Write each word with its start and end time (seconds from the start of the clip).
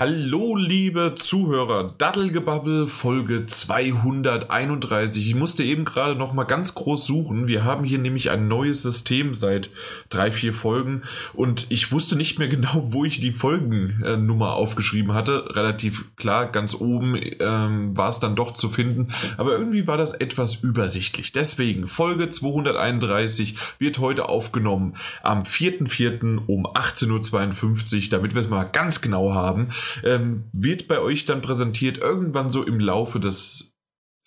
Hallo, 0.00 0.54
liebe 0.54 1.16
Zuhörer, 1.16 1.92
Daddelgebabbel 1.98 2.86
Folge 2.86 3.46
231. 3.46 5.26
Ich 5.26 5.34
musste 5.34 5.64
eben 5.64 5.84
gerade 5.84 6.14
noch 6.14 6.32
mal 6.32 6.44
ganz 6.44 6.76
groß 6.76 7.04
suchen. 7.04 7.48
Wir 7.48 7.64
haben 7.64 7.82
hier 7.82 7.98
nämlich 7.98 8.30
ein 8.30 8.46
neues 8.46 8.80
System 8.80 9.34
seit 9.34 9.70
drei, 10.08 10.30
vier 10.30 10.54
Folgen 10.54 11.02
und 11.34 11.66
ich 11.70 11.90
wusste 11.90 12.14
nicht 12.14 12.38
mehr 12.38 12.46
genau, 12.48 12.92
wo 12.92 13.04
ich 13.04 13.18
die 13.18 13.32
Folgennummer 13.32 14.52
aufgeschrieben 14.54 15.14
hatte. 15.14 15.56
Relativ 15.56 16.14
klar, 16.14 16.46
ganz 16.46 16.76
oben 16.76 17.20
ähm, 17.40 17.96
war 17.96 18.10
es 18.10 18.20
dann 18.20 18.36
doch 18.36 18.54
zu 18.54 18.68
finden, 18.68 19.08
aber 19.36 19.50
irgendwie 19.50 19.88
war 19.88 19.96
das 19.96 20.14
etwas 20.14 20.62
übersichtlich. 20.62 21.32
Deswegen, 21.32 21.88
Folge 21.88 22.30
231 22.30 23.56
wird 23.80 23.98
heute 23.98 24.28
aufgenommen 24.28 24.94
am 25.24 25.42
4.4. 25.42 26.46
um 26.46 26.68
18.52 26.68 27.96
Uhr, 27.96 28.10
damit 28.10 28.34
wir 28.36 28.42
es 28.42 28.48
mal 28.48 28.62
ganz 28.62 29.00
genau 29.00 29.34
haben 29.34 29.70
ähm, 30.04 30.44
wird 30.52 30.88
bei 30.88 31.00
euch 31.00 31.26
dann 31.26 31.40
präsentiert 31.40 31.98
irgendwann 31.98 32.50
so 32.50 32.62
im 32.62 32.80
Laufe 32.80 33.20
des 33.20 33.78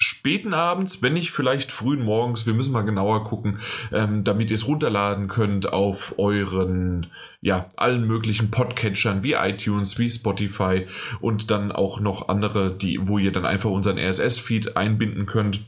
späten 0.01 0.55
Abends, 0.55 1.03
wenn 1.03 1.13
nicht 1.13 1.29
vielleicht 1.31 1.71
frühen 1.71 2.03
Morgens, 2.03 2.47
wir 2.47 2.55
müssen 2.55 2.73
mal 2.73 2.81
genauer 2.81 3.23
gucken, 3.25 3.59
ähm, 3.91 4.23
damit 4.23 4.49
ihr 4.49 4.55
es 4.55 4.67
runterladen 4.67 5.27
könnt 5.27 5.71
auf 5.71 6.15
euren, 6.17 7.07
ja, 7.39 7.70
allen 7.77 8.07
möglichen 8.07 8.49
Podcatchern 8.49 9.21
wie 9.21 9.34
iTunes, 9.34 9.99
wie 9.99 10.09
Spotify 10.09 10.87
und 11.20 11.51
dann 11.51 11.71
auch 11.71 11.99
noch 11.99 12.29
andere, 12.29 12.75
die, 12.75 13.07
wo 13.07 13.20
ihr 13.20 13.31
dann 13.31 13.45
einfach 13.45 13.70
unseren 13.70 13.99
RSS-Feed 13.99 14.75
einbinden 14.75 15.27
könnt. 15.27 15.62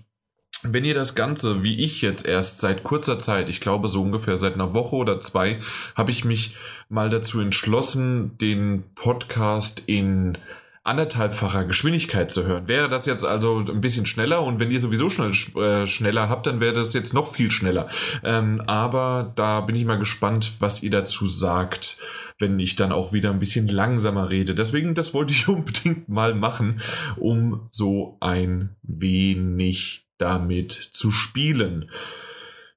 Wenn 0.65 0.85
ihr 0.85 0.93
das 0.93 1.15
Ganze, 1.15 1.61
wie 1.61 1.83
ich 1.83 2.01
jetzt 2.01 2.25
erst 2.25 2.61
seit 2.61 2.83
kurzer 2.83 3.19
Zeit, 3.19 3.49
ich 3.49 3.59
glaube 3.59 3.89
so 3.89 4.01
ungefähr 4.01 4.37
seit 4.37 4.53
einer 4.53 4.73
Woche 4.73 4.95
oder 4.95 5.19
zwei, 5.19 5.59
habe 5.95 6.11
ich 6.11 6.23
mich 6.23 6.55
mal 6.87 7.09
dazu 7.09 7.41
entschlossen, 7.41 8.37
den 8.37 8.83
Podcast 8.95 9.83
in 9.87 10.37
anderthalbfacher 10.85 11.65
Geschwindigkeit 11.65 12.31
zu 12.31 12.45
hören. 12.45 12.67
Wäre 12.67 12.89
das 12.89 13.05
jetzt 13.05 13.25
also 13.25 13.59
ein 13.59 13.81
bisschen 13.81 14.05
schneller 14.05 14.43
und 14.43 14.59
wenn 14.59 14.71
ihr 14.71 14.81
sowieso 14.81 15.09
schnell, 15.09 15.31
äh, 15.61 15.87
schneller 15.87 16.27
habt, 16.27 16.45
dann 16.45 16.59
wäre 16.59 16.73
das 16.73 16.93
jetzt 16.93 17.13
noch 17.13 17.33
viel 17.33 17.51
schneller. 17.51 17.89
Ähm, 18.23 18.61
aber 18.67 19.31
da 19.35 19.61
bin 19.61 19.75
ich 19.75 19.85
mal 19.85 19.99
gespannt, 19.99 20.53
was 20.59 20.83
ihr 20.83 20.91
dazu 20.91 21.27
sagt, 21.27 21.99
wenn 22.39 22.59
ich 22.59 22.75
dann 22.75 22.91
auch 22.91 23.13
wieder 23.13 23.29
ein 23.31 23.39
bisschen 23.39 23.67
langsamer 23.69 24.29
rede. 24.29 24.55
Deswegen, 24.55 24.93
das 24.93 25.13
wollte 25.13 25.31
ich 25.33 25.47
unbedingt 25.47 26.09
mal 26.09 26.35
machen, 26.35 26.81
um 27.15 27.67
so 27.71 28.17
ein 28.19 28.75
wenig 28.81 30.05
damit 30.23 30.71
zu 30.91 31.11
spielen. 31.11 31.89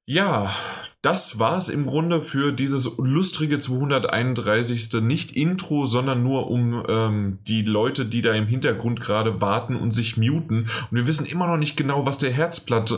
Ja, 0.04 0.54
das 1.02 1.38
war 1.38 1.56
es 1.56 1.68
im 1.68 1.86
Grunde 1.86 2.20
für 2.20 2.52
dieses 2.52 2.98
lustrige 2.98 3.60
231. 3.60 4.92
Nicht 5.02 5.36
Intro, 5.36 5.84
sondern 5.84 6.24
nur 6.24 6.50
um 6.50 6.84
ähm, 6.88 7.38
die 7.46 7.62
Leute, 7.62 8.06
die 8.06 8.22
da 8.22 8.32
im 8.32 8.48
Hintergrund 8.48 9.00
gerade 9.00 9.40
warten 9.40 9.76
und 9.76 9.92
sich 9.92 10.16
muten. 10.16 10.68
Und 10.90 10.96
wir 10.96 11.06
wissen 11.06 11.26
immer 11.26 11.46
noch 11.46 11.58
nicht 11.58 11.76
genau, 11.76 12.06
was 12.06 12.18
der 12.18 12.32
Herzblatt, 12.32 12.92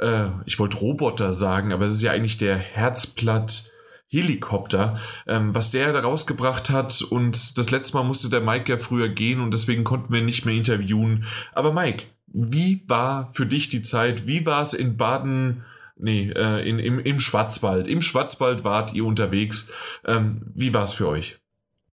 äh, 0.00 0.28
ich 0.44 0.58
wollte 0.58 0.78
Roboter 0.78 1.32
sagen, 1.32 1.72
aber 1.72 1.84
es 1.84 1.94
ist 1.94 2.02
ja 2.02 2.10
eigentlich 2.12 2.38
der 2.38 2.56
Herzblatt. 2.56 3.70
Helikopter, 4.12 5.00
ähm, 5.26 5.54
was 5.54 5.70
der 5.70 5.90
da 5.94 6.00
rausgebracht 6.00 6.68
hat. 6.68 7.00
Und 7.00 7.56
das 7.56 7.70
letzte 7.70 7.96
Mal 7.96 8.02
musste 8.02 8.28
der 8.28 8.42
Mike 8.42 8.70
ja 8.70 8.76
früher 8.76 9.08
gehen 9.08 9.40
und 9.40 9.54
deswegen 9.54 9.84
konnten 9.84 10.12
wir 10.12 10.20
nicht 10.20 10.44
mehr 10.44 10.54
interviewen. 10.54 11.24
Aber 11.54 11.72
Mike, 11.72 12.04
wie 12.32 12.82
war 12.88 13.32
für 13.32 13.46
dich 13.46 13.68
die 13.68 13.82
Zeit? 13.82 14.26
Wie 14.26 14.46
war 14.46 14.62
es 14.62 14.74
in 14.74 14.96
Baden? 14.96 15.64
Nee, 15.96 16.30
äh, 16.34 16.68
in, 16.68 16.78
im, 16.78 16.98
im 16.98 17.20
Schwarzwald. 17.20 17.86
Im 17.86 18.00
Schwarzwald 18.00 18.64
wart 18.64 18.94
ihr 18.94 19.04
unterwegs. 19.04 19.70
Ähm, 20.04 20.42
wie 20.54 20.72
war 20.74 20.84
es 20.84 20.94
für 20.94 21.08
euch? 21.08 21.38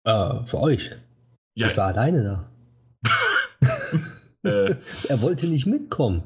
Äh, 0.04 0.44
für 0.44 0.58
euch? 0.58 0.90
Ja. 1.54 1.68
Ich 1.68 1.76
war 1.76 1.88
alleine 1.88 2.24
da. 2.24 2.50
äh, 4.42 4.74
er 5.08 5.20
wollte 5.20 5.46
nicht 5.46 5.66
mitkommen. 5.66 6.24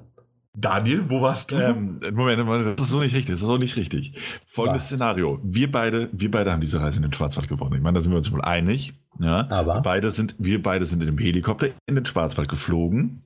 Daniel, 0.59 1.11
wo 1.11 1.21
warst 1.21 1.53
du? 1.53 1.57
Ähm, 1.57 1.99
Moment, 2.13 2.43
Moment, 2.47 2.79
das 2.79 2.87
ist 2.87 2.91
so 2.91 3.01
nicht 3.01 3.15
richtig. 3.15 3.35
Das 3.35 3.41
ist 3.43 3.47
so 3.47 3.59
nicht 3.59 3.77
richtig. 3.77 4.15
Folgendes 4.47 4.85
Was? 4.85 4.97
Szenario. 4.97 5.39
Wir 5.43 5.71
beide, 5.71 6.09
wir 6.13 6.31
beide 6.31 6.51
haben 6.51 6.63
diese 6.63 6.81
Reise 6.81 6.99
in 6.99 7.03
den 7.03 7.13
Schwarzwald 7.13 7.47
gewonnen. 7.47 7.75
Ich 7.75 7.83
meine, 7.83 7.97
da 7.97 8.01
sind 8.01 8.11
wir 8.13 8.17
uns 8.17 8.33
wohl 8.33 8.41
einig. 8.41 8.95
Ja? 9.21 9.47
Aber 9.51 9.83
beide 9.83 10.11
sind, 10.11 10.35
wir 10.39 10.63
beide 10.63 10.87
sind 10.87 11.03
in 11.03 11.07
dem 11.07 11.19
Helikopter 11.19 11.69
in 11.87 11.95
den 11.95 12.07
Schwarzwald 12.07 12.49
geflogen 12.49 13.23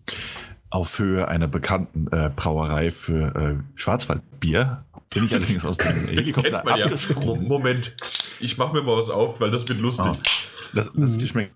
auf 0.70 0.98
Höhe 0.98 1.26
einer 1.28 1.48
bekannten 1.48 2.06
äh, 2.12 2.30
Brauerei 2.34 2.90
für 2.90 3.34
äh, 3.34 3.62
Schwarzwaldbier. 3.74 4.84
Bin 5.12 5.24
ich 5.24 5.34
allerdings 5.34 5.64
aus 5.64 5.76
dem 5.76 5.96
Helikopter 6.08 6.66
abgesprungen. 6.66 7.42
Ja. 7.42 7.48
Moment, 7.48 7.96
ich 8.38 8.56
mache 8.56 8.74
mir 8.74 8.82
mal 8.82 8.96
was 8.96 9.10
auf, 9.10 9.40
weil 9.40 9.50
das 9.50 9.68
wird 9.68 9.80
lustig. 9.80 10.06
Oh, 10.08 10.72
das, 10.72 10.90
das 10.94 11.10
ist 11.12 11.20
die 11.20 11.28
Schmecken. 11.28 11.54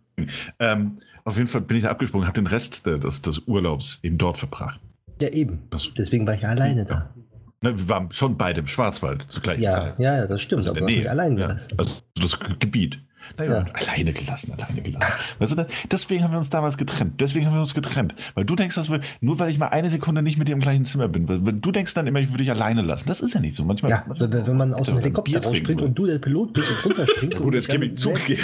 Ähm, 0.58 0.98
auf 1.24 1.36
jeden 1.36 1.48
Fall 1.48 1.60
bin 1.60 1.76
ich 1.76 1.84
da 1.84 1.90
abgesprungen, 1.90 2.26
habe 2.26 2.40
den 2.40 2.46
Rest 2.46 2.86
des, 2.86 3.22
des 3.22 3.38
Urlaubs 3.46 4.00
eben 4.02 4.18
dort 4.18 4.36
verbracht. 4.36 4.80
Ja, 5.20 5.28
eben. 5.28 5.62
Das, 5.70 5.94
Deswegen 5.94 6.26
war 6.26 6.34
ich 6.34 6.46
alleine 6.46 6.84
da. 6.84 7.14
Ne, 7.62 7.78
wir 7.78 7.88
waren 7.88 8.12
schon 8.12 8.36
beide 8.36 8.60
im 8.60 8.66
Schwarzwald 8.66 9.24
zur 9.28 9.42
gleichen 9.42 9.62
ja, 9.62 9.70
Zeit. 9.70 9.98
Ja, 9.98 10.16
ja, 10.16 10.26
das 10.26 10.42
stimmt. 10.42 10.68
Also 10.68 10.78
aber 10.78 11.10
allein 11.10 11.36
gelassen. 11.36 11.70
Ja, 11.72 11.78
also 11.78 11.94
das 12.20 12.38
Gebiet. 12.58 13.00
Naja, 13.36 13.64
ja. 13.66 13.72
alleine 13.72 14.12
gelassen, 14.12 14.52
alleine 14.52 14.82
gelassen. 14.82 15.12
Weißt 15.38 15.58
du, 15.58 15.66
deswegen 15.90 16.24
haben 16.24 16.32
wir 16.32 16.38
uns 16.38 16.50
damals 16.50 16.76
getrennt. 16.76 17.20
Deswegen 17.20 17.46
haben 17.46 17.54
wir 17.54 17.60
uns 17.60 17.74
getrennt. 17.74 18.14
Weil 18.34 18.44
du 18.44 18.54
denkst, 18.54 18.74
dass 18.74 18.90
wir, 18.90 19.00
nur 19.20 19.38
weil 19.38 19.50
ich 19.50 19.58
mal 19.58 19.68
eine 19.68 19.90
Sekunde 19.90 20.22
nicht 20.22 20.38
mit 20.38 20.48
dir 20.48 20.52
im 20.52 20.60
gleichen 20.60 20.84
Zimmer 20.84 21.08
bin, 21.08 21.28
weil 21.28 21.40
du 21.40 21.72
denkst 21.72 21.94
dann 21.94 22.06
immer, 22.06 22.20
ich 22.20 22.30
würde 22.30 22.44
dich 22.44 22.50
alleine 22.50 22.82
lassen. 22.82 23.08
Das 23.08 23.20
ist 23.20 23.34
ja 23.34 23.40
nicht 23.40 23.54
so. 23.54 23.64
Manchmal, 23.64 23.90
ja, 23.90 24.04
manchmal, 24.06 24.46
wenn 24.46 24.56
man 24.56 24.74
aus 24.74 24.86
dem 24.86 24.98
Helikopter 24.98 25.42
rausspringt 25.42 25.82
und 25.82 25.98
du 25.98 26.06
der 26.06 26.18
Pilot 26.18 26.52
bist 26.52 26.70
und 26.70 26.84
runterspringst. 26.84 27.42
Gut, 27.42 27.54
jetzt 27.54 27.68
gebe 27.68 27.84
ich 27.86 27.96
zugegeben, 27.96 28.42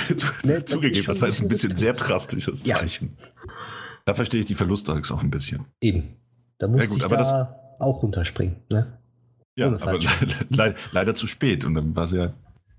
zugegeben 0.67 1.07
das 1.07 1.21
war 1.21 1.29
jetzt 1.29 1.43
ein 1.43 1.49
bisschen 1.49 1.77
sehr 1.77 1.93
drastisches 1.93 2.65
Zeichen. 2.65 3.17
Ja. 3.19 3.53
Da 4.07 4.15
verstehe 4.15 4.41
ich 4.41 4.47
die 4.47 4.55
Verlustangst 4.55 5.13
auch 5.13 5.23
ein 5.23 5.31
bisschen. 5.31 5.67
Eben. 5.81 6.17
Da 6.59 6.69
muss 6.69 6.83
ja, 6.83 6.87
gut, 6.89 6.97
ich 6.99 7.07
da 7.07 7.17
das, 7.17 7.33
auch 7.79 8.03
runterspringen. 8.03 8.57
Ne? 8.71 8.99
Ja, 9.57 9.69
aber 9.69 9.99
leider, 10.49 10.75
leider 10.93 11.15
zu 11.15 11.27
spät 11.27 11.65
und 11.65 11.75
dann 11.75 11.95
war 11.97 12.09
sie 12.09 12.19
ja, 12.19 12.33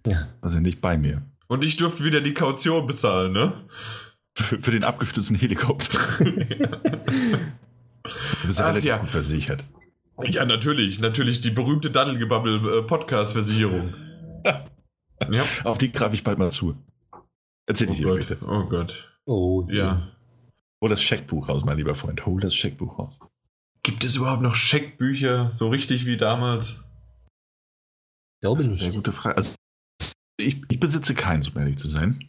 ja. 0.06 0.28
War 0.41 0.50
sie 0.50 0.61
nicht 0.61 0.81
bei 0.81 0.97
mir. 0.97 1.22
Und 1.51 1.63
ich 1.66 1.75
durfte 1.75 2.06
wieder 2.06 2.22
die 2.22 2.34
Kaution 2.34 2.88
bezahlen, 2.88 3.34
ne? 3.34 3.51
Für, 4.38 4.57
für 4.57 4.72
den 4.72 4.85
abgestürzten 4.85 5.35
Helikopter. 5.35 6.00
du 6.23 6.34
bist 8.45 8.59
ja 8.59 8.63
Ach, 8.63 8.69
relativ 8.69 8.85
ja. 8.85 8.95
gut 8.95 9.09
versichert. 9.09 9.66
Ja, 10.23 10.45
natürlich. 10.45 11.01
Natürlich 11.01 11.41
die 11.41 11.51
berühmte 11.51 11.91
Daddelgebabbel-Podcast-Versicherung. 11.91 13.94
ja. 14.45 14.63
Auf 15.66 15.78
die 15.78 15.91
greife 15.91 16.16
ich 16.16 16.23
bald 16.23 16.40
mal 16.40 16.51
zu. 16.51 16.78
Erzähl 17.66 17.90
oh 17.90 17.91
ich 17.91 17.97
dir 17.97 18.06
Gott. 18.06 18.23
später. 18.23 18.47
Oh 18.47 18.63
Gott. 18.69 19.13
Oh, 19.25 19.67
ja. 19.69 20.07
Hol 20.81 20.90
das 20.90 21.03
Scheckbuch 21.03 21.50
raus, 21.50 21.63
mein 21.66 21.75
lieber 21.75 21.95
Freund. 21.95 22.25
Hol 22.25 22.40
das 22.40 22.56
Scheckbuch 22.56 22.97
raus. 22.97 23.19
Gibt 23.84 24.06
es 24.06 24.16
überhaupt 24.16 24.41
noch 24.41 24.56
Scheckbücher, 24.56 25.51
so 25.51 25.67
richtig 25.67 26.06
wie 26.06 26.16
damals? 26.16 26.85
Glaube 28.40 28.63
das 28.63 28.67
ist 28.67 28.79
eine 28.79 28.91
sehr 28.91 28.95
gute 28.95 29.11
Frage. 29.11 29.35
Also, 29.35 29.56
ich, 30.41 30.62
ich 30.69 30.79
besitze 30.79 31.13
keins, 31.13 31.50
um 31.50 31.57
ehrlich 31.57 31.78
zu 31.78 31.88
sein. 31.88 32.28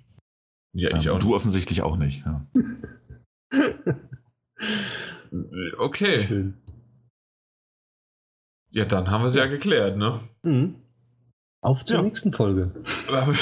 Ja, 0.75 0.97
ich 0.97 1.07
ähm, 1.07 1.13
auch. 1.13 1.19
Du 1.19 1.35
offensichtlich 1.35 1.83
auch 1.83 1.97
nicht. 1.97 2.25
Ja. 2.25 2.47
okay. 5.79 6.27
Schön. 6.27 6.55
Ja, 8.71 8.87
dann 8.87 9.11
haben 9.11 9.23
wir 9.23 9.29
es 9.29 9.35
ja 9.35 9.47
geklärt, 9.47 9.99
ne? 9.99 10.21
Mhm. 10.43 10.77
Auf 11.63 11.85
zur 11.85 11.99
ja. 11.99 12.03
nächsten 12.03 12.33
Folge. 12.33 12.73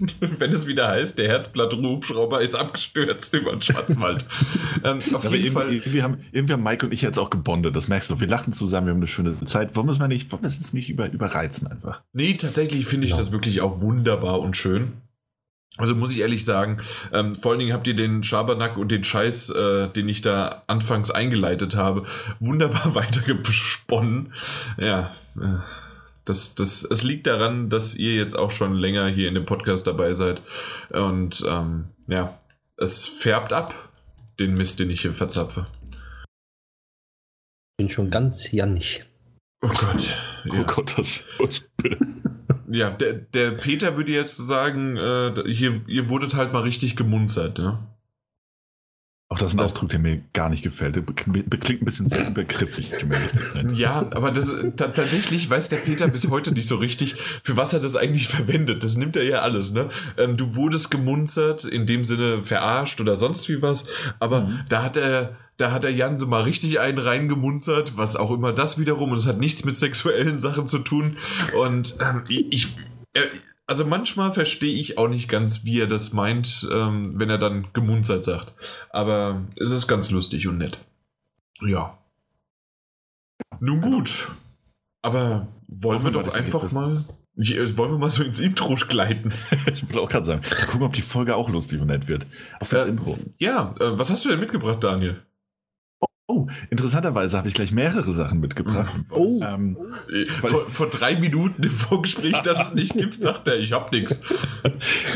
wenn 0.38 0.52
es 0.52 0.66
wieder 0.66 0.88
heißt, 0.88 1.18
der 1.18 1.28
Herzblatt-Hubschrauber 1.28 2.40
ist 2.40 2.54
abgestürzt 2.54 3.34
über 3.34 3.52
den 3.52 3.62
Schwarzwald. 3.62 4.24
ähm, 4.84 5.00
auf 5.14 5.26
Aber 5.26 5.36
jeden 5.36 5.52
Fall. 5.52 5.72
Irgendwie 5.72 6.02
haben, 6.02 6.18
irgendwie 6.32 6.54
haben 6.54 6.62
Mike 6.62 6.86
und 6.86 6.92
ich 6.92 7.02
jetzt 7.02 7.18
auch 7.18 7.30
gebondet. 7.30 7.76
Das 7.76 7.88
merkst 7.88 8.10
du. 8.10 8.20
Wir 8.20 8.28
lachen 8.28 8.52
zusammen, 8.52 8.86
wir 8.86 8.92
haben 8.92 9.00
eine 9.00 9.06
schöne 9.06 9.44
Zeit. 9.44 9.76
Wollen 9.76 9.86
wir 9.86 9.92
es 9.92 9.98
mal 9.98 10.08
nicht, 10.08 10.32
wollen 10.32 10.42
wir 10.42 10.48
es 10.48 10.72
nicht 10.72 10.88
über, 10.88 11.10
überreizen 11.10 11.66
einfach? 11.66 12.02
Nee, 12.12 12.34
tatsächlich 12.34 12.86
finde 12.86 13.06
ich 13.06 13.12
ja. 13.12 13.18
das 13.18 13.32
wirklich 13.32 13.60
auch 13.60 13.80
wunderbar 13.80 14.40
und 14.40 14.56
schön. 14.56 14.92
Also 15.76 15.94
muss 15.94 16.12
ich 16.12 16.18
ehrlich 16.20 16.44
sagen, 16.44 16.78
ähm, 17.12 17.36
vor 17.36 17.52
allen 17.52 17.60
Dingen 17.60 17.72
habt 17.72 17.86
ihr 17.86 17.94
den 17.94 18.22
Schabernack 18.22 18.76
und 18.76 18.90
den 18.90 19.04
Scheiß, 19.04 19.50
äh, 19.50 19.88
den 19.88 20.08
ich 20.08 20.20
da 20.20 20.62
anfangs 20.66 21.10
eingeleitet 21.10 21.76
habe, 21.76 22.04
wunderbar 22.38 22.94
weitergesponnen. 22.94 24.32
Ja, 24.76 25.14
äh, 25.40 25.58
das, 26.30 26.54
das, 26.54 26.84
es 26.84 27.02
liegt 27.02 27.26
daran, 27.26 27.70
dass 27.70 27.96
ihr 27.96 28.14
jetzt 28.14 28.38
auch 28.38 28.52
schon 28.52 28.76
länger 28.76 29.08
hier 29.08 29.28
in 29.28 29.34
dem 29.34 29.46
Podcast 29.46 29.88
dabei 29.88 30.14
seid. 30.14 30.42
Und 30.92 31.44
ähm, 31.46 31.86
ja, 32.06 32.38
es 32.76 33.06
färbt 33.06 33.52
ab, 33.52 33.74
den 34.38 34.54
Mist, 34.54 34.78
den 34.78 34.90
ich 34.90 35.02
hier 35.02 35.12
verzapfe. 35.12 35.66
Bin 37.78 37.90
schon 37.90 38.10
ganz 38.10 38.52
jannig. 38.52 39.04
Oh 39.62 39.68
Gott. 39.68 40.06
Oh 40.44 40.54
ja. 40.54 40.60
Oh 40.60 40.64
Gott, 40.64 40.96
das 40.96 41.24
Ja, 42.72 42.90
der, 42.90 43.14
der 43.14 43.50
Peter 43.50 43.96
würde 43.96 44.12
jetzt 44.12 44.36
sagen, 44.36 44.96
äh, 44.96 45.34
hier, 45.48 45.82
ihr 45.88 46.08
wurdet 46.08 46.34
halt 46.34 46.52
mal 46.52 46.62
richtig 46.62 46.94
gemunzert, 46.94 47.58
ne? 47.58 47.78
Auch 49.32 49.38
das 49.38 49.52
ist 49.52 49.60
ein 49.60 49.64
Ausdruck, 49.64 49.90
der 49.90 50.00
mir 50.00 50.22
gar 50.32 50.48
nicht 50.48 50.64
gefällt. 50.64 50.96
Der 50.96 51.58
klingt 51.60 51.82
ein 51.82 51.84
bisschen 51.84 52.08
sehr 52.08 52.26
übergriffig. 52.26 52.92
ja, 53.72 54.04
aber 54.12 54.32
das, 54.32 54.52
tatsächlich 54.76 55.48
weiß 55.48 55.68
der 55.68 55.76
Peter 55.76 56.08
bis 56.08 56.28
heute 56.28 56.52
nicht 56.52 56.66
so 56.66 56.74
richtig, 56.74 57.14
für 57.44 57.56
was 57.56 57.72
er 57.72 57.78
das 57.78 57.94
eigentlich 57.94 58.26
verwendet. 58.26 58.82
Das 58.82 58.96
nimmt 58.96 59.14
er 59.14 59.22
ja 59.22 59.42
alles. 59.42 59.70
Ne? 59.70 59.90
Ähm, 60.18 60.36
du 60.36 60.56
wurdest 60.56 60.90
gemunzert, 60.90 61.64
in 61.64 61.86
dem 61.86 62.04
Sinne 62.04 62.42
verarscht 62.42 63.00
oder 63.00 63.14
sonst 63.14 63.48
wie 63.48 63.62
was. 63.62 63.88
Aber 64.18 64.40
mhm. 64.40 64.60
da 64.68 64.82
hat 64.82 64.96
er 64.96 65.36
da 65.58 65.70
hat 65.72 65.84
der 65.84 65.92
Jan 65.92 66.18
so 66.18 66.26
mal 66.26 66.42
richtig 66.42 66.80
einen 66.80 66.98
reingemunzert, 66.98 67.96
was 67.96 68.16
auch 68.16 68.30
immer 68.30 68.52
das 68.52 68.78
wiederum, 68.78 69.12
und 69.12 69.18
es 69.18 69.26
hat 69.26 69.38
nichts 69.38 69.64
mit 69.64 69.76
sexuellen 69.76 70.40
Sachen 70.40 70.66
zu 70.66 70.78
tun. 70.78 71.18
Und 71.54 71.96
ähm, 72.00 72.24
ich, 72.26 72.76
äh, 73.12 73.26
also 73.70 73.84
manchmal 73.84 74.32
verstehe 74.32 74.74
ich 74.74 74.98
auch 74.98 75.06
nicht 75.06 75.28
ganz, 75.28 75.64
wie 75.64 75.78
er 75.78 75.86
das 75.86 76.12
meint, 76.12 76.68
ähm, 76.72 77.12
wenn 77.20 77.30
er 77.30 77.38
dann 77.38 77.68
gemunzert 77.72 78.24
sagt. 78.24 78.52
Aber 78.90 79.42
es 79.56 79.70
ist 79.70 79.86
ganz 79.86 80.10
lustig 80.10 80.48
und 80.48 80.58
nett. 80.58 80.80
Ja. 81.64 81.96
Nun 83.60 83.80
gut. 83.80 84.28
Aber 85.02 85.46
wollen 85.68 86.02
wir 86.02 86.10
doch 86.10 86.34
einfach 86.34 86.72
mal. 86.72 87.04
Ich, 87.36 87.56
äh, 87.56 87.76
wollen 87.76 87.92
wir 87.92 87.98
mal 87.98 88.10
so 88.10 88.24
ins 88.24 88.40
Intro 88.40 88.74
gleiten? 88.74 89.32
ich 89.72 89.88
will 89.88 90.00
auch 90.00 90.08
gerade 90.08 90.26
sagen, 90.26 90.42
gucken, 90.66 90.82
ob 90.82 90.94
die 90.94 91.00
Folge 91.00 91.36
auch 91.36 91.48
lustig 91.48 91.80
und 91.80 91.86
nett 91.86 92.08
wird. 92.08 92.26
Auf 92.58 92.70
das 92.70 92.86
äh, 92.86 92.88
Intro. 92.88 93.18
Ja, 93.38 93.76
äh, 93.78 93.96
was 93.96 94.10
hast 94.10 94.24
du 94.24 94.30
denn 94.30 94.40
mitgebracht, 94.40 94.82
Daniel? 94.82 95.22
Oh, 96.30 96.46
interessanterweise 96.70 97.36
habe 97.36 97.48
ich 97.48 97.54
gleich 97.54 97.72
mehrere 97.72 98.12
Sachen 98.12 98.38
mitgebracht. 98.38 98.92
Oh, 99.10 99.40
ähm, 99.42 99.76
vor, 100.40 100.70
vor, 100.70 100.88
drei 100.88 101.16
Minuten 101.16 101.64
im 101.64 101.72
Vorgespräch, 101.72 102.38
dass 102.44 102.68
es 102.68 102.74
nicht 102.74 102.94
gibt, 102.94 103.20
sagt 103.20 103.48
er, 103.48 103.58
ich 103.58 103.72
habe 103.72 103.94
nichts. 103.94 104.22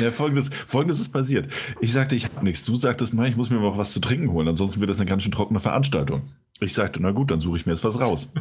Ja, 0.02 0.10
folgendes, 0.10 0.50
folgendes 0.66 0.98
ist 0.98 1.10
passiert. 1.10 1.46
Ich 1.80 1.92
sagte, 1.92 2.16
ich 2.16 2.24
habe 2.24 2.44
nichts. 2.44 2.64
Du 2.64 2.76
sagtest, 2.76 3.14
nein, 3.14 3.30
ich 3.30 3.36
muss 3.36 3.50
mir 3.50 3.60
mal 3.60 3.76
was 3.78 3.92
zu 3.92 4.00
trinken 4.00 4.32
holen, 4.32 4.48
ansonsten 4.48 4.80
wird 4.80 4.90
das 4.90 4.98
eine 4.98 5.08
ganz 5.08 5.22
schön 5.22 5.30
trockene 5.30 5.60
Veranstaltung. 5.60 6.32
Ich 6.58 6.74
sagte, 6.74 7.00
na 7.00 7.12
gut, 7.12 7.30
dann 7.30 7.40
suche 7.40 7.58
ich 7.58 7.66
mir 7.66 7.72
jetzt 7.72 7.84
was 7.84 8.00
raus. 8.00 8.32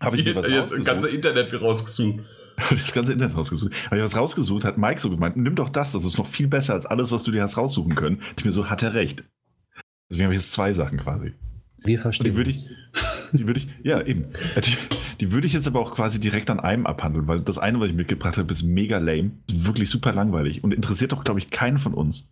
Habe 0.00 0.16
ich 0.16 0.24
mir 0.24 0.34
was 0.34 0.48
rausgesucht. 0.48 0.78
Das 0.78 0.86
ganze 0.86 1.08
Internet 1.10 1.60
rausgesucht. 1.60 2.20
Das 2.70 2.92
ganze 2.92 3.12
Internet 3.12 3.36
rausgesucht. 3.36 3.74
Habe 3.86 3.96
ich 3.96 4.02
was 4.02 4.16
rausgesucht, 4.16 4.64
hat 4.64 4.78
Mike 4.78 5.00
so 5.00 5.10
gemeint, 5.10 5.36
nimm 5.36 5.54
doch 5.54 5.68
das, 5.68 5.92
das 5.92 6.04
ist 6.04 6.16
noch 6.16 6.26
viel 6.26 6.48
besser 6.48 6.74
als 6.74 6.86
alles, 6.86 7.12
was 7.12 7.24
du 7.24 7.30
dir 7.30 7.42
hast 7.42 7.58
raussuchen 7.58 7.94
können. 7.94 8.22
Ich 8.38 8.44
mir 8.44 8.52
so, 8.52 8.70
hat 8.70 8.82
er 8.82 8.94
recht. 8.94 9.24
Deswegen 10.08 10.26
habe 10.26 10.34
ich 10.34 10.40
jetzt 10.40 10.52
zwei 10.52 10.72
Sachen 10.72 10.98
quasi. 10.98 11.34
Wir 11.84 12.00
verstehen. 12.00 12.24
Die 12.32 12.36
würde 12.36 12.50
ich, 12.50 12.68
die 13.32 13.46
würde 13.46 13.60
ich, 13.60 13.68
ja, 13.82 14.00
eben. 14.02 14.26
Die, 14.56 14.76
die, 15.20 15.32
würde 15.32 15.46
ich 15.46 15.52
jetzt 15.52 15.66
aber 15.66 15.80
auch 15.80 15.92
quasi 15.94 16.20
direkt 16.20 16.50
an 16.50 16.60
einem 16.60 16.86
abhandeln, 16.86 17.26
weil 17.28 17.40
das 17.40 17.58
eine, 17.58 17.80
was 17.80 17.88
ich 17.88 17.94
mitgebracht 17.94 18.36
habe, 18.36 18.52
ist 18.52 18.62
mega 18.62 18.98
lame, 18.98 19.32
ist 19.50 19.66
wirklich 19.66 19.88
super 19.88 20.12
langweilig 20.12 20.62
und 20.62 20.74
interessiert 20.74 21.12
doch, 21.12 21.24
glaube 21.24 21.40
ich, 21.40 21.50
keinen 21.50 21.78
von 21.78 21.94
uns. 21.94 22.28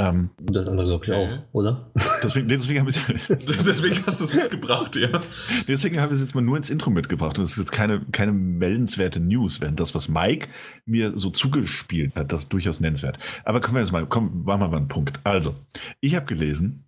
Ähm, 0.00 0.30
das 0.40 0.66
andere, 0.66 0.86
glaube 0.86 1.04
ich, 1.04 1.12
auch, 1.12 1.44
oder? 1.52 1.90
Deswegen, 2.22 2.48
deswegen, 2.48 2.88
ich, 2.88 2.98
deswegen 3.28 4.06
hast 4.06 4.20
du 4.20 4.24
es 4.24 4.34
mitgebracht, 4.34 4.96
ja. 4.96 5.20
Deswegen 5.68 6.00
habe 6.00 6.12
ich 6.12 6.16
es 6.16 6.22
jetzt 6.22 6.34
mal 6.34 6.40
nur 6.40 6.56
ins 6.56 6.70
Intro 6.70 6.90
mitgebracht. 6.90 7.38
Und 7.38 7.44
es 7.44 7.52
ist 7.52 7.58
jetzt 7.58 7.72
keine, 7.72 8.00
keine 8.10 8.32
meldenswerte 8.32 9.20
News, 9.20 9.60
während 9.60 9.78
das, 9.78 9.94
was 9.94 10.08
Mike 10.08 10.48
mir 10.86 11.18
so 11.18 11.28
zugespielt 11.28 12.14
hat, 12.16 12.32
das 12.32 12.42
ist 12.42 12.52
durchaus 12.52 12.80
nennenswert. 12.80 13.18
Aber 13.44 13.60
kommen 13.60 13.74
wir 13.74 13.80
jetzt 13.80 13.92
mal, 13.92 14.06
komm, 14.06 14.44
machen 14.44 14.60
wir 14.60 14.68
mal 14.68 14.76
einen 14.78 14.88
Punkt. 14.88 15.20
Also, 15.24 15.54
ich 16.00 16.14
habe 16.14 16.24
gelesen, 16.24 16.84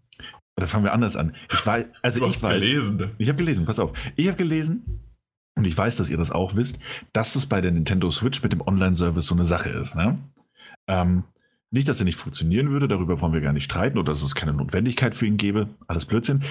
oder 0.57 0.67
fangen 0.67 0.85
wir 0.85 0.93
anders 0.93 1.17
an. 1.17 1.35
Ich 1.51 1.67
weiß, 1.67 1.87
also 2.03 2.21
du 2.21 2.27
ich 2.27 2.35
hast 2.35 2.43
weiß, 2.43 2.65
gelesen. 2.65 3.11
Ich 3.19 3.29
habe 3.29 3.39
gelesen, 3.39 3.65
pass 3.65 3.79
auf. 3.79 3.93
Ich 4.17 4.27
habe 4.27 4.37
gelesen, 4.37 5.03
und 5.55 5.67
ich 5.67 5.77
weiß, 5.77 5.97
dass 5.97 6.11
ihr 6.11 6.17
das 6.17 6.31
auch 6.31 6.57
wisst, 6.57 6.79
dass 7.13 7.35
das 7.35 7.47
bei 7.47 7.61
der 7.61 7.73
Nintendo 7.73 8.11
Switch 8.11 8.43
mit 8.43 8.53
dem 8.53 8.63
Online-Service 8.63 9.27
so 9.27 9.35
eine 9.35 9.45
Sache 9.45 9.71
ist. 9.71 9.95
Ne? 9.95 10.19
Ähm, 10.89 11.25
nicht, 11.71 11.89
dass 11.89 12.01
er 12.01 12.05
nicht 12.05 12.17
funktionieren 12.17 12.71
würde, 12.71 12.89
darüber 12.89 13.21
wollen 13.21 13.33
wir 13.33 13.41
gar 13.41 13.53
nicht 13.53 13.65
streiten 13.65 13.99
oder 13.99 14.13
dass 14.13 14.23
es 14.23 14.35
keine 14.35 14.53
Notwendigkeit 14.53 15.15
für 15.15 15.27
ihn 15.27 15.39
gäbe. 15.39 15.69
Alles 15.87 16.07
Blödsinn. 16.07 16.43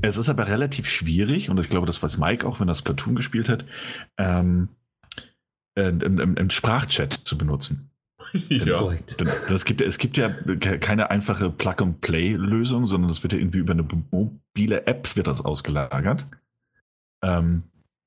Es 0.00 0.16
ist 0.16 0.28
aber 0.28 0.48
relativ 0.48 0.88
schwierig, 0.88 1.50
und 1.50 1.58
ich 1.58 1.68
glaube, 1.68 1.86
das 1.86 2.02
weiß 2.02 2.18
Mike 2.18 2.46
auch, 2.46 2.60
wenn 2.60 2.68
er 2.68 2.74
Splatoon 2.74 3.14
gespielt 3.14 3.48
hat, 3.48 3.66
ähm, 4.16 4.68
äh, 5.74 5.88
im, 5.88 6.18
im, 6.18 6.36
im 6.36 6.50
Sprachchat 6.50 7.12
zu 7.24 7.36
benutzen. 7.36 7.89
Ja. 8.32 8.96
Das 9.48 9.64
gibt, 9.64 9.80
es 9.80 9.98
gibt 9.98 10.16
ja 10.16 10.30
keine 10.30 11.10
einfache 11.10 11.50
Plug-and-Play-Lösung, 11.50 12.86
sondern 12.86 13.08
das 13.08 13.22
wird 13.22 13.32
ja 13.32 13.38
irgendwie 13.38 13.58
über 13.58 13.72
eine 13.72 13.82
mobile 13.82 14.86
App 14.86 15.16
wird 15.16 15.26
das 15.26 15.44
ausgelagert, 15.44 16.26
ähm, 17.22 17.64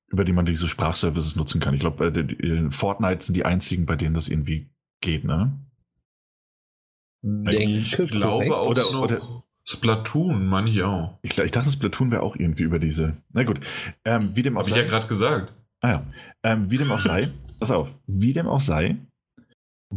über 0.08 0.24
die 0.24 0.32
man 0.32 0.46
diese 0.46 0.68
Sprachservices 0.68 1.36
nutzen 1.36 1.60
kann. 1.60 1.74
Ich 1.74 1.80
glaube, 1.80 2.06
äh, 2.06 2.70
Fortnite 2.70 3.24
sind 3.24 3.36
die 3.36 3.44
einzigen, 3.44 3.86
bei 3.86 3.96
denen 3.96 4.14
das 4.14 4.28
irgendwie 4.28 4.68
geht, 5.00 5.24
ne? 5.24 5.52
Denke, 7.22 7.78
ich 7.78 7.96
glaube 8.10 8.54
auch 8.54 8.68
oder, 8.68 9.00
oder 9.00 9.20
Splatoon, 9.66 10.46
meine 10.46 10.68
ich 10.68 10.82
auch. 10.82 11.18
Ich, 11.22 11.38
ich 11.38 11.50
dachte, 11.50 11.70
Splatoon 11.70 12.10
wäre 12.10 12.22
auch 12.22 12.36
irgendwie 12.36 12.64
über 12.64 12.78
diese. 12.78 13.16
Na 13.32 13.44
gut, 13.44 13.60
ähm, 14.04 14.30
wie 14.34 14.42
dem 14.42 14.56
auch 14.56 14.60
Hab 14.60 14.66
sei. 14.66 14.76
ich 14.76 14.82
ja 14.82 14.88
gerade 14.88 15.06
gesagt. 15.06 15.54
Ah 15.80 15.90
ja, 15.90 16.06
ähm, 16.42 16.70
wie 16.70 16.76
dem 16.76 16.92
auch 16.92 17.00
sei. 17.00 17.30
pass 17.58 17.70
auf, 17.70 17.88
wie 18.06 18.34
dem 18.34 18.46
auch 18.46 18.60
sei 18.60 18.96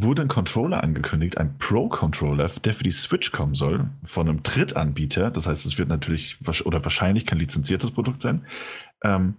wurde 0.02 0.22
ein 0.22 0.28
Controller 0.28 0.82
angekündigt, 0.82 1.38
ein 1.38 1.58
Pro-Controller, 1.58 2.48
der 2.64 2.74
für 2.74 2.84
die 2.84 2.90
Switch 2.90 3.32
kommen 3.32 3.54
soll, 3.54 3.88
von 4.04 4.28
einem 4.28 4.42
Drittanbieter. 4.42 5.30
Das 5.30 5.46
heißt, 5.46 5.66
es 5.66 5.78
wird 5.78 5.88
natürlich 5.88 6.38
oder 6.64 6.82
wahrscheinlich 6.84 7.26
kein 7.26 7.38
lizenziertes 7.38 7.90
Produkt 7.90 8.22
sein, 8.22 8.46
ähm, 9.02 9.34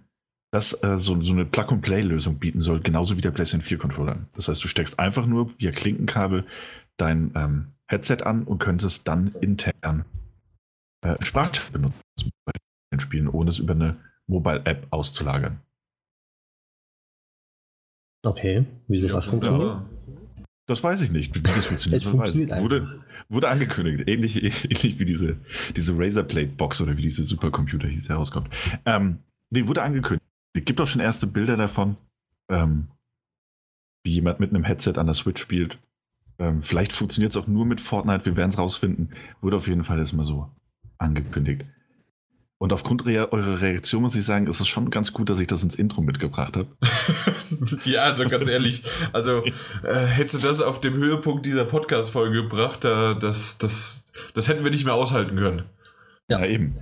das 0.52 0.72
äh, 0.82 0.98
so, 0.98 1.20
so, 1.20 1.32
eine 1.32 1.44
Plug-and-Play-Lösung 1.44 2.38
bieten 2.38 2.60
soll, 2.60 2.80
genauso 2.80 3.16
wie 3.16 3.20
der 3.20 3.30
PlayStation 3.30 3.78
4-Controller. 3.78 4.26
Das 4.34 4.48
heißt, 4.48 4.62
du 4.62 4.68
steckst 4.68 4.98
einfach 4.98 5.26
nur 5.26 5.50
via 5.58 5.70
Klinkenkabel 5.70 6.44
dein 6.96 7.32
ähm, 7.36 7.72
Headset 7.86 8.24
an 8.24 8.44
und 8.44 8.58
könntest 8.58 9.06
dann 9.06 9.34
intern 9.40 10.04
äh, 11.02 11.16
Sprachchat 11.20 11.72
benutzen 11.72 11.94
bei 12.44 12.52
den 12.92 13.00
Spielen, 13.00 13.28
ohne 13.28 13.50
es 13.50 13.58
über 13.60 13.74
eine 13.74 13.96
Mobile-App 14.26 14.88
auszulagern. 14.90 15.60
Okay, 18.22 18.66
wieso 18.88 19.06
ja, 19.06 19.14
das 19.14 19.26
funktioniert? 19.26 19.82
Das 20.70 20.84
weiß 20.84 21.00
ich 21.00 21.10
nicht, 21.10 21.34
wie 21.34 21.40
das 21.40 21.64
funktioniert. 21.64 22.04
Das 22.04 22.10
funktioniert 22.12 22.60
wurde, 22.60 23.00
wurde 23.28 23.48
angekündigt, 23.48 24.06
ähnlich, 24.06 24.40
ähnlich 24.64 25.00
wie 25.00 25.04
diese, 25.04 25.36
diese 25.74 25.98
Razorplate-Box 25.98 26.80
oder 26.80 26.96
wie 26.96 27.02
diese 27.02 27.24
Supercomputer 27.24 27.88
hieß, 27.88 28.08
herauskommt. 28.08 28.50
Ähm, 28.86 29.18
nee, 29.50 29.66
wurde 29.66 29.82
angekündigt. 29.82 30.24
Es 30.52 30.64
gibt 30.64 30.80
auch 30.80 30.86
schon 30.86 31.00
erste 31.00 31.26
Bilder 31.26 31.56
davon, 31.56 31.96
ähm, 32.48 32.86
wie 34.04 34.12
jemand 34.12 34.38
mit 34.38 34.50
einem 34.50 34.62
Headset 34.62 34.92
an 34.94 35.06
der 35.06 35.14
Switch 35.16 35.42
spielt. 35.42 35.76
Ähm, 36.38 36.62
vielleicht 36.62 36.92
funktioniert 36.92 37.32
es 37.32 37.36
auch 37.36 37.48
nur 37.48 37.66
mit 37.66 37.80
Fortnite, 37.80 38.26
wir 38.26 38.36
werden 38.36 38.50
es 38.50 38.58
rausfinden. 38.58 39.10
Wurde 39.40 39.56
auf 39.56 39.66
jeden 39.66 39.82
Fall 39.82 39.98
erstmal 39.98 40.24
so 40.24 40.48
angekündigt. 40.98 41.64
Und 42.62 42.74
aufgrund 42.74 43.06
eurer 43.06 43.62
Reaktion 43.62 44.02
muss 44.02 44.14
ich 44.14 44.24
sagen, 44.26 44.46
ist 44.46 44.60
es 44.60 44.68
schon 44.68 44.90
ganz 44.90 45.14
gut, 45.14 45.30
dass 45.30 45.40
ich 45.40 45.46
das 45.46 45.62
ins 45.62 45.74
Intro 45.74 46.02
mitgebracht 46.02 46.58
habe. 46.58 46.68
ja, 47.84 48.02
also 48.02 48.28
ganz 48.28 48.48
ehrlich, 48.48 48.82
also 49.14 49.42
äh, 49.82 49.94
hättest 50.04 50.44
du 50.44 50.46
das 50.46 50.60
auf 50.60 50.78
dem 50.82 50.92
Höhepunkt 50.92 51.46
dieser 51.46 51.64
Podcast-Folge 51.64 52.42
gebracht, 52.42 52.84
äh, 52.84 53.18
das, 53.18 53.56
das, 53.56 54.04
das 54.34 54.48
hätten 54.48 54.62
wir 54.62 54.70
nicht 54.70 54.84
mehr 54.84 54.92
aushalten 54.92 55.36
können. 55.36 55.62
Ja, 56.28 56.44
eben. 56.44 56.76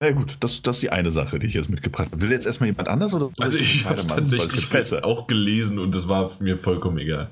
Na 0.00 0.08
ja, 0.08 0.12
gut, 0.12 0.36
das, 0.40 0.60
das 0.60 0.76
ist 0.76 0.82
die 0.82 0.90
eine 0.90 1.08
Sache, 1.08 1.38
die 1.38 1.46
ich 1.46 1.54
jetzt 1.54 1.70
mitgebracht 1.70 2.10
habe. 2.12 2.20
Will 2.20 2.30
jetzt 2.30 2.44
erstmal 2.44 2.68
jemand 2.68 2.88
anders 2.88 3.14
oder? 3.14 3.30
Also 3.40 3.56
ich 3.56 3.86
habe 3.86 4.06
tatsächlich 4.06 5.02
auch 5.02 5.26
gelesen 5.28 5.78
und 5.78 5.94
das 5.94 6.10
war 6.10 6.32
mir 6.40 6.58
vollkommen 6.58 6.98
egal. 6.98 7.30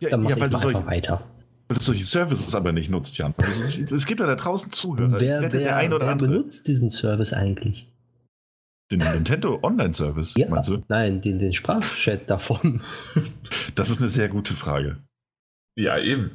ja, 0.00 0.08
Dann 0.08 0.22
mach 0.22 0.30
ja, 0.30 0.40
weil 0.40 0.48
ich 0.48 0.54
du 0.54 0.60
solche, 0.62 0.86
weiter. 0.86 1.22
Weil 1.72 1.78
du 1.78 1.84
solche 1.84 2.04
Services 2.04 2.54
aber 2.54 2.70
nicht 2.72 2.90
nutzt, 2.90 3.16
Jan. 3.16 3.32
Also, 3.38 3.94
es 3.94 4.04
gibt 4.04 4.20
ja 4.20 4.26
da 4.26 4.34
draußen 4.34 4.70
Zuhörer. 4.70 5.18
Wer, 5.18 5.40
wer, 5.40 5.48
der 5.48 5.94
oder 5.94 6.06
wer 6.06 6.16
benutzt 6.16 6.68
diesen 6.68 6.90
Service 6.90 7.32
eigentlich? 7.32 7.90
Den 8.90 8.98
Nintendo 8.98 9.58
Online-Service, 9.62 10.34
ja, 10.36 10.50
meinst 10.50 10.68
du? 10.68 10.82
Nein, 10.88 11.22
den, 11.22 11.38
den 11.38 11.54
Sprachchat 11.54 12.28
davon. 12.28 12.82
Das 13.74 13.88
ist 13.88 14.00
eine 14.00 14.08
sehr 14.08 14.28
gute 14.28 14.52
Frage. 14.52 14.98
Ja, 15.76 15.98
eben. 15.98 16.32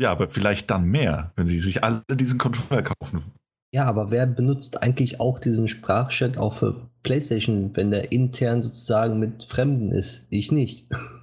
Ja, 0.00 0.12
aber 0.12 0.28
vielleicht 0.28 0.70
dann 0.70 0.84
mehr, 0.84 1.32
wenn 1.34 1.46
sie 1.46 1.58
sich 1.58 1.82
alle 1.82 2.04
diesen 2.08 2.38
Controller 2.38 2.82
kaufen. 2.82 3.24
Ja, 3.72 3.86
aber 3.86 4.12
wer 4.12 4.28
benutzt 4.28 4.80
eigentlich 4.80 5.18
auch 5.18 5.40
diesen 5.40 5.66
Sprachchat 5.66 6.38
auch 6.38 6.54
für 6.54 6.88
PlayStation, 7.02 7.74
wenn 7.74 7.90
der 7.90 8.12
intern 8.12 8.62
sozusagen 8.62 9.18
mit 9.18 9.42
Fremden 9.42 9.90
ist? 9.90 10.28
Ich 10.30 10.52
nicht. 10.52 10.86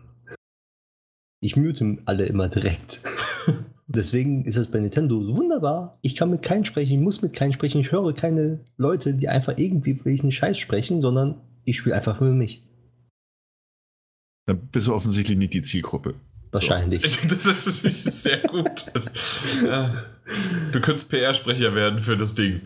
Ich 1.46 1.56
mute 1.56 2.00
alle 2.06 2.25
immer 2.25 2.50
direkt. 2.50 3.02
Deswegen 3.88 4.46
ist 4.46 4.58
es 4.58 4.72
bei 4.72 4.80
Nintendo 4.80 5.16
wunderbar. 5.16 6.00
Ich 6.02 6.16
kann 6.16 6.32
mit 6.32 6.42
keinem 6.42 6.66
sprechen, 6.66 6.94
ich 6.94 7.00
muss 7.00 7.22
mit 7.22 7.34
keinem 7.34 7.54
sprechen. 7.54 7.82
Ich 7.82 7.92
höre 7.92 8.16
keine 8.16 8.62
Leute, 8.78 9.14
die 9.14 9.30
einfach 9.30 9.54
irgendwie 9.56 10.04
welchen 10.04 10.32
Scheiß 10.32 10.58
sprechen, 10.58 11.02
sondern 11.02 11.40
ich 11.64 11.78
spiele 11.78 11.96
einfach 11.96 12.18
für 12.18 12.24
mich. 12.24 12.64
Dann 14.48 14.60
bist 14.72 14.88
du 14.88 14.96
offensichtlich 14.96 15.38
nicht 15.38 15.54
die 15.54 15.62
Zielgruppe. 15.62 16.16
Wahrscheinlich. 16.52 17.04
Das 17.30 17.46
ist 17.46 18.24
sehr 18.24 18.40
gut. 18.40 18.92
Du 20.72 20.82
könntest 20.82 21.12
PR-Sprecher 21.12 21.75
werden 21.75 22.00
für 22.00 22.18
das 22.18 22.34
Ding. 22.34 22.62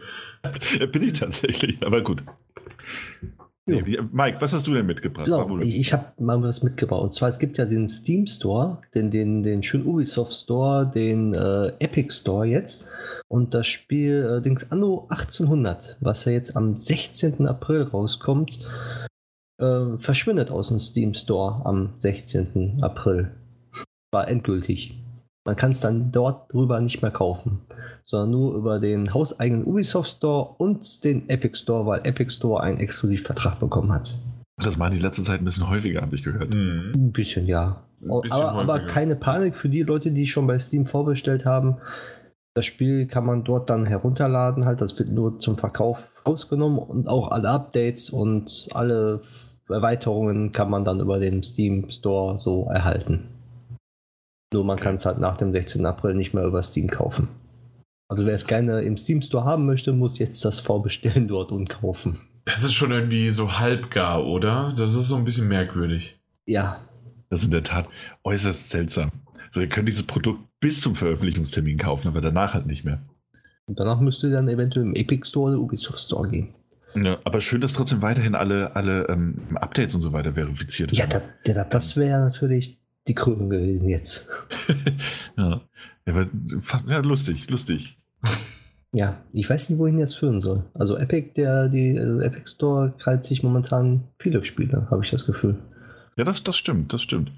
Bin 0.93 1.01
ich 1.01 1.19
tatsächlich, 1.19 1.85
aber 1.85 2.01
gut. 2.01 2.23
Nee, 3.69 3.99
Mike, 4.11 4.41
was 4.41 4.53
hast 4.53 4.67
du 4.67 4.73
denn 4.73 4.85
mitgebracht? 4.85 5.25
Genau, 5.25 5.59
ich, 5.59 5.79
ich 5.79 5.93
habe 5.93 6.05
mal 6.17 6.41
was 6.41 6.63
mitgebracht. 6.63 7.01
Und 7.01 7.13
zwar, 7.13 7.29
es 7.29 7.39
gibt 7.39 7.57
ja 7.57 7.65
den 7.65 7.87
Steam 7.87 8.25
Store, 8.27 8.81
den, 8.93 9.11
den, 9.11 9.43
den 9.43 9.63
schönen 9.63 9.85
Ubisoft 9.85 10.33
Store, 10.33 10.89
den 10.89 11.33
äh, 11.33 11.67
Epic 11.79 12.13
Store 12.13 12.45
jetzt. 12.45 12.85
Und 13.27 13.53
das 13.53 13.67
Spiel 13.67 14.25
allerdings 14.25 14.71
Anno 14.71 15.07
1800, 15.09 15.97
was 16.01 16.25
ja 16.25 16.31
jetzt 16.31 16.57
am 16.57 16.77
16. 16.77 17.47
April 17.47 17.83
rauskommt, 17.83 18.59
äh, 19.59 19.97
verschwindet 19.97 20.51
aus 20.51 20.69
dem 20.69 20.79
Steam 20.79 21.13
Store 21.13 21.65
am 21.65 21.93
16. 21.97 22.79
April. 22.81 23.31
War 24.11 24.27
endgültig. 24.27 24.95
Man 25.45 25.55
kann 25.55 25.71
es 25.71 25.81
dann 25.81 26.11
dort 26.11 26.53
drüber 26.53 26.81
nicht 26.81 27.01
mehr 27.01 27.11
kaufen, 27.11 27.61
sondern 28.03 28.31
nur 28.31 28.55
über 28.55 28.79
den 28.79 29.13
hauseigenen 29.13 29.63
Ubisoft 29.63 30.09
Store 30.09 30.55
und 30.57 31.03
den 31.03 31.29
Epic 31.29 31.57
Store, 31.57 31.85
weil 31.85 32.01
Epic 32.05 32.31
Store 32.31 32.61
einen 32.61 32.79
Exklusivvertrag 32.79 33.59
bekommen 33.59 33.91
hat. 33.91 34.17
Das 34.57 34.77
machen 34.77 34.93
die 34.93 34.99
letzte 34.99 35.23
Zeit 35.23 35.41
ein 35.41 35.45
bisschen 35.45 35.69
häufiger, 35.69 36.01
habe 36.01 36.15
ich 36.15 36.23
gehört. 36.23 36.49
Mhm. 36.49 36.91
Ein 36.93 37.11
bisschen, 37.11 37.47
ja. 37.47 37.81
Ein 38.01 38.21
bisschen 38.21 38.41
aber, 38.41 38.59
aber, 38.59 38.79
keine 38.87 39.15
Panik 39.15 39.55
für 39.55 39.69
die 39.69 39.83
Leute, 39.83 40.11
die 40.11 40.27
schon 40.27 40.47
bei 40.47 40.59
Steam 40.59 40.85
vorbestellt 40.85 41.45
haben. 41.45 41.77
Das 42.53 42.65
Spiel 42.65 43.07
kann 43.07 43.25
man 43.25 43.43
dort 43.43 43.69
dann 43.69 43.85
herunterladen, 43.85 44.65
halt. 44.65 44.81
Das 44.81 44.99
wird 44.99 45.09
nur 45.09 45.39
zum 45.39 45.57
Verkauf 45.57 46.09
rausgenommen 46.25 46.79
und 46.79 47.07
auch 47.07 47.31
alle 47.31 47.49
Updates 47.49 48.09
und 48.09 48.67
alle 48.73 49.21
Erweiterungen 49.69 50.51
kann 50.51 50.69
man 50.69 50.83
dann 50.83 50.99
über 50.99 51.19
den 51.19 51.43
Steam 51.43 51.89
Store 51.89 52.37
so 52.37 52.65
erhalten. 52.65 53.38
Nur 54.53 54.63
man 54.63 54.79
kann 54.79 54.95
es 54.95 55.05
halt 55.05 55.19
nach 55.19 55.37
dem 55.37 55.51
16. 55.51 55.85
April 55.85 56.15
nicht 56.15 56.33
mehr 56.33 56.43
über 56.43 56.63
Steam 56.63 56.89
kaufen. 56.89 57.27
Also 58.07 58.25
wer 58.25 58.33
es 58.33 58.47
gerne 58.47 58.81
im 58.81 58.97
Steam 58.97 59.21
Store 59.21 59.45
haben 59.45 59.65
möchte, 59.65 59.93
muss 59.93 60.17
jetzt 60.17 60.43
das 60.43 60.59
vorbestellen 60.59 61.27
dort 61.29 61.51
und 61.51 61.69
kaufen. 61.69 62.19
Das 62.45 62.63
ist 62.63 62.73
schon 62.73 62.91
irgendwie 62.91 63.29
so 63.29 63.59
halbgar, 63.59 64.25
oder? 64.25 64.73
Das 64.75 64.95
ist 64.95 65.07
so 65.07 65.15
ein 65.15 65.23
bisschen 65.23 65.47
merkwürdig. 65.47 66.19
Ja. 66.47 66.79
Das 67.29 67.41
ist 67.41 67.45
in 67.45 67.51
der 67.51 67.63
Tat 67.63 67.87
äußerst 68.23 68.69
seltsam. 68.69 69.11
Also 69.47 69.61
ihr 69.61 69.69
könnt 69.69 69.87
dieses 69.87 70.03
Produkt 70.03 70.41
bis 70.59 70.81
zum 70.81 70.95
Veröffentlichungstermin 70.95 71.77
kaufen, 71.77 72.07
aber 72.07 72.21
danach 72.21 72.55
halt 72.55 72.65
nicht 72.65 72.83
mehr. 72.83 73.01
Und 73.67 73.79
danach 73.79 73.99
müsst 73.99 74.23
ihr 74.23 74.31
dann 74.31 74.47
eventuell 74.47 74.85
im 74.85 74.95
Epic 74.95 75.27
Store 75.27 75.51
oder 75.51 75.61
Ubisoft 75.61 75.99
Store 75.99 76.27
gehen. 76.27 76.55
Ja, 76.95 77.19
aber 77.23 77.39
schön, 77.39 77.61
dass 77.61 77.73
trotzdem 77.73 78.01
weiterhin 78.01 78.33
alle, 78.33 78.75
alle 78.75 79.07
ähm, 79.09 79.41
Updates 79.55 79.93
und 79.93 80.01
so 80.01 80.11
weiter 80.11 80.33
verifiziert 80.33 80.91
werden. 80.91 81.11
Ja, 81.11 81.19
da, 81.45 81.53
ja 81.53 81.65
das 81.65 81.95
wäre 81.95 82.19
natürlich 82.19 82.79
die 83.09 83.15
Krönung 83.15 83.49
gewesen 83.49 83.89
jetzt. 83.89 84.29
ja. 85.37 85.61
Ja, 86.05 86.27
ja, 86.87 86.99
lustig, 87.01 87.49
lustig. 87.49 87.97
Ja, 88.91 89.23
ich 89.33 89.47
weiß 89.49 89.69
nicht, 89.69 89.79
wohin 89.79 89.99
jetzt 89.99 90.15
führen 90.15 90.41
soll. 90.41 90.63
Also 90.73 90.97
Epic, 90.97 91.33
der 91.35 91.69
die 91.69 91.97
also 91.99 92.21
Epic 92.21 92.49
Store 92.49 92.93
krallt 92.97 93.25
sich 93.25 93.43
momentan 93.43 94.05
viele 94.17 94.43
Spiele, 94.43 94.87
habe 94.89 95.03
ich 95.03 95.11
das 95.11 95.25
Gefühl. 95.25 95.59
Ja, 96.17 96.23
das, 96.23 96.43
das 96.43 96.57
stimmt, 96.57 96.93
das 96.93 97.03
stimmt. 97.03 97.31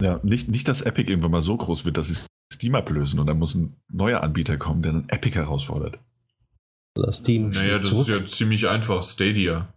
Ja, 0.00 0.18
nicht, 0.22 0.48
nicht, 0.48 0.66
dass 0.66 0.82
Epic 0.82 1.10
irgendwann 1.10 1.30
mal 1.30 1.42
so 1.42 1.56
groß 1.56 1.84
wird, 1.84 1.96
dass 1.96 2.08
sie 2.08 2.26
Steam 2.52 2.74
ablösen 2.74 3.20
und 3.20 3.26
dann 3.26 3.38
muss 3.38 3.54
ein 3.54 3.76
neuer 3.88 4.22
Anbieter 4.22 4.56
kommen, 4.56 4.82
der 4.82 4.92
dann 4.92 5.08
Epic 5.08 5.36
herausfordert. 5.36 5.98
Oder 6.96 7.12
Steam. 7.12 7.50
Naja, 7.50 7.78
das 7.78 7.88
zurück. 7.88 8.08
ist 8.08 8.08
ja 8.08 8.26
ziemlich 8.26 8.68
einfach. 8.68 9.02
Stadia. 9.02 9.72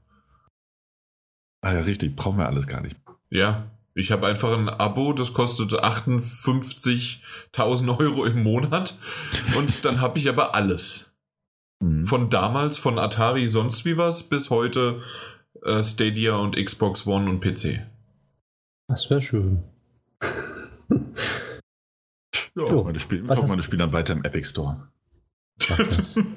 Ah 1.62 1.74
ja, 1.74 1.82
richtig. 1.82 2.16
Brauchen 2.16 2.38
wir 2.38 2.48
alles 2.48 2.68
gar 2.68 2.82
nicht. 2.82 2.98
Ja, 3.30 3.72
ich 3.96 4.12
habe 4.12 4.28
einfach 4.28 4.52
ein 4.52 4.70
Abo, 4.70 5.14
das 5.14 5.34
kostet 5.34 5.72
58.000 5.72 7.98
Euro 7.98 8.26
im 8.26 8.44
Monat 8.44 9.00
und 9.58 9.86
dann 9.86 10.02
habe 10.02 10.20
ich 10.20 10.28
aber 10.28 10.54
alles. 10.54 11.14
Mhm. 11.82 12.06
Von 12.06 12.30
damals, 12.30 12.78
von 12.78 13.00
Atari 13.00 13.48
sonst 13.48 13.86
wie 13.86 13.96
was, 13.98 14.28
bis 14.30 14.50
heute 14.50 15.02
äh, 15.64 15.82
Stadia 15.82 16.36
und 16.36 16.58
Xbox 16.58 17.08
One 17.08 17.30
und 17.30 17.40
PC. 17.40 17.88
Das 18.88 19.10
wäre 19.10 19.22
schön. 19.22 19.64
ja, 20.22 20.30
so, 22.70 22.84
meine 22.84 23.00
Spiele, 23.00 23.24
meine 23.24 23.64
Spiele 23.64 23.80
dann 23.80 23.94
weiter 23.94 24.14
im 24.14 24.26
Epic 24.26 24.50
Store. 24.50 24.90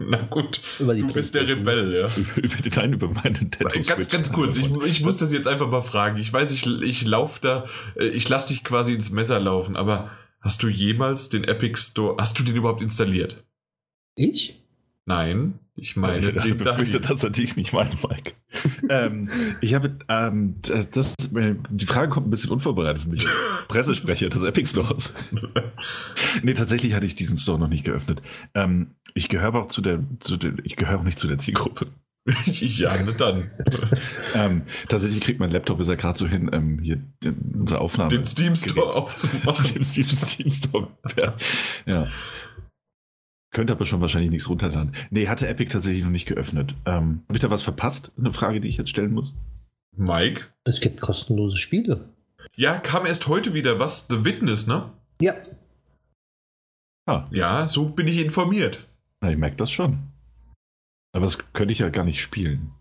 Na 0.00 0.22
gut, 0.30 0.60
du 0.78 1.12
bist 1.12 1.34
der 1.34 1.46
Rebell, 1.46 1.94
ja. 1.94 2.22
über, 2.36 2.56
nein, 2.76 2.92
über 2.92 3.08
meine 3.08 3.38
Nintendo 3.38 3.80
Ganz, 3.86 4.08
ganz 4.08 4.32
kurz, 4.32 4.56
ich, 4.56 4.70
ich, 4.86 5.02
muss 5.02 5.18
das 5.18 5.32
jetzt 5.32 5.46
einfach 5.46 5.68
mal 5.68 5.82
fragen. 5.82 6.18
Ich 6.18 6.32
weiß, 6.32 6.50
ich, 6.52 6.66
ich 6.66 7.06
laufe 7.06 7.40
da, 7.40 7.66
äh, 7.96 8.06
ich 8.06 8.28
lasse 8.28 8.48
dich 8.48 8.64
quasi 8.64 8.94
ins 8.94 9.10
Messer 9.10 9.40
laufen, 9.40 9.76
aber 9.76 10.10
hast 10.40 10.62
du 10.62 10.68
jemals 10.68 11.28
den 11.28 11.44
Epic 11.44 11.80
Store, 11.80 12.16
hast 12.18 12.38
du 12.38 12.42
den 12.42 12.56
überhaupt 12.56 12.82
installiert? 12.82 13.44
Ich? 14.16 14.63
Nein, 15.06 15.58
ich 15.76 15.96
meine, 15.96 16.30
ich 16.30 16.42
den 16.42 16.56
befürchte, 16.58 17.00
dass 17.00 17.24
er 17.24 17.30
dich 17.30 17.56
nicht 17.56 17.72
meint, 17.72 17.96
Mike. 18.08 18.34
ähm, 18.88 19.28
ich 19.60 19.74
habe, 19.74 19.98
ähm, 20.08 20.56
das, 20.92 21.14
die 21.18 21.86
Frage 21.86 22.08
kommt 22.10 22.26
ein 22.26 22.30
bisschen 22.30 22.50
unvorbereitet 22.50 23.02
für 23.02 23.10
mich. 23.10 23.26
Pressesprecher 23.68 24.28
des 24.28 24.42
Epic 24.42 24.70
Stores. 24.70 25.12
nee, 26.42 26.54
tatsächlich 26.54 26.94
hatte 26.94 27.06
ich 27.06 27.16
diesen 27.16 27.36
Store 27.36 27.58
noch 27.58 27.68
nicht 27.68 27.84
geöffnet. 27.84 28.22
Ähm, 28.54 28.94
ich 29.14 29.28
gehöre 29.28 29.54
auch 29.54 29.66
zu 29.66 29.82
der, 29.82 30.00
zu 30.20 30.36
der, 30.36 30.54
ich 30.62 30.76
gehöre 30.76 31.00
auch 31.00 31.04
nicht 31.04 31.18
zu 31.18 31.26
der 31.26 31.38
Zielgruppe. 31.38 31.88
ja, 32.46 32.90
ne 33.02 33.12
dann. 33.18 33.50
ähm, 34.34 34.62
tatsächlich 34.88 35.20
kriegt 35.20 35.40
mein 35.40 35.50
Laptop 35.50 35.80
ist 35.80 35.88
ja 35.88 35.94
gerade 35.94 36.18
so 36.18 36.26
hin, 36.26 36.48
ähm, 36.52 36.78
hier 36.78 37.02
unsere 37.52 37.80
Aufnahme. 37.80 38.08
Den 38.08 38.24
Steam 38.24 38.56
Store 38.56 38.94
aufzumachen. 38.94 39.74
Den 39.74 39.84
Steam, 39.84 40.06
Steam 40.08 40.50
Store. 40.50 40.88
Ja. 41.20 41.34
ja. 41.84 42.08
Könnte 43.54 43.72
aber 43.72 43.86
schon 43.86 44.00
wahrscheinlich 44.00 44.32
nichts 44.32 44.48
runterladen. 44.48 44.92
Nee, 45.10 45.28
hatte 45.28 45.46
Epic 45.46 45.70
tatsächlich 45.70 46.02
noch 46.02 46.10
nicht 46.10 46.26
geöffnet. 46.26 46.74
Ähm, 46.86 47.22
Habe 47.28 47.36
ich 47.36 47.40
da 47.40 47.50
was 47.50 47.62
verpasst? 47.62 48.10
Eine 48.18 48.32
Frage, 48.32 48.60
die 48.60 48.66
ich 48.66 48.76
jetzt 48.76 48.90
stellen 48.90 49.12
muss. 49.12 49.32
Mike? 49.96 50.46
Es 50.64 50.80
gibt 50.80 51.00
kostenlose 51.00 51.56
Spiele. 51.56 52.08
Ja, 52.56 52.78
kam 52.78 53.06
erst 53.06 53.28
heute 53.28 53.54
wieder 53.54 53.78
was, 53.78 54.08
The 54.08 54.24
Witness, 54.24 54.66
ne? 54.66 54.90
Ja. 55.20 55.34
Ah. 57.06 57.28
Ja, 57.30 57.68
so 57.68 57.90
bin 57.90 58.08
ich 58.08 58.18
informiert. 58.18 58.88
Na, 59.20 59.30
ich 59.30 59.38
merke 59.38 59.56
das 59.56 59.70
schon. 59.70 59.98
Aber 61.12 61.26
das 61.26 61.38
könnte 61.52 61.70
ich 61.70 61.78
ja 61.78 61.90
gar 61.90 62.04
nicht 62.04 62.20
spielen. 62.20 62.72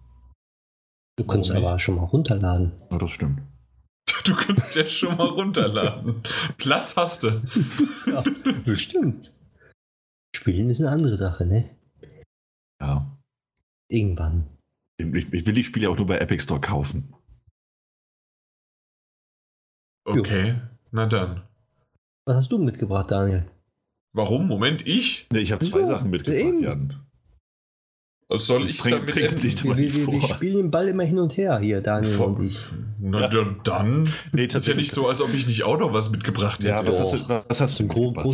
Du 1.18 1.24
kannst 1.24 1.52
aber 1.52 1.78
schon 1.78 1.98
mal 1.98 2.06
runterladen. 2.06 2.72
Ja, 2.90 2.98
das 2.98 3.12
stimmt. 3.12 3.42
Du 4.26 4.36
kannst 4.36 4.74
ja 4.76 4.86
schon 4.86 5.18
mal 5.18 5.28
runterladen. 5.28 6.24
Platz 6.58 6.96
hast 6.96 7.24
du. 7.24 7.42
ja, 8.08 8.24
bestimmt. 8.66 9.34
Spielen 10.36 10.70
ist 10.70 10.82
eine 10.82 10.90
andere 10.90 11.18
Sache, 11.18 11.46
ne? 11.46 11.70
Ja. 12.82 13.18
Irgendwann. 13.88 14.48
Ich, 14.98 15.34
ich 15.34 15.46
will 15.46 15.54
die 15.54 15.64
Spiele 15.64 15.90
auch 15.90 15.98
nur 15.98 16.08
bei 16.08 16.18
Epic 16.18 16.44
Store 16.44 16.60
kaufen. 16.62 17.14
Okay, 20.06 20.50
jo. 20.50 20.56
na 20.92 21.06
dann. 21.06 21.44
Was 22.26 22.36
hast 22.36 22.52
du 22.52 22.58
mitgebracht, 22.58 23.12
Daniel? 23.12 23.46
Warum? 24.14 24.48
Moment, 24.48 24.86
ich? 24.88 25.28
Nee, 25.32 25.40
ich 25.40 25.52
habe 25.52 25.66
zwei 25.66 25.86
Sachen 25.86 26.10
mitgebracht, 26.10 26.62
Jan. 26.62 27.04
Was 28.30 28.48
soll 28.48 28.64
ich 28.64 28.78
trink, 28.78 28.96
damit 28.96 29.10
trink 29.14 29.36
dich 29.42 29.64
wir, 29.64 29.78
wir, 29.78 30.08
wir, 30.08 30.22
spielen 30.22 30.58
den 30.58 30.72
Ball 30.72 30.88
immer 30.88 31.04
hin 31.04 31.20
und 31.20 31.36
her 31.38 31.60
hier, 31.60 31.82
Daniel 31.82 32.14
vor, 32.14 32.28
und 32.28 32.46
ich. 32.46 32.58
Na 33.00 33.30
ja. 33.30 33.56
dann. 33.64 34.10
Nee, 34.32 34.48
das 34.48 34.64
ist 34.64 34.68
ja 34.68 34.76
nicht 34.76 34.92
so, 34.92 35.08
als 35.08 35.22
ob 35.22 35.34
ich 35.34 35.46
nicht 35.46 35.64
auch 35.64 35.78
noch 35.78 35.94
was 35.94 36.10
mitgebracht 36.10 36.60
hätte. 36.60 36.70
Ja, 36.70 36.86
was, 36.86 37.00
hast 37.00 37.14
du, 37.14 37.44
was 37.48 37.62
hast 37.62 37.80
du? 37.80 37.84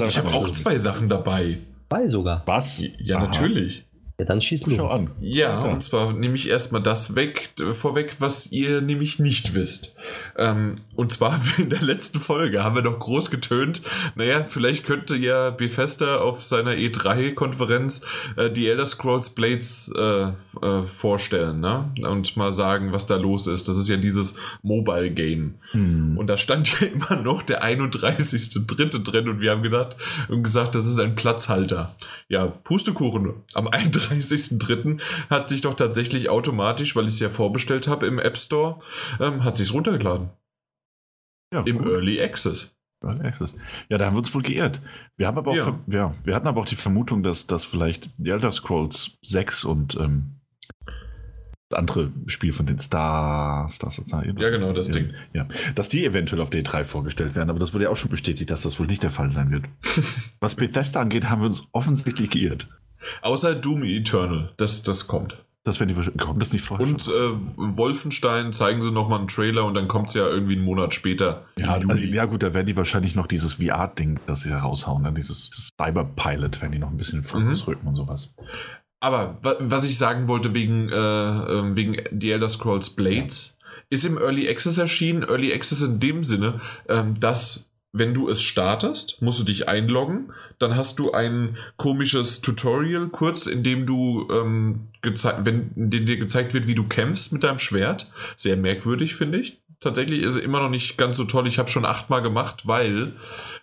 Ich 0.08 0.18
habe 0.18 0.30
auch 0.30 0.50
zwei 0.52 0.78
Sachen 0.78 1.10
dabei. 1.10 1.60
Zwei 1.90 2.08
sogar. 2.08 2.44
Was? 2.46 2.84
Ja, 3.00 3.18
Aha. 3.18 3.26
natürlich. 3.26 3.86
Ja, 4.20 4.26
dann 4.26 4.42
schieß 4.42 4.66
los. 4.66 4.76
Schau 4.76 4.88
an. 4.88 5.12
Ja, 5.22 5.62
okay. 5.62 5.72
und 5.72 5.82
zwar 5.82 6.12
nehme 6.12 6.36
ich 6.36 6.50
erstmal 6.50 6.84
das 6.84 7.16
weg, 7.16 7.52
vorweg, 7.72 8.18
was 8.20 8.52
ihr 8.52 8.82
nämlich 8.82 9.18
nicht 9.18 9.54
wisst. 9.54 9.96
Ähm, 10.38 10.76
und 10.98 11.14
zwar 11.14 11.40
in 11.58 11.70
der 11.70 11.82
letzten 11.82 12.20
Folge 12.20 12.62
haben 12.62 12.76
wir 12.76 12.82
noch 12.82 13.00
groß 13.00 13.32
getönt, 13.32 13.82
naja, 14.16 14.44
vielleicht 14.44 14.86
könnte 14.86 15.16
ja 15.16 15.52
Bethesda 15.52 16.18
auf 16.18 16.44
seiner 16.44 16.74
E3-Konferenz 16.74 18.06
äh, 18.36 18.52
die 18.52 18.68
Elder 18.68 18.86
Scrolls 18.86 19.30
Blades 19.30 19.90
äh, 19.96 20.32
äh, 20.62 20.84
vorstellen, 20.84 21.62
ne? 21.62 21.90
Und 22.02 22.36
mal 22.36 22.52
sagen, 22.52 22.92
was 22.92 23.08
da 23.08 23.16
los 23.16 23.48
ist. 23.48 23.70
Das 23.70 23.78
ist 23.78 23.88
ja 23.88 23.96
dieses 23.96 24.38
Mobile-Game. 24.64 25.56
Hm. 25.72 26.18
Und 26.18 26.28
da 26.28 26.36
stand 26.36 26.82
ja 26.82 26.88
immer 26.88 27.22
noch 27.22 27.42
der 27.42 27.64
31.3. 27.64 29.02
drin 29.02 29.30
und 29.30 29.40
wir 29.40 29.52
haben 29.52 29.64
gedacht 29.64 29.96
und 30.28 30.44
gesagt, 30.44 30.76
das 30.76 30.86
ist 30.86 31.00
ein 31.00 31.16
Platzhalter. 31.16 31.96
Ja, 32.28 32.48
Pustekuchen. 32.48 33.34
Am 33.54 33.70
31. 33.70 34.09
31.03. 34.10 35.02
hat 35.30 35.50
sich 35.50 35.62
doch 35.62 35.74
tatsächlich 35.74 36.30
automatisch, 36.30 36.96
weil 36.96 37.06
ich 37.06 37.14
es 37.14 37.20
ja 37.20 37.30
vorbestellt 37.30 37.88
habe 37.88 38.08
im 38.08 38.20
App 38.20 38.38
Store, 38.38 38.80
ähm, 39.20 39.44
hat 39.44 39.58
sich 39.58 39.74
runtergeladen. 39.74 40.30
Ja, 41.54 41.62
Im 41.62 41.82
cool. 41.82 41.94
Early 41.94 42.22
Access. 42.22 42.76
Early 43.04 43.26
Access. 43.26 43.56
Ja, 43.90 43.98
da 43.98 44.06
haben 44.06 44.14
wir 44.14 44.20
uns 44.20 44.34
wohl 44.36 44.44
geirrt. 44.44 44.82
Wir 45.18 45.28
haben 45.28 45.38
aber 45.38 45.52
auch, 45.52 45.56
ja. 45.56 45.80
ja 45.88 46.16
wir 46.24 46.36
hatten 46.36 46.48
aber 46.48 46.62
auch 46.62 46.66
die 46.66 46.76
Vermutung, 46.76 47.24
dass, 47.24 47.48
dass 47.48 47.66
vielleicht 47.66 48.12
die 48.18 48.30
Elder 48.30 48.52
Scrolls 48.52 49.18
6 49.22 49.64
und 49.64 49.96
ähm, 49.96 50.40
das 51.70 51.80
andere 51.80 52.12
Spiel 52.26 52.52
von 52.52 52.66
den 52.66 52.80
Stars, 52.80 53.76
Stars, 53.76 54.02
Stars 54.06 54.26
ja, 54.26 54.50
genau, 54.50 54.74
das 54.74 54.88
ja, 54.88 54.96
Ding. 54.96 55.14
Ja, 55.34 55.48
dass 55.76 55.88
die 55.88 56.04
eventuell 56.04 56.42
auf 56.42 56.50
D3 56.50 56.84
vorgestellt 56.84 57.36
werden, 57.36 57.50
aber 57.50 57.60
das 57.60 57.74
wurde 57.74 57.86
ja 57.86 57.90
auch 57.92 57.96
schon 57.96 58.10
bestätigt, 58.10 58.50
dass 58.50 58.64
das 58.64 58.80
wohl 58.80 58.88
nicht 58.88 59.04
der 59.04 59.12
Fall 59.12 59.30
sein 59.30 59.52
wird. 59.52 59.66
Was 60.40 60.56
Bethesda 60.56 61.00
angeht, 61.00 61.30
haben 61.30 61.42
wir 61.42 61.46
uns 61.46 61.68
offensichtlich 61.72 62.32
geirrt. 62.32 62.70
Außer 63.22 63.56
Doom 63.56 63.84
Eternal, 63.84 64.50
das, 64.58 64.84
das 64.84 65.08
kommt. 65.08 65.38
Das 65.66 65.80
werden 65.80 65.96
die 65.96 66.18
kommt 66.18 66.42
das 66.42 66.54
nicht 66.54 66.64
vorher. 66.64 66.88
Und 66.88 67.08
äh, 67.08 67.78
Wolfenstein 67.78 68.54
zeigen 68.54 68.82
sie 68.82 68.92
nochmal 68.92 69.20
einen 69.20 69.28
Trailer 69.28 69.66
und 69.66 69.74
dann 69.74 69.88
kommt 69.88 70.08
es 70.08 70.16
ja 70.16 70.26
irgendwie 70.26 70.56
einen 70.56 70.64
Monat 70.64 70.94
später. 70.94 71.46
Ja, 71.58 71.68
also, 71.72 71.92
ja, 71.94 72.26
gut, 72.26 72.44
da 72.44 72.54
werden 72.54 72.66
die 72.66 72.78
wahrscheinlich 72.78 73.14
noch 73.14 73.28
dieses 73.28 73.56
VR-Ding, 73.56 74.20
das 74.26 74.42
sie 74.42 74.52
raushauen, 74.52 75.04
dann 75.04 75.16
dieses 75.16 75.50
Cyberpilot, 75.80 76.62
werden 76.62 76.72
die 76.72 76.80
noch 76.80 76.90
ein 76.90 76.98
bisschen 76.98 77.20
in 77.20 77.26
Fokus 77.26 77.62
mhm. 77.62 77.74
rücken 77.74 77.88
und 77.88 77.96
sowas. 77.96 78.34
Aber 79.02 79.38
was 79.60 79.86
ich 79.86 79.98
sagen 79.98 80.28
wollte 80.28 80.54
wegen, 80.54 80.90
äh, 80.90 80.96
ähm, 80.96 81.76
wegen 81.76 81.98
The 82.18 82.32
Elder 82.32 82.50
Scrolls 82.50 82.90
Blades, 82.90 83.58
ja. 83.62 83.78
ist 83.90 84.06
im 84.06 84.18
Early 84.18 84.50
Access 84.50 84.78
erschienen. 84.78 85.24
Early 85.24 85.54
Access 85.54 85.82
in 85.82 86.00
dem 86.00 86.24
Sinne, 86.24 86.62
ähm, 86.88 87.20
dass 87.20 87.69
wenn 87.92 88.14
du 88.14 88.30
es 88.30 88.42
startest, 88.42 89.22
musst 89.22 89.40
du 89.40 89.44
dich 89.44 89.68
einloggen. 89.68 90.32
Dann 90.60 90.76
hast 90.76 91.00
du 91.00 91.12
ein 91.12 91.58
komisches 91.78 92.42
Tutorial 92.42 93.08
kurz, 93.10 93.48
in 93.48 93.64
dem 93.64 93.86
du 93.86 94.28
ähm, 94.32 94.90
wenn 95.02 95.72
in 95.76 95.90
dem 95.90 96.06
dir 96.06 96.18
gezeigt 96.18 96.54
wird, 96.54 96.68
wie 96.68 96.76
du 96.76 96.88
kämpfst 96.88 97.34
mit 97.34 97.44
deinem 97.44 97.60
Schwert. 97.60 98.12
Sehr 98.36 98.58
merkwürdig, 98.58 99.16
finde 99.16 99.40
ich. 99.40 99.62
Tatsächlich 99.80 100.24
ist 100.24 100.36
es 100.36 100.44
immer 100.44 100.60
noch 100.60 100.70
nicht 100.70 100.98
ganz 100.98 101.16
so 101.16 101.24
toll. 101.24 101.48
Ich 101.48 101.58
habe 101.58 101.70
schon 101.70 101.86
achtmal 101.86 102.22
gemacht, 102.22 102.68
weil 102.68 103.14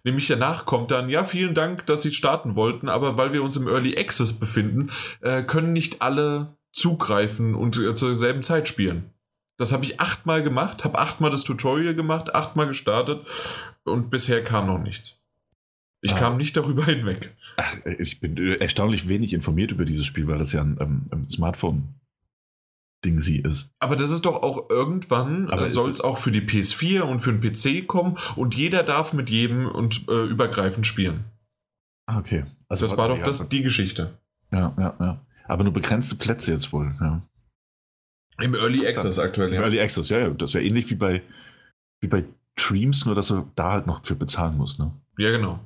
nämlich 0.02 0.26
danach 0.26 0.64
kommt 0.64 0.90
dann, 0.90 1.10
ja, 1.10 1.24
vielen 1.24 1.54
Dank, 1.54 1.84
dass 1.86 2.02
Sie 2.02 2.12
starten 2.12 2.56
wollten, 2.56 2.88
aber 2.88 3.18
weil 3.18 3.34
wir 3.34 3.42
uns 3.42 3.56
im 3.56 3.68
Early 3.68 3.96
Access 3.98 4.40
befinden, 4.40 4.90
äh, 5.20 5.42
können 5.42 5.74
nicht 5.74 6.00
alle 6.00 6.56
zugreifen 6.72 7.54
und 7.54 7.76
äh, 7.76 7.94
zur 7.94 8.14
selben 8.14 8.42
Zeit 8.42 8.66
spielen. 8.66 9.10
Das 9.58 9.72
habe 9.72 9.84
ich 9.84 10.00
achtmal 10.00 10.42
gemacht, 10.42 10.84
habe 10.84 10.98
achtmal 10.98 11.30
das 11.30 11.44
Tutorial 11.44 11.94
gemacht, 11.94 12.34
achtmal 12.34 12.66
gestartet 12.66 13.20
und 13.86 14.10
bisher 14.10 14.42
kam 14.42 14.66
noch 14.66 14.78
nichts. 14.78 15.20
Ich 16.02 16.14
ah. 16.14 16.18
kam 16.18 16.36
nicht 16.36 16.56
darüber 16.56 16.84
hinweg. 16.86 17.34
Ach, 17.56 17.76
ich 17.98 18.20
bin 18.20 18.36
erstaunlich 18.36 19.08
wenig 19.08 19.32
informiert 19.32 19.72
über 19.72 19.84
dieses 19.84 20.06
Spiel, 20.06 20.26
weil 20.26 20.38
das 20.38 20.52
ja 20.52 20.60
ein, 20.60 20.76
ähm, 20.80 21.06
ein 21.10 21.28
Smartphone 21.28 21.94
Ding 23.04 23.20
sie 23.20 23.40
ist. 23.40 23.70
Aber 23.78 23.94
das 23.94 24.10
ist 24.10 24.24
doch 24.24 24.42
auch 24.42 24.70
irgendwann, 24.70 25.48
soll 25.64 25.90
es 25.90 26.00
auch 26.00 26.18
für 26.18 26.32
die 26.32 26.40
PS4 26.40 27.02
und 27.02 27.20
für 27.20 27.32
den 27.32 27.40
PC 27.40 27.86
kommen 27.86 28.18
und 28.36 28.54
jeder 28.54 28.82
darf 28.82 29.12
mit 29.12 29.30
jedem 29.30 29.68
und 29.68 30.08
äh, 30.08 30.24
übergreifend 30.24 30.86
spielen. 30.86 31.24
Ah, 32.06 32.18
okay. 32.18 32.44
Also 32.68 32.86
das 32.86 32.96
war 32.96 33.08
doch 33.08 33.22
das, 33.22 33.48
die 33.48 33.62
Geschichte. 33.62 34.18
Ja, 34.50 34.74
ja, 34.78 34.96
ja. 34.98 35.20
Aber 35.44 35.64
nur 35.64 35.72
begrenzte 35.72 36.16
Plätze 36.16 36.52
jetzt 36.52 36.72
wohl, 36.72 36.94
ja. 37.00 37.22
Im 38.40 38.54
Early 38.54 38.86
Access 38.86 39.18
aktuell, 39.18 39.52
ja. 39.52 39.60
Early 39.60 39.80
Access, 39.80 40.08
ja, 40.08 40.18
ja. 40.18 40.30
Das 40.30 40.50
ist 40.50 40.54
ja 40.54 40.60
ähnlich 40.60 40.90
wie 40.90 40.94
bei, 40.94 41.22
wie 42.00 42.08
bei 42.08 42.24
Dreams, 42.56 43.04
nur 43.06 43.14
dass 43.14 43.28
du 43.28 43.46
da 43.54 43.72
halt 43.72 43.86
noch 43.86 44.04
für 44.04 44.14
bezahlen 44.14 44.56
musst, 44.56 44.78
ne? 44.78 44.92
Ja, 45.18 45.30
genau. 45.30 45.60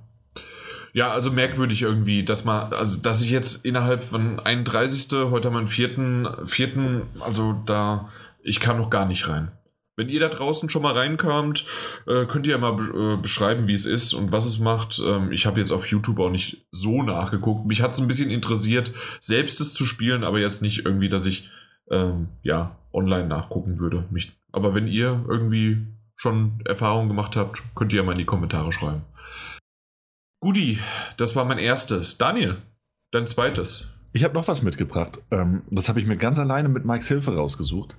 Ja, 0.92 1.10
also 1.10 1.30
merkwürdig 1.30 1.82
irgendwie, 1.82 2.24
dass 2.24 2.44
man, 2.44 2.72
also 2.72 3.00
dass 3.00 3.22
ich 3.22 3.30
jetzt 3.30 3.64
innerhalb 3.64 4.04
von 4.04 4.40
31. 4.40 5.08
heute 5.30 5.48
haben 5.48 5.54
wir 5.54 5.60
einen 5.60 5.68
vierten, 5.68 6.26
vierten, 6.46 7.02
also 7.20 7.54
da, 7.64 8.08
ich 8.42 8.60
kam 8.60 8.78
noch 8.78 8.90
gar 8.90 9.06
nicht 9.06 9.28
rein. 9.28 9.52
Wenn 9.96 10.08
ihr 10.08 10.20
da 10.20 10.28
draußen 10.28 10.70
schon 10.70 10.82
mal 10.82 10.96
reinkamt, 10.96 11.66
äh, 12.06 12.24
könnt 12.24 12.46
ihr 12.46 12.54
ja 12.54 12.58
mal 12.58 12.78
äh, 12.80 13.16
beschreiben, 13.20 13.68
wie 13.68 13.74
es 13.74 13.84
ist 13.84 14.14
und 14.14 14.32
was 14.32 14.46
es 14.46 14.58
macht. 14.58 15.00
Ähm, 15.04 15.30
ich 15.30 15.46
habe 15.46 15.60
jetzt 15.60 15.72
auf 15.72 15.86
YouTube 15.86 16.18
auch 16.20 16.30
nicht 16.30 16.66
so 16.70 17.02
nachgeguckt. 17.02 17.66
Mich 17.66 17.82
hat 17.82 17.92
es 17.92 18.00
ein 18.00 18.08
bisschen 18.08 18.30
interessiert, 18.30 18.92
selbst 19.20 19.60
es 19.60 19.74
zu 19.74 19.84
spielen, 19.84 20.24
aber 20.24 20.40
jetzt 20.40 20.62
nicht 20.62 20.86
irgendwie, 20.86 21.10
dass 21.10 21.26
ich 21.26 21.50
ähm, 21.90 22.28
ja 22.42 22.78
online 22.92 23.28
nachgucken 23.28 23.78
würde. 23.78 24.06
Mich, 24.10 24.32
aber 24.52 24.74
wenn 24.74 24.88
ihr 24.88 25.24
irgendwie 25.28 25.86
schon 26.20 26.60
Erfahrungen 26.66 27.08
gemacht 27.08 27.34
habt, 27.34 27.62
könnt 27.74 27.92
ihr 27.92 28.00
ja 28.00 28.02
mal 28.02 28.12
in 28.12 28.18
die 28.18 28.26
Kommentare 28.26 28.72
schreiben. 28.72 29.02
Guti, 30.40 30.78
das 31.16 31.34
war 31.34 31.46
mein 31.46 31.58
erstes. 31.58 32.18
Daniel, 32.18 32.58
dein 33.10 33.26
zweites. 33.26 33.90
Ich 34.12 34.22
habe 34.22 34.34
noch 34.34 34.46
was 34.46 34.62
mitgebracht. 34.62 35.22
Ähm, 35.30 35.62
das 35.70 35.88
habe 35.88 35.98
ich 35.98 36.06
mir 36.06 36.18
ganz 36.18 36.38
alleine 36.38 36.68
mit 36.68 36.84
Mikes 36.84 37.08
Hilfe 37.08 37.34
rausgesucht. 37.36 37.96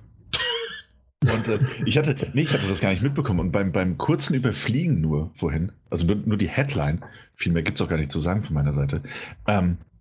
Und 1.22 1.48
äh, 1.48 1.58
ich 1.84 1.98
hatte, 1.98 2.14
nee, 2.32 2.42
ich 2.42 2.54
hatte 2.54 2.68
das 2.68 2.80
gar 2.80 2.90
nicht 2.90 3.02
mitbekommen. 3.02 3.40
Und 3.40 3.50
beim, 3.50 3.72
beim 3.72 3.98
kurzen 3.98 4.34
Überfliegen 4.34 5.00
nur 5.00 5.32
vorhin, 5.34 5.72
also 5.90 6.06
nur, 6.06 6.16
nur 6.16 6.36
die 6.36 6.48
Headline, 6.48 7.04
viel 7.34 7.52
mehr 7.52 7.62
gibt 7.62 7.78
es 7.78 7.82
auch 7.82 7.88
gar 7.88 7.96
nicht 7.96 8.12
zu 8.12 8.20
sagen 8.20 8.42
von 8.42 8.54
meiner 8.54 8.72
Seite, 8.72 9.02
ähm, 9.48 9.78
äh, 9.78 9.91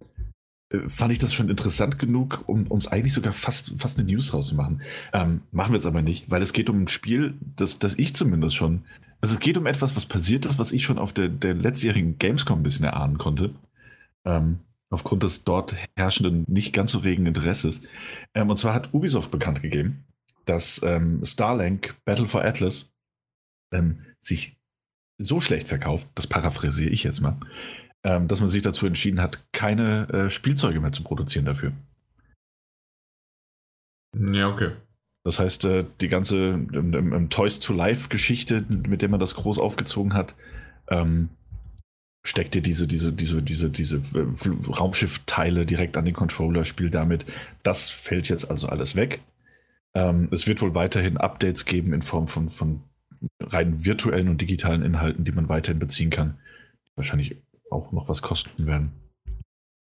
fand 0.87 1.11
ich 1.11 1.19
das 1.19 1.33
schon 1.33 1.49
interessant 1.49 1.99
genug, 1.99 2.43
um 2.47 2.65
es 2.77 2.87
eigentlich 2.87 3.13
sogar 3.13 3.33
fast, 3.33 3.73
fast 3.77 3.99
eine 3.99 4.09
News 4.09 4.33
rauszumachen. 4.33 4.81
Ähm, 5.13 5.41
machen 5.51 5.73
wir 5.73 5.79
es 5.79 5.85
aber 5.85 6.01
nicht, 6.01 6.29
weil 6.29 6.41
es 6.41 6.53
geht 6.53 6.69
um 6.69 6.83
ein 6.83 6.87
Spiel, 6.87 7.33
das, 7.55 7.79
das 7.79 7.97
ich 7.97 8.15
zumindest 8.15 8.55
schon. 8.55 8.83
Also 9.19 9.35
es 9.35 9.39
geht 9.39 9.57
um 9.57 9.67
etwas, 9.67 9.95
was 9.95 10.05
passiert 10.05 10.45
ist, 10.45 10.59
was 10.59 10.71
ich 10.71 10.83
schon 10.83 10.97
auf 10.97 11.13
der, 11.13 11.29
der 11.29 11.53
letztjährigen 11.53 12.17
Gamescom 12.17 12.59
ein 12.59 12.63
bisschen 12.63 12.85
erahnen 12.85 13.17
konnte. 13.17 13.53
Ähm, 14.25 14.59
aufgrund 14.89 15.23
des 15.23 15.43
dort 15.43 15.75
herrschenden, 15.95 16.45
nicht 16.47 16.73
ganz 16.73 16.91
so 16.91 16.99
regen 16.99 17.25
Interesses. 17.25 17.89
Ähm, 18.33 18.49
und 18.49 18.57
zwar 18.57 18.73
hat 18.73 18.93
Ubisoft 18.93 19.31
bekannt 19.31 19.61
gegeben, 19.61 20.05
dass 20.45 20.81
ähm, 20.83 21.21
Starlink 21.23 21.95
Battle 22.05 22.27
for 22.27 22.43
Atlas 22.43 22.91
ähm, 23.73 23.99
sich 24.19 24.57
so 25.17 25.39
schlecht 25.39 25.67
verkauft, 25.67 26.07
das 26.15 26.27
paraphrasiere 26.27 26.89
ich 26.89 27.03
jetzt 27.03 27.21
mal, 27.21 27.37
ähm, 28.03 28.27
dass 28.27 28.39
man 28.39 28.49
sich 28.49 28.61
dazu 28.61 28.85
entschieden 28.85 29.21
hat, 29.21 29.43
keine 29.51 30.09
äh, 30.09 30.29
Spielzeuge 30.29 30.79
mehr 30.79 30.91
zu 30.91 31.03
produzieren 31.03 31.45
dafür. 31.45 31.73
Ja, 34.15 34.49
okay. 34.49 34.71
Das 35.23 35.39
heißt, 35.39 35.65
äh, 35.65 35.85
die 36.01 36.07
ganze 36.07 36.37
ähm, 36.37 36.93
ähm, 36.93 37.29
Toys 37.29 37.59
to 37.59 37.73
Life-Geschichte, 37.73 38.65
mit 38.69 39.01
der 39.01 39.09
man 39.09 39.19
das 39.19 39.35
groß 39.35 39.59
aufgezogen 39.59 40.13
hat, 40.13 40.35
ähm, 40.89 41.29
steckt 42.23 42.55
dir 42.55 42.61
diese, 42.61 42.87
diese, 42.87 43.13
diese, 43.13 43.41
diese, 43.41 43.69
diese 43.69 43.97
äh, 43.97 44.67
Raumschiffteile 44.69 45.65
direkt 45.65 45.97
an 45.97 46.05
den 46.05 46.13
Controller, 46.13 46.65
spielt 46.65 46.95
damit. 46.95 47.25
Das 47.63 47.89
fällt 47.89 48.29
jetzt 48.29 48.49
also 48.49 48.67
alles 48.67 48.95
weg. 48.95 49.21
Ähm, 49.93 50.29
es 50.31 50.47
wird 50.47 50.61
wohl 50.61 50.73
weiterhin 50.73 51.17
Updates 51.17 51.65
geben 51.65 51.93
in 51.93 52.01
Form 52.01 52.27
von, 52.27 52.49
von 52.49 52.81
rein 53.39 53.85
virtuellen 53.85 54.29
und 54.29 54.41
digitalen 54.41 54.81
Inhalten, 54.81 55.23
die 55.23 55.31
man 55.31 55.49
weiterhin 55.49 55.79
beziehen 55.79 56.09
kann. 56.09 56.39
Wahrscheinlich 56.95 57.37
auch 57.71 57.91
noch 57.91 58.07
was 58.07 58.21
kosten 58.21 58.65
werden. 58.65 58.91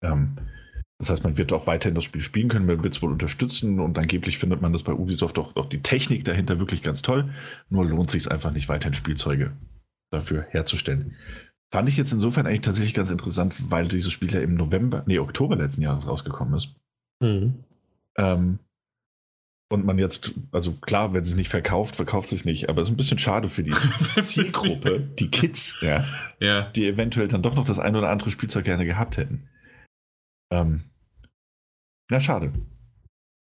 Ähm, 0.04 0.38
das 1.00 1.10
heißt, 1.10 1.24
man 1.24 1.38
wird 1.38 1.52
auch 1.52 1.68
weiterhin 1.68 1.96
das 1.96 2.06
Spiel 2.06 2.22
spielen 2.22 2.48
können, 2.48 2.66
man 2.66 2.84
wird 2.84 2.96
es 2.96 3.02
wohl 3.02 3.12
unterstützen 3.12 3.80
und 3.80 3.98
angeblich 3.98 4.38
findet 4.38 4.62
man 4.62 4.72
das 4.72 4.84
bei 4.84 4.94
Ubisoft 4.94 5.38
auch, 5.38 5.56
auch 5.56 5.68
die 5.68 5.82
Technik 5.82 6.24
dahinter 6.24 6.60
wirklich 6.60 6.82
ganz 6.82 7.02
toll. 7.02 7.34
Nur 7.70 7.86
lohnt 7.86 8.10
sich 8.10 8.24
es 8.24 8.28
einfach 8.28 8.52
nicht, 8.52 8.70
weiterhin 8.70 8.94
Spielzeuge 8.94 9.52
dafür 10.12 10.46
herzustellen. 10.50 11.16
Fand 11.74 11.90
ich 11.90 11.98
jetzt 11.98 12.14
insofern 12.14 12.46
eigentlich 12.46 12.62
tatsächlich 12.62 12.94
ganz 12.94 13.10
interessant, 13.10 13.72
weil 13.72 13.88
dieses 13.88 14.14
Spiel 14.14 14.32
ja 14.32 14.40
im 14.40 14.54
November, 14.54 15.04
nee, 15.08 15.20
Oktober 15.20 15.56
letzten 15.56 15.82
Jahres 15.82 16.08
rausgekommen 16.08 16.54
ist. 16.54 16.76
Mhm. 17.20 17.64
Ähm, 18.16 18.60
und 19.74 19.86
man 19.86 19.98
jetzt, 19.98 20.34
also 20.52 20.74
klar, 20.74 21.14
wenn 21.14 21.24
sie 21.24 21.32
es 21.32 21.36
nicht 21.36 21.50
verkauft, 21.50 21.96
verkauft 21.96 22.30
sie 22.30 22.36
es 22.36 22.46
nicht, 22.46 22.70
aber 22.70 22.82
es 22.82 22.88
ist 22.88 22.94
ein 22.94 22.98
bisschen 22.98 23.18
schade 23.18 23.50
für 23.50 23.64
die 23.64 23.74
Zielgruppe, 24.22 25.00
die 25.20 25.30
Kids, 25.30 25.80
ja, 25.82 26.06
ja, 26.40 26.70
die 26.76 26.88
eventuell 26.88 27.28
dann 27.28 27.42
doch 27.42 27.56
noch 27.56 27.66
das 27.66 27.80
ein 27.80 27.96
oder 27.96 28.10
andere 28.10 28.30
Spielzeug 28.30 28.66
gerne 28.66 28.86
gehabt 28.86 29.18
hätten. 29.18 29.50
Ähm, 30.52 30.84
na, 32.12 32.20
schade. 32.20 32.54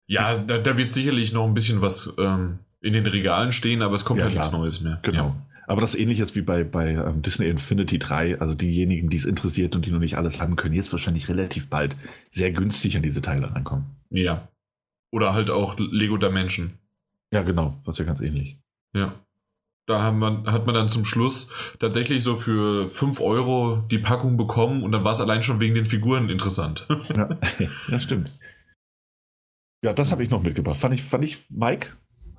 Ja, 0.07 0.33
da, 0.35 0.59
da, 0.59 0.77
wird 0.77 0.95
sicherlich 0.95 1.33
noch 1.33 1.45
ein 1.45 1.55
bisschen 1.55 1.81
was 1.81 2.15
ähm, 2.19 2.61
in 2.81 2.93
den 2.93 3.07
Regalen 3.07 3.53
stehen, 3.53 3.83
aber 3.83 3.95
es 3.95 4.05
kommt 4.05 4.19
ja, 4.19 4.27
halt 4.27 4.35
nichts 4.35 4.53
Neues 4.53 4.81
mehr. 4.81 5.01
Genau. 5.03 5.29
Ja. 5.29 5.47
Aber 5.67 5.81
das 5.81 5.95
ist 5.95 6.01
ähnlich 6.01 6.19
jetzt 6.19 6.37
wie 6.37 6.43
bei, 6.43 6.65
bei 6.65 6.91
ähm, 6.91 7.23
Disney 7.23 7.49
Infinity 7.49 7.99
3. 7.99 8.41
Also 8.41 8.55
diejenigen, 8.55 9.09
die 9.09 9.17
es 9.17 9.25
interessiert 9.25 9.75
und 9.75 9.87
die 9.87 9.91
noch 9.91 10.01
nicht 10.01 10.19
alles 10.19 10.41
haben, 10.43 10.57
können 10.57 10.75
jetzt 10.75 10.93
wahrscheinlich 10.93 11.29
relativ 11.29 11.69
bald 11.69 11.97
sehr 12.31 12.53
günstig 12.53 12.97
an 12.97 13.03
diese 13.03 13.23
Teile 13.23 13.55
rankommen. 13.55 13.87
Ja, 14.11 14.49
oder 15.13 15.35
halt 15.35 15.51
auch 15.51 15.77
Lego 15.79 16.17
Dimension. 16.17 16.73
Ja, 17.31 17.43
genau, 17.43 17.79
was 17.85 17.99
ja 17.99 18.05
ganz 18.05 18.21
ähnlich. 18.21 18.59
Ja. 18.95 19.15
Da 19.87 20.03
hat 20.03 20.15
man, 20.15 20.47
hat 20.47 20.65
man 20.67 20.75
dann 20.75 20.89
zum 20.89 21.05
Schluss 21.05 21.53
tatsächlich 21.79 22.23
so 22.23 22.37
für 22.37 22.89
5 22.89 23.21
Euro 23.21 23.83
die 23.91 23.99
Packung 23.99 24.37
bekommen 24.37 24.83
und 24.83 24.93
dann 24.93 25.05
war 25.05 25.13
es 25.13 25.21
allein 25.21 25.43
schon 25.43 25.61
wegen 25.61 25.75
den 25.75 25.87
Figuren 25.87 26.29
interessant. 26.29 26.87
Ja, 27.17 27.39
das 27.89 28.03
stimmt. 28.03 28.31
Ja, 29.85 29.93
das 29.93 30.13
habe 30.13 30.23
ich 30.23 30.31
noch 30.31 30.43
mitgebracht. 30.43 30.79
Fand 30.79 30.95
ich, 30.95 31.03
fand 31.03 31.25
ich, 31.25 31.45
Mike, 31.51 31.89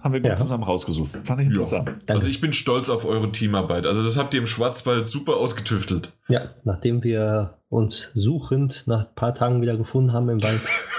haben 0.04 0.14
wir 0.14 0.22
gut 0.22 0.30
ja. 0.30 0.36
zusammen 0.36 0.64
rausgesucht. 0.64 1.12
Fand 1.24 1.42
ich 1.42 1.48
interessant. 1.48 1.90
Ja. 2.08 2.16
Also 2.16 2.28
ich 2.28 2.42
bin 2.42 2.54
stolz 2.54 2.90
auf 2.90 3.06
eure 3.06 3.32
Teamarbeit. 3.32 3.86
Also 3.86 4.04
das 4.04 4.18
habt 4.18 4.34
ihr 4.34 4.40
im 4.42 4.48
Schwarzwald 4.48 5.08
super 5.08 5.38
ausgetüftelt. 5.38 6.12
Ja, 6.30 6.50
nachdem 6.64 7.04
wir 7.04 7.58
uns 7.70 8.12
suchend 8.14 8.84
nach 8.88 9.08
ein 9.08 9.16
paar 9.16 9.34
Tagen 9.34 9.62
wieder 9.62 9.78
gefunden 9.78 10.14
haben 10.14 10.30
im 10.30 10.44
Wald, 10.44 10.62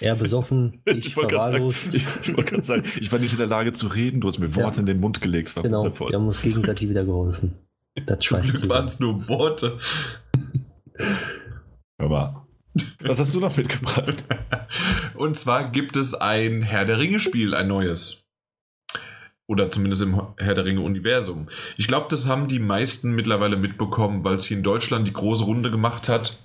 Er 0.00 0.16
besoffen, 0.16 0.80
ich, 0.84 1.06
ich 1.06 1.14
verwahrlost. 1.14 1.94
ich, 1.94 2.04
ich 2.22 2.36
wollte 2.36 2.50
gerade 2.50 2.62
sagen, 2.62 2.84
ich 3.00 3.10
war 3.10 3.18
nicht 3.18 3.32
in 3.32 3.38
der 3.38 3.46
Lage 3.46 3.72
zu 3.72 3.88
reden, 3.88 4.20
du 4.20 4.28
hast 4.28 4.38
mir 4.38 4.54
Worte 4.54 4.76
ja. 4.76 4.80
in 4.80 4.86
den 4.86 5.00
Mund 5.00 5.20
gelegt. 5.20 5.54
genau, 5.54 5.80
wundervoll. 5.80 6.10
wir 6.10 6.18
haben 6.18 6.26
uns 6.26 6.42
gegenseitig 6.42 6.88
wieder 6.88 7.04
geholfen. 7.04 7.54
Das 8.06 8.20
Zum 8.20 8.40
Glück 8.42 8.68
waren 8.68 8.84
es 8.84 9.00
nur 9.00 9.26
Worte. 9.28 9.76
Hör 11.98 12.08
mal. 12.08 12.46
Was 13.00 13.18
hast 13.18 13.34
du 13.34 13.40
noch 13.40 13.56
mitgebracht? 13.56 14.24
Und 15.14 15.36
zwar 15.36 15.70
gibt 15.70 15.96
es 15.96 16.14
ein 16.14 16.62
Herr 16.62 16.84
der 16.84 16.98
Ringe-Spiel, 16.98 17.54
ein 17.54 17.68
neues. 17.68 18.28
Oder 19.48 19.70
zumindest 19.70 20.02
im 20.02 20.20
Herr 20.36 20.54
der 20.54 20.64
Ringe-Universum. 20.64 21.48
Ich 21.76 21.88
glaube, 21.88 22.06
das 22.10 22.26
haben 22.26 22.48
die 22.48 22.58
meisten 22.58 23.12
mittlerweile 23.12 23.56
mitbekommen, 23.56 24.22
weil 24.22 24.36
es 24.36 24.44
hier 24.44 24.58
in 24.58 24.62
Deutschland 24.62 25.08
die 25.08 25.12
große 25.12 25.44
Runde 25.44 25.70
gemacht 25.70 26.08
hat. 26.08 26.38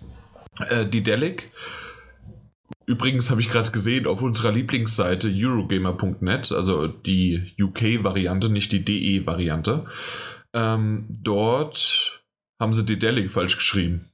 Äh, 0.70 0.86
die 0.86 1.04
Delic 1.04 1.52
Übrigens 2.86 3.30
habe 3.30 3.42
ich 3.42 3.50
gerade 3.50 3.72
gesehen 3.72 4.08
auf 4.08 4.22
unserer 4.22 4.52
Lieblingsseite 4.52 5.32
Eurogamer.net, 5.34 6.52
also 6.52 6.88
die 6.88 7.54
UK-Variante, 7.60 8.50
nicht 8.50 8.72
die 8.72 8.84
DE-Variante. 8.84 9.86
Ähm, 10.54 11.06
dort 11.10 12.24
haben 12.60 12.74
sie 12.74 12.86
Dedelic 12.86 13.32
falsch 13.32 13.58
geschrieben. 13.58 14.10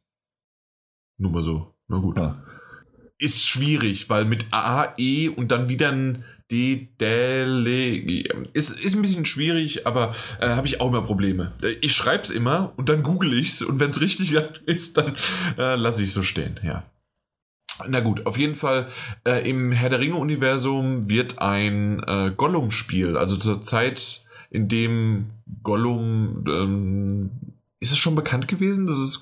Nur 1.17 1.31
mal 1.31 1.43
so. 1.43 1.75
Na 1.87 1.97
gut. 1.97 2.17
Ja. 2.17 2.43
Ist 3.17 3.47
schwierig, 3.47 4.09
weil 4.09 4.23
mit 4.23 4.45
A, 4.51 4.93
E 4.97 5.27
und 5.27 5.51
dann 5.51 5.67
wieder 5.67 5.91
ein 5.91 6.23
Dedelic. 6.49 8.33
Ist, 8.53 8.79
ist 8.79 8.95
ein 8.95 9.01
bisschen 9.01 9.25
schwierig, 9.25 9.85
aber 9.85 10.15
äh, 10.39 10.49
habe 10.49 10.67
ich 10.67 10.79
auch 10.79 10.87
immer 10.87 11.01
Probleme. 11.01 11.53
Ich 11.81 11.93
schreibe 11.93 12.23
es 12.23 12.29
immer 12.29 12.73
und 12.77 12.87
dann 12.87 13.03
google 13.03 13.33
ich 13.33 13.49
es 13.49 13.61
und 13.61 13.79
wenn 13.79 13.89
es 13.89 13.99
richtig 13.99 14.33
ist, 14.65 14.97
dann 14.97 15.15
äh, 15.57 15.75
lasse 15.75 16.01
ich 16.01 16.09
es 16.09 16.13
so 16.13 16.23
stehen. 16.23 16.59
Ja. 16.63 16.89
Na 17.87 17.99
gut, 18.01 18.25
auf 18.25 18.37
jeden 18.37 18.55
Fall 18.55 18.87
äh, 19.25 19.49
im 19.49 19.71
Herr 19.71 19.89
der 19.89 19.99
Ringe-Universum 19.99 21.09
wird 21.09 21.39
ein 21.39 22.03
äh, 22.05 22.31
Gollum-Spiel, 22.35 23.17
also 23.17 23.37
zur 23.37 23.61
Zeit, 23.61 24.25
in 24.49 24.67
dem 24.67 25.27
Gollum, 25.63 26.43
ähm, 26.47 27.31
ist 27.79 27.91
es 27.91 27.97
schon 27.97 28.15
bekannt 28.15 28.47
gewesen, 28.47 28.87
dass 28.87 28.99
es 28.99 29.21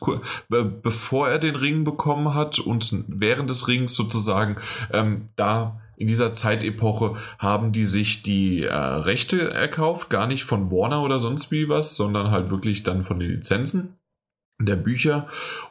be 0.50 0.66
bevor 0.66 1.30
er 1.30 1.40
den 1.40 1.56
Ring 1.56 1.84
bekommen 1.84 2.34
hat 2.34 2.60
und 2.60 3.04
während 3.08 3.50
des 3.50 3.68
Rings 3.68 3.94
sozusagen, 3.94 4.58
ähm, 4.92 5.30
da 5.36 5.80
in 5.98 6.08
dieser 6.08 6.32
Zeitepoche 6.32 7.16
haben 7.40 7.72
die 7.72 7.84
sich 7.84 8.22
die 8.22 8.64
äh, 8.64 8.74
Rechte 8.74 9.52
erkauft, 9.52 10.10
gar 10.10 10.28
nicht 10.28 10.44
von 10.44 10.72
Warner 10.72 11.02
oder 11.02 11.20
sonst 11.20 11.52
wie 11.52 11.70
was, 11.70 11.96
sondern 11.96 12.32
halt 12.32 12.52
wirklich 12.52 12.84
dann 12.84 13.04
von 13.04 13.20
den 13.20 13.32
Lizenzen 13.32 13.98
der 14.60 14.76
Bücher. 14.76 15.28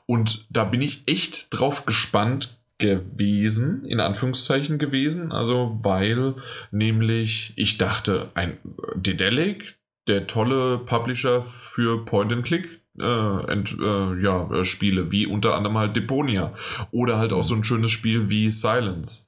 Und 0.07 0.47
da 0.51 0.65
bin 0.65 0.81
ich 0.81 1.07
echt 1.07 1.47
drauf 1.51 1.87
gespannt, 1.87 2.59
gewesen, 2.79 3.85
in 3.85 4.01
Anführungszeichen 4.01 4.79
gewesen, 4.79 5.33
also 5.33 5.79
weil 5.83 6.35
nämlich 6.71 7.53
ich 7.57 7.79
dachte, 7.79 8.31
ein 8.35 8.59
Dedelic, 8.95 9.79
der 10.07 10.27
tolle 10.27 10.79
Publisher 10.79 11.43
für 11.43 12.05
Point-and-Click 12.05 12.81
äh, 12.99 13.03
äh, 13.03 14.23
ja, 14.23 14.65
Spiele, 14.65 15.11
wie 15.11 15.27
unter 15.27 15.55
anderem 15.55 15.79
halt 15.79 15.97
Deponia 15.97 16.55
oder 16.91 17.19
halt 17.19 17.33
auch 17.33 17.45
so 17.45 17.55
ein 17.55 17.65
schönes 17.65 17.91
Spiel 17.91 18.29
wie 18.29 18.51
Silence. 18.51 19.27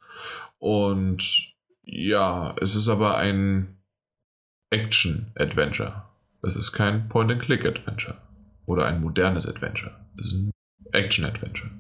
Und 0.58 1.54
ja, 1.82 2.54
es 2.60 2.76
ist 2.76 2.88
aber 2.88 3.16
ein 3.16 3.78
Action-Adventure. 4.70 6.04
Es 6.42 6.54
ist 6.56 6.72
kein 6.72 7.08
Point-and-Click-Adventure 7.08 8.18
oder 8.66 8.86
ein 8.86 9.00
modernes 9.00 9.46
Adventure. 9.46 9.92
Es 10.18 10.32
ist 10.32 10.34
ein 10.34 10.52
Action-Adventure. 10.92 11.70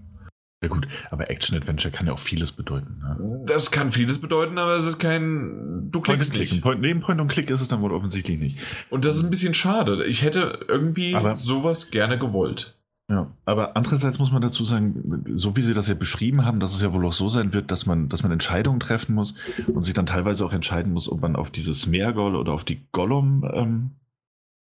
Ja 0.60 0.68
gut, 0.68 0.88
aber 1.10 1.30
Action-Adventure 1.30 1.92
kann 1.92 2.08
ja 2.08 2.12
auch 2.12 2.18
vieles 2.18 2.50
bedeuten. 2.50 2.98
Ne? 3.00 3.44
Das 3.46 3.70
kann 3.70 3.92
vieles 3.92 4.20
bedeuten, 4.20 4.58
aber 4.58 4.74
es 4.74 4.86
ist 4.86 4.98
kein... 4.98 5.88
Du 5.92 6.00
klickst 6.00 6.32
Point 6.32 6.50
nicht. 6.50 6.62
Point, 6.62 6.80
neben 6.80 7.00
Point 7.00 7.20
und 7.20 7.28
Klick 7.28 7.48
ist 7.50 7.60
es 7.60 7.68
dann 7.68 7.80
wohl 7.80 7.92
offensichtlich 7.92 8.40
nicht. 8.40 8.58
Und 8.90 9.04
das 9.04 9.16
ist 9.16 9.22
ein 9.22 9.30
bisschen 9.30 9.54
schade. 9.54 10.04
Ich 10.06 10.22
hätte 10.22 10.58
irgendwie 10.66 11.14
aber, 11.14 11.36
sowas 11.36 11.92
gerne 11.92 12.18
gewollt. 12.18 12.74
Ja, 13.08 13.30
aber 13.44 13.76
andererseits 13.76 14.18
muss 14.18 14.32
man 14.32 14.42
dazu 14.42 14.64
sagen, 14.64 15.24
so 15.32 15.56
wie 15.56 15.62
Sie 15.62 15.74
das 15.74 15.88
ja 15.88 15.94
beschrieben 15.94 16.44
haben, 16.44 16.58
dass 16.58 16.74
es 16.74 16.82
ja 16.82 16.92
wohl 16.92 17.06
auch 17.06 17.12
so 17.12 17.28
sein 17.28 17.54
wird, 17.54 17.70
dass 17.70 17.86
man, 17.86 18.08
dass 18.08 18.24
man 18.24 18.32
Entscheidungen 18.32 18.80
treffen 18.80 19.14
muss 19.14 19.34
und 19.68 19.84
sich 19.84 19.94
dann 19.94 20.06
teilweise 20.06 20.44
auch 20.44 20.52
entscheiden 20.52 20.92
muss, 20.92 21.10
ob 21.10 21.22
man 21.22 21.36
auf 21.36 21.50
diese 21.50 21.72
Smeargol 21.72 22.34
oder 22.34 22.52
auf 22.52 22.64
die 22.64 22.82
Gollum 22.92 23.48
ähm, 23.54 23.90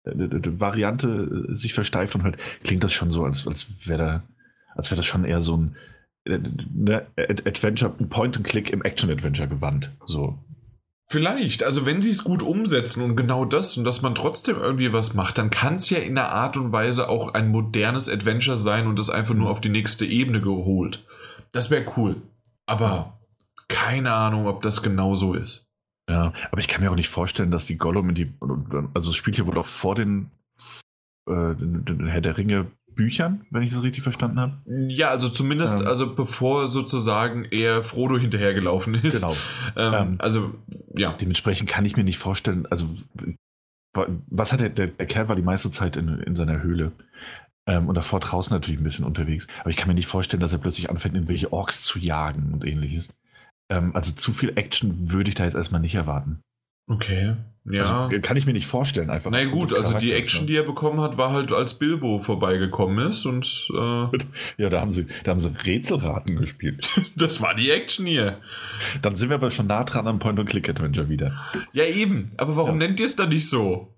Variante 0.05 1.49
äh, 1.51 1.55
sich 1.55 1.75
versteift 1.75 2.15
und 2.15 2.25
halt 2.25 2.37
klingt 2.65 2.83
das 2.83 2.93
schon 2.93 3.11
so, 3.11 3.25
als, 3.25 3.47
als 3.47 3.69
wäre 3.87 3.99
da 3.99 4.23
als 4.75 4.91
wäre 4.91 4.99
das 4.99 5.07
schon 5.07 5.25
eher 5.25 5.41
so 5.41 5.57
ein 5.57 5.77
äh, 6.25 6.39
ne, 6.73 7.07
Adventure, 7.17 7.93
ein 7.99 8.09
Point-and-Click 8.09 8.71
im 8.71 8.83
Action-Adventure 8.83 9.49
gewandt. 9.49 9.91
So. 10.07 10.39
Vielleicht, 11.11 11.63
also 11.63 11.85
wenn 11.85 12.01
sie 12.01 12.11
es 12.11 12.25
gut 12.25 12.43
umsetzen 12.43 13.03
und 13.03 13.17
genau 13.17 13.45
das 13.45 13.77
und 13.77 13.85
dass 13.85 14.01
man 14.01 14.15
trotzdem 14.15 14.57
irgendwie 14.57 14.93
was 14.93 15.15
macht, 15.15 15.37
dann 15.37 15.51
kann 15.51 15.77
es 15.77 15.91
ja 15.91 15.99
in 15.99 16.17
einer 16.17 16.31
Art 16.31 16.57
und 16.57 16.73
Weise 16.73 17.09
auch 17.09 17.35
ein 17.35 17.51
modernes 17.51 18.09
Adventure 18.09 18.57
sein 18.57 18.87
und 18.87 18.99
das 18.99 19.11
einfach 19.11 19.35
nur 19.35 19.51
auf 19.51 19.61
die 19.61 19.69
nächste 19.69 20.07
Ebene 20.07 20.41
geholt. 20.41 21.05
Das 21.51 21.71
wäre 21.71 21.85
cool. 21.97 22.23
Aber 22.65 23.19
keine 23.69 24.13
Ahnung, 24.13 24.47
ob 24.47 24.63
das 24.63 24.83
genau 24.83 25.15
so 25.17 25.35
ist. 25.35 25.67
Ja, 26.09 26.33
aber 26.51 26.61
ich 26.61 26.69
kann 26.69 26.83
mir 26.83 26.91
auch 26.91 26.97
nicht 26.97 27.09
vorstellen, 27.09 27.51
dass 27.51 27.67
die 27.67 27.79
Gollum 27.79 28.09
in 28.09 28.15
die. 28.15 28.33
Also 28.95 29.11
es 29.11 29.17
spielt 29.17 29.37
hier 29.37 29.47
wohl 29.47 29.59
auch 29.59 29.67
vor 29.67 29.95
den, 29.95 30.31
äh, 31.29 31.55
den 31.55 32.07
Herr 32.07 32.21
der 32.21 32.39
Ringe 32.39 32.71
Büchern, 32.95 33.47
wenn 33.51 33.63
ich 33.63 33.73
das 33.73 33.83
richtig 33.83 34.03
verstanden 34.03 34.39
habe. 34.41 34.59
Ja, 34.89 35.09
also 35.09 35.29
zumindest, 35.29 35.81
ähm, 35.81 35.87
also 35.87 36.15
bevor 36.15 36.69
sozusagen 36.69 37.45
er 37.45 37.85
Frodo 37.85 38.19
hinterhergelaufen 38.19 38.95
ist. 38.95 39.21
Genau. 39.21 39.35
Ähm, 39.77 39.95
ähm, 39.95 40.17
also, 40.19 40.55
ja. 40.97 41.13
Dementsprechend 41.15 41.69
kann 41.69 41.85
ich 41.85 41.97
mir 41.97 42.05
nicht 42.05 42.19
vorstellen, 42.19 42.67
also 42.71 42.89
was 43.95 44.53
hat 44.53 44.61
der, 44.61 44.71
der, 44.71 44.87
der 44.87 45.07
Kerl 45.07 45.29
war 45.29 45.37
die 45.37 45.43
meiste 45.43 45.71
Zeit 45.71 45.97
in, 45.97 46.09
in 46.09 46.35
seiner 46.35 46.63
Höhle. 46.63 46.93
Ähm, 47.67 47.89
und 47.89 47.95
davor 47.95 48.21
draußen 48.21 48.53
natürlich 48.53 48.81
ein 48.81 48.85
bisschen 48.85 49.05
unterwegs. 49.05 49.47
Aber 49.61 49.71
ich 49.71 49.77
kann 49.77 49.89
mir 49.89 49.95
nicht 49.95 50.07
vorstellen, 50.07 50.41
dass 50.41 50.53
er 50.53 50.59
plötzlich 50.59 50.91
anfängt, 50.91 51.15
irgendwelche 51.15 51.53
Orks 51.53 51.83
zu 51.83 51.99
jagen 51.99 52.53
und 52.53 52.65
ähnliches. 52.65 53.15
Ähm, 53.71 53.95
also 53.95 54.13
zu 54.13 54.33
viel 54.33 54.53
Action 54.57 55.13
würde 55.13 55.29
ich 55.29 55.35
da 55.35 55.45
jetzt 55.45 55.55
erstmal 55.55 55.81
nicht 55.81 55.95
erwarten. 55.95 56.41
Okay. 56.87 57.37
Ja. 57.65 57.83
Also, 57.83 58.21
kann 58.21 58.37
ich 58.37 58.45
mir 58.45 58.53
nicht 58.53 58.67
vorstellen, 58.67 59.09
einfach. 59.09 59.31
Na 59.31 59.45
gut, 59.45 59.73
also 59.73 59.97
die 59.97 60.13
Action, 60.13 60.43
ne? 60.43 60.47
die 60.49 60.57
er 60.57 60.65
bekommen 60.65 61.01
hat, 61.01 61.17
war 61.17 61.31
halt, 61.31 61.53
als 61.53 61.79
Bilbo 61.79 62.19
vorbeigekommen 62.19 63.07
ist 63.07 63.25
und. 63.25 63.69
Äh 63.73 64.19
ja, 64.59 64.69
da 64.69 64.81
haben 64.81 64.91
sie, 64.91 65.07
da 65.23 65.31
haben 65.31 65.39
sie 65.39 65.55
Rätselraten 65.65 66.37
gespielt. 66.37 66.91
das 67.17 67.41
war 67.41 67.55
die 67.55 67.71
Action 67.71 68.05
hier. 68.05 68.39
Dann 69.01 69.15
sind 69.15 69.29
wir 69.29 69.37
aber 69.37 69.53
schon 69.53 69.69
nah 69.69 69.85
dran 69.85 70.09
am 70.09 70.19
Point-and-Click-Adventure 70.19 71.09
wieder. 71.09 71.41
Ja, 71.73 71.85
eben. 71.85 72.33
Aber 72.37 72.57
warum 72.57 72.81
ja. 72.81 72.89
nennt 72.89 72.99
ihr 72.99 73.07
es 73.07 73.15
dann 73.15 73.29
nicht 73.29 73.49
so? 73.49 73.95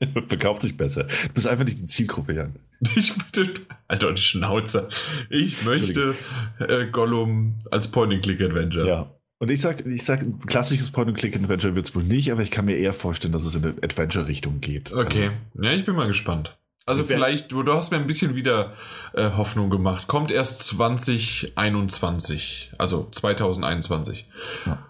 Verkauft 0.28 0.62
sich 0.62 0.76
besser. 0.76 1.04
Du 1.04 1.32
bist 1.34 1.48
einfach 1.48 1.64
nicht 1.64 1.80
die 1.80 1.86
Zielgruppe, 1.86 2.34
Jan. 2.34 2.54
Ich 2.96 3.14
bitte. 3.14 3.54
Alter, 3.88 4.12
die 4.12 4.22
Schnauze. 4.22 4.88
Ich 5.30 5.64
möchte 5.64 6.14
äh, 6.60 6.86
Gollum 6.86 7.58
als 7.70 7.90
Point-and-Click-Adventure. 7.90 8.86
Ja. 8.86 9.13
Und 9.40 9.50
ich 9.50 9.60
sag, 9.60 9.84
ich 9.84 10.04
sag, 10.04 10.22
ein 10.22 10.38
klassisches 10.46 10.90
Point-and-Click-Adventure 10.92 11.74
wird 11.74 11.86
es 11.86 11.94
wohl 11.94 12.04
nicht, 12.04 12.32
aber 12.32 12.42
ich 12.42 12.50
kann 12.50 12.64
mir 12.64 12.76
eher 12.76 12.92
vorstellen, 12.92 13.32
dass 13.32 13.44
es 13.44 13.54
in 13.54 13.64
eine 13.64 13.74
Adventure-Richtung 13.82 14.60
geht. 14.60 14.92
Okay. 14.92 15.32
Also, 15.54 15.64
ja, 15.64 15.72
ich 15.72 15.84
bin 15.84 15.96
mal 15.96 16.06
gespannt. 16.06 16.56
Also 16.86 17.04
vielleicht, 17.04 17.50
du, 17.50 17.62
du 17.62 17.72
hast 17.72 17.90
mir 17.90 17.96
ein 17.96 18.06
bisschen 18.06 18.36
wieder 18.36 18.74
äh, 19.14 19.30
Hoffnung 19.30 19.70
gemacht. 19.70 20.06
Kommt 20.06 20.30
erst 20.30 20.64
2021, 20.64 22.74
also 22.76 23.08
2021. 23.10 24.28
Ja. 24.66 24.86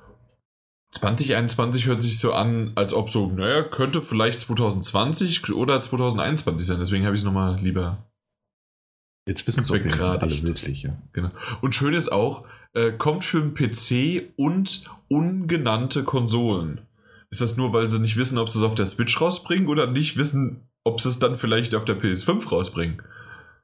2021 0.91 1.87
hört 1.87 2.03
sich 2.03 2.19
so 2.19 2.33
an, 2.33 2.73
als 2.75 2.95
ob 2.95 3.11
so, 3.11 3.31
naja, 3.31 3.63
könnte 3.63 4.03
vielleicht 4.03 4.41
2020 4.41 5.53
oder 5.53 5.81
2021 5.81 6.67
sein. 6.67 6.81
Deswegen 6.81 7.07
habe 7.07 7.15
ich 7.15 7.21
es 7.21 7.25
nochmal 7.25 7.61
lieber. 7.61 8.05
Jetzt 9.27 9.47
wissen 9.47 9.63
es 9.63 9.71
alle 9.71 9.85
wirklich, 10.43 10.83
ja. 10.83 10.99
Genau. 11.13 11.31
Und 11.63 11.77
schön 11.77 11.95
ist 11.95 12.11
auch, 12.11 12.45
äh, 12.75 12.93
kommt 12.93 13.25
für 13.25 13.41
den 13.41 13.55
PC 13.55 14.33
und 14.37 14.85
ungenannte 15.09 16.05
Konsolen. 16.05 16.83
Ist 17.31 17.41
das 17.41 17.57
nur, 17.57 17.73
weil 17.73 17.91
sie 17.91 17.99
nicht 17.99 18.17
wissen, 18.17 18.39
ob 18.39 18.49
sie 18.49 18.59
es 18.59 18.65
auf 18.65 18.75
der 18.75 18.87
Switch 18.87 19.21
rausbringen 19.21 19.69
oder 19.69 19.91
nicht 19.91 20.17
wissen, 20.17 20.69
ob 20.85 21.01
sie 21.01 21.09
es 21.09 21.19
dann 21.19 21.39
vielleicht 21.39 21.75
auf 21.75 21.85
der 21.85 21.99
PS5 22.01 22.49
rausbringen? 22.49 23.03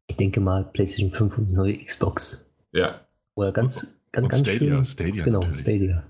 Ich 0.08 0.16
denke 0.16 0.40
mal 0.40 0.64
PlayStation 0.64 1.10
5 1.10 1.38
und 1.38 1.52
neue 1.52 1.76
Xbox. 1.76 2.50
Ja. 2.72 3.00
Oder 3.34 3.52
ganz, 3.52 3.96
ganz, 4.10 4.28
ganz 4.28 4.48
Stadia, 4.48 4.74
schön. 4.76 4.84
Stadia 4.84 5.24
genau, 5.24 5.40
natürlich. 5.40 5.60
Stadia. 5.60 6.02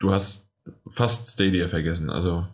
Du 0.00 0.10
hast 0.12 0.50
fast 0.88 1.28
Stadia 1.28 1.68
vergessen, 1.68 2.10
also. 2.10 2.46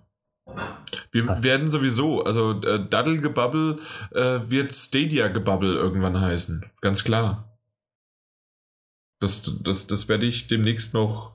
Wir 1.11 1.25
Passt. 1.25 1.43
werden 1.43 1.71
sowieso, 1.71 2.23
also 2.23 2.61
äh, 2.61 2.87
Daddlegebubble 2.89 3.79
äh, 4.13 4.41
wird 4.49 4.73
Stadia-Gebubble 4.73 5.75
irgendwann 5.75 6.21
heißen. 6.21 6.65
Ganz 6.83 7.03
klar. 7.03 7.54
Das, 9.21 9.59
das, 9.63 9.87
das 9.87 10.09
werde 10.09 10.27
ich 10.27 10.49
demnächst 10.49 10.95
noch 10.95 11.35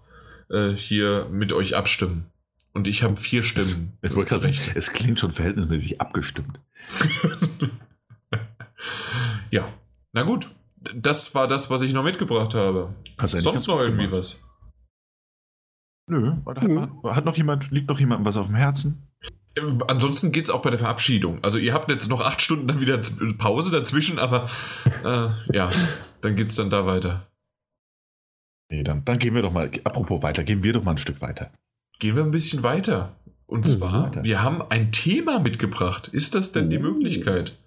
äh, 0.49 0.71
hier 0.71 1.27
mit 1.31 1.53
euch 1.53 1.75
abstimmen. 1.75 2.25
Und 2.73 2.87
ich 2.87 3.03
habe 3.03 3.17
vier 3.17 3.43
Stimmen. 3.43 3.97
Es, 4.01 4.09
ich 4.09 4.15
wollte 4.15 4.29
gerade 4.29 4.41
sagen, 4.41 4.57
es 4.75 4.93
klingt 4.93 5.19
schon 5.19 5.31
verhältnismäßig 5.31 5.99
abgestimmt. 5.99 6.59
ja, 9.51 9.73
na 10.13 10.23
gut. 10.23 10.49
Das 10.95 11.35
war 11.35 11.47
das, 11.47 11.69
was 11.69 11.81
ich 11.81 11.91
noch 11.91 12.03
mitgebracht 12.03 12.53
habe. 12.53 12.95
Sonst 13.17 13.67
noch 13.67 13.81
irgendwie 13.81 14.05
gemacht. 14.05 14.19
was? 14.19 14.43
Nö, 16.07 16.33
hat, 16.45 16.63
mhm. 16.63 17.03
hat, 17.03 17.25
noch 17.25 17.35
jemand, 17.35 17.69
liegt 17.69 17.89
noch 17.89 17.99
jemandem 17.99 18.25
was 18.25 18.37
auf 18.37 18.47
dem 18.47 18.55
Herzen? 18.55 19.09
Ähm, 19.55 19.83
ansonsten 19.87 20.31
geht 20.31 20.45
es 20.45 20.49
auch 20.49 20.61
bei 20.61 20.69
der 20.69 20.79
Verabschiedung. 20.79 21.43
Also 21.43 21.57
ihr 21.57 21.73
habt 21.73 21.89
jetzt 21.89 22.09
noch 22.09 22.21
acht 22.21 22.41
Stunden 22.41 22.67
dann 22.67 22.79
wieder 22.79 22.99
Pause 23.37 23.71
dazwischen, 23.71 24.17
aber 24.17 24.47
äh, 25.03 25.29
ja, 25.53 25.69
dann 26.21 26.35
geht 26.35 26.47
es 26.47 26.55
dann 26.55 26.69
da 26.69 26.85
weiter. 26.85 27.28
Nee, 28.69 28.83
dann, 28.83 29.03
dann 29.03 29.19
gehen 29.19 29.33
wir 29.35 29.41
doch 29.41 29.51
mal, 29.51 29.71
apropos 29.83 30.21
weiter, 30.21 30.43
gehen 30.43 30.63
wir 30.63 30.73
doch 30.73 30.83
mal 30.83 30.91
ein 30.91 30.97
Stück 30.97 31.21
weiter. 31.21 31.51
Gehen 31.99 32.15
wir 32.15 32.23
ein 32.23 32.31
bisschen 32.31 32.63
weiter. 32.63 33.15
Und 33.45 33.67
ja, 33.67 33.77
zwar, 33.77 34.23
wir 34.23 34.43
haben 34.43 34.61
ein 34.61 34.91
Thema 34.91 35.39
mitgebracht. 35.39 36.07
Ist 36.09 36.35
das 36.35 36.51
denn 36.51 36.69
die 36.69 36.77
oh. 36.77 36.81
Möglichkeit? 36.81 37.57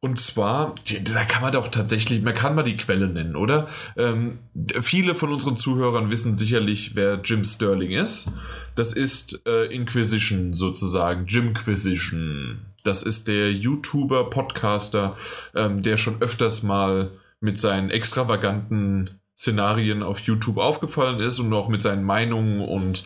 Und 0.00 0.18
zwar, 0.18 0.74
da 1.04 1.24
kann 1.24 1.42
man 1.42 1.52
doch 1.52 1.68
tatsächlich, 1.68 2.22
man 2.22 2.34
kann 2.34 2.54
mal 2.54 2.62
die 2.62 2.78
Quelle 2.78 3.08
nennen, 3.08 3.36
oder? 3.36 3.68
Ähm, 3.98 4.38
viele 4.80 5.14
von 5.14 5.30
unseren 5.30 5.58
Zuhörern 5.58 6.10
wissen 6.10 6.34
sicherlich, 6.34 6.96
wer 6.96 7.20
Jim 7.22 7.44
Sterling 7.44 7.90
ist. 7.90 8.32
Das 8.74 8.94
ist 8.94 9.46
äh, 9.46 9.66
Inquisition 9.66 10.54
sozusagen, 10.54 11.26
Jimquisition. 11.26 12.62
Das 12.84 13.02
ist 13.02 13.28
der 13.28 13.52
YouTuber, 13.52 14.30
Podcaster, 14.30 15.16
ähm, 15.54 15.82
der 15.82 15.98
schon 15.98 16.22
öfters 16.22 16.62
mal 16.62 17.10
mit 17.40 17.58
seinen 17.58 17.90
extravaganten 17.90 19.19
Szenarien 19.40 20.02
auf 20.02 20.20
YouTube 20.20 20.58
aufgefallen 20.58 21.18
ist 21.20 21.38
und 21.38 21.50
auch 21.54 21.68
mit 21.68 21.80
seinen 21.80 22.04
Meinungen 22.04 22.60
und 22.60 23.04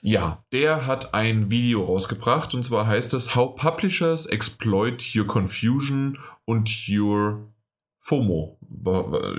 ja, 0.00 0.42
der 0.50 0.86
hat 0.86 1.14
ein 1.14 1.50
Video 1.50 1.84
rausgebracht 1.84 2.52
und 2.52 2.64
zwar 2.64 2.88
heißt 2.88 3.14
es 3.14 3.36
How 3.36 3.54
Publishers 3.54 4.26
Exploit 4.26 5.14
Your 5.14 5.28
Confusion 5.28 6.18
und 6.44 6.68
Your 6.88 7.52
FOMO. 8.00 8.58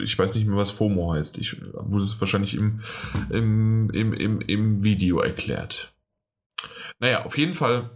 Ich 0.01 0.17
weiß 0.17 0.35
nicht 0.35 0.47
mehr, 0.47 0.55
was 0.55 0.71
FOMO 0.71 1.13
heißt. 1.13 1.37
Ich 1.39 1.61
wurde 1.61 2.03
es 2.03 2.21
wahrscheinlich 2.21 2.55
im, 2.55 2.81
im, 3.29 3.89
im, 3.89 4.13
im, 4.13 4.41
im 4.41 4.83
Video 4.83 5.19
erklärt. 5.19 5.93
Naja, 6.99 7.25
auf 7.25 7.37
jeden 7.37 7.53
Fall 7.53 7.89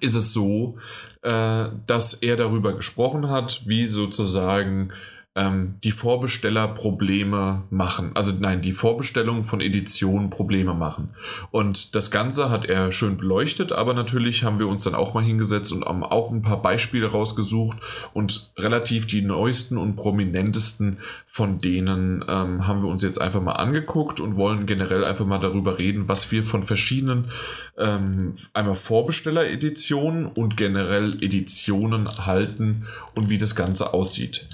ist 0.00 0.14
es 0.16 0.32
so, 0.32 0.78
äh, 1.22 1.68
dass 1.86 2.14
er 2.14 2.36
darüber 2.36 2.74
gesprochen 2.74 3.28
hat, 3.28 3.66
wie 3.66 3.86
sozusagen 3.86 4.92
ähm, 5.36 5.74
die 5.84 5.92
Vorbesteller 5.92 6.66
Probleme 6.66 7.64
machen. 7.70 8.10
Also 8.14 8.32
nein, 8.40 8.62
die 8.62 8.72
Vorbestellung 8.72 9.44
von 9.44 9.60
Editionen 9.60 10.30
Probleme 10.30 10.74
machen. 10.74 11.10
Und 11.50 11.94
das 11.94 12.10
Ganze 12.10 12.50
hat 12.50 12.64
er 12.64 12.90
schön 12.90 13.18
beleuchtet, 13.18 13.70
aber 13.70 13.92
natürlich 13.92 14.42
haben 14.42 14.58
wir 14.58 14.66
uns 14.66 14.84
dann 14.84 14.94
auch 14.94 15.12
mal 15.14 15.22
hingesetzt 15.22 15.72
und 15.72 15.84
haben 15.84 16.02
auch 16.02 16.32
ein 16.32 16.42
paar 16.42 16.62
Beispiele 16.62 17.08
rausgesucht 17.08 17.78
und 18.14 18.50
relativ 18.56 19.06
die 19.06 19.22
neuesten 19.22 19.76
und 19.76 19.96
prominentesten 19.96 20.98
von 21.26 21.60
denen 21.60 22.24
ähm, 22.26 22.66
haben 22.66 22.82
wir 22.82 22.88
uns 22.88 23.02
jetzt 23.02 23.20
einfach 23.20 23.42
mal 23.42 23.52
angeguckt 23.52 24.20
und 24.20 24.36
wollen 24.36 24.64
generell 24.64 25.04
einfach 25.04 25.26
mal 25.26 25.38
darüber 25.38 25.78
reden, 25.78 26.08
was 26.08 26.32
wir 26.32 26.44
von 26.44 26.64
verschiedenen 26.64 27.30
ähm, 27.76 28.32
einmal 28.54 28.76
Vorbestellereditionen 28.76 30.24
und 30.24 30.56
generell 30.56 31.22
Editionen 31.22 32.08
halten 32.24 32.86
und 33.14 33.28
wie 33.28 33.36
das 33.36 33.54
Ganze 33.54 33.92
aussieht. 33.92 34.48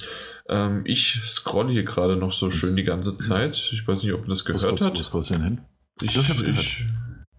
Ähm, 0.52 0.82
ich 0.84 1.20
scroll 1.24 1.70
hier 1.70 1.82
gerade 1.82 2.16
noch 2.16 2.32
so 2.32 2.50
schön 2.50 2.76
die 2.76 2.84
ganze 2.84 3.16
Zeit. 3.16 3.70
Ich 3.72 3.88
weiß 3.88 4.02
nicht, 4.02 4.12
ob 4.12 4.20
man 4.20 4.28
das 4.28 4.44
gehört 4.44 4.62
wo 4.62 4.84
hat. 4.84 4.98
Wo 4.98 5.02
scrollst 5.02 5.30
du 5.30 5.34
denn 5.34 5.44
hin? 5.44 5.60
Ich, 6.02 6.14
ich 6.14 6.28
hab's 6.28 6.42
gehört. 6.42 6.66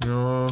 ja. 0.06 0.48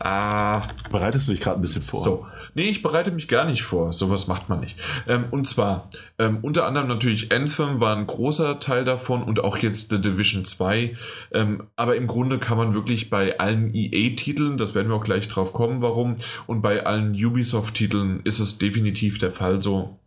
Ah. 0.00 0.60
Bereitest 0.90 1.28
du 1.28 1.32
dich 1.32 1.40
gerade 1.40 1.58
ein 1.58 1.62
bisschen 1.62 1.80
vor? 1.80 2.00
So. 2.00 2.26
Nee, 2.54 2.68
ich 2.68 2.82
bereite 2.82 3.10
mich 3.10 3.26
gar 3.26 3.46
nicht 3.46 3.62
vor. 3.62 3.94
Sowas 3.94 4.26
macht 4.26 4.50
man 4.50 4.60
nicht. 4.60 4.78
Ähm, 5.08 5.24
und 5.30 5.48
zwar, 5.48 5.88
ähm, 6.18 6.40
unter 6.42 6.66
anderem 6.66 6.88
natürlich 6.88 7.32
Anthem 7.32 7.80
war 7.80 7.96
ein 7.96 8.06
großer 8.06 8.60
Teil 8.60 8.84
davon 8.84 9.22
und 9.22 9.40
auch 9.40 9.56
jetzt 9.56 9.90
The 9.90 10.00
Division 10.00 10.44
2. 10.44 10.94
Ähm, 11.32 11.64
aber 11.74 11.96
im 11.96 12.06
Grunde 12.06 12.38
kann 12.38 12.58
man 12.58 12.74
wirklich 12.74 13.08
bei 13.08 13.38
allen 13.38 13.74
EA-Titeln, 13.74 14.58
das 14.58 14.74
werden 14.74 14.88
wir 14.88 14.96
auch 14.96 15.04
gleich 15.04 15.28
drauf 15.28 15.54
kommen, 15.54 15.80
warum, 15.80 16.16
und 16.46 16.60
bei 16.60 16.84
allen 16.84 17.14
Ubisoft-Titeln 17.14 18.20
ist 18.24 18.40
es 18.40 18.58
definitiv 18.58 19.18
der 19.18 19.32
Fall 19.32 19.62
so, 19.62 19.98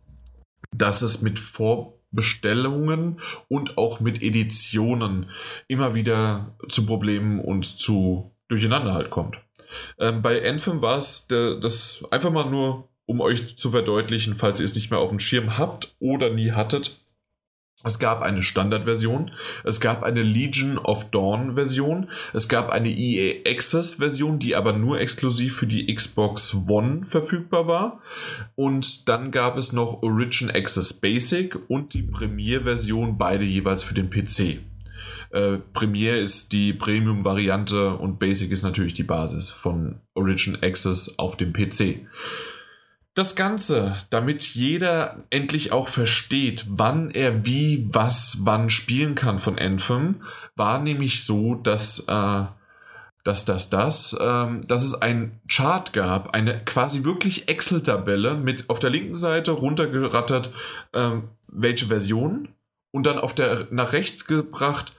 dass 0.74 1.02
es 1.02 1.22
mit 1.22 1.38
Vorbestellungen 1.38 3.20
und 3.48 3.78
auch 3.78 4.00
mit 4.00 4.22
Editionen 4.22 5.30
immer 5.66 5.94
wieder 5.94 6.56
zu 6.68 6.86
Problemen 6.86 7.40
und 7.40 7.64
zu 7.64 8.34
Durcheinander 8.48 8.94
halt 8.94 9.10
kommt. 9.10 9.36
Ähm, 9.98 10.22
bei 10.22 10.48
Anthem 10.48 10.80
war 10.80 10.98
es 10.98 11.26
das 11.28 12.02
einfach 12.10 12.30
mal 12.30 12.50
nur, 12.50 12.88
um 13.04 13.20
euch 13.20 13.56
zu 13.56 13.70
verdeutlichen, 13.70 14.36
falls 14.36 14.60
ihr 14.60 14.66
es 14.66 14.74
nicht 14.74 14.90
mehr 14.90 15.00
auf 15.00 15.10
dem 15.10 15.20
Schirm 15.20 15.58
habt 15.58 15.94
oder 15.98 16.30
nie 16.30 16.52
hattet. 16.52 16.96
Es 17.84 18.00
gab 18.00 18.22
eine 18.22 18.42
Standardversion, 18.42 19.30
es 19.62 19.80
gab 19.80 20.02
eine 20.02 20.24
Legion 20.24 20.78
of 20.78 21.12
Dawn 21.12 21.54
Version, 21.54 22.10
es 22.32 22.48
gab 22.48 22.70
eine 22.70 22.90
EA 22.90 23.48
Access 23.48 23.94
Version, 23.94 24.40
die 24.40 24.56
aber 24.56 24.72
nur 24.72 24.98
exklusiv 24.98 25.56
für 25.56 25.68
die 25.68 25.94
Xbox 25.94 26.56
One 26.68 27.04
verfügbar 27.04 27.68
war. 27.68 28.00
Und 28.56 29.08
dann 29.08 29.30
gab 29.30 29.56
es 29.56 29.72
noch 29.72 30.02
Origin 30.02 30.50
Access 30.50 30.92
Basic 30.92 31.56
und 31.68 31.94
die 31.94 32.02
Premiere 32.02 32.64
Version, 32.64 33.16
beide 33.16 33.44
jeweils 33.44 33.84
für 33.84 33.94
den 33.94 34.10
PC. 34.10 34.58
Äh, 35.30 35.58
Premiere 35.72 36.16
ist 36.16 36.52
die 36.52 36.72
Premium-Variante 36.72 37.94
und 37.94 38.18
Basic 38.18 38.50
ist 38.50 38.64
natürlich 38.64 38.94
die 38.94 39.04
Basis 39.04 39.50
von 39.50 40.00
Origin 40.14 40.58
Access 40.62 41.16
auf 41.18 41.36
dem 41.36 41.52
PC. 41.52 42.06
Das 43.18 43.34
Ganze, 43.34 43.96
damit 44.10 44.44
jeder 44.44 45.24
endlich 45.30 45.72
auch 45.72 45.88
versteht, 45.88 46.66
wann 46.68 47.10
er 47.10 47.44
wie, 47.44 47.88
was, 47.90 48.38
wann 48.42 48.70
spielen 48.70 49.16
kann 49.16 49.40
von 49.40 49.58
Anthem, 49.58 50.22
war 50.54 50.78
nämlich 50.78 51.24
so, 51.24 51.56
dass, 51.56 52.04
äh, 52.06 52.44
dass, 53.24 53.44
dass, 53.44 53.70
dass, 53.70 54.16
ähm, 54.20 54.60
dass 54.68 54.84
es 54.84 54.94
ein 54.94 55.40
Chart 55.48 55.92
gab, 55.92 56.32
eine 56.32 56.64
quasi 56.64 57.02
wirklich 57.02 57.48
Excel-Tabelle 57.48 58.36
mit 58.36 58.70
auf 58.70 58.78
der 58.78 58.90
linken 58.90 59.16
Seite 59.16 59.50
runtergerattert, 59.50 60.52
ähm, 60.92 61.24
welche 61.48 61.86
Version 61.86 62.50
und 62.92 63.04
dann 63.04 63.18
auf 63.18 63.34
der 63.34 63.66
nach 63.72 63.94
rechts 63.94 64.26
gebracht, 64.26 64.92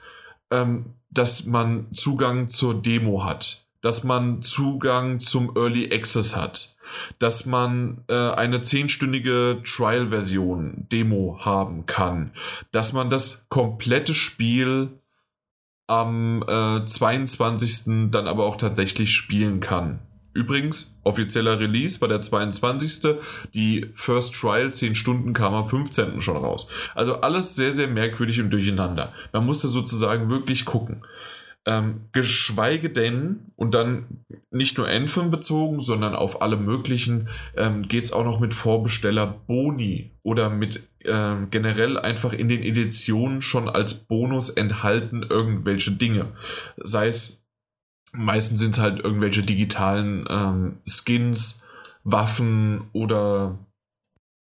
ähm, 0.52 0.88
dass 1.10 1.46
man 1.46 1.94
Zugang 1.94 2.50
zur 2.50 2.82
Demo 2.82 3.24
hat, 3.24 3.64
dass 3.80 4.04
man 4.04 4.42
Zugang 4.42 5.22
zum 5.22 5.56
Early 5.56 5.94
Access 5.94 6.36
hat 6.36 6.76
dass 7.20 7.46
man 7.46 8.04
äh, 8.08 8.14
eine 8.14 8.62
zehnstündige 8.62 9.62
Trial-Version, 9.64 10.88
Demo 10.92 11.40
haben 11.40 11.86
kann, 11.86 12.32
dass 12.72 12.94
man 12.94 13.10
das 13.10 13.48
komplette 13.50 14.14
Spiel 14.14 14.90
am 15.88 16.44
äh, 16.48 16.86
22. 16.86 18.12
dann 18.12 18.28
aber 18.28 18.46
auch 18.46 18.58
tatsächlich 18.58 19.12
spielen 19.12 19.60
kann. 19.60 20.00
Übrigens, 20.34 20.96
offizieller 21.04 21.60
Release 21.60 22.00
war 22.02 22.08
der 22.08 22.22
22. 22.22 23.18
Die 23.54 23.88
First 23.96 24.36
Trial 24.36 24.72
10 24.72 24.94
Stunden 24.94 25.34
kam 25.34 25.56
am 25.56 25.68
15. 25.68 26.22
schon 26.22 26.38
raus. 26.38 26.70
Also 26.94 27.22
alles 27.22 27.56
sehr, 27.56 27.74
sehr 27.74 27.88
merkwürdig 27.88 28.40
und 28.40 28.52
durcheinander. 28.52 29.12
Man 29.34 29.46
musste 29.46 29.68
sozusagen 29.68 30.30
wirklich 30.30 30.66
gucken. 30.66 31.04
Ähm, 31.66 32.06
geschweige 32.14 32.90
denn, 32.90 33.52
und 33.56 33.74
dann 33.76 34.24
nicht 34.50 34.78
nur 34.78 34.88
Anthem 34.88 35.30
bezogen, 35.30 35.80
sondern 35.80 36.16
auf 36.16 36.42
alle 36.42 36.58
möglichen, 36.58 37.28
ähm, 37.56 37.88
geht 37.88 38.06
es 38.06 38.14
auch 38.14 38.24
noch 38.24 38.40
mit 38.40 38.54
Vorbesteller 38.54 39.28
Boni 39.28 40.12
oder 40.24 40.50
mit 40.50 40.90
ähm, 41.06 41.50
generell 41.52 41.98
einfach 41.98 42.34
in 42.34 42.48
den 42.48 42.64
Editionen 42.64 43.42
schon 43.42 43.70
als 43.70 43.94
Bonus 43.94 44.50
enthalten 44.50 45.24
irgendwelche 45.24 45.92
Dinge. 45.92 46.34
Sei 46.78 47.08
es, 47.08 47.46
meistens 48.12 48.60
sind 48.60 48.76
es 48.76 48.82
halt 48.82 49.04
irgendwelche 49.04 49.42
digitalen 49.42 50.26
ähm, 50.30 50.78
Skins, 50.86 51.64
Waffen 52.04 52.90
oder 52.94 53.60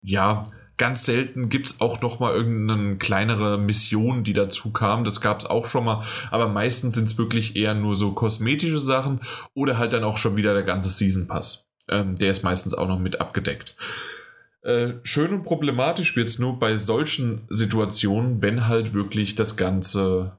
ja, 0.01 0.51
Ganz 0.79 1.05
selten 1.05 1.49
gibt 1.49 1.67
es 1.67 1.81
auch 1.81 2.01
noch 2.01 2.21
mal 2.21 2.33
irgendeine 2.33 2.95
kleinere 2.95 3.57
Mission, 3.57 4.23
die 4.23 4.31
dazu 4.31 4.71
kam. 4.71 5.03
Das 5.03 5.19
gab 5.19 5.39
es 5.39 5.45
auch 5.45 5.67
schon 5.67 5.83
mal. 5.83 6.05
Aber 6.31 6.47
meistens 6.47 6.95
sind 6.95 7.03
es 7.03 7.17
wirklich 7.17 7.57
eher 7.57 7.73
nur 7.75 7.95
so 7.95 8.13
kosmetische 8.13 8.79
Sachen 8.79 9.19
oder 9.53 9.77
halt 9.77 9.91
dann 9.91 10.05
auch 10.05 10.17
schon 10.17 10.37
wieder 10.37 10.53
der 10.53 10.63
ganze 10.63 10.89
Season 10.89 11.27
Pass. 11.27 11.67
Ähm, 11.89 12.17
der 12.17 12.31
ist 12.31 12.43
meistens 12.43 12.73
auch 12.73 12.87
noch 12.87 12.97
mit 12.97 13.19
abgedeckt. 13.19 13.75
Äh, 14.61 14.93
schön 15.03 15.33
und 15.33 15.43
problematisch 15.43 16.15
wird 16.15 16.29
es 16.29 16.39
nur 16.39 16.59
bei 16.59 16.77
solchen 16.77 17.41
Situationen, 17.49 18.41
wenn 18.41 18.67
halt 18.67 18.93
wirklich 18.93 19.35
das 19.35 19.57
Ganze 19.57 20.38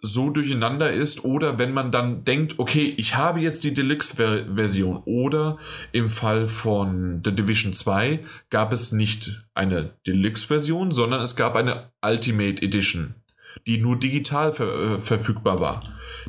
so 0.00 0.30
durcheinander 0.30 0.92
ist 0.92 1.24
oder 1.24 1.58
wenn 1.58 1.72
man 1.72 1.90
dann 1.90 2.24
denkt, 2.24 2.58
okay, 2.58 2.94
ich 2.96 3.16
habe 3.16 3.40
jetzt 3.40 3.64
die 3.64 3.74
Deluxe-Version 3.74 5.02
oder 5.04 5.58
im 5.90 6.08
Fall 6.08 6.46
von 6.46 7.20
The 7.24 7.34
Division 7.34 7.72
2 7.72 8.20
gab 8.50 8.72
es 8.72 8.92
nicht 8.92 9.44
eine 9.54 9.94
Deluxe-Version, 10.06 10.92
sondern 10.92 11.22
es 11.22 11.34
gab 11.34 11.56
eine 11.56 11.90
Ultimate 12.00 12.62
Edition, 12.62 13.16
die 13.66 13.78
nur 13.78 13.98
digital 13.98 14.52
ver 14.52 14.98
äh, 14.98 14.98
verfügbar 15.00 15.60
war. 15.60 15.82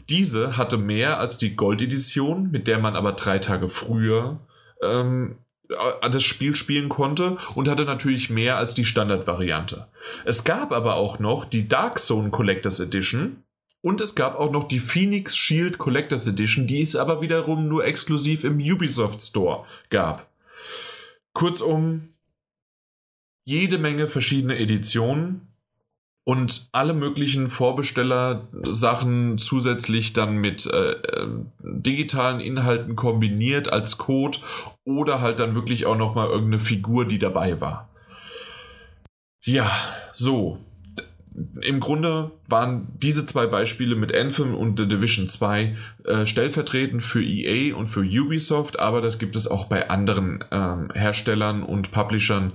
Diese 0.10 0.58
hatte 0.58 0.78
mehr 0.78 1.20
als 1.20 1.38
die 1.38 1.56
Gold-Edition, 1.56 2.50
mit 2.50 2.68
der 2.68 2.80
man 2.80 2.96
aber 2.96 3.12
drei 3.12 3.38
Tage 3.38 3.70
früher 3.70 4.40
ähm, 4.82 5.38
äh, 5.70 6.10
das 6.10 6.24
Spiel 6.24 6.56
spielen 6.56 6.90
konnte 6.90 7.38
und 7.54 7.68
hatte 7.68 7.86
natürlich 7.86 8.32
mehr 8.32 8.58
als 8.58 8.74
die 8.74 8.86
Standard-Variante. 8.86 9.88
Es 10.26 10.44
gab 10.44 10.72
aber 10.72 10.96
auch 10.96 11.20
noch 11.20 11.46
die 11.46 11.68
Dark 11.68 12.00
Zone 12.00 12.32
Collectors 12.32 12.80
Edition, 12.80 13.44
und 13.82 14.02
es 14.02 14.16
gab 14.16 14.36
auch 14.36 14.52
noch 14.52 14.68
die 14.68 14.80
Phoenix 14.80 15.36
Shield 15.36 15.78
Collectors 15.78 16.28
Edition, 16.28 16.68
die 16.68 16.82
es 16.82 16.96
aber 16.96 17.22
wiederum 17.22 17.68
nur 17.68 17.86
exklusiv 17.86 18.44
im 18.44 18.60
Ubisoft 18.60 19.22
Store 19.22 19.66
gab. 19.90 20.30
Kurzum, 21.34 22.10
jede 23.46 23.78
Menge 23.78 24.08
verschiedene 24.08 24.58
Editionen 24.58 25.48
und 26.26 26.70
alle 26.74 26.94
möglichen 26.94 27.50
Vorbesteller-Sachen 27.50 29.38
zusätzlich 29.38 30.14
dann 30.14 30.38
mit 30.38 30.66
äh, 30.68 30.92
äh, 30.92 31.28
digitalen 31.62 32.40
Inhalten 32.40 32.96
kombiniert 32.96 33.72
als 33.72 33.98
Code 33.98 34.38
oder 34.84 35.22
halt 35.22 35.40
dann 35.40 35.56
wirklich 35.56 35.86
auch 35.86 35.98
nochmal 35.98 36.28
irgendeine 36.28 36.62
Figur, 36.62 37.06
die 37.06 37.18
dabei 37.18 37.62
war. 37.62 37.90
Ja, 39.42 39.72
so. 40.14 40.60
Im 41.62 41.80
Grunde 41.80 42.32
waren 42.48 42.88
diese 43.02 43.26
zwei 43.26 43.48
Beispiele 43.48 43.96
mit 43.96 44.16
Anthem 44.16 44.56
und 44.56 44.80
The 44.80 44.88
Division 44.88 45.30
2 45.30 45.76
äh, 46.06 46.26
stellvertretend 46.26 47.04
für 47.04 47.24
EA 47.24 47.76
und 47.76 47.88
für 47.88 48.02
Ubisoft, 48.02 48.80
aber 48.80 49.02
das 49.02 49.20
gibt 49.20 49.36
es 49.36 49.48
auch 49.48 49.66
bei 49.66 49.90
anderen 49.90 50.44
ähm, 50.52 50.90
Herstellern 50.94 51.64
und 51.64 51.92
Publishern, 51.92 52.54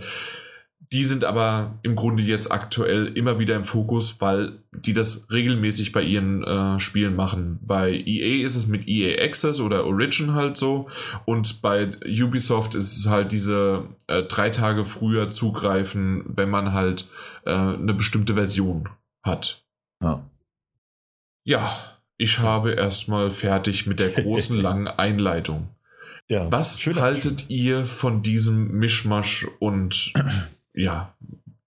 die 0.94 1.02
sind 1.02 1.24
aber 1.24 1.80
im 1.82 1.96
Grunde 1.96 2.22
jetzt 2.22 2.52
aktuell 2.52 3.08
immer 3.18 3.40
wieder 3.40 3.56
im 3.56 3.64
Fokus, 3.64 4.20
weil 4.20 4.60
die 4.70 4.92
das 4.92 5.28
regelmäßig 5.28 5.90
bei 5.90 6.02
ihren 6.02 6.44
äh, 6.44 6.78
Spielen 6.78 7.16
machen. 7.16 7.58
Bei 7.66 7.90
EA 7.90 8.46
ist 8.46 8.54
es 8.54 8.68
mit 8.68 8.86
EA 8.86 9.20
Access 9.20 9.58
oder 9.58 9.86
Origin 9.86 10.34
halt 10.34 10.56
so 10.56 10.88
und 11.24 11.62
bei 11.62 11.90
Ubisoft 12.06 12.76
ist 12.76 12.96
es 12.96 13.10
halt 13.10 13.32
diese 13.32 13.88
äh, 14.06 14.22
drei 14.22 14.50
Tage 14.50 14.86
früher 14.86 15.32
zugreifen, 15.32 16.22
wenn 16.28 16.48
man 16.48 16.72
halt 16.72 17.08
äh, 17.44 17.50
eine 17.50 17.94
bestimmte 17.94 18.34
Version 18.34 18.88
hat. 19.24 19.64
Ja. 20.00 20.22
Ja, 21.42 21.76
ich 22.18 22.38
habe 22.38 22.70
erstmal 22.70 23.32
fertig 23.32 23.88
mit 23.88 23.98
der 23.98 24.10
großen 24.10 24.56
langen 24.60 24.86
Einleitung. 24.86 25.70
Ja, 26.28 26.52
Was 26.52 26.78
haltet 26.86 27.50
ihr 27.50 27.84
von 27.84 28.22
diesem 28.22 28.78
Mischmasch 28.78 29.48
und 29.58 30.12
ja, 30.74 31.14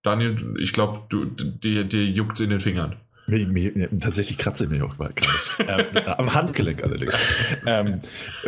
Daniel, 0.02 0.54
ich 0.58 0.72
glaube, 0.72 1.06
dir, 1.10 1.84
dir 1.84 2.04
juckt 2.04 2.38
es 2.38 2.40
in 2.40 2.50
den 2.50 2.60
Fingern. 2.60 2.96
Mir, 3.26 3.46
mir, 3.46 3.98
tatsächlich 3.98 4.38
kratze 4.38 4.64
ich 4.64 4.70
mich 4.70 4.80
auch 4.80 4.96
gerade. 4.96 5.14
ähm, 5.58 5.96
am 6.06 6.34
Handgelenk 6.34 6.82
allerdings. 6.82 7.14
ähm, 7.66 8.00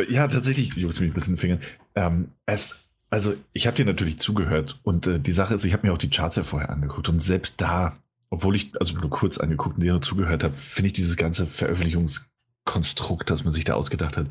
ja, 0.09 0.27
tatsächlich 0.27 0.73
juckt 0.75 0.95
es 0.95 0.99
mich 0.99 1.11
ein 1.11 1.13
bisschen 1.13 1.33
in 1.33 1.35
den 1.35 1.41
Fingern. 1.41 1.59
Ähm, 1.93 2.29
es, 2.47 2.87
also, 3.11 3.35
ich 3.53 3.67
habe 3.67 3.77
dir 3.77 3.85
natürlich 3.85 4.17
zugehört 4.17 4.79
und 4.81 5.05
äh, 5.05 5.19
die 5.19 5.31
Sache 5.31 5.53
ist, 5.53 5.65
ich 5.65 5.73
habe 5.73 5.85
mir 5.85 5.93
auch 5.93 5.99
die 5.99 6.09
Charts 6.09 6.35
ja 6.35 6.43
vorher 6.43 6.71
angeguckt 6.71 7.09
und 7.09 7.19
selbst 7.19 7.61
da, 7.61 7.95
obwohl 8.31 8.55
ich 8.55 8.71
also 8.79 8.97
nur 8.97 9.09
kurz 9.11 9.37
angeguckt 9.37 9.75
und 9.75 9.83
dir 9.83 9.91
nur 9.91 10.01
zugehört 10.01 10.43
habe, 10.43 10.57
finde 10.57 10.87
ich 10.87 10.93
dieses 10.93 11.15
ganze 11.15 11.45
Veröffentlichungskonstrukt, 11.45 13.29
das 13.29 13.43
man 13.43 13.53
sich 13.53 13.65
da 13.65 13.75
ausgedacht 13.75 14.17
hat, 14.17 14.27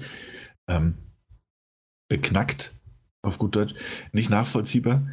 ähm, 0.67 0.95
beknackt, 2.09 2.73
auf 3.23 3.39
gut 3.39 3.55
Deutsch, 3.55 3.75
nicht 4.11 4.31
nachvollziehbar 4.31 5.07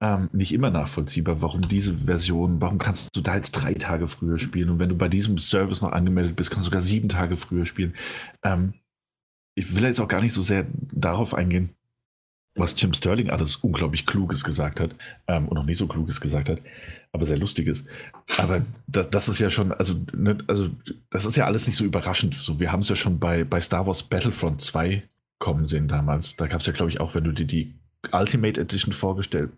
ähm, 0.00 0.28
nicht 0.32 0.52
immer 0.54 0.70
nachvollziehbar, 0.70 1.42
warum 1.42 1.68
diese 1.68 1.92
Version, 1.94 2.60
warum 2.60 2.78
kannst 2.78 3.14
du 3.16 3.20
da 3.20 3.34
jetzt 3.34 3.52
drei 3.52 3.74
Tage 3.74 4.06
früher 4.06 4.38
spielen 4.38 4.70
und 4.70 4.78
wenn 4.78 4.88
du 4.88 4.96
bei 4.96 5.08
diesem 5.08 5.38
Service 5.38 5.82
noch 5.82 5.92
angemeldet 5.92 6.36
bist, 6.36 6.50
kannst 6.50 6.66
du 6.66 6.70
sogar 6.70 6.80
sieben 6.80 7.08
Tage 7.08 7.36
früher 7.36 7.64
spielen. 7.64 7.94
Ähm, 8.42 8.74
ich 9.56 9.74
will 9.74 9.82
jetzt 9.82 9.98
auch 9.98 10.08
gar 10.08 10.20
nicht 10.20 10.32
so 10.32 10.42
sehr 10.42 10.66
darauf 10.92 11.34
eingehen, 11.34 11.70
was 12.54 12.76
Tim 12.76 12.94
Sterling 12.94 13.30
alles 13.30 13.56
unglaublich 13.56 14.06
Kluges 14.06 14.44
gesagt 14.44 14.78
hat 14.78 14.94
ähm, 15.26 15.48
und 15.48 15.54
noch 15.54 15.64
nicht 15.64 15.78
so 15.78 15.88
Kluges 15.88 16.20
gesagt 16.20 16.48
hat, 16.48 16.60
aber 17.12 17.26
sehr 17.26 17.38
Lustiges. 17.38 17.84
Aber 18.36 18.62
das, 18.86 19.10
das 19.10 19.28
ist 19.28 19.40
ja 19.40 19.50
schon, 19.50 19.72
also, 19.72 19.94
ne, 20.12 20.38
also 20.46 20.68
das 21.10 21.24
ist 21.24 21.36
ja 21.36 21.46
alles 21.46 21.66
nicht 21.66 21.76
so 21.76 21.84
überraschend. 21.84 22.34
So, 22.34 22.60
wir 22.60 22.70
haben 22.70 22.80
es 22.80 22.88
ja 22.88 22.96
schon 22.96 23.18
bei, 23.18 23.42
bei 23.42 23.60
Star 23.60 23.86
Wars 23.86 24.04
Battlefront 24.04 24.60
2 24.62 25.02
kommen 25.38 25.66
sehen 25.66 25.88
damals. 25.88 26.36
Da 26.36 26.46
gab 26.46 26.60
es 26.60 26.66
ja, 26.66 26.72
glaube 26.72 26.90
ich, 26.90 27.00
auch, 27.00 27.14
wenn 27.14 27.24
du 27.24 27.32
dir 27.32 27.46
die 27.46 27.74
Ultimate 28.12 28.60
Edition 28.60 28.92
vorgestellt 28.92 29.50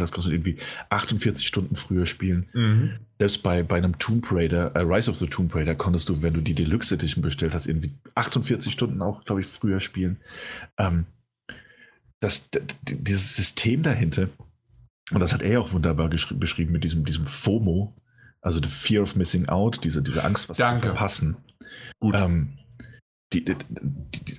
hast, 0.00 0.12
kostet 0.12 0.32
irgendwie 0.32 0.58
48 0.90 1.46
Stunden 1.46 1.76
früher 1.76 2.06
spielen. 2.06 2.48
Mhm. 2.52 2.98
Selbst 3.20 3.42
bei, 3.42 3.62
bei 3.62 3.76
einem 3.76 3.98
Tomb 3.98 4.26
Raider, 4.32 4.74
äh, 4.74 4.80
Rise 4.80 5.10
of 5.10 5.16
the 5.16 5.28
Tomb 5.28 5.54
Raider, 5.54 5.76
konntest 5.76 6.08
du, 6.08 6.20
wenn 6.20 6.34
du 6.34 6.40
die 6.40 6.54
Deluxe 6.54 6.94
Edition 6.94 7.22
bestellt 7.22 7.54
hast, 7.54 7.66
irgendwie 7.66 7.92
48 8.16 8.72
Stunden 8.72 9.00
auch, 9.00 9.24
glaube 9.24 9.42
ich, 9.42 9.46
früher 9.46 9.78
spielen. 9.78 10.18
Ähm, 10.76 11.06
das, 12.18 12.50
dieses 12.82 13.36
System 13.36 13.82
dahinter, 13.82 14.28
und 15.12 15.20
das 15.20 15.32
hat 15.32 15.42
er 15.42 15.60
auch 15.60 15.72
wunderbar 15.72 16.08
beschrieben 16.08 16.72
mit 16.72 16.82
diesem, 16.82 17.04
diesem 17.04 17.26
FOMO, 17.26 17.94
also 18.40 18.60
the 18.60 18.68
Fear 18.68 19.02
of 19.02 19.14
Missing 19.14 19.48
Out, 19.48 19.84
diese, 19.84 20.02
diese 20.02 20.24
Angst, 20.24 20.48
was 20.48 20.56
Danke. 20.56 20.80
zu 20.80 20.86
verpassen. 20.86 21.36
Gut. 22.00 22.16
Ähm, 22.18 22.58
die, 23.32 23.44
die, 23.44 23.56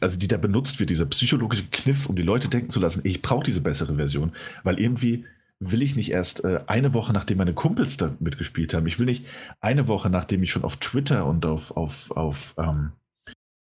also 0.01 0.17
die 0.17 0.27
da 0.27 0.37
benutzt 0.37 0.79
wird, 0.79 0.89
dieser 0.89 1.05
psychologische 1.07 1.65
Kniff, 1.71 2.07
um 2.07 2.15
die 2.15 2.21
Leute 2.21 2.47
denken 2.47 2.69
zu 2.69 2.79
lassen, 2.79 3.01
ich 3.03 3.21
brauche 3.21 3.43
diese 3.43 3.61
bessere 3.61 3.95
Version, 3.95 4.33
weil 4.63 4.79
irgendwie 4.79 5.25
will 5.59 5.81
ich 5.81 5.95
nicht 5.95 6.11
erst 6.11 6.43
äh, 6.43 6.61
eine 6.67 6.93
Woche, 6.93 7.13
nachdem 7.13 7.37
meine 7.37 7.53
Kumpels 7.53 7.97
da 7.97 8.15
mitgespielt 8.19 8.73
haben, 8.73 8.87
ich 8.87 8.99
will 8.99 9.05
nicht 9.05 9.25
eine 9.61 9.87
Woche, 9.87 10.09
nachdem 10.09 10.43
ich 10.43 10.51
schon 10.51 10.63
auf 10.63 10.77
Twitter 10.77 11.25
und 11.25 11.45
auf, 11.45 11.75
auf, 11.75 12.11
auf, 12.11 12.55
ähm, 12.57 12.91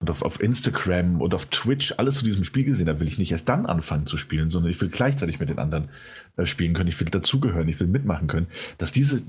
und 0.00 0.10
auf, 0.10 0.22
auf 0.22 0.40
Instagram 0.40 1.20
und 1.20 1.34
auf 1.34 1.46
Twitch 1.46 1.94
alles 1.96 2.16
zu 2.16 2.24
diesem 2.24 2.44
Spiel 2.44 2.64
gesehen 2.64 2.88
habe, 2.88 3.00
will 3.00 3.08
ich 3.08 3.18
nicht 3.18 3.30
erst 3.30 3.48
dann 3.48 3.66
anfangen 3.66 4.06
zu 4.06 4.16
spielen, 4.16 4.48
sondern 4.48 4.70
ich 4.70 4.80
will 4.80 4.88
gleichzeitig 4.88 5.38
mit 5.38 5.48
den 5.48 5.58
anderen 5.58 5.90
äh, 6.36 6.46
spielen 6.46 6.74
können, 6.74 6.88
ich 6.88 6.98
will 6.98 7.08
dazugehören, 7.08 7.68
ich 7.68 7.78
will 7.78 7.86
mitmachen 7.88 8.28
können, 8.28 8.48
dass 8.78 8.92
diese, 8.92 9.22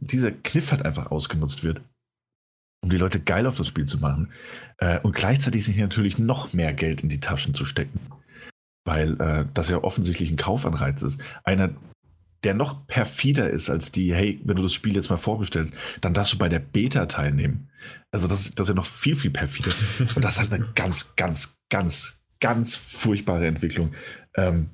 dieser 0.00 0.30
Kniff 0.30 0.70
halt 0.70 0.84
einfach 0.84 1.10
ausgenutzt 1.10 1.64
wird 1.64 1.80
um 2.82 2.90
die 2.90 2.96
Leute 2.96 3.20
geil 3.20 3.46
auf 3.46 3.56
das 3.56 3.68
Spiel 3.68 3.84
zu 3.84 3.98
machen 3.98 4.32
äh, 4.78 4.98
und 5.00 5.14
gleichzeitig 5.14 5.64
sich 5.64 5.76
natürlich 5.76 6.18
noch 6.18 6.52
mehr 6.52 6.72
Geld 6.72 7.02
in 7.02 7.08
die 7.08 7.20
Taschen 7.20 7.54
zu 7.54 7.64
stecken, 7.64 8.00
weil 8.84 9.20
äh, 9.20 9.46
das 9.52 9.68
ja 9.68 9.82
offensichtlich 9.82 10.30
ein 10.30 10.36
Kaufanreiz 10.36 11.02
ist. 11.02 11.22
Einer, 11.44 11.70
der 12.42 12.54
noch 12.54 12.86
perfider 12.86 13.50
ist 13.50 13.68
als 13.68 13.92
die, 13.92 14.14
hey, 14.14 14.40
wenn 14.44 14.56
du 14.56 14.62
das 14.62 14.72
Spiel 14.72 14.94
jetzt 14.94 15.10
mal 15.10 15.18
vorbestellst, 15.18 15.76
dann 16.00 16.14
darfst 16.14 16.32
du 16.32 16.38
bei 16.38 16.48
der 16.48 16.58
Beta 16.58 17.06
teilnehmen. 17.06 17.68
Also 18.10 18.28
das, 18.28 18.50
das 18.52 18.64
ist 18.64 18.68
ja 18.70 18.74
noch 18.74 18.86
viel, 18.86 19.14
viel 19.14 19.30
perfider. 19.30 19.72
Und 20.14 20.24
das 20.24 20.34
ist 20.34 20.40
halt 20.40 20.52
eine 20.52 20.66
ganz, 20.74 21.14
ganz, 21.16 21.58
ganz, 21.68 22.18
ganz 22.40 22.76
furchtbare 22.76 23.46
Entwicklung. 23.46 23.92
Ähm, 24.36 24.70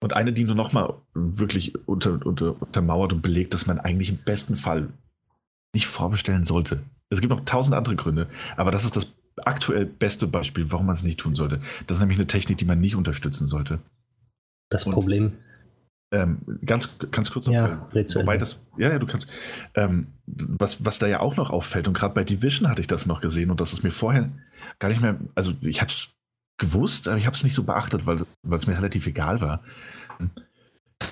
und 0.00 0.14
eine, 0.14 0.32
die 0.32 0.44
nur 0.44 0.56
noch 0.56 0.72
mal 0.72 0.94
wirklich 1.14 1.86
unter, 1.86 2.26
unter, 2.26 2.60
untermauert 2.60 3.12
und 3.12 3.22
belegt, 3.22 3.54
dass 3.54 3.66
man 3.66 3.78
eigentlich 3.78 4.08
im 4.08 4.16
besten 4.16 4.56
Fall 4.56 4.88
nicht 5.74 5.86
vorbestellen 5.86 6.42
sollte. 6.42 6.82
Es 7.12 7.20
gibt 7.20 7.30
noch 7.30 7.44
tausend 7.44 7.74
andere 7.74 7.96
Gründe, 7.96 8.28
aber 8.56 8.70
das 8.70 8.84
ist 8.84 8.96
das 8.96 9.12
aktuell 9.44 9.86
beste 9.86 10.26
Beispiel, 10.26 10.70
warum 10.72 10.86
man 10.86 10.94
es 10.94 11.02
nicht 11.02 11.20
tun 11.20 11.34
sollte. 11.34 11.60
Das 11.86 11.96
ist 11.96 12.00
nämlich 12.00 12.18
eine 12.18 12.26
Technik, 12.26 12.58
die 12.58 12.64
man 12.64 12.80
nicht 12.80 12.96
unterstützen 12.96 13.46
sollte. 13.46 13.80
Das 14.70 14.86
Und, 14.86 14.92
Problem. 14.92 15.32
Ähm, 16.12 16.42
ganz, 16.66 16.98
ganz 17.10 17.30
kurz 17.30 17.46
noch, 17.46 17.54
ja, 17.54 17.88
wobei 18.14 18.36
das, 18.36 18.60
ja, 18.76 18.90
ja, 18.90 18.98
du 18.98 19.06
kannst, 19.06 19.26
ähm, 19.74 20.08
was, 20.26 20.84
was 20.84 20.98
da 20.98 21.06
ja 21.06 21.20
auch 21.20 21.36
noch 21.36 21.48
auffällt, 21.48 21.88
und 21.88 21.94
gerade 21.94 22.14
bei 22.14 22.22
Division 22.22 22.68
hatte 22.68 22.82
ich 22.82 22.86
das 22.86 23.06
noch 23.06 23.22
gesehen, 23.22 23.50
und 23.50 23.62
das 23.62 23.72
ist 23.72 23.82
mir 23.82 23.92
vorher 23.92 24.30
gar 24.78 24.90
nicht 24.90 25.00
mehr, 25.00 25.18
also 25.34 25.54
ich 25.62 25.80
habe 25.80 25.90
es 25.90 26.12
gewusst, 26.58 27.08
aber 27.08 27.16
ich 27.16 27.24
habe 27.24 27.34
es 27.34 27.44
nicht 27.44 27.54
so 27.54 27.64
beachtet, 27.64 28.04
weil 28.04 28.22
es 28.50 28.66
mir 28.66 28.76
relativ 28.76 29.06
egal 29.06 29.40
war, 29.40 29.62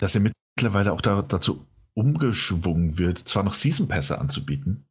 dass 0.00 0.14
er 0.14 0.20
mittlerweile 0.20 0.92
auch 0.92 1.00
da, 1.00 1.22
dazu 1.22 1.66
umgeschwungen 1.94 2.98
wird, 2.98 3.18
zwar 3.20 3.42
noch 3.42 3.54
Season-Pässe 3.54 4.20
anzubieten, 4.20 4.84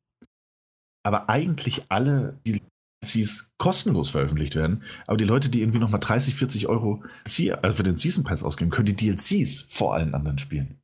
aber 1.09 1.27
eigentlich 1.27 1.85
alle 1.89 2.37
DLCs 2.45 3.53
kostenlos 3.57 4.11
veröffentlicht 4.11 4.53
werden. 4.53 4.83
Aber 5.07 5.17
die 5.17 5.23
Leute, 5.23 5.49
die 5.49 5.61
irgendwie 5.61 5.79
nochmal 5.79 5.99
30, 5.99 6.35
40 6.35 6.67
Euro 6.67 7.03
also 7.25 7.75
für 7.75 7.81
den 7.81 7.97
Season 7.97 8.23
Pass 8.23 8.43
ausgeben, 8.43 8.69
können 8.69 8.85
die 8.85 8.95
DLCs 8.95 9.65
vor 9.69 9.95
allen 9.95 10.13
anderen 10.13 10.37
spielen. 10.37 10.77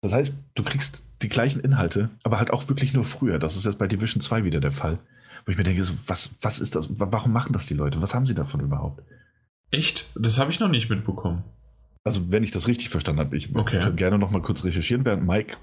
Das 0.00 0.14
heißt, 0.14 0.42
du 0.54 0.62
kriegst 0.62 1.04
die 1.20 1.28
gleichen 1.28 1.60
Inhalte, 1.60 2.08
aber 2.22 2.38
halt 2.38 2.50
auch 2.50 2.66
wirklich 2.70 2.94
nur 2.94 3.04
früher. 3.04 3.38
Das 3.38 3.56
ist 3.56 3.66
jetzt 3.66 3.78
bei 3.78 3.88
Division 3.88 4.22
2 4.22 4.44
wieder 4.44 4.60
der 4.60 4.72
Fall. 4.72 4.98
Wo 5.44 5.52
ich 5.52 5.58
mir 5.58 5.64
denke, 5.64 5.84
so, 5.84 5.92
was, 6.06 6.34
was 6.40 6.58
ist 6.58 6.74
das? 6.74 6.88
Warum 6.98 7.30
machen 7.30 7.52
das 7.52 7.66
die 7.66 7.74
Leute? 7.74 8.00
Was 8.00 8.14
haben 8.14 8.24
sie 8.24 8.34
davon 8.34 8.60
überhaupt? 8.60 9.02
Echt? 9.70 10.06
Das 10.14 10.38
habe 10.38 10.50
ich 10.50 10.60
noch 10.60 10.68
nicht 10.68 10.88
mitbekommen. 10.88 11.44
Also, 12.04 12.32
wenn 12.32 12.42
ich 12.42 12.52
das 12.52 12.68
richtig 12.68 12.88
verstanden 12.88 13.20
habe, 13.20 13.36
ich 13.36 13.54
okay. 13.54 13.80
kann 13.80 13.96
gerne 13.96 14.18
noch 14.18 14.30
mal 14.30 14.40
kurz 14.40 14.64
recherchieren, 14.64 15.04
während 15.04 15.26
Mike 15.26 15.58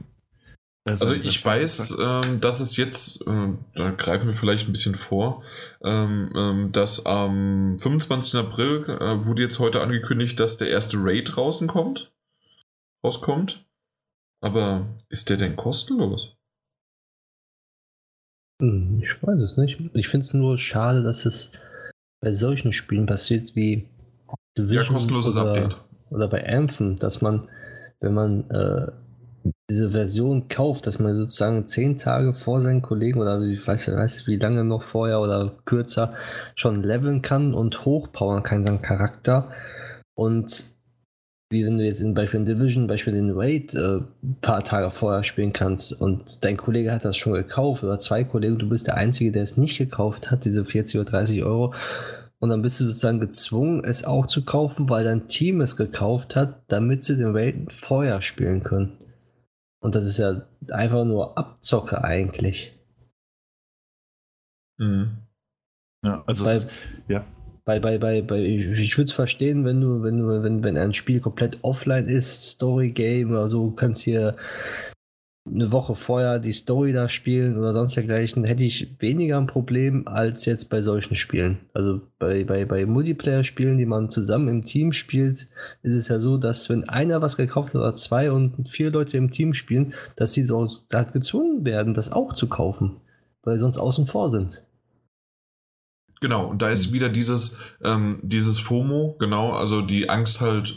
also, 0.88 1.06
also 1.06 1.16
ich 1.16 1.44
weiß, 1.44 1.98
ähm, 2.00 2.42
dass 2.42 2.60
es 2.60 2.78
jetzt, 2.78 3.26
äh, 3.26 3.54
da 3.74 3.90
greifen 3.92 4.28
wir 4.28 4.36
vielleicht 4.36 4.68
ein 4.68 4.72
bisschen 4.72 4.94
vor, 4.94 5.44
ähm, 5.84 6.32
ähm, 6.36 6.72
dass 6.72 7.08
am 7.08 7.80
25. 7.80 8.40
April 8.40 8.86
äh, 8.88 9.26
wurde 9.26 9.42
jetzt 9.42 9.58
heute 9.58 9.82
angekündigt, 9.82 10.40
dass 10.40 10.58
der 10.58 10.70
erste 10.70 10.98
Raid 11.00 11.36
draußen 11.36 11.68
kommt, 11.68 12.14
rauskommt. 13.04 13.66
Aber 14.42 14.86
ist 15.10 15.32
der 15.32 15.38
denn 15.38 15.56
kostenlos? 15.56 16.38
Hm, 18.62 19.02
ich 19.02 19.24
weiß 19.24 19.40
es 19.40 19.58
nicht. 19.58 19.80
Ich 19.96 20.08
finde 20.08 20.26
es 20.26 20.34
nur 20.36 20.60
schade, 20.60 21.02
dass 21.02 21.26
es 21.26 21.52
bei 22.22 22.32
solchen 22.32 22.72
Spielen 22.72 23.08
passiert 23.08 23.56
wie 23.56 23.90
Division 24.56 24.84
ja, 24.84 24.92
kostenloses 24.92 25.36
oder, 25.36 25.50
Update. 25.50 25.78
oder 26.12 26.28
bei 26.28 26.48
Anthem, 26.48 26.98
dass 26.98 27.24
man, 27.24 27.50
wenn 28.02 28.14
man 28.14 28.50
äh, 28.52 28.92
diese 29.70 29.90
Version 29.90 30.48
kauft, 30.48 30.88
dass 30.88 31.00
man 31.00 31.16
sozusagen 31.16 31.68
zehn 31.68 31.98
Tage 31.98 32.34
vor 32.34 32.62
seinen 32.62 32.82
Kollegen 32.82 33.20
oder 33.20 33.42
ich 33.42 33.66
weiß, 33.66 33.92
weiß 33.96 34.28
wie 34.28 34.38
lange 34.38 34.64
noch 34.64 34.84
vorher 34.84 35.20
oder 35.20 35.52
kürzer 35.66 36.14
schon 36.56 36.84
leveln 36.84 37.22
kann 37.22 37.54
und 37.54 37.86
hochpowern 37.86 38.44
kann, 38.44 38.66
seinen 38.66 38.82
Charakter. 38.82 39.52
Und 40.16 40.76
wie 41.52 41.66
wenn 41.66 41.78
du 41.78 41.86
jetzt 41.86 42.02
in 42.02 42.14
Beispiel 42.14 42.40
in 42.40 42.46
Division, 42.46 42.88
Beispiel 42.88 43.14
den 43.14 43.32
Raid 43.32 43.76
äh, 43.76 43.98
ein 44.24 44.38
paar 44.42 44.64
Tage 44.64 44.90
vorher 44.90 45.24
spielen 45.24 45.54
kannst 45.54 45.94
und 45.94 46.44
dein 46.44 46.58
Kollege 46.58 46.92
hat 46.92 47.06
das 47.06 47.18
schon 47.18 47.34
gekauft 47.34 47.84
oder 47.84 48.00
zwei 48.00 48.24
Kollegen, 48.24 48.58
du 48.58 48.68
bist 48.68 48.88
der 48.88 48.98
Einzige, 48.98 49.32
der 49.32 49.44
es 49.44 49.58
nicht 49.58 49.78
gekauft 49.78 50.32
hat, 50.32 50.46
diese 50.46 50.66
40 50.66 51.00
oder 51.00 51.12
30 51.12 51.44
Euro 51.44 51.74
Und 52.40 52.50
dann 52.50 52.62
bist 52.62 52.80
du 52.80 52.86
sozusagen 52.86 53.20
gezwungen, 53.20 53.84
es 53.84 54.06
auch 54.06 54.26
zu 54.26 54.44
kaufen, 54.44 54.90
weil 54.90 55.04
dein 55.04 55.28
Team 55.28 55.62
es 55.62 55.78
gekauft 55.78 56.36
hat, 56.36 56.64
damit 56.68 57.04
sie 57.06 57.18
den 57.18 57.36
Raid 57.36 57.72
vorher 57.72 58.22
spielen 58.22 58.64
können. 58.64 58.98
Und 59.86 59.94
das 59.94 60.08
ist 60.08 60.18
ja 60.18 60.42
einfach 60.72 61.06
nur 61.06 61.38
Abzocke 61.38 62.04
eigentlich. 62.04 62.74
Mhm. 64.80 65.20
Ja, 66.04 66.24
also 66.26 66.44
bei, 66.44 66.56
ist, 66.56 66.68
ja. 67.08 67.24
Bei, 67.66 67.80
bei, 67.80 68.00
bei, 68.00 68.24
bei, 68.24 68.40
ich 68.40 68.98
würde 68.98 69.04
es 69.04 69.14
verstehen, 69.14 69.64
wenn 69.64 69.82
du, 69.82 70.02
wenn 70.02 70.18
du, 70.18 70.42
wenn, 70.42 70.64
wenn 70.64 70.76
ein 70.76 70.96
Spiel 70.96 71.20
komplett 71.20 71.64
offline 71.64 72.08
ist, 72.08 72.50
Story 72.50 72.90
Game 72.90 73.30
oder 73.30 73.48
so, 73.48 73.70
kannst 73.70 74.02
hier 74.02 74.36
eine 75.48 75.72
Woche 75.72 75.96
vorher 75.96 76.40
die 76.40 76.54
Story 76.54 76.92
da 76.92 77.08
spielen 77.08 77.58
oder 77.58 77.72
sonst 77.72 77.96
dergleichen, 77.96 78.44
hätte 78.46 78.64
ich 78.64 79.00
weniger 79.00 79.38
ein 79.38 79.46
Problem 79.46 80.08
als 80.08 80.46
jetzt 80.46 80.70
bei 80.70 80.82
solchen 80.82 81.16
Spielen. 81.16 81.60
Also 81.74 82.02
bei, 82.18 82.44
bei, 82.44 82.66
bei 82.66 82.86
Multiplayer-Spielen, 82.86 83.78
die 83.78 83.86
man 83.86 84.10
zusammen 84.10 84.48
im 84.48 84.66
Team 84.66 84.92
spielt, 84.92 85.48
ist 85.84 85.94
es 85.94 86.08
ja 86.08 86.18
so, 86.18 86.38
dass 86.38 86.70
wenn 86.70 86.90
einer 86.90 87.22
was 87.22 87.38
gekauft 87.38 87.70
hat 87.70 87.76
oder 87.76 87.94
zwei 87.94 88.32
und 88.32 88.70
vier 88.70 88.90
Leute 88.90 89.18
im 89.18 89.30
Team 89.30 89.54
spielen, 89.54 89.94
dass 90.16 90.34
sie 90.34 90.44
so 90.44 90.68
halt 90.92 91.14
gezwungen 91.14 91.64
werden, 91.64 91.94
das 91.94 92.12
auch 92.12 92.34
zu 92.34 92.48
kaufen, 92.48 92.98
weil 93.44 93.58
sie 93.58 93.62
sonst 93.62 93.78
außen 93.78 94.08
vor 94.08 94.32
sind. 94.32 94.64
Genau, 96.22 96.48
und 96.48 96.62
da 96.62 96.70
ist 96.70 96.92
wieder 96.92 97.10
dieses, 97.10 97.60
ähm, 97.84 98.20
dieses 98.24 98.58
FOMO, 98.58 99.16
genau, 99.20 99.52
also 99.52 99.82
die 99.82 100.10
Angst 100.10 100.42
halt 100.42 100.76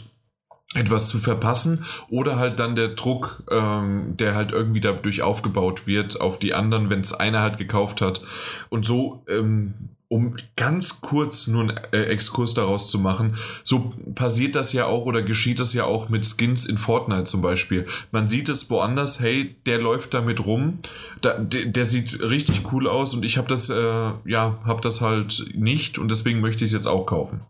etwas 0.75 1.09
zu 1.09 1.19
verpassen 1.19 1.85
oder 2.09 2.37
halt 2.37 2.59
dann 2.59 2.75
der 2.75 2.89
Druck, 2.89 3.43
ähm, 3.49 4.15
der 4.17 4.35
halt 4.35 4.51
irgendwie 4.51 4.81
dadurch 4.81 5.23
aufgebaut 5.23 5.87
wird 5.87 6.21
auf 6.21 6.37
die 6.37 6.53
anderen, 6.53 6.89
wenn 6.91 7.01
es 7.01 7.13
einer 7.13 7.41
halt 7.41 7.57
gekauft 7.57 8.01
hat. 8.01 8.21
Und 8.69 8.85
so, 8.85 9.23
ähm, 9.27 9.73
um 10.09 10.35
ganz 10.55 11.01
kurz 11.01 11.47
nur 11.47 11.61
einen 11.61 11.77
äh, 11.91 12.03
Exkurs 12.05 12.53
daraus 12.53 12.89
zu 12.91 12.99
machen, 12.99 13.37
so 13.63 13.93
passiert 14.13 14.55
das 14.55 14.73
ja 14.73 14.85
auch 14.85 15.05
oder 15.05 15.23
geschieht 15.23 15.59
das 15.59 15.73
ja 15.73 15.85
auch 15.85 16.09
mit 16.09 16.25
Skins 16.25 16.65
in 16.65 16.77
Fortnite 16.77 17.25
zum 17.25 17.41
Beispiel. 17.41 17.87
Man 18.11 18.27
sieht 18.27 18.49
es 18.49 18.69
woanders, 18.69 19.19
hey, 19.19 19.55
der 19.65 19.79
läuft 19.79 20.13
damit 20.13 20.45
rum, 20.45 20.79
da, 21.21 21.37
der, 21.37 21.65
der, 21.65 21.85
sieht 21.85 22.21
richtig 22.21 22.71
cool 22.71 22.87
aus 22.87 23.13
und 23.13 23.23
ich 23.23 23.37
habe 23.37 23.47
das, 23.47 23.69
äh, 23.69 24.11
ja, 24.25 24.59
habe 24.65 24.81
das 24.81 25.01
halt 25.01 25.45
nicht 25.53 25.97
und 25.97 26.09
deswegen 26.09 26.41
möchte 26.41 26.63
ich 26.63 26.69
es 26.69 26.75
jetzt 26.75 26.87
auch 26.87 27.05
kaufen. 27.05 27.41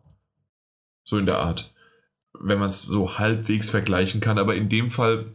So 1.05 1.17
in 1.17 1.25
der 1.25 1.39
Art 1.39 1.73
wenn 2.37 2.59
man 2.59 2.69
es 2.69 2.83
so 2.83 3.17
halbwegs 3.17 3.69
vergleichen 3.69 4.21
kann. 4.21 4.37
Aber 4.37 4.55
in 4.55 4.69
dem 4.69 4.91
Fall 4.91 5.33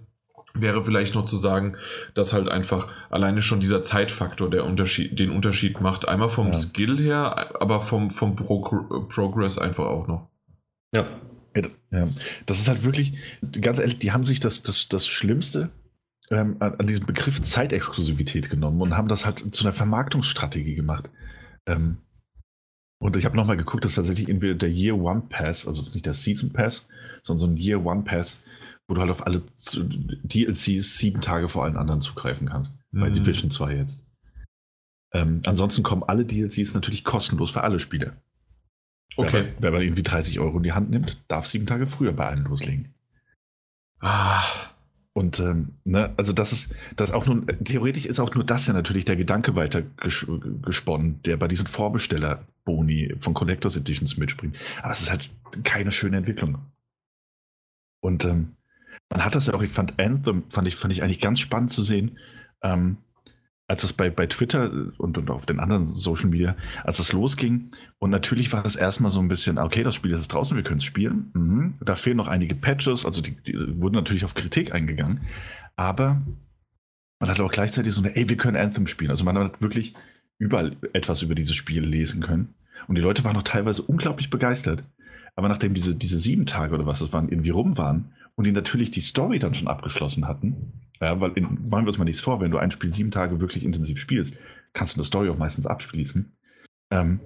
wäre 0.55 0.84
vielleicht 0.84 1.14
noch 1.14 1.24
zu 1.24 1.36
sagen, 1.36 1.76
dass 2.14 2.32
halt 2.32 2.49
einfach 2.49 2.88
alleine 3.11 3.42
schon 3.42 3.61
dieser 3.61 3.82
Zeitfaktor 3.82 4.49
der 4.49 4.64
Unterschied, 4.64 5.18
den 5.18 5.30
Unterschied 5.30 5.80
macht. 5.80 6.07
Einmal 6.09 6.30
vom 6.30 6.49
ja. 6.49 6.55
Skill 6.55 6.99
her, 6.99 7.61
aber 7.61 7.82
vom, 7.82 8.11
vom 8.11 8.36
Pro 8.36 8.61
Progress 9.09 9.59
einfach 9.59 9.86
auch 9.86 10.07
noch. 10.07 10.28
Ja. 10.92 11.09
ja. 11.90 12.09
Das 12.47 12.61
ist 12.61 12.68
halt 12.68 12.84
wirklich, 12.84 13.14
ganz 13.61 13.80
ehrlich, 13.80 13.99
die 13.99 14.12
haben 14.12 14.24
sich 14.24 14.38
das, 14.38 14.62
das, 14.62 14.88
das 14.88 15.09
Schlimmste 15.09 15.70
ähm, 16.30 16.57
an, 16.61 16.74
an, 16.76 16.86
diesem 16.86 17.07
Begriff 17.07 17.42
Zeitexklusivität 17.42 18.49
genommen 18.49 18.80
und 18.80 18.97
haben 18.97 19.09
das 19.09 19.26
halt 19.26 19.55
zu 19.55 19.64
einer 19.64 19.74
Vermarktungsstrategie 19.74 20.76
gemacht. 20.76 21.11
Ähm, 21.66 21.99
und 22.99 23.16
ich 23.16 23.24
habe 23.24 23.36
nochmal 23.36 23.57
geguckt, 23.57 23.84
dass 23.84 23.97
tatsächlich 23.97 24.28
entweder 24.28 24.55
der 24.55 24.70
Year 24.70 24.97
One 24.97 25.24
Pass, 25.28 25.66
also 25.66 25.80
es 25.80 25.88
ist 25.88 25.95
nicht 25.95 26.07
der 26.07 26.14
Season 26.14 26.53
Pass, 26.53 26.86
sondern 27.22 27.38
so 27.38 27.53
ein 27.53 27.57
Year 27.57 27.84
One 27.84 28.03
Pass, 28.03 28.42
wo 28.86 28.95
du 28.95 29.01
halt 29.01 29.11
auf 29.11 29.26
alle 29.26 29.42
DLCs 29.57 30.99
sieben 30.99 31.20
Tage 31.20 31.49
vor 31.49 31.64
allen 31.64 31.76
anderen 31.76 32.01
zugreifen 32.01 32.49
kannst. 32.49 32.72
Mhm. 32.92 33.01
Bei 33.01 33.11
Division 33.11 33.51
2 33.51 33.76
jetzt. 33.76 33.99
Ähm, 35.12 35.42
ansonsten 35.47 35.82
kommen 35.82 36.03
alle 36.03 36.24
DLCs 36.24 36.74
natürlich 36.74 37.05
kostenlos 37.05 37.53
für 37.53 37.62
alle 37.62 37.80
Spieler. 37.80 38.16
Okay. 39.16 39.45
Wer, 39.59 39.62
wer 39.62 39.70
mal 39.70 39.82
irgendwie 39.82 40.03
30 40.03 40.40
Euro 40.40 40.57
in 40.57 40.64
die 40.64 40.72
Hand 40.72 40.90
nimmt, 40.90 41.22
darf 41.28 41.47
sieben 41.47 41.66
Tage 41.66 41.86
früher 41.86 42.12
bei 42.12 42.26
allen 42.26 42.45
loslegen. 42.45 42.95
Ah. 44.01 44.42
Und 45.16 45.38
ähm, 45.38 45.74
ne, 45.84 46.12
also 46.16 46.32
das 46.32 46.52
ist, 46.52 46.74
das 46.96 47.12
auch 47.12 47.26
nur, 47.26 47.46
theoretisch 47.46 48.04
ist 48.04 48.18
auch 48.18 48.34
nur 48.34 48.42
das 48.42 48.66
ja 48.66 48.72
natürlich 48.72 49.04
der 49.04 49.14
Gedanke 49.14 49.54
weiter 49.54 49.82
ges 49.82 50.26
gesponnen, 50.62 51.22
der 51.22 51.36
bei 51.36 51.46
diesen 51.46 51.68
Vorbesteller-Boni 51.68 53.14
von 53.20 53.32
Collectors 53.32 53.76
Editions 53.76 54.16
mitspringt. 54.16 54.56
Aber 54.82 54.90
es 54.90 55.02
ist 55.02 55.10
halt 55.12 55.30
keine 55.62 55.92
schöne 55.92 56.16
Entwicklung. 56.16 56.58
Und 58.00 58.24
ähm, 58.24 58.56
man 59.08 59.24
hat 59.24 59.36
das 59.36 59.46
ja 59.46 59.54
auch, 59.54 59.62
ich 59.62 59.70
fand 59.70 60.00
Anthem, 60.00 60.50
fand 60.50 60.66
ich, 60.66 60.74
fand 60.74 60.92
ich 60.92 61.04
eigentlich 61.04 61.20
ganz 61.20 61.38
spannend 61.38 61.70
zu 61.70 61.84
sehen, 61.84 62.18
ähm, 62.62 62.96
als 63.66 63.82
das 63.82 63.92
bei, 63.92 64.10
bei 64.10 64.26
Twitter 64.26 64.70
und, 64.98 65.16
und 65.16 65.30
auf 65.30 65.46
den 65.46 65.58
anderen 65.58 65.86
Social 65.86 66.28
Media, 66.28 66.56
als 66.82 66.98
das 66.98 67.12
losging, 67.12 67.70
und 67.98 68.10
natürlich 68.10 68.52
war 68.52 68.62
das 68.62 68.76
erstmal 68.76 69.10
so 69.10 69.20
ein 69.20 69.28
bisschen, 69.28 69.58
okay, 69.58 69.82
das 69.82 69.94
Spiel 69.94 70.12
ist 70.12 70.28
draußen, 70.28 70.56
wir 70.56 70.64
können 70.64 70.78
es 70.78 70.84
spielen. 70.84 71.30
Mhm. 71.34 71.74
Da 71.80 71.96
fehlen 71.96 72.18
noch 72.18 72.28
einige 72.28 72.54
Patches, 72.54 73.06
also 73.06 73.22
die, 73.22 73.36
die, 73.42 73.80
wurden 73.80 73.94
natürlich 73.94 74.24
auf 74.24 74.34
Kritik 74.34 74.74
eingegangen, 74.74 75.22
aber 75.76 76.22
man 77.20 77.30
hat 77.30 77.40
auch 77.40 77.50
gleichzeitig 77.50 77.94
so 77.94 78.02
eine, 78.02 78.14
ey, 78.16 78.28
wir 78.28 78.36
können 78.36 78.56
Anthem 78.56 78.86
spielen. 78.86 79.10
Also 79.10 79.24
man 79.24 79.38
hat 79.38 79.62
wirklich 79.62 79.94
überall 80.38 80.76
etwas 80.92 81.22
über 81.22 81.34
dieses 81.34 81.56
Spiel 81.56 81.82
lesen 81.82 82.22
können. 82.22 82.54
Und 82.86 82.96
die 82.96 83.00
Leute 83.00 83.24
waren 83.24 83.36
auch 83.36 83.42
teilweise 83.42 83.82
unglaublich 83.82 84.28
begeistert. 84.28 84.82
Aber 85.34 85.48
nachdem 85.48 85.72
diese, 85.72 85.94
diese 85.94 86.18
sieben 86.18 86.44
Tage 86.44 86.74
oder 86.74 86.86
was 86.86 86.98
das 86.98 87.12
waren, 87.12 87.28
irgendwie 87.28 87.50
rum 87.50 87.78
waren 87.78 88.12
und 88.34 88.46
die 88.46 88.52
natürlich 88.52 88.90
die 88.90 89.00
Story 89.00 89.38
dann 89.38 89.54
schon 89.54 89.68
abgeschlossen 89.68 90.28
hatten, 90.28 90.84
ja, 91.01 91.20
weil 91.20 91.32
in, 91.32 91.68
machen 91.68 91.84
wir 91.84 91.88
uns 91.88 91.99
mal 91.99 92.05
nichts 92.05 92.20
vor, 92.20 92.40
wenn 92.40 92.51
du 92.51 92.59
ein 92.59 92.70
Spiel 92.70 92.92
sieben 92.92 93.11
Tage 93.11 93.40
wirklich 93.40 93.64
intensiv 93.64 93.99
spielst, 93.99 94.38
kannst 94.72 94.97
du 94.97 95.01
eine 95.01 95.05
Story 95.05 95.28
auch 95.28 95.38
meistens 95.38 95.66
abschließen. 95.66 96.36
Ähm, 96.90 97.20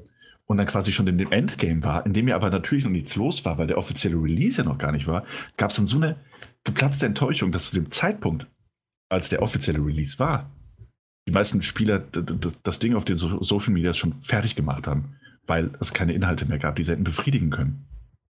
und 0.47 0.57
dann 0.57 0.67
quasi 0.67 0.93
schon 0.93 1.07
in 1.07 1.19
dem 1.19 1.31
Endgame 1.31 1.83
war, 1.83 2.07
in 2.07 2.15
dem 2.15 2.27
ja 2.27 2.35
aber 2.35 2.49
natürlich 2.49 2.85
noch 2.85 2.91
nichts 2.91 3.17
los 3.17 3.45
war, 3.45 3.59
weil 3.59 3.67
der 3.67 3.77
offizielle 3.77 4.17
Release 4.17 4.57
ja 4.57 4.65
noch 4.65 4.79
gar 4.79 4.93
nicht 4.93 5.07
war, 5.07 5.25
gab 5.59 5.71
es 5.71 5.77
dann 5.77 5.85
so 5.85 5.97
eine 5.97 6.17
geplatzte 6.65 7.05
Enttäuschung, 7.05 7.53
dass 7.53 7.71
zu 7.71 7.75
dem 7.75 7.91
Zeitpunkt, 7.91 8.47
als 9.11 9.29
der 9.29 9.43
offizielle 9.43 9.85
Release 9.85 10.19
war, 10.19 10.51
die 11.29 11.33
meisten 11.33 11.61
Spieler 11.61 11.99
das 11.99 12.79
Ding 12.79 12.95
auf 12.95 13.05
den 13.05 13.19
Social 13.19 13.75
Media 13.75 13.93
schon 13.93 14.15
fertig 14.23 14.57
gemacht 14.57 14.87
haben, 14.87 15.17
weil 15.47 15.71
es 15.81 15.93
keine 15.93 16.15
Inhalte 16.15 16.47
mehr 16.47 16.59
gab, 16.59 16.77
die 16.77 16.85
sie 16.85 16.93
hätten 16.93 17.05
befriedigen 17.05 17.51
können. 17.51 17.87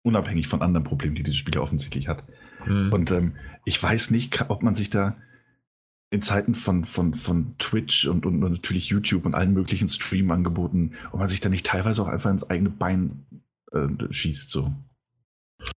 Unabhängig 0.01 0.47
von 0.47 0.63
anderen 0.63 0.83
Problemen, 0.85 1.15
die 1.15 1.21
dieses 1.21 1.37
Spiel 1.37 1.59
offensichtlich 1.59 2.07
hat. 2.07 2.23
Mhm. 2.65 2.91
Und 2.93 3.11
ähm, 3.11 3.33
ich 3.65 3.81
weiß 3.81 4.11
nicht, 4.11 4.49
ob 4.49 4.63
man 4.63 4.75
sich 4.75 4.89
da 4.89 5.15
in 6.11 6.21
Zeiten 6.21 6.55
von, 6.55 6.85
von, 6.85 7.13
von 7.13 7.55
Twitch 7.59 8.07
und, 8.07 8.25
und 8.25 8.39
natürlich 8.39 8.89
YouTube 8.89 9.25
und 9.25 9.35
allen 9.35 9.53
möglichen 9.53 9.87
Stream-Angeboten, 9.87 10.93
ob 11.11 11.19
man 11.19 11.29
sich 11.29 11.39
da 11.39 11.49
nicht 11.49 11.65
teilweise 11.65 12.01
auch 12.01 12.07
einfach 12.07 12.31
ins 12.31 12.49
eigene 12.49 12.71
Bein 12.71 13.25
äh, 13.71 13.87
schießt. 14.09 14.49
So. 14.49 14.73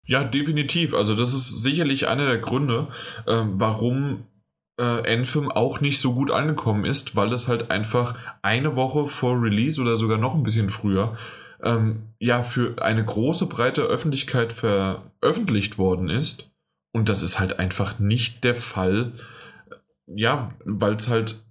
Ja, 0.06 0.24
definitiv. 0.24 0.94
Also 0.94 1.16
das 1.16 1.34
ist 1.34 1.64
sicherlich 1.64 2.08
einer 2.08 2.28
der 2.28 2.38
Gründe, 2.38 2.90
äh, 3.26 3.42
warum 3.46 4.26
äh, 4.78 4.84
Anthem 4.84 5.52
auch 5.52 5.82
nicht 5.82 6.00
so 6.00 6.14
gut 6.14 6.30
angekommen 6.30 6.86
ist, 6.86 7.16
weil 7.16 7.34
es 7.34 7.48
halt 7.48 7.72
einfach 7.72 8.16
eine 8.44 8.76
Woche 8.76 9.08
vor 9.08 9.42
Release 9.42 9.82
oder 9.82 9.98
sogar 9.98 10.20
noch 10.20 10.36
ein 10.36 10.44
bisschen 10.44 10.70
früher 10.70 11.18
ähm, 11.64 12.14
ja 12.20 12.44
für 12.44 12.82
eine 12.82 13.04
große 13.04 13.48
breite 13.48 13.82
Öffentlichkeit 13.82 14.54
veröffentlicht 14.54 15.78
worden 15.78 16.10
ist. 16.10 16.49
Und 16.92 17.10
das 17.10 17.22
ist 17.22 17.40
halt 17.40 17.60
einfach 17.60 18.00
nicht 18.00 18.44
der 18.44 18.56
Fall 18.56 19.14
ja, 20.16 20.54
weil 20.66 20.96
es 20.96 21.10
halt 21.10 21.44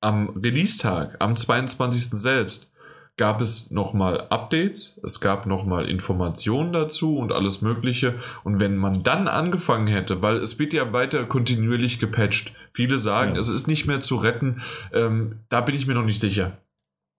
am 0.00 0.30
Release-Tag, 0.30 1.16
am 1.20 1.36
22. 1.36 2.10
selbst, 2.10 2.72
gab 3.16 3.40
es 3.40 3.70
nochmal 3.70 4.28
Updates, 4.30 5.00
es 5.04 5.20
gab 5.20 5.46
nochmal 5.46 5.88
Informationen 5.88 6.72
dazu 6.72 7.18
und 7.18 7.30
alles 7.30 7.60
Mögliche. 7.60 8.14
Und 8.42 8.58
wenn 8.58 8.76
man 8.76 9.02
dann 9.02 9.28
angefangen 9.28 9.86
hätte, 9.86 10.22
weil 10.22 10.36
es 10.36 10.58
wird 10.58 10.72
ja 10.72 10.92
weiter 10.92 11.24
kontinuierlich 11.24 11.98
gepatcht, 11.98 12.54
viele 12.72 12.98
sagen, 12.98 13.34
ja. 13.34 13.40
es 13.40 13.48
ist 13.48 13.68
nicht 13.68 13.86
mehr 13.86 14.00
zu 14.00 14.16
retten, 14.16 14.62
ähm, 14.92 15.40
da 15.50 15.60
bin 15.60 15.74
ich 15.74 15.86
mir 15.86 15.94
noch 15.94 16.04
nicht 16.04 16.20
sicher. 16.20 16.58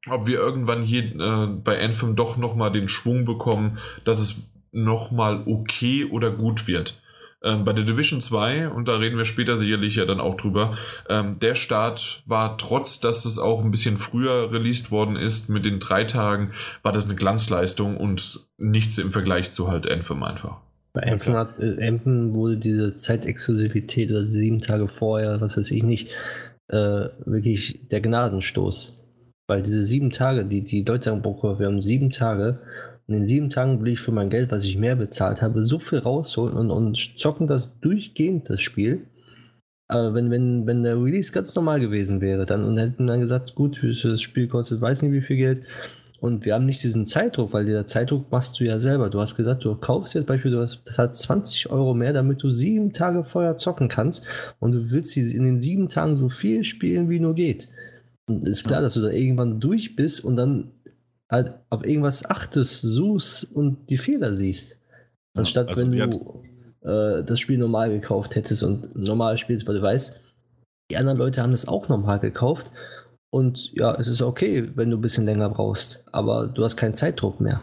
Ob 0.10 0.26
wir 0.26 0.40
irgendwann 0.40 0.82
hier 0.82 1.04
äh, 1.04 1.48
bei 1.48 1.82
Anthem 1.82 2.16
doch 2.16 2.38
nochmal 2.38 2.72
den 2.72 2.90
Schwung 2.90 3.24
bekommen, 3.24 3.78
dass 4.04 4.20
es 4.20 4.52
nochmal 4.72 5.44
okay 5.46 6.06
oder 6.06 6.32
gut 6.32 6.68
wird. 6.68 7.02
Ähm, 7.44 7.66
bei 7.66 7.74
der 7.74 7.84
Division 7.84 8.22
2, 8.22 8.70
und 8.70 8.88
da 8.88 8.96
reden 8.98 9.18
wir 9.18 9.26
später 9.26 9.58
sicherlich 9.58 9.98
ja 9.98 10.06
dann 10.06 10.22
auch 10.22 10.38
drüber, 10.38 10.78
ähm, 11.10 11.39
der 11.39 11.56
Start 11.56 12.24
war 12.26 12.58
trotz, 12.58 13.02
dass 13.02 13.26
es 13.26 13.38
auch 13.38 13.64
ein 13.64 13.72
bisschen 13.72 13.98
früher 13.98 14.52
released 14.52 14.91
worden 14.91 15.18
ist, 15.18 15.50
mit 15.50 15.66
den 15.66 15.80
drei 15.80 16.06
Tagen, 16.06 16.52
war 16.84 16.94
das 16.94 17.06
eine 17.06 17.16
Glanzleistung 17.16 17.98
und 17.98 18.48
nichts 18.58 18.98
im 18.98 19.12
Vergleich 19.12 19.52
zu 19.52 19.70
halt 19.70 19.89
Anthem 19.89 20.24
einfach. 20.24 20.62
Bei 20.94 21.04
Anthem, 21.04 21.34
hat, 21.34 21.60
äh, 21.60 21.86
Anthem 21.86 22.34
wurde 22.34 22.58
diese 22.58 22.94
Zeitexklusivität 22.94 24.10
oder 24.12 24.28
sieben 24.28 24.60
Tage 24.60 24.88
vorher, 24.88 25.41
was 25.41 25.58
weiß 25.58 25.72
ich 25.72 25.84
nicht, 25.84 26.12
äh, 26.70 27.10
wirklich 27.26 27.88
der 27.89 28.00
Gnadenstoß. 28.00 29.04
Weil 29.48 29.64
diese 29.64 29.84
sieben 29.84 30.12
Tage, 30.12 30.46
die 30.46 30.64
die 30.64 30.84
Leute 30.84 31.12
haben, 31.12 31.24
wir 31.24 31.68
haben 31.68 31.82
sieben 31.82 32.12
Tage 32.12 32.60
in 33.08 33.16
den 33.16 33.28
sieben 33.28 33.49
Tagen 33.49 33.82
will 33.82 33.93
ich 33.93 33.99
für 33.99 34.12
mein 34.12 34.30
Geld, 34.30 34.51
was 34.51 34.64
ich 34.64 34.78
mehr 34.78 34.95
bezahlt 34.95 35.41
habe, 35.41 35.64
so 35.66 35.80
viel 35.80 35.99
rausholen 35.99 36.56
und, 36.56 36.72
und 36.72 37.18
zocken 37.18 37.47
das 37.47 37.80
durchgehend, 37.80 38.49
das 38.49 38.62
Spiel. 38.62 39.08
Aber 39.88 40.14
wenn, 40.14 40.32
wenn, 40.32 40.66
wenn 40.66 40.84
der 40.84 40.95
Release 40.95 41.32
ganz 41.32 41.54
normal 41.56 41.80
gewesen 41.80 42.22
wäre, 42.22 42.45
dann 42.45 42.64
und 42.64 42.78
hätten 42.78 43.08
dann 43.08 43.20
gesagt, 43.20 43.56
gut, 43.56 43.84
das 43.84 44.22
Spiel 44.22 44.47
kostet 44.47 44.82
weiß 44.82 45.01
nicht 45.01 45.12
wie 45.12 45.22
viel 45.22 45.38
Geld 45.38 45.64
und 46.24 46.45
wir 46.45 46.54
haben 46.54 46.66
nicht 46.66 46.82
diesen 46.82 47.06
Zeitdruck, 47.06 47.51
weil 47.51 47.66
der 47.66 47.86
Zeitdruck 47.86 48.32
machst 48.32 48.58
du 48.58 48.64
ja 48.64 48.80
selber. 48.80 49.10
Du 49.10 49.20
hast 49.20 49.36
gesagt, 49.36 49.66
du 49.66 49.76
kaufst 49.76 50.16
jetzt 50.16 50.26
beispielsweise, 50.26 50.78
das 50.86 50.97
hat 50.97 51.14
20 51.14 51.70
Euro 51.70 51.93
mehr, 51.93 52.14
damit 52.14 52.41
du 52.41 52.49
sieben 52.49 52.93
Tage 52.93 53.26
vorher 53.26 53.58
zocken 53.58 53.89
kannst 53.89 54.26
und 54.62 54.72
du 54.72 54.91
willst 54.91 55.18
in 55.18 55.43
den 55.43 55.60
sieben 55.60 55.89
Tagen 55.89 56.16
so 56.16 56.30
viel 56.30 56.64
spielen, 56.64 57.10
wie 57.10 57.20
nur 57.20 57.36
geht. 57.36 57.68
Und 58.26 58.47
ist 58.47 58.64
klar, 58.64 58.82
dass 58.82 58.93
du 58.93 59.01
da 59.01 59.10
irgendwann 59.10 59.60
durch 59.60 59.97
bist 59.97 60.24
und 60.24 60.38
dann 60.38 60.72
halt 61.34 61.54
auf 61.70 61.84
irgendwas 61.84 62.26
achtest, 62.26 62.82
suchst 62.82 63.52
und 63.52 63.90
die 63.90 63.98
Fehler 63.98 64.36
siehst. 64.38 64.80
Anstatt 65.36 65.70
also, 65.70 65.82
wenn 65.82 65.92
du 65.92 66.44
äh, 66.82 67.24
das 67.24 67.40
Spiel 67.40 67.58
normal 67.58 67.90
gekauft 67.90 68.36
hättest 68.36 68.64
und 68.64 68.96
normal 68.96 69.38
spielst, 69.38 69.68
weil 69.68 69.76
du 69.76 69.82
weißt, 69.82 70.22
die 70.92 70.98
anderen 70.98 71.18
Leute 71.18 71.42
haben 71.42 71.52
das 71.52 71.68
auch 71.68 71.90
normal 71.90 72.20
gekauft. 72.20 72.72
Und 73.32 73.74
ja, 73.74 73.96
es 73.96 74.08
ist 74.08 74.22
okay, 74.22 74.70
wenn 74.76 74.92
du 74.92 74.98
ein 74.98 75.02
bisschen 75.02 75.26
länger 75.26 75.50
brauchst, 75.50 76.04
aber 76.12 76.48
du 76.48 76.64
hast 76.64 76.78
keinen 76.78 76.94
Zeitdruck 76.94 77.42
mehr. 77.42 77.62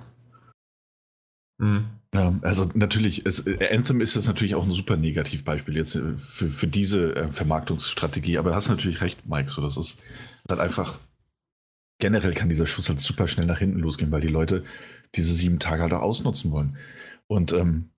Mhm. 1.58 1.90
Ja, 2.12 2.34
also 2.42 2.68
natürlich, 2.74 3.24
es, 3.24 3.46
Anthem 3.46 4.00
ist 4.00 4.16
jetzt 4.16 4.26
natürlich 4.26 4.56
auch 4.56 4.64
ein 4.64 4.72
super 4.72 4.96
Negativbeispiel 4.96 5.76
jetzt 5.76 5.94
äh, 5.94 6.16
für, 6.16 6.48
für 6.48 6.66
diese 6.66 7.14
äh, 7.14 7.30
Vermarktungsstrategie, 7.30 8.36
aber 8.36 8.50
du 8.50 8.56
hast 8.56 8.68
natürlich 8.68 9.00
recht, 9.00 9.28
Mike, 9.28 9.48
so 9.48 9.62
das 9.62 9.76
ist 9.76 10.02
halt 10.48 10.58
einfach, 10.58 10.98
generell 12.00 12.34
kann 12.34 12.48
dieser 12.48 12.66
Schuss 12.66 12.88
halt 12.88 13.00
super 13.00 13.28
schnell 13.28 13.46
nach 13.46 13.58
hinten 13.58 13.78
losgehen, 13.78 14.10
weil 14.10 14.20
die 14.20 14.28
Leute 14.28 14.64
diese 15.14 15.34
sieben 15.34 15.58
Tage 15.58 15.82
halt 15.82 15.92
auch 15.92 16.02
ausnutzen 16.02 16.50
wollen. 16.50 16.76
Und 17.26 17.52
ähm, 17.52 17.90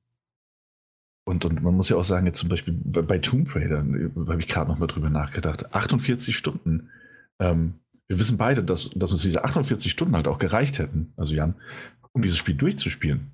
und, 1.25 1.45
und 1.45 1.63
man 1.63 1.75
muss 1.75 1.89
ja 1.89 1.97
auch 1.97 2.05
sagen, 2.05 2.27
jetzt 2.27 2.41
zum 2.41 2.49
Beispiel 2.49 2.75
bei, 2.85 3.03
bei 3.03 3.19
Tomb 3.19 3.55
Raider, 3.55 3.79
äh, 3.79 4.11
habe 4.29 4.41
ich 4.41 4.49
gerade 4.49 4.71
nochmal 4.71 4.89
drüber 4.89 5.09
nachgedacht, 5.09 5.73
48 5.73 6.37
Stunden. 6.37 6.91
Ähm, 7.39 7.75
wir 8.09 8.19
wissen 8.19 8.37
beide, 8.39 8.65
dass, 8.65 8.91
dass 8.91 9.13
uns 9.13 9.23
diese 9.23 9.45
48 9.45 9.91
Stunden 9.91 10.17
halt 10.17 10.27
auch 10.27 10.39
gereicht 10.39 10.79
hätten, 10.79 11.13
also 11.17 11.35
Jan, 11.35 11.55
um 12.13 12.23
dieses 12.23 12.39
Spiel 12.39 12.57
durchzuspielen. 12.57 13.31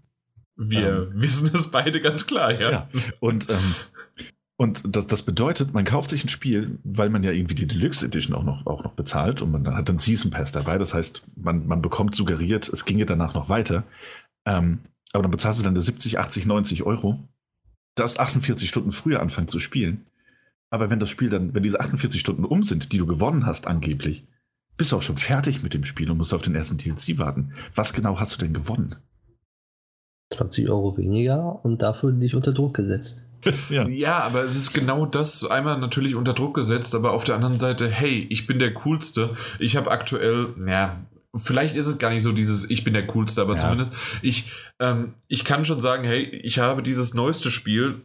Wir 0.56 1.08
ähm, 1.12 1.12
wissen 1.14 1.50
es 1.54 1.70
beide 1.70 2.00
ganz 2.00 2.26
klar, 2.26 2.52
ja. 2.52 2.70
ja. 2.70 2.88
Und, 3.20 3.48
ähm, 3.48 3.74
und 4.60 4.82
das, 4.84 5.06
das 5.06 5.22
bedeutet, 5.22 5.72
man 5.72 5.84
kauft 5.84 6.10
sich 6.10 6.24
ein 6.24 6.28
Spiel, 6.28 6.80
weil 6.82 7.10
man 7.10 7.22
ja 7.22 7.30
irgendwie 7.30 7.54
die 7.54 7.68
Deluxe 7.68 8.04
Edition 8.04 8.34
auch 8.34 8.42
noch, 8.42 8.66
auch 8.66 8.82
noch 8.82 8.94
bezahlt 8.94 9.40
und 9.40 9.52
man 9.52 9.64
hat 9.76 9.88
dann 9.88 10.00
Season 10.00 10.32
Pass 10.32 10.50
dabei. 10.50 10.78
Das 10.78 10.92
heißt, 10.92 11.22
man, 11.36 11.68
man 11.68 11.80
bekommt 11.80 12.16
suggeriert, 12.16 12.68
es 12.68 12.84
ginge 12.84 13.06
danach 13.06 13.34
noch 13.34 13.48
weiter. 13.48 13.84
Ähm, 14.46 14.80
aber 15.12 15.22
dann 15.22 15.30
bezahlst 15.30 15.60
du 15.60 15.64
dann 15.64 15.80
70, 15.80 16.18
80, 16.18 16.46
90 16.46 16.82
Euro 16.82 17.20
das 17.94 18.18
48 18.18 18.68
Stunden 18.68 18.90
früher 18.90 19.20
anfangen 19.20 19.46
zu 19.46 19.60
spielen. 19.60 20.06
Aber 20.70 20.90
wenn 20.90 20.98
das 20.98 21.10
Spiel 21.10 21.30
dann, 21.30 21.54
wenn 21.54 21.62
diese 21.62 21.78
48 21.78 22.20
Stunden 22.20 22.44
um 22.44 22.64
sind, 22.64 22.92
die 22.92 22.98
du 22.98 23.06
gewonnen 23.06 23.46
hast 23.46 23.68
angeblich, 23.68 24.26
bist 24.76 24.90
du 24.90 24.96
auch 24.96 25.02
schon 25.02 25.18
fertig 25.18 25.62
mit 25.62 25.72
dem 25.72 25.84
Spiel 25.84 26.10
und 26.10 26.18
musst 26.18 26.34
auf 26.34 26.42
den 26.42 26.56
ersten 26.56 26.78
DLC 26.78 27.18
warten. 27.18 27.52
Was 27.76 27.92
genau 27.92 28.18
hast 28.18 28.34
du 28.34 28.44
denn 28.44 28.54
gewonnen? 28.54 28.96
20 30.30 30.68
Euro 30.68 30.96
weniger 30.96 31.64
und 31.64 31.82
dafür 31.82 32.12
nicht 32.12 32.34
unter 32.34 32.52
Druck 32.52 32.74
gesetzt. 32.74 33.26
ja. 33.70 33.86
ja, 33.88 34.18
aber 34.18 34.44
es 34.44 34.56
ist 34.56 34.72
genau 34.72 35.06
das, 35.06 35.44
einmal 35.44 35.78
natürlich 35.78 36.14
unter 36.14 36.34
Druck 36.34 36.54
gesetzt, 36.54 36.94
aber 36.94 37.12
auf 37.12 37.24
der 37.24 37.36
anderen 37.36 37.56
Seite, 37.56 37.88
hey, 37.88 38.26
ich 38.30 38.46
bin 38.46 38.58
der 38.58 38.74
Coolste. 38.74 39.34
Ich 39.58 39.76
habe 39.76 39.90
aktuell, 39.90 40.54
ja, 40.66 41.06
vielleicht 41.36 41.76
ist 41.76 41.86
es 41.86 41.98
gar 41.98 42.10
nicht 42.10 42.22
so 42.22 42.32
dieses, 42.32 42.68
ich 42.68 42.84
bin 42.84 42.94
der 42.94 43.06
Coolste, 43.06 43.40
aber 43.40 43.52
ja. 43.52 43.58
zumindest, 43.58 43.92
ich, 44.22 44.52
ähm, 44.80 45.14
ich 45.28 45.44
kann 45.44 45.64
schon 45.64 45.80
sagen, 45.80 46.04
hey, 46.04 46.24
ich 46.42 46.58
habe 46.58 46.82
dieses 46.82 47.14
neueste 47.14 47.50
Spiel 47.50 48.02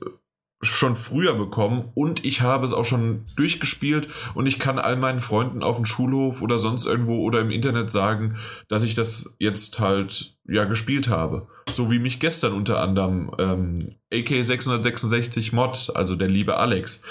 schon 0.64 0.96
früher 0.96 1.36
bekommen 1.36 1.92
und 1.94 2.26
ich 2.26 2.42
habe 2.42 2.66
es 2.66 2.74
auch 2.74 2.86
schon 2.86 3.26
durchgespielt 3.36 4.08
und 4.34 4.46
ich 4.46 4.60
kann 4.60 4.80
all 4.80 4.96
meinen 4.96 5.22
Freunden 5.22 5.64
auf 5.64 5.76
dem 5.76 5.86
Schulhof 5.86 6.42
oder 6.42 6.60
sonst 6.60 6.86
irgendwo 6.86 7.22
oder 7.22 7.42
im 7.42 7.52
Internet 7.52 7.90
sagen, 7.90 8.38
dass 8.70 8.84
ich 8.84 8.96
das 8.96 9.36
jetzt 9.40 9.80
halt 9.80 10.36
ja 10.48 10.66
gespielt 10.66 11.10
habe. 11.10 11.48
So 11.70 11.92
wie 11.92 12.00
mich 12.00 12.20
gestern 12.20 12.54
unter 12.54 12.82
anderem 12.82 13.32
ähm, 13.40 13.88
AK666 14.12 15.56
Mod, 15.56 15.92
also 15.96 16.16
der 16.16 16.30
liebe 16.30 16.58
Alex, 16.58 17.02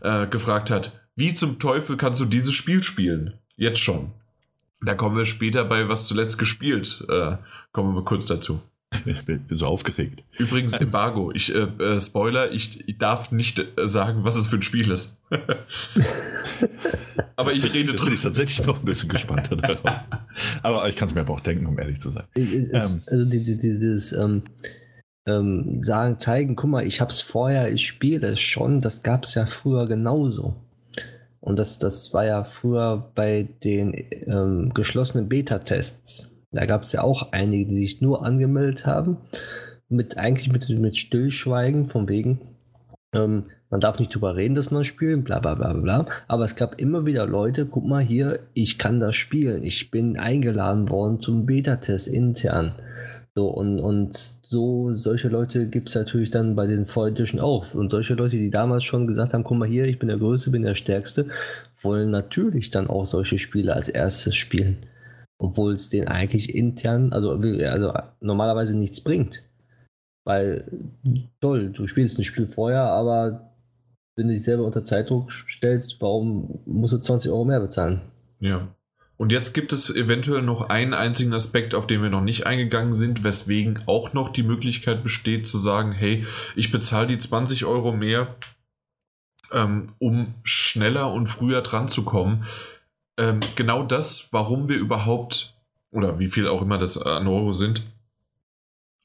äh, 0.00 0.26
gefragt 0.26 0.70
hat, 0.70 1.00
wie 1.14 1.34
zum 1.34 1.58
Teufel 1.58 1.96
kannst 1.96 2.20
du 2.20 2.24
dieses 2.24 2.54
Spiel 2.54 2.82
spielen? 2.82 3.34
Jetzt 3.56 3.80
schon. 3.80 4.12
Da 4.80 4.94
kommen 4.94 5.16
wir 5.16 5.26
später 5.26 5.64
bei 5.64 5.88
was 5.88 6.06
zuletzt 6.06 6.38
gespielt. 6.38 7.04
Äh, 7.08 7.36
kommen 7.72 7.94
wir 7.94 8.04
kurz 8.04 8.26
dazu. 8.26 8.60
Ich 9.04 9.24
bin, 9.24 9.44
so 9.50 9.66
aufgeregt. 9.66 10.22
Übrigens, 10.38 10.74
Embargo. 10.74 11.32
Ich, 11.32 11.54
äh, 11.54 11.66
äh, 11.78 12.00
Spoiler, 12.00 12.52
ich, 12.52 12.86
ich, 12.88 12.98
darf 12.98 13.32
nicht 13.32 13.58
äh, 13.58 13.88
sagen, 13.88 14.24
was 14.24 14.36
es 14.36 14.46
für 14.46 14.56
ein 14.56 14.62
Spiel 14.62 14.90
ist. 14.90 15.18
aber 17.36 17.52
ich 17.52 17.72
rede 17.72 17.94
drin. 17.94 18.12
Ich 18.12 18.22
tatsächlich 18.22 18.66
noch 18.66 18.78
ein 18.78 18.84
bisschen 18.84 19.08
gespannter 19.08 19.56
darauf. 19.56 20.00
Aber 20.62 20.88
ich 20.88 20.96
kann 20.96 21.08
es 21.08 21.14
mir 21.14 21.22
aber 21.22 21.34
auch 21.34 21.40
denken, 21.40 21.66
um 21.66 21.78
ehrlich 21.78 22.00
zu 22.00 22.10
sein. 22.10 22.24
Es, 22.34 22.44
ähm, 22.44 23.02
also 23.06 23.24
die, 23.24 23.44
die, 23.44 23.58
dieses 23.58 24.12
ähm, 24.12 24.42
ähm, 25.26 25.82
sagen, 25.82 26.18
zeigen, 26.18 26.56
guck 26.56 26.70
mal, 26.70 26.86
ich 26.86 27.00
habe 27.00 27.10
es 27.10 27.20
vorher, 27.20 27.72
ich 27.72 27.86
spiele 27.86 28.28
es 28.28 28.40
schon, 28.40 28.80
das 28.80 29.02
gab 29.02 29.24
es 29.24 29.34
ja 29.34 29.46
früher 29.46 29.86
genauso. 29.86 30.54
Und 31.40 31.58
das, 31.58 31.78
das 31.78 32.14
war 32.14 32.24
ja 32.24 32.44
früher 32.44 33.10
bei 33.14 33.48
den 33.64 33.94
ähm, 34.26 34.72
geschlossenen 34.74 35.28
Beta-Tests. 35.28 36.30
Da 36.52 36.66
gab 36.66 36.82
es 36.82 36.92
ja 36.92 37.02
auch 37.02 37.32
einige, 37.32 37.66
die 37.66 37.76
sich 37.76 38.00
nur 38.00 38.24
angemeldet 38.24 38.86
haben, 38.86 39.16
mit 39.88 40.18
eigentlich 40.18 40.52
mit, 40.52 40.68
mit 40.68 40.96
Stillschweigen, 40.96 41.86
von 41.86 42.08
wegen, 42.08 42.40
ähm, 43.14 43.44
man 43.70 43.80
darf 43.80 43.98
nicht 43.98 44.14
drüber 44.14 44.36
reden, 44.36 44.54
dass 44.54 44.70
man 44.70 44.84
spielt, 44.84 45.24
bla 45.24 45.38
bla 45.38 45.54
bla 45.54 45.72
bla. 45.74 46.06
Aber 46.28 46.44
es 46.44 46.56
gab 46.56 46.80
immer 46.80 47.06
wieder 47.06 47.26
Leute, 47.26 47.66
guck 47.66 47.86
mal 47.86 48.02
hier, 48.02 48.40
ich 48.54 48.78
kann 48.78 49.00
das 49.00 49.16
spielen. 49.16 49.62
Ich 49.62 49.90
bin 49.90 50.18
eingeladen 50.18 50.88
worden 50.88 51.20
zum 51.20 51.46
Beta-Test 51.46 52.08
intern. 52.08 52.74
So, 53.34 53.48
und, 53.48 53.80
und 53.80 54.14
so, 54.14 54.92
solche 54.92 55.28
Leute 55.28 55.66
gibt 55.66 55.88
es 55.88 55.94
natürlich 55.94 56.30
dann 56.30 56.54
bei 56.54 56.66
den 56.66 56.84
Volltischen 56.84 57.40
auch. 57.40 57.74
Und 57.74 57.90
solche 57.90 58.12
Leute, 58.12 58.36
die 58.36 58.50
damals 58.50 58.84
schon 58.84 59.06
gesagt 59.06 59.32
haben, 59.32 59.44
guck 59.44 59.56
mal 59.56 59.68
hier, 59.68 59.86
ich 59.86 59.98
bin 59.98 60.08
der 60.08 60.18
Größte, 60.18 60.50
bin 60.50 60.62
der 60.62 60.74
Stärkste, 60.74 61.28
wollen 61.80 62.10
natürlich 62.10 62.70
dann 62.70 62.88
auch 62.88 63.06
solche 63.06 63.38
Spiele 63.38 63.74
als 63.74 63.88
erstes 63.88 64.36
spielen. 64.36 64.76
Obwohl 65.38 65.72
es 65.72 65.88
denen 65.88 66.08
eigentlich 66.08 66.54
intern, 66.54 67.12
also, 67.12 67.30
also 67.30 67.92
normalerweise 68.20 68.76
nichts 68.76 69.00
bringt. 69.00 69.48
Weil, 70.24 70.70
toll, 71.40 71.70
du 71.70 71.86
spielst 71.86 72.18
ein 72.18 72.24
Spiel 72.24 72.46
vorher, 72.46 72.82
aber 72.82 73.52
wenn 74.14 74.28
du 74.28 74.34
dich 74.34 74.44
selber 74.44 74.64
unter 74.64 74.84
Zeitdruck 74.84 75.32
stellst, 75.32 76.00
warum 76.00 76.60
musst 76.66 76.92
du 76.92 76.98
20 76.98 77.30
Euro 77.30 77.44
mehr 77.44 77.60
bezahlen? 77.60 78.02
Ja. 78.40 78.68
Und 79.16 79.30
jetzt 79.30 79.52
gibt 79.52 79.72
es 79.72 79.88
eventuell 79.88 80.42
noch 80.42 80.68
einen 80.68 80.94
einzigen 80.94 81.32
Aspekt, 81.32 81.74
auf 81.74 81.86
den 81.86 82.02
wir 82.02 82.10
noch 82.10 82.22
nicht 82.22 82.46
eingegangen 82.46 82.92
sind, 82.92 83.22
weswegen 83.22 83.82
auch 83.86 84.12
noch 84.14 84.32
die 84.32 84.42
Möglichkeit 84.42 85.04
besteht 85.04 85.46
zu 85.46 85.58
sagen, 85.58 85.92
hey, 85.92 86.26
ich 86.56 86.72
bezahle 86.72 87.06
die 87.06 87.18
20 87.18 87.64
Euro 87.64 87.92
mehr, 87.92 88.34
ähm, 89.52 89.92
um 89.98 90.34
schneller 90.42 91.12
und 91.12 91.26
früher 91.26 91.62
dran 91.62 91.88
zu 91.88 92.04
kommen. 92.04 92.44
Ähm, 93.18 93.40
genau 93.56 93.82
das, 93.82 94.28
warum 94.32 94.68
wir 94.68 94.76
überhaupt, 94.76 95.54
oder 95.90 96.18
wie 96.18 96.28
viel 96.28 96.48
auch 96.48 96.62
immer 96.62 96.78
das 96.78 96.96
an 96.98 97.26
Euro 97.26 97.52
sind, 97.52 97.82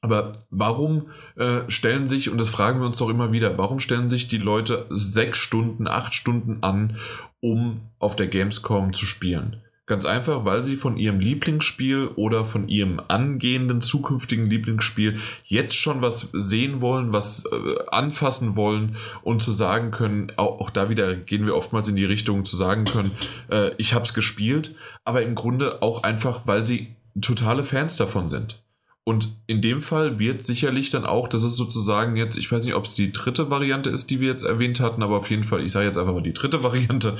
aber 0.00 0.32
warum 0.50 1.10
äh, 1.36 1.62
stellen 1.68 2.06
sich, 2.06 2.30
und 2.30 2.38
das 2.38 2.50
fragen 2.50 2.80
wir 2.80 2.86
uns 2.86 2.98
doch 2.98 3.08
immer 3.08 3.32
wieder, 3.32 3.58
warum 3.58 3.80
stellen 3.80 4.08
sich 4.08 4.28
die 4.28 4.38
Leute 4.38 4.86
sechs 4.90 5.38
Stunden, 5.38 5.88
acht 5.88 6.14
Stunden 6.14 6.62
an, 6.62 6.98
um 7.40 7.80
auf 7.98 8.14
der 8.14 8.28
Gamescom 8.28 8.92
zu 8.92 9.06
spielen? 9.06 9.62
Ganz 9.88 10.04
einfach, 10.04 10.44
weil 10.44 10.66
sie 10.66 10.76
von 10.76 10.98
ihrem 10.98 11.18
Lieblingsspiel 11.18 12.10
oder 12.14 12.44
von 12.44 12.68
ihrem 12.68 13.00
angehenden 13.08 13.80
zukünftigen 13.80 14.44
Lieblingsspiel 14.44 15.18
jetzt 15.44 15.76
schon 15.76 16.02
was 16.02 16.28
sehen 16.34 16.82
wollen, 16.82 17.14
was 17.14 17.46
äh, 17.46 17.86
anfassen 17.90 18.54
wollen 18.54 18.96
und 19.22 19.42
zu 19.42 19.50
sagen 19.50 19.90
können, 19.90 20.30
auch, 20.36 20.60
auch, 20.60 20.68
da 20.68 20.90
wieder 20.90 21.14
gehen 21.14 21.46
wir 21.46 21.56
oftmals 21.56 21.88
in 21.88 21.96
die 21.96 22.04
Richtung 22.04 22.44
zu 22.44 22.54
sagen 22.54 22.84
können, 22.84 23.12
äh, 23.50 23.70
ich 23.78 23.94
habe 23.94 24.04
es 24.04 24.12
gespielt, 24.12 24.74
aber 25.06 25.22
im 25.22 25.34
Grunde 25.34 25.80
auch 25.80 26.02
einfach, 26.02 26.46
weil 26.46 26.66
sie 26.66 26.88
totale 27.18 27.64
Fans 27.64 27.96
davon 27.96 28.28
sind. 28.28 28.60
Und 29.08 29.30
in 29.46 29.62
dem 29.62 29.80
Fall 29.80 30.18
wird 30.18 30.42
sicherlich 30.42 30.90
dann 30.90 31.06
auch, 31.06 31.28
das 31.28 31.42
ist 31.42 31.56
sozusagen 31.56 32.16
jetzt, 32.16 32.36
ich 32.36 32.52
weiß 32.52 32.66
nicht, 32.66 32.74
ob 32.74 32.84
es 32.84 32.94
die 32.94 33.10
dritte 33.10 33.48
Variante 33.48 33.88
ist, 33.88 34.10
die 34.10 34.20
wir 34.20 34.28
jetzt 34.28 34.42
erwähnt 34.42 34.80
hatten, 34.80 35.02
aber 35.02 35.16
auf 35.16 35.30
jeden 35.30 35.44
Fall, 35.44 35.64
ich 35.64 35.72
sage 35.72 35.86
jetzt 35.86 35.96
einfach 35.96 36.12
mal 36.12 36.22
die 36.22 36.34
dritte 36.34 36.62
Variante 36.62 37.16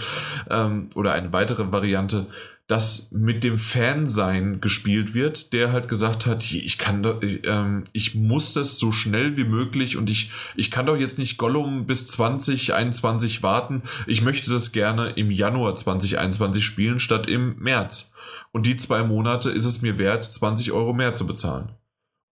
ähm, 0.51 0.91
oder 0.95 1.15
eine 1.15 1.33
weitere 1.33 1.73
Variante, 1.73 2.27
dass 2.69 3.11
mit 3.11 3.45
dem 3.45 3.59
Fansein 3.59 4.61
gespielt 4.61 5.15
wird, 5.15 5.55
der 5.55 5.73
halt 5.73 5.89
gesagt 5.89 6.27
hat, 6.27 6.45
ich 6.53 6.77
kann, 6.77 7.03
ähm, 7.23 7.85
ich 7.93 8.15
muss 8.15 8.53
das 8.53 8.79
so 8.79 8.93
schnell 8.93 9.39
wie 9.39 9.45
möglich 9.45 9.97
und 9.97 10.11
ich, 10.11 10.31
ich 10.55 10.71
kann 10.71 10.85
doch 10.85 10.97
jetzt 10.97 11.19
nicht 11.19 11.39
Gollum 11.39 11.87
bis 11.87 12.07
2021 12.09 13.43
warten. 13.43 13.83
Ich 14.07 14.21
möchte 14.21 14.51
das 14.51 14.73
gerne 14.73 15.11
im 15.11 15.31
Januar 15.31 15.77
2021 15.77 16.63
spielen 16.63 17.01
statt 17.01 17.27
im 17.27 17.57
März. 17.59 18.13
Und 18.53 18.67
die 18.67 18.77
zwei 18.77 19.03
Monate 19.03 19.51
ist 19.51 19.65
es 19.65 19.81
mir 19.81 19.97
wert, 19.97 20.25
20 20.25 20.71
Euro 20.73 20.93
mehr 20.93 21.15
zu 21.15 21.27
bezahlen. 21.27 21.71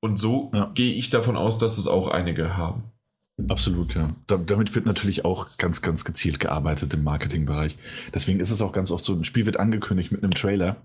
Und 0.01 0.19
so 0.19 0.51
ja. 0.53 0.71
gehe 0.75 0.95
ich 0.95 1.09
davon 1.09 1.39
aus, 1.39 1.57
dass 1.57 1.79
es 1.79 1.89
auch 1.89 2.09
einige 2.09 2.59
haben. 2.59 2.85
Absolut, 3.49 3.95
ja. 3.95 4.09
Da, 4.27 4.39
damit 4.39 4.75
wird 4.75 4.87
natürlich 4.87 5.25
auch 5.27 5.59
ganz, 5.59 5.83
ganz 5.83 6.05
gezielt 6.05 6.41
gearbeitet 6.41 6.95
im 6.95 7.05
Marketingbereich. 7.05 7.77
Deswegen 8.15 8.41
ist 8.41 8.51
es 8.51 8.63
auch 8.63 8.73
ganz 8.73 8.91
oft 8.91 9.05
so, 9.05 9.13
ein 9.15 9.25
Spiel 9.25 9.45
wird 9.45 9.59
angekündigt 9.59 10.11
mit 10.11 10.23
einem 10.23 10.33
Trailer 10.33 10.77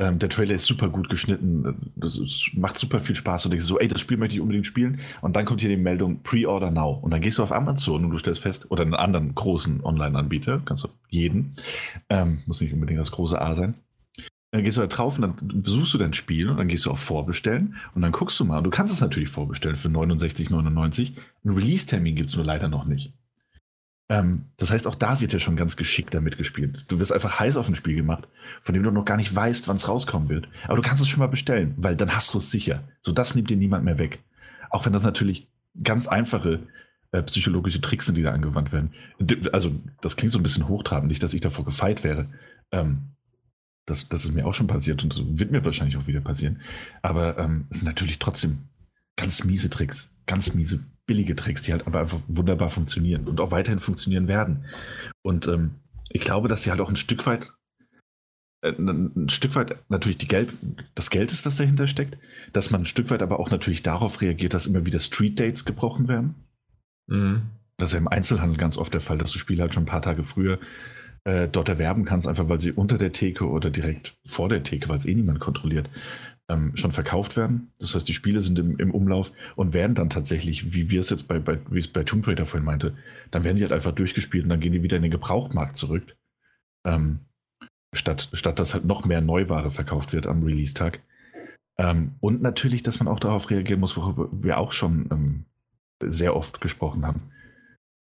Ähm, 0.00 0.18
der 0.18 0.28
Trailer 0.28 0.54
ist 0.54 0.64
super 0.66 0.88
gut 0.88 1.08
geschnitten. 1.08 1.92
Das 1.96 2.16
ist, 2.18 2.52
macht 2.54 2.78
super 2.78 3.00
viel 3.00 3.16
Spaß. 3.16 3.44
Und 3.44 3.50
denkst 3.52 3.66
so, 3.66 3.78
ey, 3.78 3.88
das 3.88 4.00
Spiel 4.00 4.16
möchte 4.16 4.36
ich 4.36 4.40
unbedingt 4.40 4.66
spielen. 4.66 5.00
Und 5.22 5.36
dann 5.36 5.44
kommt 5.44 5.60
hier 5.60 5.70
die 5.70 5.76
Meldung 5.76 6.22
Pre-Order 6.22 6.70
now. 6.70 6.98
Und 7.02 7.12
dann 7.12 7.20
gehst 7.20 7.38
du 7.38 7.42
auf 7.42 7.52
Amazon 7.52 8.04
und 8.04 8.10
du 8.12 8.18
stellst 8.18 8.42
fest, 8.42 8.70
oder 8.70 8.82
einen 8.82 8.94
anderen 8.94 9.34
großen 9.34 9.84
Online-Anbieter, 9.84 10.62
kannst 10.64 10.84
du 10.84 10.88
jeden, 11.08 11.56
ähm, 12.08 12.42
muss 12.46 12.60
nicht 12.60 12.72
unbedingt 12.72 13.00
das 13.00 13.12
große 13.12 13.40
A 13.40 13.54
sein. 13.54 13.74
Dann 14.50 14.64
gehst 14.64 14.78
du 14.78 14.80
da 14.80 14.86
drauf 14.86 15.18
und 15.18 15.22
dann 15.22 15.62
besuchst 15.62 15.92
du 15.92 15.98
dein 15.98 16.14
Spiel 16.14 16.48
und 16.48 16.56
dann 16.56 16.68
gehst 16.68 16.86
du 16.86 16.90
auf 16.90 17.00
Vorbestellen 17.00 17.76
und 17.94 18.00
dann 18.00 18.12
guckst 18.12 18.40
du 18.40 18.46
mal. 18.46 18.58
Und 18.58 18.64
du 18.64 18.70
kannst 18.70 18.92
es 18.92 19.00
natürlich 19.00 19.28
vorbestellen 19.28 19.76
für 19.76 19.88
69,99. 19.88 21.12
Einen 21.44 21.54
Release-Termin 21.54 22.16
gibt 22.16 22.30
es 22.30 22.36
nur 22.36 22.46
leider 22.46 22.68
noch 22.68 22.86
nicht. 22.86 23.12
Ähm, 24.08 24.46
das 24.56 24.70
heißt, 24.70 24.86
auch 24.86 24.94
da 24.94 25.20
wird 25.20 25.32
ja 25.34 25.38
schon 25.38 25.56
ganz 25.56 25.76
geschickt 25.76 26.14
damit 26.14 26.38
gespielt. 26.38 26.86
Du 26.88 26.98
wirst 26.98 27.12
einfach 27.12 27.38
heiß 27.38 27.56
auf 27.58 27.68
ein 27.68 27.74
Spiel 27.74 27.94
gemacht, 27.94 28.26
von 28.62 28.72
dem 28.72 28.82
du 28.82 28.90
noch 28.90 29.04
gar 29.04 29.18
nicht 29.18 29.34
weißt, 29.34 29.68
wann 29.68 29.76
es 29.76 29.86
rauskommen 29.86 30.30
wird. 30.30 30.48
Aber 30.64 30.76
du 30.76 30.82
kannst 30.82 31.02
es 31.02 31.08
schon 31.08 31.20
mal 31.20 31.26
bestellen, 31.26 31.74
weil 31.76 31.96
dann 31.96 32.14
hast 32.14 32.32
du 32.32 32.38
es 32.38 32.50
sicher. 32.50 32.88
So, 33.02 33.12
das 33.12 33.34
nimmt 33.34 33.50
dir 33.50 33.56
niemand 33.56 33.84
mehr 33.84 33.98
weg. 33.98 34.20
Auch 34.70 34.86
wenn 34.86 34.92
das 34.94 35.04
natürlich 35.04 35.48
ganz 35.82 36.06
einfache 36.08 36.60
äh, 37.12 37.22
psychologische 37.22 37.80
Tricks 37.80 38.06
sind, 38.06 38.16
die 38.16 38.22
da 38.22 38.32
angewandt 38.32 38.72
werden. 38.72 38.92
Also, 39.52 39.72
das 40.00 40.16
klingt 40.16 40.32
so 40.32 40.38
ein 40.38 40.42
bisschen 40.42 40.68
hochtrabend, 40.68 41.08
nicht, 41.08 41.22
dass 41.22 41.34
ich 41.34 41.40
davor 41.40 41.64
gefeit 41.64 42.02
wäre. 42.02 42.26
Ähm, 42.72 43.10
das, 43.88 44.08
das 44.08 44.24
ist 44.24 44.34
mir 44.34 44.46
auch 44.46 44.54
schon 44.54 44.66
passiert 44.66 45.02
und 45.02 45.12
das 45.12 45.22
wird 45.24 45.50
mir 45.50 45.64
wahrscheinlich 45.64 45.96
auch 45.96 46.06
wieder 46.06 46.20
passieren. 46.20 46.60
Aber 47.02 47.38
ähm, 47.38 47.66
es 47.70 47.80
sind 47.80 47.86
natürlich 47.86 48.18
trotzdem 48.18 48.58
ganz 49.16 49.44
miese 49.44 49.70
Tricks, 49.70 50.12
ganz 50.26 50.54
miese, 50.54 50.80
billige 51.06 51.34
Tricks, 51.34 51.62
die 51.62 51.72
halt 51.72 51.86
aber 51.86 52.00
einfach 52.00 52.20
wunderbar 52.28 52.70
funktionieren 52.70 53.26
und 53.26 53.40
auch 53.40 53.50
weiterhin 53.50 53.80
funktionieren 53.80 54.28
werden. 54.28 54.66
Und 55.22 55.48
ähm, 55.48 55.76
ich 56.10 56.20
glaube, 56.20 56.48
dass 56.48 56.62
sie 56.62 56.70
halt 56.70 56.80
auch 56.80 56.90
ein 56.90 56.96
Stück 56.96 57.26
weit, 57.26 57.52
äh, 58.62 58.72
ein 58.72 59.28
Stück 59.30 59.54
weit 59.54 59.76
natürlich 59.88 60.18
die 60.18 60.28
Geld, 60.28 60.52
das 60.94 61.10
Geld 61.10 61.32
ist, 61.32 61.46
das 61.46 61.56
dahinter 61.56 61.86
steckt, 61.86 62.18
dass 62.52 62.70
man 62.70 62.82
ein 62.82 62.86
Stück 62.86 63.10
weit 63.10 63.22
aber 63.22 63.40
auch 63.40 63.50
natürlich 63.50 63.82
darauf 63.82 64.20
reagiert, 64.20 64.54
dass 64.54 64.66
immer 64.66 64.86
wieder 64.86 65.00
Street 65.00 65.40
Dates 65.40 65.64
gebrochen 65.64 66.08
werden. 66.08 66.34
Mhm. 67.06 67.42
Das 67.78 67.90
ist 67.90 67.94
ja 67.94 68.00
im 68.00 68.08
Einzelhandel 68.08 68.58
ganz 68.58 68.76
oft 68.76 68.92
der 68.92 69.00
Fall, 69.00 69.18
dass 69.18 69.30
du 69.30 69.38
Spiele 69.38 69.62
halt 69.62 69.72
schon 69.72 69.84
ein 69.84 69.86
paar 69.86 70.02
Tage 70.02 70.24
früher 70.24 70.58
äh, 71.28 71.46
dort 71.46 71.68
erwerben 71.68 72.06
kannst, 72.06 72.26
einfach 72.26 72.48
weil 72.48 72.60
sie 72.60 72.72
unter 72.72 72.96
der 72.96 73.12
Theke 73.12 73.46
oder 73.46 73.68
direkt 73.68 74.16
vor 74.24 74.48
der 74.48 74.62
Theke, 74.62 74.88
weil 74.88 74.96
es 74.96 75.04
eh 75.04 75.14
niemand 75.14 75.40
kontrolliert, 75.40 75.90
ähm, 76.48 76.74
schon 76.74 76.90
verkauft 76.90 77.36
werden. 77.36 77.70
Das 77.78 77.94
heißt, 77.94 78.08
die 78.08 78.14
Spiele 78.14 78.40
sind 78.40 78.58
im, 78.58 78.78
im, 78.78 78.92
Umlauf 78.92 79.30
und 79.54 79.74
werden 79.74 79.94
dann 79.94 80.08
tatsächlich, 80.08 80.72
wie 80.72 80.88
wir 80.88 81.00
es 81.00 81.10
jetzt 81.10 81.28
bei, 81.28 81.38
bei, 81.38 81.58
wie 81.68 81.80
es 81.80 81.88
bei 81.88 82.02
Tomb 82.02 82.26
Raider 82.26 82.46
vorhin 82.46 82.64
meinte, 82.64 82.96
dann 83.30 83.44
werden 83.44 83.58
die 83.58 83.62
halt 83.62 83.74
einfach 83.74 83.92
durchgespielt 83.92 84.44
und 84.44 84.48
dann 84.48 84.60
gehen 84.60 84.72
die 84.72 84.82
wieder 84.82 84.96
in 84.96 85.02
den 85.02 85.10
Gebrauchtmarkt 85.10 85.76
zurück. 85.76 86.16
Ähm, 86.86 87.18
statt, 87.92 88.30
statt 88.32 88.58
dass 88.58 88.72
halt 88.72 88.86
noch 88.86 89.04
mehr 89.04 89.20
Neuware 89.20 89.70
verkauft 89.70 90.14
wird 90.14 90.26
am 90.26 90.42
Release-Tag. 90.42 91.02
Ähm, 91.76 92.12
und 92.20 92.40
natürlich, 92.40 92.82
dass 92.82 93.00
man 93.00 93.08
auch 93.08 93.20
darauf 93.20 93.50
reagieren 93.50 93.80
muss, 93.80 93.98
worüber 93.98 94.30
wir 94.32 94.56
auch 94.56 94.72
schon 94.72 95.10
ähm, 95.12 95.44
sehr 96.02 96.34
oft 96.34 96.62
gesprochen 96.62 97.06
haben 97.06 97.20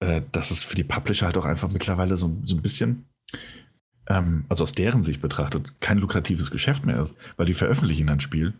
äh, 0.03 0.23
dass 0.33 0.51
es 0.51 0.65
für 0.65 0.75
die 0.75 0.85
Publisher 0.85 1.27
halt 1.27 1.37
auch 1.37 1.45
einfach 1.45 1.71
mittlerweile 1.71 2.17
so, 2.17 2.37
so 2.43 2.57
ein 2.57 2.63
bisschen, 2.63 3.07
ähm, 4.09 4.45
also 4.49 4.65
aus 4.65 4.73
deren 4.73 5.03
Sicht 5.03 5.23
betrachtet, 5.23 5.81
kein 5.81 5.99
lukratives 5.99 6.51
Geschäft 6.51 6.85
mehr 6.85 7.01
ist, 7.01 7.17
weil 7.37 7.47
die 7.47 7.55
veröffentlichen 7.55 8.09
ein 8.09 8.21
Spiel 8.21 8.55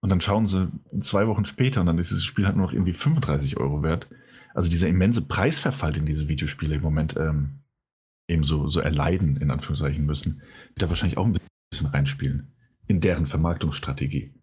und 0.00 0.10
dann 0.10 0.20
schauen 0.20 0.46
sie 0.46 0.68
zwei 1.00 1.26
Wochen 1.28 1.46
später 1.46 1.80
und 1.80 1.86
dann 1.86 1.96
ist 1.96 2.10
dieses 2.10 2.26
Spiel 2.26 2.44
halt 2.44 2.56
nur 2.56 2.66
noch 2.66 2.74
irgendwie 2.74 2.92
35 2.92 3.56
Euro 3.56 3.82
wert. 3.82 4.06
Also 4.52 4.70
dieser 4.70 4.88
immense 4.88 5.22
Preisverfall, 5.22 5.94
den 5.94 6.04
diese 6.04 6.28
Videospiele 6.28 6.74
im 6.74 6.82
Moment 6.82 7.16
ähm, 7.16 7.60
eben 8.28 8.44
so, 8.44 8.68
so 8.68 8.80
erleiden, 8.80 9.38
in 9.38 9.50
Anführungszeichen 9.50 10.04
müssen, 10.04 10.42
wird 10.74 10.82
da 10.82 10.88
wahrscheinlich 10.90 11.16
auch 11.16 11.24
ein 11.24 11.38
bisschen 11.70 11.88
reinspielen 11.88 12.52
in 12.86 13.00
deren 13.00 13.24
Vermarktungsstrategie. 13.24 14.34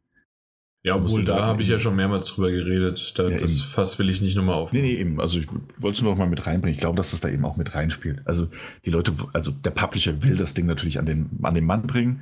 Ja, 0.81 0.95
obwohl 0.95 1.25
da 1.25 1.45
habe 1.45 1.61
ich 1.61 1.67
ja 1.67 1.77
schon 1.77 1.97
mehrmals 1.97 2.27
drüber 2.27 2.51
geredet. 2.51 3.13
Da, 3.17 3.27
ja, 3.27 3.37
das 3.37 3.59
eben. 3.59 3.69
Fass 3.69 3.99
will 3.99 4.09
ich 4.09 4.21
nicht 4.21 4.35
nochmal 4.35 4.55
auf. 4.55 4.71
Nee, 4.71 4.81
nee, 4.81 4.93
eben. 4.93 5.19
Also 5.19 5.39
ich 5.39 5.47
wollte 5.77 5.97
es 5.97 6.01
nur 6.01 6.11
noch 6.11 6.17
mal 6.17 6.29
mit 6.29 6.47
reinbringen. 6.47 6.73
Ich 6.73 6.79
glaube, 6.79 6.95
dass 6.95 7.11
das 7.11 7.19
da 7.19 7.27
eben 7.27 7.43
auch 7.43 7.57
mit 7.57 7.75
reinspielt. 7.75 8.25
Also 8.25 8.47
die 8.85 8.89
Leute, 8.89 9.13
also 9.33 9.51
der 9.51 9.71
Publisher 9.71 10.23
will 10.23 10.37
das 10.37 10.53
Ding 10.53 10.67
natürlich 10.67 10.97
an 10.97 11.05
den, 11.05 11.29
an 11.43 11.53
den 11.53 11.65
Mann 11.65 11.85
bringen 11.85 12.21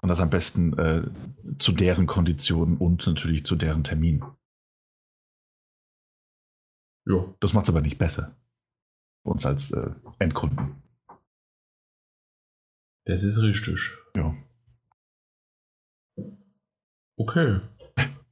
und 0.00 0.08
das 0.08 0.20
am 0.20 0.30
besten 0.30 0.78
äh, 0.78 1.02
zu 1.58 1.72
deren 1.72 2.06
Konditionen 2.06 2.78
und 2.78 3.06
natürlich 3.06 3.44
zu 3.44 3.56
deren 3.56 3.84
Termin. 3.84 4.24
Ja. 7.06 7.34
Das 7.40 7.52
macht 7.52 7.64
es 7.64 7.70
aber 7.70 7.82
nicht 7.82 7.98
besser. 7.98 8.34
Für 9.22 9.30
uns 9.30 9.44
als 9.44 9.70
äh, 9.70 9.90
Endkunden. 10.18 10.82
Das 13.04 13.22
ist 13.22 13.40
richtig. 13.42 13.92
Ja. 14.16 14.34
Okay. 17.16 17.60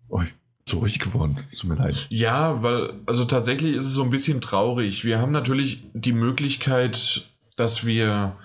Oh, 0.09 0.23
so 0.69 0.79
ruhig 0.79 0.99
geworden. 0.99 1.39
Tut 1.59 1.71
mir 1.71 1.77
leid. 1.77 2.07
Ja, 2.11 2.63
weil, 2.63 2.95
also 3.07 3.25
tatsächlich 3.25 3.77
ist 3.77 3.85
es 3.85 3.93
so 3.93 4.03
ein 4.03 4.11
bisschen 4.11 4.41
traurig. 4.41 5.05
Wir 5.05 5.21
haben 5.21 5.33
natürlich 5.33 5.83
die 5.93 6.13
Möglichkeit, 6.13 7.29
dass 7.57 7.87
wir 7.87 8.37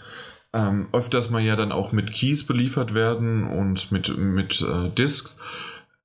ähm, 0.54 0.90
öfters 0.92 1.30
mal 1.30 1.42
ja 1.42 1.56
dann 1.56 1.72
auch 1.72 1.92
mit 1.92 2.14
Keys 2.14 2.46
beliefert 2.46 2.94
werden 2.94 3.48
und 3.48 3.92
mit, 3.92 4.16
mit 4.18 4.62
äh, 4.62 4.90
Discs. 4.90 5.40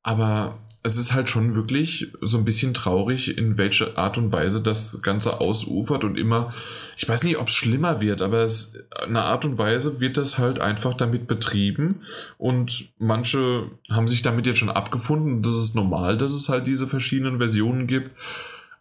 Aber 0.02 0.58
es 0.86 0.96
ist 0.96 1.14
halt 1.14 1.28
schon 1.28 1.56
wirklich 1.56 2.12
so 2.20 2.38
ein 2.38 2.44
bisschen 2.44 2.72
traurig, 2.72 3.36
in 3.36 3.58
welcher 3.58 3.98
Art 3.98 4.18
und 4.18 4.30
Weise 4.30 4.62
das 4.62 5.02
Ganze 5.02 5.40
ausufert 5.40 6.04
und 6.04 6.16
immer, 6.16 6.50
ich 6.96 7.08
weiß 7.08 7.24
nicht, 7.24 7.38
ob 7.38 7.48
es 7.48 7.54
schlimmer 7.54 8.00
wird, 8.00 8.22
aber 8.22 8.38
es, 8.42 8.84
eine 9.04 9.22
Art 9.22 9.44
und 9.44 9.58
Weise 9.58 10.00
wird 10.00 10.16
das 10.16 10.38
halt 10.38 10.60
einfach 10.60 10.94
damit 10.94 11.26
betrieben 11.26 12.02
und 12.38 12.88
manche 12.98 13.68
haben 13.90 14.06
sich 14.06 14.22
damit 14.22 14.46
jetzt 14.46 14.58
schon 14.58 14.70
abgefunden. 14.70 15.42
Das 15.42 15.56
ist 15.56 15.74
normal, 15.74 16.16
dass 16.16 16.32
es 16.32 16.48
halt 16.48 16.68
diese 16.68 16.86
verschiedenen 16.86 17.38
Versionen 17.38 17.88
gibt 17.88 18.12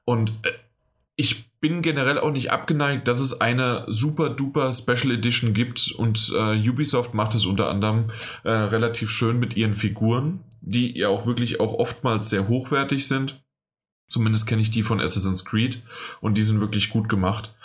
und 0.05 0.29
äh, 0.43 0.51
ich 1.15 1.49
bin 1.59 1.81
generell 1.81 2.19
auch 2.19 2.31
nicht 2.31 2.51
abgeneigt, 2.51 3.07
dass 3.07 3.19
es 3.19 3.41
eine 3.41 3.85
super 3.87 4.29
duper 4.29 4.71
Special 4.73 5.11
Edition 5.11 5.55
gibt 5.55 5.91
und 5.97 6.31
äh, 6.37 6.69
Ubisoft 6.69 7.15
macht 7.15 7.33
es 7.33 7.45
unter 7.45 7.69
anderem 7.69 8.11
äh, 8.43 8.51
relativ 8.51 9.09
schön 9.09 9.39
mit 9.39 9.57
ihren 9.57 9.73
Figuren 9.73 10.41
die 10.65 10.97
ja 10.97 11.09
auch 11.09 11.25
wirklich 11.25 11.59
auch 11.59 11.73
oftmals 11.73 12.29
sehr 12.29 12.47
hochwertig 12.47 13.07
sind. 13.07 13.43
Zumindest 14.09 14.47
kenne 14.47 14.61
ich 14.61 14.71
die 14.71 14.83
von 14.83 14.99
Assassin's 14.99 15.45
Creed 15.45 15.81
und 16.21 16.37
die 16.37 16.43
sind 16.43 16.59
wirklich 16.59 16.89
gut 16.89 17.09
gemacht. 17.09 17.55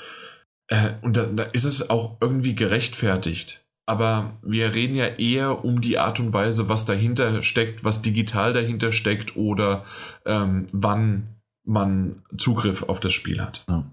Äh, 0.69 0.93
und 1.03 1.17
da, 1.17 1.27
da 1.27 1.45
ist 1.45 1.65
es 1.65 1.91
auch 1.91 2.19
irgendwie 2.21 2.55
gerechtfertigt. 2.55 3.67
Aber 3.87 4.39
wir 4.43 4.75
reden 4.75 4.95
ja 4.95 5.07
eher 5.07 5.65
um 5.65 5.81
die 5.81 5.99
Art 5.99 6.21
und 6.21 6.33
Weise, 6.33 6.69
was 6.69 6.85
dahinter 6.85 7.43
steckt, 7.43 7.83
was 7.83 8.03
digital 8.03 8.53
dahinter 8.53 8.93
steckt 8.93 9.37
oder 9.37 9.85
ähm, 10.25 10.67
wann 10.73 11.41
man 11.65 12.23
Zugriff 12.37 12.85
auf 12.85 13.01
das 13.01 13.13
Spiel 13.13 13.41
hat. 13.41 13.65
Ja. 13.69 13.91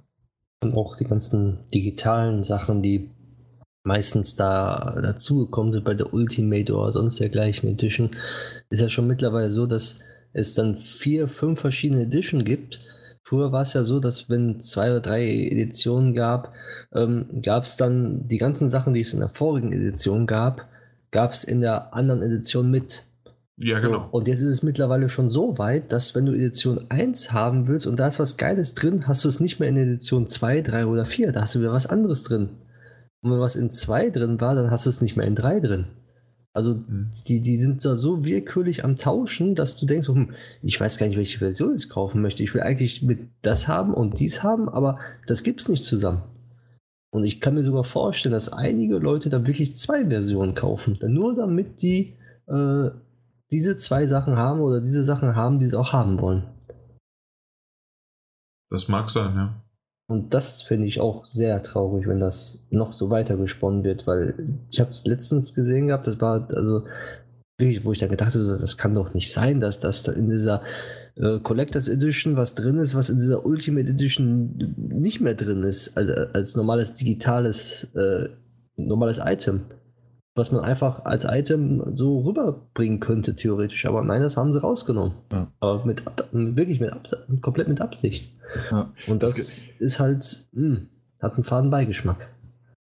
Und 0.62 0.76
auch 0.76 0.96
die 0.96 1.06
ganzen 1.06 1.68
digitalen 1.74 2.44
Sachen, 2.44 2.82
die 2.82 3.10
meistens 3.88 4.36
da 4.36 5.00
dazugekommen 5.02 5.74
sind 5.74 5.86
bei 5.86 5.94
der 5.94 6.14
Ultimate 6.14 6.76
oder 6.76 6.92
sonst 6.92 7.20
dergleichen 7.20 7.70
Edition, 7.70 8.12
ist 8.70 8.82
ja 8.82 8.90
schon 8.90 9.08
mittlerweile 9.08 9.50
so, 9.50 9.66
dass 9.66 10.02
es 10.34 10.54
dann 10.54 10.78
vier, 10.78 11.28
fünf 11.30 11.62
verschiedene 11.62 12.04
Editionen 12.04 12.46
gibt. 12.46 12.82
Früher 13.24 13.52
war 13.52 13.64
es 13.64 13.74
ja 13.74 13.84
so, 13.84 14.00
dass 14.00 14.30
wenn 14.30 14.62
zwei 14.62 14.92
oder 14.92 15.00
drei 15.00 15.26
Editionen 15.26 16.14
gab, 16.14 16.54
ähm, 16.94 17.42
gab 17.42 17.64
es 17.64 17.78
dann 17.78 18.28
die 18.28 18.38
ganzen 18.38 18.70
Sachen, 18.70 18.94
die 18.94 19.02
es 19.02 19.14
in 19.14 19.22
der 19.22 19.30
vorigen 19.30 19.72
Edition 19.74 20.28
gab, 20.28 20.68
gab 21.12 21.32
es 21.32 21.44
in 21.44 21.62
der 21.62 21.94
anderen 21.94 22.22
Edition 22.22 22.70
mit. 22.70 23.04
Ja, 23.58 23.80
genau. 23.80 24.10
So, 24.12 24.18
und 24.18 24.28
jetzt 24.28 24.42
ist 24.42 24.50
es 24.50 24.64
mittlerweile 24.64 25.10
schon 25.10 25.30
so 25.30 25.58
weit, 25.58 25.92
dass 25.92 26.14
wenn 26.14 26.26
du 26.26 26.34
Edition 26.34 26.86
1 26.90 27.32
haben 27.32 27.68
willst 27.68 27.88
und 27.88 27.98
da 27.98 28.08
ist 28.08 28.20
was 28.20 28.38
Geiles 28.38 28.76
drin, 28.76 29.08
hast 29.08 29.24
du 29.24 29.30
es 29.30 29.40
nicht 29.40 29.60
mehr 29.60 29.70
in 29.70 29.78
Edition 29.78 30.28
2, 30.28 30.62
3 30.62 30.86
oder 30.86 31.06
4. 31.06 31.32
Da 31.32 31.42
hast 31.42 31.56
du 31.56 31.60
wieder 31.60 31.74
was 31.74 31.88
anderes 31.88 32.24
drin. 32.24 32.50
Und 33.22 33.32
wenn 33.32 33.40
was 33.40 33.56
in 33.56 33.72
2 33.72 34.10
drin 34.12 34.40
war, 34.40 34.56
dann 34.56 34.72
hast 34.72 34.86
du 34.86 34.90
es 34.90 35.02
nicht 35.02 35.18
mehr 35.18 35.28
in 35.28 35.36
3 35.36 35.60
drin. 35.60 35.88
Also 36.54 36.82
die, 37.28 37.42
die 37.42 37.60
sind 37.60 37.86
da 37.86 37.96
so 37.96 38.26
willkürlich 38.26 38.84
am 38.84 38.96
Tauschen, 38.96 39.54
dass 39.54 39.78
du 39.78 39.86
denkst, 39.86 40.08
hm, 40.08 40.34
ich 40.64 40.80
weiß 40.80 40.98
gar 40.98 41.08
nicht, 41.08 41.18
welche 41.18 41.38
Version 41.38 41.76
ich 41.76 41.88
kaufen 41.88 42.22
möchte. 42.22 42.42
Ich 42.42 42.54
will 42.56 42.62
eigentlich 42.62 43.04
mit 43.04 43.20
das 43.44 43.68
haben 43.68 43.94
und 43.94 44.20
dies 44.20 44.42
haben, 44.42 44.68
aber 44.68 45.00
das 45.28 45.44
gibt 45.44 45.62
es 45.62 45.70
nicht 45.70 45.84
zusammen. 45.84 46.24
Und 47.12 47.26
ich 47.26 47.40
kann 47.40 47.54
mir 47.54 47.64
sogar 47.64 47.84
vorstellen, 47.84 48.34
dass 48.34 48.52
einige 48.52 48.98
Leute 48.98 49.30
da 49.30 49.46
wirklich 49.46 49.76
zwei 49.76 50.08
Versionen 50.08 50.56
kaufen. 50.56 50.98
Nur 51.08 51.36
damit 51.36 51.82
die 51.82 52.16
äh, 52.48 52.90
diese 53.52 53.78
zwei 53.78 54.08
Sachen 54.08 54.38
haben 54.38 54.60
oder 54.62 54.82
diese 54.82 55.04
Sachen 55.04 55.36
haben, 55.36 55.60
die 55.60 55.68
sie 55.68 55.80
auch 55.80 55.94
haben 55.94 56.22
wollen. 56.22 56.44
Das 58.70 58.88
mag 58.88 59.10
sein, 59.10 59.36
ja. 59.36 59.62
Und 60.10 60.34
das 60.34 60.62
finde 60.62 60.88
ich 60.88 61.02
auch 61.02 61.26
sehr 61.26 61.62
traurig, 61.64 62.08
wenn 62.08 62.20
das 62.20 62.66
noch 62.70 62.94
so 62.94 63.10
weiter 63.10 63.36
gesponnen 63.36 63.84
wird, 63.84 64.08
weil 64.08 64.36
ich 64.72 64.80
habe 64.80 64.92
es 64.92 65.06
letztens 65.06 65.54
gesehen 65.54 65.88
gehabt, 65.88 66.08
das 66.08 66.22
war 66.22 66.48
also 66.54 66.86
wirklich, 67.58 67.84
wo 67.84 67.92
ich 67.92 68.00
da 68.00 68.08
gedacht 68.08 68.34
habe, 68.34 68.46
das 68.46 68.78
kann 68.78 68.94
doch 68.94 69.14
nicht 69.14 69.34
sein, 69.34 69.60
dass 69.60 69.80
das 69.82 70.08
in 70.08 70.30
dieser 70.30 70.62
äh, 71.16 71.40
Collectors 71.40 71.90
Edition 71.90 72.38
was 72.38 72.56
drin 72.56 72.78
ist, 72.78 72.96
was 72.96 73.10
in 73.10 73.18
dieser 73.18 73.46
Ultimate 73.46 73.90
Edition 73.90 74.76
nicht 74.78 75.20
mehr 75.20 75.34
drin 75.34 75.64
ist, 75.64 75.98
als, 75.98 76.34
als 76.34 76.56
normales 76.56 76.94
digitales 76.94 77.94
äh, 77.96 78.30
normales 78.78 79.20
Item. 79.24 79.62
Was 80.38 80.52
man 80.52 80.64
einfach 80.64 81.06
als 81.06 81.26
Item 81.26 81.96
so 81.96 82.20
rüberbringen 82.22 83.00
könnte, 83.00 83.36
theoretisch. 83.36 83.86
Aber 83.86 84.04
nein, 84.04 84.22
das 84.22 84.38
haben 84.38 84.54
sie 84.54 84.62
rausgenommen. 84.62 85.14
Ja. 85.32 85.52
Aber 85.60 85.86
mit 85.86 86.04
wirklich 86.32 86.80
mit 86.80 86.94
Abs 86.94 87.16
komplett 87.42 87.68
mit 87.68 87.82
Absicht. 87.82 88.34
Ja. 88.72 88.92
Und 89.08 89.24
das, 89.24 89.36
das 89.36 89.70
ist 89.80 90.00
halt, 90.00 90.46
mh, 90.54 90.76
hm, 90.76 90.88
hat 91.22 91.36
einen 91.36 91.44
faden 91.44 91.70
Beigeschmack. 91.70 92.30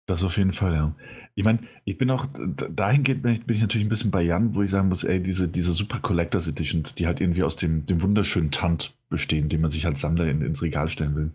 Das 0.07 0.23
auf 0.23 0.37
jeden 0.37 0.53
Fall, 0.53 0.75
ja. 0.75 0.95
Ich 1.35 1.45
meine, 1.45 1.59
ich 1.85 1.99
bin 1.99 2.11
auch, 2.11 2.27
dahingehend 2.71 3.23
bin 3.23 3.33
ich, 3.33 3.45
bin 3.45 3.57
ich, 3.57 3.63
natürlich 3.63 3.87
ein 3.87 3.91
bisschen 3.91 4.13
bei 4.13 4.23
Jan, 4.23 4.55
wo 4.55 4.63
ich 4.63 4.71
sagen 4.71 4.89
muss, 4.89 5.05
ey, 5.05 5.21
diese, 5.21 5.49
diese 5.49 5.73
Super 5.73 5.99
Collectors 5.99 6.47
Editions, 6.47 6.95
die 6.95 7.07
halt 7.07 7.21
irgendwie 7.21 7.43
aus 7.43 7.57
dem, 7.57 7.85
dem 7.87 8.01
wunderschönen 8.03 8.53
Tant 8.53 8.95
bestehen, 9.09 9.49
den 9.49 9.61
man 9.61 9.71
sich 9.71 9.85
als 9.85 10.01
Sammler 10.01 10.29
in, 10.29 10.43
ins 10.43 10.63
Regal 10.63 10.89
stellen 10.89 11.17
will. 11.17 11.31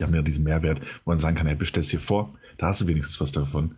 Die 0.00 0.04
haben 0.04 0.14
ja 0.14 0.22
diesen 0.22 0.44
Mehrwert, 0.44 0.80
wo 1.04 1.12
man 1.12 1.18
sagen 1.18 1.36
kann, 1.36 1.46
ey, 1.46 1.54
bestellst 1.54 1.90
hier 1.90 2.00
vor, 2.00 2.34
da 2.60 2.66
hast 2.66 2.82
du 2.82 2.86
wenigstens 2.86 3.20
was 3.20 3.32
davon. 3.32 3.76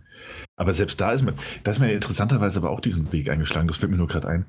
Aber 0.57 0.75
selbst 0.75 1.01
da 1.01 1.13
ist 1.13 1.23
man, 1.23 1.37
da 1.63 1.71
ist 1.71 1.79
man 1.79 1.89
ja 1.89 1.95
interessanterweise 1.95 2.59
aber 2.59 2.71
auch 2.71 2.81
diesen 2.81 3.13
Weg 3.13 3.31
eingeschlagen, 3.31 3.69
das 3.69 3.77
fällt 3.77 3.93
mir 3.93 3.99
nur 3.99 4.09
gerade 4.09 4.29
ein. 4.29 4.47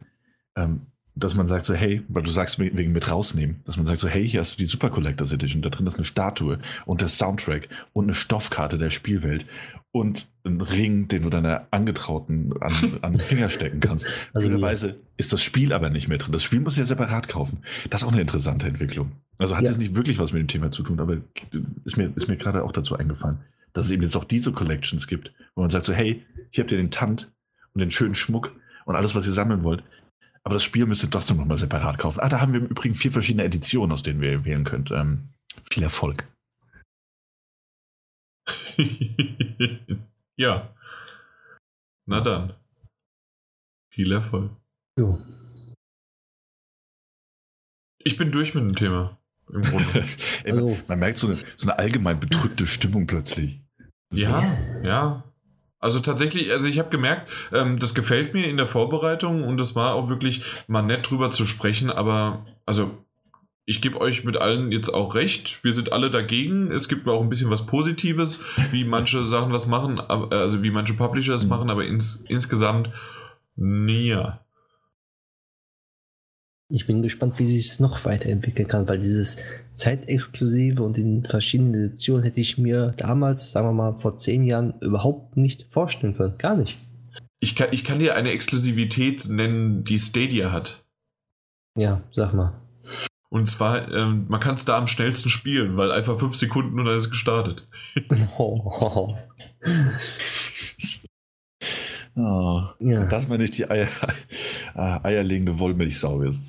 Ähm, 0.56 0.88
dass 1.16 1.36
man 1.36 1.46
sagt 1.46 1.66
so, 1.66 1.76
hey, 1.76 2.02
weil 2.08 2.24
du 2.24 2.32
sagst 2.32 2.58
wegen 2.58 2.92
mit 2.92 3.12
rausnehmen, 3.12 3.62
dass 3.66 3.78
man 3.78 3.86
sagt 3.86 4.00
so, 4.00 4.08
hey, 4.08 4.28
hier 4.28 4.40
hast 4.40 4.56
du 4.56 4.58
die 4.58 4.66
Super 4.66 4.90
Collectors 4.90 5.32
Edition, 5.32 5.62
da 5.62 5.70
drin 5.70 5.86
ist 5.86 5.96
eine 5.96 6.06
Statue 6.06 6.58
und 6.86 7.02
der 7.02 7.08
Soundtrack 7.08 7.70
und 7.94 8.06
eine 8.06 8.16
Stoffkarte 8.16 8.80
der 8.80 8.90
Spielwelt 8.90 9.46
und 9.92 10.28
ein 10.44 10.60
Ring, 10.60 11.08
den 11.08 11.22
du 11.22 11.30
deiner 11.30 11.68
Angetrauten 11.70 12.60
an, 12.60 12.74
an 13.04 13.12
den 13.12 13.22
Finger 13.22 13.50
stecken 13.50 13.80
kannst. 13.80 14.08
Also 14.34 14.48
Blöderweise 14.48 14.96
ist 15.18 15.32
das 15.32 15.44
Spiel 15.44 15.72
aber 15.72 15.92
nicht 15.92 16.08
mehr 16.08 16.18
drin. 16.18 16.32
Das 16.32 16.44
Spiel 16.44 16.62
muss 16.62 16.78
ja 16.78 16.86
separat 16.86 17.28
kaufen. 17.28 17.60
Das 17.92 18.02
ist 18.02 18.08
auch 18.08 18.12
eine 18.12 18.22
interessante 18.22 18.68
Entwicklung. 18.68 19.12
Also 19.38 19.56
hat 19.56 19.66
ja. 19.66 19.70
jetzt 19.70 19.78
nicht 19.78 19.96
wirklich 19.96 20.18
was 20.18 20.34
mit 20.34 20.40
dem 20.40 20.48
Thema 20.48 20.72
zu 20.72 20.82
tun, 20.82 21.00
aber 21.00 21.18
ist 21.86 21.98
mir, 21.98 22.12
ist 22.16 22.28
mir 22.28 22.38
gerade 22.38 22.64
auch 22.64 22.72
dazu 22.72 22.98
eingefallen, 22.98 23.38
dass 23.74 23.88
es 23.88 23.92
eben 23.92 24.04
jetzt 24.04 24.16
auch 24.16 24.24
diese 24.24 24.54
Collections 24.54 25.08
gibt, 25.08 25.34
wo 25.56 25.62
man 25.62 25.70
sagt 25.70 25.86
so, 25.86 25.94
hey, 25.94 26.26
hier 26.52 26.64
habt 26.64 26.72
ihr 26.72 26.78
den 26.78 26.92
Tant 26.92 27.32
und 27.74 27.82
den 27.82 27.92
schönen 27.92 28.16
Schmuck 28.16 28.56
und 28.86 28.96
alles, 28.96 29.16
was 29.16 29.28
ihr 29.28 29.34
sammeln 29.34 29.64
wollt. 29.64 29.84
Aber 30.44 30.56
das 30.56 30.64
Spiel 30.64 30.86
müsst 30.86 31.04
ihr 31.04 31.10
trotzdem 31.10 31.38
nochmal 31.38 31.58
separat 31.58 31.98
kaufen. 31.98 32.20
Ah, 32.20 32.30
da 32.30 32.42
haben 32.42 32.54
wir 32.54 32.60
im 32.60 32.68
Übrigen 32.68 32.96
vier 32.96 33.12
verschiedene 33.12 33.46
Editionen, 33.46 33.92
aus 33.92 34.04
denen 34.04 34.22
ihr 34.22 34.46
wählen 34.46 34.66
könnt. 34.66 34.92
Ähm, 34.92 35.30
viel 35.72 35.84
Erfolg. 35.84 36.28
ja. 40.36 40.76
Na 42.06 42.20
dann. 42.20 42.54
Viel 43.90 44.12
Erfolg. 44.12 44.52
Jo. 44.98 45.22
Ich 48.00 48.18
bin 48.18 48.32
durch 48.32 48.54
mit 48.54 48.64
dem 48.64 48.76
Thema. 48.76 49.18
Im 49.50 49.62
Grunde. 49.62 50.06
Ey, 50.44 50.52
man, 50.52 50.84
man, 50.88 51.00
merkt 51.00 51.20
so 51.20 51.28
eine, 51.28 51.38
so 51.56 51.70
eine 51.70 51.80
allgemein 51.80 52.20
bedrückte 52.20 52.68
Stimmung 52.68 53.08
plötzlich. 53.08 53.63
Ja, 54.14 54.58
ja. 54.84 55.24
Also 55.80 56.00
tatsächlich, 56.00 56.52
also 56.52 56.68
ich 56.68 56.80
habe 56.80 56.90
gemerkt, 56.90 57.30
ähm, 57.52 57.78
das 57.78 57.94
gefällt 57.94 58.34
mir 58.34 58.48
in 58.48 58.56
der 58.56 58.68
Vorbereitung 58.68 59.44
und 59.44 59.58
das 59.58 59.76
war 59.76 59.96
auch 59.96 60.08
wirklich 60.08 60.44
mal 60.68 60.82
nett 60.82 61.10
drüber 61.10 61.30
zu 61.30 61.46
sprechen, 61.46 61.90
aber 61.90 62.46
also 62.66 63.04
ich 63.66 63.82
gebe 63.82 64.00
euch 64.00 64.24
mit 64.24 64.38
allen 64.38 64.72
jetzt 64.72 64.90
auch 64.90 65.16
recht. 65.16 65.64
Wir 65.64 65.74
sind 65.74 65.94
alle 65.94 66.12
dagegen. 66.12 66.72
Es 66.72 66.90
gibt 66.90 67.08
auch 67.08 67.22
ein 67.22 67.30
bisschen 67.30 67.50
was 67.50 67.66
Positives, 67.66 68.44
wie 68.72 68.84
manche 68.84 69.26
Sachen 69.26 69.54
was 69.54 69.68
machen, 69.68 70.00
also 70.00 70.64
wie 70.64 70.72
manche 70.72 70.94
Publisher 70.94 71.34
es 71.34 71.44
mhm. 71.44 71.50
machen, 71.50 71.70
aber 71.70 71.86
ins, 71.86 72.26
insgesamt 72.28 72.90
näher. 73.56 74.43
Ich 76.70 76.88
bin 76.88 77.02
gespannt, 77.02 77.38
wie 77.40 77.46
sich 77.46 77.68
es 77.68 77.80
noch 77.80 78.06
weiterentwickeln 78.06 78.68
kann, 78.68 78.88
weil 78.88 79.00
dieses 79.00 79.38
Zeitexklusive 79.74 80.82
und 80.82 80.98
in 80.98 81.24
verschiedenen 81.24 81.74
Editionen 81.74 82.24
hätte 82.24 82.40
ich 82.40 82.58
mir 82.58 82.94
damals, 82.98 83.52
sagen 83.52 83.68
wir 83.68 83.74
mal, 83.74 84.00
vor 84.00 84.18
zehn 84.18 84.44
Jahren 84.44 84.74
überhaupt 84.80 85.38
nicht 85.38 85.68
vorstellen 85.70 86.16
können. 86.16 86.38
Gar 86.38 86.56
nicht. 86.56 86.78
Ich 87.40 87.56
kann, 87.56 87.70
ich 87.72 87.84
kann 87.84 88.00
dir 88.00 88.16
eine 88.16 88.32
Exklusivität 88.32 89.28
nennen, 89.30 89.84
die 89.84 90.00
Stadia 90.00 90.52
hat. 90.52 90.86
Ja, 91.78 92.02
sag 92.12 92.34
mal. 92.34 92.62
Und 93.30 93.48
zwar, 93.48 93.92
ähm, 93.92 94.26
man 94.30 94.40
kann 94.40 94.56
es 94.56 94.64
da 94.64 94.78
am 94.78 94.88
schnellsten 94.88 95.30
spielen, 95.30 95.76
weil 95.76 95.92
einfach 95.92 96.20
fünf 96.20 96.36
Sekunden 96.36 96.80
und 96.80 96.86
dann 96.86 96.96
ist 96.96 97.06
es 97.06 97.10
gestartet. 97.10 97.68
oh. 98.38 99.18
Oh, 102.16 102.62
ja. 102.80 103.06
Dass 103.06 103.28
man 103.28 103.40
nicht 103.40 103.58
die 103.58 103.70
Eier, 103.70 103.88
äh, 104.76 105.00
eierlegende 105.04 105.58
Wollmilchsau 105.58 106.22
ist. 106.22 106.40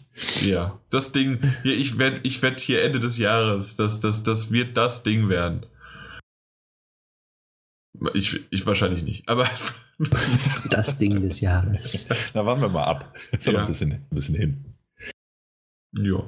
Ja, 0.43 0.79
das 0.91 1.13
Ding, 1.13 1.41
hier, 1.63 1.77
ich 1.77 1.99
werde 1.99 2.21
ich 2.23 2.43
werd 2.43 2.61
hier 2.61 2.83
Ende 2.83 3.01
des 3.01 3.19
Jahres, 3.19 3.75
das, 3.77 4.01
das, 4.01 4.23
das 4.23 4.53
wird 4.53 4.77
das 4.77 5.03
Ding 5.03 5.29
werden. 5.29 5.67
Ich, 8.13 8.41
ich 8.51 8.67
wahrscheinlich 8.67 9.03
nicht, 9.05 9.29
aber. 9.29 9.49
das 10.71 10.99
Ding 10.99 11.23
des 11.23 11.41
Jahres. 11.41 12.07
Na, 12.35 12.45
warten 12.45 12.61
wir 12.61 12.69
mal 12.69 12.85
ab. 12.85 13.15
Ist 13.33 13.47
ja. 13.47 13.53
noch 13.53 13.61
ein 13.61 13.67
bisschen, 13.67 13.93
ein 13.93 14.07
bisschen 14.11 14.35
hin. 14.35 14.65
Ja. 15.97 16.25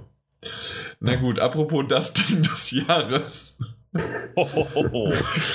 Na 1.01 1.17
gut, 1.17 1.41
apropos 1.41 1.85
das 1.89 2.15
Ding 2.15 2.43
des 2.43 2.71
Jahres. 2.71 3.59
Oh, 4.35 4.47
oh, 4.75 4.85
oh. 4.93 5.13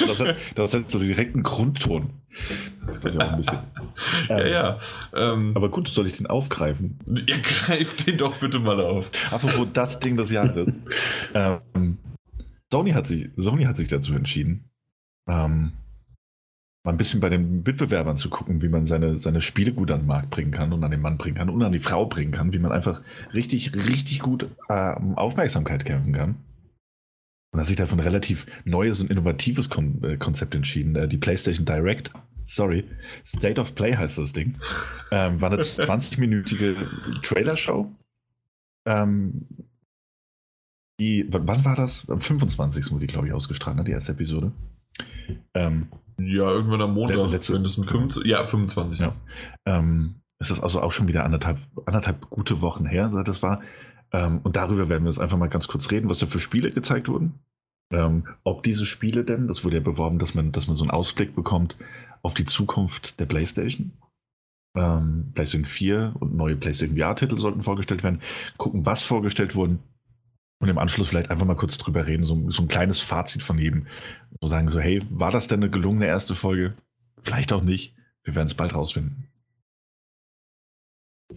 Das, 0.07 0.19
hat, 0.19 0.36
das 0.55 0.73
hat 0.73 0.89
so 0.89 0.97
direkten 0.97 1.43
Grundton. 1.43 2.20
Das 3.01 3.17
auch 3.17 3.19
ein 3.21 3.38
bisschen. 3.38 3.59
ja, 4.29 4.47
ja. 4.47 4.79
Ähm, 5.13 5.51
aber 5.55 5.69
gut, 5.69 5.88
soll 5.88 6.07
ich 6.07 6.17
den 6.17 6.27
aufgreifen? 6.27 6.99
Ja, 7.27 7.38
greif 7.41 7.95
den 7.97 8.17
doch 8.17 8.38
bitte 8.38 8.59
mal 8.59 8.79
auf. 8.79 9.09
Apropos 9.32 9.67
das 9.73 9.99
Ding 9.99 10.17
des 10.17 10.32
Jahres. 10.32 10.77
ähm, 11.34 11.97
Sony, 12.71 12.91
hat 12.91 13.07
sich, 13.07 13.29
Sony 13.36 13.65
hat 13.65 13.77
sich 13.77 13.89
dazu 13.89 14.13
entschieden, 14.13 14.69
ähm, 15.27 15.73
mal 16.84 16.91
ein 16.91 16.97
bisschen 16.97 17.19
bei 17.19 17.29
den 17.29 17.63
Mitbewerbern 17.63 18.17
zu 18.17 18.29
gucken, 18.29 18.61
wie 18.61 18.69
man 18.69 18.86
seine, 18.86 19.17
seine 19.17 19.41
Spiele 19.41 19.73
gut 19.73 19.91
an 19.91 20.01
den 20.01 20.07
Markt 20.07 20.29
bringen 20.32 20.51
kann 20.51 20.73
und 20.73 20.84
an 20.84 20.91
den 20.91 21.01
Mann 21.01 21.17
bringen 21.17 21.36
kann 21.36 21.49
und 21.49 21.61
an 21.61 21.71
die 21.71 21.79
Frau 21.79 22.05
bringen 22.05 22.32
kann, 22.32 22.53
wie 22.53 22.59
man 22.59 22.71
einfach 22.71 23.01
richtig, 23.34 23.73
richtig 23.73 24.19
gut 24.19 24.47
äh, 24.69 24.95
Aufmerksamkeit 25.15 25.86
kämpfen 25.86 26.13
kann. 26.13 26.36
Und 27.52 27.60
hat 27.60 27.68
sich 27.68 27.76
dafür 27.76 27.97
ein 27.97 28.02
relativ 28.02 28.45
neues 28.64 29.02
und 29.02 29.12
innovatives 29.12 29.70
Kon 29.70 30.02
äh, 30.04 30.18
Konzept 30.18 30.56
entschieden. 30.56 30.95
Äh, 30.95 31.08
die 31.08 31.18
PlayStation 31.18 31.66
Direct, 31.66 32.12
sorry, 32.45 32.86
State 33.26 33.60
of 33.60 33.76
Play 33.76 33.93
heißt 33.93 34.18
das 34.18 34.32
Ding, 34.32 34.56
ähm, 35.12 35.41
war 35.41 35.52
eine 35.52 35.62
20-minütige 35.62 36.76
Trailer-Show. 37.22 37.91
Ähm, 38.88 39.47
die, 40.99 41.26
wann 41.30 41.66
war 41.66 41.76
das? 41.76 42.10
Am 42.10 42.22
25. 42.22 42.91
wurde 42.91 43.08
die, 43.08 43.12
glaube 43.12 43.28
ich, 43.28 43.34
ausgestrahlt, 43.34 43.76
ne, 43.76 43.84
die 43.84 43.91
erste 43.91 44.12
Episode. 44.12 44.52
Ähm, 45.54 45.88
ja, 46.20 46.49
irgendwann 46.49 46.82
am 46.82 46.93
Montag, 46.93 47.32
letzte, 47.32 47.54
wenn 47.54 47.64
das 47.64 47.78
ein 47.78 47.86
25, 47.86 48.30
ja, 48.30 48.45
25. 48.45 48.99
Ja. 48.99 49.14
Ähm, 49.66 50.22
es 50.38 50.52
ist 50.52 50.60
also 50.60 50.82
auch 50.82 50.91
schon 50.91 51.08
wieder 51.08 51.24
anderthalb, 51.24 51.60
anderthalb 51.86 52.30
gute 52.30 52.62
Wochen 52.62 52.86
her, 52.86 53.10
seit 53.12 53.28
das 53.28 53.41
war. 53.41 53.62
Ähm, 54.14 54.39
und 54.43 54.55
darüber 54.55 54.89
werden 54.89 55.03
wir 55.03 55.09
jetzt 55.09 55.20
einfach 55.20 55.38
mal 55.38 55.47
ganz 55.47 55.68
kurz 55.68 55.91
reden, 55.91 56.09
was 56.09 56.20
da 56.20 56.26
für 56.26 56.39
Spiele 56.39 56.72
gezeigt 56.72 57.07
wurden. 57.07 57.39
Ähm, 57.91 58.26
ob 58.43 58.64
diese 58.64 58.86
Spiele 58.86 59.24
denn, 59.24 59.47
das 59.47 59.64
wurde 59.64 59.78
ja 59.78 59.84
beworben, 59.84 60.20
dass 60.20 60.34
man, 60.34 60.51
dass 60.51 60.68
man 60.68 60.78
so 60.78 60.84
einen 60.84 60.91
Ausblick 60.91 61.36
bekommt 61.36 61.76
auf 62.22 62.34
die 62.34 62.45
Zukunft 62.45 63.20
der 63.20 63.26
PlayStation. 63.26 63.91
Ähm, 64.78 65.32
PlayStation 65.34 65.66
4 65.66 66.14
und 66.20 66.36
neue 66.36 66.55
PlayStation 66.55 66.97
VR-Titel 66.97 67.38
sollten 67.38 67.62
vorgestellt 67.62 68.03
werden. 68.03 68.22
Gucken, 68.57 68.86
was 68.86 69.03
vorgestellt 69.03 69.55
wurden. 69.55 69.80
Und 70.62 70.70
im 70.70 70.78
Anschluss 70.78 71.09
vielleicht 71.09 71.32
einfach 71.32 71.45
mal 71.45 71.55
kurz 71.55 71.78
drüber 71.80 72.05
reden, 72.05 72.24
so, 72.24 72.49
so 72.51 72.62
ein 72.62 72.68
kleines 72.68 72.99
Fazit 72.99 73.41
von 73.41 73.57
jedem. 73.57 73.88
So 74.39 74.47
sagen 74.47 74.70
so, 74.70 74.80
hey, 74.80 75.01
war 75.09 75.32
das 75.32 75.47
denn 75.47 75.62
eine 75.62 75.72
gelungene 75.72 76.05
erste 76.05 76.36
Folge? 76.36 76.76
Vielleicht 77.20 77.51
auch 77.51 77.64
nicht. 77.64 77.95
Wir 78.24 78.36
werden 78.36 78.45
es 78.45 78.53
bald 78.53 78.76
rausfinden. 78.76 79.30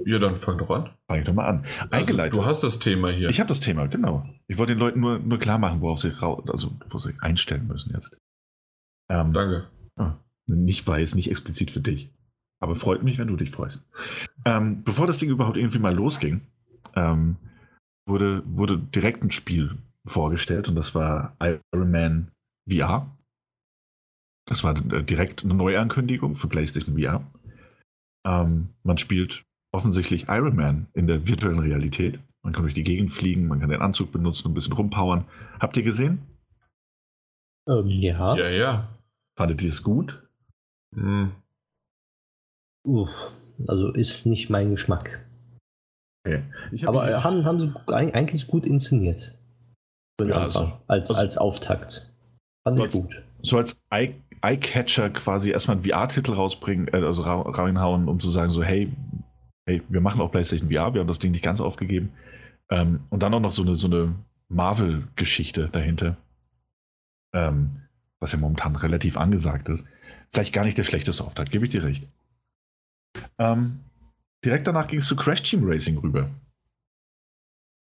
Ja, 0.04 0.18
dann 0.18 0.38
fang 0.38 0.58
doch 0.58 0.70
an. 0.70 0.90
Fang 1.08 1.18
ich 1.18 1.24
doch 1.24 1.34
mal 1.34 1.46
an. 1.46 1.64
Also, 1.78 1.90
Eingeleitet. 1.90 2.38
Du 2.38 2.44
hast 2.44 2.62
das 2.62 2.78
Thema 2.78 3.10
hier. 3.10 3.28
Ich 3.28 3.40
habe 3.40 3.48
das 3.48 3.60
Thema, 3.60 3.86
genau. 3.86 4.28
Ich 4.48 4.58
wollte 4.58 4.74
den 4.74 4.78
Leuten 4.78 5.00
nur, 5.00 5.18
nur 5.18 5.38
klar 5.38 5.58
machen, 5.58 5.80
worauf 5.80 5.98
sie, 5.98 6.12
also, 6.20 6.72
wo 6.88 6.98
sie 6.98 7.14
einstellen 7.20 7.66
müssen 7.66 7.92
jetzt. 7.94 8.16
Ähm, 9.08 9.32
Danke. 9.32 9.68
Ah, 9.96 10.14
nicht 10.46 10.86
weiß, 10.86 11.14
nicht 11.14 11.30
explizit 11.30 11.70
für 11.70 11.80
dich. 11.80 12.10
Aber 12.60 12.74
freut 12.74 13.02
mich, 13.02 13.18
wenn 13.18 13.28
du 13.28 13.36
dich 13.36 13.50
freust. 13.50 13.86
Ähm, 14.44 14.82
bevor 14.84 15.06
das 15.06 15.18
Ding 15.18 15.30
überhaupt 15.30 15.56
irgendwie 15.56 15.78
mal 15.78 15.94
losging, 15.94 16.40
ähm, 16.94 17.36
wurde, 18.06 18.42
wurde 18.46 18.78
direkt 18.78 19.22
ein 19.22 19.30
Spiel 19.30 19.76
vorgestellt 20.06 20.68
und 20.68 20.74
das 20.74 20.94
war 20.94 21.36
Iron 21.40 21.90
Man 21.90 22.30
VR. 22.68 23.10
Das 24.46 24.64
war 24.64 24.76
äh, 24.92 25.02
direkt 25.02 25.44
eine 25.44 25.54
Neuankündigung 25.54 26.36
für 26.36 26.48
PlayStation 26.48 26.98
VR. 26.98 27.24
Ähm, 28.26 28.68
man 28.82 28.98
spielt 28.98 29.44
offensichtlich 29.74 30.28
Iron 30.28 30.56
Man 30.56 30.86
in 30.94 31.06
der 31.06 31.26
virtuellen 31.26 31.58
Realität. 31.58 32.20
Man 32.42 32.52
kann 32.52 32.62
durch 32.62 32.74
die 32.74 32.84
Gegend 32.84 33.12
fliegen, 33.12 33.48
man 33.48 33.60
kann 33.60 33.70
den 33.70 33.82
Anzug 33.82 34.12
benutzen 34.12 34.46
und 34.46 34.52
ein 34.52 34.54
bisschen 34.54 34.74
rumpowern. 34.74 35.24
Habt 35.60 35.76
ihr 35.76 35.82
gesehen? 35.82 36.22
Ähm, 37.68 37.88
ja. 37.88 38.36
Ja, 38.36 38.48
ja. 38.48 38.88
Fandet 39.36 39.62
ihr 39.62 39.70
es 39.70 39.82
gut? 39.82 40.22
Mhm. 40.94 41.32
Uff, 42.86 43.10
also 43.66 43.92
ist 43.92 44.26
nicht 44.26 44.50
mein 44.50 44.70
Geschmack. 44.70 45.26
Okay. 46.26 46.42
Hab 46.82 46.88
Aber 46.90 47.24
haben, 47.24 47.44
haben 47.44 47.60
sie 47.60 47.74
eigentlich 48.14 48.46
gut 48.46 48.66
inszeniert. 48.66 49.36
Ja, 50.20 50.36
also, 50.36 50.72
als, 50.86 51.08
so, 51.08 51.14
als, 51.14 51.20
als 51.20 51.38
Auftakt. 51.38 52.14
Fand 52.62 52.78
ich 52.78 52.92
gut. 52.92 53.22
So 53.42 53.58
als 53.58 53.78
Eye-Catcher 53.90 55.10
quasi 55.10 55.50
erstmal 55.50 55.76
einen 55.76 55.84
VR-Titel 55.84 56.32
rausbringen, 56.32 56.88
äh, 56.88 56.98
also 56.98 57.22
reinhauen, 57.22 58.08
um 58.08 58.20
zu 58.20 58.30
sagen, 58.30 58.50
so, 58.50 58.62
hey, 58.62 58.92
hey, 59.66 59.82
wir 59.88 60.00
machen 60.00 60.20
auch 60.20 60.30
PlayStation 60.30 60.70
VR, 60.70 60.94
wir 60.94 61.00
haben 61.00 61.08
das 61.08 61.18
Ding 61.18 61.32
nicht 61.32 61.44
ganz 61.44 61.60
aufgegeben. 61.60 62.12
Ähm, 62.70 63.00
und 63.10 63.22
dann 63.22 63.34
auch 63.34 63.40
noch 63.40 63.52
so 63.52 63.62
eine, 63.62 63.76
so 63.76 63.86
eine 63.86 64.14
Marvel-Geschichte 64.48 65.68
dahinter. 65.70 66.16
Ähm, 67.32 67.82
was 68.20 68.32
ja 68.32 68.38
momentan 68.38 68.76
relativ 68.76 69.18
angesagt 69.18 69.68
ist. 69.68 69.84
Vielleicht 70.30 70.54
gar 70.54 70.64
nicht 70.64 70.78
der 70.78 70.84
schlechteste 70.84 71.22
Auftrag, 71.24 71.50
gebe 71.50 71.66
ich 71.66 71.70
dir 71.70 71.84
recht. 71.84 72.08
Ähm, 73.38 73.80
direkt 74.44 74.66
danach 74.66 74.88
ging 74.88 75.00
es 75.00 75.06
zu 75.06 75.14
Crash 75.14 75.42
Team 75.42 75.60
Racing 75.64 75.98
rüber. 75.98 76.30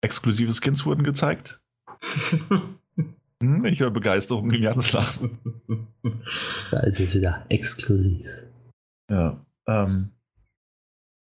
Exklusive 0.01 0.53
Skins 0.53 0.87
wurden 0.87 1.05
gezeigt. 1.05 1.61
hm, 3.43 3.65
ich 3.67 3.81
höre 3.81 3.91
Begeisterung 3.91 4.51
in 4.51 4.63
Jans 4.63 4.93
Lachen. 4.93 5.39
Da 6.71 6.81
ist 6.81 6.99
es 6.99 7.15
wieder 7.15 7.45
exklusiv. 7.51 8.27
Ja. 9.11 9.45
Ähm, 9.67 10.13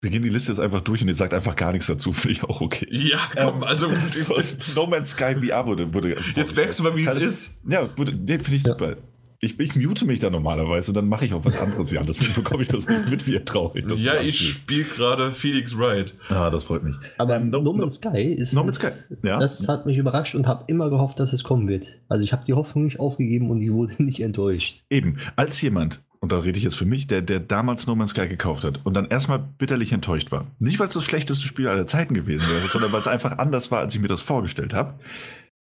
wir 0.02 0.10
gehen 0.10 0.24
die 0.24 0.30
Liste 0.30 0.52
jetzt 0.52 0.60
einfach 0.60 0.82
durch 0.82 1.02
und 1.04 1.08
ihr 1.08 1.16
sagt 1.16 1.34
einfach 1.34 1.56
gar 1.56 1.72
nichts 1.72 1.88
dazu, 1.88 2.12
finde 2.12 2.34
ich 2.34 2.44
auch 2.44 2.62
okay. 2.62 2.88
Ja, 2.92 3.20
komm, 3.36 3.58
ähm, 3.58 3.64
also. 3.64 3.90
So, 4.08 4.36
no 4.76 4.88
Man's 4.88 5.12
Sky 5.12 5.36
VR 5.36 5.66
wurde. 5.66 5.94
wurde 5.94 6.18
jetzt 6.36 6.56
merkst 6.56 6.80
du 6.80 6.84
mal, 6.84 6.96
wie 6.96 7.06
es 7.06 7.16
ist. 7.16 7.62
Ja, 7.68 7.90
wurde, 7.98 8.14
nee, 8.14 8.40
finde 8.40 8.58
ich 8.58 8.64
ja. 8.64 8.74
super. 8.74 8.98
Ich, 9.44 9.60
ich 9.60 9.76
mute 9.76 10.06
mich 10.06 10.20
da 10.20 10.30
normalerweise 10.30 10.92
und 10.92 10.96
dann 10.96 11.08
mache 11.08 11.26
ich 11.26 11.34
auch 11.34 11.44
was 11.44 11.58
anderes, 11.58 11.92
Jan. 11.92 12.06
Deswegen 12.06 12.34
bekomme 12.36 12.62
ich 12.62 12.68
das 12.68 12.88
nicht 12.88 13.10
mit, 13.10 13.26
wie 13.26 13.40
traurig 13.40 13.88
das 13.88 14.04
Ja, 14.04 14.22
ich 14.22 14.40
spiele 14.40 14.84
gerade 14.84 15.32
Felix 15.32 15.76
Wright. 15.76 16.14
Ah, 16.30 16.52
das 16.52 16.66
freut 16.66 16.84
mich. 16.84 16.96
Aber 17.18 17.38
ähm, 17.38 17.50
no, 17.50 17.60
no, 17.60 17.90
Sky 17.90 18.34
ist. 18.34 18.54
No 18.54 18.64
Man's 18.64 18.76
Sky, 18.76 18.90
ja. 19.24 19.40
Das 19.40 19.68
hat 19.68 19.88
mich 19.88 19.98
überrascht 19.98 20.36
und 20.36 20.46
habe 20.46 20.66
immer 20.68 20.92
gehofft, 20.92 21.20
dass 21.20 21.34
es 21.34 21.44
kommen 21.44 21.68
wird. 21.68 22.00
Also 22.08 22.24
ich 22.24 22.34
habe 22.34 22.46
die 22.46 22.54
Hoffnung 22.54 22.86
nicht 22.86 23.00
aufgegeben 23.00 23.50
und 23.50 23.62
ich 23.62 23.72
wurde 23.72 23.94
nicht 24.04 24.20
enttäuscht. 24.20 24.84
Eben, 24.92 25.18
als 25.36 25.60
jemand, 25.62 26.02
und 26.22 26.32
da 26.32 26.40
rede 26.40 26.58
ich 26.58 26.64
jetzt 26.64 26.78
für 26.78 26.86
mich, 26.86 27.08
der, 27.08 27.22
der 27.22 27.40
damals 27.40 27.88
No 27.88 27.96
Man's 27.96 28.12
Sky 28.12 28.28
gekauft 28.28 28.64
hat 28.64 28.80
und 28.86 28.94
dann 28.94 29.08
erstmal 29.08 29.40
bitterlich 29.40 29.92
enttäuscht 29.92 30.32
war. 30.32 30.48
Nicht, 30.60 30.80
weil 30.80 30.88
es 30.88 30.94
das 30.94 31.04
schlechteste 31.04 31.46
Spiel 31.46 31.68
aller 31.68 31.88
Zeiten 31.88 32.14
gewesen 32.14 32.50
wäre, 32.50 32.68
sondern 32.68 32.92
weil 32.92 33.02
es 33.02 33.08
einfach 33.08 33.38
anders 33.38 33.72
war, 33.72 33.80
als 33.80 33.94
ich 33.94 34.02
mir 34.02 34.08
das 34.08 34.22
vorgestellt 34.22 34.74
habe, 34.74 35.00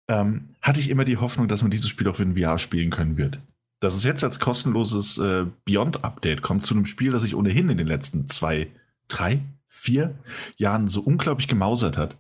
ähm, 0.10 0.50
hatte 0.62 0.80
ich 0.80 0.90
immer 0.90 1.06
die 1.06 1.18
Hoffnung, 1.18 1.48
dass 1.48 1.62
man 1.62 1.72
dieses 1.72 1.90
Spiel 1.90 2.08
auch 2.08 2.20
in 2.20 2.36
VR 2.36 2.58
spielen 2.58 2.90
können 2.90 3.18
wird 3.18 3.40
dass 3.80 3.96
es 3.96 4.04
jetzt 4.04 4.24
als 4.24 4.40
kostenloses 4.40 5.18
äh, 5.18 5.46
Beyond-Update 5.66 6.42
kommt 6.42 6.66
zu 6.66 6.74
einem 6.74 6.86
Spiel, 6.86 7.12
das 7.12 7.24
sich 7.24 7.36
ohnehin 7.36 7.70
in 7.70 7.78
den 7.78 7.88
letzten 7.88 8.28
zwei, 8.28 8.68
drei, 9.08 9.42
vier 9.68 10.16
Jahren 10.58 10.88
so 10.88 11.02
unglaublich 11.02 11.48
gemausert 11.48 11.98
hat. 11.98 12.18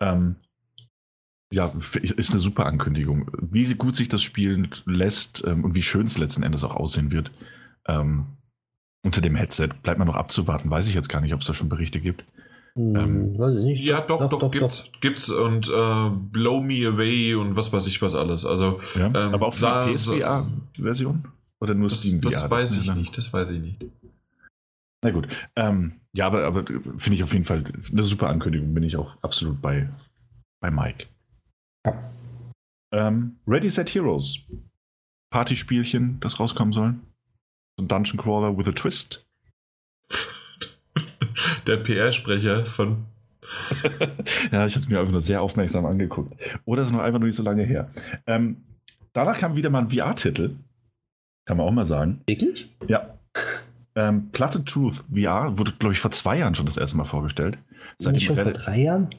Ähm, 0.00 0.36
ja, 1.52 1.72
ist 1.92 2.32
eine 2.32 2.40
super 2.40 2.66
Ankündigung. 2.66 3.30
Wie 3.40 3.72
gut 3.74 3.94
sich 3.94 4.08
das 4.08 4.22
spielen 4.22 4.68
lässt 4.84 5.44
ähm, 5.46 5.64
und 5.64 5.74
wie 5.76 5.82
schön 5.82 6.06
es 6.06 6.18
letzten 6.18 6.42
Endes 6.42 6.64
auch 6.64 6.74
aussehen 6.74 7.12
wird. 7.12 7.30
Ähm, 7.88 8.26
unter 9.02 9.20
dem 9.20 9.36
Headset 9.36 9.68
bleibt 9.82 9.98
man 9.98 10.08
noch 10.08 10.16
abzuwarten. 10.16 10.70
Weiß 10.70 10.88
ich 10.88 10.94
jetzt 10.94 11.08
gar 11.08 11.20
nicht, 11.20 11.32
ob 11.34 11.40
es 11.40 11.46
da 11.46 11.54
schon 11.54 11.68
Berichte 11.68 12.00
gibt. 12.00 12.24
Ähm, 12.76 13.36
hm, 13.38 13.64
ja, 13.76 14.02
doch, 14.02 14.18
doch, 14.18 14.28
doch, 14.28 14.40
doch 14.40 14.50
gibt's, 14.50 14.90
doch. 14.92 15.00
gibt's 15.00 15.30
und 15.30 15.68
äh, 15.68 16.10
Blow 16.10 16.60
Me 16.60 16.86
Away 16.86 17.34
und 17.34 17.56
was 17.56 17.72
weiß 17.72 17.86
ich 17.86 18.02
was 18.02 18.14
alles. 18.14 18.44
Also, 18.44 18.80
ja, 18.94 19.06
ähm, 19.06 19.34
aber 19.34 19.46
auf 19.46 19.58
der 19.58 19.86
PSVR-Version? 19.86 21.26
Oder 21.60 21.74
nur 21.74 21.88
das, 21.88 22.00
Steam 22.00 22.20
VR? 22.20 22.30
Das 22.30 22.50
weiß 22.50 22.76
das 22.76 22.84
ich 22.84 22.94
nicht, 22.94 23.16
das 23.16 23.32
weiß 23.32 23.48
ich 23.50 23.60
nicht. 23.60 23.86
Na 25.02 25.10
gut. 25.10 25.28
Ähm, 25.56 26.00
ja, 26.12 26.26
aber, 26.26 26.44
aber 26.44 26.64
finde 26.66 27.14
ich 27.14 27.22
auf 27.22 27.32
jeden 27.32 27.44
Fall 27.46 27.64
eine 27.92 28.02
super 28.02 28.28
Ankündigung. 28.28 28.74
Bin 28.74 28.82
ich 28.82 28.96
auch 28.96 29.16
absolut 29.22 29.62
bei, 29.62 29.88
bei 30.60 30.70
Mike. 30.70 31.06
Ja. 31.86 32.10
Ähm, 32.92 33.36
Ready 33.46 33.70
Set 33.70 33.94
Heroes. 33.94 34.40
Partyspielchen, 35.30 36.18
das 36.20 36.40
rauskommen 36.40 36.72
soll. 36.72 36.94
So 37.76 37.84
ein 37.84 37.88
Dungeon 37.88 38.18
Crawler 38.18 38.56
with 38.56 38.68
a 38.68 38.72
Twist 38.72 39.26
der 41.66 41.76
PR-Sprecher 41.78 42.66
von. 42.66 43.04
ja, 44.52 44.66
ich 44.66 44.76
habe 44.76 44.86
mir 44.88 45.00
einfach 45.00 45.12
nur 45.12 45.20
sehr 45.20 45.42
aufmerksam 45.42 45.86
angeguckt. 45.86 46.34
Oder 46.64 46.82
ist 46.82 46.92
noch 46.92 47.00
einfach 47.00 47.18
nur 47.18 47.26
nicht 47.26 47.36
so 47.36 47.42
lange 47.42 47.64
her. 47.64 47.90
Ähm, 48.26 48.56
danach 49.12 49.38
kam 49.38 49.56
wieder 49.56 49.70
mal 49.70 49.82
ein 49.82 49.90
VR-Titel. 49.90 50.56
Kann 51.44 51.58
man 51.58 51.66
auch 51.66 51.72
mal 51.72 51.84
sagen. 51.84 52.22
Wirklich? 52.26 52.74
Ja. 52.88 53.18
Ähm, 53.94 54.30
Platte 54.32 54.64
Truth 54.64 55.04
VR 55.12 55.58
wurde, 55.58 55.72
glaube 55.72 55.92
ich, 55.92 56.00
vor 56.00 56.10
zwei 56.10 56.38
Jahren 56.38 56.54
schon 56.54 56.66
das 56.66 56.76
erste 56.76 56.96
Mal 56.96 57.04
vorgestellt. 57.04 57.58
Seitdem 57.98 58.20
schon 58.20 58.36
vor 58.36 58.52
drei 58.52 58.80
Jahren? 58.80 59.10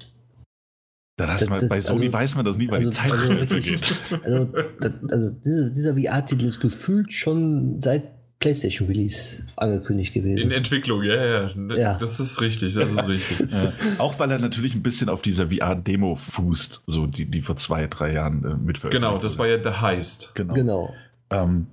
Das, 1.16 1.40
das, 1.40 1.50
man, 1.50 1.68
bei 1.68 1.82
Sony 1.82 2.06
also, 2.06 2.14
weiß 2.14 2.36
man 2.36 2.46
das 2.46 2.58
nie, 2.58 2.70
weil 2.70 2.86
also, 2.86 2.92
die 2.92 2.96
Zeit 2.96 3.12
also, 3.12 3.46
vergeht. 3.46 3.96
Also, 4.24 4.46
das, 4.80 4.92
also 5.10 5.32
dieser, 5.44 5.72
dieser 5.72 5.96
VR-Titel 5.96 6.46
ist 6.46 6.60
gefühlt 6.60 7.12
schon 7.12 7.82
seit 7.82 8.17
PlayStation 8.40 8.88
Release 8.88 9.44
angekündigt 9.56 10.14
gewesen. 10.14 10.44
In 10.44 10.52
Entwicklung, 10.52 11.04
ja, 11.04 11.26
ja. 11.26 11.52
ja. 11.76 11.98
Das 11.98 12.20
ist 12.20 12.40
richtig, 12.42 12.76
das 12.76 12.90
ist 12.90 12.98
richtig. 13.08 13.50
ja. 13.50 13.74
Auch 13.98 14.20
weil 14.20 14.30
er 14.30 14.40
natürlich 14.40 14.76
ein 14.76 14.84
bisschen 14.84 15.10
auf 15.10 15.22
dieser 15.22 15.48
VR-Demo 15.48 16.16
fußt, 16.16 16.84
so 16.86 17.08
die, 17.08 17.26
die 17.26 17.42
vor 17.42 17.56
zwei, 17.56 17.88
drei 17.88 18.14
Jahren 18.14 18.44
äh, 18.46 18.56
mit 18.56 18.80
Genau, 18.82 19.18
das 19.18 19.40
war 19.40 19.48
ja 19.48 19.62
The 19.62 19.82
Heist. 19.82 20.36
Genau. 20.36 20.54
genau. 20.54 20.94
Ähm, 21.32 21.68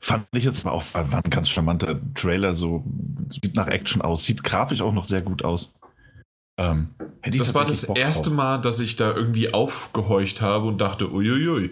fand 0.00 0.26
ich 0.34 0.44
jetzt 0.44 0.64
aber 0.64 0.74
auch, 0.74 0.84
war 0.94 1.24
ein 1.24 1.30
ganz 1.30 1.50
charmanter 1.50 2.00
Trailer, 2.14 2.54
so 2.54 2.84
sieht 3.28 3.54
nach 3.54 3.68
Action 3.68 4.00
aus, 4.02 4.24
sieht 4.24 4.42
grafisch 4.42 4.80
auch 4.80 4.92
noch 4.92 5.06
sehr 5.06 5.22
gut 5.22 5.44
aus. 5.44 5.74
Ähm, 6.58 6.88
das 7.22 7.54
war 7.54 7.64
das 7.64 7.86
Bock 7.86 7.96
erste 7.96 8.30
drauf. 8.30 8.36
Mal, 8.36 8.58
dass 8.60 8.80
ich 8.80 8.96
da 8.96 9.14
irgendwie 9.14 9.52
aufgehorcht 9.52 10.40
habe 10.40 10.66
und 10.66 10.78
dachte, 10.78 11.10
uiuiui 11.10 11.70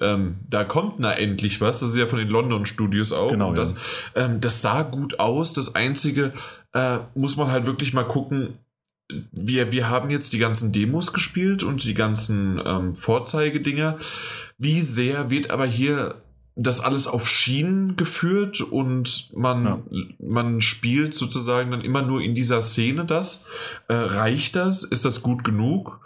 ähm, 0.00 0.36
da 0.48 0.64
kommt 0.64 0.98
na 0.98 1.12
endlich 1.12 1.60
was. 1.60 1.80
Das 1.80 1.90
ist 1.90 1.96
ja 1.96 2.06
von 2.06 2.18
den 2.18 2.28
London 2.28 2.66
Studios 2.66 3.12
auch. 3.12 3.30
Genau, 3.30 3.54
das, 3.54 3.74
ja. 4.14 4.24
ähm, 4.24 4.40
das 4.40 4.62
sah 4.62 4.82
gut 4.82 5.20
aus. 5.20 5.52
Das 5.52 5.74
Einzige 5.74 6.32
äh, 6.72 6.98
muss 7.14 7.36
man 7.36 7.50
halt 7.50 7.66
wirklich 7.66 7.92
mal 7.92 8.04
gucken. 8.04 8.54
Wir, 9.32 9.72
wir 9.72 9.88
haben 9.88 10.10
jetzt 10.10 10.32
die 10.32 10.38
ganzen 10.38 10.72
Demos 10.72 11.12
gespielt 11.12 11.62
und 11.62 11.84
die 11.84 11.94
ganzen 11.94 12.62
ähm, 12.64 12.94
Vorzeigedinger. 12.94 13.98
Wie 14.56 14.80
sehr 14.80 15.30
wird 15.30 15.50
aber 15.50 15.66
hier 15.66 16.22
das 16.56 16.80
alles 16.80 17.06
auf 17.06 17.28
Schienen 17.28 17.96
geführt 17.96 18.60
und 18.60 19.30
man, 19.34 19.64
ja. 19.64 19.82
man 20.18 20.60
spielt 20.60 21.14
sozusagen 21.14 21.70
dann 21.70 21.80
immer 21.80 22.02
nur 22.02 22.20
in 22.20 22.34
dieser 22.34 22.60
Szene 22.60 23.04
das. 23.04 23.46
Äh, 23.88 23.94
reicht 23.94 24.56
das? 24.56 24.82
Ist 24.82 25.04
das 25.04 25.22
gut 25.22 25.44
genug? 25.44 26.00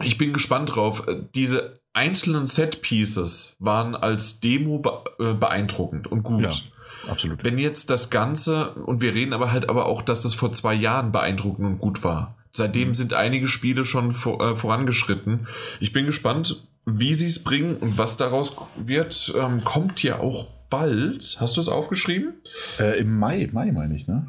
Ich 0.00 0.18
bin 0.18 0.32
gespannt 0.32 0.74
drauf. 0.74 1.06
Äh, 1.06 1.22
diese 1.34 1.74
einzelnen 1.98 2.46
Set-Pieces 2.46 3.56
waren 3.58 3.96
als 3.96 4.38
Demo 4.38 4.80
äh, 5.18 5.34
beeindruckend 5.34 6.06
und 6.06 6.22
gut. 6.22 6.40
Ja, 6.42 7.10
absolut. 7.10 7.42
Wenn 7.42 7.58
jetzt 7.58 7.90
das 7.90 8.08
Ganze, 8.08 8.70
und 8.74 9.02
wir 9.02 9.14
reden 9.14 9.32
aber 9.32 9.50
halt 9.50 9.68
aber 9.68 9.86
auch, 9.86 10.02
dass 10.02 10.22
das 10.22 10.34
vor 10.34 10.52
zwei 10.52 10.74
Jahren 10.74 11.10
beeindruckend 11.10 11.66
und 11.66 11.78
gut 11.80 12.04
war. 12.04 12.36
Seitdem 12.52 12.88
mhm. 12.88 12.94
sind 12.94 13.14
einige 13.14 13.48
Spiele 13.48 13.84
schon 13.84 14.14
vor, 14.14 14.40
äh, 14.40 14.56
vorangeschritten. 14.56 15.48
Ich 15.80 15.92
bin 15.92 16.06
gespannt, 16.06 16.64
wie 16.86 17.14
sie 17.14 17.26
es 17.26 17.42
bringen 17.42 17.76
und 17.76 17.98
was 17.98 18.16
daraus 18.16 18.56
wird. 18.76 19.34
Ähm, 19.36 19.64
kommt 19.64 20.02
ja 20.04 20.20
auch 20.20 20.46
bald. 20.70 21.36
Hast 21.40 21.56
du 21.56 21.60
es 21.60 21.68
aufgeschrieben? 21.68 22.34
Äh, 22.78 23.00
Im 23.00 23.18
Mai, 23.18 23.48
Mai 23.52 23.72
meine 23.72 23.96
ich, 23.96 24.06
ne? 24.06 24.28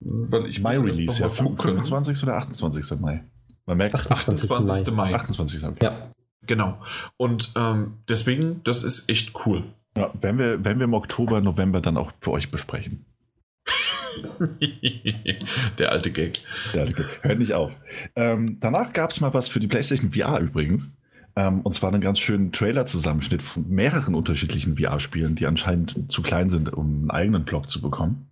Weil 0.00 0.46
ich 0.46 0.60
Mai 0.60 0.78
Release, 0.78 1.20
ja. 1.20 1.28
25. 1.28 2.22
oder 2.22 2.38
28. 2.38 2.98
Mai. 2.98 3.24
Man 3.66 3.76
merkt 3.76 4.10
28. 4.10 4.50
28. 4.50 4.94
Mai. 4.94 5.14
28. 5.14 5.64
Okay. 5.64 5.78
Ja. 5.82 6.10
Genau. 6.46 6.78
Und 7.16 7.52
ähm, 7.56 7.98
deswegen, 8.08 8.62
das 8.64 8.82
ist 8.82 9.08
echt 9.08 9.46
cool. 9.46 9.64
Ja, 9.96 10.12
werden 10.20 10.38
wir, 10.38 10.64
werden 10.64 10.78
wir 10.78 10.84
im 10.84 10.94
Oktober, 10.94 11.40
November 11.40 11.80
dann 11.80 11.96
auch 11.96 12.12
für 12.20 12.30
euch 12.30 12.50
besprechen. 12.50 13.04
Der 15.78 15.92
alte 15.92 16.10
Gag. 16.10 16.38
Der 16.74 16.82
alte 16.82 16.94
Gag. 16.94 17.06
Hört 17.22 17.38
nicht 17.38 17.52
auf. 17.52 17.72
Ähm, 18.16 18.58
danach 18.60 18.92
gab 18.92 19.10
es 19.10 19.20
mal 19.20 19.34
was 19.34 19.48
für 19.48 19.60
die 19.60 19.68
PlayStation 19.68 20.12
VR 20.12 20.40
übrigens. 20.40 20.92
Ähm, 21.36 21.60
und 21.62 21.74
zwar 21.74 21.92
einen 21.92 22.00
ganz 22.00 22.18
schönen 22.18 22.52
Trailer-Zusammenschnitt 22.52 23.42
von 23.42 23.68
mehreren 23.68 24.14
unterschiedlichen 24.14 24.76
VR-Spielen, 24.76 25.36
die 25.36 25.46
anscheinend 25.46 26.10
zu 26.10 26.22
klein 26.22 26.50
sind, 26.50 26.72
um 26.72 27.02
einen 27.02 27.10
eigenen 27.10 27.44
Blog 27.44 27.68
zu 27.68 27.80
bekommen. 27.80 28.30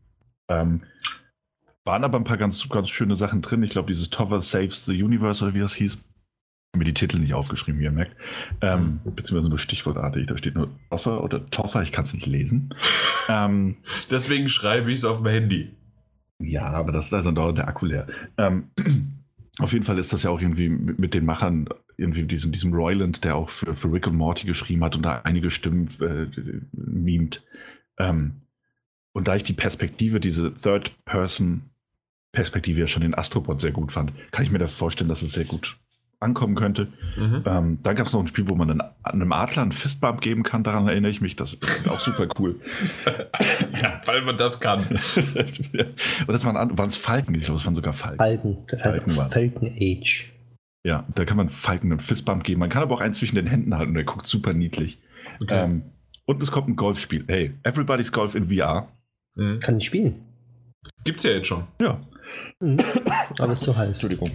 Ähm, 0.48 0.82
waren 1.84 2.04
aber 2.04 2.18
ein 2.18 2.24
paar 2.24 2.36
ganz, 2.36 2.68
ganz 2.68 2.90
schöne 2.90 3.16
Sachen 3.16 3.40
drin. 3.40 3.62
Ich 3.62 3.70
glaube, 3.70 3.88
dieses 3.88 4.10
Tover 4.10 4.42
Saves 4.42 4.84
the 4.84 5.02
Universe 5.02 5.44
oder 5.44 5.54
wie 5.54 5.60
das 5.60 5.74
hieß 5.74 5.98
mir 6.76 6.84
die 6.84 6.94
Titel 6.94 7.18
nicht 7.18 7.34
aufgeschrieben, 7.34 7.80
wie 7.80 7.84
ihr 7.84 7.90
merkt. 7.90 8.16
Ähm, 8.60 9.00
mhm. 9.04 9.14
beziehungsweise 9.14 9.48
nur 9.48 9.58
stichwortartig. 9.58 10.26
Da 10.26 10.36
steht 10.36 10.54
nur 10.54 10.68
Toffer 10.90 11.24
oder 11.24 11.48
Toffer, 11.50 11.82
ich 11.82 11.92
kann 11.92 12.04
es 12.04 12.12
nicht 12.12 12.26
lesen. 12.26 12.74
ähm, 13.28 13.76
Deswegen 14.10 14.48
schreibe 14.48 14.92
ich 14.92 14.98
es 14.98 15.04
auf 15.04 15.18
dem 15.18 15.28
Handy. 15.28 15.70
Ja, 16.40 16.70
aber 16.70 16.92
das, 16.92 17.10
da 17.10 17.18
ist 17.18 17.24
dann 17.24 17.34
dauernd 17.34 17.58
der 17.58 17.66
Akku 17.68 17.86
leer. 17.86 18.06
Ähm, 18.36 18.70
auf 19.58 19.72
jeden 19.72 19.84
Fall 19.84 19.98
ist 19.98 20.12
das 20.12 20.22
ja 20.22 20.30
auch 20.30 20.40
irgendwie 20.40 20.68
mit, 20.68 20.96
mit 20.98 21.14
den 21.14 21.24
Machern, 21.24 21.68
irgendwie 21.96 22.24
diesem, 22.24 22.52
diesem 22.52 22.72
Royland, 22.72 23.24
der 23.24 23.34
auch 23.36 23.50
für, 23.50 23.74
für 23.74 23.92
Rick 23.92 24.06
und 24.06 24.16
Morty 24.16 24.46
geschrieben 24.46 24.84
hat 24.84 24.94
und 24.94 25.02
da 25.02 25.22
einige 25.24 25.50
Stimmen 25.50 25.88
äh, 26.00 26.26
mimt. 26.72 27.42
Ähm, 27.98 28.42
und 29.12 29.26
da 29.26 29.34
ich 29.34 29.42
die 29.42 29.54
Perspektive, 29.54 30.20
diese 30.20 30.54
Third-Person-Perspektive 30.54 32.80
ja 32.80 32.86
schon 32.86 33.02
in 33.02 33.14
Astrobot 33.14 33.60
sehr 33.60 33.72
gut 33.72 33.90
fand, 33.90 34.12
kann 34.30 34.44
ich 34.44 34.52
mir 34.52 34.58
da 34.58 34.68
vorstellen, 34.68 35.08
dass 35.08 35.22
es 35.22 35.32
sehr 35.32 35.46
gut 35.46 35.76
ankommen 36.20 36.54
könnte. 36.56 36.88
Mhm. 37.16 37.42
Ähm, 37.46 37.78
dann 37.82 37.96
gab 37.96 38.06
es 38.06 38.12
noch 38.12 38.20
ein 38.20 38.26
Spiel, 38.26 38.48
wo 38.48 38.54
man 38.54 38.70
einen, 38.70 38.82
einem 39.02 39.32
Adler 39.32 39.62
einen 39.62 39.72
Fistbump 39.72 40.20
geben 40.20 40.42
kann. 40.42 40.64
Daran 40.64 40.88
erinnere 40.88 41.10
ich 41.10 41.20
mich. 41.20 41.36
Das 41.36 41.54
ist 41.54 41.88
auch 41.88 42.00
super 42.00 42.26
cool. 42.38 42.60
ja, 43.80 44.00
weil 44.04 44.22
man 44.22 44.36
das 44.36 44.58
kann. 44.60 44.80
Und 44.88 46.28
das 46.28 46.44
waren 46.44 46.88
es 46.88 46.96
Falken. 46.96 47.34
Ich 47.34 47.42
glaube, 47.42 47.60
es 47.60 47.66
waren 47.66 47.74
sogar 47.74 47.92
Falken. 47.92 48.18
Falken. 48.18 48.58
Das 48.68 48.84
heißt 48.84 49.12
Falken, 49.12 49.30
Falken 49.30 49.76
Age. 49.80 50.32
Ja, 50.84 51.04
da 51.14 51.24
kann 51.24 51.36
man 51.36 51.48
Falken 51.48 51.92
einen 51.92 52.00
Fistbump 52.00 52.44
geben. 52.44 52.60
Man 52.60 52.70
kann 52.70 52.82
aber 52.82 52.94
auch 52.94 53.00
einen 53.00 53.14
zwischen 53.14 53.36
den 53.36 53.46
Händen 53.46 53.76
halten 53.76 53.90
und 53.90 53.94
der 53.94 54.04
guckt 54.04 54.26
super 54.26 54.52
niedlich. 54.52 54.98
Okay. 55.40 55.64
Ähm, 55.64 55.82
und 56.24 56.42
es 56.42 56.50
kommt 56.50 56.68
ein 56.68 56.76
Golfspiel. 56.76 57.24
Hey, 57.28 57.54
Everybody's 57.62 58.12
Golf 58.12 58.34
in 58.34 58.48
VR. 58.48 58.88
Mhm. 59.34 59.60
Kann 59.60 59.78
ich 59.78 59.86
spielen. 59.86 60.16
Gibt's 61.04 61.24
ja 61.24 61.30
jetzt 61.30 61.46
schon. 61.46 61.64
Ja. 61.80 61.98
Mhm. 62.60 62.78
Aber 63.38 63.52
ist 63.52 63.62
so 63.62 63.76
heiß. 63.76 63.88
Entschuldigung. 63.88 64.30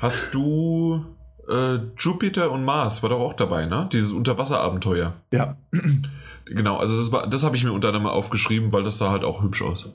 Hast 0.00 0.34
du 0.34 1.04
äh, 1.46 1.78
Jupiter 1.98 2.50
und 2.50 2.64
Mars 2.64 3.02
war 3.02 3.10
doch 3.10 3.20
auch 3.20 3.34
dabei, 3.34 3.66
ne? 3.66 3.88
Dieses 3.92 4.12
Unterwasserabenteuer. 4.12 5.14
Ja. 5.30 5.56
Genau, 6.46 6.78
also 6.78 6.96
das, 6.96 7.30
das 7.30 7.44
habe 7.44 7.54
ich 7.54 7.62
mir 7.62 7.72
unter 7.72 7.88
anderem 7.88 8.06
aufgeschrieben, 8.06 8.72
weil 8.72 8.82
das 8.82 8.98
sah 8.98 9.12
halt 9.12 9.22
auch 9.22 9.42
hübsch 9.42 9.62
aus. 9.62 9.94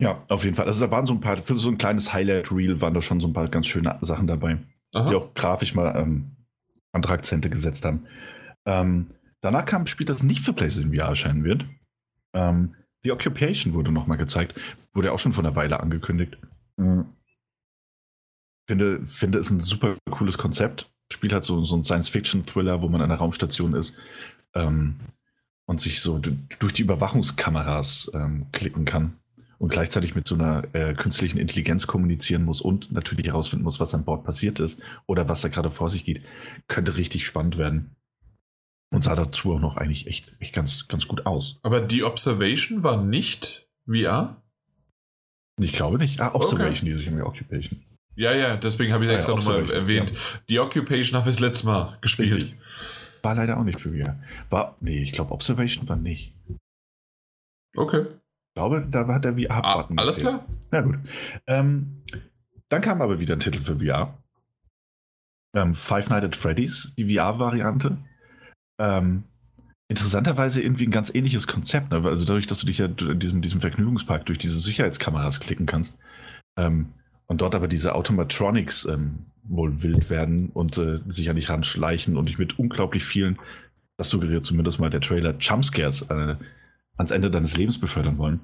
Ja, 0.00 0.24
auf 0.28 0.42
jeden 0.42 0.56
Fall. 0.56 0.66
Also 0.66 0.84
da 0.84 0.90
waren 0.90 1.06
so 1.06 1.12
ein 1.12 1.20
paar, 1.20 1.38
für 1.38 1.58
so 1.58 1.68
ein 1.68 1.78
kleines 1.78 2.12
Highlight-Reel 2.12 2.80
waren 2.80 2.92
da 2.92 3.02
schon 3.02 3.20
so 3.20 3.28
ein 3.28 3.32
paar 3.32 3.48
ganz 3.48 3.66
schöne 3.66 3.98
Sachen 4.00 4.26
dabei, 4.26 4.58
Aha. 4.94 5.10
die 5.10 5.14
auch 5.14 5.32
grafisch 5.34 5.74
mal 5.74 5.94
ähm, 5.96 6.32
andere 6.92 7.12
Akzente 7.12 7.50
gesetzt 7.50 7.84
haben. 7.84 8.06
Ähm, 8.66 9.12
danach 9.42 9.64
kam 9.64 9.82
ein 9.82 9.86
Spiel, 9.86 10.06
das 10.06 10.22
nicht 10.22 10.40
für 10.40 10.52
PlayStation 10.52 10.92
VR 10.92 11.08
erscheinen 11.08 11.44
wird. 11.44 11.64
Ähm, 12.34 12.74
The 13.04 13.12
Occupation 13.12 13.74
wurde 13.74 13.92
nochmal 13.92 14.18
gezeigt. 14.18 14.58
Wurde 14.92 15.12
auch 15.12 15.18
schon 15.18 15.32
vor 15.32 15.44
einer 15.44 15.54
Weile 15.54 15.78
angekündigt. 15.78 16.36
Mhm. 16.76 17.15
Finde, 18.66 19.04
finde 19.06 19.38
es 19.38 19.50
ein 19.50 19.60
super 19.60 19.96
cooles 20.10 20.38
Konzept. 20.38 20.90
Spielt 21.12 21.32
halt 21.32 21.44
so, 21.44 21.62
so 21.62 21.76
ein 21.76 21.84
Science-Fiction-Thriller, 21.84 22.82
wo 22.82 22.88
man 22.88 23.00
an 23.00 23.10
einer 23.10 23.18
Raumstation 23.18 23.74
ist 23.74 23.96
ähm, 24.54 24.96
und 25.66 25.80
sich 25.80 26.00
so 26.00 26.18
durch 26.18 26.72
die 26.72 26.82
Überwachungskameras 26.82 28.10
ähm, 28.14 28.46
klicken 28.52 28.84
kann 28.84 29.14
und 29.58 29.70
gleichzeitig 29.70 30.14
mit 30.14 30.26
so 30.26 30.34
einer 30.34 30.64
äh, 30.74 30.94
künstlichen 30.94 31.38
Intelligenz 31.38 31.86
kommunizieren 31.86 32.44
muss 32.44 32.60
und 32.60 32.92
natürlich 32.92 33.26
herausfinden 33.26 33.64
muss, 33.64 33.80
was 33.80 33.94
an 33.94 34.04
Bord 34.04 34.24
passiert 34.24 34.60
ist 34.60 34.80
oder 35.06 35.28
was 35.28 35.42
da 35.42 35.48
gerade 35.48 35.70
vor 35.70 35.88
sich 35.88 36.04
geht, 36.04 36.22
könnte 36.68 36.96
richtig 36.96 37.26
spannend 37.26 37.56
werden. 37.56 37.96
Und 38.92 39.02
sah 39.02 39.16
dazu 39.16 39.54
auch 39.54 39.60
noch 39.60 39.76
eigentlich 39.76 40.06
echt, 40.06 40.36
echt 40.38 40.54
ganz, 40.54 40.86
ganz 40.86 41.08
gut 41.08 41.26
aus. 41.26 41.58
Aber 41.62 41.80
die 41.80 42.04
Observation 42.04 42.82
war 42.84 43.02
nicht 43.02 43.66
VR? 43.84 44.42
Ich 45.58 45.72
glaube 45.72 45.98
nicht. 45.98 46.20
Ah, 46.20 46.34
Observation, 46.34 46.70
okay. 46.70 46.84
die 46.84 46.94
sich 46.94 47.08
um 47.08 47.16
die 47.16 47.22
Occupation. 47.22 47.82
Ja, 48.16 48.32
ja, 48.32 48.56
deswegen 48.56 48.92
habe 48.92 49.04
ich 49.04 49.10
ah, 49.10 49.14
extra 49.14 49.32
ja, 49.32 49.38
nochmal 49.38 49.70
erwähnt. 49.70 50.10
Ja. 50.10 50.18
Die 50.48 50.58
Occupation 50.58 51.18
habe 51.18 51.30
ich 51.30 51.36
das 51.36 51.40
letzte 51.40 51.66
Mal 51.66 51.98
gespielt. 52.00 52.34
Richtig. 52.34 52.56
War 53.22 53.34
leider 53.34 53.58
auch 53.58 53.64
nicht 53.64 53.80
für 53.80 53.92
VR. 53.92 54.18
War, 54.50 54.76
nee, 54.80 55.02
ich 55.02 55.12
glaube, 55.12 55.32
Observation 55.32 55.88
war 55.88 55.96
nicht. 55.96 56.32
Okay. 57.76 58.06
Ich 58.08 58.54
glaube, 58.54 58.86
da 58.90 59.06
war 59.06 59.20
der 59.20 59.34
VR-Button. 59.34 59.98
Ah, 59.98 60.02
alles 60.02 60.18
klar. 60.18 60.46
Na 60.70 60.80
gut. 60.80 60.96
Ähm, 61.46 62.02
dann 62.70 62.80
kam 62.80 63.02
aber 63.02 63.20
wieder 63.20 63.36
ein 63.36 63.40
Titel 63.40 63.60
für 63.60 63.78
VR. 63.78 64.16
Ähm, 65.54 65.74
Five 65.74 66.08
Nights 66.08 66.24
at 66.24 66.36
Freddy's, 66.36 66.94
die 66.96 67.14
VR-Variante. 67.14 67.98
Ähm, 68.80 69.24
interessanterweise 69.88 70.62
irgendwie 70.62 70.86
ein 70.86 70.90
ganz 70.90 71.14
ähnliches 71.14 71.46
Konzept. 71.46 71.90
Ne? 71.90 72.02
Also 72.04 72.24
dadurch, 72.24 72.46
dass 72.46 72.60
du 72.60 72.66
dich 72.66 72.78
ja 72.78 72.86
in 72.86 73.20
diesem, 73.20 73.42
diesem 73.42 73.60
Vergnügungspark 73.60 74.24
durch 74.26 74.38
diese 74.38 74.58
Sicherheitskameras 74.58 75.40
klicken 75.40 75.66
kannst, 75.66 75.96
ähm, 76.58 76.92
und 77.26 77.40
dort 77.40 77.54
aber 77.54 77.68
diese 77.68 77.94
Automatronics 77.94 78.84
ähm, 78.86 79.26
wohl 79.44 79.82
wild 79.82 80.10
werden 80.10 80.50
und 80.52 80.78
äh, 80.78 81.00
sich 81.08 81.30
an 81.30 81.36
dich 81.36 81.48
ranschleichen 81.48 82.16
und 82.16 82.28
dich 82.28 82.38
mit 82.38 82.58
unglaublich 82.58 83.04
vielen, 83.04 83.38
das 83.96 84.10
suggeriert 84.10 84.44
zumindest 84.44 84.78
mal 84.78 84.90
der 84.90 85.00
Trailer, 85.00 85.34
Jumpscares 85.38 86.02
äh, 86.02 86.36
ans 86.96 87.10
Ende 87.10 87.30
deines 87.30 87.56
Lebens 87.56 87.78
befördern 87.78 88.18
wollen. 88.18 88.40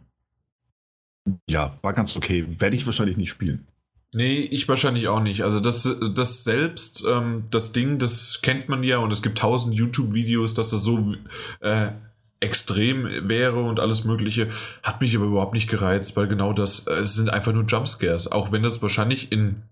Ja, 1.47 1.79
war 1.83 1.93
ganz 1.93 2.17
okay. 2.17 2.47
Werde 2.59 2.77
ich 2.77 2.87
wahrscheinlich 2.87 3.17
nicht 3.17 3.31
spielen. 3.31 3.67
Nee, 4.15 4.41
ich 4.41 4.69
wahrscheinlich 4.69 5.09
auch 5.09 5.23
nicht. 5.23 5.43
Also 5.43 5.61
das, 5.61 5.89
das 6.15 6.45
selbst, 6.45 7.05
ähm, 7.09 7.45
das 7.51 7.73
Ding, 7.73 7.99
das 7.99 8.41
kennt 8.43 8.69
man 8.69 8.83
ja 8.83 8.99
und 8.99 9.11
es 9.11 9.23
gibt 9.23 9.39
tausend 9.39 9.75
YouTube-Videos, 9.75 10.53
dass 10.53 10.71
das 10.71 10.83
so 10.83 11.15
äh, 11.61 11.93
extrem 12.43 13.29
wäre 13.29 13.63
und 13.63 13.81
alles 13.81 14.05
Mögliche, 14.05 14.51
hat 14.83 15.01
mich 15.01 15.17
aber 15.17 15.27
überhaupt 15.27 15.55
nicht 15.55 15.71
gereizt, 15.71 16.17
weil 16.17 16.27
genau 16.27 16.53
das, 16.53 16.87
äh, 16.87 16.95
es 16.95 17.15
sind 17.15 17.31
einfach 17.31 17.53
nur 17.53 17.65
Jumpscares, 17.65 18.31
auch 18.31 18.53
wenn 18.53 18.63
das 18.63 18.83
wahrscheinlich 18.83 19.33
in 19.33 19.63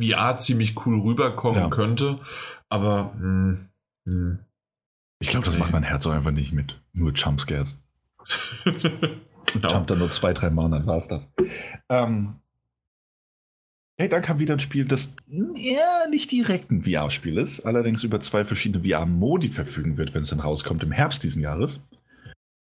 VR 0.00 0.36
ziemlich 0.38 0.86
cool 0.86 1.00
rüberkommen 1.00 1.64
ja. 1.64 1.68
könnte, 1.68 2.18
aber 2.68 3.12
mh, 3.14 3.20
hm, 3.20 3.68
mh, 4.04 4.12
hm. 4.12 4.38
ich 5.20 5.28
glaube, 5.28 5.46
das 5.46 5.54
nee. 5.54 5.60
macht 5.60 5.72
mein 5.72 5.82
Herz 5.82 6.06
auch 6.06 6.12
einfach 6.12 6.30
nicht 6.30 6.52
mit, 6.52 6.78
nur 6.92 7.12
Jumpscares. 7.12 7.82
genau. 8.64 9.68
Jump 9.68 9.86
dann 9.86 9.98
nur 9.98 10.10
zwei, 10.10 10.32
drei 10.32 10.50
Mal, 10.50 10.70
dann 10.70 10.86
war 10.86 10.96
es 10.96 11.08
das. 11.08 11.26
Ähm, 11.88 12.36
hey, 13.96 14.08
dann 14.08 14.22
kam 14.22 14.38
wieder 14.38 14.54
ein 14.54 14.60
Spiel, 14.60 14.84
das 14.84 15.14
ja, 15.26 16.06
nicht 16.10 16.30
direkt 16.30 16.70
ein 16.70 16.84
VR-Spiel 16.84 17.38
ist, 17.38 17.60
allerdings 17.60 18.02
über 18.04 18.20
zwei 18.20 18.44
verschiedene 18.44 18.86
VR-Modi 18.86 19.48
verfügen 19.48 19.96
wird, 19.96 20.14
wenn 20.14 20.22
es 20.22 20.30
dann 20.30 20.40
rauskommt 20.40 20.82
im 20.82 20.92
Herbst 20.92 21.22
diesen 21.22 21.42
Jahres. 21.42 21.80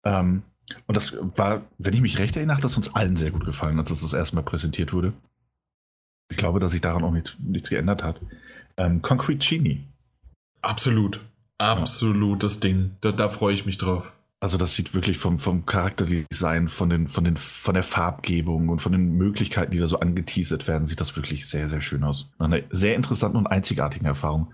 Ähm, 0.04 0.44
und 0.88 0.96
das 0.96 1.16
war, 1.36 1.64
wenn 1.78 1.94
ich 1.94 2.02
mich 2.02 2.20
recht 2.20 2.36
erinnere, 2.36 2.58
hat 2.58 2.64
das 2.64 2.78
uns 2.78 2.96
allen 2.96 3.16
sehr 3.16 3.32
gut 3.32 3.46
gefallen, 3.46 3.80
als 3.80 3.92
es 3.92 4.02
das 4.02 4.14
erste 4.14 4.36
Mal 4.36 4.44
präsentiert 4.44 4.94
wurde. 4.94 5.14
Ich 6.30 6.38
glaube, 6.38 6.60
dass 6.60 6.72
sich 6.72 6.82
daran 6.82 7.04
auch 7.04 7.12
nichts, 7.12 7.38
nichts 7.40 7.70
geändert 7.70 8.04
hat. 8.04 8.20
Ähm, 8.78 9.02
Concrete 9.02 9.46
Genie. 9.46 9.84
Absolut. 10.62 11.20
Absolut 11.58 12.42
ja. 12.42 12.48
das 12.48 12.60
Ding. 12.60 12.96
Da, 13.02 13.12
da 13.12 13.30
freue 13.30 13.54
ich 13.54 13.66
mich 13.66 13.78
drauf. 13.78 14.14
Also 14.40 14.58
das 14.58 14.76
sieht 14.76 14.94
wirklich 14.94 15.20
vom, 15.20 15.40
vom 15.40 15.66
Charakterdesign, 15.66 16.68
von, 16.68 16.90
den, 16.90 17.08
von, 17.08 17.24
den, 17.24 17.38
von 17.38 17.74
der 17.74 17.84
Farbgebung 17.84 18.68
und 18.68 18.82
von 18.82 18.92
den 18.92 19.14
Möglichkeiten, 19.14 19.72
die 19.72 19.80
da 19.80 19.88
so 19.88 20.00
angeteasert 20.00 20.68
werden, 20.68 20.86
sieht 20.86 21.00
das 21.00 21.16
wirklich 21.16 21.48
sehr, 21.48 21.70
sehr 21.70 21.80
schön 21.80 22.04
aus. 22.04 22.28
Eine 22.40 22.66
sehr 22.70 22.96
interessante 22.96 23.38
und 23.38 23.48
einzigartige 23.48 24.06
Erfahrung. 24.06 24.54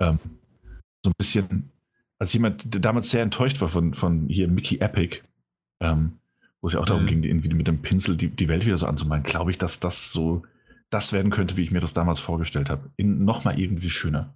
Ähm, 0.00 0.20
so 1.04 1.10
ein 1.10 1.14
bisschen 1.18 1.70
als 2.18 2.32
jemand, 2.32 2.72
der 2.72 2.80
damals 2.80 3.10
sehr 3.10 3.22
enttäuscht 3.22 3.60
war 3.60 3.68
von, 3.68 3.94
von 3.94 4.28
hier 4.28 4.48
Mickey 4.48 4.78
Epic, 4.80 5.20
ähm, 5.80 6.18
wo 6.60 6.66
es 6.68 6.74
ja 6.74 6.80
auch 6.80 6.86
darum 6.86 7.04
mhm. 7.04 7.08
ging, 7.08 7.22
irgendwie 7.22 7.54
mit 7.54 7.66
dem 7.66 7.82
Pinsel 7.82 8.16
die, 8.16 8.28
die 8.28 8.48
Welt 8.48 8.66
wieder 8.66 8.76
so 8.76 8.86
anzumalen, 8.86 9.22
glaube 9.22 9.50
ich, 9.50 9.58
dass 9.58 9.80
das 9.80 10.12
so 10.12 10.42
das 10.90 11.12
werden 11.12 11.30
könnte, 11.30 11.56
wie 11.56 11.62
ich 11.62 11.70
mir 11.70 11.80
das 11.80 11.92
damals 11.92 12.18
vorgestellt 12.18 12.70
habe. 12.70 12.90
In 12.96 13.24
nochmal 13.24 13.60
irgendwie 13.60 13.90
schöner. 13.90 14.34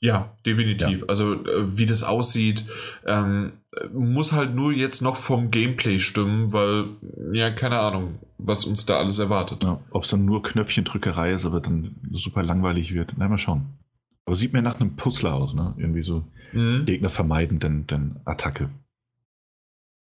Ja, 0.00 0.36
definitiv. 0.44 1.00
Ja. 1.00 1.06
Also 1.06 1.34
äh, 1.44 1.78
wie 1.78 1.86
das 1.86 2.02
aussieht, 2.02 2.66
ähm, 3.06 3.52
muss 3.92 4.32
halt 4.32 4.52
nur 4.52 4.72
jetzt 4.72 5.00
noch 5.00 5.16
vom 5.16 5.52
Gameplay 5.52 6.00
stimmen, 6.00 6.52
weil, 6.52 6.86
ja, 7.32 7.50
keine 7.52 7.78
Ahnung, 7.78 8.18
was 8.36 8.64
uns 8.64 8.84
da 8.84 8.98
alles 8.98 9.20
erwartet. 9.20 9.62
Ja, 9.62 9.80
Ob 9.90 10.02
es 10.02 10.10
dann 10.10 10.24
nur 10.24 10.42
Knöpfchendrückerei 10.42 11.32
ist, 11.32 11.46
aber 11.46 11.60
dann 11.60 11.94
super 12.10 12.42
langweilig 12.42 12.92
wird. 12.92 13.12
Na, 13.16 13.28
mal 13.28 13.38
schauen. 13.38 13.78
Aber 14.24 14.36
sieht 14.36 14.52
mir 14.52 14.62
nach 14.62 14.80
einem 14.80 14.96
Puzzler 14.96 15.34
aus, 15.34 15.54
ne? 15.54 15.74
Irgendwie 15.76 16.02
so 16.02 16.24
mhm. 16.52 16.84
Gegner 16.84 17.08
vermeiden, 17.08 17.58
denn, 17.58 17.86
denn 17.86 18.20
Attacke. 18.24 18.70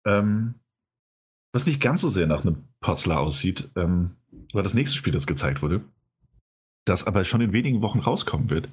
Ähm, 0.05 0.55
was 1.53 1.65
nicht 1.65 1.81
ganz 1.81 2.01
so 2.01 2.09
sehr 2.09 2.27
nach 2.27 2.41
einem 2.41 2.63
Puzzler 2.79 3.19
aussieht, 3.19 3.69
ähm, 3.75 4.15
war 4.53 4.63
das 4.63 4.73
nächste 4.73 4.97
Spiel, 4.97 5.13
das 5.13 5.27
gezeigt 5.27 5.61
wurde. 5.61 5.81
Das 6.85 7.07
aber 7.07 7.23
schon 7.23 7.41
in 7.41 7.53
wenigen 7.53 7.81
Wochen 7.81 7.99
rauskommen 7.99 8.49
wird. 8.49 8.69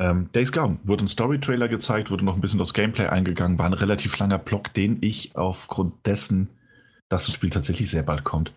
Ähm, 0.00 0.30
Days 0.32 0.52
Gone 0.52 0.78
wurde 0.84 1.04
ein 1.04 1.08
Story-Trailer 1.08 1.68
gezeigt, 1.68 2.10
wurde 2.10 2.24
noch 2.24 2.34
ein 2.34 2.40
bisschen 2.40 2.60
aufs 2.60 2.72
Gameplay 2.72 3.06
eingegangen, 3.06 3.58
war 3.58 3.66
ein 3.66 3.72
relativ 3.72 4.16
langer 4.18 4.38
Block, 4.38 4.72
den 4.72 4.98
ich 5.00 5.36
aufgrund 5.36 6.06
dessen, 6.06 6.48
dass 7.08 7.26
das 7.26 7.34
Spiel 7.34 7.50
tatsächlich 7.50 7.90
sehr 7.90 8.04
bald 8.04 8.24
kommt, 8.24 8.52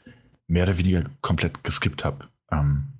mehr 0.47 0.63
oder 0.63 0.77
weniger 0.77 1.05
komplett 1.21 1.63
geskippt 1.63 2.05
habe. 2.05 2.27
Ähm, 2.51 2.93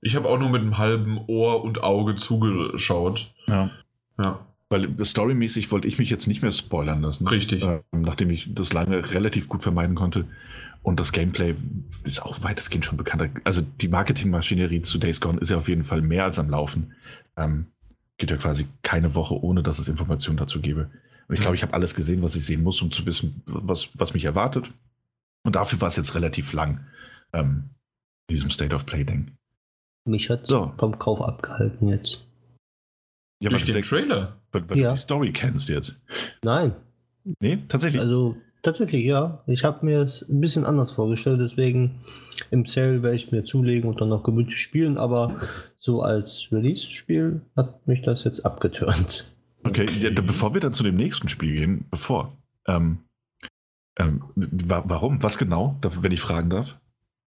ich 0.00 0.16
habe 0.16 0.28
auch 0.28 0.38
nur 0.38 0.50
mit 0.50 0.62
einem 0.62 0.78
halben 0.78 1.18
Ohr 1.26 1.64
und 1.64 1.82
Auge 1.82 2.14
zugeschaut. 2.16 3.32
Ja. 3.46 3.70
Ja. 4.18 4.40
Weil 4.70 5.02
storymäßig 5.02 5.72
wollte 5.72 5.88
ich 5.88 5.98
mich 5.98 6.10
jetzt 6.10 6.26
nicht 6.26 6.42
mehr 6.42 6.50
spoilern 6.50 7.00
lassen. 7.00 7.26
Richtig. 7.26 7.62
Äh, 7.62 7.80
nachdem 7.92 8.30
ich 8.30 8.52
das 8.54 8.72
lange 8.72 9.10
relativ 9.12 9.48
gut 9.48 9.62
vermeiden 9.62 9.96
konnte. 9.96 10.26
Und 10.82 11.00
das 11.00 11.12
Gameplay 11.12 11.54
ist 12.04 12.22
auch 12.22 12.42
weitestgehend 12.42 12.84
schon 12.84 12.98
bekannt. 12.98 13.30
Also 13.44 13.62
die 13.62 13.88
Marketingmaschinerie 13.88 14.82
zu 14.82 14.98
Days 14.98 15.20
Gone 15.20 15.40
ist 15.40 15.50
ja 15.50 15.56
auf 15.56 15.68
jeden 15.68 15.84
Fall 15.84 16.02
mehr 16.02 16.24
als 16.24 16.38
am 16.38 16.50
Laufen. 16.50 16.94
Ähm, 17.36 17.66
geht 18.18 18.30
ja 18.30 18.36
quasi 18.36 18.66
keine 18.82 19.14
Woche, 19.14 19.42
ohne 19.42 19.62
dass 19.62 19.78
es 19.78 19.88
Informationen 19.88 20.36
dazu 20.36 20.60
gäbe. 20.60 20.90
Und 21.28 21.34
ich 21.34 21.40
glaube, 21.40 21.56
ich 21.56 21.62
habe 21.62 21.74
alles 21.74 21.94
gesehen, 21.94 22.22
was 22.22 22.36
ich 22.36 22.44
sehen 22.44 22.62
muss, 22.62 22.80
um 22.80 22.90
zu 22.90 23.04
wissen, 23.06 23.42
was, 23.46 23.88
was 23.94 24.14
mich 24.14 24.24
erwartet. 24.24 24.70
Und 25.44 25.56
dafür 25.56 25.80
war 25.80 25.88
es 25.88 25.96
jetzt 25.96 26.14
relativ 26.14 26.52
lang 26.52 26.80
ähm, 27.32 27.70
in 28.28 28.34
diesem 28.34 28.50
State 28.50 28.74
of 28.74 28.86
Play-Ding. 28.86 29.32
Mich 30.08 30.30
hat 30.30 30.46
so. 30.46 30.72
vom 30.78 30.98
Kauf 30.98 31.22
abgehalten 31.22 31.88
jetzt. 31.88 32.26
Ja, 33.40 33.50
Durch 33.50 33.64
den 33.64 33.74
der, 33.74 33.82
Trailer? 33.82 34.36
Weil, 34.50 34.68
weil 34.68 34.78
ja. 34.78 34.88
du 34.88 34.94
die 34.94 35.00
Story 35.00 35.32
kennst 35.32 35.68
jetzt. 35.68 36.00
Nein. 36.42 36.74
Nee, 37.40 37.58
tatsächlich. 37.68 38.00
Also 38.00 38.36
Tatsächlich, 38.62 39.04
ja. 39.04 39.42
Ich 39.46 39.64
habe 39.64 39.86
mir 39.86 40.00
es 40.00 40.22
ein 40.28 40.40
bisschen 40.40 40.64
anders 40.64 40.92
vorgestellt, 40.92 41.40
deswegen 41.40 42.00
im 42.50 42.66
Sale 42.66 43.02
werde 43.02 43.16
ich 43.16 43.30
mir 43.30 43.44
zulegen 43.44 43.88
und 43.88 44.00
dann 44.00 44.08
noch 44.08 44.24
gemütlich 44.24 44.60
spielen, 44.60 44.98
aber 44.98 45.40
so 45.78 46.02
als 46.02 46.48
Release-Spiel 46.50 47.40
hat 47.56 47.86
mich 47.86 48.02
das 48.02 48.24
jetzt 48.24 48.44
abgetürnt. 48.44 49.32
Okay, 49.64 49.84
okay. 49.84 49.98
Ja, 50.00 50.10
bevor 50.10 50.54
wir 50.54 50.60
dann 50.60 50.72
zu 50.72 50.82
dem 50.82 50.96
nächsten 50.96 51.28
Spiel 51.28 51.54
gehen, 51.54 51.86
bevor. 51.90 52.36
Ähm, 52.66 52.98
ähm, 53.96 54.22
warum? 54.34 55.22
Was 55.22 55.38
genau, 55.38 55.78
wenn 55.82 56.12
ich 56.12 56.20
fragen 56.20 56.50
darf? 56.50 56.78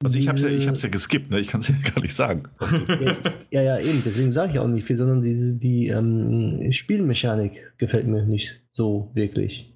Also 0.03 0.18
ich 0.18 0.28
habe 0.28 0.38
es 0.38 0.44
ja, 0.44 0.51
ich 0.51 0.82
ja 0.82 0.88
geskippt, 0.88 1.30
ne? 1.30 1.40
ich 1.40 1.48
kann 1.48 1.61
es 1.61 1.68
ja 1.68 1.74
gar 1.94 2.01
nicht 2.01 2.14
sagen. 2.14 2.48
ja, 3.51 3.62
ja, 3.62 3.78
eben, 3.78 4.03
deswegen 4.05 4.32
sage 4.32 4.53
ich 4.55 4.59
auch 4.59 4.66
nicht 4.66 4.86
viel, 4.86 4.96
sondern 4.96 5.20
die, 5.20 5.59
die 5.59 5.88
ähm, 5.88 6.72
Spielmechanik 6.72 7.74
gefällt 7.76 8.07
mir 8.07 8.24
nicht 8.24 8.62
so 8.72 9.11
wirklich. 9.14 9.74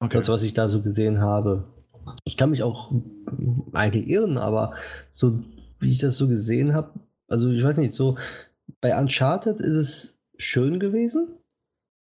Okay. 0.00 0.16
Das, 0.16 0.28
was 0.28 0.44
ich 0.44 0.54
da 0.54 0.68
so 0.68 0.82
gesehen 0.82 1.20
habe. 1.20 1.64
Ich 2.24 2.36
kann 2.36 2.50
mich 2.50 2.62
auch 2.62 2.92
eigentlich 3.72 4.08
irren, 4.08 4.38
aber 4.38 4.74
so 5.10 5.40
wie 5.80 5.90
ich 5.90 5.98
das 5.98 6.16
so 6.16 6.28
gesehen 6.28 6.74
habe, 6.74 7.00
also 7.26 7.50
ich 7.50 7.62
weiß 7.62 7.78
nicht, 7.78 7.94
so 7.94 8.16
bei 8.80 8.98
Uncharted 8.98 9.60
ist 9.60 9.74
es 9.74 10.20
schön 10.36 10.78
gewesen. 10.78 11.28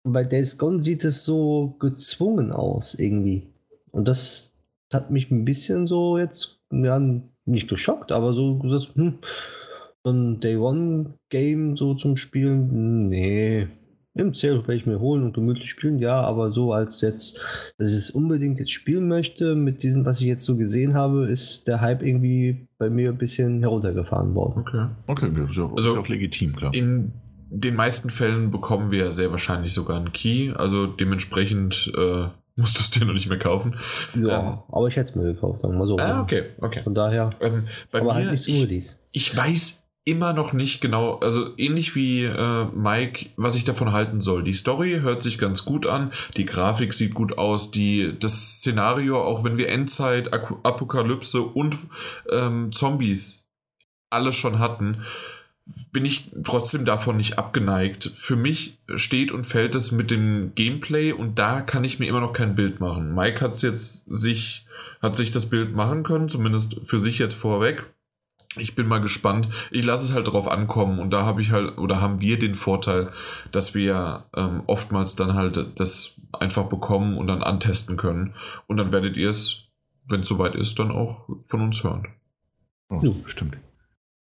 Und 0.03 0.13
bei 0.13 0.23
Days 0.23 0.57
Gone 0.57 0.83
sieht 0.83 1.03
es 1.03 1.23
so 1.23 1.75
gezwungen 1.79 2.51
aus 2.51 2.93
irgendwie. 2.93 3.53
Und 3.91 4.07
das 4.07 4.53
hat 4.93 5.11
mich 5.11 5.31
ein 5.31 5.45
bisschen 5.45 5.87
so 5.87 6.17
jetzt, 6.17 6.61
ja, 6.71 6.99
nicht 7.47 7.69
geschockt, 7.69 8.11
aber 8.11 8.33
so 8.33 8.57
gesagt, 8.59 8.95
hm, 8.95 9.19
so 10.03 10.11
ein 10.11 10.39
Day 10.39 10.57
One 10.57 11.13
Game 11.29 11.77
so 11.77 11.93
zum 11.95 12.17
Spielen, 12.17 13.09
nee, 13.09 13.67
im 14.17 14.33
Zelt 14.33 14.67
werde 14.67 14.75
ich 14.75 14.85
mir 14.85 14.99
holen 14.99 15.23
und 15.23 15.33
gemütlich 15.33 15.69
spielen, 15.69 15.99
ja, 15.99 16.21
aber 16.21 16.51
so 16.51 16.73
als 16.73 17.01
jetzt, 17.01 17.39
dass 17.77 17.91
ich 17.91 17.97
es 17.97 18.11
unbedingt 18.11 18.59
jetzt 18.59 18.71
spielen 18.71 19.07
möchte, 19.07 19.55
mit 19.55 19.83
diesem, 19.83 20.05
was 20.05 20.21
ich 20.21 20.27
jetzt 20.27 20.43
so 20.43 20.57
gesehen 20.57 20.93
habe, 20.95 21.27
ist 21.27 21.67
der 21.67 21.81
Hype 21.81 22.01
irgendwie 22.01 22.67
bei 22.77 22.89
mir 22.89 23.09
ein 23.09 23.17
bisschen 23.17 23.59
heruntergefahren 23.61 24.33
worden. 24.33 24.61
Okay, 24.61 24.87
okay, 25.07 25.31
das 25.35 25.51
ist 25.51 25.59
auch, 25.59 25.75
also 25.75 25.91
ist 25.91 25.97
auch 25.97 26.07
legitim, 26.07 26.55
klar. 26.55 26.73
In 26.73 27.11
den 27.49 27.75
meisten 27.75 28.09
Fällen 28.09 28.51
bekommen 28.51 28.91
wir 28.91 29.11
sehr 29.11 29.31
wahrscheinlich 29.31 29.73
sogar 29.73 29.97
einen 29.97 30.11
Key, 30.11 30.51
also 30.51 30.87
dementsprechend 30.87 31.91
äh, 31.97 32.27
musst 32.57 32.77
du 32.77 32.81
es 32.81 32.91
dir 32.91 33.05
noch 33.05 33.13
nicht 33.13 33.29
mehr 33.29 33.39
kaufen. 33.39 33.77
Ja, 34.15 34.39
ähm, 34.39 34.57
aber 34.69 34.87
ich 34.87 34.95
hätte 34.95 35.09
es 35.09 35.15
mir 35.15 35.23
gekauft, 35.23 35.61
sagen 35.61 35.73
wir 35.73 35.79
mal 35.79 35.87
so. 35.87 35.97
Ah, 35.97 36.21
okay, 36.21 36.47
okay. 36.59 36.81
Von 36.81 36.93
daher, 36.93 37.29
ähm, 37.39 37.67
aber 37.91 38.03
mir, 38.03 38.13
halt 38.15 38.31
nicht 38.31 38.43
so 38.43 38.51
ich, 38.51 38.95
ich 39.11 39.37
weiß 39.37 39.87
immer 40.03 40.31
noch 40.31 40.53
nicht 40.53 40.79
genau, 40.79 41.15
also 41.15 41.49
ähnlich 41.57 41.93
wie 41.93 42.23
äh, 42.23 42.65
Mike, 42.73 43.27
was 43.35 43.57
ich 43.57 43.65
davon 43.65 43.91
halten 43.91 44.21
soll. 44.21 44.43
Die 44.43 44.53
Story 44.53 44.99
hört 45.01 45.21
sich 45.21 45.37
ganz 45.37 45.65
gut 45.65 45.85
an, 45.85 46.13
die 46.37 46.45
Grafik 46.45 46.93
sieht 46.93 47.13
gut 47.13 47.37
aus, 47.37 47.71
die, 47.71 48.17
das 48.17 48.59
Szenario, 48.59 49.21
auch 49.21 49.43
wenn 49.43 49.57
wir 49.57 49.67
Endzeit, 49.67 50.31
Apokalypse 50.31 51.41
und 51.41 51.75
ähm, 52.31 52.71
Zombies 52.71 53.49
alles 54.09 54.35
schon 54.35 54.59
hatten, 54.59 55.03
bin 55.91 56.05
ich 56.05 56.31
trotzdem 56.43 56.85
davon 56.85 57.17
nicht 57.17 57.37
abgeneigt. 57.37 58.11
Für 58.15 58.35
mich 58.35 58.79
steht 58.95 59.31
und 59.31 59.45
fällt 59.45 59.75
es 59.75 59.91
mit 59.91 60.11
dem 60.11 60.53
Gameplay 60.55 61.11
und 61.11 61.37
da 61.39 61.61
kann 61.61 61.83
ich 61.83 61.99
mir 61.99 62.07
immer 62.07 62.21
noch 62.21 62.33
kein 62.33 62.55
Bild 62.55 62.79
machen. 62.79 63.13
Mike 63.13 63.41
hat 63.41 63.53
es 63.53 63.61
jetzt 63.61 64.05
sich, 64.07 64.65
hat 65.01 65.15
sich 65.17 65.31
das 65.31 65.49
Bild 65.49 65.75
machen 65.75 66.03
können, 66.03 66.29
zumindest 66.29 66.81
für 66.85 66.99
sich 66.99 67.19
jetzt 67.19 67.35
vorweg 67.35 67.85
ich 68.59 68.75
bin 68.75 68.87
mal 68.87 69.01
gespannt. 69.01 69.49
Ich 69.71 69.85
lasse 69.85 70.05
es 70.05 70.13
halt 70.13 70.27
darauf 70.27 70.47
ankommen 70.47 70.99
und 70.99 71.11
da 71.11 71.25
habe 71.25 71.41
ich 71.41 71.51
halt 71.51 71.77
oder 71.77 72.01
haben 72.01 72.21
wir 72.21 72.39
den 72.39 72.55
Vorteil, 72.55 73.11
dass 73.51 73.75
wir 73.75 74.25
ähm, 74.35 74.63
oftmals 74.67 75.15
dann 75.15 75.33
halt 75.33 75.79
das 75.79 76.19
einfach 76.33 76.65
bekommen 76.65 77.17
und 77.17 77.27
dann 77.27 77.43
antesten 77.43 77.97
können. 77.97 78.33
Und 78.67 78.77
dann 78.77 78.91
werdet 78.91 79.17
ihr 79.17 79.29
es, 79.29 79.67
wenn 80.07 80.21
es 80.21 80.27
soweit 80.27 80.55
ist, 80.55 80.79
dann 80.79 80.91
auch 80.91 81.27
von 81.47 81.61
uns 81.61 81.83
hören. 81.83 82.07
Oh, 82.89 82.99
ja. 83.01 83.11
Stimmt. 83.25 83.57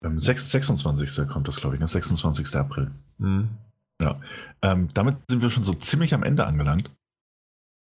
Ähm, 0.04 0.20
6, 0.20 0.52
26. 0.52 1.28
kommt 1.28 1.48
das, 1.48 1.58
glaube 1.58 1.76
ich, 1.76 1.80
ne? 1.80 1.88
26. 1.88 2.56
April. 2.56 2.92
Mhm. 3.18 3.50
Ja. 4.02 4.20
Ähm, 4.62 4.90
damit 4.94 5.18
sind 5.30 5.42
wir 5.42 5.50
schon 5.50 5.64
so 5.64 5.74
ziemlich 5.74 6.14
am 6.14 6.24
Ende 6.24 6.46
angelangt. 6.46 6.90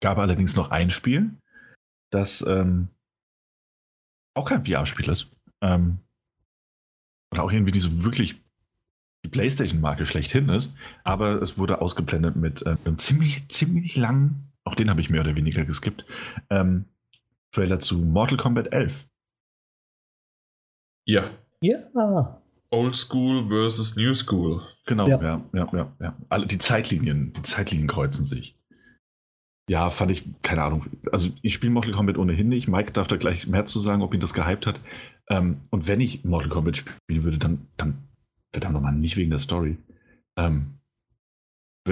Gab 0.01 0.19
allerdings 0.19 0.57
noch 0.57 0.71
ein 0.71 0.91
Spiel, 0.91 1.31
das 2.11 2.45
ähm, 2.47 2.89
auch 4.35 4.49
kein 4.49 4.65
VR-Spiel 4.65 5.09
ist. 5.09 5.29
Ähm, 5.63 5.99
oder 7.33 7.45
auch 7.45 7.53
irgendwie 7.53 7.73
nicht 7.73 7.83
so 7.83 8.05
wirklich 8.05 8.41
die 9.25 9.29
PlayStation-Marke 9.29 10.05
schlechthin 10.05 10.49
ist, 10.49 10.75
aber 11.05 11.41
es 11.41 11.57
wurde 11.57 11.81
ausgeblendet 11.81 12.37
mit 12.37 12.63
äh, 12.63 12.77
einem 12.85 12.99
ziemlich, 12.99 13.49
ziemlich 13.49 13.97
langen, 13.97 14.53
auch 14.65 14.75
den 14.75 14.91
habe 14.91 15.01
ich 15.01 15.11
mehr 15.11 15.23
oder 15.23 15.37
weniger 15.37 15.65
geskippt, 15.65 16.05
ähm, 16.51 16.87
Trailer 17.53 17.79
zu 17.79 17.99
Mortal 17.99 18.39
Kombat 18.39 18.73
11. 18.73 19.07
Ja. 21.07 21.31
Ja. 21.63 22.43
Old 22.71 22.95
School 22.97 23.45
versus 23.49 23.97
New 23.97 24.15
School. 24.15 24.63
Genau, 24.87 25.07
ja, 25.07 25.21
ja, 25.23 25.45
ja, 25.53 25.69
ja. 25.73 25.93
ja. 26.01 26.17
Alle, 26.29 26.47
die 26.47 26.59
Zeitlinien, 26.59 27.33
die 27.33 27.43
Zeitlinien 27.43 27.89
kreuzen 27.89 28.25
sich. 28.25 28.57
Ja, 29.69 29.91
fand 29.91 30.11
ich, 30.11 30.25
keine 30.43 30.63
Ahnung. 30.63 30.87
Also 31.13 31.31
ich 31.43 31.55
spiele 31.55 31.73
Mortal 31.73 31.93
Kombat 31.93 32.19
ohnehin 32.19 32.49
nicht. 32.49 32.69
Mike 32.69 32.93
darf 32.93 33.09
da 33.09 33.17
gleich 33.17 33.47
mehr 33.47 33.67
zu 33.67 33.79
sagen, 33.79 34.03
ob 34.03 34.13
ihn 34.13 34.21
das 34.21 34.35
gehypt 34.35 34.67
hat. 34.67 34.81
Ähm, 35.29 35.63
und 35.71 35.87
wenn 35.87 36.01
ich 36.01 36.25
Mortal 36.25 36.51
Kombat 36.51 36.79
spielen 36.79 37.25
würde, 37.25 37.39
dann, 37.39 37.69
dann 37.77 38.09
verdammt 38.53 38.75
nochmal 38.75 38.93
nicht 38.93 39.17
wegen 39.17 39.31
der 39.31 39.39
Story. 39.39 39.79
Ähm, 40.37 40.79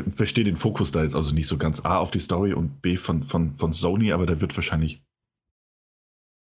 verstehe 0.09 0.45
den 0.45 0.57
Fokus 0.57 0.93
da 0.93 1.03
jetzt 1.03 1.17
also 1.17 1.35
nicht 1.35 1.47
so 1.47 1.59
ganz 1.59 1.85
A 1.85 1.99
auf 1.99 2.11
die 2.11 2.21
Story 2.21 2.53
und 2.53 2.81
B 2.83 2.97
von, 2.97 3.25
von, 3.25 3.55
von 3.55 3.73
Sony, 3.73 4.13
aber 4.13 4.27
da 4.27 4.41
wird 4.41 4.57
wahrscheinlich, 4.57 5.03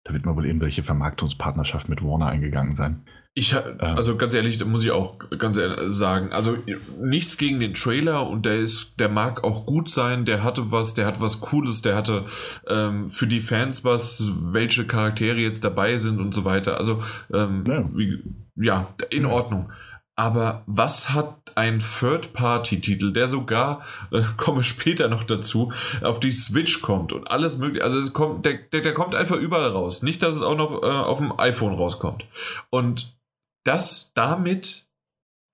da 0.03 0.13
wird 0.13 0.25
mal 0.25 0.35
wohl 0.35 0.45
irgendwelche 0.45 0.83
Vermarktungspartnerschaft 0.83 1.89
mit 1.89 2.03
Warner 2.03 2.27
eingegangen 2.27 2.75
sein. 2.75 3.05
Ich, 3.35 3.55
also 3.79 4.15
ganz 4.15 4.35
ehrlich, 4.35 4.59
da 4.59 4.65
muss 4.65 4.83
ich 4.83 4.91
auch 4.91 5.17
ganz 5.39 5.57
ehrlich 5.57 5.91
sagen, 5.91 6.31
also 6.31 6.55
nichts 7.01 7.39
gegen 7.39 7.59
den 7.59 7.73
Trailer 7.73 8.29
und 8.29 8.45
der 8.45 8.59
ist, 8.59 8.99
der 8.99 9.09
mag 9.09 9.43
auch 9.43 9.65
gut 9.65 9.89
sein, 9.89 10.25
der 10.25 10.43
hatte 10.43 10.71
was, 10.71 10.93
der 10.93 11.07
hat 11.07 11.19
was 11.19 11.41
Cooles, 11.41 11.81
der 11.81 11.95
hatte 11.95 12.27
ähm, 12.67 13.09
für 13.09 13.25
die 13.25 13.41
Fans 13.41 13.83
was, 13.83 14.31
welche 14.51 14.85
Charaktere 14.85 15.37
jetzt 15.37 15.63
dabei 15.63 15.97
sind 15.97 16.19
und 16.19 16.35
so 16.35 16.45
weiter. 16.45 16.77
Also 16.77 17.01
ähm, 17.33 17.63
ja. 17.67 17.89
Wie, 17.95 18.23
ja, 18.55 18.93
in 19.09 19.25
Ordnung. 19.25 19.71
Aber 20.15 20.63
was 20.67 21.09
hat 21.09 21.57
ein 21.57 21.79
Third-Party-Titel, 21.79 23.13
der 23.13 23.27
sogar, 23.27 23.83
äh, 24.11 24.21
komme 24.37 24.63
später 24.63 25.07
noch 25.07 25.23
dazu, 25.23 25.73
auf 26.01 26.19
die 26.19 26.31
Switch 26.31 26.81
kommt 26.81 27.13
und 27.13 27.31
alles 27.31 27.57
mögliche, 27.57 27.83
also 27.83 27.97
es 27.97 28.13
kommt, 28.13 28.45
der, 28.45 28.53
der, 28.53 28.81
der 28.81 28.93
kommt 28.93 29.15
einfach 29.15 29.37
überall 29.37 29.69
raus. 29.69 30.03
Nicht, 30.03 30.21
dass 30.21 30.35
es 30.35 30.41
auch 30.41 30.55
noch 30.55 30.83
äh, 30.83 30.85
auf 30.85 31.17
dem 31.17 31.37
iPhone 31.39 31.73
rauskommt. 31.73 32.25
Und 32.69 33.17
das 33.63 34.13
damit, 34.13 34.85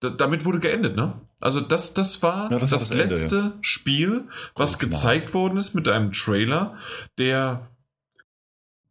damit 0.02 0.44
wurde 0.44 0.60
geendet, 0.60 0.96
ne? 0.96 1.14
Also 1.40 1.62
das, 1.62 1.94
das 1.94 2.22
war 2.22 2.52
ja, 2.52 2.60
das, 2.60 2.72
das, 2.72 2.90
das 2.90 2.92
Ende, 2.92 3.06
letzte 3.06 3.36
ja. 3.38 3.54
Spiel, 3.62 4.28
was 4.56 4.76
oh, 4.76 4.80
gezeigt 4.80 5.34
worden 5.34 5.58
ist 5.58 5.74
mit 5.74 5.88
einem 5.88 6.12
Trailer, 6.12 6.76
der 7.18 7.70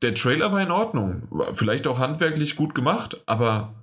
der 0.01 0.14
Trailer 0.14 0.53
war 0.53 0.62
in 0.62 0.71
Ordnung, 0.71 1.29
vielleicht 1.55 1.89
auch 1.89 1.99
handwerklich 1.99 2.55
gut 2.55 2.73
gemacht, 2.75 3.21
aber 3.27 3.75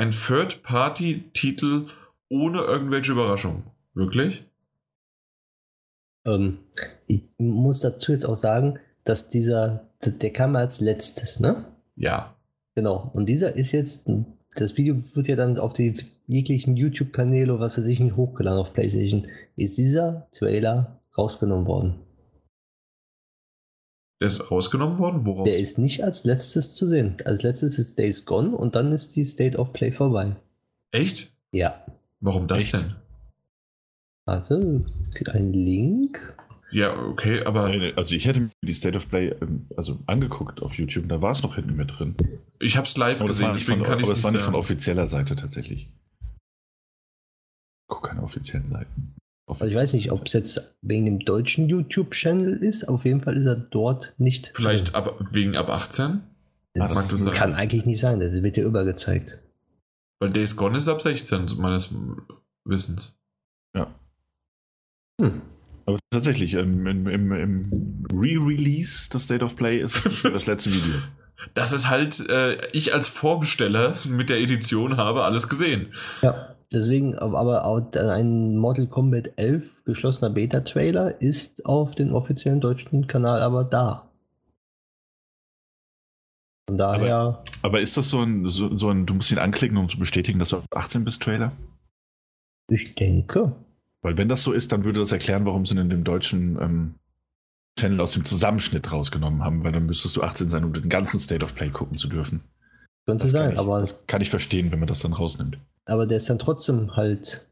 ein 0.00 0.12
Third-Party-Titel 0.12 1.88
ohne 2.30 2.60
irgendwelche 2.62 3.12
Überraschungen. 3.12 3.64
Wirklich? 3.92 4.42
Ähm, 6.24 6.60
ich 7.06 7.24
muss 7.36 7.80
dazu 7.80 8.12
jetzt 8.12 8.24
auch 8.24 8.36
sagen, 8.36 8.78
dass 9.04 9.28
dieser, 9.28 9.90
der 10.02 10.32
kam 10.32 10.56
als 10.56 10.80
letztes, 10.80 11.38
ne? 11.38 11.66
Ja. 11.96 12.34
Genau. 12.74 13.10
Und 13.12 13.26
dieser 13.26 13.56
ist 13.56 13.72
jetzt, 13.72 14.10
das 14.56 14.78
Video 14.78 14.96
wird 15.14 15.28
ja 15.28 15.36
dann 15.36 15.58
auf 15.58 15.74
die 15.74 15.94
jeglichen 16.26 16.78
YouTube-Kanäle, 16.78 17.60
was 17.60 17.76
weiß 17.76 17.86
ich, 17.86 18.00
nicht 18.00 18.16
hochgeladen 18.16 18.58
auf 18.58 18.72
PlayStation. 18.72 19.28
Ist 19.56 19.76
dieser 19.76 20.28
Trailer 20.32 20.98
rausgenommen 21.18 21.66
worden? 21.66 22.00
Der 24.20 24.26
ist 24.26 24.50
rausgenommen 24.50 24.98
worden? 24.98 25.24
Woraus? 25.24 25.46
Der 25.46 25.58
ist 25.58 25.78
nicht 25.78 26.04
als 26.04 26.24
letztes 26.24 26.74
zu 26.74 26.86
sehen. 26.86 27.16
Als 27.24 27.42
letztes 27.42 27.78
ist 27.78 27.98
Days 27.98 28.26
Gone 28.26 28.54
und 28.54 28.76
dann 28.76 28.92
ist 28.92 29.16
die 29.16 29.24
State 29.24 29.56
of 29.56 29.72
Play 29.72 29.92
vorbei. 29.92 30.36
Echt? 30.90 31.32
Ja. 31.52 31.84
Warum 32.20 32.46
das 32.46 32.64
Echt? 32.64 32.74
denn? 32.74 32.94
Warte, 34.26 34.84
ein 35.32 35.52
Link. 35.52 36.36
Ja, 36.70 36.96
okay, 37.06 37.42
aber. 37.42 37.72
Also 37.96 38.14
ich 38.14 38.26
hätte 38.26 38.40
mir 38.42 38.50
die 38.62 38.72
State 38.72 38.96
of 38.96 39.08
Play 39.08 39.30
ähm, 39.40 39.66
also 39.76 39.98
angeguckt 40.06 40.62
auf 40.62 40.74
YouTube, 40.74 41.08
da 41.08 41.20
war 41.20 41.32
es 41.32 41.42
noch 41.42 41.56
hinten 41.56 41.74
mit 41.74 41.98
drin. 41.98 42.14
Ich 42.60 42.76
habe 42.76 42.86
es 42.86 42.96
live 42.96 43.18
gesehen, 43.24 43.50
deswegen 43.54 43.80
von, 43.80 43.88
kann 43.88 43.98
ich 43.98 44.04
es 44.04 44.10
nicht. 44.10 44.18
Aber 44.18 44.18
es 44.18 44.24
war 44.24 44.32
nicht 44.32 44.44
von 44.44 44.54
offizieller 44.54 45.06
Seite 45.06 45.34
tatsächlich. 45.34 45.88
Guck 47.88 48.04
keine 48.04 48.22
offiziellen 48.22 48.68
Seiten. 48.68 49.14
Also 49.58 49.66
ich 49.66 49.74
weiß 49.74 49.94
nicht, 49.94 50.12
ob 50.12 50.26
es 50.26 50.32
jetzt 50.32 50.76
wegen 50.82 51.04
dem 51.06 51.18
deutschen 51.20 51.68
YouTube-Channel 51.68 52.62
ist. 52.62 52.88
Auf 52.88 53.04
jeden 53.04 53.20
Fall 53.20 53.36
ist 53.36 53.46
er 53.46 53.56
dort 53.56 54.14
nicht. 54.18 54.52
Vielleicht 54.54 54.94
ab, 54.94 55.16
wegen 55.32 55.56
ab 55.56 55.68
18? 55.68 56.20
Das, 56.74 56.94
das 57.08 57.32
kann 57.32 57.54
eigentlich 57.54 57.84
nicht 57.84 58.00
sein. 58.00 58.20
Das 58.20 58.42
wird 58.42 58.56
ja 58.56 58.64
übergezeigt. 58.64 59.38
Weil 60.20 60.30
Days 60.30 60.56
Gone 60.56 60.76
ist 60.76 60.88
ab 60.88 61.02
16, 61.02 61.46
meines 61.58 61.92
Wissens. 62.64 63.18
Ja. 63.74 63.92
Hm. 65.20 65.42
Aber 65.86 65.98
tatsächlich, 66.10 66.54
im, 66.54 66.86
im, 66.86 67.08
im 67.08 68.06
Re-Release 68.12 69.10
des 69.10 69.24
State 69.24 69.44
of 69.44 69.56
Play 69.56 69.80
ist 69.80 70.04
das 70.24 70.46
letzte 70.46 70.72
Video. 70.72 71.00
Das 71.54 71.72
ist 71.72 71.88
halt, 71.88 72.20
äh, 72.28 72.70
ich 72.72 72.94
als 72.94 73.08
Vorbesteller 73.08 73.96
mit 74.06 74.28
der 74.28 74.38
Edition 74.38 74.98
habe 74.98 75.24
alles 75.24 75.48
gesehen. 75.48 75.92
Ja, 76.22 76.54
deswegen, 76.72 77.14
aber 77.16 77.64
ein 77.94 78.56
Mortal 78.56 78.86
Kombat 78.86 79.32
11 79.36 79.84
geschlossener 79.84 80.30
Beta-Trailer 80.30 81.20
ist 81.20 81.66
auf 81.66 81.94
dem 81.94 82.14
offiziellen 82.14 82.60
deutschen 82.60 83.06
Kanal 83.06 83.42
aber 83.42 83.64
da. 83.64 84.08
Von 86.68 86.76
daher. 86.78 87.16
Aber, 87.16 87.44
aber, 87.62 87.80
ist 87.80 87.96
das 87.96 88.10
so 88.10 88.20
ein, 88.20 88.48
so, 88.48 88.74
so 88.74 88.90
ein, 88.90 89.04
du 89.04 89.14
musst 89.14 89.32
ihn 89.32 89.38
anklicken, 89.38 89.76
um 89.76 89.88
zu 89.88 89.98
bestätigen, 89.98 90.38
dass 90.38 90.50
du 90.50 90.58
auf 90.58 90.64
18 90.70 91.04
bist, 91.04 91.22
Trailer? 91.22 91.52
Ich 92.68 92.94
denke. 92.94 93.56
Weil 94.02 94.16
wenn 94.16 94.28
das 94.28 94.42
so 94.42 94.52
ist, 94.52 94.70
dann 94.70 94.84
würde 94.84 95.00
das 95.00 95.12
erklären, 95.12 95.44
warum 95.46 95.66
sie 95.66 95.76
in 95.76 95.90
dem 95.90 96.04
deutschen 96.04 96.58
ähm, 96.60 96.94
Channel 97.78 98.00
aus 98.00 98.12
dem 98.12 98.24
Zusammenschnitt 98.24 98.92
rausgenommen 98.92 99.42
haben, 99.44 99.64
weil 99.64 99.72
dann 99.72 99.86
müsstest 99.86 100.16
du 100.16 100.22
18 100.22 100.48
sein, 100.48 100.64
um 100.64 100.72
den 100.72 100.88
ganzen 100.88 101.18
State 101.18 101.44
of 101.44 101.54
Play 101.54 101.70
gucken 101.70 101.96
zu 101.96 102.08
dürfen. 102.08 102.44
Könnte 103.06 103.24
das 103.24 103.32
sein, 103.32 103.52
ich, 103.52 103.58
aber. 103.58 103.80
Das 103.80 104.06
kann 104.06 104.22
ich 104.22 104.30
verstehen, 104.30 104.70
wenn 104.70 104.78
man 104.78 104.88
das 104.88 105.00
dann 105.00 105.12
rausnimmt. 105.12 105.58
Aber 105.90 106.06
der 106.06 106.18
ist 106.18 106.30
dann 106.30 106.38
trotzdem 106.38 106.96
halt. 106.96 107.48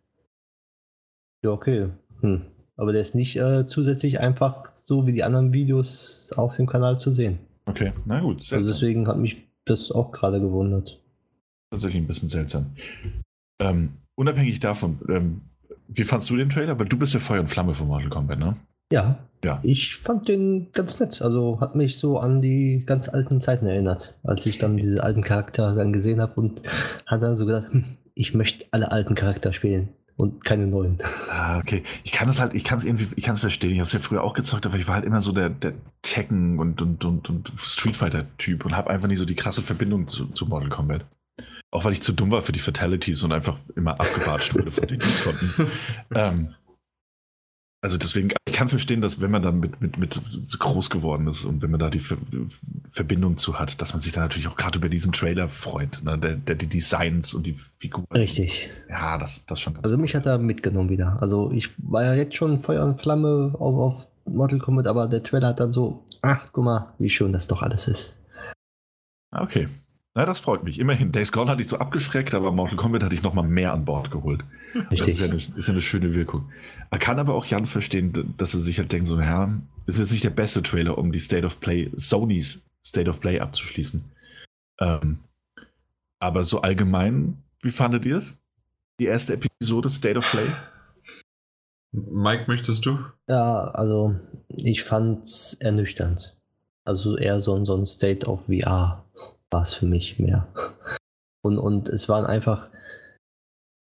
Ja, 1.44 1.50
okay. 1.50 1.88
Hm. 2.20 2.42
Aber 2.76 2.92
der 2.92 3.00
ist 3.00 3.16
nicht 3.16 3.36
äh, 3.36 3.66
zusätzlich 3.66 4.20
einfach 4.20 4.70
so 4.70 5.06
wie 5.06 5.12
die 5.12 5.24
anderen 5.24 5.52
Videos 5.52 6.32
auf 6.36 6.56
dem 6.56 6.66
Kanal 6.66 6.98
zu 6.98 7.10
sehen. 7.10 7.40
Okay, 7.66 7.92
na 8.06 8.20
gut. 8.20 8.42
Seltsam. 8.42 8.60
Also 8.60 8.72
deswegen 8.72 9.08
hat 9.08 9.18
mich 9.18 9.48
das 9.64 9.90
auch 9.90 10.12
gerade 10.12 10.40
gewundert. 10.40 11.02
Tatsächlich 11.70 12.02
ein 12.02 12.06
bisschen 12.06 12.28
seltsam. 12.28 12.66
Ähm, 13.60 13.94
unabhängig 14.14 14.60
davon, 14.60 15.00
ähm, 15.08 15.42
wie 15.88 16.04
fandst 16.04 16.30
du 16.30 16.36
den 16.36 16.48
Trailer? 16.48 16.78
Weil 16.78 16.86
du 16.86 16.96
bist 16.96 17.14
ja 17.14 17.20
Feuer 17.20 17.40
und 17.40 17.48
Flamme 17.48 17.74
von 17.74 17.88
Mortal 17.88 18.08
Kombat, 18.08 18.38
ne? 18.38 18.56
Ja. 18.92 19.18
Ja. 19.44 19.60
Ich 19.62 19.96
fand 19.96 20.28
den 20.28 20.68
ganz 20.72 20.98
nett. 20.98 21.22
Also 21.22 21.60
hat 21.60 21.76
mich 21.76 21.98
so 21.98 22.18
an 22.18 22.40
die 22.40 22.82
ganz 22.84 23.08
alten 23.08 23.40
Zeiten 23.40 23.66
erinnert, 23.66 24.18
als 24.24 24.46
ich 24.46 24.58
dann 24.58 24.76
diese 24.76 25.02
alten 25.02 25.22
Charakter 25.22 25.74
dann 25.74 25.92
gesehen 25.92 26.20
habe 26.20 26.40
und 26.40 26.62
hat 27.06 27.22
dann 27.22 27.36
so 27.36 27.46
gedacht, 27.46 27.68
hm, 27.70 27.84
ich 28.18 28.34
möchte 28.34 28.66
alle 28.72 28.90
alten 28.90 29.14
Charakter 29.14 29.52
spielen 29.52 29.90
und 30.16 30.44
keine 30.44 30.66
neuen. 30.66 30.98
Ah, 31.30 31.58
okay. 31.58 31.84
Ich 32.02 32.10
kann 32.10 32.28
es 32.28 32.40
halt, 32.40 32.52
ich 32.52 32.64
kann 32.64 32.78
es 32.78 32.84
irgendwie, 32.84 33.06
ich 33.14 33.24
kann 33.24 33.34
es 33.34 33.40
verstehen. 33.40 33.70
Ich 33.70 33.78
habe 33.78 33.86
es 33.86 33.92
ja 33.92 34.00
früher 34.00 34.24
auch 34.24 34.34
gezockt, 34.34 34.66
aber 34.66 34.76
ich 34.76 34.88
war 34.88 34.96
halt 34.96 35.04
immer 35.04 35.22
so 35.22 35.30
der, 35.30 35.48
der 35.48 35.74
Tekken 36.02 36.58
und, 36.58 36.82
und, 36.82 37.04
und, 37.04 37.30
und 37.30 37.52
Street 37.56 37.96
Fighter-Typ 37.96 38.64
und 38.64 38.76
habe 38.76 38.90
einfach 38.90 39.06
nicht 39.06 39.20
so 39.20 39.24
die 39.24 39.36
krasse 39.36 39.62
Verbindung 39.62 40.08
zu, 40.08 40.26
zu 40.26 40.46
Mortal 40.46 40.68
Kombat. 40.68 41.04
Auch 41.70 41.84
weil 41.84 41.92
ich 41.92 42.02
zu 42.02 42.12
dumm 42.12 42.32
war 42.32 42.42
für 42.42 42.52
die 42.52 42.58
Fatalities 42.58 43.22
und 43.22 43.32
einfach 43.32 43.56
immer 43.76 43.92
abgewatscht 43.92 44.54
wurde 44.54 44.72
von 44.72 44.88
denen, 44.88 45.00
die 45.00 45.06
es 45.06 45.22
konnten. 45.22 45.70
ähm, 46.14 46.54
also 47.80 47.96
deswegen, 47.96 48.30
ich 48.44 48.54
kann 48.54 48.68
verstehen, 48.68 49.00
dass 49.00 49.20
wenn 49.20 49.30
man 49.30 49.42
dann 49.42 49.60
mit, 49.60 49.80
mit, 49.80 49.98
mit 49.98 50.20
groß 50.58 50.90
geworden 50.90 51.28
ist 51.28 51.44
und 51.44 51.62
wenn 51.62 51.70
man 51.70 51.78
da 51.78 51.90
die 51.90 52.02
Verbindung 52.90 53.36
zu 53.36 53.58
hat, 53.58 53.80
dass 53.80 53.92
man 53.92 54.00
sich 54.00 54.12
dann 54.12 54.24
natürlich 54.24 54.48
auch 54.48 54.56
gerade 54.56 54.78
über 54.78 54.88
diesen 54.88 55.12
Trailer 55.12 55.48
freut, 55.48 56.02
ne? 56.02 56.18
der, 56.18 56.34
der 56.34 56.56
die 56.56 56.66
Designs 56.66 57.34
und 57.34 57.46
die 57.46 57.56
Figuren. 57.78 58.06
Richtig. 58.12 58.68
Ja, 58.88 59.16
das, 59.18 59.46
das 59.46 59.60
schon. 59.60 59.78
also 59.82 59.96
mich 59.96 60.16
hat 60.16 60.26
er 60.26 60.38
mitgenommen 60.38 60.90
wieder. 60.90 61.18
Also 61.20 61.52
ich 61.52 61.70
war 61.78 62.02
ja 62.02 62.14
jetzt 62.14 62.34
schon 62.34 62.58
Feuer 62.58 62.84
und 62.84 63.00
Flamme 63.00 63.54
auf, 63.58 63.76
auf 63.76 64.08
Mortal 64.24 64.58
Kombat, 64.58 64.88
aber 64.88 65.06
der 65.06 65.22
Trailer 65.22 65.48
hat 65.48 65.60
dann 65.60 65.72
so, 65.72 66.04
ach, 66.22 66.48
guck 66.52 66.64
mal, 66.64 66.94
wie 66.98 67.10
schön 67.10 67.32
das 67.32 67.46
doch 67.46 67.62
alles 67.62 67.86
ist. 67.86 68.16
Okay. 69.30 69.68
Na, 70.14 70.24
das 70.24 70.40
freut 70.40 70.64
mich. 70.64 70.80
Immerhin. 70.80 71.12
Days 71.12 71.30
Gone 71.30 71.48
hatte 71.48 71.60
ich 71.60 71.68
so 71.68 71.78
abgeschreckt, 71.78 72.34
aber 72.34 72.50
Mortal 72.50 72.76
Kombat 72.76 73.04
hatte 73.04 73.14
ich 73.14 73.22
noch 73.22 73.34
mal 73.34 73.46
mehr 73.46 73.72
an 73.72 73.84
Bord 73.84 74.10
geholt. 74.10 74.42
Richtig. 74.74 74.98
Das 74.98 75.08
ist 75.08 75.20
ja, 75.20 75.26
eine, 75.26 75.36
ist 75.36 75.68
ja 75.68 75.72
eine 75.72 75.80
schöne 75.80 76.14
Wirkung. 76.14 76.50
Er 76.90 76.98
kann 76.98 77.18
aber 77.18 77.34
auch 77.34 77.44
Jan 77.46 77.66
verstehen, 77.66 78.34
dass 78.38 78.54
er 78.54 78.60
sich 78.60 78.78
halt 78.78 78.92
denkt, 78.92 79.08
so, 79.08 79.20
ja, 79.20 79.60
ist 79.86 79.98
jetzt 79.98 80.12
nicht 80.12 80.24
der 80.24 80.30
beste 80.30 80.62
Trailer, 80.62 80.96
um 80.96 81.12
die 81.12 81.20
State 81.20 81.46
of 81.46 81.60
Play, 81.60 81.90
Sonys 81.94 82.64
State 82.84 83.10
of 83.10 83.20
Play 83.20 83.40
abzuschließen. 83.40 84.04
Ähm, 84.80 85.18
aber 86.20 86.44
so 86.44 86.62
allgemein, 86.62 87.42
wie 87.60 87.70
fandet 87.70 88.06
ihr 88.06 88.16
es? 88.16 88.38
Die 89.00 89.06
erste 89.06 89.34
Episode 89.34 89.90
State 89.90 90.18
of 90.18 90.30
Play? 90.30 90.46
Mike, 91.92 92.44
möchtest 92.48 92.84
du? 92.86 92.98
Ja, 93.28 93.68
also 93.70 94.14
ich 94.48 94.84
fand's 94.84 95.54
ernüchternd. 95.54 96.36
Also 96.84 97.16
eher 97.16 97.40
so, 97.40 97.64
so 97.64 97.76
ein 97.76 97.86
State 97.86 98.26
of 98.26 98.46
VR 98.46 99.04
war 99.50 99.62
es 99.62 99.74
für 99.74 99.86
mich 99.86 100.18
mehr. 100.18 100.48
Und, 101.42 101.58
und 101.58 101.88
es 101.88 102.08
waren 102.08 102.26
einfach 102.26 102.68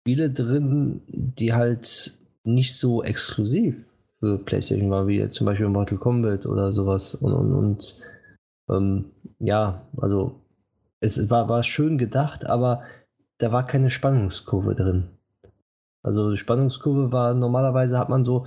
Spiele 0.01 0.31
drin, 0.31 1.03
die 1.07 1.53
halt 1.53 2.19
nicht 2.45 2.77
so 2.77 3.03
exklusiv 3.03 3.77
für 4.21 4.39
PlayStation 4.39 4.91
waren, 4.91 5.09
wie 5.09 5.29
zum 5.29 5.47
Beispiel 5.47 5.69
Mortal 5.69 5.99
Kombat 5.99 6.47
oder 6.47 6.73
sowas. 6.73 7.15
Und, 7.15 7.33
und, 7.33 7.53
und 7.55 8.01
ähm, 8.71 9.05
ja, 9.39 9.87
also 9.97 10.41
es 11.01 11.31
war, 11.31 11.49
war 11.49 11.63
schön 11.63 11.99
gedacht, 11.99 12.47
aber 12.47 12.83
da 13.39 13.53
war 13.53 13.67
keine 13.67 13.91
Spannungskurve 13.91 14.75
drin. 14.75 15.09
Also 16.05 16.37
Spannungskurve 16.37 17.13
war 17.13 17.35
normalerweise 17.35 17.99
hat 17.99 18.09
man 18.09 18.25
so 18.25 18.47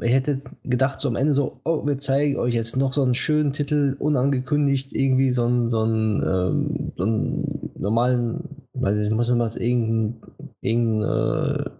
ich 0.00 0.12
hätte 0.12 0.38
gedacht, 0.64 1.00
so 1.00 1.08
am 1.08 1.16
Ende 1.16 1.34
so, 1.34 1.60
oh, 1.64 1.86
wir 1.86 1.98
zeigen 1.98 2.36
euch 2.38 2.54
jetzt 2.54 2.76
noch 2.76 2.92
so 2.92 3.02
einen 3.02 3.14
schönen 3.14 3.52
Titel, 3.52 3.96
unangekündigt, 3.98 4.92
irgendwie 4.92 5.32
so 5.32 5.44
einen, 5.44 5.68
so 5.68 5.80
einen, 5.82 6.22
ähm, 6.22 6.92
so 6.96 7.02
einen 7.02 7.72
normalen, 7.78 8.64
weiß 8.74 9.04
ich, 9.04 9.10
muss 9.10 9.28
immer 9.28 9.44
was, 9.44 9.56
irgendein, 9.56 10.22
irgendein 10.60 11.66
äh, 11.66 11.70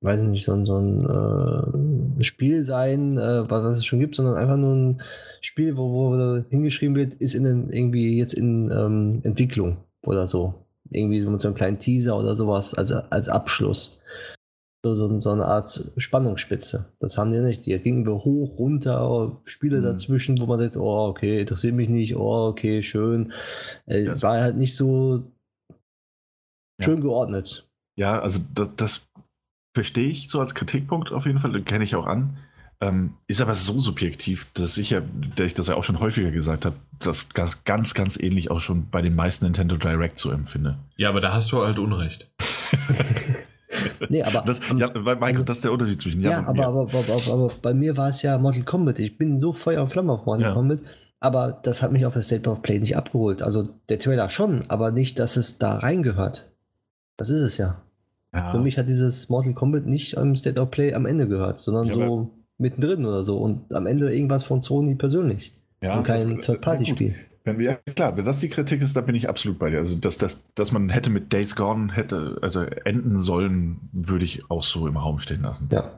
weiß 0.00 0.20
ich 0.20 0.28
nicht, 0.28 0.44
so 0.44 0.52
ein, 0.54 0.66
so 0.66 0.78
ein 0.78 2.18
äh, 2.18 2.22
Spiel 2.22 2.62
sein, 2.62 3.18
äh, 3.18 3.50
was 3.50 3.78
es 3.78 3.84
schon 3.84 4.00
gibt, 4.00 4.14
sondern 4.14 4.36
einfach 4.36 4.56
nur 4.56 4.74
ein 4.74 5.02
Spiel, 5.40 5.76
wo, 5.76 5.90
wo 5.90 6.44
hingeschrieben 6.50 6.96
wird, 6.96 7.14
ist 7.14 7.34
in 7.34 7.44
den, 7.44 7.70
irgendwie 7.70 8.16
jetzt 8.16 8.34
in 8.34 8.70
ähm, 8.70 9.20
Entwicklung 9.24 9.78
oder 10.02 10.26
so. 10.26 10.54
Irgendwie 10.90 11.20
mit 11.20 11.40
so 11.40 11.48
einem 11.48 11.56
kleinen 11.56 11.78
Teaser 11.78 12.18
oder 12.18 12.34
sowas 12.34 12.74
als, 12.74 12.92
als 12.92 13.28
Abschluss 13.28 14.02
so, 14.84 14.94
so, 14.94 15.20
so, 15.20 15.30
eine 15.30 15.46
Art 15.46 15.90
Spannungsspitze. 15.96 16.92
Das 17.00 17.18
haben 17.18 17.32
die 17.32 17.40
nicht. 17.40 17.66
Die 17.66 17.78
gingen 17.78 18.06
wir 18.06 18.24
hoch, 18.24 18.58
runter, 18.58 19.40
Spiele 19.44 19.78
mhm. 19.78 19.82
dazwischen, 19.82 20.40
wo 20.40 20.46
man 20.46 20.60
denkt, 20.60 20.76
oh, 20.76 21.08
okay, 21.08 21.40
interessiert 21.40 21.74
mich 21.74 21.88
nicht, 21.88 22.16
oh, 22.16 22.48
okay, 22.48 22.82
schön. 22.82 23.32
Äh, 23.86 24.04
ja. 24.04 24.22
War 24.22 24.40
halt 24.40 24.56
nicht 24.56 24.76
so 24.76 25.24
schön 26.80 26.98
ja. 26.98 27.02
geordnet. 27.02 27.68
Ja, 27.96 28.20
also 28.20 28.40
das, 28.54 28.70
das 28.76 29.07
verstehe 29.74 30.08
ich 30.08 30.28
so 30.30 30.40
als 30.40 30.54
Kritikpunkt 30.54 31.12
auf 31.12 31.26
jeden 31.26 31.38
Fall, 31.38 31.52
den 31.52 31.64
kenne 31.64 31.84
ich 31.84 31.94
auch 31.96 32.06
an. 32.06 32.36
Ähm, 32.80 33.14
ist 33.26 33.40
aber 33.40 33.56
so 33.56 33.76
subjektiv, 33.78 34.52
dass 34.54 34.78
ich 34.78 34.90
ja, 34.90 35.00
der 35.00 35.46
ich 35.46 35.54
das 35.54 35.66
ja 35.66 35.74
auch 35.74 35.82
schon 35.82 35.98
häufiger 35.98 36.30
gesagt 36.30 36.64
habe, 36.64 36.76
das 37.00 37.28
ganz, 37.64 37.92
ganz 37.92 38.16
ähnlich 38.16 38.52
auch 38.52 38.60
schon 38.60 38.88
bei 38.88 39.02
den 39.02 39.16
meisten 39.16 39.46
Nintendo 39.46 39.76
Direct 39.76 40.20
so 40.20 40.30
empfinde. 40.30 40.78
Ja, 40.96 41.08
aber 41.08 41.20
da 41.20 41.32
hast 41.32 41.50
du 41.50 41.60
halt 41.60 41.80
Unrecht. 41.80 42.30
nee, 44.08 44.22
aber. 44.22 44.42
Das, 44.42 44.60
ja, 44.76 44.88
Michael, 44.90 45.22
also, 45.22 45.42
das 45.42 45.56
ist 45.58 45.64
der 45.64 45.72
Unterschied 45.72 46.00
zwischen 46.00 46.22
ja, 46.22 46.30
ja 46.30 46.46
aber, 46.46 46.66
aber, 46.66 46.82
aber, 46.82 47.32
aber, 47.32 47.50
bei 47.60 47.74
mir 47.74 47.96
war 47.96 48.10
es 48.10 48.22
ja 48.22 48.38
Mortal 48.38 48.62
Kombat. 48.62 49.00
Ich 49.00 49.18
bin 49.18 49.40
so 49.40 49.52
Feuer 49.52 49.82
und 49.82 49.90
Flamme 49.90 50.12
auf 50.12 50.24
Mortal 50.24 50.46
ja. 50.46 50.52
Kombat. 50.52 50.78
Aber 51.20 51.58
das 51.64 51.82
hat 51.82 51.90
mich 51.90 52.06
auf 52.06 52.12
der 52.12 52.22
State 52.22 52.48
of 52.48 52.62
Play 52.62 52.78
nicht 52.78 52.96
abgeholt. 52.96 53.42
Also 53.42 53.64
der 53.88 53.98
Trailer 53.98 54.30
schon, 54.30 54.64
aber 54.68 54.92
nicht, 54.92 55.18
dass 55.18 55.36
es 55.36 55.58
da 55.58 55.78
reingehört. 55.78 56.46
Das 57.16 57.28
ist 57.28 57.40
es 57.40 57.58
ja. 57.58 57.82
Ja. 58.38 58.50
Für 58.52 58.58
mich 58.58 58.78
hat 58.78 58.88
dieses 58.88 59.28
Mortal 59.28 59.54
Kombat 59.54 59.86
nicht 59.86 60.16
am 60.18 60.34
State 60.36 60.60
of 60.60 60.70
Play 60.70 60.94
am 60.94 61.06
Ende 61.06 61.28
gehört, 61.28 61.60
sondern 61.60 61.92
so 61.92 62.30
mittendrin 62.58 63.06
oder 63.06 63.22
so. 63.22 63.38
Und 63.38 63.72
am 63.74 63.86
Ende 63.86 64.14
irgendwas 64.14 64.44
von 64.44 64.62
Sony 64.62 64.94
persönlich. 64.94 65.54
Ja, 65.80 65.98
und 65.98 66.04
kein 66.04 66.40
Third-Party-Spiel. 66.40 67.14
Wenn 67.44 67.58
wir, 67.58 67.78
klar, 67.94 68.16
wenn 68.16 68.24
das 68.24 68.40
die 68.40 68.48
Kritik 68.48 68.82
ist, 68.82 68.96
da 68.96 69.00
bin 69.00 69.14
ich 69.14 69.28
absolut 69.28 69.58
bei 69.58 69.70
dir. 69.70 69.78
Also, 69.78 69.96
dass, 69.96 70.18
dass, 70.18 70.44
dass 70.54 70.72
man 70.72 70.90
hätte 70.90 71.08
mit 71.08 71.32
Days 71.32 71.56
Gone 71.56 71.94
hätte, 71.94 72.36
also 72.42 72.60
enden 72.60 73.18
sollen, 73.18 73.78
würde 73.92 74.24
ich 74.24 74.50
auch 74.50 74.62
so 74.62 74.86
im 74.86 74.96
Raum 74.98 75.18
stehen 75.18 75.42
lassen. 75.42 75.68
Ja. 75.72 75.92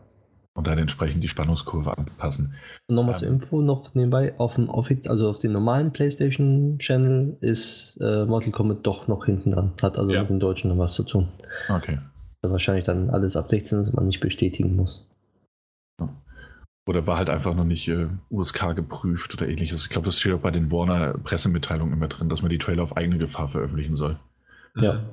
Und 0.54 0.66
dann 0.66 0.78
entsprechend 0.78 1.24
die 1.24 1.28
Spannungskurve 1.28 1.96
anpassen. 1.96 2.54
Und 2.86 2.94
nochmal 2.94 3.14
ähm, 3.14 3.18
zur 3.18 3.28
Info 3.28 3.62
noch 3.62 3.94
nebenbei, 3.94 4.34
auf 4.38 4.56
dem, 4.56 4.70
also 4.70 5.28
auf 5.28 5.38
dem 5.38 5.52
normalen 5.52 5.92
PlayStation-Channel 5.92 7.38
ist 7.40 7.98
äh, 8.00 8.26
Mortal 8.26 8.52
Kombat 8.52 8.78
doch 8.82 9.08
noch 9.08 9.24
hinten 9.24 9.52
dran. 9.52 9.72
Hat 9.80 9.98
also 9.98 10.12
ja. 10.12 10.20
mit 10.20 10.30
den 10.30 10.40
Deutschen 10.40 10.70
noch 10.70 10.78
was 10.78 10.92
zu 10.94 11.02
tun. 11.02 11.28
Okay. 11.68 11.98
Das 12.42 12.50
wahrscheinlich 12.50 12.84
dann 12.84 13.10
alles 13.10 13.36
ab 13.36 13.48
16 13.50 13.82
ist, 13.82 13.92
man 13.92 14.06
nicht 14.06 14.20
bestätigen 14.20 14.76
muss. 14.76 15.10
Oder 16.86 17.06
war 17.06 17.18
halt 17.18 17.28
einfach 17.28 17.54
noch 17.54 17.64
nicht 17.64 17.86
äh, 17.88 18.08
USK 18.30 18.74
geprüft 18.74 19.34
oder 19.34 19.48
ähnliches. 19.48 19.84
Ich 19.84 19.90
glaube, 19.90 20.06
das 20.06 20.18
steht 20.18 20.32
auch 20.32 20.40
bei 20.40 20.50
den 20.50 20.72
Warner 20.72 21.14
Pressemitteilungen 21.18 21.92
immer 21.92 22.08
drin, 22.08 22.28
dass 22.28 22.42
man 22.42 22.50
die 22.50 22.58
Trailer 22.58 22.82
auf 22.82 22.96
eigene 22.96 23.18
Gefahr 23.18 23.48
veröffentlichen 23.48 23.96
soll. 23.96 24.18
Ja. 24.76 25.04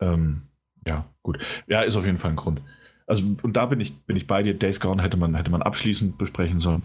Ähm, 0.00 0.42
ja, 0.86 1.06
gut. 1.22 1.38
Ja, 1.68 1.82
ist 1.82 1.96
auf 1.96 2.04
jeden 2.04 2.18
Fall 2.18 2.30
ein 2.30 2.36
Grund. 2.36 2.62
Also, 3.06 3.36
und 3.42 3.56
da 3.56 3.66
bin 3.66 3.80
ich, 3.80 4.00
bin 4.06 4.16
ich 4.16 4.26
bei 4.26 4.42
dir. 4.42 4.54
Days 4.54 4.80
Gone 4.80 5.02
hätte 5.02 5.16
man, 5.16 5.34
hätte 5.34 5.50
man 5.50 5.62
abschließend 5.62 6.18
besprechen 6.18 6.58
sollen. 6.58 6.82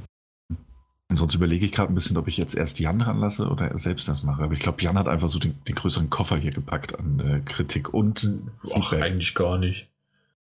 Und 1.11 1.17
sonst 1.17 1.35
überlege 1.35 1.65
ich 1.65 1.73
gerade 1.73 1.91
ein 1.91 1.95
bisschen, 1.95 2.15
ob 2.15 2.29
ich 2.29 2.38
jetzt 2.38 2.55
erst 2.55 2.79
Jan 2.79 3.01
ranlasse 3.01 3.49
oder 3.49 3.77
selbst 3.77 4.07
das 4.07 4.23
mache. 4.23 4.43
Aber 4.43 4.53
ich 4.53 4.61
glaube, 4.61 4.81
Jan 4.81 4.97
hat 4.97 5.09
einfach 5.09 5.27
so 5.27 5.39
den, 5.39 5.61
den, 5.67 5.75
größeren 5.75 6.09
Koffer 6.09 6.38
hier 6.38 6.51
gepackt 6.51 6.97
an 6.97 7.19
äh, 7.19 7.39
Kritik 7.41 7.93
und 7.93 8.25
Ach, 8.73 8.93
eigentlich 8.93 9.35
gar 9.35 9.57
nicht. 9.57 9.89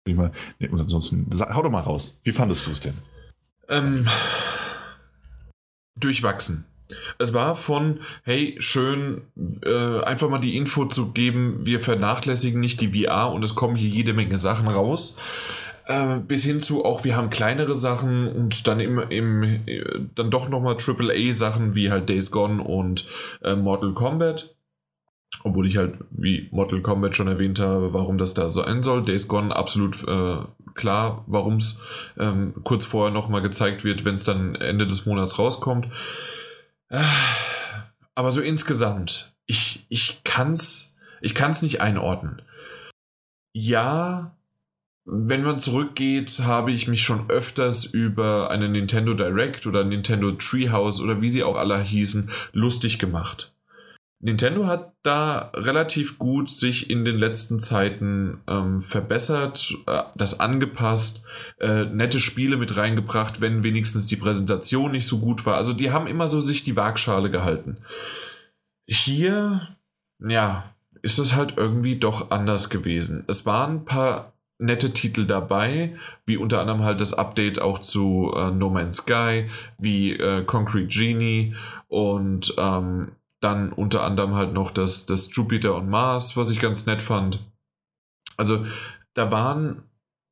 Mal, 0.04 0.30
nee, 0.58 0.68
und 0.68 0.78
ansonsten, 0.78 1.26
hau 1.40 1.62
doch 1.62 1.70
mal 1.70 1.80
raus. 1.80 2.18
Wie 2.22 2.32
fandest 2.32 2.66
du 2.66 2.70
es 2.70 2.80
denn? 2.80 2.92
Ähm, 3.70 4.06
durchwachsen. 5.96 6.66
Es 7.16 7.32
war 7.32 7.56
von, 7.56 8.00
hey, 8.24 8.54
schön, 8.58 9.22
äh, 9.64 10.00
einfach 10.02 10.28
mal 10.28 10.38
die 10.38 10.58
Info 10.58 10.84
zu 10.84 11.12
geben, 11.12 11.64
wir 11.64 11.80
vernachlässigen 11.80 12.60
nicht 12.60 12.82
die 12.82 13.04
VR 13.04 13.32
und 13.32 13.42
es 13.42 13.54
kommen 13.54 13.74
hier 13.74 13.88
jede 13.88 14.12
Menge 14.12 14.36
Sachen 14.36 14.68
raus. 14.68 15.16
Äh, 15.86 16.18
bis 16.18 16.44
hin 16.44 16.60
zu 16.60 16.84
auch, 16.84 17.04
wir 17.04 17.16
haben 17.16 17.30
kleinere 17.30 17.74
Sachen 17.74 18.28
und 18.28 18.66
dann 18.68 18.80
im, 18.80 18.98
im 18.98 19.42
äh, 19.66 19.84
dann 20.14 20.30
doch 20.30 20.48
nochmal 20.48 20.76
AAA-Sachen 20.76 21.74
wie 21.74 21.90
halt 21.90 22.08
Days 22.08 22.30
Gone 22.30 22.62
und 22.62 23.06
äh, 23.42 23.56
Mortal 23.56 23.92
Kombat. 23.92 24.54
Obwohl 25.44 25.66
ich 25.66 25.76
halt, 25.76 25.94
wie 26.10 26.48
Mortal 26.52 26.82
Kombat 26.82 27.16
schon 27.16 27.26
erwähnt 27.26 27.58
habe, 27.58 27.92
warum 27.92 28.16
das 28.16 28.34
da 28.34 28.48
so 28.50 28.62
sein 28.62 28.82
soll. 28.82 29.04
Days 29.04 29.26
Gone 29.26 29.54
absolut 29.54 30.06
äh, 30.06 30.44
klar, 30.74 31.24
warum 31.26 31.56
es 31.56 31.80
ähm, 32.18 32.54
kurz 32.62 32.84
vorher 32.84 33.12
nochmal 33.12 33.42
gezeigt 33.42 33.82
wird, 33.82 34.04
wenn 34.04 34.14
es 34.14 34.24
dann 34.24 34.54
Ende 34.54 34.86
des 34.86 35.06
Monats 35.06 35.38
rauskommt. 35.38 35.88
Äh, 36.90 37.02
aber 38.14 38.30
so 38.30 38.40
insgesamt, 38.40 39.34
ich, 39.46 39.84
ich 39.88 40.22
kann's, 40.22 40.96
ich 41.20 41.34
kann's 41.34 41.62
nicht 41.62 41.80
einordnen. 41.80 42.42
Ja, 43.52 44.36
wenn 45.04 45.42
man 45.42 45.58
zurückgeht, 45.58 46.40
habe 46.44 46.70
ich 46.70 46.86
mich 46.86 47.02
schon 47.02 47.28
öfters 47.28 47.84
über 47.84 48.50
eine 48.50 48.68
Nintendo 48.68 49.14
Direct 49.14 49.66
oder 49.66 49.84
Nintendo 49.84 50.32
Treehouse 50.32 51.00
oder 51.00 51.20
wie 51.20 51.28
sie 51.28 51.42
auch 51.42 51.56
alle 51.56 51.82
hießen, 51.82 52.30
lustig 52.52 52.98
gemacht. 52.98 53.52
Nintendo 54.24 54.66
hat 54.66 54.92
da 55.02 55.50
relativ 55.52 56.16
gut 56.16 56.48
sich 56.48 56.88
in 56.88 57.04
den 57.04 57.18
letzten 57.18 57.58
Zeiten 57.58 58.40
ähm, 58.46 58.80
verbessert, 58.80 59.74
äh, 59.88 60.02
das 60.14 60.38
angepasst, 60.38 61.24
äh, 61.58 61.86
nette 61.86 62.20
Spiele 62.20 62.56
mit 62.56 62.76
reingebracht, 62.76 63.40
wenn 63.40 63.64
wenigstens 63.64 64.06
die 64.06 64.14
Präsentation 64.14 64.92
nicht 64.92 65.08
so 65.08 65.18
gut 65.18 65.44
war. 65.44 65.56
Also 65.56 65.72
die 65.72 65.90
haben 65.90 66.06
immer 66.06 66.28
so 66.28 66.40
sich 66.40 66.62
die 66.62 66.76
Waagschale 66.76 67.32
gehalten. 67.32 67.78
Hier, 68.86 69.76
ja, 70.20 70.72
ist 71.02 71.18
es 71.18 71.34
halt 71.34 71.54
irgendwie 71.56 71.96
doch 71.98 72.30
anders 72.30 72.70
gewesen. 72.70 73.24
Es 73.26 73.44
waren 73.44 73.78
ein 73.78 73.84
paar 73.84 74.32
nette 74.62 74.92
Titel 74.92 75.26
dabei, 75.26 75.94
wie 76.24 76.36
unter 76.36 76.60
anderem 76.60 76.82
halt 76.82 77.00
das 77.00 77.12
Update 77.12 77.60
auch 77.60 77.80
zu 77.80 78.32
äh, 78.34 78.50
No 78.50 78.70
Man's 78.70 78.98
Sky, 78.98 79.48
wie 79.78 80.12
äh, 80.12 80.44
Concrete 80.44 80.88
Genie 80.88 81.54
und 81.88 82.54
ähm, 82.58 83.12
dann 83.40 83.72
unter 83.72 84.04
anderem 84.04 84.34
halt 84.34 84.52
noch 84.52 84.70
das, 84.70 85.04
das 85.06 85.34
Jupiter 85.34 85.74
und 85.74 85.88
Mars, 85.88 86.36
was 86.36 86.50
ich 86.50 86.60
ganz 86.60 86.86
nett 86.86 87.02
fand. 87.02 87.40
Also 88.36 88.64
da 89.14 89.30
waren 89.30 89.82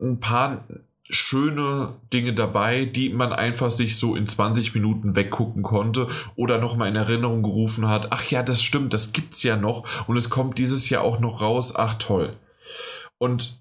ein 0.00 0.20
paar 0.20 0.64
schöne 1.10 1.96
Dinge 2.12 2.34
dabei, 2.34 2.84
die 2.84 3.10
man 3.10 3.32
einfach 3.32 3.70
sich 3.70 3.96
so 3.96 4.14
in 4.14 4.28
20 4.28 4.74
Minuten 4.74 5.16
weggucken 5.16 5.64
konnte 5.64 6.06
oder 6.36 6.58
nochmal 6.58 6.88
in 6.88 6.96
Erinnerung 6.96 7.42
gerufen 7.42 7.88
hat. 7.88 8.12
Ach 8.12 8.24
ja, 8.30 8.44
das 8.44 8.62
stimmt, 8.62 8.94
das 8.94 9.12
gibt's 9.12 9.42
ja 9.42 9.56
noch 9.56 10.08
und 10.08 10.16
es 10.16 10.30
kommt 10.30 10.58
dieses 10.58 10.88
Jahr 10.88 11.02
auch 11.02 11.18
noch 11.18 11.42
raus. 11.42 11.74
Ach 11.74 11.94
toll. 11.94 12.36
Und 13.18 13.60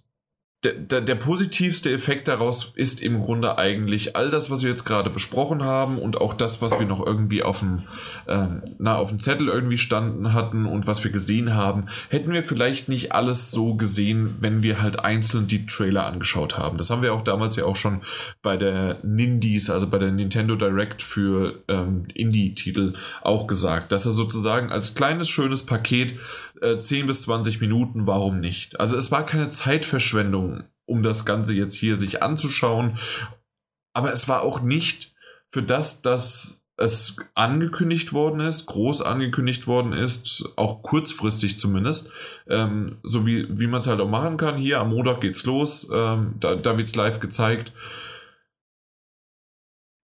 der, 0.64 0.74
der, 0.74 1.00
der, 1.00 1.16
positivste 1.16 1.90
Effekt 1.90 2.28
daraus 2.28 2.74
ist 2.76 3.02
im 3.02 3.22
Grunde 3.22 3.58
eigentlich 3.58 4.18
all 4.18 4.30
das, 4.30 4.52
was 4.52 4.62
wir 4.62 4.70
jetzt 4.70 4.84
gerade 4.84 5.10
besprochen 5.10 5.64
haben 5.64 5.98
und 5.98 6.20
auch 6.20 6.34
das, 6.34 6.62
was 6.62 6.78
wir 6.78 6.86
noch 6.86 7.06
irgendwie 7.06 7.44
auf 7.44 7.60
dem, 7.60 7.84
ähm, 8.28 8.62
na, 8.78 8.98
auf 8.98 9.08
dem 9.08 9.20
Zettel 9.20 9.48
irgendwie 9.48 9.78
standen 9.78 10.34
hatten 10.34 10.66
und 10.66 10.86
was 10.86 11.02
wir 11.06 11.12
gesehen 11.12 11.56
haben, 11.56 11.86
hätten 12.10 12.34
wir 12.34 12.44
vielleicht 12.44 12.90
nicht 12.90 13.14
alles 13.14 13.52
so 13.52 13.76
gesehen, 13.76 14.36
wenn 14.42 14.62
wir 14.62 14.82
halt 14.82 15.00
einzeln 15.00 15.48
die 15.48 15.66
Trailer 15.66 16.06
angeschaut 16.06 16.58
haben. 16.58 16.78
Das 16.78 16.90
haben 16.90 17.04
wir 17.04 17.14
auch 17.14 17.24
damals 17.24 17.56
ja 17.56 17.64
auch 17.64 17.78
schon 17.78 18.02
bei 18.42 18.58
der 18.58 18.98
Nindies, 19.02 19.70
also 19.70 19.88
bei 19.88 19.98
der 19.98 20.12
Nintendo 20.12 20.58
Direct 20.58 21.02
für 21.02 21.64
ähm, 21.70 22.08
Indie-Titel 22.14 22.96
auch 23.22 23.48
gesagt, 23.48 23.94
dass 23.94 24.06
er 24.06 24.12
sozusagen 24.12 24.74
als 24.74 24.94
kleines, 24.94 25.30
schönes 25.30 25.66
Paket 25.66 26.16
äh, 26.62 26.80
10 26.80 27.08
bis 27.08 27.24
20 27.24 27.62
Minuten, 27.62 28.08
warum 28.08 28.40
nicht? 28.40 28.80
Also 28.80 28.98
es 28.98 29.12
war 29.12 29.26
keine 29.26 29.50
Zeitverschwendung, 29.50 30.64
um 30.86 31.04
das 31.04 31.26
Ganze 31.26 31.54
jetzt 31.54 31.76
hier 31.76 31.96
sich 31.96 32.24
anzuschauen, 32.24 32.98
aber 33.94 34.12
es 34.12 34.28
war 34.28 34.42
auch 34.42 34.62
nicht 34.62 35.16
für 35.50 35.64
das, 35.64 36.02
dass 36.02 36.64
es 36.78 37.18
angekündigt 37.36 38.14
worden 38.14 38.40
ist, 38.40 38.66
groß 38.68 39.02
angekündigt 39.02 39.68
worden 39.68 39.92
ist, 39.94 40.54
auch 40.56 40.82
kurzfristig 40.82 41.60
zumindest, 41.60 42.14
ähm, 42.48 42.86
so 43.04 43.26
wie, 43.26 43.48
wie 43.50 43.68
man 43.68 43.82
es 43.82 43.88
halt 43.88 44.00
auch 44.00 44.10
machen 44.10 44.38
kann. 44.38 44.58
Hier 44.58 44.80
am 44.80 44.92
Montag 44.92 45.22
geht's 45.22 45.46
los, 45.46 45.90
ähm, 45.94 46.36
da, 46.40 46.56
da 46.56 46.78
wird 46.78 46.88
es 46.88 46.96
live 46.96 47.20
gezeigt. 47.20 47.74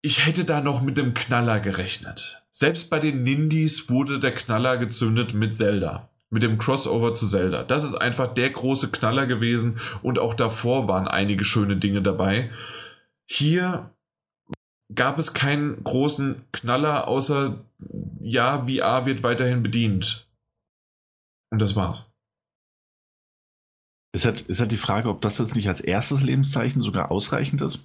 Ich 0.01 0.25
hätte 0.25 0.43
da 0.43 0.61
noch 0.61 0.81
mit 0.81 0.97
dem 0.97 1.13
Knaller 1.13 1.59
gerechnet. 1.59 2.43
Selbst 2.51 2.89
bei 2.89 2.99
den 2.99 3.23
Nindies 3.23 3.89
wurde 3.89 4.19
der 4.19 4.33
Knaller 4.33 4.77
gezündet 4.77 5.33
mit 5.33 5.55
Zelda 5.55 6.09
mit 6.31 6.43
dem 6.43 6.57
Crossover 6.57 7.13
zu 7.13 7.27
Zelda. 7.27 7.63
Das 7.63 7.83
ist 7.83 7.95
einfach 7.95 8.33
der 8.33 8.49
große 8.49 8.91
Knaller 8.91 9.27
gewesen 9.27 9.79
und 10.01 10.19
auch 10.19 10.33
davor 10.33 10.87
waren 10.87 11.07
einige 11.07 11.45
schöne 11.45 11.77
Dinge 11.77 12.01
dabei. 12.01 12.49
Hier 13.29 13.91
gab 14.93 15.17
es 15.17 15.33
keinen 15.33 15.83
großen 15.83 16.43
Knaller, 16.51 17.07
außer 17.07 17.63
ja, 18.21 18.65
VR 18.67 19.05
wird 19.05 19.23
weiterhin 19.23 19.63
bedient. 19.63 20.27
Und 21.51 21.59
das 21.59 21.75
war's. 21.75 22.05
Ist 24.13 24.25
halt, 24.25 24.41
ist 24.41 24.59
halt 24.61 24.71
die 24.71 24.77
Frage, 24.77 25.09
ob 25.09 25.21
das 25.21 25.37
jetzt 25.37 25.55
nicht 25.55 25.67
als 25.67 25.81
erstes 25.81 26.23
Lebenszeichen 26.23 26.81
sogar 26.81 27.11
ausreichend 27.11 27.61
ist. 27.61 27.79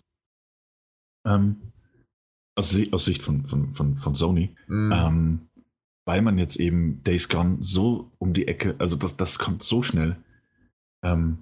Ähm, 1.27 1.73
aus, 2.57 2.77
aus, 2.93 3.05
Sicht 3.05 3.23
von, 3.23 3.45
von, 3.45 3.73
von, 3.73 3.97
von 3.97 4.15
Sony. 4.15 4.55
Mm. 4.67 4.93
Ähm, 4.93 5.50
weil 6.11 6.23
man 6.23 6.39
jetzt 6.39 6.57
eben 6.57 7.05
Days 7.05 7.29
Gone 7.29 7.59
so 7.61 8.11
um 8.19 8.33
die 8.33 8.49
Ecke, 8.49 8.75
also 8.79 8.97
das, 8.97 9.17
das 9.17 9.39
kommt 9.39 9.63
so 9.63 9.81
schnell, 9.81 10.17
ähm, 11.05 11.39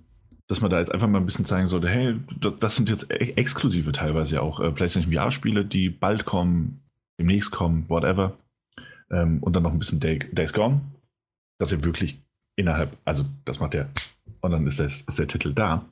dass 0.47 0.61
man 0.61 0.71
da 0.71 0.79
jetzt 0.79 0.93
einfach 0.93 1.09
mal 1.09 1.21
ein 1.21 1.25
bisschen 1.25 1.47
zeigen 1.47 1.69
sollte, 1.69 1.89
hey, 1.89 2.17
das 2.61 2.77
sind 2.77 2.91
jetzt 2.91 3.11
e-, 3.11 3.33
exklusive 3.37 3.93
teilweise 3.93 4.43
auch 4.43 4.61
äh, 4.61 4.71
PlayStation 4.71 5.11
VR-Spiele, 5.11 5.65
die 5.65 5.89
bald 5.89 6.27
kommen, 6.27 6.83
demnächst 7.19 7.51
kommen, 7.51 7.89
whatever. 7.89 8.37
Ähm, 9.11 9.43
und 9.43 9.57
dann 9.57 9.63
noch 9.63 9.73
ein 9.73 9.79
bisschen 9.79 10.01
Day, 10.01 10.19
Days 10.33 10.53
Gone, 10.53 10.83
dass 11.59 11.73
ihr 11.73 11.83
wirklich 11.83 12.21
innerhalb, 12.57 12.95
also 13.07 13.25
das 13.47 13.61
macht 13.61 13.73
der, 13.73 13.89
und 14.43 14.51
dann 14.51 14.67
ist, 14.67 14.81
das, 14.81 15.01
ist 15.01 15.19
der 15.19 15.29
Titel 15.29 15.55
da. 15.55 15.87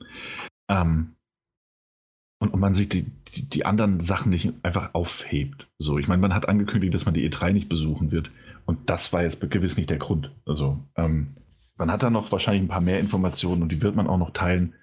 Ähm, 0.69 1.15
und, 2.39 2.53
und 2.53 2.59
man 2.59 2.75
sich 2.75 2.89
die, 2.89 3.07
die, 3.33 3.49
die, 3.49 3.65
anderen 3.65 4.01
Sachen 4.01 4.29
nicht 4.29 4.53
einfach 4.61 4.93
aufhebt. 4.93 5.67
So, 5.79 5.97
ich 5.97 6.07
meine, 6.07 6.21
man 6.21 6.35
hat 6.35 6.47
angekündigt, 6.47 6.93
dass 6.93 7.05
man 7.05 7.15
die 7.15 7.27
E3 7.27 7.53
nicht 7.53 7.69
besuchen 7.69 8.11
wird. 8.11 8.29
Und 8.67 8.89
das 8.89 9.13
war 9.13 9.23
jetzt 9.23 9.39
gewiss 9.49 9.77
nicht 9.77 9.89
der 9.89 9.97
Grund. 9.97 10.31
Also, 10.45 10.77
ähm, 10.95 11.35
man 11.77 11.89
hat 11.89 12.03
da 12.03 12.09
noch 12.09 12.31
wahrscheinlich 12.31 12.63
ein 12.63 12.67
paar 12.67 12.81
mehr 12.81 12.99
Informationen 12.99 13.61
und 13.61 13.69
die 13.69 13.81
wird 13.81 13.95
man 13.95 14.07
auch 14.07 14.17
noch 14.17 14.31
teilen. 14.31 14.75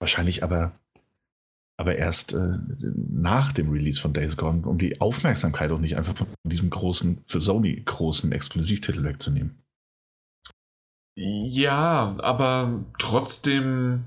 Wahrscheinlich 0.00 0.42
aber, 0.42 0.72
aber 1.76 1.96
erst 1.96 2.32
äh, 2.32 2.58
nach 3.10 3.52
dem 3.52 3.70
Release 3.70 4.00
von 4.00 4.14
Days 4.14 4.36
Gone, 4.36 4.66
um 4.66 4.78
die 4.78 5.00
Aufmerksamkeit 5.02 5.70
auch 5.70 5.78
nicht 5.78 5.96
einfach 5.96 6.16
von 6.16 6.28
diesem 6.44 6.70
großen, 6.70 7.22
für 7.26 7.40
Sony 7.40 7.82
großen 7.84 8.32
Exklusivtitel 8.32 9.04
wegzunehmen. 9.04 9.58
Ja, 11.16 12.16
aber 12.20 12.84
trotzdem, 12.98 14.04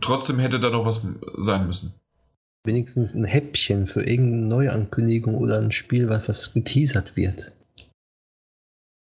trotzdem 0.00 0.38
hätte 0.38 0.60
da 0.60 0.70
noch 0.70 0.84
was 0.84 1.06
sein 1.38 1.66
müssen 1.66 2.01
wenigstens 2.64 3.14
ein 3.14 3.24
Häppchen 3.24 3.86
für 3.86 4.04
irgendeine 4.04 4.46
Neuankündigung 4.46 5.36
oder 5.36 5.58
ein 5.58 5.72
Spiel, 5.72 6.08
was, 6.08 6.28
was 6.28 6.52
geteasert 6.54 7.16
wird. 7.16 7.56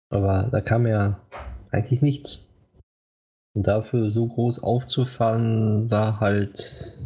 Aber 0.09 0.49
da 0.51 0.61
kam 0.61 0.88
ja 0.88 1.19
eigentlich 1.72 2.01
nichts. 2.01 2.47
Und 3.53 3.67
dafür 3.67 4.11
so 4.11 4.27
groß 4.27 4.63
aufzufahren, 4.63 5.89
war 5.89 6.19
halt 6.19 6.99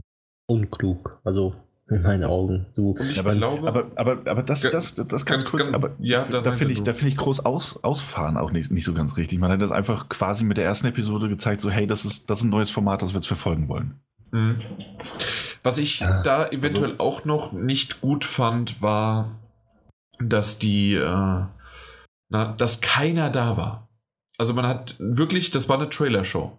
unklug. 0.48 1.20
Also 1.24 1.56
in 1.90 2.03
meinen 2.03 2.24
Augen. 2.24 2.68
So, 2.74 2.95
ja, 3.14 3.22
aber, 3.22 3.36
glaube, 3.36 3.68
aber, 3.68 3.91
aber, 3.95 4.30
aber 4.30 4.44
das, 4.44 4.61
das, 4.61 4.94
das, 4.94 5.07
das 5.07 5.26
ganz, 5.26 5.26
ganz 5.26 5.45
kurz, 5.45 5.64
ganz, 5.64 5.76
aber 5.76 5.91
ja, 5.99 6.24
da 6.24 6.52
finde 6.52 6.74
ich, 6.74 6.84
find 6.84 7.03
ich 7.03 7.18
groß 7.18 7.45
aus, 7.45 7.84
Ausfahren 7.84 8.38
auch 8.38 8.52
nicht, 8.52 8.72
nicht 8.72 8.86
so 8.86 8.94
ganz 8.94 9.18
richtig. 9.18 9.40
Man 9.40 9.52
hat 9.52 9.61
das 9.61 9.72
einfach 9.72 10.07
quasi 10.10 10.44
mit 10.44 10.57
der 10.57 10.66
ersten 10.66 10.88
Episode 10.88 11.30
gezeigt, 11.30 11.61
so 11.61 11.72
hey, 11.72 11.88
das 11.88 12.06
ist, 12.06 12.30
das 12.30 12.40
ist 12.40 12.45
ein 12.45 12.52
neues 12.52 12.70
Format, 12.70 13.02
das 13.02 13.14
wir 13.14 13.16
jetzt 13.16 13.28
verfolgen 13.28 13.68
wollen. 13.68 13.99
Mhm. 14.32 14.60
Was 15.64 15.78
ich 15.78 16.00
ja, 16.00 16.22
da 16.22 16.48
eventuell 16.48 16.92
also, 16.92 17.04
auch 17.04 17.26
noch 17.26 17.52
nicht 17.52 18.02
gut 18.02 18.26
fand, 18.26 18.82
war, 18.82 19.40
dass 20.20 20.60
die, 20.60 20.94
äh, 20.94 21.46
na, 22.30 22.54
dass 22.58 22.82
keiner 22.82 23.30
da 23.30 23.58
war. 23.58 23.90
Also 24.38 24.54
man 24.54 24.68
hat 24.68 24.96
wirklich, 25.00 25.52
das 25.52 25.68
war 25.68 25.78
eine 25.78 25.90
Trailer-Show. 25.90 26.58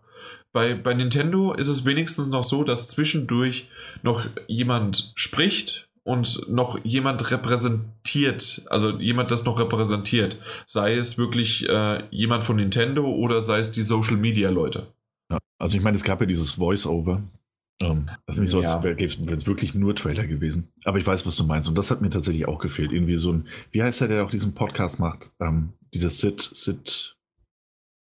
Bei, 0.52 0.74
bei 0.74 0.94
Nintendo 0.94 1.54
ist 1.54 1.68
es 1.68 1.84
wenigstens 1.84 2.28
noch 2.28 2.44
so, 2.44 2.64
dass 2.64 2.88
zwischendurch 2.88 3.68
noch 4.02 4.26
jemand 4.48 5.12
spricht 5.14 5.88
und 6.02 6.48
noch 6.48 6.84
jemand 6.84 7.30
repräsentiert, 7.30 8.62
also 8.68 8.98
jemand 8.98 9.30
das 9.30 9.44
noch 9.44 9.58
repräsentiert. 9.58 10.40
Sei 10.66 10.96
es 10.96 11.18
wirklich 11.18 11.68
äh, 11.68 12.02
jemand 12.10 12.44
von 12.44 12.56
Nintendo 12.56 13.06
oder 13.06 13.40
sei 13.40 13.60
es 13.60 13.70
die 13.70 13.82
Social 13.82 14.16
Media 14.16 14.50
Leute. 14.50 14.88
Ja, 15.30 15.38
also 15.58 15.76
ich 15.76 15.82
meine, 15.82 15.96
es 15.96 16.04
gab 16.04 16.20
ja 16.20 16.26
dieses 16.26 16.52
Voice-Over, 16.52 17.22
Um, 17.82 18.10
also 18.26 18.42
nicht 18.42 18.50
so, 18.50 18.60
als 18.60 18.82
wäre 18.82 19.02
es 19.02 19.46
wirklich 19.46 19.74
nur 19.74 19.96
Trailer 19.96 20.26
gewesen. 20.26 20.68
Aber 20.84 20.98
ich 20.98 21.06
weiß, 21.06 21.24
was 21.24 21.36
du 21.36 21.44
meinst. 21.44 21.66
Und 21.68 21.78
das 21.78 21.90
hat 21.90 22.02
mir 22.02 22.10
tatsächlich 22.10 22.46
auch 22.46 22.58
gefehlt. 22.58 22.92
Irgendwie 22.92 23.16
so 23.16 23.32
ein, 23.32 23.48
wie 23.70 23.82
heißt 23.82 24.02
der, 24.02 24.08
der 24.08 24.24
auch 24.24 24.30
diesen 24.30 24.54
Podcast 24.54 25.00
macht? 25.00 25.30
Ähm, 25.40 25.72
dieser 25.94 26.10
Sid, 26.10 26.50
Sid, 26.52 27.16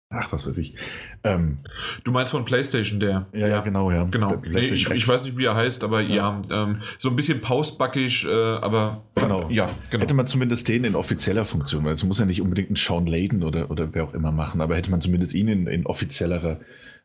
ach, 0.10 0.32
was 0.32 0.48
weiß 0.48 0.60
ich. 0.60 0.76
Ähm, 1.24 1.58
du 2.04 2.12
meinst 2.12 2.32
von 2.32 2.46
PlayStation, 2.46 3.00
der? 3.00 3.26
Ja, 3.34 3.48
ja, 3.48 3.62
genau, 3.62 3.90
ja. 3.90 4.04
Genau. 4.04 4.36
Nee, 4.36 4.60
ich, 4.60 4.88
ich, 4.88 5.08
weiß 5.08 5.24
nicht, 5.24 5.36
wie 5.36 5.46
er 5.46 5.56
heißt, 5.56 5.84
aber 5.84 6.02
ja, 6.02 6.42
ja 6.50 6.64
ähm, 6.64 6.82
so 7.00 7.10
ein 7.10 7.16
bisschen 7.16 7.42
postbackisch, 7.42 8.26
äh, 8.26 8.30
aber 8.30 9.04
genau. 9.16 9.50
ja, 9.50 9.66
genau. 9.90 10.04
Hätte 10.04 10.14
man 10.14 10.28
zumindest 10.28 10.68
den 10.68 10.84
in 10.84 10.96
offizieller 10.96 11.44
Funktion, 11.44 11.86
weil 11.86 11.94
es 11.94 12.04
muss 12.04 12.20
ja 12.20 12.26
nicht 12.26 12.42
unbedingt 12.42 12.70
ein 12.70 12.76
Sean 12.76 13.08
Layden 13.08 13.44
oder, 13.44 13.72
oder 13.72 13.96
wer 13.96 14.04
auch 14.04 14.14
immer 14.14 14.32
machen, 14.32 14.62
aber 14.62 14.76
hätte 14.76 14.92
man 14.92 15.02
zumindest 15.02 15.34
ihn 15.34 15.48
in, 15.48 15.66
in 15.66 15.88
offizieller 15.88 16.60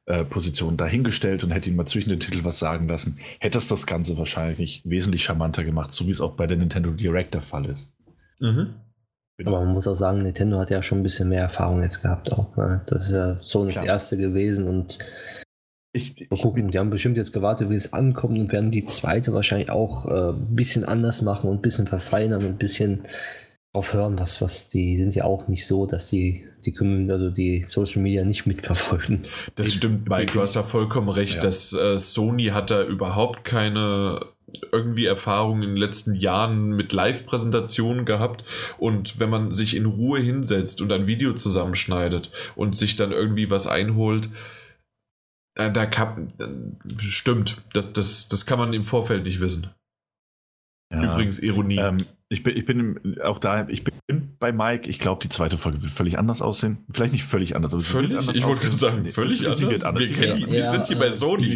äh, 0.07 0.25
Position 0.25 0.77
dahingestellt 0.77 1.45
und 1.45 1.51
hätte 1.51 1.71
ihn 1.71 1.77
mal 1.77 1.87
zwischen 1.87 2.11
den 2.11 2.21
Titeln 2.21 2.45
was 2.45 2.59
sagen 2.59 2.89
lassen, 2.89 3.19
hätte 3.39 3.59
es 3.59 3.69
das 3.69 3.87
Ganze 3.87 4.19
wahrscheinlich 4.19 4.83
wesentlich 4.85 5.23
charmanter 5.23 5.65
gemacht, 5.65 5.93
so 5.93 6.07
wie 6.07 6.11
es 6.11 6.21
auch 6.21 6.37
bei 6.37 6.47
der 6.47 6.57
Nintendo 6.57 6.91
Direct 6.91 7.35
der 7.35 7.43
Fall 7.43 7.67
ist. 7.67 7.93
Mhm. 8.41 8.75
Aber 9.45 9.65
man 9.65 9.73
muss 9.73 9.87
auch 9.87 9.95
sagen, 9.95 10.19
Nintendo 10.19 10.59
hat 10.59 10.71
ja 10.71 10.83
schon 10.83 11.01
ein 11.01 11.03
bisschen 11.03 11.29
mehr 11.29 11.43
Erfahrung 11.43 11.83
jetzt 11.83 12.03
gehabt 12.03 12.31
auch. 12.33 12.57
Ne? 12.57 12.83
Das 12.87 13.07
ist 13.07 13.13
ja 13.13 13.37
so 13.37 13.65
das 13.65 13.77
erste 13.77 14.17
gewesen 14.17 14.67
und 14.67 14.99
ich, 15.93 16.29
mal 16.31 16.39
gucken, 16.39 16.71
die 16.71 16.79
haben 16.79 16.91
bestimmt 16.91 17.17
jetzt 17.17 17.33
gewartet, 17.33 17.69
wie 17.69 17.75
es 17.75 17.93
ankommt 17.93 18.39
und 18.39 18.53
werden 18.53 18.71
die 18.71 18.85
zweite 18.85 19.33
wahrscheinlich 19.33 19.71
auch 19.71 20.07
äh, 20.07 20.31
ein 20.31 20.55
bisschen 20.55 20.85
anders 20.85 21.23
machen 21.23 21.51
und 21.51 21.59
ein 21.59 21.63
bisschen 21.63 21.89
verfeinern 21.89 22.45
und 22.45 22.51
ein 22.51 22.59
bisschen 22.59 23.01
drauf 23.73 23.93
hören, 23.93 24.19
was, 24.19 24.41
was 24.41 24.69
die 24.69 24.97
sind 24.99 25.15
ja 25.15 25.25
auch 25.25 25.49
nicht 25.49 25.67
so, 25.67 25.87
dass 25.87 26.09
die 26.09 26.47
die 26.65 26.73
können 26.73 27.11
also 27.11 27.31
die 27.31 27.65
Social 27.67 28.03
Media 28.03 28.25
nicht 28.25 28.47
mitverfolgen. 28.47 29.27
Das 29.55 29.73
stimmt, 29.73 30.09
Mike, 30.09 30.35
du 30.35 30.43
hast 30.43 30.57
da 30.57 30.63
vollkommen 30.63 31.09
recht, 31.09 31.37
ja. 31.37 31.41
dass 31.41 31.73
äh, 31.73 31.99
Sony 31.99 32.47
hat 32.47 32.71
da 32.71 32.85
überhaupt 32.85 33.45
keine 33.45 34.27
irgendwie 34.73 35.07
Erfahrung 35.07 35.63
in 35.63 35.71
den 35.71 35.77
letzten 35.77 36.15
Jahren 36.15 36.71
mit 36.71 36.93
Live-Präsentationen 36.93 38.05
gehabt 38.05 38.45
und 38.79 39.21
wenn 39.21 39.31
man 39.31 39.53
sich 39.53 39.77
in 39.77 39.87
Ruhe 39.87 40.19
hinsetzt 40.19 40.83
und 40.83 40.91
ein 40.91 41.07
Video 41.07 41.35
zusammenschneidet 41.35 42.33
und 42.57 42.77
sich 42.77 42.97
dann 42.97 43.13
irgendwie 43.13 43.49
was 43.49 43.69
einholt, 43.69 44.29
da, 45.55 45.69
da 45.69 45.87
kann, 45.87 46.29
stimmt, 46.99 47.59
das, 47.73 47.93
das, 47.93 48.29
das 48.29 48.45
kann 48.45 48.59
man 48.59 48.73
im 48.73 48.83
Vorfeld 48.85 49.25
nicht 49.25 49.41
wissen. 49.41 49.71
Ja. 50.93 51.13
Übrigens 51.13 51.39
Ironie. 51.39 51.79
Ähm, 51.79 51.99
ich 52.33 52.45
bin, 52.45 52.57
ich 52.57 52.65
bin 52.65 53.21
auch 53.23 53.41
da, 53.41 53.67
ich 53.69 53.83
bin 53.83 53.93
bei 54.39 54.53
Mike. 54.53 54.89
Ich 54.89 55.01
glaube, 55.01 55.21
die 55.21 55.29
zweite 55.29 55.59
Folge 55.59 55.83
wird 55.83 55.93
völlig 55.93 56.17
anders 56.17 56.43
aussehen. 56.43 56.79
Vielleicht 56.93 57.13
nicht 57.13 57.25
völlig 57.25 57.57
anders, 57.57 57.75
aber 57.75 57.83
völlig, 57.83 58.17
anders 58.17 58.37
Ich 58.37 58.45
wollte 58.45 58.73
sagen, 58.73 59.05
völlig 59.07 59.39
sie, 59.39 59.47
anders. 59.47 59.59
Sie 59.59 59.69
wird 59.69 59.85
anders. 59.85 60.09
Wir, 60.09 60.17
kennen, 60.17 60.41
ja, 60.41 60.53
wir 60.53 60.71
sind 60.71 60.87
hier 60.87 60.99
bei 60.99 61.11
Sony. 61.11 61.51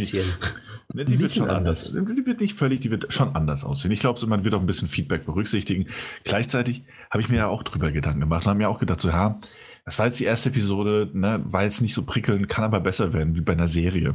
Ne, 0.92 1.04
die 1.04 1.18
wird 1.18 1.30
schon 1.30 1.48
anders. 1.48 1.94
anders. 1.94 2.16
Die 2.16 2.26
wird 2.26 2.40
nicht 2.40 2.54
völlig, 2.54 2.80
die 2.80 2.90
wird 2.90 3.12
schon 3.12 3.34
anders 3.34 3.64
aussehen. 3.64 3.90
Ich 3.92 4.00
glaube, 4.00 4.24
man 4.26 4.44
wird 4.44 4.52
auch 4.54 4.60
ein 4.60 4.66
bisschen 4.66 4.88
Feedback 4.88 5.24
berücksichtigen. 5.24 5.86
Gleichzeitig 6.24 6.82
habe 7.10 7.22
ich 7.22 7.28
mir 7.28 7.36
ja 7.36 7.46
auch 7.46 7.62
drüber 7.62 7.90
Gedanken 7.90 8.20
gemacht 8.20 8.44
und 8.44 8.50
habe 8.50 8.58
mir 8.58 8.68
auch 8.68 8.80
gedacht, 8.80 9.00
so, 9.00 9.08
ja, 9.08 9.40
das 9.84 9.98
war 9.98 10.06
jetzt 10.06 10.20
die 10.20 10.24
erste 10.24 10.50
Episode, 10.50 11.08
ne, 11.14 11.40
war 11.46 11.62
jetzt 11.62 11.80
nicht 11.80 11.94
so 11.94 12.04
prickelnd, 12.04 12.48
kann 12.48 12.64
aber 12.64 12.80
besser 12.80 13.12
werden, 13.12 13.36
wie 13.36 13.40
bei 13.40 13.52
einer 13.54 13.68
Serie. 13.68 14.14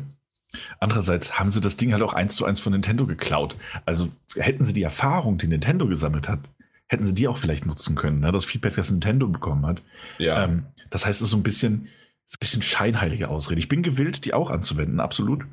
Andererseits 0.80 1.40
haben 1.40 1.52
sie 1.52 1.62
das 1.62 1.78
Ding 1.78 1.94
halt 1.94 2.02
auch 2.02 2.14
eins 2.14 2.36
zu 2.36 2.46
eins 2.46 2.60
von 2.60 2.74
Nintendo 2.74 3.06
geklaut. 3.06 3.56
Also 3.86 4.10
hätten 4.36 4.64
sie 4.64 4.74
die 4.74 4.84
Erfahrung, 4.84 5.38
die 5.38 5.48
Nintendo 5.48 5.88
gesammelt 5.88 6.28
hat, 6.28 6.50
hätten 6.88 7.04
sie 7.04 7.14
die 7.14 7.28
auch 7.28 7.38
vielleicht 7.38 7.66
nutzen 7.66 7.96
können. 7.96 8.20
Ne? 8.20 8.32
Das 8.32 8.46
Feedback, 8.46 8.76
das 8.76 8.92
Nintendo 8.92 9.28
bekommen 9.28 9.66
hat. 9.66 9.84
Ja. 10.18 10.44
Ähm, 10.44 10.66
das 10.90 11.06
heißt, 11.06 11.22
es 11.22 11.26
ist 11.26 11.32
so 11.32 11.38
ein 11.38 11.44
bisschen, 11.44 11.84
ein 11.84 12.40
bisschen 12.40 12.62
scheinheilige 12.62 13.30
Ausrede. 13.30 13.60
Ich 13.60 13.70
bin 13.70 13.84
gewillt, 13.84 14.26
die 14.26 14.34
auch 14.34 14.50
anzuwenden, 14.50 15.00
absolut. 15.00 15.46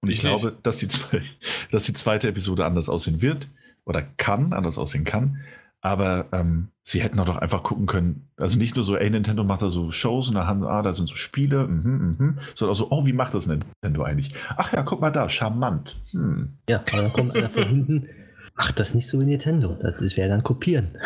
Und 0.00 0.08
ich, 0.08 0.16
ich 0.16 0.20
glaube, 0.20 0.56
dass 0.62 0.78
die, 0.78 0.88
dass 1.70 1.84
die 1.84 1.92
zweite 1.92 2.28
Episode 2.28 2.64
anders 2.64 2.88
aussehen 2.88 3.20
wird 3.20 3.48
oder 3.84 4.02
kann, 4.02 4.52
anders 4.52 4.78
aussehen 4.78 5.04
kann. 5.04 5.40
Aber 5.86 6.26
ähm, 6.32 6.70
sie 6.82 7.00
hätten 7.00 7.20
auch 7.20 7.26
doch 7.26 7.36
einfach 7.36 7.62
gucken 7.62 7.86
können, 7.86 8.28
also 8.38 8.58
nicht 8.58 8.74
nur 8.74 8.84
so, 8.84 8.96
ey, 8.96 9.08
Nintendo 9.08 9.44
macht 9.44 9.62
da 9.62 9.70
so 9.70 9.92
Shows 9.92 10.26
und 10.26 10.34
da 10.34 10.44
haben, 10.44 10.64
ah, 10.64 10.82
da 10.82 10.92
sind 10.92 11.08
so 11.08 11.14
Spiele, 11.14 11.68
mhm, 11.68 12.16
mhm, 12.18 12.38
sondern 12.56 12.72
auch 12.72 12.76
so, 12.76 12.88
oh, 12.90 13.06
wie 13.06 13.12
macht 13.12 13.34
das 13.34 13.46
Nintendo 13.46 14.02
eigentlich? 14.02 14.34
Ach 14.56 14.72
ja, 14.72 14.82
guck 14.82 15.00
mal 15.00 15.12
da, 15.12 15.28
charmant. 15.28 16.02
Hm. 16.10 16.58
Ja, 16.68 16.82
aber 16.92 17.02
dann 17.02 17.12
kommt 17.12 17.36
einer 17.36 17.50
von 17.50 17.68
hinten, 17.68 18.08
macht 18.56 18.80
das 18.80 18.94
nicht 18.94 19.06
so 19.06 19.20
wie 19.20 19.26
Nintendo, 19.26 19.78
das 19.80 20.16
wäre 20.16 20.28
dann 20.28 20.42
kopieren. 20.42 20.98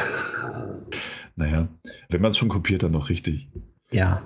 Naja, 1.37 1.69
wenn 2.09 2.23
man 2.23 2.31
es 2.31 2.39
schon 2.39 2.49
kopiert, 2.49 2.83
dann 2.83 2.93
noch 2.93 3.11
richtig. 3.11 3.51
Ja. 3.91 4.23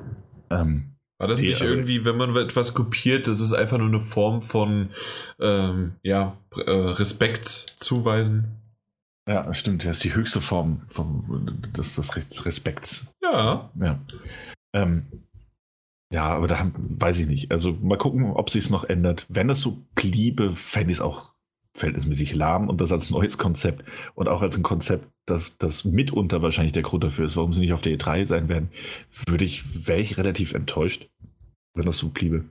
Ähm, 0.51 0.95
war 1.19 1.27
das 1.27 1.41
nicht 1.41 1.63
irgendwie, 1.63 2.05
wenn 2.05 2.17
man 2.17 2.37
etwas 2.37 2.75
kopiert, 2.75 3.27
das 3.27 3.41
ist 3.41 3.55
einfach 3.55 3.79
nur 3.79 3.89
eine 3.89 4.03
Form 4.03 4.41
von 4.41 4.91
ähm, 5.41 5.95
ja, 6.05 6.39
äh, 6.57 6.71
Respekt 6.71 7.47
zuweisen? 7.47 8.64
Ja, 9.29 9.53
stimmt. 9.55 9.85
Das 9.85 9.99
ist 9.99 10.05
die 10.05 10.15
höchste 10.15 10.41
Form 10.41 10.81
vom, 10.89 11.63
des, 11.77 11.97
des 11.97 12.45
Respekts. 12.45 13.13
Ja. 13.23 13.71
Ja. 13.81 13.99
Ähm, 14.75 15.07
ja, 16.13 16.25
aber 16.29 16.47
da 16.47 16.59
haben, 16.59 16.75
weiß 16.77 17.21
ich 17.21 17.27
nicht. 17.27 17.51
Also 17.51 17.73
mal 17.73 17.99
gucken, 17.99 18.33
ob 18.33 18.51
sich 18.51 18.65
es 18.65 18.71
noch 18.71 18.85
ändert. 18.85 19.27
Wenn 19.29 19.49
das 19.49 19.61
so 19.61 19.85
bliebe, 19.95 20.53
fände 20.53 20.91
ich 20.91 20.99
es 20.99 21.01
auch 21.01 21.35
verhältnismäßig 21.77 22.35
lahm 22.35 22.69
und 22.69 22.81
das 22.81 22.93
als 22.93 23.11
neues 23.11 23.37
Konzept 23.37 23.85
und 24.15 24.29
auch 24.29 24.43
als 24.43 24.57
ein 24.57 24.63
Konzept, 24.63 25.09
das, 25.27 25.59
das 25.59 25.85
mitunter 25.85 26.41
wahrscheinlich 26.41 26.73
der 26.73 26.85
Grund 26.85 27.03
dafür 27.03 27.27
ist, 27.27 27.37
warum 27.37 27.53
sie 27.53 27.61
nicht 27.61 27.73
auf 27.73 27.83
der 27.83 27.99
E3 27.99 28.25
sein 28.25 28.49
werden, 28.49 28.71
würde 29.27 29.45
ich, 29.45 29.89
wäre 29.89 30.01
ich 30.01 30.17
relativ 30.17 30.55
enttäuscht, 30.55 31.09
wenn 31.75 31.87
das 31.87 31.99
so 31.99 32.11
bliebe. 32.11 32.45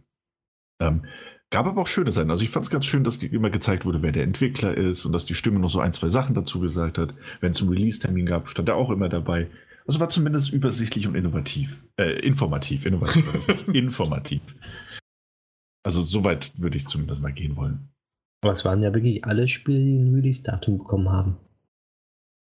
Ähm, 0.81 1.05
Gab 1.53 1.67
aber 1.67 1.83
auch 1.83 1.87
schöne 1.87 2.11
Seiten. 2.11 2.31
Also 2.31 2.43
ich 2.43 2.49
fand 2.49 2.65
es 2.65 2.71
ganz 2.71 2.83
schön, 2.83 3.03
dass 3.03 3.19
die 3.19 3.27
immer 3.27 3.51
gezeigt 3.51 3.85
wurde, 3.85 4.01
wer 4.01 4.11
der 4.11 4.23
Entwickler 4.23 4.75
ist 4.75 5.05
und 5.05 5.11
dass 5.11 5.23
die 5.23 5.35
Stimme 5.35 5.59
noch 5.59 5.69
so 5.69 5.79
ein, 5.79 5.93
zwei 5.93 6.09
Sachen 6.09 6.33
dazu 6.33 6.59
gesagt 6.59 6.97
hat. 6.97 7.13
Wenn 7.41 7.51
es 7.51 7.61
einen 7.61 7.69
Release-Termin 7.69 8.25
gab, 8.25 8.49
stand 8.49 8.69
er 8.69 8.75
auch 8.75 8.89
immer 8.89 9.07
dabei. 9.07 9.51
Also 9.85 9.99
war 9.99 10.09
zumindest 10.09 10.51
übersichtlich 10.51 11.05
und 11.05 11.13
innovativ. 11.13 11.83
Äh, 11.95 12.25
informativ. 12.25 12.87
Innovativ. 12.87 13.67
informativ. 13.71 14.41
Also 15.83 16.01
soweit 16.01 16.51
würde 16.57 16.77
ich 16.77 16.87
zumindest 16.87 17.21
mal 17.21 17.31
gehen 17.31 17.55
wollen. 17.55 17.87
Aber 18.43 18.53
es 18.53 18.65
waren 18.65 18.81
ja 18.81 18.91
wirklich 18.91 19.23
alle 19.23 19.47
Spiele, 19.47 19.77
die 19.77 19.99
ein 19.99 20.11
Release-Datum 20.11 20.79
bekommen 20.79 21.11
haben. 21.11 21.37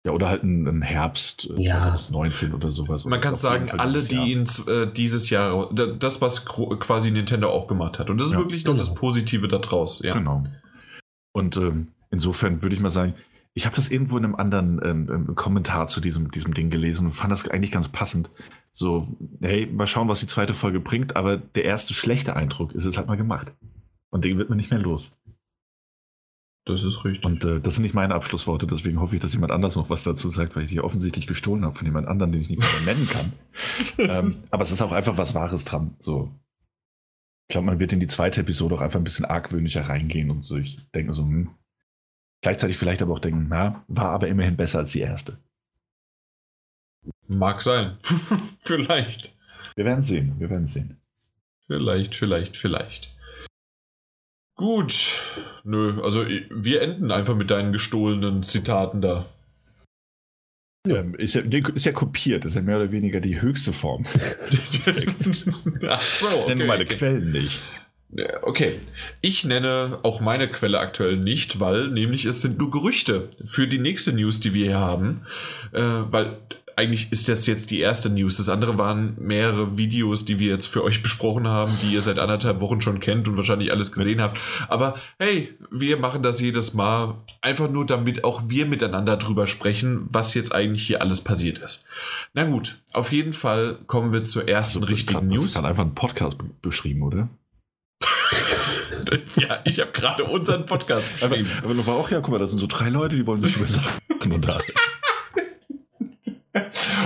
Ja, 0.03 0.13
oder 0.13 0.29
halt 0.29 0.43
ein, 0.43 0.67
ein 0.67 0.81
Herbst 0.81 1.47
äh, 1.49 1.61
ja. 1.61 1.95
2019 1.95 2.53
oder 2.53 2.71
sowas. 2.71 3.05
Man 3.05 3.21
kann 3.21 3.35
sagen, 3.35 3.69
alle, 3.71 4.01
die 4.01 4.33
ins, 4.33 4.67
äh, 4.67 4.91
dieses 4.91 5.29
Jahr, 5.29 5.71
das, 5.73 6.21
was 6.21 6.45
quasi 6.45 7.11
Nintendo 7.11 7.49
auch 7.49 7.67
gemacht 7.67 7.99
hat. 7.99 8.09
Und 8.09 8.17
das 8.17 8.27
ist 8.27 8.33
ja, 8.33 8.39
wirklich 8.39 8.63
genau. 8.63 8.75
noch 8.75 8.79
das 8.79 8.95
Positive 8.95 9.47
da 9.47 9.59
draus. 9.59 10.01
Ja. 10.03 10.13
Genau. 10.13 10.43
Und 11.33 11.55
ähm, 11.57 11.89
insofern 12.09 12.63
würde 12.63 12.75
ich 12.75 12.81
mal 12.81 12.89
sagen, 12.89 13.13
ich 13.53 13.65
habe 13.65 13.75
das 13.75 13.89
irgendwo 13.89 14.17
in 14.17 14.23
einem 14.23 14.35
anderen 14.35 14.79
ähm, 14.83 15.09
ähm, 15.11 15.35
Kommentar 15.35 15.87
zu 15.87 15.99
diesem, 15.99 16.31
diesem 16.31 16.53
Ding 16.53 16.69
gelesen 16.69 17.07
und 17.07 17.11
fand 17.11 17.31
das 17.31 17.47
eigentlich 17.47 17.71
ganz 17.71 17.89
passend. 17.89 18.29
So, 18.71 19.07
hey, 19.41 19.67
mal 19.67 19.87
schauen, 19.87 20.07
was 20.07 20.21
die 20.21 20.27
zweite 20.27 20.53
Folge 20.53 20.79
bringt, 20.79 21.15
aber 21.15 21.37
der 21.37 21.65
erste 21.65 21.93
schlechte 21.93 22.35
Eindruck 22.35 22.73
ist 22.73 22.85
es 22.85 22.97
halt 22.97 23.07
mal 23.07 23.17
gemacht. 23.17 23.51
Und 24.09 24.25
den 24.25 24.37
wird 24.37 24.49
man 24.49 24.57
nicht 24.57 24.71
mehr 24.71 24.79
los. 24.79 25.11
Das 26.65 26.83
ist 26.83 27.03
richtig. 27.03 27.25
Und 27.25 27.43
äh, 27.43 27.59
das 27.59 27.75
sind 27.75 27.83
nicht 27.83 27.95
meine 27.95 28.13
Abschlussworte, 28.13 28.67
deswegen 28.67 28.99
hoffe 28.99 29.15
ich, 29.15 29.21
dass 29.21 29.33
jemand 29.33 29.51
anders 29.51 29.75
noch 29.75 29.89
was 29.89 30.03
dazu 30.03 30.29
sagt, 30.29 30.55
weil 30.55 30.65
ich 30.65 30.71
die 30.71 30.81
offensichtlich 30.81 31.25
gestohlen 31.25 31.65
habe 31.65 31.75
von 31.75 31.87
jemand 31.87 32.07
anderem, 32.07 32.31
den 32.31 32.41
ich 32.41 32.49
nicht 32.49 32.59
mehr 32.59 32.81
nennen 32.93 33.09
kann. 33.09 33.33
ähm, 33.97 34.43
aber 34.51 34.61
es 34.61 34.71
ist 34.71 34.81
auch 34.81 34.91
einfach 34.91 35.17
was 35.17 35.33
Wahres 35.33 35.65
dran. 35.65 35.95
So. 35.99 36.31
Ich 37.47 37.53
glaube, 37.53 37.65
man 37.65 37.79
wird 37.79 37.93
in 37.93 37.99
die 37.99 38.07
zweite 38.07 38.41
Episode 38.41 38.75
auch 38.75 38.81
einfach 38.81 38.99
ein 38.99 39.03
bisschen 39.03 39.25
argwöhnlicher 39.25 39.89
reingehen 39.89 40.29
und 40.29 40.43
so. 40.43 40.57
Ich 40.57 40.79
denke 40.93 41.13
so, 41.13 41.23
hm. 41.23 41.49
Gleichzeitig 42.41 42.77
vielleicht 42.77 43.03
aber 43.03 43.13
auch 43.13 43.19
denken, 43.19 43.47
na, 43.49 43.83
war 43.87 44.09
aber 44.09 44.27
immerhin 44.27 44.57
besser 44.57 44.79
als 44.79 44.91
die 44.91 45.01
erste. 45.01 45.37
Mag 47.27 47.61
sein. 47.61 47.97
vielleicht. 48.59 49.35
Wir 49.75 49.85
werden 49.85 50.01
sehen, 50.01 50.39
wir 50.39 50.49
werden 50.49 50.67
sehen. 50.67 50.97
Vielleicht, 51.67 52.15
vielleicht, 52.15 52.57
vielleicht. 52.57 53.15
Gut. 54.61 55.23
Nö, 55.63 55.99
also 56.03 56.23
wir 56.27 56.83
enden 56.83 57.09
einfach 57.09 57.35
mit 57.35 57.49
deinen 57.49 57.73
gestohlenen 57.73 58.43
Zitaten 58.43 59.01
da. 59.01 59.25
Ähm, 60.87 61.15
ist, 61.15 61.33
ja, 61.33 61.41
ist 61.41 61.85
ja 61.85 61.91
kopiert, 61.91 62.45
ist 62.45 62.55
ja 62.55 62.61
mehr 62.61 62.77
oder 62.77 62.91
weniger 62.91 63.21
die 63.21 63.41
höchste 63.41 63.73
Form. 63.73 64.05
Ach 65.87 66.01
so. 66.01 66.27
Okay, 66.27 66.39
ich 66.39 66.47
nenne 66.47 66.65
meine 66.65 66.83
okay. 66.83 66.95
Quellen 66.95 67.31
nicht. 67.31 67.65
Okay, 68.43 68.79
ich 69.21 69.45
nenne 69.45 69.97
auch 70.03 70.21
meine 70.21 70.47
Quelle 70.47 70.79
aktuell 70.79 71.17
nicht, 71.17 71.59
weil 71.59 71.87
nämlich 71.87 72.25
es 72.25 72.43
sind 72.43 72.59
nur 72.59 72.69
Gerüchte 72.69 73.29
für 73.43 73.67
die 73.67 73.79
nächste 73.79 74.13
News, 74.13 74.41
die 74.41 74.53
wir 74.53 74.65
hier 74.65 74.79
haben. 74.79 75.21
Äh, 75.71 75.81
weil 75.81 76.37
eigentlich 76.75 77.11
ist 77.11 77.29
das 77.29 77.47
jetzt 77.47 77.71
die 77.71 77.79
erste 77.79 78.09
News. 78.09 78.37
Das 78.37 78.49
andere 78.49 78.77
waren 78.77 79.15
mehrere 79.19 79.77
Videos, 79.77 80.25
die 80.25 80.39
wir 80.39 80.49
jetzt 80.49 80.67
für 80.67 80.83
euch 80.83 81.01
besprochen 81.01 81.47
haben, 81.47 81.77
die 81.81 81.93
ihr 81.93 82.01
seit 82.01 82.19
anderthalb 82.19 82.61
Wochen 82.61 82.81
schon 82.81 82.99
kennt 82.99 83.27
und 83.27 83.37
wahrscheinlich 83.37 83.71
alles 83.71 83.91
gesehen 83.91 84.21
habt. 84.21 84.39
Aber 84.67 84.95
hey, 85.19 85.53
wir 85.69 85.97
machen 85.97 86.23
das 86.23 86.41
jedes 86.41 86.73
Mal 86.73 87.15
einfach 87.41 87.69
nur, 87.69 87.85
damit 87.85 88.23
auch 88.23 88.43
wir 88.47 88.65
miteinander 88.65 89.17
drüber 89.17 89.47
sprechen, 89.47 90.07
was 90.09 90.33
jetzt 90.33 90.53
eigentlich 90.53 90.85
hier 90.85 91.01
alles 91.01 91.23
passiert 91.23 91.59
ist. 91.59 91.85
Na 92.33 92.43
gut, 92.43 92.79
auf 92.93 93.11
jeden 93.11 93.33
Fall 93.33 93.79
kommen 93.87 94.13
wir 94.13 94.23
zur 94.23 94.47
ersten 94.47 94.79
also, 94.79 94.91
richtigen 94.91 95.27
News. 95.27 95.53
Du 95.53 95.59
hast 95.59 95.65
einfach 95.65 95.83
einen 95.83 95.95
Podcast 95.95 96.37
beschrieben, 96.61 97.03
oder? 97.03 97.29
ja, 99.35 99.59
ich 99.65 99.79
habe 99.79 99.91
gerade 99.91 100.23
unseren 100.23 100.65
Podcast 100.65 101.09
geschrieben. 101.19 101.49
Aber, 101.63 101.71
aber 101.71 101.87
war 101.87 101.95
auch, 101.95 102.11
ja, 102.11 102.19
guck 102.21 102.31
mal, 102.31 102.39
das 102.39 102.51
sind 102.51 102.59
so 102.59 102.67
drei 102.67 102.89
Leute, 102.89 103.15
die 103.15 103.25
wollen 103.25 103.41
sich 103.41 103.55
über 103.57 103.67
Sachen 103.67 103.99
unterhalten. 104.31 104.71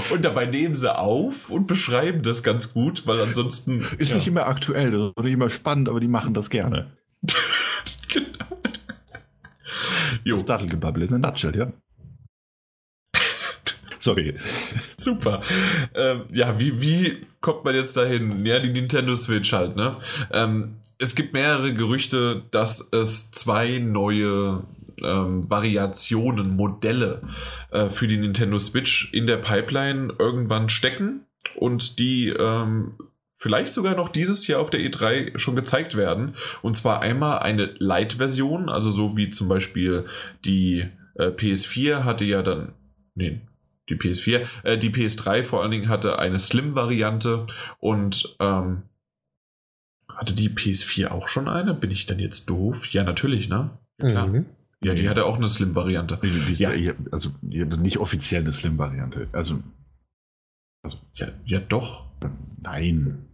Und 0.09 0.23
dabei 0.23 0.45
nehmen 0.45 0.75
sie 0.75 0.95
auf 0.95 1.49
und 1.49 1.67
beschreiben 1.67 2.23
das 2.23 2.43
ganz 2.43 2.73
gut, 2.73 3.07
weil 3.07 3.21
ansonsten. 3.21 3.85
Ist 3.97 4.11
ja. 4.11 4.17
nicht 4.17 4.27
immer 4.27 4.47
aktuell 4.47 4.95
oder 4.95 5.23
nicht 5.23 5.33
immer 5.33 5.49
spannend, 5.49 5.89
aber 5.89 5.99
die 5.99 6.07
machen 6.07 6.33
das 6.33 6.49
gerne. 6.49 6.91
genau. 8.07 8.45
Das 10.25 10.45
Dattelgebabbel 10.45 11.03
in 11.03 11.09
der 11.09 11.19
Nutshell, 11.19 11.55
ja. 11.55 11.71
Sorry. 14.05 14.33
Super. 14.97 15.41
Ähm, 15.95 16.25
ja, 16.31 16.59
wie, 16.59 16.79
wie 16.79 17.25
kommt 17.41 17.65
man 17.65 17.73
jetzt 17.73 17.97
dahin? 17.97 18.45
Ja, 18.45 18.59
die 18.59 18.69
Nintendo 18.69 19.15
Switch 19.15 19.51
halt, 19.51 19.75
ne? 19.75 19.97
Ähm, 20.31 20.75
es 20.99 21.15
gibt 21.15 21.33
mehrere 21.33 21.73
Gerüchte, 21.73 22.43
dass 22.51 22.87
es 22.91 23.31
zwei 23.31 23.79
neue 23.79 24.61
ähm, 25.03 25.49
Variationen, 25.49 26.55
Modelle 26.55 27.21
äh, 27.71 27.89
für 27.89 28.07
die 28.07 28.17
Nintendo 28.17 28.57
Switch 28.59 29.13
in 29.13 29.27
der 29.27 29.37
Pipeline 29.37 30.13
irgendwann 30.19 30.69
stecken 30.69 31.25
und 31.55 31.99
die 31.99 32.29
ähm, 32.29 32.93
vielleicht 33.33 33.73
sogar 33.73 33.95
noch 33.95 34.09
dieses 34.09 34.47
Jahr 34.47 34.61
auf 34.61 34.69
der 34.69 34.79
E3 34.79 35.37
schon 35.37 35.55
gezeigt 35.55 35.95
werden. 35.95 36.35
Und 36.61 36.75
zwar 36.75 37.01
einmal 37.01 37.39
eine 37.39 37.65
Lite-Version, 37.77 38.69
also 38.69 38.91
so 38.91 39.17
wie 39.17 39.29
zum 39.29 39.47
Beispiel 39.47 40.05
die 40.43 40.85
äh, 41.15 41.27
PS4 41.27 42.03
hatte 42.03 42.25
ja 42.25 42.41
dann, 42.41 42.73
nee, 43.13 43.41
die 43.89 43.95
PS4, 43.95 44.47
äh, 44.63 44.77
die 44.77 44.89
PS3 44.89 45.43
vor 45.43 45.61
allen 45.61 45.71
Dingen 45.71 45.89
hatte 45.89 46.17
eine 46.19 46.39
Slim-Variante 46.39 47.45
und 47.79 48.35
ähm, 48.39 48.83
hatte 50.09 50.33
die 50.33 50.49
PS4 50.49 51.09
auch 51.09 51.27
schon 51.27 51.47
eine? 51.47 51.73
Bin 51.73 51.91
ich 51.91 52.05
dann 52.05 52.19
jetzt 52.19 52.49
doof? 52.49 52.87
Ja, 52.87 53.03
natürlich, 53.03 53.49
ne? 53.49 53.77
Klar. 53.99 54.27
Mhm. 54.27 54.45
Ja, 54.85 54.93
die 54.93 55.09
hatte 55.09 55.25
auch 55.25 55.37
eine 55.37 55.49
Slim-Variante. 55.49 56.19
Ja, 56.53 56.71
also 57.11 57.31
nicht 57.41 57.97
offiziell 57.97 58.41
eine 58.41 58.53
Slim-Variante. 58.53 59.27
Also, 59.31 59.63
also 60.83 60.97
ja, 61.15 61.29
ja, 61.43 61.59
doch. 61.59 62.05
Nein. 62.61 63.25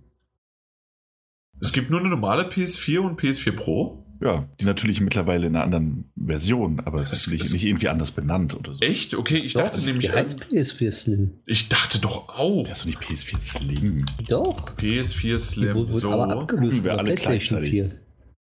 Es 1.59 1.73
gibt 1.73 1.89
nur 1.89 1.99
eine 1.99 2.09
normale 2.09 2.49
PS4 2.49 2.99
und 2.99 3.19
PS4 3.19 3.51
Pro. 3.51 4.05
Ja, 4.21 4.47
die 4.59 4.65
natürlich 4.65 5.01
mittlerweile 5.01 5.47
in 5.47 5.55
einer 5.55 5.65
anderen 5.65 6.11
Version, 6.15 6.79
aber 6.81 7.01
es 7.01 7.11
ist 7.11 7.27
nicht, 7.27 7.51
nicht, 7.51 7.65
irgendwie 7.65 7.89
anders 7.89 8.11
benannt 8.11 8.55
oder 8.55 8.75
so. 8.75 8.81
Echt? 8.81 9.15
Okay, 9.15 9.39
ich 9.39 9.53
doch, 9.53 9.63
dachte 9.63 9.81
nämlich. 9.81 10.11
Heißt 10.11 10.39
PS4 10.43 10.91
Slim? 10.91 11.31
Ich 11.45 11.69
dachte 11.69 11.99
doch 11.99 12.29
auch. 12.29 12.65
Ja, 12.65 12.73
ist 12.73 12.81
doch 12.81 12.85
nicht 12.85 12.99
PS4 12.99 13.39
Slim. 13.39 14.05
Doch. 14.27 14.77
PS4 14.77 15.37
Slim. 15.37 15.73
Wurde, 15.73 15.97
so. 15.97 16.11
aber 16.11 16.31
abgelöst 16.31 16.83
wir 16.83 16.97
alle 16.97 17.15
gleichzeitig. 17.15 17.71
4. 17.71 18.00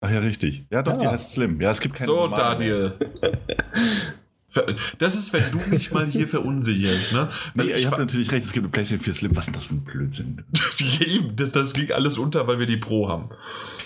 Ach 0.00 0.10
ja, 0.10 0.20
richtig. 0.20 0.64
Ja, 0.70 0.82
doch, 0.82 0.92
ja. 0.94 0.98
die 0.98 1.08
heißt 1.08 1.32
Slim. 1.32 1.60
Ja, 1.60 1.70
es 1.70 1.80
gibt 1.80 1.96
keine 1.96 2.06
So, 2.06 2.28
Daniel. 2.28 2.94
Das 4.98 5.14
ist, 5.14 5.34
wenn 5.34 5.50
du 5.50 5.58
mich 5.68 5.92
mal 5.92 6.06
hier 6.06 6.26
verunsicherst, 6.26 7.12
ne? 7.12 7.28
Nee, 7.54 7.64
ich 7.64 7.84
habe 7.84 7.98
natürlich 7.98 8.32
recht, 8.32 8.46
es 8.46 8.52
gibt 8.52 8.64
eine 8.64 8.70
PlayStation 8.70 9.04
4 9.04 9.12
Slim. 9.12 9.36
Was 9.36 9.46
ist 9.46 9.54
denn 9.54 9.54
das 9.54 9.66
für 9.66 9.74
ein 9.74 9.84
Blödsinn? 9.84 10.44
Eben, 11.06 11.36
das, 11.36 11.52
das 11.52 11.74
ging 11.74 11.92
alles 11.92 12.16
unter, 12.16 12.46
weil 12.46 12.58
wir 12.58 12.66
die 12.66 12.78
Pro 12.78 13.08
haben. 13.08 13.28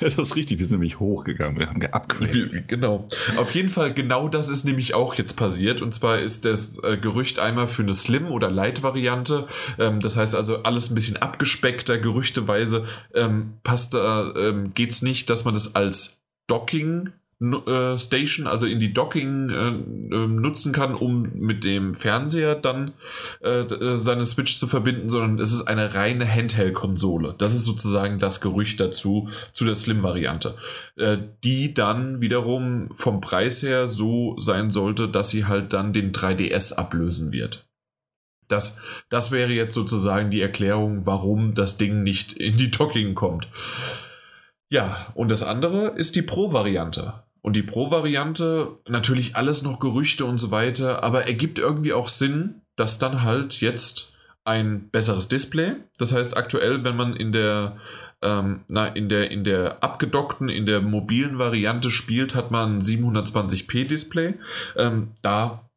Ja, 0.01 0.09
das 0.09 0.19
ist 0.19 0.37
richtig, 0.37 0.61
wir 0.61 0.67
sind 0.67 0.79
nämlich 0.79 1.01
hochgegangen, 1.01 1.59
wir 1.59 1.69
haben 1.69 1.81
geupgradet. 1.81 2.69
Genau. 2.69 3.09
Auf 3.37 3.55
jeden 3.55 3.71
Fall, 3.71 3.93
genau 3.93 4.29
das 4.29 4.51
ist 4.51 4.65
nämlich 4.65 4.95
auch 4.95 5.15
jetzt 5.15 5.37
passiert. 5.37 5.83
Und 5.83 5.95
zwar 5.95 6.21
ist 6.21 6.45
das 6.45 6.79
äh, 6.85 6.97
Gerücht 6.97 7.41
einmal 7.41 7.67
für 7.67 7.83
eine 7.83 7.95
Slim- 7.95 8.31
oder 8.31 8.49
Light-Variante. 8.49 9.49
Ähm, 9.81 9.99
das 9.99 10.17
heißt 10.17 10.37
also 10.37 10.63
alles 10.63 10.91
ein 10.91 10.95
bisschen 10.95 11.17
abgespeckter, 11.17 11.99
gerüchteweise 11.99 12.85
ähm, 13.15 13.55
passt 13.65 13.95
da, 13.95 14.33
ähm, 14.37 14.75
geht 14.75 14.91
es 14.91 15.03
nicht, 15.03 15.29
dass 15.29 15.45
man 15.45 15.55
das 15.55 15.75
als 15.75 16.23
Docking 16.47 17.11
Station, 17.99 18.47
also 18.47 18.67
in 18.67 18.79
die 18.79 18.93
Docking 18.93 19.51
äh, 19.51 19.55
ähm, 20.15 20.37
nutzen 20.37 20.73
kann, 20.73 20.95
um 20.95 21.31
mit 21.35 21.65
dem 21.65 21.95
Fernseher 21.95 22.55
dann 22.55 22.93
äh, 23.43 23.63
äh, 23.63 23.99
seine 23.99 24.27
Switch 24.27 24.57
zu 24.59 24.69
verbinden, 24.69 25.09
sondern 25.09 25.41
es 25.41 25.53
ist 25.53 25.63
eine 25.63 25.95
reine 25.95 26.27
Handheld-Konsole. 26.27 27.35
Das 27.39 27.55
ist 27.55 27.65
sozusagen 27.65 28.21
das 28.21 28.41
Gerücht 28.41 28.79
dazu, 28.79 29.29
zu 29.51 29.65
der 29.65 29.75
Slim-Variante, 29.75 30.55
äh, 30.97 31.19
die 31.43 31.75
dann 31.75 32.21
wiederum 32.21 32.91
vom 32.95 33.21
Preis 33.21 33.63
her 33.63 33.89
so 33.89 34.39
sein 34.39 34.71
sollte, 34.71 35.09
dass 35.09 35.31
sie 35.31 35.47
halt 35.47 35.73
dann 35.73 35.93
den 35.93 36.13
3DS 36.13 36.75
ablösen 36.75 37.33
wird. 37.33 37.67
Das, 38.47 38.81
das 39.09 39.33
wäre 39.33 39.53
jetzt 39.53 39.75
sozusagen 39.75 40.31
die 40.31 40.43
Erklärung, 40.43 41.07
warum 41.07 41.55
das 41.55 41.79
Ding 41.79 42.03
nicht 42.03 42.35
in 42.35 42.57
die 42.57 42.71
Docking 42.71 43.15
kommt. 43.15 43.49
Ja, 44.73 45.09
und 45.15 45.31
das 45.31 45.43
andere 45.43 45.89
ist 45.89 46.17
die 46.17 46.23
Pro-Variante. 46.23 47.22
Und 47.43 47.57
die 47.57 47.63
Pro-Variante, 47.63 48.79
natürlich 48.89 49.37
alles 49.37 49.63
noch 49.63 49.81
Gerüchte 49.81 50.25
und 50.25 50.39
so 50.39 50.51
weiter, 50.51 51.03
aber 51.03 51.27
ergibt 51.27 51.59
irgendwie 51.59 51.93
auch 51.93 52.09
Sinn, 52.09 52.63
dass 52.77 52.99
dann 52.99 53.23
halt 53.23 53.61
jetzt 53.61 54.17
ein 54.45 54.89
besseres 54.91 55.29
Display. 55.29 55.75
Das 55.99 56.13
heißt, 56.13 56.37
aktuell, 56.37 56.85
wenn 56.85 56.97
man 56.97 57.15
in 57.15 57.33
der, 57.33 57.77
ähm, 58.23 58.61
na, 58.69 58.87
in 58.87 59.09
der, 59.09 59.31
in 59.31 59.45
der 59.45 59.83
abgedockten, 59.83 60.49
in 60.49 60.67
der 60.67 60.81
mobilen 60.81 61.39
Variante 61.39 61.91
spielt, 61.91 62.35
hat 62.35 62.51
man 62.51 62.79
ein 62.79 62.83
720p 62.83 63.89
Display. 63.89 64.35
Ähm, 64.77 65.11
da 65.23 65.69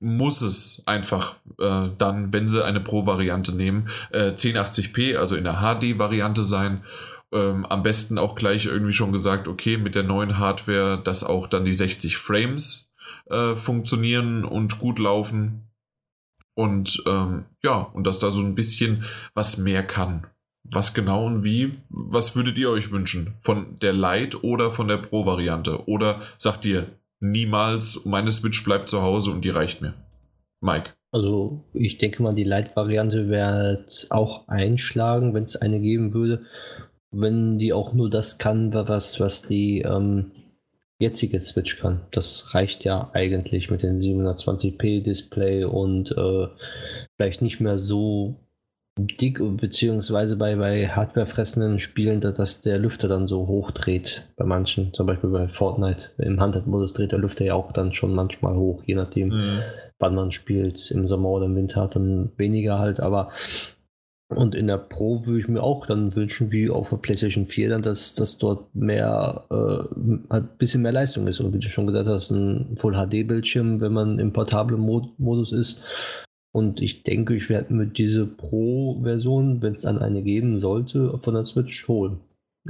muss 0.00 0.42
es 0.42 0.84
einfach 0.86 1.36
äh, 1.58 1.88
dann, 1.98 2.32
wenn 2.32 2.46
sie 2.46 2.64
eine 2.64 2.80
Pro-Variante 2.80 3.52
nehmen, 3.52 3.88
äh, 4.12 4.30
1080p, 4.30 5.16
also 5.16 5.34
in 5.34 5.44
der 5.44 5.60
HD-Variante 5.60 6.44
sein 6.44 6.84
ähm, 7.32 7.66
am 7.66 7.82
besten 7.82 8.18
auch 8.18 8.34
gleich 8.34 8.66
irgendwie 8.66 8.92
schon 8.92 9.12
gesagt, 9.12 9.48
okay, 9.48 9.76
mit 9.76 9.94
der 9.94 10.02
neuen 10.02 10.38
Hardware, 10.38 11.00
dass 11.02 11.24
auch 11.24 11.46
dann 11.46 11.64
die 11.64 11.74
60 11.74 12.16
Frames 12.16 12.92
äh, 13.30 13.54
funktionieren 13.54 14.44
und 14.44 14.78
gut 14.78 14.98
laufen. 14.98 15.70
Und 16.54 17.02
ähm, 17.06 17.44
ja, 17.62 17.80
und 17.80 18.04
dass 18.04 18.18
da 18.18 18.30
so 18.30 18.42
ein 18.42 18.54
bisschen 18.54 19.04
was 19.34 19.58
mehr 19.58 19.86
kann. 19.86 20.26
Was 20.64 20.92
genau 20.92 21.24
und 21.24 21.44
wie, 21.44 21.72
was 21.88 22.36
würdet 22.36 22.58
ihr 22.58 22.70
euch 22.70 22.90
wünschen? 22.90 23.34
Von 23.40 23.78
der 23.78 23.92
Lite 23.92 24.44
oder 24.44 24.72
von 24.72 24.88
der 24.88 24.98
Pro-Variante? 24.98 25.86
Oder 25.86 26.20
sagt 26.36 26.64
ihr, 26.64 26.98
niemals, 27.20 28.04
meine 28.04 28.32
Switch 28.32 28.64
bleibt 28.64 28.88
zu 28.88 29.00
Hause 29.00 29.30
und 29.30 29.44
die 29.44 29.50
reicht 29.50 29.80
mir? 29.80 29.94
Mike. 30.60 30.90
Also 31.10 31.64
ich 31.72 31.96
denke 31.96 32.22
mal, 32.22 32.34
die 32.34 32.44
Lite-Variante 32.44 33.28
wird 33.28 34.08
auch 34.10 34.46
einschlagen, 34.48 35.32
wenn 35.32 35.44
es 35.44 35.56
eine 35.56 35.80
geben 35.80 36.12
würde 36.12 36.44
wenn 37.10 37.58
die 37.58 37.72
auch 37.72 37.92
nur 37.92 38.10
das 38.10 38.38
kann, 38.38 38.72
was, 38.74 39.20
was 39.20 39.42
die 39.42 39.82
ähm, 39.82 40.32
jetzige 40.98 41.40
Switch 41.40 41.78
kann. 41.78 42.00
Das 42.10 42.54
reicht 42.54 42.84
ja 42.84 43.10
eigentlich 43.12 43.70
mit 43.70 43.82
dem 43.82 43.98
720p 43.98 45.02
Display 45.02 45.64
und 45.64 46.10
äh, 46.12 46.48
vielleicht 47.16 47.40
nicht 47.40 47.60
mehr 47.60 47.78
so 47.78 48.36
dick, 48.98 49.40
beziehungsweise 49.56 50.36
bei, 50.36 50.56
bei 50.56 50.88
hardwarefressenden 50.88 51.78
Spielen, 51.78 52.20
dass 52.20 52.60
der 52.62 52.78
Lüfter 52.78 53.06
dann 53.06 53.28
so 53.28 53.46
hoch 53.46 53.70
dreht. 53.70 54.28
Bei 54.36 54.44
manchen, 54.44 54.92
zum 54.92 55.06
Beispiel 55.06 55.30
bei 55.30 55.46
Fortnite. 55.46 56.10
Im 56.18 56.40
Handheld-Modus 56.40 56.94
dreht 56.94 57.12
der 57.12 57.20
Lüfter 57.20 57.44
ja 57.44 57.54
auch 57.54 57.70
dann 57.70 57.92
schon 57.92 58.12
manchmal 58.12 58.56
hoch, 58.56 58.82
je 58.84 58.96
nachdem, 58.96 59.28
mhm. 59.28 59.60
wann 60.00 60.16
man 60.16 60.32
spielt. 60.32 60.90
Im 60.90 61.06
Sommer 61.06 61.28
oder 61.28 61.46
im 61.46 61.54
Winter 61.54 61.82
hat 61.82 61.94
dann 61.94 62.32
weniger 62.36 62.80
halt, 62.80 62.98
aber 62.98 63.30
und 64.28 64.54
in 64.54 64.66
der 64.66 64.76
Pro 64.76 65.24
würde 65.24 65.40
ich 65.40 65.48
mir 65.48 65.62
auch 65.62 65.86
dann 65.86 66.14
wünschen, 66.14 66.52
wie 66.52 66.68
auf 66.68 66.90
der 66.90 66.98
PlayStation 66.98 67.46
4, 67.46 67.70
dann, 67.70 67.82
dass, 67.82 68.12
dass 68.12 68.36
dort 68.36 68.74
mehr, 68.74 69.46
äh, 69.50 70.34
ein 70.34 70.48
bisschen 70.58 70.82
mehr 70.82 70.92
Leistung 70.92 71.26
ist. 71.26 71.40
Und 71.40 71.54
wie 71.54 71.58
du 71.58 71.68
schon 71.68 71.86
gesagt 71.86 72.08
hast, 72.08 72.30
ein 72.30 72.76
Full-HD-Bildschirm, 72.76 73.80
wenn 73.80 73.92
man 73.92 74.18
im 74.18 74.34
portablen 74.34 74.80
Mod 74.80 75.18
Modus 75.18 75.52
ist. 75.52 75.82
Und 76.52 76.82
ich 76.82 77.04
denke, 77.04 77.34
ich 77.34 77.48
werde 77.48 77.72
mir 77.72 77.86
diese 77.86 78.26
Pro-Version, 78.26 79.62
wenn 79.62 79.74
es 79.74 79.82
dann 79.82 79.98
eine 79.98 80.22
geben 80.22 80.58
sollte, 80.58 81.18
von 81.22 81.34
der 81.34 81.46
Switch 81.46 81.88
holen. 81.88 82.20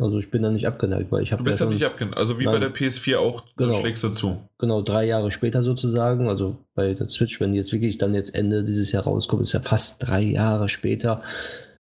Also 0.01 0.19
ich 0.19 0.31
bin 0.31 0.43
da 0.43 0.51
nicht 0.51 0.67
abgeneigt, 0.67 1.11
weil 1.11 1.23
ich 1.23 1.33
habe. 1.33 1.43
Du 1.43 1.45
bist 1.45 1.61
ja 1.61 1.67
nicht 1.67 1.85
abgeneigt. 1.85 2.17
Also 2.17 2.39
wie 2.39 2.45
nein, 2.45 2.55
bei 2.55 2.59
der 2.61 2.75
PS4 2.75 3.19
auch, 3.19 3.45
genau, 3.57 3.75
schlägst 3.75 4.05
du 4.05 4.11
zu. 4.11 4.49
Genau, 4.59 4.83
drei 4.83 5.05
Jahre 5.05 5.33
später 5.33 5.63
sozusagen. 5.63 6.29
Also 6.29 6.57
bei 6.75 6.95
der 6.95 7.09
Switch, 7.09 7.41
wenn 7.41 7.53
die 7.53 7.59
jetzt 7.59 7.73
wirklich 7.73 7.99
dann 7.99 8.15
jetzt 8.15 8.35
Ende 8.35 8.65
dieses 8.65 8.93
Jahr 8.93 9.05
rauskommt, 9.05 9.43
ist 9.43 9.53
ja 9.53 9.61
fast 9.61 10.07
drei 10.07 10.23
Jahre 10.23 10.69
später. 10.69 11.23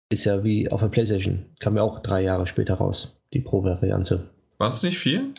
Ist 0.09 0.25
ja 0.25 0.43
wie 0.43 0.69
auf 0.69 0.81
der 0.81 0.87
PlayStation. 0.87 1.45
Kam 1.59 1.75
ja 1.75 1.81
auch 1.81 1.99
drei 1.99 2.21
Jahre 2.21 2.47
später 2.47 2.75
raus, 2.75 3.19
die 3.33 3.41
Pro-Variante. 3.41 4.29
Waren 4.57 4.71
es 4.71 4.83
nicht 4.83 4.99
vier? 4.99 5.33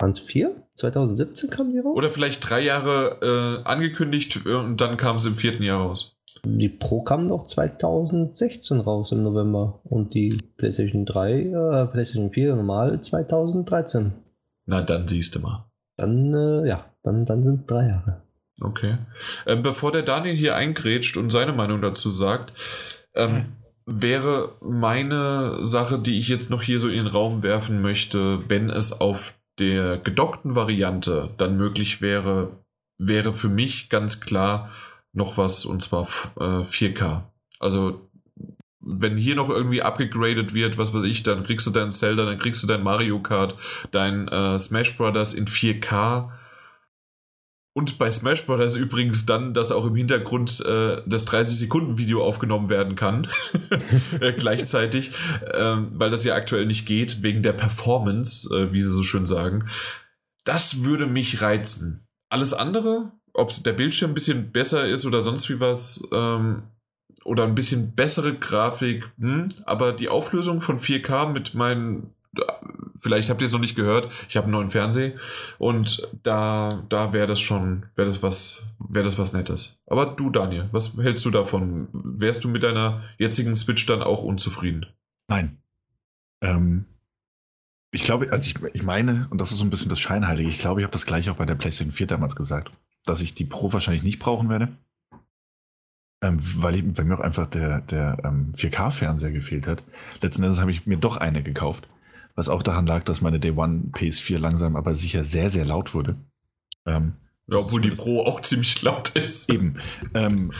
Waren 0.00 0.10
es 0.10 0.18
vier? 0.18 0.66
2017 0.74 1.50
kam 1.50 1.70
die 1.70 1.78
raus? 1.78 1.96
Oder 1.96 2.10
vielleicht 2.10 2.48
drei 2.48 2.60
Jahre 2.60 3.62
äh, 3.62 3.68
angekündigt 3.68 4.40
äh, 4.44 4.54
und 4.54 4.80
dann 4.80 4.96
kam 4.96 5.16
es 5.16 5.24
im 5.24 5.36
vierten 5.36 5.62
Jahr 5.62 5.80
raus. 5.80 6.11
Die 6.44 6.68
Pro 6.68 7.02
kam 7.02 7.28
doch 7.28 7.46
2016 7.46 8.80
raus 8.80 9.12
im 9.12 9.22
November 9.22 9.80
und 9.84 10.14
die 10.14 10.36
PlayStation 10.56 11.06
3, 11.06 11.32
äh, 11.32 11.86
PlayStation 11.86 12.32
4 12.32 12.56
normal 12.56 13.00
2013. 13.00 14.12
Na, 14.66 14.82
dann 14.82 15.06
siehst 15.06 15.34
du 15.34 15.40
mal. 15.40 15.70
Dann, 15.96 16.34
äh, 16.34 16.68
ja, 16.68 16.86
dann, 17.02 17.26
dann 17.26 17.44
sind 17.44 17.60
es 17.60 17.66
drei 17.66 17.86
Jahre. 17.86 18.22
Okay. 18.60 18.98
Ähm, 19.46 19.62
bevor 19.62 19.92
der 19.92 20.02
Daniel 20.02 20.34
hier 20.34 20.56
eingrätscht 20.56 21.16
und 21.16 21.30
seine 21.30 21.52
Meinung 21.52 21.80
dazu 21.80 22.10
sagt, 22.10 22.52
ähm, 23.14 23.56
wäre 23.86 24.56
meine 24.60 25.64
Sache, 25.64 25.98
die 25.98 26.18
ich 26.18 26.28
jetzt 26.28 26.50
noch 26.50 26.62
hier 26.62 26.78
so 26.78 26.88
in 26.88 26.96
den 26.96 27.06
Raum 27.06 27.42
werfen 27.42 27.80
möchte, 27.82 28.48
wenn 28.48 28.68
es 28.70 29.00
auf 29.00 29.38
der 29.58 29.98
gedockten 29.98 30.54
Variante 30.54 31.30
dann 31.38 31.56
möglich 31.56 32.00
wäre, 32.00 32.64
wäre 32.98 33.34
für 33.34 33.48
mich 33.48 33.90
ganz 33.90 34.20
klar 34.20 34.70
noch 35.12 35.36
was 35.36 35.64
und 35.64 35.82
zwar 35.82 36.08
äh, 36.38 36.64
4K. 36.64 37.24
Also 37.58 38.08
wenn 38.80 39.16
hier 39.16 39.36
noch 39.36 39.48
irgendwie 39.48 39.82
abgegradet 39.82 40.54
wird, 40.54 40.76
was 40.78 40.92
weiß 40.92 41.04
ich, 41.04 41.22
dann 41.22 41.44
kriegst 41.44 41.66
du 41.66 41.70
dein 41.70 41.90
Zelda, 41.90 42.24
dann 42.24 42.38
kriegst 42.38 42.62
du 42.62 42.66
dein 42.66 42.82
Mario 42.82 43.20
Kart, 43.20 43.56
dein 43.92 44.26
äh, 44.28 44.58
Smash 44.58 44.96
Brothers 44.96 45.34
in 45.34 45.46
4K 45.46 46.30
und 47.74 47.98
bei 47.98 48.12
Smash 48.12 48.44
Bros. 48.44 48.76
übrigens 48.76 49.24
dann, 49.24 49.54
dass 49.54 49.72
auch 49.72 49.86
im 49.86 49.94
Hintergrund 49.94 50.60
äh, 50.60 51.00
das 51.06 51.26
30-Sekunden-Video 51.26 52.22
aufgenommen 52.22 52.68
werden 52.68 52.96
kann. 52.96 53.28
äh, 54.20 54.32
gleichzeitig, 54.34 55.12
ähm, 55.54 55.92
weil 55.94 56.10
das 56.10 56.24
ja 56.24 56.34
aktuell 56.34 56.66
nicht 56.66 56.84
geht, 56.84 57.22
wegen 57.22 57.42
der 57.42 57.54
Performance, 57.54 58.54
äh, 58.54 58.72
wie 58.72 58.82
sie 58.82 58.90
so 58.90 59.02
schön 59.02 59.24
sagen. 59.24 59.70
Das 60.44 60.84
würde 60.84 61.06
mich 61.06 61.40
reizen. 61.40 62.06
Alles 62.28 62.52
andere, 62.52 63.12
ob 63.34 63.52
der 63.62 63.72
Bildschirm 63.72 64.12
ein 64.12 64.14
bisschen 64.14 64.52
besser 64.52 64.86
ist 64.86 65.06
oder 65.06 65.22
sonst 65.22 65.48
wie 65.48 65.60
was, 65.60 66.02
ähm, 66.12 66.64
oder 67.24 67.44
ein 67.44 67.54
bisschen 67.54 67.94
bessere 67.94 68.34
Grafik, 68.34 69.10
hm, 69.18 69.48
aber 69.64 69.92
die 69.92 70.08
Auflösung 70.08 70.60
von 70.60 70.80
4K 70.80 71.30
mit 71.32 71.54
meinen 71.54 72.14
vielleicht 73.02 73.28
habt 73.28 73.40
ihr 73.40 73.44
es 73.44 73.52
noch 73.52 73.60
nicht 73.60 73.74
gehört, 73.74 74.10
ich 74.28 74.36
habe 74.36 74.44
einen 74.44 74.52
neuen 74.52 74.70
Fernseher 74.70 75.12
und 75.58 76.08
da, 76.22 76.84
da 76.88 77.12
wäre 77.12 77.26
das 77.26 77.40
schon, 77.40 77.86
wäre 77.94 78.06
das 78.06 78.22
was, 78.22 78.64
wäre 78.78 79.04
das 79.04 79.18
was 79.18 79.32
Nettes. 79.32 79.80
Aber 79.86 80.06
du, 80.06 80.30
Daniel, 80.30 80.68
was 80.72 80.96
hältst 80.96 81.24
du 81.24 81.30
davon? 81.30 81.88
Wärst 81.92 82.44
du 82.44 82.48
mit 82.48 82.62
deiner 82.62 83.02
jetzigen 83.18 83.54
Switch 83.54 83.84
dann 83.86 84.02
auch 84.02 84.22
unzufrieden? 84.22 84.86
Nein. 85.28 85.58
Ähm, 86.40 86.86
ich 87.90 88.04
glaube, 88.04 88.32
also 88.32 88.48
ich, 88.48 88.74
ich 88.74 88.82
meine, 88.82 89.26
und 89.30 89.40
das 89.40 89.50
ist 89.52 89.58
so 89.58 89.64
ein 89.64 89.70
bisschen 89.70 89.90
das 89.90 90.00
Scheinheilige, 90.00 90.48
ich 90.48 90.58
glaube, 90.58 90.80
ich 90.80 90.84
habe 90.84 90.92
das 90.92 91.06
gleiche 91.06 91.32
auch 91.32 91.36
bei 91.36 91.44
der 91.44 91.56
PlayStation 91.56 91.92
4 91.92 92.06
damals 92.06 92.36
gesagt, 92.36 92.70
dass 93.04 93.20
ich 93.20 93.34
die 93.34 93.44
Pro 93.44 93.72
wahrscheinlich 93.72 94.02
nicht 94.02 94.18
brauchen 94.18 94.48
werde. 94.48 94.68
Ähm, 96.22 96.36
weil, 96.62 96.76
ich, 96.76 96.84
weil 96.96 97.04
mir 97.04 97.16
auch 97.16 97.20
einfach 97.20 97.48
der, 97.48 97.80
der 97.80 98.18
ähm, 98.24 98.52
4K-Fernseher 98.56 99.32
gefehlt 99.32 99.66
hat. 99.66 99.82
Letzten 100.20 100.44
Endes 100.44 100.60
habe 100.60 100.70
ich 100.70 100.86
mir 100.86 100.96
doch 100.96 101.16
eine 101.16 101.42
gekauft 101.42 101.88
was 102.34 102.48
auch 102.48 102.62
daran 102.62 102.86
lag, 102.86 103.04
dass 103.04 103.20
meine 103.20 103.40
Day 103.40 103.52
One 103.52 103.90
PS4 103.92 104.38
langsam 104.38 104.76
aber 104.76 104.94
sicher 104.94 105.24
sehr, 105.24 105.50
sehr 105.50 105.64
laut 105.64 105.94
wurde. 105.94 106.16
Ähm, 106.86 107.14
ja, 107.46 107.58
obwohl 107.58 107.80
die 107.80 107.90
Pro 107.90 108.22
auch 108.22 108.40
ziemlich 108.42 108.80
laut 108.82 109.10
ist. 109.10 109.50
Eben. 109.50 109.74
Ähm, 110.14 110.52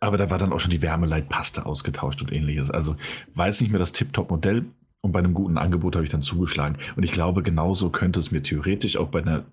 aber 0.00 0.18
da 0.18 0.30
war 0.30 0.38
dann 0.38 0.52
auch 0.52 0.60
schon 0.60 0.70
die 0.70 0.82
Wärmeleitpaste 0.82 1.66
ausgetauscht 1.66 2.20
und 2.20 2.32
ähnliches. 2.32 2.70
Also 2.70 2.96
weiß 3.34 3.60
nicht 3.60 3.70
mehr 3.70 3.78
das 3.78 3.92
Tip-Top-Modell 3.92 4.66
und 5.00 5.12
bei 5.12 5.18
einem 5.18 5.34
guten 5.34 5.58
Angebot 5.58 5.96
habe 5.96 6.04
ich 6.04 6.12
dann 6.12 6.22
zugeschlagen. 6.22 6.78
Und 6.96 7.02
ich 7.02 7.12
glaube, 7.12 7.42
genauso 7.42 7.90
könnte 7.90 8.20
es 8.20 8.30
mir 8.30 8.42
theoretisch 8.42 8.96
auch 8.96 9.08
bei 9.08 9.22
einer 9.22 9.44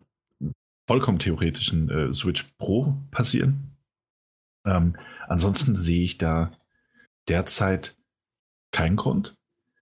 vollkommen 0.91 1.19
theoretischen 1.19 1.89
äh, 1.89 2.13
Switch 2.13 2.45
Pro 2.57 2.97
passieren. 3.11 3.77
Ähm, 4.67 4.97
ansonsten 5.25 5.73
sehe 5.73 6.03
ich 6.03 6.17
da 6.17 6.51
derzeit 7.29 7.95
keinen 8.73 8.97
Grund. 8.97 9.33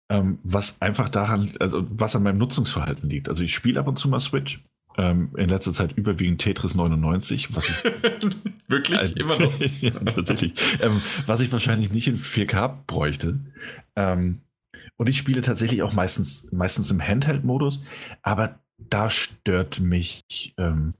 Ähm, 0.09 0.39
was 0.43 0.81
einfach 0.81 1.09
daran, 1.09 1.51
also 1.59 1.85
was 1.89 2.15
an 2.15 2.23
meinem 2.23 2.37
Nutzungsverhalten 2.37 3.09
liegt. 3.09 3.27
Also 3.27 3.43
ich 3.43 3.53
spiele 3.53 3.77
ab 3.77 3.89
und 3.89 3.97
zu 3.97 4.07
mal 4.07 4.21
Switch. 4.21 4.63
Ähm, 4.97 5.31
in 5.35 5.49
letzter 5.49 5.73
Zeit 5.73 5.91
überwiegend 5.97 6.39
Tetris 6.39 6.75
99, 6.75 7.53
was 7.53 7.69
ich 7.69 7.83
wirklich 8.69 9.17
äh, 9.17 9.19
immer 9.19 9.37
noch 9.37 9.59
ja, 9.81 9.91
tatsächlich, 9.91 10.53
ähm, 10.79 11.01
was 11.25 11.41
ich 11.41 11.51
wahrscheinlich 11.51 11.91
nicht 11.91 12.07
in 12.07 12.15
4K 12.15 12.73
bräuchte. 12.87 13.41
Ähm, 13.97 14.39
und 14.95 15.09
ich 15.09 15.17
spiele 15.17 15.41
tatsächlich 15.41 15.83
auch 15.83 15.91
meistens 15.91 16.49
meistens 16.53 16.89
im 16.89 17.05
Handheld-Modus, 17.05 17.83
aber 18.21 18.61
da 18.77 19.09
stört 19.09 19.79
mich 19.79 20.53
ähm, 20.57 20.93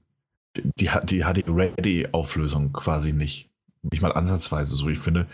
die, 0.56 0.90
die 1.04 1.22
HD-Ready-Auflösung 1.22 2.72
quasi 2.72 3.12
nicht, 3.12 3.50
nicht 3.82 4.02
mal 4.02 4.12
ansatzweise 4.12 4.74
so. 4.74 4.88
Ich 4.88 4.98
finde, 4.98 5.26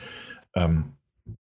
ähm, 0.55 0.97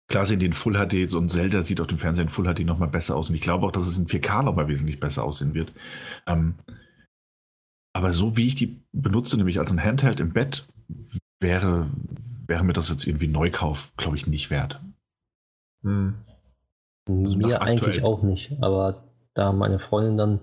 Klar 0.09 0.25
sehen 0.25 0.39
die 0.39 0.47
in 0.47 0.53
Full 0.53 0.73
HD, 0.73 1.07
so 1.07 1.19
ein 1.19 1.29
Zelda 1.29 1.61
sieht 1.61 1.79
auf 1.79 1.85
dem 1.85 1.99
Fernseher 1.99 2.23
in 2.23 2.29
Full 2.29 2.51
HD 2.51 2.65
nochmal 2.65 2.89
besser 2.89 3.15
aus. 3.15 3.29
Und 3.29 3.35
ich 3.35 3.41
glaube 3.41 3.67
auch, 3.67 3.71
dass 3.71 3.85
es 3.85 3.95
in 3.95 4.07
4K 4.07 4.41
nochmal 4.41 4.67
wesentlich 4.67 4.99
besser 4.99 5.23
aussehen 5.23 5.53
wird. 5.53 5.71
Ähm, 6.25 6.55
aber 7.93 8.11
so 8.11 8.35
wie 8.35 8.47
ich 8.47 8.55
die 8.55 8.81
benutze, 8.91 9.37
nämlich 9.37 9.59
als 9.59 9.71
ein 9.71 9.83
Handheld 9.83 10.19
im 10.19 10.33
Bett, 10.33 10.67
wäre, 11.39 11.91
wäre 12.47 12.63
mir 12.63 12.73
das 12.73 12.89
jetzt 12.89 13.05
irgendwie 13.05 13.27
Neukauf, 13.27 13.93
glaube 13.97 14.17
ich, 14.17 14.25
nicht 14.25 14.49
wert. 14.49 14.81
Hm. 15.83 16.15
Also 17.07 17.37
mir 17.37 17.61
eigentlich 17.61 18.03
auch 18.03 18.23
nicht. 18.23 18.51
Aber 18.61 19.03
da 19.35 19.53
meine 19.53 19.77
Freundin 19.77 20.17
dann 20.17 20.39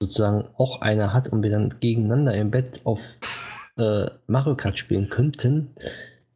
sozusagen 0.00 0.44
auch 0.56 0.80
eine 0.80 1.12
hat 1.12 1.28
und 1.28 1.42
wir 1.42 1.50
dann 1.50 1.74
gegeneinander 1.80 2.34
im 2.34 2.50
Bett 2.50 2.80
auf 2.84 3.00
äh, 3.76 4.06
Mario 4.26 4.56
Kart 4.56 4.78
spielen 4.78 5.08
könnten, 5.08 5.70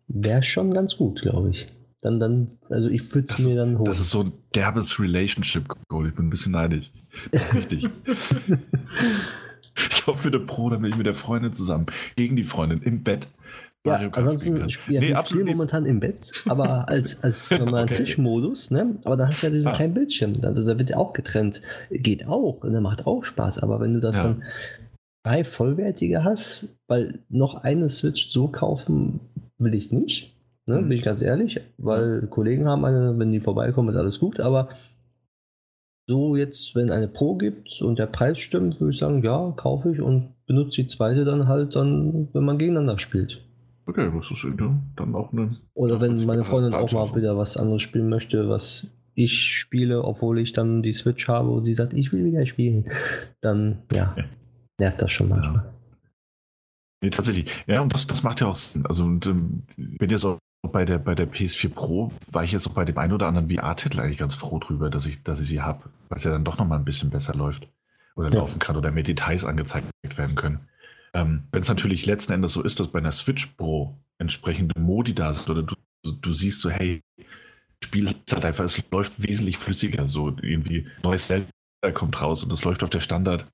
wäre 0.09 0.43
schon 0.43 0.73
ganz 0.73 0.97
gut, 0.97 1.23
glaube 1.23 1.51
ich 1.51 1.69
dann, 2.01 2.19
dann, 2.19 2.47
also 2.70 2.89
ich 2.89 3.15
würde 3.15 3.32
es 3.32 3.45
mir 3.45 3.57
dann 3.57 3.77
holen. 3.77 3.85
Das 3.85 4.01
ist 4.01 4.11
so 4.11 4.23
ein 4.23 4.32
derbes 4.55 4.99
Relationship-Goal. 4.99 6.09
Ich 6.09 6.15
bin 6.15 6.27
ein 6.27 6.31
bisschen 6.31 6.53
neidisch. 6.53 6.91
Das 7.31 7.49
ist 7.49 7.55
richtig. 7.55 7.89
ich 9.77 10.07
hoffe 10.07 10.23
für 10.23 10.28
eine 10.28 10.41
Pro, 10.41 10.70
dann 10.70 10.81
bin 10.82 10.93
ich 10.93 10.97
mit 10.97 11.07
der 11.07 11.15
Freundin 11.15 11.53
zusammen. 11.53 11.87
Gegen 12.16 12.37
die 12.37 12.45
Freundin 12.45 12.82
im 12.82 13.03
Bett. 13.03 13.28
Ja, 13.86 13.97
ansonsten 14.12 14.69
spiele 14.69 15.01
nee, 15.01 15.12
ich 15.12 15.27
spiel 15.27 15.44
momentan 15.44 15.86
im 15.86 16.01
Bett, 16.01 16.32
aber 16.47 16.89
als, 16.89 17.23
als 17.24 17.51
normalen 17.51 17.89
okay. 17.89 18.05
Tischmodus, 18.05 18.70
ne? 18.70 18.97
Aber 19.05 19.16
dann 19.16 19.28
hast 19.28 19.43
du 19.43 19.47
ja 19.47 19.52
diesen 19.52 19.69
ah. 19.69 19.73
kleinen 19.73 19.94
Bildschirm. 19.94 20.35
Also 20.43 20.70
da 20.70 20.78
wird 20.78 20.90
ja 20.90 20.98
auch 20.98 21.15
getrennt. 21.15 21.62
Geht 21.90 22.27
auch 22.27 22.62
und 22.62 22.73
der 22.73 22.82
macht 22.82 23.07
auch 23.07 23.24
Spaß. 23.24 23.61
Aber 23.61 23.81
wenn 23.81 23.94
du 23.94 24.01
das 24.01 24.16
ja. 24.16 24.24
dann 24.24 24.43
drei 25.24 25.44
vollwertige 25.44 26.24
hast, 26.24 26.77
weil 26.89 27.20
noch 27.31 27.55
eine 27.55 27.89
Switch 27.89 28.28
so 28.31 28.48
kaufen 28.48 29.20
will 29.59 29.74
ich 29.74 29.93
nicht. 29.93 30.36
Ne, 30.66 30.82
bin 30.82 30.93
ich 30.93 31.02
ganz 31.02 31.23
ehrlich, 31.23 31.61
weil 31.78 32.27
Kollegen 32.28 32.69
haben 32.69 32.85
eine, 32.85 33.19
wenn 33.19 33.32
die 33.32 33.40
vorbeikommen, 33.40 33.89
ist 33.89 33.97
alles 33.97 34.20
gut, 34.20 34.40
aber 34.40 34.69
so 36.07 36.36
jetzt, 36.36 36.77
wenn 36.77 36.90
eine 36.90 37.09
Pro 37.09 37.35
gibt 37.35 37.81
und 37.82 37.98
der 37.98 38.07
Preis 38.07 38.39
stimmt, 38.39 38.81
würde 38.81 38.93
ich 38.93 38.98
sagen, 38.98 39.23
ja, 39.23 39.52
kaufe 39.57 39.90
ich 39.93 40.01
und 40.01 40.35
benutze 40.47 40.82
die 40.82 40.86
zweite 40.86 41.24
dann 41.24 41.48
halt 41.48 41.77
dann, 41.77 42.28
wenn 42.32 42.44
man 42.44 42.59
gegeneinander 42.59 42.98
spielt. 42.98 43.40
Okay, 43.86 44.11
das 44.15 44.31
ist 44.31 44.44
ja, 44.44 44.51
dann 44.97 45.15
auch 45.15 45.32
eine. 45.32 45.57
Oder 45.74 46.01
wenn 46.01 46.15
meine 46.27 46.44
Freundin 46.44 46.74
auch 46.74 46.93
mal 46.93 47.15
wieder 47.15 47.36
was 47.36 47.57
anderes 47.57 47.82
spielen 47.82 48.09
möchte, 48.09 48.48
was 48.48 48.86
ich 49.15 49.57
spiele, 49.57 50.05
obwohl 50.05 50.39
ich 50.39 50.52
dann 50.52 50.82
die 50.82 50.93
Switch 50.93 51.28
habe 51.28 51.51
und 51.51 51.65
sie 51.65 51.74
sagt, 51.74 51.93
ich 51.93 52.12
will 52.12 52.24
wieder 52.24 52.47
spielen, 52.47 52.90
dann 53.40 53.82
ja, 53.93 54.15
nervt 54.78 55.02
das 55.02 55.12
schon 55.12 55.28
manchmal. 55.28 55.55
Ja. 55.55 55.74
Nee, 57.02 57.11
tatsächlich. 57.11 57.51
Ja, 57.66 57.81
und 57.81 57.93
das, 57.93 58.07
das 58.07 58.23
macht 58.23 58.40
ja 58.40 58.47
auch 58.47 58.57
Sinn. 58.57 58.85
Also, 58.86 59.05
und, 59.05 59.27
ähm, 59.27 59.62
wenn 59.77 60.11
jetzt 60.11 60.24
auch 60.24 60.39
bei 60.70 60.85
der, 60.85 60.98
bei 60.98 61.15
der 61.15 61.31
PS4 61.31 61.70
Pro 61.70 62.12
war 62.31 62.44
ich 62.44 62.52
jetzt 62.52 62.66
auch 62.66 62.73
bei 62.73 62.85
dem 62.85 62.98
einen 62.98 63.15
oder 63.15 63.27
anderen 63.27 63.51
VR-Titel 63.51 64.01
eigentlich 64.01 64.19
ganz 64.19 64.35
froh 64.35 64.59
drüber, 64.59 64.90
dass 64.90 65.07
ich, 65.07 65.23
dass 65.23 65.40
ich 65.40 65.48
sie 65.48 65.62
habe, 65.62 65.85
weil 66.09 66.19
es 66.19 66.24
ja 66.24 66.31
dann 66.31 66.44
doch 66.44 66.59
nochmal 66.59 66.78
ein 66.78 66.85
bisschen 66.85 67.11
besser 67.11 67.35
läuft. 67.35 67.69
Oder 68.16 68.28
ja. 68.31 68.40
laufen 68.40 68.59
kann 68.59 68.77
oder 68.77 68.90
mehr 68.90 69.02
Details 69.02 69.44
angezeigt 69.44 69.86
werden 70.16 70.35
können. 70.35 70.61
Ähm, 71.15 71.45
Wenn 71.53 71.62
es 71.62 71.69
natürlich 71.69 72.07
letzten 72.07 72.32
Endes 72.32 72.53
so 72.53 72.62
ist, 72.62 72.81
dass 72.81 72.89
bei 72.89 72.99
einer 72.99 73.12
Switch 73.12 73.47
Pro 73.47 73.99
entsprechende 74.19 74.78
Modi 74.78 75.15
da 75.15 75.32
sind 75.32 75.49
oder 75.51 75.62
du, 75.62 75.74
du 76.05 76.32
siehst 76.32 76.61
so, 76.61 76.70
hey, 76.70 77.03
Spiel 77.82 78.09
hat 78.09 78.45
einfach, 78.45 78.65
es 78.65 78.82
läuft 78.91 79.23
wesentlich 79.23 79.57
flüssiger. 79.57 80.07
So 80.07 80.28
irgendwie 80.43 80.87
neues 81.03 81.28
Zelda 81.28 81.49
kommt 81.95 82.20
raus 82.20 82.43
und 82.43 82.53
das 82.53 82.65
läuft 82.65 82.82
auf 82.82 82.91
der 82.91 83.01
Standard 83.01 83.51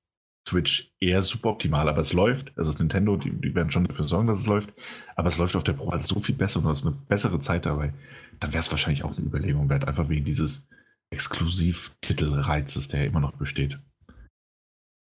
Switch 0.49 0.93
eher 1.01 1.23
suboptimal, 1.23 1.89
aber 1.89 2.01
es 2.01 2.13
läuft. 2.13 2.53
Es 2.57 2.69
ist 2.69 2.79
Nintendo, 2.79 3.17
die, 3.17 3.31
die, 3.31 3.55
werden 3.55 3.71
schon 3.71 3.87
dafür 3.87 4.07
sorgen, 4.07 4.29
dass 4.29 4.39
es 4.39 4.47
läuft. 4.47 4.73
Aber 5.17 5.29
es 5.29 5.39
läuft 5.39 5.57
auf 5.57 5.65
der 5.65 5.73
Pro 5.73 5.91
halt 5.91 6.05
so 6.05 6.21
viel 6.21 6.35
besser 6.35 6.59
und 6.59 6.65
du 6.65 6.71
hast 6.71 6.87
eine 6.87 6.95
bessere 6.95 7.41
Zeit 7.41 7.67
dabei. 7.67 7.93
Dann 8.39 8.53
wäre 8.53 8.61
es 8.61 8.71
wahrscheinlich 8.71 9.03
auch 9.03 9.17
eine 9.17 9.27
Überlegung 9.27 9.69
wert, 9.69 9.87
einfach 9.87 10.09
wegen 10.09 10.25
dieses 10.25 10.67
Exklusivtitelreizes, 11.11 12.89
der 12.89 13.01
ja 13.01 13.07
immer 13.07 13.21
noch 13.21 13.33
besteht. 13.33 13.79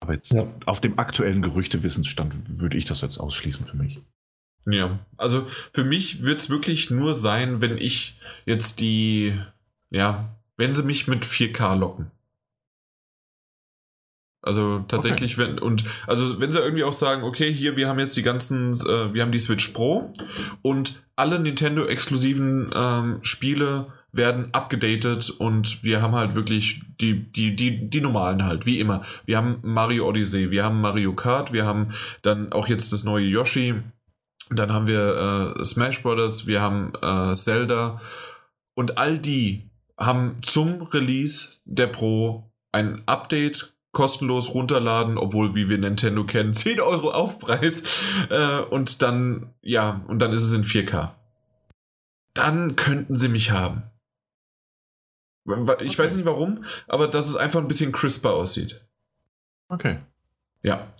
Aber 0.03 0.15
jetzt 0.15 0.33
ja. 0.33 0.49
auf 0.67 0.81
dem 0.81 0.99
aktuellen 0.99 1.43
Gerüchtewissensstand 1.43 2.35
würde 2.61 2.77
ich 2.77 2.85
das 2.85 3.03
jetzt 3.03 3.19
ausschließen 3.19 3.67
für 3.67 3.77
mich. 3.77 4.01
Ja, 4.67 4.99
also 5.17 5.47
für 5.73 5.85
mich 5.85 6.23
wird 6.23 6.41
es 6.41 6.51
wirklich 6.51 6.91
nur 6.91 7.15
sein, 7.15 7.61
wenn 7.61 7.79
ich 7.79 8.19
jetzt 8.45 8.81
die, 8.81 9.41
ja, 9.91 10.37
wenn 10.57 10.73
sie 10.73 10.83
mich 10.83 11.07
mit 11.07 11.25
4K 11.25 11.77
locken. 11.77 12.11
Also 14.43 14.81
tatsächlich, 14.89 15.39
okay. 15.39 15.53
wenn, 15.53 15.59
und 15.61 15.85
also 16.09 16.41
wenn 16.41 16.51
sie 16.51 16.59
irgendwie 16.59 16.83
auch 16.83 16.93
sagen, 16.93 17.23
okay, 17.23 17.53
hier, 17.53 17.77
wir 17.77 17.89
haben 17.89 18.01
jetzt 18.01 18.17
die 18.17 18.25
ganzen, 18.25 18.73
äh, 18.73 19.15
wir 19.15 19.23
haben 19.23 19.31
die 19.31 19.39
Switch 19.39 19.69
Pro 19.69 20.13
und 20.63 21.05
alle 21.15 21.39
Nintendo-exklusiven 21.39 22.71
ähm, 22.75 23.19
Spiele 23.23 23.93
werden 24.11 24.53
abgedatet 24.53 25.31
und 25.31 25.85
wir 25.85 26.03
haben 26.03 26.17
halt 26.17 26.35
wirklich 26.35 26.83
die, 27.01 27.33
die, 27.33 27.55
die, 27.55 27.89
die 27.89 28.01
normalen 28.01 28.45
halt, 28.45 28.67
wie 28.67 28.81
immer. 28.81 29.05
Wir 29.25 29.37
haben 29.37 29.61
Mario 29.63 30.09
Odyssey, 30.09 30.51
wir 30.51 30.65
haben 30.65 30.81
Mario 30.81 31.15
Kart, 31.15 31.53
wir 31.53 31.65
haben 31.65 31.95
dann 32.23 32.53
auch 32.53 32.67
jetzt 32.67 32.93
das 32.93 33.05
neue 33.05 33.27
Yoshi, 33.27 33.75
dann 34.51 34.73
haben 34.73 34.89
wir 34.89 35.57
äh, 35.57 35.65
Smash 35.65 36.03
Brothers, 36.03 36.49
wir 36.49 36.61
haben 36.61 36.93
äh, 37.01 37.35
Zelda 37.37 38.01
und 38.75 38.99
all 38.99 39.19
die 39.19 39.71
haben 39.97 40.39
zum 40.43 40.83
Release 40.83 41.61
der 41.65 41.87
Pro 41.87 42.51
ein 42.73 43.03
Update 43.07 43.72
kostenlos 43.93 44.55
runterladen, 44.55 45.19
obwohl, 45.19 45.55
wie 45.55 45.69
wir 45.69 45.79
Nintendo 45.79 46.25
kennen, 46.25 46.55
10 46.55 46.81
Euro 46.81 47.11
Aufpreis. 47.11 48.05
Äh, 48.31 48.61
und 48.61 49.03
dann, 49.03 49.55
ja, 49.63 50.03
und 50.09 50.19
dann 50.19 50.33
ist 50.33 50.43
es 50.43 50.53
in 50.55 50.65
4K. 50.65 51.11
Dann 52.35 52.77
könnten 52.77 53.15
sie 53.15 53.29
mich 53.29 53.51
haben. 53.51 53.85
Ich 55.45 55.53
okay. 55.53 55.99
weiß 55.99 56.17
nicht 56.17 56.25
warum, 56.25 56.65
aber 56.87 57.09
dass 57.09 57.29
es 57.29 57.37
einfach 57.37 57.61
ein 57.61 57.69
bisschen 57.69 57.93
crisper 57.93 58.33
aussieht. 58.33 58.81
Okay. 59.69 59.99
Ja. 60.63 60.93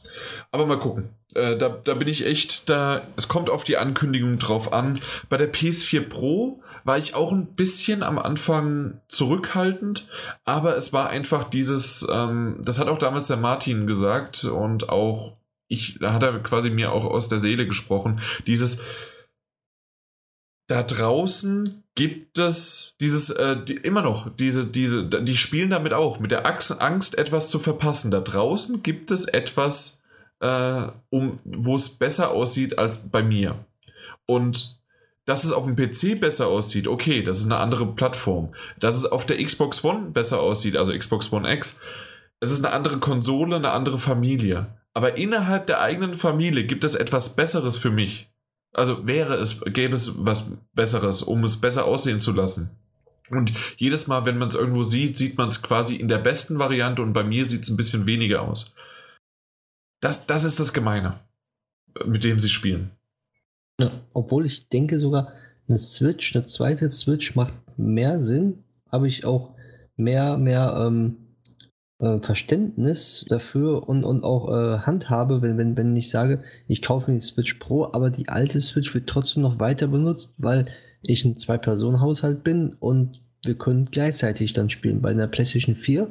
Aber 0.51 0.67
mal 0.67 0.81
gucken. 0.81 1.11
Äh, 1.35 1.57
da, 1.57 1.69
da 1.69 1.95
bin 1.95 2.09
ich 2.09 2.27
echt, 2.27 2.69
da, 2.69 3.07
es 3.17 3.29
kommt 3.29 3.49
auf 3.49 3.65
die 3.65 3.77
Ankündigung 3.77 4.39
drauf 4.39 4.73
an. 4.73 5.01
Bei 5.29 5.37
der 5.37 5.53
PS4 5.53 6.09
Pro 6.09 6.63
war 6.85 6.99
ich 6.99 7.15
auch 7.15 7.33
ein 7.33 7.55
bisschen 7.55 8.03
am 8.03 8.19
Anfang 8.19 9.01
zurückhaltend, 9.09 10.09
aber 10.45 10.77
es 10.77 10.93
war 10.93 11.09
einfach 11.09 11.49
dieses, 11.49 12.07
ähm, 12.11 12.59
das 12.63 12.79
hat 12.79 12.89
auch 12.89 12.99
damals 12.99 13.29
der 13.29 13.37
Martin 13.37 13.87
gesagt 13.87 14.45
und 14.45 14.89
auch 14.89 15.37
ich, 15.69 15.99
da 16.01 16.13
hat 16.13 16.23
er 16.23 16.39
quasi 16.41 16.71
mir 16.71 16.93
auch 16.93 17.05
aus 17.05 17.29
der 17.29 17.39
Seele 17.39 17.67
gesprochen, 17.67 18.21
dieses, 18.47 18.81
da 20.69 20.83
draußen 20.83 21.83
gibt 21.95 22.39
es 22.39 22.97
dieses 23.01 23.31
äh, 23.31 23.63
die, 23.63 23.75
immer 23.75 24.03
noch 24.03 24.35
diese 24.35 24.65
diese 24.67 25.05
die 25.05 25.37
spielen 25.37 25.71
damit 25.71 25.93
auch 25.93 26.19
mit 26.19 26.31
der 26.31 26.47
Angst 26.47 27.19
etwas 27.19 27.51
zu 27.51 27.59
verpassen. 27.59 28.11
Da 28.11 28.21
draußen 28.21 28.83
gibt 28.83 29.11
es 29.11 29.27
etwas 29.27 30.03
äh, 30.41 30.89
um 31.11 31.41
wo 31.45 31.77
es 31.77 31.91
besser 31.91 32.31
aussieht 32.31 32.79
als 32.79 33.11
bei 33.11 33.23
mir. 33.23 33.65
Und 34.27 34.82
dass 35.25 35.45
es 35.45 35.53
auf 35.53 35.67
dem 35.67 35.77
PC 35.77 36.21
besser 36.21 36.49
aussieht, 36.49 36.89
okay, 36.89 37.23
das 37.23 37.39
ist 37.39 37.47
eine 37.47 37.59
andere 37.59 37.87
Plattform. 37.95 38.55
Dass 38.79 38.97
es 38.97 39.07
auf 39.07 39.25
der 39.27 39.43
Xbox 39.43 39.85
One 39.85 40.11
besser 40.11 40.41
aussieht, 40.41 40.77
also 40.77 40.97
Xbox 40.97 41.33
One 41.33 41.53
X, 41.53 41.81
es 42.41 42.51
ist 42.51 42.65
eine 42.65 42.75
andere 42.75 42.99
Konsole, 42.99 43.57
eine 43.57 43.71
andere 43.71 44.01
Familie. 44.01 44.79
Aber 44.95 45.17
innerhalb 45.17 45.67
der 45.69 45.81
eigenen 45.81 46.19
Familie 46.19 46.67
gibt 46.67 46.85
es 46.85 46.95
etwas 46.95 47.37
Besseres 47.37 47.77
für 47.77 47.91
mich. 47.91 48.31
Also 48.75 49.07
wäre 49.07 49.35
es, 49.35 49.61
gäbe 49.61 49.95
es 49.95 50.25
was 50.25 50.51
Besseres, 50.73 51.23
um 51.23 51.45
es 51.45 51.61
besser 51.61 51.85
aussehen 51.85 52.21
zu 52.21 52.33
lassen. 52.33 52.71
Und 53.31 53.53
jedes 53.77 54.09
Mal, 54.09 54.25
wenn 54.25 54.39
man 54.39 54.49
es 54.49 54.55
irgendwo 54.55 54.83
sieht, 54.83 55.17
sieht 55.17 55.39
man 55.39 55.49
es 55.49 55.63
quasi 55.63 55.97
in 55.97 56.09
der 56.09 56.19
besten 56.19 56.59
Variante 56.59 57.01
und 57.01 57.13
bei 57.13 57.23
mir 57.23 57.47
sieht 57.47 57.63
es 57.63 57.71
ein 57.71 57.77
bisschen 57.77 58.07
weniger 58.07 58.43
aus. 58.43 58.75
Das, 60.01 60.27
das 60.27 60.45
ist 60.45 60.59
das 60.59 60.73
Gemeine, 60.73 61.21
mit 62.05 62.25
dem 62.25 62.41
sie 62.41 62.51
spielen. 62.51 62.91
Ja, 63.83 63.91
obwohl 64.15 64.47
ich 64.47 64.69
denke 64.69 65.01
sogar, 65.01 65.33
eine 65.69 65.79
Switch, 65.79 66.37
eine 66.37 66.45
zweite 66.45 66.89
Switch 66.89 67.35
macht 67.35 67.55
mehr 67.77 68.21
Sinn, 68.21 68.63
habe 68.91 69.09
ich 69.09 69.25
auch 69.25 69.55
mehr, 69.97 70.37
mehr 70.37 70.87
ähm, 70.87 71.17
äh, 71.99 72.21
Verständnis 72.21 73.27
dafür 73.29 73.89
und, 73.89 74.05
und 74.05 74.23
auch 74.23 74.49
äh, 74.51 74.79
Handhabe, 74.79 75.43
wenn, 75.43 75.59
wenn, 75.59 75.77
wenn 75.77 75.97
ich 75.97 76.11
sage, 76.11 76.45
ich 76.69 76.81
kaufe 76.81 77.11
mir 77.11 77.19
die 77.19 77.25
Switch 77.25 77.55
Pro, 77.55 77.87
aber 77.87 78.11
die 78.11 78.29
alte 78.29 78.61
Switch 78.61 78.95
wird 78.95 79.09
trotzdem 79.09 79.43
noch 79.43 79.59
weiter 79.59 79.89
benutzt, 79.89 80.37
weil 80.39 80.67
ich 81.03 81.25
ein 81.25 81.37
Zwei-Personen-Haushalt 81.37 82.45
bin 82.45 82.75
und 82.75 83.21
wir 83.45 83.57
können 83.57 83.89
gleichzeitig 83.91 84.53
dann 84.53 84.71
spielen. 84.71 85.03
Bei 85.03 85.11
einer 85.11 85.27
PlayStation 85.27 85.75
4, 85.75 86.09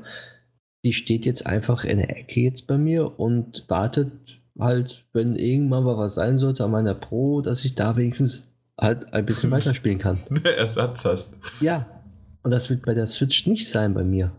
die 0.83 0.91
steht 0.91 1.25
jetzt 1.25 1.45
einfach 1.45 1.85
in 1.85 1.99
der 1.99 2.17
Ecke 2.17 2.41
jetzt 2.41 2.67
bei 2.67 2.77
mir 2.77 3.17
und 3.17 3.63
wartet 3.69 4.40
halt, 4.59 5.05
wenn 5.13 5.35
irgendwann 5.35 5.83
mal 5.83 5.97
was 5.97 6.15
sein 6.15 6.37
sollte 6.37 6.63
an 6.63 6.71
meiner 6.71 6.95
Pro, 6.95 7.41
dass 7.41 7.65
ich 7.65 7.75
da 7.75 7.95
wenigstens 7.95 8.47
halt 8.79 9.13
ein 9.13 9.25
bisschen 9.25 9.51
weiterspielen 9.51 9.99
kann. 9.99 10.19
Ersatz 10.43 11.05
hast. 11.05 11.39
Ja. 11.59 11.85
Und 12.43 12.51
das 12.51 12.69
wird 12.69 12.85
bei 12.85 12.93
der 12.93 13.05
Switch 13.07 13.45
nicht 13.45 13.69
sein 13.69 13.93
bei 13.93 14.03
mir. 14.03 14.31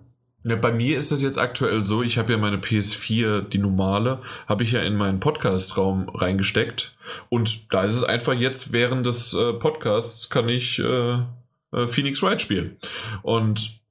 Ja, 0.44 0.56
bei 0.56 0.72
mir 0.72 0.98
ist 0.98 1.12
das 1.12 1.22
jetzt 1.22 1.39
aktuell 1.39 1.84
so, 1.84 2.02
ich 2.02 2.18
habe 2.18 2.32
ja 2.32 2.39
meine 2.39 2.56
PS4, 2.56 3.43
die 3.43 3.59
normale, 3.59 4.20
habe 4.48 4.64
ich 4.64 4.72
ja 4.72 4.80
in 4.80 4.97
meinen 4.97 5.20
Podcast-Raum 5.20 6.09
reingesteckt. 6.09 6.97
Und 7.28 7.72
da 7.72 7.84
ist 7.84 7.94
es 7.94 8.02
einfach 8.02 8.32
jetzt 8.32 8.72
während 8.72 9.06
des 9.06 9.34
äh, 9.34 9.52
Podcasts 9.52 10.30
kann 10.30 10.48
ich 10.48 10.80
äh, 10.80 11.18
äh, 11.72 11.86
Phoenix 11.89 12.22
Wright 12.22 12.43
spielen. 12.43 12.76
Und 13.22 13.82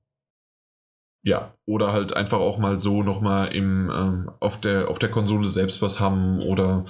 ja, 1.24 1.54
oder 1.66 1.92
halt 1.92 2.16
einfach 2.16 2.40
auch 2.40 2.58
mal 2.58 2.80
so 2.80 3.04
nochmal 3.04 3.54
im, 3.54 3.90
ähm, 3.90 4.32
auf, 4.40 4.60
der, 4.60 4.90
auf 4.90 5.00
der 5.00 5.12
Konsole 5.12 5.50
selbst 5.50 5.82
was 5.82 6.00
haben 6.00 6.40
oder 6.40 6.86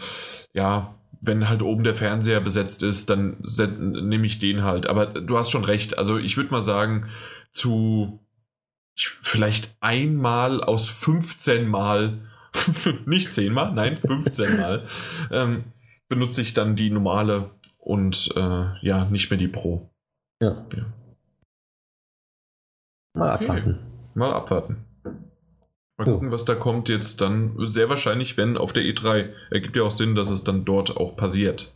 ja, 0.53 0.95
wenn 1.21 1.47
halt 1.47 1.61
oben 1.61 1.83
der 1.83 1.95
Fernseher 1.95 2.41
besetzt 2.41 2.81
ist, 2.81 3.09
dann 3.09 3.37
nehme 3.41 4.25
ich 4.25 4.39
den 4.39 4.63
halt. 4.63 4.87
Aber 4.87 5.05
du 5.05 5.37
hast 5.37 5.51
schon 5.51 5.63
recht. 5.63 5.97
Also 5.97 6.17
ich 6.17 6.35
würde 6.35 6.51
mal 6.51 6.63
sagen, 6.63 7.09
zu 7.51 8.19
vielleicht 8.95 9.75
einmal 9.81 10.63
aus 10.63 10.87
15 10.87 11.67
Mal, 11.67 12.19
nicht 13.05 13.33
10 13.33 13.53
Mal, 13.53 13.71
nein, 13.73 13.97
15 13.97 14.57
Mal, 14.57 14.85
ähm, 15.31 15.65
benutze 16.09 16.41
ich 16.41 16.53
dann 16.53 16.75
die 16.75 16.89
normale 16.89 17.51
und 17.77 18.33
äh, 18.35 18.65
ja, 18.81 19.05
nicht 19.05 19.29
mehr 19.29 19.39
die 19.39 19.47
Pro. 19.47 19.89
Ja. 20.41 20.65
ja. 20.75 20.85
Mal 23.13 23.35
okay. 23.35 23.75
Mal 24.13 24.33
abwarten. 24.33 24.85
Mal 25.97 26.05
gucken, 26.05 26.31
was 26.31 26.45
da 26.45 26.55
kommt 26.55 26.89
jetzt 26.89 27.21
dann. 27.21 27.53
Sehr 27.67 27.89
wahrscheinlich, 27.89 28.37
wenn 28.37 28.57
auf 28.57 28.73
der 28.73 28.83
E3. 28.83 29.29
Ergibt 29.51 29.75
ja 29.75 29.83
auch 29.83 29.91
Sinn, 29.91 30.15
dass 30.15 30.29
es 30.29 30.43
dann 30.43 30.65
dort 30.65 30.97
auch 30.97 31.15
passiert. 31.15 31.73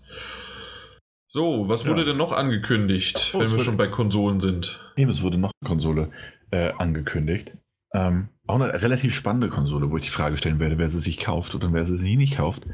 So, 1.27 1.67
was 1.67 1.85
wurde 1.85 2.01
ja. 2.01 2.07
denn 2.07 2.17
noch 2.17 2.31
angekündigt, 2.31 3.33
oh, 3.33 3.39
wenn 3.39 3.51
wir 3.51 3.59
schon 3.59 3.77
bei 3.77 3.87
Konsolen 3.87 4.39
sind? 4.39 4.79
Eben, 4.95 5.11
es 5.11 5.21
wurde 5.21 5.37
noch 5.37 5.51
eine 5.61 5.67
Konsole 5.67 6.11
äh, 6.51 6.71
angekündigt. 6.71 7.57
Ähm, 7.93 8.29
auch 8.47 8.55
eine 8.55 8.81
relativ 8.81 9.13
spannende 9.13 9.49
Konsole, 9.49 9.89
wo 9.89 9.97
ich 9.97 10.03
die 10.03 10.11
Frage 10.11 10.37
stellen 10.37 10.59
werde, 10.59 10.77
wer 10.77 10.89
sie 10.89 10.99
sich 10.99 11.17
kauft 11.17 11.55
oder 11.55 11.71
wer 11.73 11.85
sie 11.85 11.97
sich 11.97 12.17
nicht 12.17 12.37
kauft. 12.37 12.65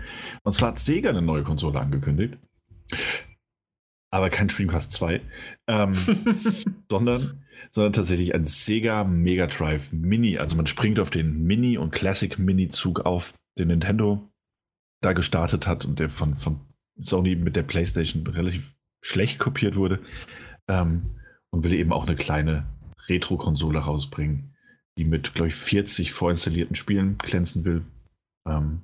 Und 0.43 0.51
zwar 0.51 0.69
hat 0.69 0.79
Sega 0.79 1.09
eine 1.09 1.21
neue 1.21 1.43
Konsole 1.43 1.79
angekündigt. 1.79 2.37
Aber 4.11 4.29
kein 4.29 4.49
Dreamcast 4.49 4.91
2. 4.91 5.21
Ähm, 5.67 5.95
sondern, 6.89 7.45
sondern 7.71 7.93
tatsächlich 7.93 8.35
ein 8.35 8.45
Sega 8.45 9.03
Mega 9.03 9.47
Drive 9.47 9.91
Mini. 9.93 10.37
Also 10.37 10.55
man 10.55 10.67
springt 10.67 10.99
auf 10.99 11.09
den 11.09 11.43
Mini- 11.43 11.77
und 11.77 11.91
Classic 11.91 12.37
Mini-Zug 12.37 13.01
auf, 13.01 13.33
den 13.57 13.69
Nintendo 13.69 14.29
da 15.01 15.13
gestartet 15.13 15.65
hat 15.65 15.85
und 15.85 15.97
der 15.97 16.09
von, 16.09 16.37
von 16.37 16.59
Sony 16.99 17.35
mit 17.35 17.55
der 17.55 17.63
PlayStation 17.63 18.27
relativ 18.27 18.75
schlecht 19.01 19.39
kopiert 19.39 19.75
wurde. 19.75 19.99
Ähm, 20.67 21.15
und 21.51 21.63
will 21.63 21.73
eben 21.73 21.91
auch 21.91 22.07
eine 22.07 22.15
kleine 22.15 22.65
Retro-Konsole 23.07 23.79
rausbringen, 23.79 24.55
die 24.97 25.03
mit, 25.03 25.33
glaube 25.33 25.49
ich, 25.49 25.55
40 25.55 26.11
vorinstallierten 26.11 26.75
Spielen 26.75 27.17
glänzen 27.17 27.65
will. 27.65 27.83
Ähm, 28.47 28.81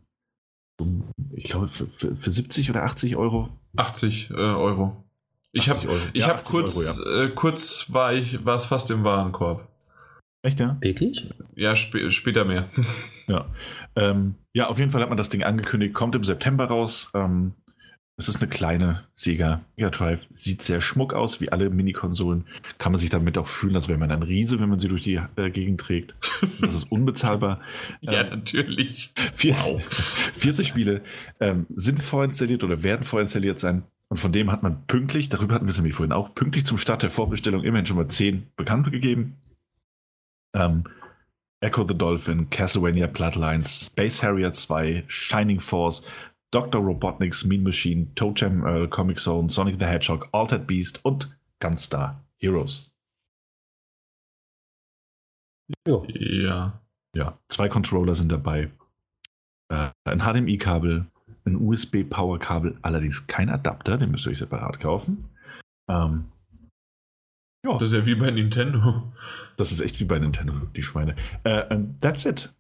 ich 1.34 1.46
glaube, 1.46 1.70
für, 1.70 1.88
für, 1.88 2.16
für, 2.16 2.32
70 2.32 2.70
oder 2.70 2.84
80 2.84 3.16
Euro? 3.16 3.50
80 3.78 4.32
äh, 4.32 4.34
Euro. 4.34 5.04
Ich 5.52 5.70
habe 5.70 6.12
ja, 6.14 6.28
hab 6.28 6.44
kurz, 6.44 6.78
Euro, 6.78 7.10
ja. 7.10 7.24
äh, 7.24 7.30
kurz 7.30 7.92
war 7.92 8.14
ich, 8.14 8.46
war 8.46 8.56
es 8.56 8.66
fast 8.66 8.92
im 8.92 9.04
Warenkorb. 9.04 9.68
Echt, 10.44 10.60
ja? 10.60 10.78
Wirklich? 10.82 11.30
Ja, 11.56 11.72
sp 11.76 12.12
später 12.12 12.46
mehr. 12.46 12.70
ja. 13.28 13.48
Ähm, 13.96 14.36
ja, 14.54 14.68
auf 14.68 14.80
jeden 14.80 14.92
Fall 14.92 15.02
hat 15.02 15.10
man 15.10 15.18
das 15.18 15.30
Ding 15.30 15.44
angekündigt, 15.44 15.94
kommt 15.94 16.16
im 16.16 16.24
September 16.24 16.66
raus. 16.66 17.10
Ähm, 17.14 17.54
es 18.20 18.28
ist 18.28 18.38
eine 18.38 18.50
kleine 18.50 19.04
Sega 19.14 19.62
Mega 19.76 19.92
Drive, 19.92 20.26
sieht 20.34 20.64
sehr 20.64 20.82
schmuck 20.82 21.14
aus, 21.14 21.40
wie 21.40 21.52
alle 21.52 21.70
Mini-Konsolen. 21.70 22.46
Kann 22.80 22.92
man 22.92 23.00
sich 23.00 23.12
damit 23.12 23.38
auch 23.38 23.48
fühlen, 23.48 23.76
als 23.76 23.90
wäre 23.90 24.00
man 24.00 24.10
ein 24.10 24.24
Riese, 24.24 24.60
wenn 24.60 24.70
man 24.70 24.80
sie 24.80 24.88
durch 24.88 25.04
die 25.04 25.22
äh, 25.36 25.50
Gegend 25.50 25.80
trägt. 25.82 26.16
Das 26.62 26.76
ist 26.76 26.92
unbezahlbar. 26.92 27.62
ja, 28.02 28.22
ähm, 28.22 28.30
natürlich. 28.30 29.12
Vier, 29.34 29.56
wow. 29.64 29.82
40 30.38 30.68
Spiele 30.68 31.02
ähm, 31.40 31.68
sind 31.76 32.02
vorinstalliert 32.02 32.64
oder 32.64 32.84
werden 32.84 33.04
vorinstalliert 33.04 33.60
sein. 33.60 33.84
Und 34.10 34.18
von 34.18 34.32
dem 34.32 34.52
hat 34.52 34.64
man 34.64 34.86
pünktlich, 34.88 35.30
darüber 35.30 35.56
hatten 35.56 35.66
wir 35.66 35.72
es 35.72 35.78
nämlich 35.78 35.96
vorhin 35.96 36.14
auch, 36.14 36.34
pünktlich 36.34 36.66
zum 36.66 36.78
Start 36.78 37.04
der 37.04 37.10
Vorbestellung 37.10 37.64
immerhin 37.64 37.86
schon 37.86 37.98
mal 37.98 38.08
10 38.08 38.48
bekannt 38.56 38.90
gegeben. 38.92 39.36
Ähm, 40.56 40.86
Echo 41.60 41.86
the 41.86 41.98
Dolphin, 41.98 42.50
Castlevania 42.50 43.08
Bloodlines, 43.08 43.88
Space 43.88 44.24
Harrier 44.24 44.52
2, 44.52 45.04
Shining 45.08 45.60
Force, 45.60 46.04
Dr. 46.52 46.82
Robotnik's 46.82 47.44
Mean 47.44 47.64
Machine, 47.64 48.14
Toe 48.16 48.34
Jam 48.36 48.64
Earl, 48.64 48.88
Comic 48.88 49.20
Zone, 49.20 49.50
Sonic 49.50 49.78
the 49.80 49.86
Hedgehog, 49.86 50.30
Altered 50.32 50.68
Beast 50.68 51.04
und 51.04 51.36
Gunstar 51.60 52.24
Heroes. 52.38 52.90
Ja. 55.86 56.82
Ja, 57.16 57.40
zwei 57.50 57.68
Controller 57.68 58.16
sind 58.16 58.32
dabei. 58.32 58.70
Äh, 59.70 59.90
ein 60.06 60.20
HDMI-Kabel, 60.20 61.08
ein 61.48 61.56
USB-Power-Kabel, 61.56 62.78
allerdings 62.82 63.28
kein 63.28 63.50
Adapter, 63.50 63.98
den 63.98 64.12
müsst 64.12 64.26
ihr 64.26 64.32
euch 64.32 64.40
separat 64.40 64.80
kaufen. 64.80 65.30
Ähm, 65.90 66.26
ja. 67.66 67.78
Das 67.78 67.92
ist 67.92 67.98
ja 67.98 68.06
wie 68.06 68.16
bei 68.16 68.32
Nintendo. 68.32 69.12
Das 69.58 69.72
ist 69.72 69.82
echt 69.82 70.00
wie 70.00 70.06
bei 70.06 70.20
Nintendo, 70.20 70.54
die 70.76 70.84
Schweine. 70.84 71.16
Äh, 71.44 71.80
that's 72.00 72.26
it. 72.26 72.54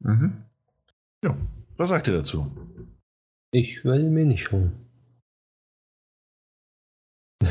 Mhm. 0.00 0.44
Ja. 1.24 1.36
Was 1.76 1.90
sagt 1.90 2.08
ihr 2.08 2.14
dazu? 2.14 2.50
Ich 3.52 3.84
will 3.84 4.10
mir 4.10 4.24
nicht 4.24 4.50
holen. 4.50 4.72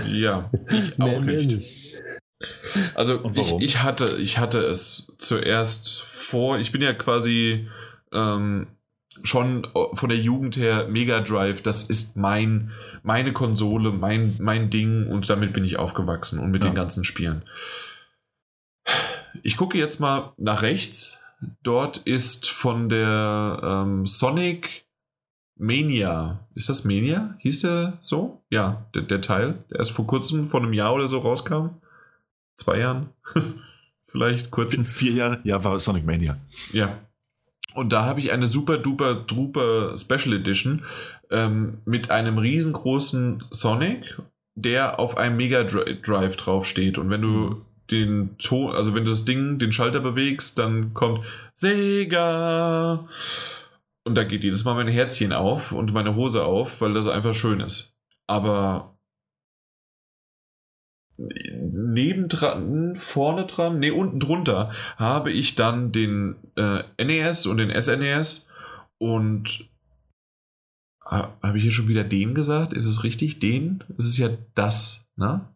Ja, 0.07 0.49
ich 0.69 0.99
auch 0.99 1.21
nicht. 1.21 1.51
nicht. 1.51 1.97
Also 2.95 3.29
ich, 3.35 3.53
ich, 3.59 3.83
hatte, 3.83 4.17
ich 4.17 4.39
hatte 4.39 4.59
es 4.59 5.13
zuerst 5.17 6.01
vor, 6.01 6.57
ich 6.57 6.71
bin 6.71 6.81
ja 6.81 6.93
quasi 6.93 7.69
ähm, 8.11 8.67
schon 9.23 9.67
von 9.93 10.09
der 10.09 10.17
Jugend 10.17 10.57
her 10.57 10.87
Mega 10.89 11.21
Drive, 11.21 11.61
das 11.61 11.83
ist 11.83 12.17
mein, 12.17 12.71
meine 13.03 13.33
Konsole, 13.33 13.91
mein, 13.91 14.35
mein 14.39 14.69
Ding 14.69 15.07
und 15.07 15.29
damit 15.29 15.53
bin 15.53 15.63
ich 15.63 15.77
aufgewachsen 15.77 16.39
und 16.39 16.51
mit 16.51 16.63
ja. 16.63 16.69
den 16.69 16.75
ganzen 16.75 17.03
Spielen. 17.03 17.43
Ich 19.43 19.57
gucke 19.57 19.77
jetzt 19.77 19.99
mal 19.99 20.33
nach 20.37 20.61
rechts. 20.61 21.19
Dort 21.63 21.97
ist 21.97 22.49
von 22.49 22.89
der 22.89 23.59
ähm, 23.63 24.05
Sonic 24.05 24.85
Mania. 25.55 26.47
Ist 26.55 26.69
das 26.69 26.85
Mania? 26.85 27.35
Hieß 27.39 27.61
der 27.61 27.97
so? 27.99 28.43
Ja, 28.49 28.85
der, 28.93 29.03
der 29.03 29.21
Teil, 29.21 29.63
der 29.69 29.79
erst 29.79 29.91
vor 29.91 30.05
kurzem, 30.07 30.45
vor 30.45 30.61
einem 30.61 30.73
Jahr 30.73 30.93
oder 30.93 31.07
so 31.07 31.19
rauskam. 31.19 31.69
Zwei 32.55 32.79
Jahren. 32.79 33.09
Vielleicht 34.07 34.51
kurzen. 34.51 34.83
Vier 34.85 35.13
Jahre? 35.13 35.39
Ja, 35.43 35.63
war 35.63 35.79
Sonic 35.79 36.05
Mania. 36.05 36.37
Ja. 36.73 36.99
Und 37.73 37.93
da 37.93 38.05
habe 38.05 38.19
ich 38.19 38.31
eine 38.31 38.47
super 38.47 38.77
duper 38.77 39.15
duper 39.15 39.97
Special 39.97 40.33
Edition 40.33 40.83
ähm, 41.29 41.79
mit 41.85 42.11
einem 42.11 42.37
riesengroßen 42.37 43.45
Sonic, 43.51 44.21
der 44.55 44.99
auf 44.99 45.17
einem 45.17 45.37
Mega 45.37 45.63
Drive 45.63 46.35
draufsteht. 46.37 46.97
Und 46.97 47.09
wenn 47.09 47.21
du 47.21 47.27
mhm. 47.27 47.61
den 47.89 48.37
Ton, 48.37 48.75
also 48.75 48.93
wenn 48.95 49.05
du 49.05 49.11
das 49.11 49.25
Ding, 49.25 49.59
den 49.59 49.71
Schalter 49.71 50.01
bewegst, 50.01 50.59
dann 50.59 50.93
kommt 50.93 51.25
Sega. 51.53 53.07
Und 54.03 54.15
da 54.15 54.23
geht 54.23 54.43
jedes 54.43 54.65
Mal 54.65 54.75
mein 54.75 54.87
Herzchen 54.87 55.31
auf 55.31 55.71
und 55.71 55.93
meine 55.93 56.15
Hose 56.15 56.43
auf, 56.43 56.81
weil 56.81 56.93
das 56.93 57.07
einfach 57.07 57.33
schön 57.33 57.59
ist. 57.59 57.93
Aber 58.27 58.97
nebendran, 61.93 62.95
vorne 62.95 63.45
dran, 63.45 63.79
nee, 63.79 63.91
unten 63.91 64.19
drunter 64.19 64.71
habe 64.97 65.31
ich 65.31 65.55
dann 65.55 65.91
den 65.91 66.35
äh, 66.55 66.83
NES 67.03 67.45
und 67.45 67.57
den 67.57 67.79
SNES 67.79 68.47
und 68.97 69.69
äh, 71.09 71.23
habe 71.41 71.57
ich 71.57 71.63
hier 71.63 71.71
schon 71.71 71.87
wieder 71.87 72.03
den 72.03 72.35
gesagt? 72.35 72.73
Ist 72.73 72.85
es 72.85 73.03
richtig? 73.03 73.39
Den? 73.39 73.83
Es 73.97 74.05
ist 74.05 74.17
ja 74.17 74.29
das, 74.55 75.07
ne? 75.15 75.47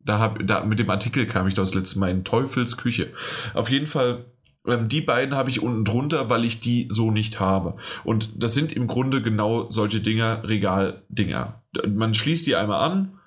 Da, 0.00 0.18
hab, 0.18 0.46
da 0.46 0.64
mit 0.64 0.78
dem 0.78 0.90
Artikel 0.90 1.26
kam 1.26 1.48
ich 1.48 1.54
das 1.54 1.74
letzte 1.74 1.98
Mal 1.98 2.10
in 2.10 2.24
Teufels 2.24 2.76
Küche. 2.76 3.12
Auf 3.52 3.68
jeden 3.68 3.86
Fall 3.86 4.24
ähm, 4.66 4.88
die 4.88 5.00
beiden 5.00 5.34
habe 5.34 5.50
ich 5.50 5.62
unten 5.62 5.84
drunter, 5.84 6.28
weil 6.28 6.44
ich 6.44 6.60
die 6.60 6.88
so 6.90 7.10
nicht 7.10 7.40
habe. 7.40 7.76
Und 8.04 8.42
das 8.42 8.54
sind 8.54 8.72
im 8.72 8.86
Grunde 8.86 9.22
genau 9.22 9.70
solche 9.70 10.00
Dinger, 10.00 10.46
Regaldinger. 10.46 11.62
Man 11.88 12.14
schließt 12.14 12.46
die 12.46 12.56
einmal 12.56 12.80
an, 12.80 13.18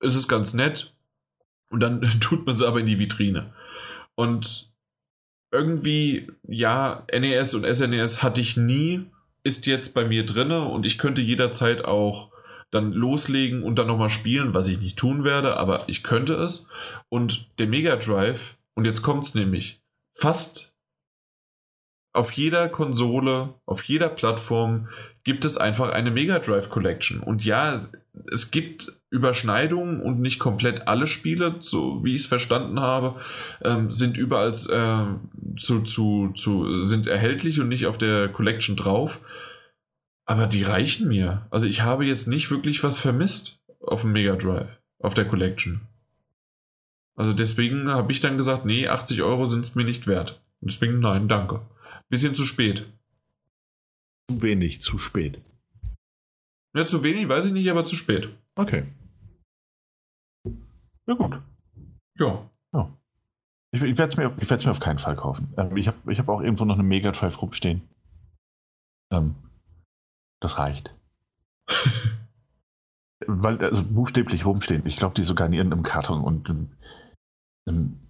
es 0.00 0.14
ist 0.14 0.28
ganz 0.28 0.54
nett 0.54 0.94
und 1.70 1.80
dann 1.80 2.00
tut 2.20 2.46
man 2.46 2.54
sie 2.54 2.66
aber 2.66 2.80
in 2.80 2.86
die 2.86 2.98
Vitrine. 2.98 3.52
Und 4.14 4.72
irgendwie, 5.50 6.30
ja, 6.46 7.06
NES 7.12 7.54
und 7.54 7.64
SNES 7.64 8.22
hatte 8.22 8.40
ich 8.40 8.56
nie, 8.56 9.06
ist 9.44 9.66
jetzt 9.66 9.94
bei 9.94 10.04
mir 10.04 10.26
drinne 10.26 10.64
und 10.64 10.84
ich 10.84 10.98
könnte 10.98 11.22
jederzeit 11.22 11.84
auch 11.84 12.30
dann 12.70 12.92
loslegen 12.92 13.62
und 13.62 13.76
dann 13.76 13.86
nochmal 13.86 14.10
spielen, 14.10 14.52
was 14.52 14.68
ich 14.68 14.80
nicht 14.80 14.98
tun 14.98 15.24
werde, 15.24 15.56
aber 15.56 15.88
ich 15.88 16.02
könnte 16.02 16.34
es. 16.34 16.68
Und 17.08 17.48
der 17.58 17.66
Mega 17.66 17.96
Drive, 17.96 18.58
und 18.74 18.84
jetzt 18.84 19.02
kommt 19.02 19.24
es 19.24 19.34
nämlich, 19.34 19.80
fast 20.12 20.76
auf 22.12 22.32
jeder 22.32 22.68
Konsole, 22.68 23.54
auf 23.64 23.84
jeder 23.84 24.08
Plattform 24.08 24.88
gibt 25.24 25.44
es 25.44 25.56
einfach 25.56 25.90
eine 25.90 26.10
Mega 26.10 26.40
Drive 26.40 26.68
Collection. 26.68 27.20
Und 27.20 27.44
ja, 27.44 27.80
es 28.30 28.50
gibt 28.50 28.97
Überschneidungen 29.10 30.00
und 30.00 30.20
nicht 30.20 30.38
komplett 30.38 30.86
alle 30.86 31.06
Spiele, 31.06 31.56
so 31.60 32.04
wie 32.04 32.14
ich 32.14 32.22
es 32.22 32.26
verstanden 32.26 32.80
habe, 32.80 33.18
ähm, 33.62 33.90
sind 33.90 34.18
überall 34.18 34.50
äh, 34.50 35.58
zu, 35.58 35.82
zu, 35.82 36.32
zu, 36.34 36.82
sind 36.82 37.06
erhältlich 37.06 37.60
und 37.60 37.68
nicht 37.68 37.86
auf 37.86 37.96
der 37.96 38.28
Collection 38.28 38.76
drauf. 38.76 39.20
Aber 40.26 40.46
die 40.46 40.62
reichen 40.62 41.08
mir. 41.08 41.46
Also 41.50 41.64
ich 41.64 41.82
habe 41.82 42.04
jetzt 42.04 42.28
nicht 42.28 42.50
wirklich 42.50 42.84
was 42.84 42.98
vermisst 42.98 43.60
auf 43.80 44.02
dem 44.02 44.12
Mega 44.12 44.36
Drive, 44.36 44.78
auf 44.98 45.14
der 45.14 45.26
Collection. 45.26 45.80
Also 47.16 47.32
deswegen 47.32 47.88
habe 47.88 48.12
ich 48.12 48.20
dann 48.20 48.36
gesagt, 48.36 48.66
nee, 48.66 48.88
80 48.88 49.22
Euro 49.22 49.46
sind 49.46 49.64
es 49.64 49.74
mir 49.74 49.84
nicht 49.84 50.06
wert. 50.06 50.40
Deswegen 50.60 50.98
nein, 50.98 51.28
danke. 51.28 51.62
Bisschen 52.10 52.34
zu 52.34 52.44
spät. 52.44 52.86
Zu 54.30 54.42
wenig, 54.42 54.82
zu 54.82 54.98
spät. 54.98 55.40
Ja, 56.74 56.86
zu 56.86 57.02
wenig, 57.02 57.28
weiß 57.28 57.46
ich 57.46 57.52
nicht, 57.52 57.70
aber 57.70 57.84
zu 57.84 57.96
spät. 57.96 58.28
Okay. 58.58 58.84
Ja, 61.06 61.14
gut. 61.14 61.40
Ja. 62.18 62.50
ja. 62.74 62.92
Ich, 63.70 63.82
ich 63.82 63.96
werde 63.96 64.10
es 64.10 64.16
mir, 64.16 64.30
mir 64.30 64.70
auf 64.70 64.80
keinen 64.80 64.98
Fall 64.98 65.14
kaufen. 65.14 65.54
Ähm, 65.56 65.76
ich 65.76 65.86
habe 65.86 66.12
ich 66.12 66.18
hab 66.18 66.28
auch 66.28 66.40
irgendwo 66.40 66.64
noch 66.64 66.74
eine 66.74 66.82
Mega 66.82 67.12
Drive 67.12 67.40
rumstehen. 67.40 67.82
Ähm, 69.12 69.36
das 70.40 70.58
reicht. 70.58 70.94
Weil, 73.26 73.62
also 73.64 73.84
buchstäblich 73.84 74.44
rumstehen. 74.44 74.84
Ich 74.86 74.96
glaube, 74.96 75.14
die 75.14 75.22
sogar 75.22 75.46
in 75.46 75.52
irgendeinem 75.52 75.84
Karton 75.84 76.22
und 76.22 76.48
ähm, 77.68 78.00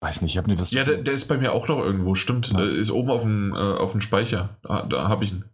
Weiß 0.00 0.20
nicht, 0.20 0.32
ich 0.32 0.36
habe 0.36 0.50
mir 0.50 0.56
das. 0.56 0.70
Ja, 0.70 0.84
der, 0.84 0.98
der, 0.98 1.14
ist 1.14 1.28
bei 1.28 1.38
mir 1.38 1.52
auch 1.52 1.66
noch 1.66 1.78
irgendwo, 1.78 2.14
stimmt. 2.14 2.52
Ja. 2.52 2.60
Ist 2.60 2.90
oben 2.90 3.10
auf 3.10 3.22
dem, 3.22 3.54
äh, 3.54 3.56
auf 3.56 3.92
dem 3.92 4.02
Speicher. 4.02 4.58
Da, 4.62 4.82
da 4.82 5.08
habe 5.08 5.24
ich 5.24 5.32
ihn. 5.32 5.44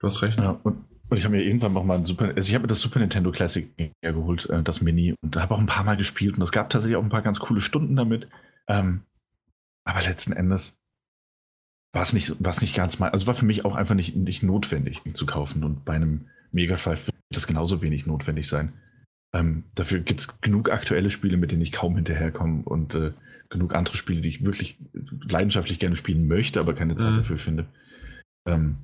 Du 0.00 0.06
hast 0.06 0.22
recht. 0.22 0.40
Ja, 0.40 0.58
und, 0.62 0.82
und 1.12 1.18
ich 1.18 1.24
habe 1.24 1.36
mir 1.36 1.44
irgendwann 1.44 1.74
noch 1.74 1.84
mal 1.84 1.98
ein 1.98 2.06
Super. 2.06 2.32
Also 2.34 2.48
ich 2.48 2.54
habe 2.54 2.62
mir 2.62 2.68
das 2.68 2.80
Super 2.80 2.98
Nintendo 2.98 3.30
Classic 3.32 3.68
geholt, 4.00 4.48
äh, 4.48 4.62
das 4.62 4.80
Mini, 4.80 5.14
und 5.22 5.36
habe 5.36 5.54
auch 5.54 5.58
ein 5.58 5.66
paar 5.66 5.84
Mal 5.84 5.98
gespielt 5.98 6.36
und 6.36 6.42
es 6.42 6.52
gab 6.52 6.70
tatsächlich 6.70 6.96
auch 6.96 7.02
ein 7.02 7.10
paar 7.10 7.20
ganz 7.20 7.38
coole 7.38 7.60
Stunden 7.60 7.96
damit. 7.96 8.28
Ähm, 8.66 9.02
aber 9.84 10.00
letzten 10.00 10.32
Endes 10.32 10.74
war 11.94 12.00
es 12.00 12.14
nicht, 12.14 12.40
nicht 12.40 12.74
ganz 12.74 12.98
mal. 12.98 13.10
Also 13.10 13.26
war 13.26 13.34
für 13.34 13.44
mich 13.44 13.66
auch 13.66 13.76
einfach 13.76 13.94
nicht, 13.94 14.16
nicht 14.16 14.42
notwendig, 14.42 15.04
ihn 15.04 15.14
zu 15.14 15.26
kaufen. 15.26 15.64
Und 15.64 15.84
bei 15.84 15.92
einem 15.92 16.28
Mega 16.50 16.76
Drive 16.76 17.08
wird 17.08 17.16
das 17.30 17.46
genauso 17.46 17.82
wenig 17.82 18.06
notwendig 18.06 18.48
sein. 18.48 18.72
Ähm, 19.34 19.64
dafür 19.74 20.00
gibt 20.00 20.20
es 20.20 20.40
genug 20.40 20.70
aktuelle 20.70 21.10
Spiele, 21.10 21.36
mit 21.36 21.52
denen 21.52 21.60
ich 21.60 21.72
kaum 21.72 21.94
hinterherkomme 21.94 22.62
und 22.62 22.94
äh, 22.94 23.12
genug 23.50 23.74
andere 23.74 23.98
Spiele, 23.98 24.22
die 24.22 24.30
ich 24.30 24.46
wirklich 24.46 24.78
leidenschaftlich 25.28 25.78
gerne 25.78 25.96
spielen 25.96 26.26
möchte, 26.26 26.58
aber 26.58 26.74
keine 26.74 26.96
Zeit 26.96 27.12
mhm. 27.12 27.16
dafür 27.16 27.36
finde. 27.36 27.66
Ähm, 28.48 28.78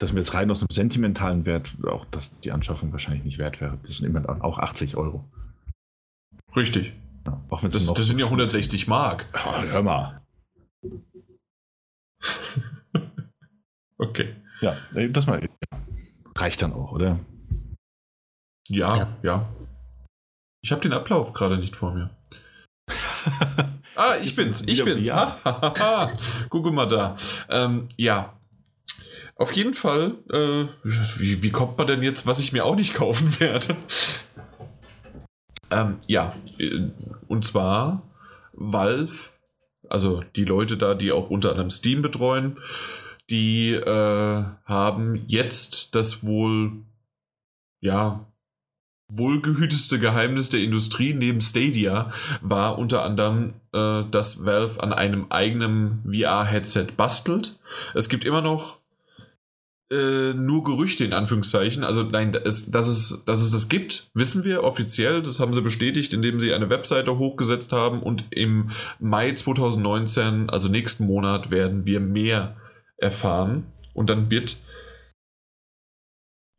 dass 0.00 0.12
mir 0.12 0.20
jetzt 0.20 0.34
rein 0.34 0.50
aus 0.50 0.60
einem 0.60 0.70
sentimentalen 0.70 1.46
Wert 1.46 1.76
auch 1.86 2.04
dass 2.06 2.38
die 2.40 2.52
Anschaffung 2.52 2.90
wahrscheinlich 2.90 3.24
nicht 3.24 3.38
wert 3.38 3.60
wäre. 3.60 3.78
Das 3.82 3.98
sind 3.98 4.06
immer 4.06 4.44
auch 4.44 4.58
80 4.58 4.96
Euro. 4.96 5.24
Richtig. 6.56 6.94
Ja, 7.26 7.40
auch 7.50 7.60
das, 7.60 7.92
das 7.92 8.06
sind 8.06 8.18
ja 8.18 8.24
160 8.24 8.88
Mark. 8.88 9.26
Oh, 9.34 9.62
hör 9.62 9.82
mal. 9.82 10.22
okay. 13.98 14.34
Ja, 14.62 14.76
das 15.10 15.26
mal 15.26 15.46
reicht 16.36 16.62
dann 16.62 16.72
auch, 16.72 16.92
oder? 16.92 17.20
Ja, 18.68 18.96
ja. 18.96 19.16
ja. 19.22 19.48
Ich 20.62 20.72
habe 20.72 20.80
den 20.80 20.92
Ablauf 20.92 21.34
gerade 21.34 21.58
nicht 21.58 21.76
vor 21.76 21.92
mir. 21.92 22.10
ah, 23.96 24.16
ich 24.22 24.34
bin's, 24.34 24.66
ich 24.66 24.82
bin's. 24.84 25.06
Ja. 25.06 25.38
Gucke 26.48 26.70
mal 26.70 26.86
da. 26.86 27.16
Ähm, 27.48 27.88
ja. 27.96 28.34
Auf 29.40 29.52
jeden 29.52 29.72
Fall, 29.72 30.16
äh, 30.28 30.66
wie, 31.18 31.42
wie, 31.42 31.50
kommt 31.50 31.78
man 31.78 31.86
denn 31.86 32.02
jetzt, 32.02 32.26
was 32.26 32.40
ich 32.40 32.52
mir 32.52 32.66
auch 32.66 32.76
nicht 32.76 32.92
kaufen 32.92 33.40
werde? 33.40 33.74
ähm, 35.70 35.96
ja, 36.06 36.34
äh, 36.58 36.90
und 37.26 37.46
zwar 37.46 38.02
Valve, 38.52 39.14
also 39.88 40.22
die 40.36 40.44
Leute 40.44 40.76
da, 40.76 40.92
die 40.92 41.10
auch 41.10 41.30
unter 41.30 41.52
anderem 41.52 41.70
Steam 41.70 42.02
betreuen, 42.02 42.58
die 43.30 43.70
äh, 43.70 44.44
haben 44.66 45.24
jetzt 45.26 45.94
das 45.94 46.22
wohl, 46.22 46.72
ja, 47.80 48.26
wohlgehüteste 49.08 49.98
Geheimnis 49.98 50.50
der 50.50 50.60
Industrie 50.60 51.14
neben 51.14 51.40
Stadia 51.40 52.12
war 52.42 52.78
unter 52.78 53.04
anderem, 53.04 53.54
äh, 53.72 54.04
dass 54.10 54.44
Valve 54.44 54.82
an 54.82 54.92
einem 54.92 55.28
eigenen 55.30 56.04
VR-Headset 56.04 56.88
bastelt. 56.94 57.58
Es 57.94 58.10
gibt 58.10 58.26
immer 58.26 58.42
noch 58.42 58.79
äh, 59.90 60.32
nur 60.34 60.64
Gerüchte 60.64 61.04
in 61.04 61.12
Anführungszeichen. 61.12 61.84
Also 61.84 62.02
nein, 62.02 62.34
es, 62.34 62.70
dass, 62.70 62.88
es, 62.88 63.24
dass 63.24 63.40
es 63.40 63.50
das 63.50 63.68
gibt, 63.68 64.10
wissen 64.14 64.44
wir 64.44 64.62
offiziell. 64.62 65.22
Das 65.22 65.40
haben 65.40 65.54
sie 65.54 65.62
bestätigt, 65.62 66.12
indem 66.12 66.40
sie 66.40 66.54
eine 66.54 66.70
Webseite 66.70 67.18
hochgesetzt 67.18 67.72
haben. 67.72 68.02
Und 68.02 68.24
im 68.30 68.70
Mai 68.98 69.32
2019, 69.32 70.48
also 70.48 70.68
nächsten 70.68 71.06
Monat, 71.06 71.50
werden 71.50 71.86
wir 71.86 72.00
mehr 72.00 72.56
erfahren. 72.96 73.66
Und 73.92 74.10
dann 74.10 74.30
wird 74.30 74.58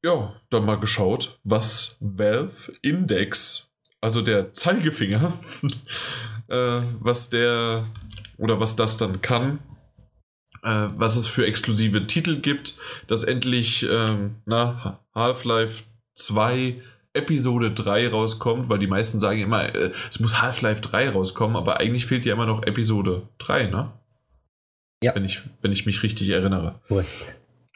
ja, 0.04 0.34
dann 0.50 0.66
mal 0.66 0.80
geschaut, 0.80 1.40
was 1.44 1.98
Valve 2.00 2.74
Index, 2.82 3.70
also 4.02 4.22
der 4.22 4.54
Zeigefinger, 4.54 5.34
äh, 6.48 6.82
was 7.00 7.30
der 7.30 7.86
oder 8.38 8.60
was 8.60 8.76
das 8.76 8.98
dann 8.98 9.22
kann, 9.22 9.60
äh, 10.64 10.88
was 10.96 11.18
es 11.18 11.28
für 11.28 11.46
exklusive 11.46 12.08
Titel 12.08 12.40
gibt, 12.42 12.76
dass 13.08 13.24
endlich 13.24 13.88
ähm, 13.90 14.36
Half-Life 15.16 15.84
2 16.16 16.82
Episode 17.14 17.72
3 17.72 18.10
rauskommt, 18.10 18.70
weil 18.70 18.80
die 18.80 18.88
meisten 18.88 19.20
sagen 19.20 19.42
immer, 19.42 19.76
äh, 19.76 19.92
es 20.10 20.20
muss 20.20 20.42
Half-Life 20.42 20.82
3 20.82 21.10
rauskommen, 21.10 21.58
aber 21.58 21.80
eigentlich 21.80 22.06
fehlt 22.06 22.26
ja 22.26 22.34
immer 22.34 22.46
noch 22.46 22.64
Episode 22.64 23.24
3, 23.40 23.68
ne? 23.68 23.92
Ja. 25.04 25.16
Wenn 25.16 25.26
ich, 25.26 25.42
wenn 25.62 25.72
ich 25.72 25.86
mich 25.86 26.04
richtig 26.04 26.30
erinnere. 26.30 26.80
Cool. 26.90 27.06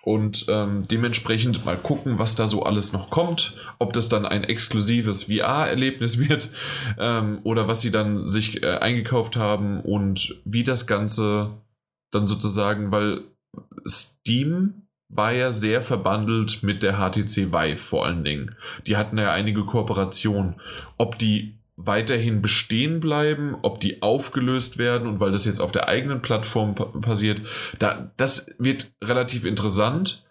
Und 0.03 0.45
ähm, 0.49 0.83
dementsprechend 0.83 1.65
mal 1.65 1.77
gucken, 1.77 2.19
was 2.19 2.35
da 2.35 2.45
so 2.45 2.61
alles 2.61 2.93
noch 2.93 3.09
kommt. 3.09 3.55
Ob 3.79 3.91
das 3.91 4.07
dann 4.07 4.27
ein 4.27 4.43
exklusives 4.43 5.23
VR-Erlebnis 5.23 6.19
wird 6.29 6.49
ähm, 6.99 7.39
oder 7.43 7.67
was 7.67 7.81
sie 7.81 7.89
dann 7.89 8.27
sich 8.27 8.61
äh, 8.61 8.77
eingekauft 8.77 9.35
haben 9.35 9.81
und 9.81 10.35
wie 10.45 10.63
das 10.63 10.85
Ganze 10.85 11.49
dann 12.15 12.25
sozusagen, 12.25 12.91
weil 12.91 13.21
Steam 13.87 14.85
war 15.09 15.31
ja 15.31 15.51
sehr 15.51 15.81
verbandelt 15.81 16.63
mit 16.63 16.81
der 16.83 16.93
HTC 16.93 17.51
Vive 17.51 17.77
vor 17.77 18.05
allen 18.05 18.23
Dingen. 18.23 18.55
Die 18.87 18.97
hatten 18.97 19.17
ja 19.17 19.31
einige 19.31 19.65
Kooperationen. 19.65 20.55
Ob 20.97 21.19
die 21.19 21.57
weiterhin 21.77 22.41
bestehen 22.41 23.01
bleiben, 23.01 23.55
ob 23.61 23.81
die 23.81 24.01
aufgelöst 24.01 24.77
werden 24.77 25.07
und 25.07 25.19
weil 25.19 25.31
das 25.31 25.45
jetzt 25.45 25.59
auf 25.59 25.71
der 25.71 25.87
eigenen 25.87 26.21
Plattform 26.21 26.73
passiert, 26.75 27.41
da, 27.79 28.11
das 28.17 28.47
wird 28.57 28.91
relativ 29.03 29.45
interessant. 29.45 30.25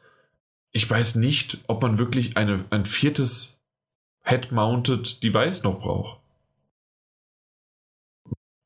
Ich 0.72 0.88
weiß 0.88 1.16
nicht, 1.16 1.58
ob 1.68 1.82
man 1.82 1.98
wirklich 1.98 2.36
eine, 2.36 2.64
ein 2.70 2.84
viertes 2.84 3.62
Head-Mounted 4.24 5.22
Device 5.22 5.62
noch 5.62 5.80
braucht. 5.80 6.20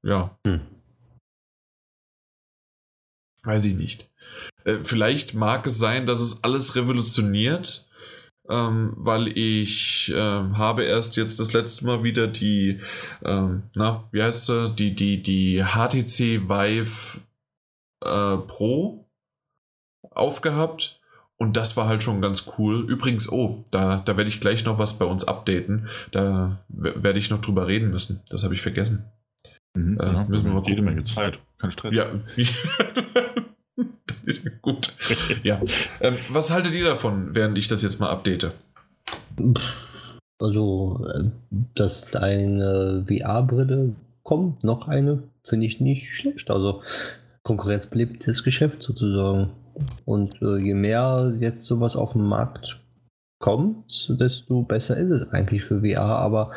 Ja. 0.03 0.39
Hm. 0.47 0.61
Weiß 3.49 3.65
ich 3.65 3.77
nicht. 3.77 4.07
Äh, 4.65 4.81
vielleicht 4.83 5.33
mag 5.33 5.67
es 5.67 5.79
sein, 5.79 6.05
dass 6.05 6.21
es 6.21 6.45
alles 6.45 6.77
revolutioniert, 6.77 7.89
ähm, 8.47 8.93
weil 8.97 9.29
ich 9.29 10.13
äh, 10.15 10.21
habe 10.21 10.85
erst 10.85 11.17
jetzt 11.17 11.41
das 11.41 11.55
letzte 11.55 11.87
Mal 11.87 12.03
wieder 12.03 12.27
die, 12.27 12.83
ähm, 13.25 13.63
na, 13.75 14.05
wie 14.13 14.23
heißt 14.23 14.45
sie, 14.45 14.75
die, 14.75 14.95
die, 14.95 15.23
die 15.23 15.65
HTC 15.65 16.47
Vive 16.47 17.23
äh, 18.05 18.37
Pro 18.37 19.09
aufgehabt. 20.11 21.01
Und 21.39 21.57
das 21.57 21.75
war 21.79 21.87
halt 21.87 22.03
schon 22.03 22.21
ganz 22.21 22.53
cool. 22.59 22.85
Übrigens, 22.87 23.33
oh, 23.33 23.65
da, 23.71 24.03
da 24.05 24.19
werde 24.19 24.29
ich 24.29 24.43
gleich 24.43 24.67
noch 24.67 24.79
was 24.79 24.99
bei 24.99 25.07
uns 25.07 25.25
updaten. 25.25 25.89
Da 26.11 26.59
werde 26.69 27.19
ich 27.19 27.31
noch 27.31 27.41
drüber 27.41 27.67
reden 27.67 27.91
müssen. 27.91 28.21
Das 28.29 28.45
habe 28.45 28.55
ich 28.55 28.61
vergessen. 28.61 29.11
Mhm, 29.79 30.01
äh, 30.01 30.07
ja, 30.07 30.25
müssen 30.25 30.47
wir 30.47 30.55
mal 30.55 30.67
jede 30.67 30.83
Menge 30.83 31.05
Zeit. 31.05 31.39
Kein 31.59 31.71
Stress. 31.71 31.95
Ja, 31.95 32.07
ist 34.25 34.45
ja 34.45 34.51
gut. 34.61 34.93
ja. 35.43 35.61
Ähm, 36.01 36.17
was 36.31 36.53
haltet 36.53 36.75
ihr 36.75 36.85
davon, 36.85 37.35
während 37.35 37.57
ich 37.59 37.69
das 37.69 37.83
jetzt 37.83 38.01
mal 38.01 38.11
update? 38.11 38.53
Also, 40.41 41.07
äh, 41.15 41.25
dass 41.75 42.15
eine 42.17 43.07
VR-Brille 43.09 43.95
kommt, 44.23 44.65
noch 44.65 44.89
eine, 44.89 45.23
finde 45.45 45.67
ich 45.67 45.81
nicht 45.81 46.15
schlecht. 46.15 46.51
Also, 46.51 46.83
Konkurrenz 47.43 47.87
belebt 47.87 48.27
das 48.27 48.43
Geschäft 48.43 48.83
sozusagen. 48.83 49.51
Und 50.05 50.43
äh, 50.43 50.59
je 50.59 50.75
mehr 50.75 51.37
jetzt 51.39 51.65
sowas 51.65 51.95
auf 51.95 52.13
den 52.13 52.25
Markt 52.25 52.81
kommt, 53.39 54.19
desto 54.21 54.63
besser 54.63 54.97
ist 54.97 55.13
es 55.13 55.31
eigentlich 55.31 55.63
für 55.63 55.83
VR. 55.83 56.01
Aber 56.01 56.51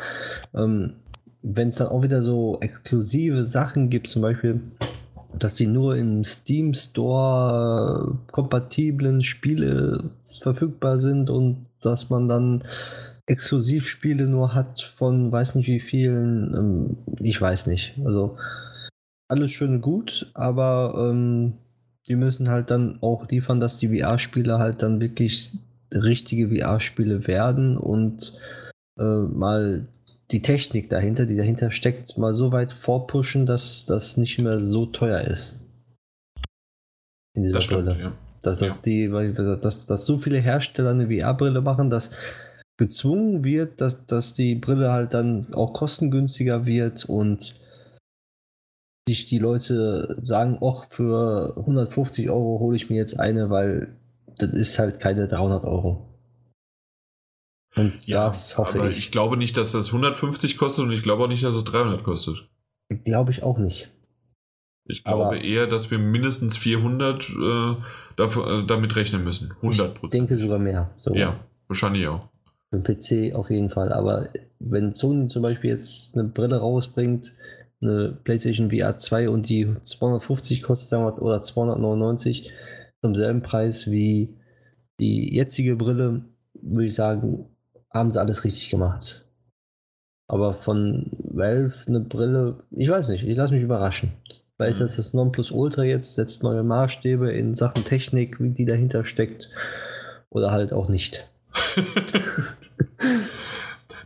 ähm, 0.54 0.94
wenn 1.42 1.68
es 1.68 1.76
dann 1.76 1.88
auch 1.88 2.02
wieder 2.02 2.22
so 2.22 2.58
exklusive 2.60 3.44
Sachen 3.44 3.90
gibt, 3.90 4.08
zum 4.08 4.22
Beispiel 4.22 4.60
dass 5.38 5.54
die 5.54 5.66
nur 5.66 5.96
im 5.96 6.24
Steam 6.24 6.74
Store 6.74 8.18
kompatiblen 8.30 9.22
Spiele 9.22 10.10
verfügbar 10.42 10.98
sind 10.98 11.30
und 11.30 11.66
dass 11.80 12.10
man 12.10 12.28
dann 12.28 12.64
Exklusivspiele 13.26 14.26
nur 14.26 14.54
hat 14.54 14.82
von 14.82 15.30
weiß 15.30 15.54
nicht 15.54 15.68
wie 15.68 15.80
vielen, 15.80 16.54
ähm, 16.54 16.96
ich 17.20 17.40
weiß 17.40 17.66
nicht. 17.66 17.94
Also 18.04 18.36
alles 19.28 19.52
schön 19.52 19.76
und 19.76 19.80
gut, 19.80 20.30
aber 20.34 21.08
ähm, 21.10 21.54
die 22.08 22.16
müssen 22.16 22.48
halt 22.48 22.70
dann 22.70 22.98
auch 23.00 23.28
liefern, 23.28 23.60
dass 23.60 23.78
die 23.78 23.88
VR-Spiele 23.88 24.58
halt 24.58 24.82
dann 24.82 25.00
wirklich 25.00 25.52
richtige 25.92 26.48
VR-Spiele 26.48 27.26
werden 27.26 27.76
und 27.76 28.38
äh, 28.98 29.02
mal 29.02 29.86
die 30.32 30.42
Technik 30.42 30.88
dahinter, 30.88 31.26
die 31.26 31.36
dahinter 31.36 31.70
steckt, 31.70 32.16
mal 32.16 32.32
so 32.32 32.52
weit 32.52 32.72
vorpushen, 32.72 33.46
dass 33.46 33.84
das 33.86 34.16
nicht 34.16 34.38
mehr 34.38 34.58
so 34.58 34.86
teuer 34.86 35.20
ist. 35.20 35.60
In 37.34 37.42
dieser 37.42 37.56
das 37.56 37.64
stimmt, 37.64 37.86
Brille. 37.86 38.00
Ja. 38.00 38.12
Dass, 38.42 38.58
dass, 38.58 38.76
ja. 38.78 38.82
die, 38.82 39.12
weil, 39.12 39.32
dass, 39.32 39.84
dass 39.84 40.06
so 40.06 40.18
viele 40.18 40.38
Hersteller 40.38 40.90
eine 40.90 41.06
VR-Brille 41.06 41.60
machen, 41.60 41.90
dass 41.90 42.10
gezwungen 42.78 43.44
wird, 43.44 43.80
dass, 43.80 44.06
dass 44.06 44.32
die 44.32 44.54
Brille 44.54 44.90
halt 44.90 45.14
dann 45.14 45.54
auch 45.54 45.72
kostengünstiger 45.72 46.66
wird 46.66 47.04
und 47.04 47.54
sich 49.06 49.26
die 49.26 49.38
Leute 49.38 50.16
sagen, 50.22 50.58
auch 50.60 50.86
für 50.90 51.56
150 51.58 52.30
Euro 52.30 52.60
hole 52.60 52.76
ich 52.76 52.88
mir 52.88 52.96
jetzt 52.96 53.20
eine, 53.20 53.50
weil 53.50 53.96
das 54.38 54.50
ist 54.50 54.78
halt 54.78 55.00
keine 55.00 55.28
300 55.28 55.64
Euro. 55.64 56.11
Und 57.76 58.06
ja, 58.06 58.26
das 58.26 58.58
hoffe 58.58 58.80
aber 58.80 58.90
ich. 58.90 58.98
ich 58.98 59.10
glaube 59.10 59.36
nicht, 59.36 59.56
dass 59.56 59.72
das 59.72 59.88
150 59.88 60.58
kostet 60.58 60.84
und 60.84 60.92
ich 60.92 61.02
glaube 61.02 61.24
auch 61.24 61.28
nicht, 61.28 61.42
dass 61.42 61.54
es 61.54 61.64
300 61.64 62.04
kostet. 62.04 62.48
Glaube 63.04 63.30
ich 63.30 63.42
auch 63.42 63.58
nicht. 63.58 63.90
Ich 64.84 65.04
glaube 65.04 65.26
aber 65.26 65.40
eher, 65.40 65.66
dass 65.66 65.90
wir 65.90 65.98
mindestens 65.98 66.56
400 66.56 67.30
äh, 67.30 67.76
dafür, 68.16 68.64
äh, 68.64 68.66
damit 68.66 68.96
rechnen 68.96 69.24
müssen. 69.24 69.52
100 69.62 69.94
Prozent. 69.94 70.04
Ich 70.04 70.10
denke 70.10 70.36
sogar 70.36 70.58
mehr. 70.58 70.90
Sogar. 70.98 71.18
Ja, 71.18 71.40
wahrscheinlich 71.68 72.06
auch. 72.08 72.28
Für 72.70 72.80
den 72.80 72.84
PC 72.84 73.34
auf 73.34 73.48
jeden 73.48 73.70
Fall. 73.70 73.92
Aber 73.92 74.28
wenn 74.58 74.92
Sony 74.92 75.28
zum 75.28 75.42
Beispiel 75.42 75.70
jetzt 75.70 76.16
eine 76.16 76.28
Brille 76.28 76.58
rausbringt, 76.58 77.32
eine 77.80 78.18
PlayStation 78.24 78.70
VR 78.70 78.96
2 78.96 79.28
und 79.28 79.48
die 79.48 79.74
250 79.82 80.62
kostet, 80.62 80.88
sagen 80.88 81.04
wir, 81.04 81.22
oder 81.22 81.42
299 81.42 82.50
zum 83.00 83.14
selben 83.14 83.42
Preis 83.42 83.90
wie 83.90 84.36
die 85.00 85.34
jetzige 85.34 85.76
Brille, 85.76 86.24
würde 86.54 86.86
ich 86.86 86.94
sagen, 86.94 87.46
haben 87.92 88.12
sie 88.12 88.20
alles 88.20 88.44
richtig 88.44 88.70
gemacht. 88.70 89.26
Aber 90.28 90.54
von 90.54 91.10
Valve 91.18 91.74
eine 91.86 92.00
Brille, 92.00 92.64
ich 92.70 92.88
weiß 92.88 93.08
nicht, 93.08 93.24
ich 93.24 93.36
lasse 93.36 93.54
mich 93.54 93.62
überraschen. 93.62 94.12
Vielleicht 94.56 94.80
mhm. 94.80 94.86
ist 94.86 94.98
das 94.98 95.12
Nonplusultra 95.12 95.82
jetzt, 95.82 96.14
setzt 96.14 96.42
neue 96.42 96.62
Maßstäbe 96.62 97.32
in 97.32 97.54
Sachen 97.54 97.84
Technik, 97.84 98.40
wie 98.40 98.50
die 98.50 98.64
dahinter 98.64 99.04
steckt. 99.04 99.50
Oder 100.30 100.50
halt 100.50 100.72
auch 100.72 100.88
nicht. 100.88 101.28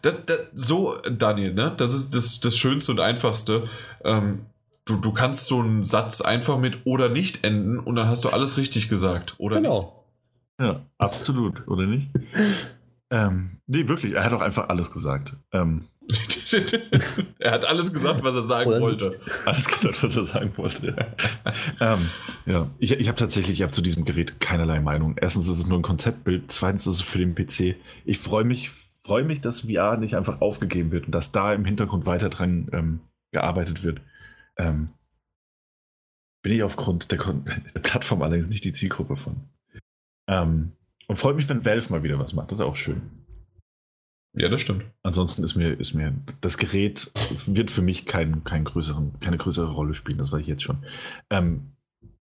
das, 0.02 0.26
das, 0.26 0.38
so, 0.54 0.96
Daniel, 1.02 1.54
ne? 1.54 1.74
Das 1.76 1.92
ist 1.92 2.14
das, 2.14 2.40
das 2.40 2.56
Schönste 2.56 2.90
und 2.90 3.00
Einfachste. 3.00 3.68
Ähm, 4.02 4.46
du, 4.84 4.96
du 4.96 5.12
kannst 5.12 5.46
so 5.46 5.60
einen 5.60 5.84
Satz 5.84 6.20
einfach 6.20 6.58
mit 6.58 6.86
oder 6.86 7.08
nicht 7.08 7.44
enden 7.44 7.78
und 7.78 7.94
dann 7.94 8.08
hast 8.08 8.24
du 8.24 8.30
alles 8.30 8.56
richtig 8.56 8.88
gesagt, 8.88 9.34
oder? 9.38 9.56
Genau. 9.56 10.04
Nicht? 10.58 10.68
Ja, 10.68 10.80
absolut, 10.98 11.68
oder 11.68 11.86
nicht? 11.86 12.10
Ähm, 13.10 13.60
nee, 13.66 13.86
wirklich, 13.88 14.14
er 14.14 14.24
hat 14.24 14.32
auch 14.32 14.40
einfach 14.40 14.68
alles 14.68 14.90
gesagt. 14.90 15.36
Ähm, 15.52 15.86
er 17.38 17.52
hat 17.52 17.64
alles 17.64 17.92
gesagt, 17.92 18.22
was 18.22 18.34
er 18.34 18.44
sagen 18.44 18.70
Oder 18.70 18.80
wollte. 18.80 19.08
Nicht. 19.08 19.20
Alles 19.46 19.66
gesagt, 19.66 20.02
was 20.02 20.16
er 20.16 20.22
sagen 20.22 20.56
wollte. 20.56 20.94
ähm, 21.80 22.08
ja, 22.46 22.70
ich, 22.78 22.92
ich 22.92 23.08
habe 23.08 23.18
tatsächlich 23.18 23.58
ich 23.58 23.62
hab 23.64 23.74
zu 23.74 23.82
diesem 23.82 24.04
Gerät 24.04 24.40
keinerlei 24.40 24.78
Meinung. 24.78 25.16
Erstens 25.20 25.48
ist 25.48 25.58
es 25.58 25.66
nur 25.66 25.78
ein 25.78 25.82
Konzeptbild, 25.82 26.50
zweitens 26.52 26.86
ist 26.86 26.94
es 26.94 27.00
für 27.00 27.18
den 27.18 27.34
PC. 27.34 27.76
Ich 28.04 28.18
freue 28.18 28.44
mich, 28.44 28.70
freue 29.02 29.24
mich, 29.24 29.40
dass 29.40 29.62
VR 29.62 29.96
nicht 29.96 30.16
einfach 30.16 30.40
aufgegeben 30.40 30.92
wird 30.92 31.06
und 31.06 31.12
dass 31.12 31.32
da 31.32 31.52
im 31.52 31.64
Hintergrund 31.64 32.06
weiter 32.06 32.28
dran 32.28 32.68
ähm, 32.72 33.00
gearbeitet 33.32 33.82
wird. 33.82 34.00
Ähm, 34.56 34.90
bin 36.42 36.52
ich 36.52 36.62
aufgrund 36.62 37.10
der, 37.10 37.18
der, 37.18 37.80
Plattform 37.80 38.22
allerdings 38.22 38.48
nicht 38.48 38.64
die 38.64 38.72
Zielgruppe 38.72 39.16
von. 39.16 39.36
Ähm, 40.28 40.72
und 41.06 41.16
freut 41.16 41.36
mich, 41.36 41.48
wenn 41.48 41.64
Valve 41.64 41.90
mal 41.92 42.02
wieder 42.02 42.18
was 42.18 42.32
macht. 42.32 42.50
Das 42.50 42.58
ist 42.58 42.64
auch 42.64 42.76
schön. 42.76 43.02
Ja, 44.34 44.50
das 44.50 44.60
stimmt. 44.60 44.84
Ansonsten 45.02 45.42
ist 45.44 45.56
mir, 45.56 45.80
ist 45.80 45.94
mir 45.94 46.12
das 46.42 46.58
Gerät 46.58 47.10
wird 47.46 47.70
für 47.70 47.80
mich 47.80 48.04
kein, 48.04 48.44
kein 48.44 48.64
größeren, 48.64 49.18
keine 49.20 49.38
größere 49.38 49.72
Rolle 49.72 49.94
spielen, 49.94 50.18
das 50.18 50.30
weiß 50.30 50.42
ich 50.42 50.46
jetzt 50.46 50.62
schon. 50.62 50.84
Ähm, 51.30 51.72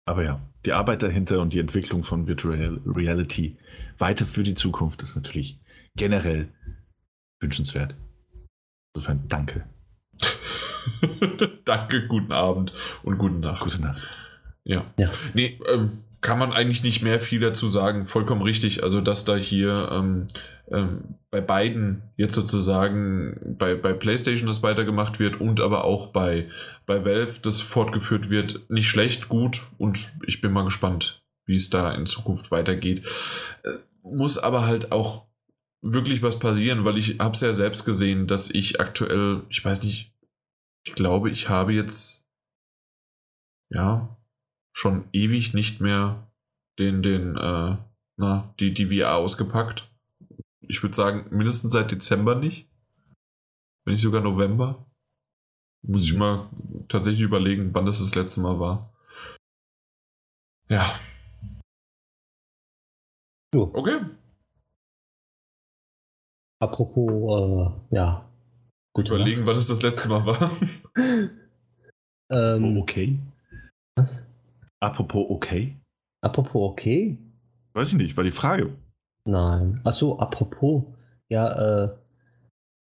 aber 0.07 0.23
ja, 0.23 0.41
die 0.65 0.73
Arbeit 0.73 1.03
dahinter 1.03 1.41
und 1.41 1.53
die 1.53 1.59
Entwicklung 1.59 2.05
von 2.05 2.27
Virtual 2.27 2.81
Reality 2.87 3.57
weiter 3.99 4.27
für 4.27 4.45
die 4.45 4.55
Zukunft 4.55 5.03
ist 5.03 5.17
natürlich 5.17 5.59
generell 5.97 6.49
wünschenswert. 7.41 7.95
Insofern 8.95 9.25
danke. 9.29 9.65
danke, 11.65 12.07
guten 12.07 12.33
Abend 12.33 12.73
und 13.03 13.19
guten 13.19 13.41
Nacht. 13.41 13.65
Gute 13.65 13.83
Nacht. 13.83 14.01
Ja. 14.63 14.85
ja. 14.99 15.13
Nee, 15.33 15.59
ähm, 15.69 16.05
kann 16.25 16.39
man 16.39 16.55
eigentlich 16.55 16.83
nicht 16.83 17.03
mehr 17.03 17.21
viel 17.21 17.41
dazu 17.41 17.69
sagen. 17.69 18.07
Vollkommen 18.07 18.41
richtig. 18.41 18.83
Also, 18.83 19.03
dass 19.03 19.27
da 19.27 19.37
hier 19.37 19.91
ähm, 19.93 20.29
ähm, 20.73 21.17
bei 21.31 21.43
beiden 21.43 22.03
jetzt 22.17 22.35
sozusagen 22.35 23.57
bei, 23.59 23.75
bei 23.75 23.93
PlayStation 23.93 24.47
das 24.47 24.63
weitergemacht 24.63 25.19
wird 25.19 25.39
und 25.39 25.61
aber 25.61 25.85
auch 25.85 26.13
bei, 26.13 26.49
bei 26.87 27.05
Valve 27.05 27.41
das 27.43 27.61
fortgeführt 27.61 28.31
wird, 28.31 28.71
nicht 28.71 28.89
schlecht, 28.89 29.29
gut 29.29 29.61
und 29.77 30.13
ich 30.27 30.41
bin 30.41 30.51
mal 30.51 30.65
gespannt, 30.65 31.23
wie 31.45 31.57
es 31.57 31.69
da 31.69 31.93
in 31.93 32.07
Zukunft 32.07 32.51
weitergeht. 32.51 33.05
Äh, 33.63 33.75
muss 34.03 34.39
aber 34.39 34.67
halt 34.67 34.93
auch 34.93 35.27
wirklich 35.83 36.23
was 36.23 36.39
passieren, 36.39 36.87
weil 36.87 36.97
ich 36.97 37.19
habe 37.19 37.35
es 37.35 37.43
ja 37.43 37.53
selbst 37.53 37.85
gesehen, 37.85 38.27
dass 38.29 38.51
ich 38.51 38.81
aktuell, 38.81 39.43
ich 39.51 39.63
weiß 39.63 39.83
nicht, 39.83 40.15
ich 40.85 40.95
glaube, 40.95 41.31
ich 41.31 41.51
habe 41.51 41.75
jetzt 41.75 42.25
ja 43.69 44.17
schon 44.75 45.09
ewig 45.13 45.55
nicht 45.55 45.81
mehr 45.81 46.31
den, 46.79 47.03
den, 47.03 47.37
äh, 47.37 47.77
na, 48.17 48.55
die, 48.59 48.75
die 48.75 48.87
VR 48.87 49.15
ausgepackt. 49.15 49.89
Ich 50.61 50.83
würde 50.83 50.97
sagen, 50.97 51.35
mindestens 51.37 51.73
seit 51.73 51.91
Dezember 51.91 52.35
nicht. 52.35 52.69
Wenn 53.85 53.95
nicht 53.95 54.03
sogar 54.03 54.21
November. 54.21 54.87
Muss 55.87 56.05
ich 56.05 56.15
mal 56.15 56.49
tatsächlich 56.89 57.23
überlegen, 57.23 57.75
wann 57.75 57.87
das 57.87 58.01
das 58.01 58.15
letzte 58.15 58.41
Mal 58.41 58.59
war. 58.59 58.93
Ja. 60.69 60.99
So. 63.53 63.71
Okay. 63.75 64.01
Apropos, 66.61 67.79
äh, 67.91 67.95
ja. 67.95 68.29
Gut 68.95 69.09
überlegen, 69.09 69.41
Nacht. 69.41 69.51
wann 69.51 69.57
es 69.59 69.67
das 69.67 69.83
letzte 69.83 70.09
Mal 70.09 70.25
war. 70.25 70.51
ähm, 72.31 72.79
oh, 72.79 72.81
okay. 72.81 73.19
Was? 73.97 74.25
Apropos 74.85 75.27
okay. 75.31 75.77
Apropos 76.21 76.71
okay? 76.71 77.19
Weiß 77.73 77.89
ich 77.89 77.95
nicht, 77.95 78.17
war 78.19 78.25
die 78.25 78.31
Frage. 78.31 78.77
Nein. 79.27 79.81
Achso, 79.83 80.19
apropos. 80.19 80.85
Ja, 81.31 81.85
äh, 81.85 81.89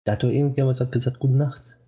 da 0.07 0.13
hat 0.13 0.23
doch 0.23 0.31
irgendjemand 0.31 0.79
gesagt, 0.91 1.19
gute 1.19 1.35
Nacht. 1.35 1.79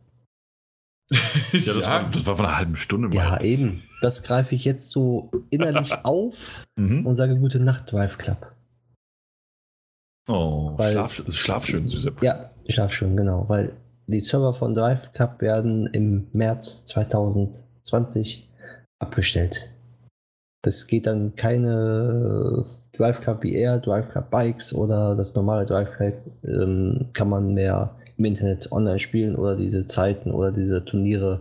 ja, 1.11 1.73
das, 1.75 1.85
ja. 1.85 1.91
War, 1.91 2.11
das, 2.11 2.27
War, 2.27 2.35
vor 2.35 2.45
einer 2.47 2.59
halben 2.59 2.77
Stunde. 2.77 3.17
Ja, 3.17 3.31
mal. 3.31 3.45
eben. 3.45 3.83
Das 4.03 4.23
greife 4.23 4.55
ich 4.55 4.65
jetzt 4.67 4.91
so 4.91 5.31
innerlich 5.49 5.93
auf 6.05 6.35
mhm. 6.77 7.07
und 7.07 7.15
sage 7.15 7.39
gute 7.39 7.61
Nacht, 7.61 7.91
Drive 7.91 8.19
Club. 8.19 8.53
Oh, 10.29 10.75
weil, 10.77 10.93
schlaf, 10.93 11.23
schlaf 11.31 11.67
schön, 11.67 11.89
süßer 11.89 12.11
Prinz. 12.11 12.23
Ja, 12.23 12.73
schlaf 12.73 12.93
schön, 12.93 13.17
genau. 13.17 13.49
Weil 13.49 13.73
die 14.07 14.21
Server 14.21 14.53
von 14.53 14.75
Drive 14.75 15.13
Club 15.15 15.41
werden 15.41 15.87
im 15.87 16.29
März 16.33 16.85
2020 16.85 18.49
abgestellt. 18.99 19.72
Es 20.65 20.87
geht 20.87 21.07
dann 21.07 21.35
keine 21.35 22.65
Drive 22.93 23.21
Club 23.21 23.43
VR, 23.43 23.79
Drive 23.79 24.11
Club 24.11 24.31
Bikes 24.31 24.73
oder 24.73 25.17
das 25.17 25.35
normale 25.35 25.67
Drive 25.67 25.91
Club 25.97 26.15
ähm, 26.45 27.09
kann 27.13 27.29
man 27.29 27.55
mehr 27.55 27.97
im 28.17 28.25
Internet 28.27 28.71
online 28.71 29.01
spielen 29.01 29.35
oder 29.35 29.57
diese 29.57 29.87
Zeiten 29.87 30.31
oder 30.31 30.53
diese 30.53 30.85
Turniere 30.85 31.41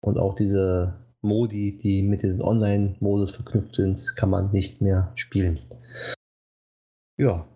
und 0.00 0.18
auch 0.18 0.34
diese 0.34 0.94
Modi, 1.22 1.76
die 1.76 2.02
mit 2.02 2.22
diesem 2.22 2.40
Online-Modus 2.40 3.32
verknüpft 3.32 3.74
sind, 3.74 4.16
kann 4.16 4.30
man 4.30 4.52
nicht 4.52 4.80
mehr 4.80 5.10
spielen. 5.16 5.58
Ja, 7.18 7.46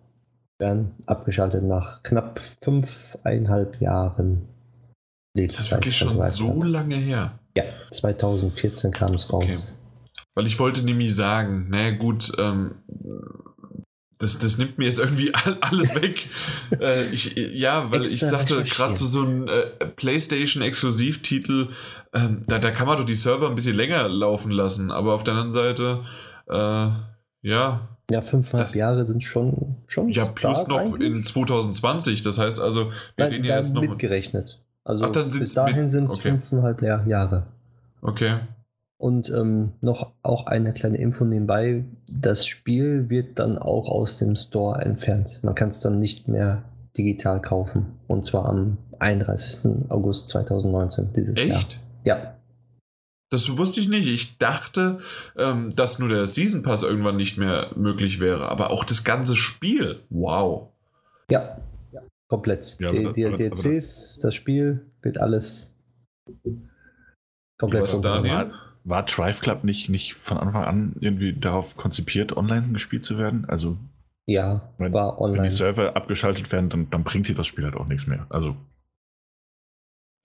werden 0.59 0.95
abgeschaltet 1.05 1.63
nach 1.63 2.03
knapp 2.03 2.39
fünfeinhalb 2.39 3.79
Jahren. 3.79 4.47
Ist 5.33 5.59
das 5.59 5.71
wirklich 5.71 5.95
schon 5.95 6.21
so 6.23 6.63
lange 6.63 6.95
her? 6.95 7.39
Ja, 7.55 7.63
2014 7.91 8.91
kam 8.91 9.13
es 9.13 9.31
raus. 9.31 9.75
Okay. 9.75 9.80
Weil 10.33 10.47
ich 10.47 10.59
wollte 10.59 10.83
nämlich 10.83 11.13
sagen, 11.13 11.67
naja 11.69 11.91
gut, 11.91 12.31
ähm, 12.37 12.75
das, 14.21 14.37
das 14.37 14.59
nimmt 14.59 14.77
mir 14.77 14.85
jetzt 14.85 14.99
irgendwie 14.99 15.33
alles 15.61 16.01
weg. 16.01 16.29
äh, 16.79 17.05
ich, 17.11 17.35
ja, 17.35 17.91
weil 17.91 18.01
Extra 18.01 18.13
ich 18.13 18.31
sagte, 18.31 18.63
gerade 18.63 18.93
so, 18.93 19.05
so 19.05 19.23
ein 19.23 19.47
äh, 19.47 19.87
PlayStation-Exklusivtitel, 19.95 21.69
ähm, 22.13 22.43
da, 22.47 22.59
da 22.59 22.71
kann 22.71 22.87
man 22.87 22.97
doch 22.97 23.05
die 23.05 23.15
Server 23.15 23.49
ein 23.49 23.55
bisschen 23.55 23.75
länger 23.75 24.07
laufen 24.07 24.51
lassen, 24.51 24.91
aber 24.91 25.13
auf 25.13 25.23
der 25.23 25.33
anderen 25.33 25.51
Seite, 25.51 26.01
äh, 26.47 26.89
ja. 27.41 27.87
Ja, 28.11 28.21
fünfeinhalb 28.21 28.67
das, 28.67 28.75
Jahre 28.75 29.05
sind 29.05 29.23
schon, 29.23 29.77
schon. 29.87 30.09
Ja, 30.09 30.25
plus 30.25 30.67
noch 30.67 30.79
eigentlich? 30.79 31.09
in 31.09 31.23
2020. 31.23 32.21
Das 32.21 32.37
heißt 32.37 32.59
also, 32.59 32.91
wir 33.15 33.27
reden 33.27 33.45
ja 33.45 33.57
jetzt 33.57 33.73
noch. 33.73 33.81
mitgerechnet. 33.81 34.61
Also 34.83 35.05
Ach, 35.05 35.11
bis 35.11 35.53
dahin 35.53 35.89
sind 35.89 36.05
es 36.05 36.13
okay. 36.13 36.29
fünfeinhalb 36.29 36.81
Jahre. 36.81 37.47
Okay. 38.01 38.39
Und 39.01 39.31
ähm, 39.31 39.71
noch 39.81 40.11
auch 40.21 40.45
eine 40.45 40.73
kleine 40.73 40.99
Info 40.99 41.25
nebenbei: 41.25 41.85
Das 42.07 42.45
Spiel 42.45 43.09
wird 43.09 43.39
dann 43.39 43.57
auch 43.57 43.89
aus 43.89 44.19
dem 44.19 44.35
Store 44.35 44.79
entfernt. 44.79 45.39
Man 45.41 45.55
kann 45.55 45.69
es 45.69 45.79
dann 45.79 45.97
nicht 45.97 46.27
mehr 46.27 46.61
digital 46.95 47.41
kaufen. 47.41 47.97
Und 48.05 48.27
zwar 48.27 48.47
am 48.47 48.77
31. 48.99 49.89
August 49.89 50.27
2019 50.27 51.13
dieses 51.15 51.35
Echt? 51.35 51.47
Jahr. 51.47 51.57
Echt? 51.57 51.79
Ja. 52.03 52.37
Das 53.31 53.57
wusste 53.57 53.79
ich 53.79 53.89
nicht. 53.89 54.07
Ich 54.07 54.37
dachte, 54.37 54.99
ähm, 55.35 55.75
dass 55.75 55.97
nur 55.97 56.09
der 56.09 56.27
Season 56.27 56.61
Pass 56.61 56.83
irgendwann 56.83 57.15
nicht 57.15 57.39
mehr 57.39 57.71
möglich 57.75 58.19
wäre. 58.19 58.49
Aber 58.49 58.69
auch 58.69 58.83
das 58.83 59.03
ganze 59.03 59.35
Spiel. 59.35 60.01
Wow. 60.11 60.67
Ja, 61.31 61.57
ja. 61.91 62.01
komplett. 62.27 62.77
Ja, 62.79 62.91
die, 62.91 63.11
die 63.13 63.23
DLCs, 63.23 64.19
das 64.21 64.35
Spiel 64.35 64.85
wird 65.01 65.17
alles 65.17 65.73
komplett. 67.57 67.81
Was, 67.81 67.99
Daniel? 68.01 68.51
War 68.83 69.03
Drive 69.03 69.41
Club 69.41 69.63
nicht, 69.63 69.89
nicht 69.89 70.15
von 70.15 70.37
Anfang 70.37 70.63
an 70.63 70.95
irgendwie 70.99 71.33
darauf 71.33 71.77
konzipiert, 71.77 72.35
online 72.35 72.69
gespielt 72.71 73.03
zu 73.03 73.17
werden? 73.17 73.45
Also. 73.47 73.77
Ja, 74.27 74.69
wenn, 74.77 74.93
war 74.93 75.19
online. 75.19 75.43
Wenn 75.43 75.49
die 75.49 75.55
Server 75.55 75.95
abgeschaltet 75.95 76.51
werden, 76.51 76.69
dann, 76.69 76.89
dann 76.89 77.03
bringt 77.03 77.27
dir 77.27 77.35
das 77.35 77.47
Spiel 77.47 77.65
halt 77.65 77.75
auch 77.75 77.87
nichts 77.87 78.07
mehr. 78.07 78.25
Also. 78.29 78.55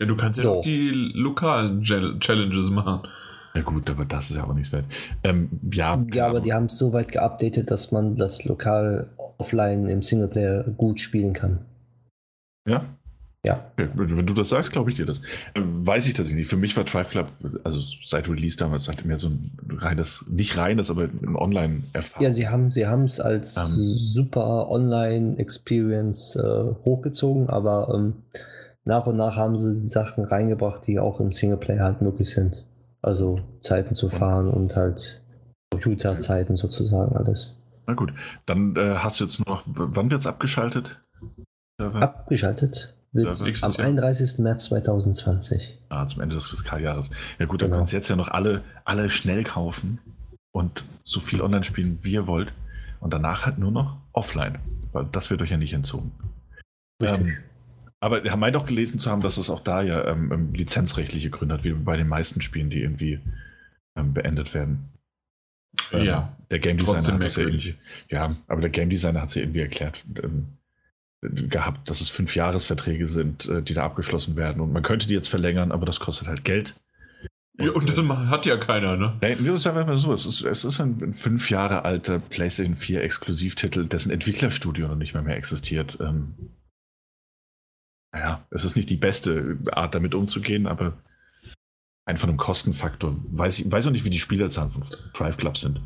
Ja, 0.01 0.07
du 0.07 0.17
kannst 0.17 0.39
ja 0.39 0.49
auch 0.51 0.63
die 0.63 0.91
lokalen 0.91 1.83
Challenges 1.83 2.71
machen. 2.71 3.09
Ja 3.55 3.63
gut, 3.63 3.89
aber 3.89 4.05
das 4.05 4.31
ist 4.31 4.37
ja 4.37 4.45
auch 4.45 4.53
nichts 4.53 4.71
wert. 4.73 4.85
Ähm, 5.25 5.49
ja, 5.73 5.99
ja 6.13 6.27
aber 6.27 6.41
die 6.41 6.53
haben 6.53 6.67
es 6.67 6.77
so 6.77 6.93
weit 6.93 7.11
geupdatet, 7.11 7.71
dass 7.71 7.91
man 7.91 8.15
das 8.15 8.45
lokal 8.45 9.09
offline 9.39 9.89
im 9.89 10.03
Singleplayer 10.03 10.65
gut 10.65 11.01
spielen 11.01 11.33
kann. 11.33 11.65
Ja? 12.69 12.85
Ja. 13.45 13.71
Wenn 13.77 14.27
du 14.27 14.35
das 14.35 14.49
sagst, 14.49 14.73
glaube 14.73 14.91
ich 14.91 14.97
dir 14.97 15.07
das. 15.07 15.21
Ähm, 15.55 15.87
weiß 15.87 16.09
ich 16.09 16.15
das 16.15 16.33
nicht. 16.33 16.49
Für 16.49 16.57
mich 16.57 16.77
war 16.77 16.85
Club, 16.85 17.29
also 17.63 17.81
seit 18.05 18.29
Release 18.29 18.57
damals, 18.57 18.89
halt 18.89 19.05
mehr 19.05 19.19
so 19.19 19.29
ein 19.29 19.57
reines, 19.71 20.25
nicht 20.29 20.57
reines, 20.57 20.91
aber 20.91 21.05
ein 21.05 21.37
Online-Erfahrung. 21.37 22.25
Ja, 22.25 22.33
sie 22.33 22.49
haben 22.49 22.73
sie 22.73 22.83
es 22.83 23.21
als 23.21 23.57
ähm, 23.57 23.97
super 24.15 24.69
Online-Experience 24.69 26.37
äh, 26.37 26.75
hochgezogen, 26.85 27.49
aber 27.49 27.95
ähm, 27.95 28.15
nach 28.85 29.07
und 29.07 29.17
nach 29.17 29.37
haben 29.37 29.59
sie 29.59 29.89
Sachen 29.89 30.25
reingebracht, 30.25 30.87
die 30.87 30.99
auch 30.99 31.21
im 31.21 31.33
Singleplayer 31.33 31.85
halt 31.85 32.03
möglich 32.03 32.31
sind. 32.31 32.67
Also 33.03 33.41
Zeiten 33.61 33.95
zu 33.95 34.09
fahren 34.09 34.51
und 34.51 34.75
halt 34.75 35.23
Computerzeiten 35.71 36.57
sozusagen 36.57 37.17
alles. 37.17 37.61
Na 37.87 37.95
gut, 37.95 38.13
dann 38.47 38.75
äh, 38.75 38.97
hast 38.97 39.21
du 39.21 39.25
jetzt 39.25 39.39
nur 39.39 39.55
noch, 39.55 39.63
wann 39.67 40.11
wird 40.11 40.21
es 40.21 40.27
abgeschaltet? 40.27 41.01
Abgeschaltet? 41.79 42.96
Wird 43.17 43.65
am 43.65 43.73
31. 43.77 44.39
März 44.39 44.65
2020. 44.67 45.79
Ah, 45.89 46.07
zum 46.07 46.23
Ende 46.23 46.35
des 46.35 46.47
Fiskaljahres. 46.47 47.11
Ja 47.39 47.47
gut, 47.47 47.63
dann 47.63 47.71
genau. 47.71 47.79
könnt 47.79 47.93
ihr 47.93 47.99
jetzt 47.99 48.09
ja 48.09 48.17
noch 48.17 48.29
alle, 48.29 48.63
alle 48.85 49.11
schnell 49.11 49.45
kaufen 49.45 49.99
und 50.53 50.85
so 51.05 51.21
viel 51.21 51.41
online 51.41 51.65
spielen, 51.65 51.99
wie 52.03 52.13
ihr 52.13 52.27
wollt. 52.27 52.53
Und 53.01 53.13
danach 53.13 53.47
halt 53.47 53.59
nur 53.59 53.71
noch 53.71 53.99
offline, 54.13 54.59
weil 54.93 55.07
das 55.13 55.31
wird 55.31 55.43
euch 55.43 55.51
ja 55.51 55.59
nicht 55.59 55.75
entzogen. 55.75 56.13
Ähm, 57.03 57.37
aber 58.01 58.25
ihr 58.25 58.37
meint 58.37 58.57
auch 58.57 58.67
gelesen 58.67 58.99
zu 58.99 59.11
haben, 59.11 59.23
dass 59.23 59.37
es 59.37 59.51
auch 59.51 59.61
da 59.61 59.83
ja 59.83 60.07
ähm, 60.07 60.33
ähm, 60.33 60.55
lizenzrechtliche 60.55 61.31
Gründe 61.31 61.55
hat, 61.55 61.65
wie 61.65 61.73
bei 61.73 61.97
den 61.97 62.09
meisten 62.09 62.41
Spielen, 62.41 62.71
die 62.71 62.81
irgendwie 62.81 63.21
ähm, 63.97 64.15
beendet 64.15 64.55
werden. 64.55 64.89
Ähm, 65.93 66.05
ja. 66.05 66.37
Der 66.51 66.59
Game 66.59 66.79
Designer 66.79 67.15
hat 67.15 67.25
das 67.25 67.37
ja 67.37 67.45
irgendwie. 67.45 67.75
Ja, 68.09 68.37
aber 68.47 68.61
der 68.61 68.71
Game 68.71 68.89
Designer 68.89 69.23
hat 69.23 69.31
es 69.31 69.35
ja 69.35 69.43
irgendwie 69.43 69.61
erklärt. 69.61 70.05
Gehabt, 71.23 71.89
dass 71.89 72.01
es 72.01 72.11
fünf 72.11 72.37
Jahresverträge 72.37 73.07
sind, 73.07 73.49
äh, 73.49 73.63
die 73.63 73.75
da 73.75 73.85
abgeschlossen 73.85 74.37
werden. 74.37 74.61
Und 74.61 74.73
man 74.73 74.83
könnte 74.83 75.09
die 75.09 75.15
jetzt 75.15 75.29
verlängern, 75.29 75.73
aber 75.73 75.87
das 75.87 75.99
kostet 75.99 76.29
halt 76.29 76.45
Geld. 76.45 76.77
Und, 77.59 77.67
ja, 77.67 77.73
und 77.73 77.89
das 77.89 77.99
äh, 77.99 78.09
hat 78.09 78.45
ja 78.45 78.59
keiner, 78.59 78.97
ne? 78.97 79.17
Nee, 79.23 79.59
sagen 79.59 79.79
wir 79.79 79.87
mal 79.87 79.97
so, 79.97 80.13
es 80.13 80.27
ist, 80.27 80.43
es 80.43 80.65
ist 80.65 80.79
ein, 80.79 81.03
ein 81.03 81.15
fünf 81.15 81.51
Jahre 81.51 81.87
alter 81.87 82.19
PlayStation 82.19 82.77
4 82.77 83.03
Exklusivtitel, 83.03 83.87
dessen 83.87 84.13
Entwicklerstudio 84.13 84.89
noch 84.89 84.97
nicht 84.97 85.15
mehr, 85.15 85.23
mehr 85.23 85.37
existiert. 85.37 85.97
Ähm, 86.01 86.35
naja, 88.13 88.47
es 88.51 88.65
ist 88.65 88.77
nicht 88.77 88.91
die 88.91 88.97
beste 88.97 89.59
Art, 89.73 89.95
damit 89.95 90.15
umzugehen, 90.15 90.67
aber 90.67 90.99
einfach 92.05 92.29
einem 92.29 92.37
Kostenfaktor. 92.37 93.17
Weiß 93.31 93.59
ich 93.59 93.73
weiß 93.73 93.87
auch 93.87 93.93
nicht, 93.93 94.05
wie 94.05 94.11
die 94.11 94.19
Spielerzahlen 94.19 94.71
von 94.71 94.85
Drive 95.15 95.39
Club 95.39 95.57
sind. 95.57 95.81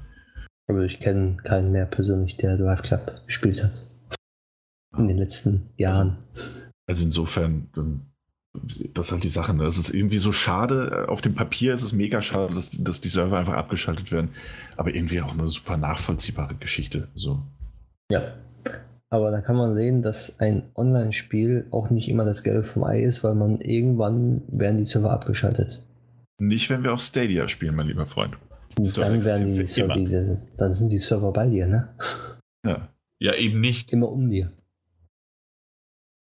Aber 0.66 0.82
ich 0.82 0.98
kenne 0.98 1.36
keinen 1.44 1.70
mehr 1.70 1.86
persönlich, 1.86 2.36
der 2.36 2.56
Drive 2.56 2.82
Club 2.82 3.22
gespielt 3.26 3.62
hat 3.62 3.89
in 4.96 5.08
den 5.08 5.18
letzten 5.18 5.70
Jahren. 5.76 6.18
Also, 6.86 7.04
insofern, 7.04 7.68
ähm, 7.76 8.00
das 8.94 9.06
ist 9.06 9.12
halt 9.12 9.24
die 9.24 9.28
Sache. 9.28 9.54
Ne? 9.54 9.64
Es 9.64 9.78
ist 9.78 9.90
irgendwie 9.90 10.18
so 10.18 10.32
schade. 10.32 11.06
Auf 11.08 11.20
dem 11.20 11.34
Papier 11.34 11.72
ist 11.72 11.82
es 11.82 11.92
mega 11.92 12.20
schade, 12.20 12.54
dass, 12.54 12.70
dass 12.70 13.00
die 13.00 13.08
Server 13.08 13.38
einfach 13.38 13.54
abgeschaltet 13.54 14.10
werden. 14.10 14.30
Aber 14.76 14.94
irgendwie 14.94 15.20
auch 15.20 15.32
eine 15.32 15.48
super 15.48 15.76
nachvollziehbare 15.76 16.56
Geschichte. 16.56 17.08
So. 17.14 17.42
Ja. 18.10 18.34
Aber 19.12 19.30
da 19.32 19.40
kann 19.40 19.56
man 19.56 19.74
sehen, 19.74 20.02
dass 20.02 20.38
ein 20.38 20.62
Online-Spiel 20.74 21.66
auch 21.70 21.90
nicht 21.90 22.08
immer 22.08 22.24
das 22.24 22.44
Gelbe 22.44 22.62
vom 22.62 22.84
Ei 22.84 23.02
ist, 23.02 23.24
weil 23.24 23.34
man 23.34 23.60
irgendwann 23.60 24.42
werden 24.48 24.78
die 24.78 24.84
Server 24.84 25.10
abgeschaltet. 25.10 25.84
Nicht, 26.38 26.70
wenn 26.70 26.84
wir 26.84 26.92
auf 26.92 27.00
Stadia 27.00 27.48
spielen, 27.48 27.74
mein 27.74 27.88
lieber 27.88 28.06
Freund. 28.06 28.36
Dann, 28.76 29.24
werden 29.24 29.52
die, 29.52 29.64
die, 29.64 30.36
dann 30.56 30.74
sind 30.74 30.90
die 30.90 30.98
Server 30.98 31.32
bei 31.32 31.46
dir, 31.48 31.66
ne? 31.66 31.88
Ja. 32.64 32.88
Ja, 33.18 33.34
eben 33.34 33.60
nicht. 33.60 33.92
Immer 33.92 34.10
um 34.10 34.28
dir. 34.28 34.52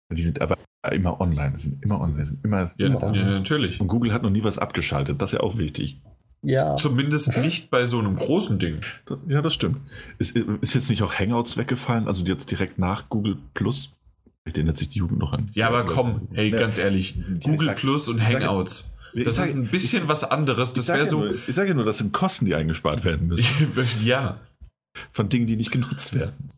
Die 0.10 0.22
sind 0.22 0.42
aber 0.42 0.58
immer 0.92 1.20
online, 1.20 1.54
die 1.56 1.62
sind 1.62 1.84
immer 1.84 2.00
online, 2.00 2.26
sind 2.26 2.44
immer, 2.44 2.72
ja, 2.78 2.88
immer 2.88 3.04
online. 3.04 3.32
Ja, 3.32 3.40
natürlich. 3.40 3.82
Und 3.82 3.88
Google 3.88 4.14
hat 4.14 4.24
noch 4.24 4.30
nie 4.30 4.44
was 4.44 4.58
abgeschaltet, 4.58 5.22
das 5.22 5.34
ist 5.34 5.40
ja 5.40 5.44
auch 5.44 5.58
wichtig. 5.58 6.02
Ja. 6.44 6.76
Zumindest 6.76 7.38
nicht 7.40 7.70
bei 7.70 7.86
so 7.86 8.00
einem 8.00 8.16
großen 8.16 8.60
Ding. 8.60 8.80
Ja, 9.28 9.42
das 9.42 9.54
stimmt. 9.54 9.78
Ist, 10.18 10.38
ist 10.38 10.76
jetzt 10.76 10.90
nicht 10.90 11.04
auch 11.04 11.14
Hangouts 11.14 11.58
weggefallen, 11.58 12.08
also 12.08 12.24
jetzt 12.26 12.52
direkt 12.52 12.78
nach 12.80 13.10
Google 13.10 13.38
Plus? 13.54 13.98
Ich 14.46 14.54
erinnert 14.54 14.78
sich 14.78 14.88
die 14.90 15.00
Jugend 15.00 15.20
noch 15.20 15.34
an. 15.34 15.50
Ja, 15.54 15.68
aber 15.68 15.86
komm, 15.86 16.30
hey, 16.32 16.52
ganz 16.52 16.78
ehrlich, 16.78 17.20
Google 17.44 17.66
sag, 17.66 17.78
Plus 17.78 18.08
und 18.08 18.24
Hangouts. 18.24 18.96
Das 19.14 19.36
sag, 19.36 19.48
ist 19.48 19.56
ein 19.56 19.70
bisschen 19.70 20.04
ich, 20.04 20.10
was 20.10 20.24
anderes. 20.24 20.74
Das 20.74 20.88
wäre 20.88 21.06
so. 21.06 21.20
Nur, 21.20 21.36
ich 21.48 21.56
sage 21.56 21.70
ja 21.70 21.76
nur, 21.76 21.84
das 21.84 21.98
sind 21.98 22.14
Kosten, 22.14 22.46
die 22.46 22.56
eingespart 22.56 23.04
werden 23.04 23.28
müssen. 23.28 23.74
ja. 24.04 24.40
Von 25.12 25.28
Dingen, 25.28 25.48
die 25.48 25.58
nicht 25.58 25.72
genutzt 25.72 26.14
werden. 26.16 26.52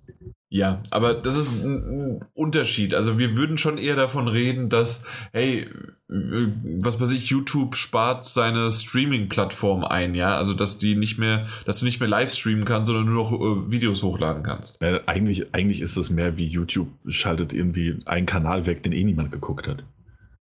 Ja, 0.52 0.82
aber 0.90 1.14
das 1.14 1.38
ist 1.38 1.64
ein 1.64 2.26
Unterschied. 2.34 2.96
Also 2.96 3.20
wir 3.20 3.36
würden 3.36 3.60
schon 3.60 3.78
eher 3.78 3.96
davon 3.96 4.28
reden, 4.28 4.70
dass, 4.70 5.06
hey, 5.32 5.70
was 6.08 7.00
weiß 7.00 7.12
ich, 7.12 7.30
YouTube 7.30 7.76
spart 7.76 8.26
seine 8.26 8.72
Streaming-Plattform 8.72 9.84
ein, 9.84 10.16
ja. 10.16 10.36
Also 10.36 10.56
dass 10.56 10.80
die 10.80 10.96
nicht 10.96 11.20
mehr, 11.20 11.48
dass 11.66 11.80
du 11.80 11.86
nicht 11.86 12.00
mehr 12.00 12.10
live 12.10 12.32
streamen 12.34 12.66
kannst, 12.66 12.88
sondern 12.88 13.06
nur 13.06 13.26
noch 13.26 13.32
äh, 13.32 13.72
Videos 13.72 14.02
hochladen 14.02 14.42
kannst. 14.42 14.82
Ja, 14.82 15.02
eigentlich, 15.06 15.54
eigentlich 15.54 15.82
ist 15.82 15.98
es 15.98 16.10
mehr 16.10 16.38
wie 16.38 16.48
YouTube 16.48 16.90
schaltet 17.08 17.54
irgendwie 17.54 18.02
einen 18.06 18.26
Kanal 18.26 18.66
weg, 18.66 18.82
den 18.82 18.94
eh 18.94 19.04
niemand 19.04 19.32
geguckt 19.32 19.68
hat. 19.68 19.84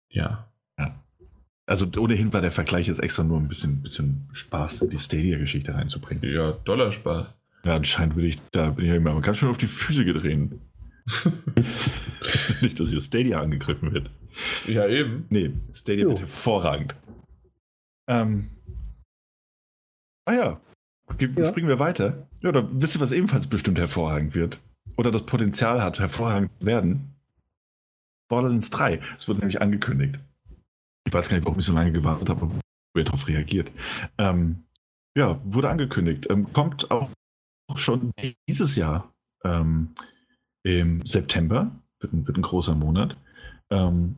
Ja. 0.08 0.48
Ja. 0.78 0.94
Also 1.66 1.86
ohnehin 1.98 2.32
war 2.32 2.40
der 2.40 2.52
Vergleich 2.52 2.86
jetzt 2.86 3.02
extra 3.02 3.22
nur 3.22 3.36
ein 3.36 3.48
bisschen, 3.48 3.82
bisschen 3.82 4.30
Spaß, 4.32 4.86
die 4.90 4.98
Stadia-Geschichte 4.98 5.74
reinzubringen. 5.74 6.24
Ja, 6.24 6.52
doller 6.64 6.90
Spaß. 6.90 7.34
Ja, 7.64 7.76
anscheinend 7.76 8.16
bin 8.16 8.24
ich 8.24 8.40
da 8.52 8.70
bin 8.70 8.86
ich 8.86 8.92
immer 8.92 9.20
ganz 9.20 9.38
schön 9.38 9.50
auf 9.50 9.58
die 9.58 9.66
Füße 9.66 10.04
gedreht. 10.04 10.50
Nicht, 12.62 12.78
dass 12.78 12.90
hier 12.90 13.00
Stadia 13.00 13.40
angegriffen 13.40 13.92
wird. 13.92 14.10
Ja, 14.66 14.86
eben. 14.86 15.26
Nee, 15.30 15.52
Stadia 15.72 16.04
jo. 16.04 16.10
wird 16.10 16.20
hervorragend. 16.20 16.96
Ähm. 18.08 18.50
Ah 20.24 20.32
ja. 20.32 20.60
ja. 21.18 21.44
Springen 21.46 21.68
wir 21.68 21.78
weiter. 21.78 22.28
Ja, 22.42 22.52
dann 22.52 22.80
wisst 22.80 22.96
ihr, 22.96 23.00
was 23.00 23.12
ebenfalls 23.12 23.46
bestimmt 23.46 23.78
hervorragend 23.78 24.34
wird. 24.34 24.60
Oder 24.96 25.10
das 25.10 25.26
Potenzial 25.26 25.82
hat, 25.82 25.98
hervorragend 25.98 26.50
werden. 26.60 27.14
Borderlands 28.28 28.70
3. 28.70 29.00
Es 29.16 29.28
wurde 29.28 29.40
nämlich 29.40 29.60
angekündigt. 29.60 30.20
Ich 31.06 31.12
weiß 31.12 31.28
gar 31.28 31.36
nicht, 31.36 31.46
warum 31.46 31.58
ich 31.58 31.66
so 31.66 31.72
lange 31.72 31.92
gewartet 31.92 32.28
habe, 32.28 32.50
ihr 32.96 33.04
darauf 33.04 33.26
reagiert. 33.26 33.72
Ähm, 34.18 34.64
ja, 35.16 35.40
wurde 35.44 35.68
angekündigt. 35.68 36.28
Ähm, 36.30 36.52
kommt 36.52 36.90
auch 36.90 37.10
schon 37.78 38.12
dieses 38.48 38.76
Jahr 38.76 39.12
ähm, 39.44 39.94
im 40.62 41.04
September, 41.04 41.70
wird 42.00 42.12
ein, 42.12 42.26
wird 42.26 42.36
ein 42.36 42.42
großer 42.42 42.74
Monat. 42.74 43.16
Ähm, 43.70 44.16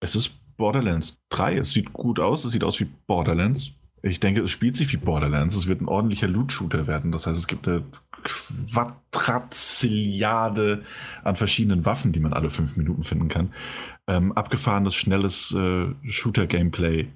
es 0.00 0.14
ist 0.14 0.34
Borderlands 0.56 1.20
3. 1.30 1.58
Es 1.58 1.72
sieht 1.72 1.92
gut 1.92 2.20
aus. 2.20 2.44
Es 2.44 2.52
sieht 2.52 2.64
aus 2.64 2.80
wie 2.80 2.88
Borderlands. 3.06 3.72
Ich 4.02 4.20
denke, 4.20 4.42
es 4.42 4.50
spielt 4.50 4.76
sich 4.76 4.92
wie 4.92 4.98
Borderlands. 4.98 5.56
Es 5.56 5.66
wird 5.66 5.80
ein 5.80 5.88
ordentlicher 5.88 6.28
Loot-Shooter 6.28 6.86
werden. 6.86 7.10
Das 7.10 7.26
heißt, 7.26 7.38
es 7.38 7.46
gibt 7.46 7.66
eine 7.66 7.84
Quadrazilliarde 8.22 10.84
an 11.24 11.36
verschiedenen 11.36 11.84
Waffen, 11.84 12.12
die 12.12 12.20
man 12.20 12.32
alle 12.32 12.50
fünf 12.50 12.76
Minuten 12.76 13.02
finden 13.02 13.28
kann. 13.28 13.52
Ähm, 14.06 14.32
abgefahrenes, 14.32 14.94
schnelles 14.94 15.52
äh, 15.52 15.86
Shooter-Gameplay 16.04 17.08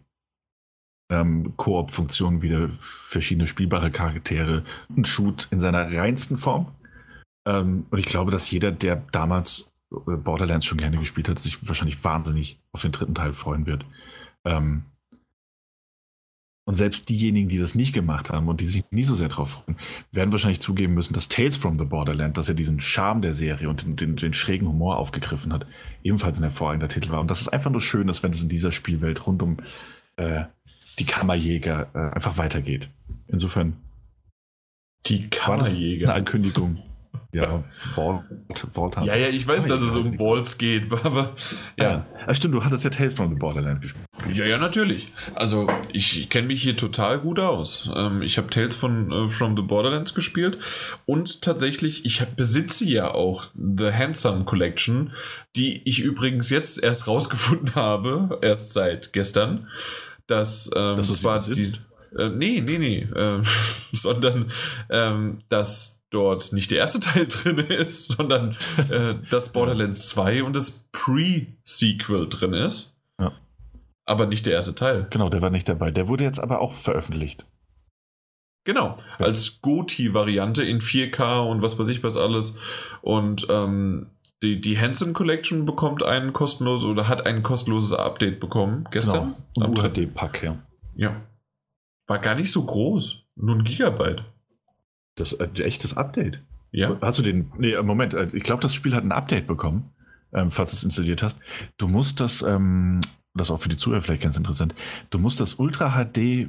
ähm, 1.12 1.52
Koop-Funktionen, 1.56 2.40
wieder 2.40 2.70
verschiedene 2.76 3.46
spielbare 3.46 3.90
Charaktere, 3.90 4.64
ein 4.96 5.04
Shoot 5.04 5.46
in 5.50 5.60
seiner 5.60 5.92
reinsten 5.92 6.38
Form. 6.38 6.68
Ähm, 7.46 7.86
und 7.90 7.98
ich 7.98 8.06
glaube, 8.06 8.30
dass 8.30 8.50
jeder, 8.50 8.72
der 8.72 8.96
damals 9.12 9.70
äh, 9.92 10.16
Borderlands 10.16 10.66
schon 10.66 10.78
gerne 10.78 10.98
gespielt 10.98 11.28
hat, 11.28 11.38
sich 11.38 11.68
wahrscheinlich 11.68 12.02
wahnsinnig 12.02 12.58
auf 12.72 12.82
den 12.82 12.92
dritten 12.92 13.14
Teil 13.14 13.34
freuen 13.34 13.66
wird. 13.66 13.84
Ähm, 14.44 14.84
und 16.64 16.76
selbst 16.76 17.08
diejenigen, 17.08 17.48
die 17.48 17.58
das 17.58 17.74
nicht 17.74 17.92
gemacht 17.92 18.30
haben 18.30 18.48
und 18.48 18.60
die 18.60 18.68
sich 18.68 18.84
nie 18.92 19.02
so 19.02 19.14
sehr 19.14 19.28
drauf 19.28 19.50
freuen, 19.50 19.76
werden 20.12 20.30
wahrscheinlich 20.30 20.60
zugeben 20.60 20.94
müssen, 20.94 21.12
dass 21.12 21.28
Tales 21.28 21.56
from 21.56 21.76
the 21.76 21.84
Borderland, 21.84 22.38
dass 22.38 22.48
er 22.48 22.54
diesen 22.54 22.80
Charme 22.80 23.20
der 23.20 23.32
Serie 23.32 23.68
und 23.68 23.82
den, 23.82 23.96
den, 23.96 24.14
den, 24.14 24.32
schrägen 24.32 24.68
Humor 24.68 24.96
aufgegriffen 24.96 25.52
hat, 25.52 25.66
ebenfalls 26.04 26.38
ein 26.38 26.44
hervorragender 26.44 26.88
Titel 26.88 27.10
war. 27.10 27.20
Und 27.20 27.28
dass 27.28 27.40
es 27.40 27.48
einfach 27.48 27.72
nur 27.72 27.80
schön 27.80 28.08
ist, 28.08 28.22
wenn 28.22 28.30
es 28.30 28.44
in 28.44 28.48
dieser 28.48 28.70
Spielwelt 28.70 29.26
rund 29.26 29.42
um 29.42 29.56
äh, 30.16 30.44
die 30.98 31.04
Kammerjäger 31.04 31.88
äh, 31.94 32.14
einfach 32.14 32.38
weitergeht. 32.38 32.88
Insofern. 33.28 33.76
Die 35.06 35.28
Kammerjäger. 35.30 36.08
Eine 36.08 36.14
Ankündigung. 36.14 36.82
Ja, 37.34 37.64
Vault, 37.94 38.24
Vault 38.74 38.96
Ja, 38.96 39.16
ja, 39.16 39.28
ich 39.28 39.46
weiß, 39.46 39.66
dass 39.66 39.80
es 39.80 39.96
um 39.96 40.18
Vaults 40.18 40.58
geht, 40.58 40.92
aber 41.02 41.34
ja. 41.78 42.04
Ah, 42.26 42.34
stimmt, 42.34 42.54
du 42.54 42.62
hattest 42.62 42.84
ja 42.84 42.90
Tales 42.90 43.14
from 43.14 43.30
the 43.30 43.36
Borderland 43.36 43.80
gespielt. 43.80 44.04
Ja, 44.34 44.44
ja, 44.44 44.58
natürlich. 44.58 45.08
Also, 45.34 45.66
ich 45.92 46.28
kenne 46.28 46.48
mich 46.48 46.62
hier 46.62 46.76
total 46.76 47.18
gut 47.18 47.38
aus. 47.38 47.90
Ähm, 47.96 48.20
ich 48.20 48.36
habe 48.36 48.50
Tales 48.50 48.74
von 48.74 49.10
äh, 49.10 49.28
from 49.30 49.56
the 49.56 49.62
Borderlands 49.62 50.14
gespielt 50.14 50.58
und 51.06 51.40
tatsächlich, 51.40 52.04
ich 52.04 52.20
hab, 52.20 52.36
besitze 52.36 52.84
ja 52.84 53.10
auch 53.10 53.44
The 53.54 53.92
Handsome 53.92 54.44
Collection, 54.44 55.12
die 55.56 55.80
ich 55.88 56.00
übrigens 56.00 56.50
jetzt 56.50 56.82
erst 56.82 57.08
rausgefunden 57.08 57.74
habe, 57.74 58.40
erst 58.42 58.74
seit 58.74 59.14
gestern 59.14 59.68
dass 60.26 60.70
ähm, 60.74 60.96
das 60.96 61.20
zwar 61.20 61.40
die. 61.40 61.74
Äh, 62.18 62.28
nee, 62.28 62.60
nee, 62.60 62.78
nee. 62.78 62.98
Äh, 63.02 63.42
sondern 63.92 64.50
ähm, 64.90 65.38
dass 65.48 66.02
dort 66.10 66.52
nicht 66.52 66.70
der 66.70 66.78
erste 66.78 67.00
Teil 67.00 67.26
drin 67.26 67.58
ist, 67.58 68.12
sondern 68.12 68.56
äh, 68.90 69.14
dass 69.30 69.52
Borderlands 69.52 70.08
2 70.08 70.44
und 70.44 70.54
das 70.54 70.88
Pre-Sequel 70.92 72.28
drin 72.28 72.52
ist. 72.52 72.98
Ja. 73.18 73.32
Aber 74.04 74.26
nicht 74.26 74.46
der 74.46 74.54
erste 74.54 74.74
Teil. 74.74 75.06
Genau, 75.10 75.28
der 75.28 75.42
war 75.42 75.50
nicht 75.50 75.68
dabei. 75.68 75.90
Der 75.90 76.08
wurde 76.08 76.24
jetzt 76.24 76.40
aber 76.40 76.60
auch 76.60 76.74
veröffentlicht. 76.74 77.46
Genau, 78.64 78.98
ja. 79.18 79.26
als 79.26 79.60
GOTI-Variante 79.60 80.62
in 80.62 80.80
4K 80.80 81.48
und 81.48 81.62
was 81.62 81.78
weiß 81.78 81.88
ich 81.88 82.04
was 82.04 82.16
alles. 82.16 82.58
Und 83.00 83.46
ähm, 83.50 84.10
die, 84.42 84.60
die 84.60 84.78
Handsome 84.78 85.12
Collection 85.12 85.64
bekommt 85.64 86.02
ein 86.02 86.32
kostenloses 86.32 86.86
oder 86.86 87.08
hat 87.08 87.26
ein 87.26 87.42
kostenloses 87.42 87.92
Update 87.92 88.40
bekommen 88.40 88.88
gestern. 88.90 89.36
Genau. 89.54 89.66
Am 89.66 89.78
UHD-Pack, 89.78 90.42
ja. 90.42 90.58
Ja. 90.96 91.22
War 92.08 92.18
gar 92.18 92.34
nicht 92.34 92.50
so 92.50 92.64
groß. 92.64 93.24
Nur 93.36 93.56
ein 93.56 93.64
Gigabyte. 93.64 94.24
Das 95.14 95.32
äh, 95.32 95.48
echtes 95.62 95.96
Update. 95.96 96.42
Ja. 96.72 96.98
Hast 97.00 97.18
du 97.18 97.22
den. 97.22 97.52
Nee, 97.58 97.80
Moment, 97.82 98.14
äh, 98.14 98.28
ich 98.32 98.42
glaube, 98.42 98.62
das 98.62 98.74
Spiel 98.74 98.94
hat 98.94 99.04
ein 99.04 99.12
Update 99.12 99.46
bekommen, 99.46 99.90
ähm, 100.32 100.50
falls 100.50 100.72
du 100.72 100.76
es 100.76 100.84
installiert 100.84 101.22
hast. 101.22 101.38
Du 101.76 101.86
musst 101.86 102.18
das, 102.20 102.42
ähm, 102.42 103.00
das 103.34 103.48
ist 103.48 103.50
auch 103.52 103.60
für 103.60 103.68
die 103.68 103.76
Zuhörer 103.76 104.00
vielleicht 104.00 104.22
ganz 104.22 104.36
interessant, 104.36 104.74
du 105.10 105.18
musst 105.18 105.38
das 105.40 105.54
Ultra 105.54 105.90
HD 105.90 106.48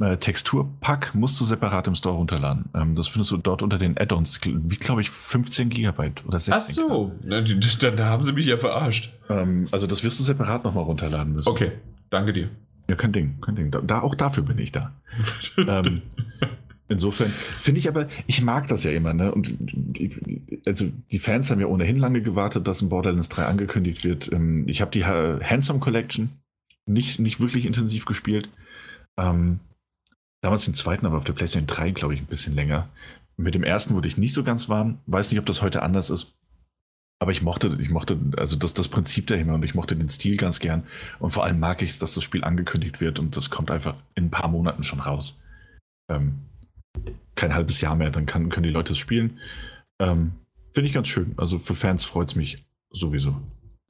äh, 0.00 0.16
Texturpack 0.16 1.14
musst 1.14 1.40
du 1.40 1.44
separat 1.44 1.86
im 1.86 1.94
Store 1.94 2.16
runterladen. 2.16 2.66
Ähm, 2.74 2.94
das 2.94 3.08
findest 3.08 3.30
du 3.30 3.36
dort 3.36 3.62
unter 3.62 3.78
den 3.78 3.96
Add-ons, 3.96 4.40
wie 4.42 4.76
glaube 4.76 5.02
ich 5.02 5.10
15 5.10 5.68
Gigabyte 5.68 6.24
oder 6.26 6.40
16. 6.40 6.54
Ach 6.56 6.88
so, 6.88 7.12
dann, 7.22 7.46
dann 7.80 8.00
haben 8.00 8.24
sie 8.24 8.32
mich 8.32 8.46
ja 8.46 8.56
verarscht. 8.56 9.12
Ähm, 9.28 9.68
also 9.70 9.86
das 9.86 10.02
wirst 10.02 10.18
du 10.18 10.24
separat 10.24 10.64
nochmal 10.64 10.84
runterladen 10.84 11.34
müssen. 11.34 11.48
Okay, 11.48 11.72
danke 12.10 12.32
dir. 12.32 12.50
Ja, 12.90 12.96
kein 12.96 13.12
Ding, 13.12 13.40
kein 13.40 13.56
Ding. 13.56 13.70
Da, 13.70 14.02
auch 14.02 14.14
dafür 14.14 14.42
bin 14.42 14.58
ich 14.58 14.72
da. 14.72 14.92
ähm, 15.58 16.02
insofern 16.88 17.32
finde 17.56 17.78
ich 17.78 17.88
aber, 17.88 18.08
ich 18.26 18.42
mag 18.42 18.66
das 18.66 18.84
ja 18.84 18.90
immer, 18.90 19.14
ne? 19.14 19.32
Und 19.32 19.56
also 20.66 20.86
die 21.12 21.18
Fans 21.18 21.50
haben 21.50 21.60
ja 21.60 21.66
ohnehin 21.66 21.96
lange 21.96 22.20
gewartet, 22.20 22.66
dass 22.66 22.82
ein 22.82 22.88
Borderlands 22.88 23.28
3 23.28 23.44
angekündigt 23.44 24.04
wird. 24.04 24.30
Ähm, 24.32 24.64
ich 24.68 24.80
habe 24.80 24.90
die 24.90 25.04
Handsome 25.04 25.78
Collection 25.78 26.30
nicht, 26.84 27.20
nicht 27.20 27.40
wirklich 27.40 27.64
intensiv 27.64 28.04
gespielt. 28.04 28.50
Ähm, 29.16 29.60
Damals 30.44 30.66
den 30.66 30.74
zweiten, 30.74 31.06
aber 31.06 31.16
auf 31.16 31.24
der 31.24 31.32
PlayStation 31.32 31.66
3, 31.66 31.92
glaube 31.92 32.12
ich, 32.12 32.20
ein 32.20 32.26
bisschen 32.26 32.54
länger. 32.54 32.90
Mit 33.38 33.54
dem 33.54 33.64
ersten 33.64 33.94
wurde 33.94 34.08
ich 34.08 34.18
nicht 34.18 34.34
so 34.34 34.44
ganz 34.44 34.68
warm. 34.68 34.98
Weiß 35.06 35.30
nicht, 35.30 35.40
ob 35.40 35.46
das 35.46 35.62
heute 35.62 35.82
anders 35.82 36.10
ist. 36.10 36.34
Aber 37.18 37.32
ich 37.32 37.40
mochte, 37.40 37.78
ich 37.80 37.88
mochte, 37.88 38.18
also 38.36 38.54
das, 38.54 38.74
das 38.74 38.88
Prinzip 38.88 39.26
dahinter 39.26 39.54
und 39.54 39.64
ich 39.64 39.74
mochte 39.74 39.96
den 39.96 40.10
Stil 40.10 40.36
ganz 40.36 40.60
gern. 40.60 40.82
Und 41.18 41.30
vor 41.30 41.44
allem 41.44 41.58
mag 41.60 41.80
ich 41.80 41.92
es, 41.92 41.98
dass 41.98 42.12
das 42.12 42.24
Spiel 42.24 42.44
angekündigt 42.44 43.00
wird 43.00 43.18
und 43.18 43.38
das 43.38 43.48
kommt 43.48 43.70
einfach 43.70 43.94
in 44.16 44.24
ein 44.24 44.30
paar 44.30 44.48
Monaten 44.48 44.82
schon 44.82 45.00
raus. 45.00 45.38
Ähm, 46.10 46.40
kein 47.36 47.54
halbes 47.54 47.80
Jahr 47.80 47.96
mehr, 47.96 48.10
dann 48.10 48.26
kann, 48.26 48.50
können 48.50 48.64
die 48.64 48.70
Leute 48.70 48.92
es 48.92 48.98
spielen. 48.98 49.40
Ähm, 49.98 50.32
Finde 50.74 50.88
ich 50.88 50.92
ganz 50.92 51.08
schön. 51.08 51.32
Also 51.38 51.58
für 51.58 51.74
Fans 51.74 52.04
freut 52.04 52.28
es 52.28 52.36
mich 52.36 52.62
sowieso. 52.90 53.40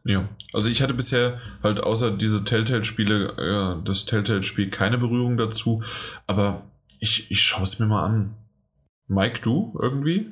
Ja, 0.05 0.29
also 0.53 0.69
ich 0.69 0.83
hatte 0.83 0.93
bisher 0.93 1.41
halt 1.63 1.81
außer 1.81 2.11
diese 2.11 2.45
Telltale-Spiele, 2.45 3.79
äh, 3.81 3.85
das 3.85 4.05
Telltale-Spiel 4.05 4.71
keine 4.71 4.99
Berührung 4.99 5.39
dazu, 5.39 5.83
aber 6.27 6.63
ich, 7.01 7.31
ich 7.31 7.41
schaue 7.41 7.65
es 7.65 7.79
mir 7.79 7.87
mal 7.87 8.05
an. 8.05 8.35
Mike, 9.07 9.41
du 9.43 9.79
irgendwie? 9.81 10.31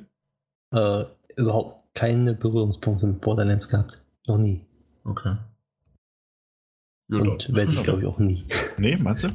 Äh, 0.71 1.05
überhaupt 1.35 1.95
keine 1.95 2.33
Berührungspunkte 2.33 3.07
mit 3.07 3.21
Borderlands 3.21 3.67
gehabt. 3.69 4.01
Noch 4.27 4.37
nie. 4.37 4.65
Okay. 5.03 5.37
Ja, 7.09 7.19
Und 7.19 7.53
werde 7.53 7.71
ich, 7.71 7.83
glaube 7.83 8.01
ich, 8.01 8.07
auch 8.07 8.19
nie. 8.19 8.45
Nee, 8.77 8.97
meinst 8.97 9.23
du? 9.23 9.29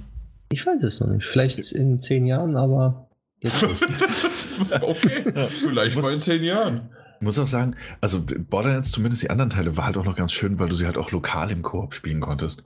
Ich 0.51 0.65
weiß 0.67 0.83
es 0.83 1.01
noch 1.01 1.09
nicht. 1.09 1.27
Vielleicht 1.27 1.59
in 1.73 2.01
zehn 2.01 2.27
Jahren, 2.27 2.57
aber 2.57 3.09
jetzt 3.41 3.63
okay, 4.83 5.49
vielleicht 5.49 6.01
mal 6.01 6.13
in 6.13 6.21
zehn 6.21 6.43
Jahren. 6.43 6.91
Ich 7.19 7.25
muss 7.25 7.39
auch 7.39 7.47
sagen, 7.49 7.75
also 8.01 8.25
Borderlands, 8.25 8.93
zumindest 8.93 9.25
die 9.25 9.31
anderen 9.31 9.51
Teile, 9.51 9.77
war 9.77 9.87
halt 9.87 9.97
auch 9.97 10.05
noch 10.05 10.15
ganz 10.15 10.33
schön, 10.33 10.59
weil 10.61 10.69
du 10.69 10.77
sie 10.77 10.87
halt 10.87 10.97
auch 10.97 11.11
lokal 11.11 11.51
im 11.51 11.63
Koop 11.63 11.95
spielen 11.95 12.21
konntest. 12.21 12.63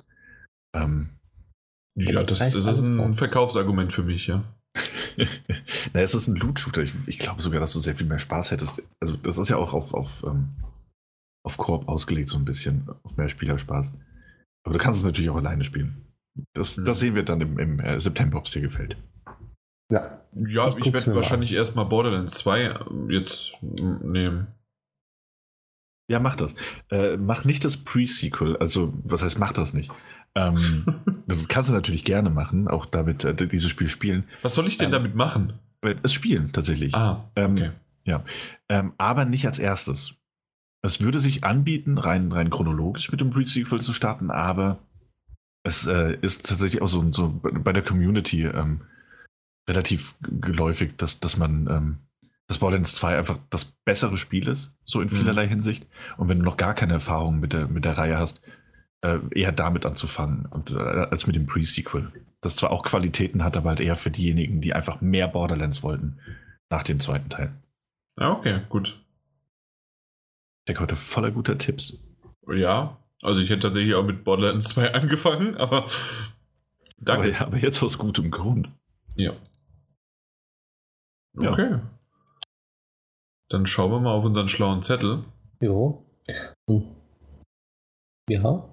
Ähm, 0.75 1.11
ja, 1.99 2.23
das, 2.23 2.39
das, 2.39 2.55
das 2.55 2.81
ist 2.81 2.87
ein 2.87 3.15
Verkaufsargument 3.15 3.93
für 3.93 4.03
mich, 4.03 4.27
ja. 4.27 4.45
Na, 5.93 6.01
es 6.01 6.15
ist 6.15 6.29
ein 6.29 6.37
Loot-Shooter. 6.37 6.83
Ich, 6.83 6.93
ich, 7.07 7.19
glaube 7.19 7.43
sogar, 7.43 7.61
dass 7.61 7.73
du 7.73 7.81
sehr 7.81 7.95
viel 7.95 8.07
mehr 8.07 8.19
Spaß 8.19 8.51
hättest. 8.51 8.83
Also, 9.01 9.17
das 9.17 9.39
ist 9.39 9.49
ja 9.49 9.57
auch 9.57 9.73
auf, 9.73 9.95
auf, 9.95 10.25
ähm, 10.25 10.51
auf 11.45 11.57
Koop 11.57 11.89
ausgelegt, 11.89 12.29
so 12.29 12.39
ein 12.39 12.45
bisschen, 12.45 12.89
auf 13.03 13.17
mehr 13.17 13.29
Spielerspaß. 13.29 13.93
Aber 14.65 14.79
du 14.79 14.83
kannst 14.83 15.01
es 15.01 15.07
natürlich 15.07 15.31
auch 15.31 15.37
alleine 15.37 15.65
spielen. 15.65 16.07
Das, 16.55 16.77
mhm. 16.77 16.85
das 16.85 17.01
sehen 17.01 17.15
wir 17.15 17.25
dann 17.25 17.41
im, 17.41 17.59
im 17.59 17.81
äh, 17.81 18.01
September, 18.01 18.39
ob 18.39 18.47
es 18.47 18.53
dir 18.53 18.63
gefällt. 18.63 18.97
Ja. 19.93 20.19
Ja, 20.35 20.75
ich, 20.79 20.87
ich 20.87 20.93
werde 20.93 21.15
wahrscheinlich 21.15 21.53
erstmal 21.53 21.85
Borderlands 21.85 22.39
2 22.39 22.61
äh, 22.63 22.79
jetzt 23.11 23.63
nehmen. 23.63 24.47
Ja, 26.09 26.19
mach 26.19 26.37
das. 26.37 26.55
Äh, 26.91 27.19
mach 27.19 27.45
nicht 27.45 27.65
das 27.65 27.77
Pre-Sequel. 27.77 28.57
Also, 28.57 28.95
was 29.05 29.23
heißt, 29.23 29.39
mach 29.39 29.53
das 29.53 29.75
nicht? 29.75 29.93
Ähm, 30.35 30.87
das 31.27 31.47
kannst 31.49 31.69
du 31.69 31.75
natürlich 31.75 32.05
gerne 32.05 32.31
machen, 32.31 32.67
auch 32.69 32.87
damit 32.87 33.25
äh, 33.25 33.35
dieses 33.47 33.69
Spiel 33.69 33.91
spielen. 33.91 34.25
Was 34.41 34.55
soll 34.55 34.67
ich 34.67 34.79
denn 34.79 34.87
ähm, 34.87 34.93
damit 34.93 35.15
machen? 35.15 35.53
Es 36.03 36.15
spielen 36.15 36.53
tatsächlich. 36.53 36.95
Ah, 36.95 37.31
ähm, 37.37 37.53
okay. 37.53 37.71
ja. 38.05 38.25
Ähm, 38.71 38.95
aber 38.97 39.27
nicht 39.27 39.45
als 39.47 39.59
erstes. 39.59 40.15
Es 40.81 41.03
würde 41.03 41.19
sich 41.19 41.45
anbieten, 41.45 41.99
rein, 41.99 42.33
rein 42.33 42.51
chronologisch 42.51 43.11
mit 43.13 43.21
dem 43.21 43.31
Pre-Sequel 43.31 43.83
zu 43.83 43.93
starten, 43.93 44.31
aber 44.31 44.79
es 45.63 45.87
äh, 45.87 46.17
ist 46.23 46.49
tatsächlich 46.49 46.81
auch 46.81 46.89
so, 46.89 47.13
so 47.13 47.41
bei 47.43 47.73
der 47.73 47.83
Community 47.83 48.45
ähm, 48.45 48.81
relativ 49.69 50.15
geläufig, 50.21 50.97
dass, 50.97 51.21
dass 51.21 51.37
man 51.37 51.67
ähm, 51.69 51.99
dass 52.53 52.59
Borderlands 52.59 52.95
2 52.97 53.17
einfach 53.17 53.39
das 53.51 53.65
bessere 53.65 54.19
Spiel 54.19 54.47
ist, 54.49 54.75
so 54.85 55.01
in 55.01 55.09
mhm. 55.09 55.17
vielerlei 55.17 55.47
mhm. 55.47 55.51
Hinsicht. 55.51 55.87
Und 56.19 56.29
wenn 56.29 56.39
du 56.39 56.45
noch 56.45 56.57
gar 56.57 56.75
keine 56.75 56.95
Erfahrung 56.95 57.41
mit 57.41 57.53
der, 57.53 57.67
mit 57.67 57.85
der 57.85 57.97
Reihe 57.97 58.19
hast, 58.19 58.43
äh, 59.01 59.19
eher 59.31 59.53
damit 59.53 59.87
anzufangen 59.87 60.47
und, 60.47 60.71
äh, 60.71 60.75
als 60.75 61.27
mit 61.27 61.37
dem 61.37 61.47
Pre-Sequel. 61.47 62.13
Das 62.41 62.57
zwar 62.57 62.71
auch 62.71 62.83
Qualitäten 62.83 63.43
hat, 63.43 63.57
aber 63.57 63.71
halt 63.71 63.81
eher 63.81 63.97
für 63.97 64.11
diejenigen, 64.11 64.61
die 64.61 64.75
einfach 64.75 65.01
mehr 65.01 65.29
Borderlands 65.29 65.83
wollten 65.83 66.19
nach 66.71 66.83
dem 66.83 67.01
zweiten 67.01 67.29
Teil. 67.29 67.53
Ja, 68.19 68.33
okay, 68.33 68.61
gut. 68.69 69.01
Ich 70.61 70.65
denke 70.69 70.83
heute 70.83 70.97
voller 70.97 71.31
guter 71.31 71.59
Tipps. 71.59 71.99
Ja, 72.49 72.97
also 73.23 73.43
ich 73.43 73.51
hätte 73.51 73.61
tatsächlich 73.61 73.95
auch 73.95 74.05
mit 74.05 74.25
Borderlands 74.25 74.69
2 74.71 74.95
angefangen, 74.95 75.57
aber 75.57 75.87
danke. 76.99 77.29
Aber, 77.29 77.29
ja, 77.29 77.41
aber 77.47 77.57
jetzt 77.57 77.83
aus 77.83 77.99
gutem 77.99 78.31
Grund. 78.31 78.69
Ja. 79.15 79.33
Okay. 81.37 81.71
Ja. 81.71 81.91
Dann 83.49 83.67
schauen 83.67 83.91
wir 83.91 84.01
mal 84.01 84.13
auf 84.13 84.25
unseren 84.25 84.49
schlauen 84.49 84.83
Zettel. 84.83 85.25
Jo. 85.61 86.05
Ja. 88.29 88.69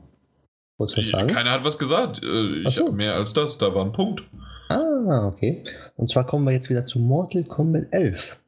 Wolltest 0.78 0.98
du 0.98 1.02
was 1.02 1.10
sagen? 1.10 1.28
Keiner 1.28 1.52
hat 1.52 1.64
was 1.64 1.78
gesagt. 1.78 2.24
Äh, 2.24 2.68
ich 2.68 2.76
so. 2.76 2.92
Mehr 2.92 3.16
als 3.16 3.34
das, 3.34 3.58
da 3.58 3.76
war 3.76 3.84
ein 3.84 3.92
Punkt. 3.92 4.24
Ah, 4.70 5.28
okay. 5.28 5.64
Und 5.96 6.10
zwar 6.10 6.26
kommen 6.26 6.46
wir 6.46 6.54
jetzt 6.54 6.70
wieder 6.70 6.86
zu 6.86 7.00
Mortal 7.00 7.44
Kombat 7.44 7.88
11. 7.92 8.40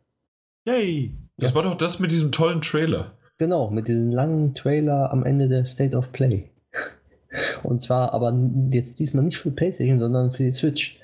Yay! 0.65 1.17
Das 1.37 1.49
ja. 1.51 1.55
war 1.55 1.63
doch 1.63 1.75
das 1.75 1.99
mit 1.99 2.11
diesem 2.11 2.31
tollen 2.31 2.61
Trailer. 2.61 3.17
Genau, 3.37 3.71
mit 3.71 3.87
diesem 3.87 4.11
langen 4.11 4.53
Trailer 4.53 5.11
am 5.11 5.25
Ende 5.25 5.49
der 5.49 5.65
State 5.65 5.97
of 5.97 6.11
Play. 6.11 6.51
Und 7.63 7.81
zwar 7.81 8.13
aber 8.13 8.33
jetzt 8.69 8.99
diesmal 8.99 9.23
nicht 9.23 9.37
für 9.37 9.51
PlayStation, 9.51 9.99
sondern 9.99 10.31
für 10.31 10.43
die 10.43 10.51
Switch. 10.51 11.00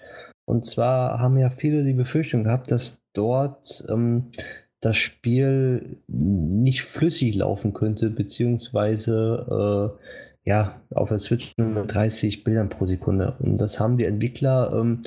Und 0.48 0.66
zwar 0.66 1.20
haben 1.20 1.38
ja 1.38 1.50
viele 1.50 1.84
die 1.84 1.94
Befürchtung 1.94 2.46
gehabt, 2.46 2.72
dass 2.72 3.02
dort 3.14 3.86
ähm, 3.90 4.32
das 4.80 4.96
Spiel 4.96 5.98
nicht 6.08 6.84
flüssig 6.84 7.36
laufen 7.36 7.74
könnte, 7.74 8.10
beziehungsweise 8.10 9.98
äh, 10.00 10.50
ja, 10.50 10.82
auf 10.92 11.10
der 11.10 11.20
Switch 11.20 11.54
nur 11.58 11.68
mit 11.68 11.94
30 11.94 12.46
Bildern 12.46 12.70
pro 12.70 12.86
Sekunde. 12.86 13.36
Und 13.40 13.58
das 13.58 13.82
haben 13.82 13.98
die 13.98 14.06
Entwickler 14.06 14.72
ähm, 14.74 15.02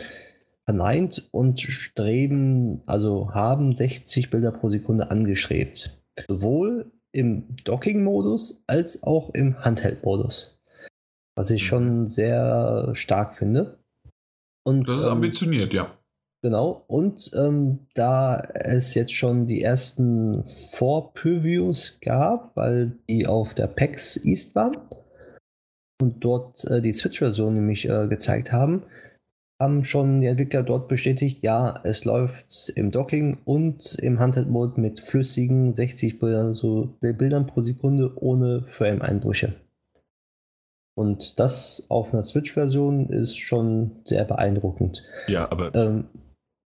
verneint 0.66 1.28
und 1.30 1.60
streben, 1.60 2.82
also 2.84 3.32
haben 3.32 3.74
60 3.74 4.28
Bilder 4.28 4.52
pro 4.52 4.68
Sekunde 4.68 5.10
angestrebt. 5.10 6.02
Sowohl 6.28 6.92
im 7.12 7.56
Docking-Modus 7.64 8.62
als 8.66 9.02
auch 9.02 9.30
im 9.32 9.58
Handheld-Modus. 9.64 10.60
Was 11.34 11.50
ich 11.50 11.66
schon 11.66 12.08
sehr 12.08 12.90
stark 12.92 13.36
finde. 13.36 13.79
Und, 14.64 14.88
das 14.88 14.96
ist 14.96 15.04
ähm, 15.04 15.12
ambitioniert, 15.12 15.72
ja. 15.72 15.96
Genau, 16.42 16.84
und 16.86 17.30
ähm, 17.34 17.86
da 17.94 18.40
es 18.54 18.94
jetzt 18.94 19.12
schon 19.12 19.46
die 19.46 19.62
ersten 19.62 20.42
Vor-Previews 20.44 22.00
gab, 22.00 22.56
weil 22.56 22.98
die 23.08 23.26
auf 23.26 23.52
der 23.54 23.66
PAX 23.66 24.16
East 24.24 24.54
waren, 24.54 24.76
und 26.00 26.24
dort 26.24 26.64
äh, 26.64 26.80
die 26.80 26.94
Switch-Version 26.94 27.54
nämlich 27.54 27.86
äh, 27.86 28.08
gezeigt 28.08 28.52
haben, 28.52 28.84
haben 29.60 29.84
schon 29.84 30.22
die 30.22 30.26
Entwickler 30.26 30.62
dort 30.62 30.88
bestätigt, 30.88 31.42
ja, 31.42 31.78
es 31.84 32.06
läuft 32.06 32.72
im 32.74 32.90
Docking 32.90 33.38
und 33.44 33.94
im 34.00 34.18
Handheld-Mode 34.18 34.80
mit 34.80 35.00
flüssigen 35.00 35.74
60 35.74 36.18
Bildern, 36.18 36.54
so 36.54 36.96
Bildern 37.00 37.46
pro 37.46 37.62
Sekunde 37.62 38.12
ohne 38.16 38.62
Frame-Einbrüche. 38.66 39.52
Und 41.00 41.40
das 41.40 41.86
auf 41.88 42.12
einer 42.12 42.22
Switch-Version 42.22 43.08
ist 43.08 43.38
schon 43.38 43.92
sehr 44.04 44.24
beeindruckend. 44.24 45.02
Ja, 45.28 45.50
aber. 45.50 45.74
Ähm, 45.74 46.04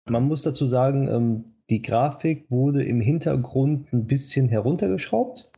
man 0.07 0.25
muss 0.25 0.43
dazu 0.43 0.67
sagen, 0.67 1.09
ähm, 1.09 1.45
die 1.71 1.81
Grafik 1.81 2.51
wurde 2.51 2.85
im 2.85 3.01
Hintergrund 3.01 3.91
ein 3.93 4.07
bisschen 4.07 4.51
heruntergeschraubt 4.51 5.51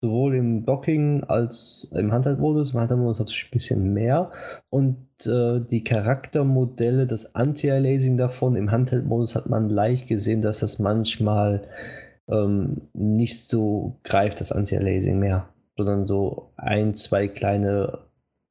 sowohl 0.00 0.34
im 0.34 0.66
Docking 0.66 1.24
als 1.24 1.92
im 1.96 2.12
Handheld-Modus. 2.12 2.72
Im 2.72 2.80
Handheld-Modus 2.80 3.20
natürlich 3.20 3.46
ein 3.46 3.52
bisschen 3.52 3.92
mehr. 3.92 4.32
Und 4.68 4.96
äh, 5.26 5.60
die 5.60 5.84
Charaktermodelle, 5.84 7.06
das 7.06 7.34
Anti-Aliasing 7.36 8.16
davon, 8.16 8.56
im 8.56 8.72
Handheld-Modus 8.72 9.36
hat 9.36 9.48
man 9.48 9.70
leicht 9.70 10.08
gesehen, 10.08 10.40
dass 10.40 10.58
das 10.58 10.80
manchmal 10.80 11.62
ähm, 12.28 12.82
nicht 12.92 13.44
so 13.44 14.00
greift, 14.02 14.40
das 14.40 14.50
Anti-Aliasing 14.50 15.18
mehr, 15.18 15.48
sondern 15.84 16.06
so 16.06 16.52
ein, 16.56 16.94
zwei 16.94 17.28
kleine 17.28 17.98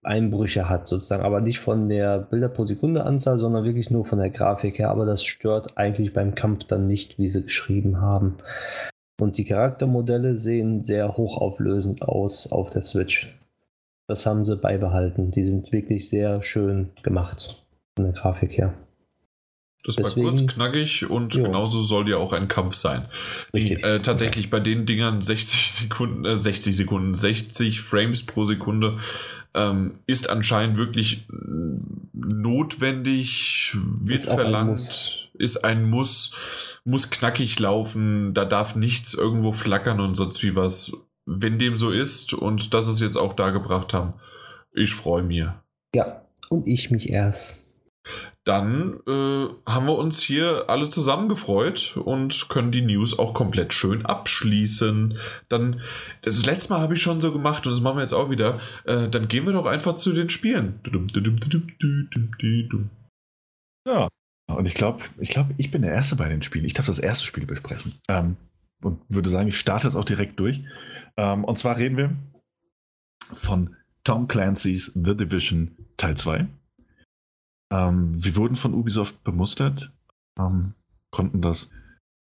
Einbrüche 0.04 0.68
hat 0.68 0.88
sozusagen, 0.88 1.24
aber 1.24 1.42
nicht 1.42 1.60
von 1.60 1.88
der 1.88 2.20
Bilder 2.20 2.50
pro 2.50 2.66
Sekunde 2.66 3.04
Anzahl, 3.06 3.38
sondern 3.38 3.64
wirklich 3.64 3.92
nur 3.92 4.06
von 4.06 4.20
der 4.20 4.32
Grafik 4.32 4.80
her. 4.80 4.90
Aber 4.90 5.06
das 5.06 5.24
stört 5.24 5.78
eigentlich 5.78 6.14
beim 6.14 6.34
Kampf 6.34 6.66
dann 6.66 6.88
nicht, 6.88 7.20
wie 7.20 7.28
sie 7.28 7.44
geschrieben 7.44 8.02
haben. 8.02 8.38
Und 9.20 9.38
die 9.38 9.46
Charaktermodelle 9.46 10.36
sehen 10.36 10.84
sehr 10.84 11.16
hochauflösend 11.18 12.02
aus 12.02 12.52
auf 12.52 12.72
der 12.72 12.82
Switch. 12.82 13.40
Das 14.08 14.26
haben 14.26 14.46
sie 14.46 14.58
beibehalten. 14.58 15.30
Die 15.30 15.44
sind 15.44 15.72
wirklich 15.72 16.10
sehr 16.10 16.42
schön 16.42 16.90
gemacht 17.04 17.68
von 17.96 18.06
der 18.06 18.14
Grafik 18.14 18.58
her. 18.58 18.74
Das 19.84 19.96
Deswegen, 19.96 20.26
war 20.26 20.36
kurz, 20.36 20.48
knackig 20.48 21.10
und 21.10 21.34
jo. 21.34 21.44
genauso 21.44 21.82
soll 21.82 22.08
ja 22.08 22.18
auch 22.18 22.34
ein 22.34 22.48
Kampf 22.48 22.76
sein. 22.76 23.06
Die, 23.54 23.74
äh, 23.74 24.00
tatsächlich 24.00 24.50
bei 24.50 24.60
den 24.60 24.86
Dingern 24.86 25.22
60 25.22 25.72
Sekunden, 25.72 26.26
äh, 26.26 26.38
60 26.38 26.78
Sekunden, 26.78 27.16
60 27.16 27.82
Frames 27.82 28.26
pro 28.26 28.44
Sekunde 28.44 28.98
ähm, 29.54 30.00
ist 30.06 30.30
anscheinend 30.30 30.78
wirklich 30.78 31.28
notwendig, 32.14 33.76
wird 34.06 34.22
verlangt, 34.22 34.80
ein 34.80 35.40
ist 35.42 35.66
ein 35.66 35.90
Muss, 35.90 36.32
muss 36.86 37.10
knackig 37.10 37.60
laufen, 37.60 38.34
da 38.34 38.46
darf 38.46 38.76
nichts 38.76 39.14
irgendwo 39.14 39.52
flackern 39.52 40.00
und 40.00 40.16
sonst 40.16 40.44
wie 40.44 40.56
was. 40.56 40.92
Wenn 41.26 41.60
dem 41.60 41.78
so 41.78 41.92
ist 41.92 42.34
und 42.34 42.74
das 42.74 42.88
es 42.88 43.00
jetzt 43.00 43.18
auch 43.18 43.34
da 43.34 43.52
gebracht 43.52 43.94
haben, 43.94 44.14
ich 44.74 44.94
freue 44.94 45.24
mich. 45.24 45.46
Ja, 45.94 46.26
und 46.50 46.68
ich 46.68 46.92
mich 46.92 47.10
erst 47.10 47.61
dann 48.44 49.00
äh, 49.08 49.48
haben 49.68 49.86
wir 49.86 49.98
uns 49.98 50.22
hier 50.22 50.66
alle 50.68 50.90
zusammen 50.90 51.30
gefreut 51.30 51.96
und 51.96 52.50
können 52.50 52.72
die 52.72 52.82
News 52.82 53.20
auch 53.20 53.34
komplett 53.36 53.72
schön 53.72 54.06
abschließen. 54.06 55.18
Dann, 55.48 55.82
das 56.24 56.46
letzte 56.46 56.74
Mal 56.74 56.82
habe 56.82 56.96
ich 56.96 57.02
schon 57.02 57.22
so 57.22 57.32
gemacht 57.32 57.68
und 57.68 57.72
das 57.72 57.82
machen 57.82 57.98
wir 57.98 58.02
jetzt 58.02 58.14
auch 58.14 58.32
wieder. 58.32 58.60
Äh, 58.86 59.10
dann 59.10 59.28
gehen 59.28 59.46
wir 59.46 59.54
doch 59.54 59.68
einfach 59.68 59.96
zu 59.96 60.12
den 60.12 60.30
Spielen. 60.32 60.80
Ja, 63.88 64.08
und 64.48 64.66
ich 64.66 64.74
glaube, 64.74 65.04
ich 65.20 65.30
glaube, 65.30 65.54
ich 65.58 65.70
bin 65.70 65.84
der 65.84 65.94
Erste 65.94 66.16
bei 66.16 66.28
den 66.28 66.42
Spielen. 66.42 66.66
Ich 66.66 66.74
darf 66.74 66.88
das 66.88 67.00
erste 67.00 67.26
Spiel 67.26 67.46
besprechen. 67.46 67.94
Ähm, 68.10 68.38
und 68.82 69.02
würde 69.08 69.30
sagen, 69.30 69.50
ich 69.50 69.60
starte 69.60 69.88
es 69.88 69.96
auch 69.96 70.06
direkt 70.06 70.40
durch. 70.40 70.64
Ähm, 71.16 71.44
und 71.44 71.60
zwar 71.60 71.78
reden 71.78 71.98
wir 71.98 72.16
von 73.34 73.76
Tom 74.04 74.28
Clancy's 74.28 74.92
The 74.96 75.16
Division 75.16 75.78
Teil 75.98 76.18
2. 76.18 76.48
Ähm, 77.72 78.24
wir 78.24 78.36
wurden 78.36 78.56
von 78.56 78.74
Ubisoft 78.74 79.24
bemustert, 79.24 79.92
ähm, 80.38 80.74
konnten 81.10 81.42
das. 81.42 81.70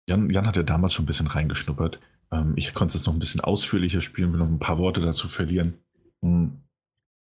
Jan, 0.09 0.31
Jan 0.31 0.47
hat 0.47 0.57
ja 0.57 0.63
damals 0.63 0.95
schon 0.95 1.05
ein 1.05 1.07
bisschen 1.07 1.29
reingeschnuppert. 1.29 2.01
Ähm, 2.33 2.55
ich 2.57 2.75
konnte 2.75 2.97
es 2.97 3.07
noch 3.07 3.13
ein 3.13 3.19
bisschen 3.19 3.41
ausführlicher 3.41 4.01
spielen, 4.01 4.33
will 4.33 4.41
noch 4.41 4.49
ein 4.49 4.59
paar 4.59 4.79
Worte 4.79 5.01
dazu 5.01 5.29
verlieren. 5.29 5.75
Hm. 6.23 6.63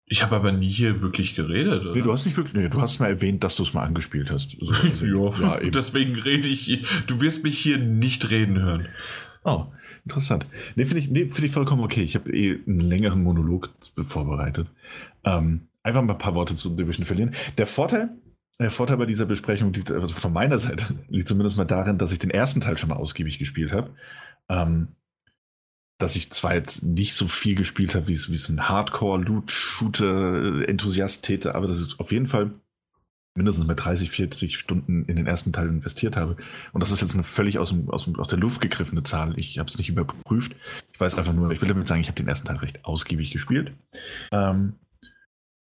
Ich 0.09 0.23
habe 0.23 0.37
aber 0.37 0.53
nie 0.53 0.69
hier 0.69 1.01
wirklich 1.01 1.35
geredet. 1.35 1.83
Oder? 1.83 1.95
Nee, 1.95 2.03
du 2.03 2.13
hast 2.13 2.25
nicht 2.27 2.37
wirklich. 2.37 2.55
Nee, 2.55 2.69
du 2.69 2.81
hast 2.81 3.01
mal 3.01 3.09
erwähnt, 3.09 3.43
dass 3.43 3.57
du 3.57 3.65
es 3.65 3.75
mal 3.75 3.83
angespielt 3.83 4.31
hast. 4.31 4.57
So, 4.61 4.73
also, 4.83 5.05
ja, 5.05 5.61
ja 5.61 5.71
deswegen 5.71 6.15
rede 6.15 6.47
ich. 6.47 6.85
Du 7.09 7.21
wirst 7.21 7.43
mich 7.43 7.59
hier 7.59 7.79
nicht 7.79 8.31
reden 8.31 8.61
hören. 8.61 8.87
Oh, 9.43 9.67
interessant. 10.05 10.47
Nee, 10.77 10.85
finde 10.85 11.01
ich, 11.01 11.11
nee, 11.11 11.29
find 11.29 11.45
ich 11.45 11.51
vollkommen 11.51 11.83
okay. 11.83 12.03
Ich 12.03 12.15
habe 12.15 12.31
eh 12.33 12.61
einen 12.67 12.81
längeren 12.81 13.23
Monolog 13.23 13.71
vorbereitet. 14.07 14.69
Ähm, 15.25 15.63
einfach 15.87 16.03
mal 16.03 16.15
ein 16.15 16.19
paar 16.19 16.35
Worte 16.35 16.57
zu 16.57 16.77
Division 16.77 17.07
verlieren. 17.07 17.35
Der 17.57 17.67
Vorteil, 17.67 18.11
der 18.59 18.71
Vorteil 18.71 18.97
bei 18.97 19.07
dieser 19.07 19.27
Besprechung 19.27 19.73
liegt 19.73 19.91
also 19.91 20.09
von 20.09 20.33
meiner 20.33 20.59
Seite 20.59 20.95
liegt 21.09 21.29
zumindest 21.29 21.57
mal 21.57 21.65
darin, 21.65 21.99
dass 21.99 22.13
ich 22.13 22.19
den 22.19 22.31
ersten 22.31 22.61
Teil 22.61 22.77
schon 22.77 22.91
mal 22.91 22.97
ausgiebig 22.97 23.39
gespielt 23.39 23.73
habe. 23.73 23.91
Ähm, 24.49 24.89
dass 25.99 26.15
ich 26.15 26.31
zwar 26.31 26.55
jetzt 26.55 26.83
nicht 26.83 27.15
so 27.15 27.27
viel 27.27 27.55
gespielt 27.55 27.95
habe, 27.95 28.09
wie 28.09 28.13
es, 28.13 28.31
wie 28.31 28.35
es 28.35 28.51
ein 28.51 28.69
Hardcore-Loot-Shooter-Enthusiast 28.69 31.25
täte, 31.25 31.55
aber 31.55 31.67
das 31.67 31.79
ist 31.79 31.99
auf 31.99 32.13
jeden 32.13 32.27
Fall 32.27 32.51
mindestens 33.35 33.67
mit 33.67 33.83
30, 33.83 34.11
40 34.11 34.59
Stunden 34.59 35.07
in 35.07 35.17
den 35.17 35.27
ersten 35.27 35.55
Teil 35.55 35.69
investiert 35.69 36.17
habe. 36.17 36.37
Und 36.73 36.83
das 36.83 36.91
ist 36.91 37.01
jetzt 37.01 37.15
eine 37.15 37.23
völlig 37.23 37.59
aus, 37.59 37.71
dem, 37.71 37.89
aus, 37.91 38.05
dem, 38.05 38.17
aus 38.17 38.29
der 38.29 38.39
Luft 38.39 38.61
gegriffene 38.61 39.05
Zahl. 39.05 39.39
Ich 39.39 39.59
habe 39.59 39.69
es 39.69 39.79
nicht 39.79 39.89
überprüft. 39.89 40.55
Ich 40.93 41.01
weiß 41.01 41.17
einfach 41.17 41.33
nur, 41.33 41.51
ich 41.51 41.63
will 41.63 41.69
damit 41.69 41.89
sagen, 41.89 42.03
ich 42.03 42.09
habe 42.09 42.17
den 42.17 42.29
ersten 42.29 42.47
Teil 42.47 42.57
recht 42.57 42.85
ausgiebig 42.85 43.31
gespielt. 43.31 43.73
Ähm, 44.33 44.75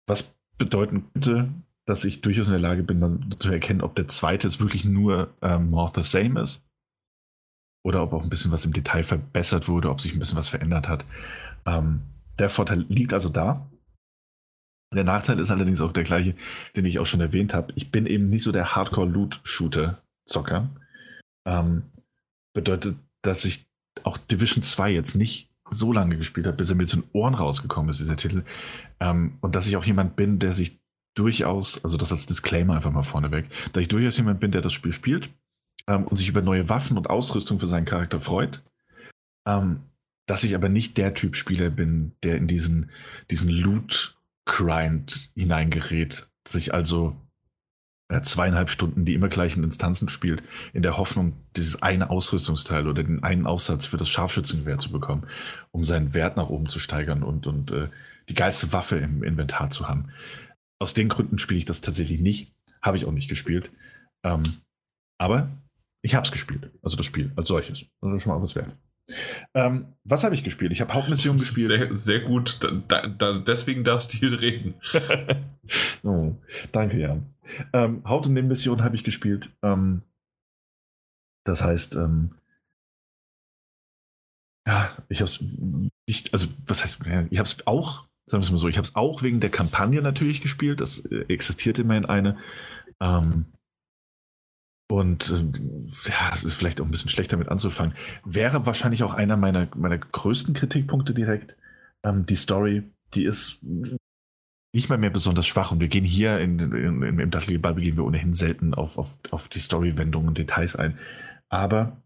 was 0.09 0.37
bedeuten 0.59 1.05
könnte, 1.13 1.53
dass 1.87 2.05
ich 2.05 2.21
durchaus 2.21 2.49
in 2.49 2.53
der 2.53 2.61
Lage 2.61 2.83
bin, 2.83 3.31
zu 3.39 3.51
erkennen, 3.51 3.81
ob 3.81 3.95
der 3.97 4.09
zweite 4.09 4.47
es 4.47 4.61
wirklich 4.61 4.85
nur 4.85 5.33
ähm, 5.41 5.71
more 5.71 5.91
the 5.95 6.03
same 6.03 6.41
ist. 6.41 6.63
Oder 7.85 8.03
ob 8.03 8.13
auch 8.13 8.23
ein 8.23 8.29
bisschen 8.29 8.53
was 8.53 8.65
im 8.65 8.73
Detail 8.73 9.05
verbessert 9.05 9.69
wurde, 9.69 9.89
ob 9.89 10.01
sich 10.01 10.13
ein 10.13 10.19
bisschen 10.19 10.37
was 10.37 10.49
verändert 10.49 10.89
hat. 10.89 11.05
Ähm, 11.65 12.03
der 12.39 12.51
Vorteil 12.51 12.85
liegt 12.89 13.13
also 13.13 13.29
da. 13.29 13.67
Der 14.95 15.05
Nachteil 15.05 15.39
ist 15.39 15.51
allerdings 15.51 15.81
auch 15.81 15.93
der 15.93 16.03
gleiche, 16.03 16.35
den 16.77 16.85
ich 16.85 16.99
auch 16.99 17.07
schon 17.07 17.21
erwähnt 17.21 17.55
habe. 17.55 17.73
Ich 17.77 17.91
bin 17.91 18.07
eben 18.07 18.29
nicht 18.29 18.43
so 18.43 18.53
der 18.53 18.75
Hardcore-Loot-Shooter-Zocker. 18.75 20.69
Ähm, 21.47 21.83
bedeutet, 22.55 22.97
dass 23.23 23.45
ich 23.45 23.67
auch 24.05 24.17
Division 24.19 24.63
2 24.63 24.91
jetzt 24.93 25.15
nicht 25.15 25.48
so 25.71 25.93
lange 25.93 26.17
gespielt 26.17 26.47
habe, 26.47 26.57
bis 26.57 26.71
er 26.71 26.77
mir 26.77 26.87
zu 26.87 26.97
den 26.97 27.09
Ohren 27.13 27.35
rausgekommen 27.35 27.91
ist, 27.91 28.01
dieser 28.01 28.17
Titel. 28.17 28.45
Ähm, 29.01 29.39
und 29.41 29.55
dass 29.55 29.67
ich 29.67 29.77
auch 29.77 29.85
jemand 29.85 30.17
bin, 30.17 30.39
der 30.39 30.53
sich 30.53 30.79
durchaus, 31.15 31.83
also 31.85 31.97
das 31.97 32.13
als 32.13 32.27
Disclaimer 32.27 32.75
einfach 32.75 32.93
mal 32.93 33.03
vorneweg, 33.03 33.47
dass 33.73 33.83
ich 33.83 33.89
durchaus 33.89 34.17
jemand 34.17 34.41
bin, 34.41 34.53
der 34.53 34.61
das 34.61 34.73
Spiel 34.73 34.93
spielt 34.93 35.31
ähm, 35.87 36.05
und 36.05 36.17
sich 36.17 36.29
über 36.29 36.43
neue 36.43 36.69
Waffen 36.69 36.97
und 36.97 37.11
Ausrüstung 37.11 37.59
für 37.59 37.67
seinen 37.67 37.87
Charakter 37.87 38.21
freut. 38.21 38.63
Ähm, 39.47 39.81
dass 40.27 40.45
ich 40.45 40.55
aber 40.55 40.69
nicht 40.69 40.99
der 40.99 41.15
Typ 41.15 41.37
Spieler 41.37 41.71
bin, 41.71 42.13
der 42.23 42.37
in 42.37 42.47
diesen, 42.47 42.91
diesen 43.31 43.49
Loot 43.49 44.17
Grind 44.45 45.31
hineingerät, 45.35 46.29
sich 46.47 46.75
also 46.75 47.17
äh, 48.09 48.21
zweieinhalb 48.23 48.71
Stunden 48.71 49.05
die 49.05 49.15
immer 49.15 49.29
gleichen 49.29 49.63
Instanzen 49.65 50.09
spielt, 50.09 50.43
in 50.73 50.83
der 50.83 50.97
Hoffnung, 50.97 51.35
dieses 51.57 51.83
eine 51.83 52.11
Ausrüstungsteil 52.11 52.89
oder 52.89 53.05
den 53.05 53.23
einen 53.23 53.47
Aufsatz 53.47 53.87
für 53.87 53.97
das 53.97 54.09
Scharfschützengewehr 54.09 54.79
zu 54.79 54.91
bekommen, 54.91 55.27
um 55.71 55.85
seinen 55.85 56.15
Wert 56.15 56.37
nach 56.37 56.49
oben 56.49 56.67
zu 56.67 56.79
steigern 56.79 57.23
und, 57.23 57.47
und 57.47 57.71
äh, 57.71 57.89
die 58.29 58.35
geilste 58.35 58.73
Waffe 58.73 58.97
im 58.97 59.23
Inventar 59.23 59.71
zu 59.71 59.89
haben. 59.89 60.11
Aus 60.79 60.95
den 60.95 61.09
Gründen 61.09 61.39
spiele 61.39 61.59
ich 61.59 61.65
das 61.65 61.81
tatsächlich 61.81 62.21
nicht. 62.21 62.53
Habe 62.81 62.97
ich 62.97 63.05
auch 63.05 63.13
nicht 63.13 63.29
gespielt. 63.29 63.71
Ähm, 64.23 64.43
aber 65.19 65.49
ich 66.03 66.15
habe 66.15 66.25
es 66.25 66.33
gespielt. 66.33 66.71
Also 66.83 66.97
das 66.97 67.07
Spiel 67.07 67.33
als 67.37 67.49
solches. 67.49 67.85
Das 68.01 68.15
ist 68.15 68.23
schon 68.23 68.33
mal 68.33 68.41
was 68.41 68.55
wert. 68.55 68.73
Ähm, 69.55 69.95
was 70.05 70.25
habe 70.25 70.35
ich 70.35 70.45
gespielt? 70.45 70.73
Ich 70.73 70.81
habe 70.81 70.95
Hauptmission 70.95 71.39
gespielt. 71.39 71.67
Sehr, 71.67 71.95
sehr 71.95 72.21
gut. 72.21 72.59
Da, 72.89 73.07
da, 73.07 73.33
deswegen 73.39 73.85
darfst 73.85 74.13
du 74.13 74.19
hier 74.19 74.41
reden. 74.41 74.75
oh, 76.03 76.35
danke, 76.73 76.99
Jan. 76.99 77.27
Ähm, 77.73 78.03
Haupt- 78.05 78.27
und 78.27 78.35
Nebenmission 78.35 78.83
habe 78.83 78.97
ich 78.97 79.05
gespielt. 79.05 79.51
Ähm, 79.63 80.03
das 81.45 81.63
heißt, 81.63 81.97
ähm, 81.97 82.35
ja, 84.67 84.95
ich 85.09 85.21
habe 85.21 85.31
es 85.31 85.43
nicht, 86.07 86.35
also 86.35 86.49
was 86.67 86.83
heißt, 86.83 87.01
ich 87.31 87.39
habe 87.39 87.49
es 87.49 87.67
auch, 87.67 88.07
sagen 88.27 88.43
wir 88.43 88.45
es 88.45 88.51
mal 88.51 88.59
so, 88.59 88.69
ich 88.69 88.77
habe 88.77 88.87
es 88.87 88.95
auch 88.95 89.23
wegen 89.23 89.41
der 89.41 89.51
Kampagne 89.51 90.03
natürlich 90.03 90.43
gespielt. 90.43 90.83
Das 90.83 90.99
äh, 91.07 91.25
existierte 91.29 91.83
immerhin 91.83 92.05
eine. 92.05 92.37
Ähm, 93.01 93.47
und 94.91 95.31
äh, 95.31 96.09
ja, 96.09 96.31
es 96.33 96.45
ist 96.45 96.55
vielleicht 96.55 96.81
auch 96.81 96.85
ein 96.85 96.91
bisschen 96.91 97.11
schlechter 97.11 97.37
mit 97.37 97.49
anzufangen. 97.49 97.95
Wäre 98.25 98.67
wahrscheinlich 98.67 99.03
auch 99.03 99.13
einer 99.13 99.37
meiner, 99.37 99.69
meiner 99.77 99.99
größten 99.99 100.55
Kritikpunkte 100.55 101.13
direkt. 101.15 101.57
Ähm, 102.03 102.25
die 102.27 102.37
Story, 102.37 102.85
die 103.15 103.25
ist 103.25 103.61
nicht 104.75 104.89
mal 104.89 104.99
mehr 104.99 105.11
besonders 105.11 105.47
schwach 105.47 105.73
und 105.73 105.81
wir 105.81 105.89
gehen 105.89 106.05
hier 106.05 106.39
in, 106.39 106.59
in, 106.59 107.03
in, 107.03 107.19
im 107.21 107.31
Dachtelgebabel 107.31 107.83
gehen 107.83 107.97
wir 107.97 108.05
ohnehin 108.05 108.33
selten 108.33 108.75
auf, 108.75 108.99
auf, 108.99 109.19
auf 109.31 109.49
die 109.49 109.61
Story-Wendungen 109.61 110.29
und 110.29 110.39
Details 110.39 110.77
ein. 110.77 110.99
Aber 111.49 112.03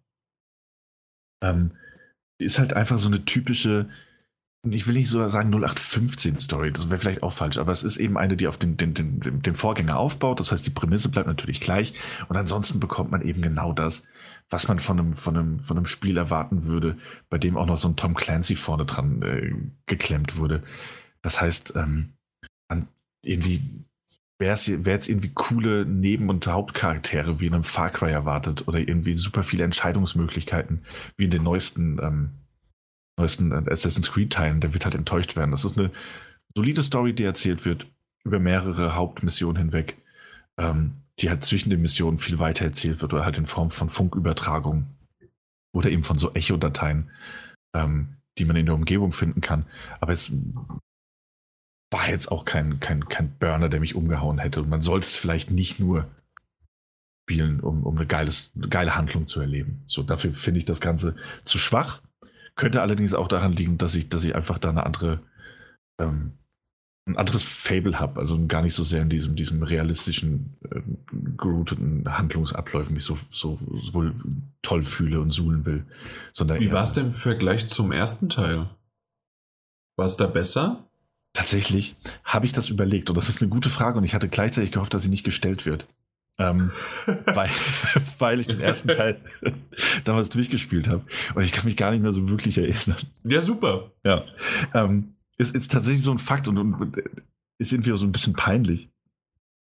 ähm, 1.43 1.73
ist 2.39 2.59
halt 2.59 2.73
einfach 2.75 2.99
so 2.99 3.09
eine 3.09 3.25
typische 3.25 3.89
ich 4.71 4.87
will 4.87 4.95
nicht 4.95 5.09
so 5.09 5.29
sagen 5.29 5.53
0815-Story, 5.53 6.73
das 6.73 6.89
wäre 6.89 7.01
vielleicht 7.01 7.25
auch 7.25 7.33
falsch, 7.33 7.59
aber 7.59 7.73
es 7.73 7.83
ist 7.83 7.97
eben 7.97 8.17
eine, 8.17 8.37
die 8.37 8.47
auf 8.47 8.59
den, 8.59 8.77
den, 8.77 8.95
den, 8.95 9.43
den 9.43 9.55
Vorgänger 9.55 9.99
aufbaut. 9.99 10.39
Das 10.39 10.53
heißt, 10.53 10.65
die 10.65 10.71
Prämisse 10.71 11.09
bleibt 11.09 11.27
natürlich 11.27 11.61
gleich 11.61 11.95
und 12.29 12.37
ansonsten 12.37 12.79
bekommt 12.79 13.11
man 13.11 13.23
eben 13.23 13.43
genau 13.43 13.73
das, 13.73 14.05
was 14.51 14.69
man 14.69 14.79
von 14.79 15.01
einem, 15.01 15.15
von 15.15 15.37
einem, 15.37 15.61
von 15.61 15.77
einem 15.77 15.87
Spiel 15.87 16.17
erwarten 16.17 16.65
würde, 16.65 16.97
bei 17.29 17.39
dem 17.39 17.57
auch 17.57 17.67
noch 17.67 17.79
so 17.79 17.89
ein 17.89 17.97
Tom 17.97 18.15
Clancy 18.15 18.55
vorne 18.55 18.87
dran 18.87 19.23
äh, 19.23 19.53
geklemmt 19.87 20.37
wurde. 20.37 20.63
Das 21.23 21.41
heißt, 21.41 21.75
ähm, 21.77 22.15
irgendwie 23.25 23.63
wäre 24.39 24.55
es 24.55 24.67
jetzt 24.67 25.09
irgendwie 25.09 25.31
coole 25.33 25.87
Neben- 25.87 26.29
und 26.29 26.47
Hauptcharaktere 26.47 27.41
wie 27.41 27.47
in 27.47 27.55
einem 27.55 27.65
Far 27.65 27.91
Cry 27.91 28.11
erwartet 28.11 28.67
oder 28.67 28.79
irgendwie 28.79 29.15
super 29.15 29.45
viele 29.45 29.65
Entscheidungsmöglichkeiten 29.65 30.85
wie 31.17 31.25
in 31.25 31.31
den 31.31 31.45
neuesten 31.45 31.99
ähm, 32.03 32.31
neuesten 33.17 33.53
Assassin's 33.69 34.11
Creed-Teilen, 34.11 34.61
der 34.61 34.75
wird 34.75 34.85
halt 34.85 34.95
enttäuscht 34.95 35.37
werden. 35.37 35.51
Das 35.51 35.65
ist 35.65 35.79
eine 35.79 35.91
solide 36.55 36.83
Story, 36.83 37.15
die 37.15 37.25
erzählt 37.25 37.65
wird 37.65 37.87
über 38.25 38.39
mehrere 38.39 38.95
Hauptmissionen 38.95 39.57
hinweg, 39.57 39.99
ähm, 40.57 40.93
die 41.19 41.29
halt 41.29 41.45
zwischen 41.45 41.71
den 41.71 41.83
Missionen 41.83 42.19
viel 42.19 42.39
weiter 42.39 42.65
erzählt 42.65 43.01
wird 43.01 43.13
oder 43.13 43.25
halt 43.25 43.37
in 43.37 43.47
Form 43.47 43.71
von 43.71 43.91
Funkübertragung 43.91 44.87
oder 45.73 45.91
eben 45.91 46.05
von 46.05 46.19
so 46.19 46.33
Echo-Dateien, 46.33 47.11
ähm, 47.75 48.17
die 48.39 48.45
man 48.45 48.57
in 48.57 48.67
der 48.67 48.75
Umgebung 48.75 49.13
finden 49.13 49.41
kann. 49.41 49.67
Aber 50.01 50.13
es 50.13 50.33
war 51.91 52.09
jetzt 52.09 52.29
auch 52.33 52.45
kein, 52.45 52.81
kein, 52.81 53.09
kein 53.09 53.37
Burner, 53.39 53.69
der 53.69 53.81
mich 53.81 53.95
umgehauen 53.95 54.39
hätte. 54.39 54.63
Und 54.63 54.71
man 54.71 54.81
sollte 54.81 55.07
es 55.07 55.17
vielleicht 55.17 55.51
nicht 55.51 55.79
nur 55.79 56.09
spielen, 57.25 57.61
um, 57.61 57.85
um 57.85 57.97
eine, 57.97 58.07
geiles, 58.07 58.53
eine 58.57 58.69
geile 58.69 58.97
Handlung 58.97 59.27
zu 59.27 59.41
erleben. 59.41 59.83
So, 59.87 60.03
dafür 60.03 60.33
finde 60.33 60.59
ich 60.59 60.65
das 60.65 60.81
Ganze 60.81 61.15
zu 61.45 61.59
schwach. 61.59 62.01
Könnte 62.63 62.81
allerdings 62.81 63.13
auch 63.13 63.27
daran 63.27 63.51
liegen, 63.51 63.77
dass 63.77 63.97
ich, 63.97 64.09
dass 64.09 64.23
ich 64.23 64.37
einfach 64.37 64.57
da 64.57 64.69
eine 64.69 64.87
andere, 64.87 65.19
ähm, 66.01 66.35
ein 67.09 67.17
anderes 67.17 67.43
Fable 67.43 67.99
habe, 67.99 68.21
also 68.21 68.39
gar 68.47 68.63
nicht 68.63 68.75
so 68.75 68.85
sehr 68.85 69.03
in 69.03 69.09
diesem, 69.09 69.35
diesem 69.35 69.65
realistischen, 69.65 70.55
äh, 70.71 70.81
gerouteten 71.37 72.05
Handlungsabläufen 72.07 72.95
mich 72.95 73.03
so, 73.03 73.19
so 73.33 73.59
wohl 73.91 74.15
toll 74.63 74.85
fühle 74.85 75.21
und 75.21 75.31
suhlen 75.31 75.67
will. 75.67 75.85
Sondern 76.35 76.61
Wie 76.61 76.71
war 76.71 76.85
es 76.85 76.93
denn 76.93 77.07
im 77.07 77.13
Vergleich 77.15 77.67
zum 77.67 77.91
ersten 77.91 78.29
Teil? 78.29 78.71
War 79.97 80.07
es 80.07 80.17
da 80.17 80.29
besser? 80.29 80.89
Tatsächlich 81.33 81.97
habe 82.23 82.47
ich 82.47 82.53
das 82.53 82.69
überlegt 82.69 83.11
und 83.11 83.17
das 83.17 83.29
ist 83.29 83.43
eine 83.43 83.51
gute 83.51 83.71
Frage 83.71 83.99
und 83.99 84.05
ich 84.05 84.15
hatte 84.15 84.29
gleichzeitig 84.29 84.71
gehofft, 84.71 84.95
dass 84.95 85.03
sie 85.03 85.11
nicht 85.11 85.25
gestellt 85.25 85.67
wird. 85.67 85.89
Ähm, 86.39 86.73
weil, 87.27 87.51
weil 88.19 88.41
ich 88.41 88.47
den 88.47 88.61
ersten 88.61 88.89
Teil 88.97 89.21
damals 90.05 90.31
durchgespielt 90.31 90.89
habe. 90.89 91.05
Und 91.35 91.43
ich 91.43 91.53
kann 91.53 91.65
mich 91.65 91.77
gar 91.77 91.91
nicht 91.91 92.03
mehr 92.03 92.13
so 92.13 92.29
wirklich 92.29 92.59
erinnern. 92.59 92.97
Ja, 93.25 93.43
super. 93.43 93.93
Ja. 94.05 94.23
Ähm, 94.75 95.15
es 95.39 95.51
ist 95.51 95.73
tatsächlich 95.73 96.03
so 96.03 96.11
ein 96.11 96.19
Fakt 96.19 96.49
und, 96.49 96.59
und 96.59 96.97
ist 97.59 97.73
irgendwie 97.73 97.97
so 97.97 98.05
ein 98.05 98.13
bisschen 98.13 98.35
peinlich. 98.35 98.91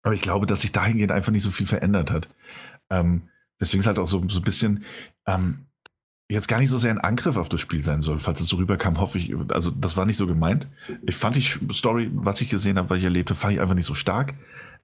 Aber 0.03 0.13
ich 0.13 0.21
glaube, 0.21 0.45
dass 0.45 0.61
sich 0.61 0.71
dahingehend 0.71 1.11
einfach 1.11 1.31
nicht 1.31 1.43
so 1.43 1.51
viel 1.51 1.65
verändert 1.65 2.11
hat. 2.11 2.29
Ähm, 2.89 3.29
deswegen 3.59 3.81
ist 3.81 3.87
halt 3.87 3.99
auch 3.99 4.07
so, 4.07 4.23
so 4.29 4.39
ein 4.39 4.45
bisschen 4.45 4.85
ähm, 5.27 5.65
jetzt 6.29 6.47
gar 6.47 6.59
nicht 6.59 6.69
so 6.69 6.77
sehr 6.77 6.91
ein 6.91 6.99
Angriff 6.99 7.37
auf 7.37 7.49
das 7.49 7.59
Spiel 7.59 7.83
sein 7.83 8.01
soll. 8.01 8.19
Falls 8.19 8.39
es 8.39 8.47
so 8.47 8.57
rüberkam, 8.57 8.99
hoffe 8.99 9.17
ich, 9.17 9.33
also 9.49 9.71
das 9.71 9.97
war 9.97 10.05
nicht 10.05 10.17
so 10.17 10.27
gemeint. 10.27 10.67
Ich 11.05 11.15
fand 11.15 11.35
die 11.35 11.73
Story, 11.73 12.09
was 12.13 12.39
ich 12.41 12.49
gesehen 12.49 12.77
habe, 12.77 12.89
was 12.89 12.99
ich 12.99 13.03
erlebte, 13.03 13.35
fand 13.35 13.53
ich 13.53 13.61
einfach 13.61 13.75
nicht 13.75 13.87
so 13.87 13.95
stark. 13.95 14.35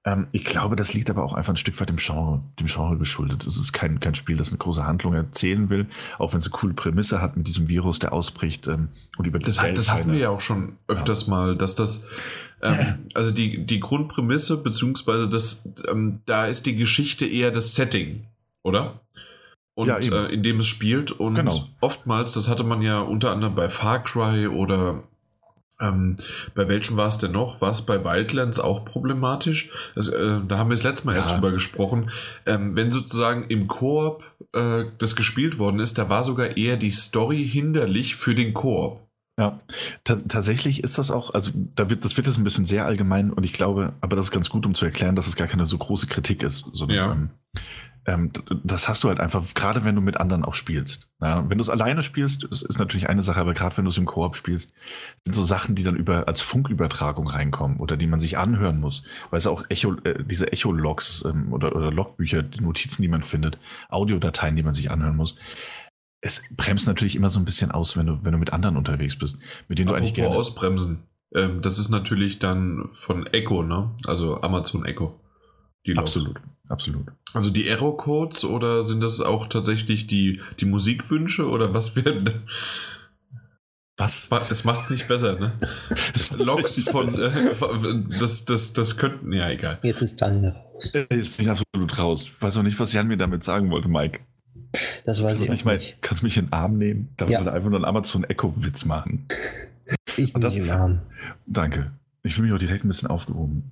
Ähm, 0.06 0.28
ich 0.32 0.46
glaube, 0.46 0.76
das 0.76 0.94
liegt 0.94 1.10
aber 1.10 1.24
auch 1.24 1.34
einfach 1.34 1.54
ein 1.54 1.58
Stück 1.58 1.80
weit 1.82 1.90
dem 1.90 1.98
Genre, 1.98 2.42
dem 2.60 2.68
Genre 2.68 2.98
geschuldet. 2.98 3.46
Es 3.46 3.58
ist 3.58 3.74
kein, 3.74 4.00
kein 4.00 4.16
Spiel, 4.16 4.38
das 4.38 4.50
eine 4.50 4.60
große 4.60 4.86
Handlung 4.86 5.16
erzählen 5.16 5.70
will, 5.70 5.88
auch 6.20 6.34
wenn 6.34 6.40
es 6.40 6.46
eine 6.46 6.52
coole 6.52 6.74
Prämisse 6.74 7.22
hat 7.22 7.36
mit 7.36 7.48
diesem 7.48 7.68
Virus, 7.68 8.00
der 8.00 8.14
ausbricht 8.14 8.68
ähm, 8.68 8.90
und 9.18 9.26
über 9.26 9.40
das, 9.40 9.56
das 9.56 9.92
hatten 9.92 10.12
wir 10.12 10.20
ja 10.20 10.30
auch 10.30 10.42
schon 10.42 10.78
öfters 10.88 11.28
ja. 11.28 11.32
mal, 11.32 11.58
dass 11.58 11.76
das 11.76 12.08
ähm, 12.62 13.06
also 13.14 13.32
die, 13.32 13.66
die 13.66 13.80
Grundprämisse, 13.80 14.58
beziehungsweise 14.58 15.30
das, 15.30 15.70
ähm, 15.88 16.20
da 16.26 16.46
ist 16.46 16.66
die 16.66 16.76
Geschichte 16.76 17.26
eher 17.26 17.52
das 17.52 17.76
Setting, 17.76 18.26
oder? 18.64 19.02
Und 19.74 19.88
ja, 19.88 19.98
äh, 19.98 20.34
in 20.34 20.42
dem 20.42 20.60
es 20.60 20.68
spielt. 20.68 21.12
Und 21.12 21.36
genau. 21.36 21.68
oftmals, 21.82 22.34
das 22.34 22.48
hatte 22.50 22.64
man 22.64 22.82
ja 22.82 23.02
unter 23.02 23.32
anderem 23.32 23.56
bei 23.56 23.70
Far 23.70 24.04
Cry 24.04 24.48
oder 24.48 25.04
Ähm, 25.80 26.16
bei 26.54 26.68
welchem 26.68 26.98
war 26.98 27.08
es 27.08 27.18
denn 27.18 27.32
noch? 27.32 27.62
War 27.62 27.72
es 27.72 27.86
bei 27.86 28.04
Wildlands 28.04 28.60
auch 28.60 28.86
problematisch? 28.86 29.72
Das, 29.96 30.08
äh, 30.08 30.40
da 30.48 30.58
haben 30.58 30.70
wir 30.70 30.76
das 30.76 30.84
letzte 30.84 31.06
Mal 31.06 31.14
ja. 31.14 31.18
erst 31.18 31.32
drüber 31.32 31.52
gesprochen. 31.52 32.12
Ähm, 32.46 32.76
wenn 32.76 32.92
sozusagen 32.92 33.46
im 33.50 33.68
Koop 33.68 34.24
äh, 34.54 34.86
das 34.98 35.16
gespielt 35.16 35.58
worden 35.58 35.80
ist, 35.80 35.98
da 35.98 36.10
war 36.10 36.24
sogar 36.24 36.58
eher 36.58 36.78
die 36.78 36.92
Story 36.92 37.46
hinderlich 37.46 38.16
für 38.16 38.36
den 38.36 38.54
Koop. 38.54 39.02
Ja, 39.38 39.60
tatsächlich 40.06 40.82
ist 40.82 40.98
das 40.98 41.12
auch, 41.12 41.34
also 41.34 41.52
da 41.76 41.90
wird, 41.90 42.06
das 42.06 42.16
wird 42.16 42.26
jetzt 42.26 42.38
ein 42.38 42.46
bisschen 42.46 42.64
sehr 42.64 42.86
allgemein 42.86 43.34
und 43.34 43.44
ich 43.44 43.52
glaube, 43.52 43.92
aber 44.00 44.16
das 44.16 44.28
ist 44.28 44.32
ganz 44.32 44.50
gut, 44.50 44.66
um 44.66 44.74
zu 44.74 44.86
erklären, 44.86 45.18
dass 45.18 45.28
es 45.28 45.36
gar 45.36 45.48
keine 45.48 45.66
so 45.66 45.78
große 45.78 46.08
Kritik 46.08 46.42
ist. 46.42 46.66
Sondern, 46.72 46.98
ja. 46.98 47.12
ähm, 47.12 47.30
ähm, 48.08 48.32
das 48.64 48.88
hast 48.88 49.04
du 49.04 49.10
halt 49.10 49.20
einfach, 49.20 49.44
gerade 49.56 49.84
wenn 49.84 49.96
du 49.96 50.02
mit 50.02 50.18
anderen 50.18 50.46
auch 50.46 50.54
spielst. 50.54 51.10
Ja, 51.22 51.50
wenn 51.50 51.58
du 51.58 51.62
es 51.64 51.70
alleine 51.70 52.04
spielst, 52.04 52.44
ist, 52.44 52.62
ist 52.62 52.78
natürlich 52.78 53.10
eine 53.10 53.24
Sache, 53.24 53.40
aber 53.40 53.54
gerade 53.54 53.76
wenn 53.78 53.86
du 53.86 53.90
es 53.90 53.98
im 53.98 54.06
Koop 54.06 54.36
spielst, 54.36 54.74
sind 55.24 55.34
so 55.34 55.44
Sachen, 55.44 55.76
die 55.76 55.84
dann 55.84 55.96
über 55.96 56.28
als 56.28 56.42
Funkübertragung 56.42 57.28
reinkommen 57.28 57.78
oder 57.80 57.98
die 57.98 58.06
man 58.08 58.20
sich 58.20 58.38
anhören 58.38 58.80
muss, 58.80 59.04
weil 59.32 59.38
es 59.38 59.48
auch 59.48 59.66
Echo, 59.70 59.96
äh, 60.04 60.24
diese 60.24 60.52
Echo-Logs 60.52 61.26
ähm, 61.26 61.52
oder, 61.52 61.76
oder 61.76 61.92
Logbücher, 61.92 62.44
die 62.44 62.62
Notizen, 62.62 63.02
die 63.02 63.08
man 63.08 63.24
findet, 63.24 63.58
Audiodateien, 63.90 64.56
die 64.56 64.64
man 64.64 64.76
sich 64.76 64.92
anhören 64.92 65.16
muss. 65.16 65.36
Es 66.22 66.44
bremst 66.52 66.88
natürlich 66.88 67.16
immer 67.16 67.30
so 67.30 67.40
ein 67.40 67.46
bisschen 67.46 67.72
aus, 67.72 67.98
wenn 67.98 68.06
du, 68.06 68.20
wenn 68.24 68.34
du 68.34 68.38
mit 68.38 68.54
anderen 68.54 68.78
unterwegs 68.78 69.18
bist, 69.18 69.38
mit 69.68 69.80
denen 69.80 69.90
Apropos 69.90 69.90
du 69.90 69.96
eigentlich 69.96 70.14
gerne. 70.14 70.36
ausbremsen. 70.36 71.04
Ähm, 71.34 71.62
das 71.64 71.80
ist 71.80 71.90
natürlich 71.90 72.38
dann 72.38 72.90
von 72.94 73.26
Echo, 73.28 73.64
ne? 73.64 73.92
Also 74.06 74.42
Amazon 74.42 74.86
Echo. 74.86 75.20
Absolut. 75.96 76.40
Absolut. 76.68 77.08
Also 77.34 77.52
die 77.52 77.68
Error-Codes 77.68 78.46
oder 78.46 78.84
sind 78.84 79.02
das 79.02 79.22
auch 79.22 79.48
tatsächlich 79.48 80.08
die, 80.08 80.42
die 80.60 80.66
Musikwünsche 80.66 81.48
oder 81.48 81.74
was 81.74 81.96
werden. 81.96 82.44
Was? 83.98 84.28
Es 84.50 84.66
macht 84.66 84.86
es 84.86 84.90
nicht 84.90 85.08
besser, 85.08 85.40
ne? 85.40 85.54
Logs 86.38 86.82
von, 86.90 87.08
äh, 87.08 88.18
das, 88.20 88.44
das, 88.44 88.74
das 88.74 88.98
könnten, 88.98 89.32
ja, 89.32 89.50
egal. 89.50 89.80
Jetzt 89.84 90.02
ist 90.02 90.22
Daniel 90.22 90.50
raus. 90.50 90.92
Jetzt 90.94 91.38
bin 91.38 91.46
ich 91.46 91.50
absolut 91.50 91.98
raus. 91.98 92.34
weiß 92.40 92.58
auch 92.58 92.64
nicht, 92.64 92.80
was 92.80 92.92
Jan 92.92 93.08
mir 93.08 93.18
damit 93.18 93.44
sagen 93.44 93.70
wollte, 93.70 93.88
Mike. 93.88 94.20
Das 95.06 95.24
weiß 95.24 95.42
ich 95.42 95.50
nicht. 95.50 95.64
Mal, 95.64 95.80
kannst 96.02 96.24
du 96.24 96.26
mich 96.26 96.38
in 96.38 96.48
den 96.48 96.54
Arm 96.54 96.78
nehmen? 96.78 97.14
Da 97.16 97.26
ja. 97.28 97.38
wollte 97.38 97.54
einfach 97.54 97.70
nur 97.70 97.78
einen 97.78 97.86
Amazon-Echo-Witz 97.86 98.84
machen. 98.84 99.28
Ich 100.18 100.34
nehme 100.34 100.50
den 100.50 100.70
Arm. 100.72 101.02
Danke. 101.46 101.92
Ich 102.24 102.36
fühle 102.36 102.48
mich 102.48 102.56
auch 102.56 102.60
direkt 102.60 102.84
ein 102.84 102.88
bisschen 102.90 103.10
aufgehoben. 103.10 103.72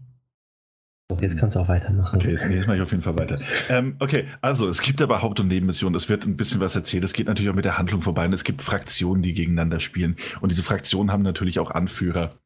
Jetzt 1.22 1.38
kannst 1.38 1.56
du 1.56 1.60
auch 1.60 1.68
weitermachen. 1.68 2.18
Okay, 2.18 2.32
jetzt, 2.32 2.46
jetzt 2.50 2.68
mache 2.68 2.78
ich 2.78 2.82
auf 2.82 2.92
jeden 2.92 3.04
Fall 3.04 3.18
weiter. 3.18 3.40
Ähm, 3.70 3.96
okay, 4.00 4.26
also 4.42 4.68
es 4.68 4.82
gibt 4.82 5.02
aber 5.02 5.22
Haupt- 5.22 5.40
und 5.40 5.48
Nebenmissionen. 5.48 5.96
Es 5.96 6.10
wird 6.10 6.26
ein 6.26 6.38
bisschen 6.38 6.60
was 6.62 6.76
erzählt. 6.76 7.04
Es 7.04 7.14
geht 7.14 7.28
natürlich 7.28 7.50
auch 7.50 7.56
mit 7.56 7.66
der 7.66 7.78
Handlung 7.78 8.02
vorbei. 8.02 8.26
Und 8.26 8.34
es 8.34 8.44
gibt 8.44 8.62
Fraktionen, 8.62 9.24
die 9.24 9.34
gegeneinander 9.34 9.80
spielen. 9.80 10.16
Und 10.42 10.52
diese 10.52 10.64
Fraktionen 10.64 11.12
haben 11.12 11.24
natürlich 11.24 11.60
auch 11.60 11.72
Anführer, 11.72 12.38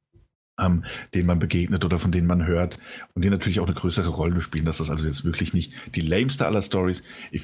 ähm, 0.60 0.84
denen 1.14 1.28
man 1.28 1.40
begegnet 1.40 1.86
oder 1.86 2.00
von 2.00 2.12
denen 2.12 2.28
man 2.28 2.46
hört. 2.46 2.80
Und 3.14 3.24
die 3.24 3.30
natürlich 3.30 3.60
auch 3.60 3.68
eine 3.68 3.76
größere 3.76 4.10
Rolle 4.10 4.42
spielen. 4.42 4.66
Das 4.66 4.80
ist 4.80 4.90
also 4.90 5.06
jetzt 5.06 5.26
wirklich 5.26 5.54
nicht 5.54 5.74
die 5.96 6.02
lameste 6.02 6.46
aller 6.46 6.62
Stories. 6.62 7.04
Ich 7.32 7.44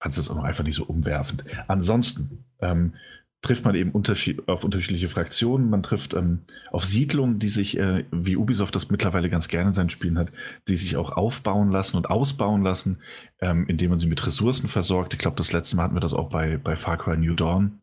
fand 0.00 0.12
es 0.12 0.16
jetzt 0.16 0.30
auch 0.30 0.36
noch 0.36 0.44
einfach 0.44 0.64
nicht 0.64 0.76
so 0.76 0.84
umwerfend. 0.84 1.44
Ansonsten, 1.66 2.44
ähm, 2.60 2.94
trifft 3.40 3.64
man 3.64 3.74
eben 3.74 3.92
unterschied 3.92 4.48
auf 4.48 4.64
unterschiedliche 4.64 5.08
Fraktionen, 5.08 5.70
man 5.70 5.82
trifft 5.82 6.14
ähm, 6.14 6.40
auf 6.72 6.84
Siedlungen, 6.84 7.38
die 7.38 7.48
sich, 7.48 7.78
äh, 7.78 8.04
wie 8.10 8.36
Ubisoft 8.36 8.74
das 8.74 8.90
mittlerweile 8.90 9.28
ganz 9.28 9.48
gerne 9.48 9.68
in 9.68 9.74
seinen 9.74 9.90
Spielen 9.90 10.18
hat, 10.18 10.32
die 10.66 10.76
sich 10.76 10.96
auch 10.96 11.10
aufbauen 11.10 11.70
lassen 11.70 11.96
und 11.96 12.10
ausbauen 12.10 12.62
lassen, 12.62 12.98
ähm, 13.40 13.66
indem 13.68 13.90
man 13.90 13.98
sie 13.98 14.08
mit 14.08 14.26
Ressourcen 14.26 14.68
versorgt. 14.68 15.12
Ich 15.12 15.20
glaube, 15.20 15.36
das 15.36 15.52
letzte 15.52 15.76
Mal 15.76 15.84
hatten 15.84 15.94
wir 15.96 16.00
das 16.00 16.14
auch 16.14 16.30
bei, 16.30 16.56
bei 16.56 16.74
Far 16.74 16.98
Cry 16.98 17.16
New 17.16 17.34
Dawn. 17.34 17.80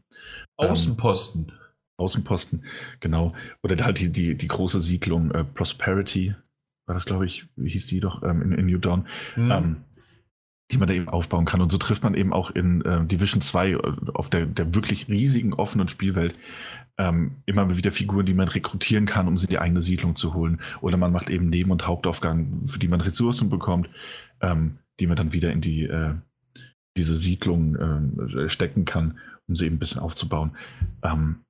Ähm, 0.60 0.72
Außenposten. 0.72 1.48
Ähm, 1.49 1.57
Außenposten, 1.98 2.65
genau. 2.99 3.34
Oder 3.64 3.84
halt 3.86 3.99
die, 3.99 4.11
die, 4.11 4.36
die 4.36 4.48
große 4.49 4.82
Siedlung 4.82 5.32
äh, 5.32 5.45
Prosperity, 5.45 6.36
war 6.86 6.94
das, 6.94 7.06
glaube 7.06 7.26
ich, 7.26 7.48
wie 7.56 7.69
hieß 7.69 7.86
die 7.88 8.02
doch 8.02 8.22
ähm, 8.23 8.41
in, 8.41 8.52
in, 8.52 8.65
New 8.65 8.77
Dawn. 8.77 9.07
Mhm 9.38 9.77
die 10.71 10.77
man 10.77 10.87
da 10.87 10.93
eben 10.93 11.09
aufbauen 11.09 11.45
kann. 11.45 11.61
Und 11.61 11.71
so 11.71 11.77
trifft 11.77 12.03
man 12.03 12.15
eben 12.15 12.33
auch 12.33 12.51
in 12.51 12.81
äh, 12.81 13.05
Division 13.05 13.41
2 13.41 13.71
äh, 13.71 13.77
auf 14.13 14.29
der, 14.29 14.45
der 14.45 14.73
wirklich 14.73 15.07
riesigen 15.07 15.53
offenen 15.53 15.87
Spielwelt 15.87 16.35
ähm, 16.97 17.37
immer 17.45 17.75
wieder 17.75 17.91
Figuren, 17.91 18.25
die 18.25 18.33
man 18.33 18.47
rekrutieren 18.47 19.05
kann, 19.05 19.27
um 19.27 19.37
sie 19.37 19.45
in 19.45 19.51
die 19.51 19.59
eigene 19.59 19.81
Siedlung 19.81 20.15
zu 20.15 20.33
holen. 20.33 20.61
Oder 20.81 20.97
man 20.97 21.11
macht 21.11 21.29
eben 21.29 21.49
Neben- 21.49 21.71
und 21.71 21.85
Hauptaufgaben, 21.85 22.67
für 22.67 22.79
die 22.79 22.87
man 22.87 23.01
Ressourcen 23.01 23.49
bekommt, 23.49 23.89
ähm, 24.41 24.79
die 24.99 25.07
man 25.07 25.17
dann 25.17 25.33
wieder 25.33 25.51
in 25.51 25.61
die 25.61 25.83
äh, 25.83 26.15
diese 26.97 27.15
Siedlung 27.15 27.75
äh, 27.75 28.49
stecken 28.49 28.85
kann, 28.85 29.19
um 29.47 29.55
sie 29.55 29.65
eben 29.65 29.75
ein 29.75 29.79
bisschen 29.79 30.01
aufzubauen. 30.01 30.55
Ähm, 31.03 31.41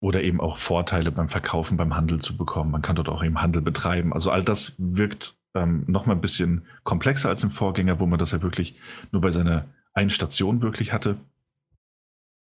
oder 0.00 0.22
eben 0.22 0.40
auch 0.40 0.56
Vorteile 0.56 1.12
beim 1.12 1.28
Verkaufen, 1.28 1.76
beim 1.76 1.94
Handel 1.94 2.20
zu 2.20 2.36
bekommen. 2.36 2.72
Man 2.72 2.82
kann 2.82 2.96
dort 2.96 3.08
auch 3.08 3.22
eben 3.22 3.40
Handel 3.40 3.62
betreiben. 3.62 4.12
Also 4.12 4.30
all 4.30 4.42
das 4.42 4.74
wirkt 4.78 5.36
ähm, 5.54 5.84
noch 5.86 6.06
ein 6.06 6.20
bisschen 6.20 6.62
komplexer 6.84 7.28
als 7.28 7.42
im 7.42 7.50
Vorgänger, 7.50 8.00
wo 8.00 8.06
man 8.06 8.18
das 8.18 8.32
ja 8.32 8.42
wirklich 8.42 8.76
nur 9.10 9.20
bei 9.20 9.30
seiner 9.30 9.66
einen 9.94 10.10
Station 10.10 10.62
wirklich 10.62 10.92
hatte. 10.92 11.18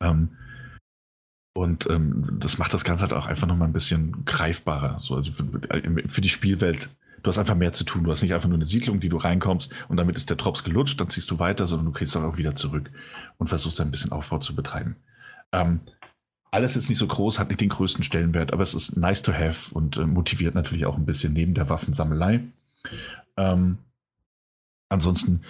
Ähm, 0.03 0.31
und 1.55 1.89
ähm, 1.89 2.39
das 2.39 2.59
macht 2.59 2.75
das 2.75 2.85
Ganze 2.85 3.03
halt 3.03 3.15
auch 3.15 3.27
einfach 3.27 3.47
noch 3.47 3.57
mal 3.57 3.65
ein 3.65 3.73
bisschen 3.73 4.25
greifbarer. 4.27 4.99
So, 5.01 5.15
also 5.17 5.33
für, 5.33 5.47
für, 6.07 6.21
die 6.21 6.29
Spielwelt, 6.29 6.91
du 7.23 7.29
hast 7.29 7.39
einfach 7.39 7.55
mehr 7.55 7.73
zu 7.73 7.85
tun. 7.85 8.05
Du 8.05 8.11
hast 8.11 8.23
nicht 8.23 8.35
einfach 8.35 8.49
nur 8.49 8.59
eine 8.59 8.67
Siedlung, 8.67 9.01
die 9.01 9.09
du 9.09 9.17
reinkommst 9.17 9.73
und 9.89 9.97
damit 9.97 10.17
ist 10.17 10.29
der 10.29 10.37
Drops 10.37 10.65
gelutscht, 10.65 11.01
dann 11.01 11.09
ziehst 11.09 11.31
du 11.31 11.39
weiter, 11.39 11.67
sondern 11.67 11.87
du 11.87 11.99
gehst 11.99 12.15
dann 12.15 12.25
auch 12.25 12.37
wieder 12.37 12.55
zurück 12.55 12.91
und 13.39 13.49
versuchst 13.49 13.81
dann 13.81 13.89
ein 13.89 13.91
bisschen 13.91 14.13
Aufbau 14.13 14.39
zu 14.39 14.55
betreiben. 14.55 14.97
Ähm, 15.53 15.81
alles 16.51 16.77
ist 16.77 16.89
nicht 16.89 16.99
so 16.99 17.07
groß, 17.07 17.39
hat 17.39 17.49
nicht 17.49 17.61
den 17.61 17.71
größten 17.71 18.05
Stellenwert, 18.05 18.53
aber 18.53 18.63
es 18.63 18.75
ist 18.75 18.97
nice 18.97 19.23
to 19.23 19.33
have 19.33 19.75
und 19.75 19.97
äh, 19.97 20.07
motiviert 20.07 20.55
natürlich 20.55 20.87
auch 20.87 20.97
ein 20.97 21.07
bisschen 21.07 21.33
neben 21.33 21.55
der 21.55 21.71
Waffensammelei. 21.71 22.41
Ähm, 23.37 23.79
ansonsten 24.89 25.43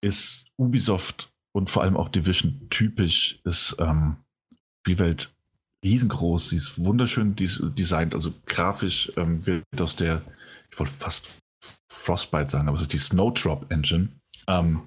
ist 0.00 0.46
Ubisoft 0.56 1.30
und 1.52 1.70
vor 1.70 1.82
allem 1.82 1.96
auch 1.96 2.08
Division 2.08 2.68
typisch, 2.70 3.40
ist 3.44 3.76
ähm, 3.78 4.16
Spielwelt 4.82 5.32
riesengroß, 5.84 6.50
sie 6.50 6.56
ist 6.56 6.82
wunderschön 6.82 7.36
designt, 7.36 8.14
also 8.14 8.32
grafisch 8.46 9.12
ähm, 9.16 9.46
wird 9.46 9.64
aus 9.78 9.96
der, 9.96 10.22
ich 10.70 10.78
wollte 10.78 10.92
fast 10.92 11.38
Frostbite 11.90 12.50
sagen, 12.50 12.68
aber 12.68 12.76
es 12.76 12.82
ist 12.82 12.92
die 12.92 12.98
Snowdrop 12.98 13.70
Engine. 13.70 14.08
Ähm, 14.46 14.82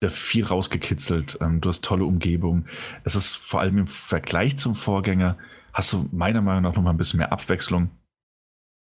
da 0.00 0.08
viel 0.08 0.44
rausgekitzelt, 0.44 1.38
ähm, 1.40 1.60
du 1.60 1.68
hast 1.68 1.84
tolle 1.84 2.04
Umgebung. 2.04 2.66
Es 3.04 3.14
ist 3.14 3.36
vor 3.36 3.60
allem 3.60 3.78
im 3.78 3.86
Vergleich 3.86 4.56
zum 4.58 4.74
Vorgänger, 4.74 5.38
hast 5.72 5.92
du 5.92 6.08
meiner 6.12 6.42
Meinung 6.42 6.62
nach 6.62 6.74
noch 6.74 6.82
mal 6.82 6.90
ein 6.90 6.96
bisschen 6.96 7.18
mehr 7.18 7.32
Abwechslung. 7.32 7.90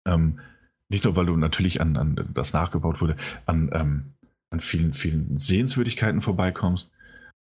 Ähm, 0.07 0.39
nicht 0.89 1.03
nur, 1.03 1.15
weil 1.15 1.25
du 1.25 1.35
natürlich 1.35 1.81
an, 1.81 1.97
an 1.97 2.29
das 2.33 2.53
nachgebaut 2.53 3.01
wurde, 3.01 3.15
an, 3.45 3.69
ähm, 3.73 4.13
an 4.49 4.59
vielen, 4.59 4.93
vielen 4.93 5.37
Sehenswürdigkeiten 5.37 6.21
vorbeikommst, 6.21 6.91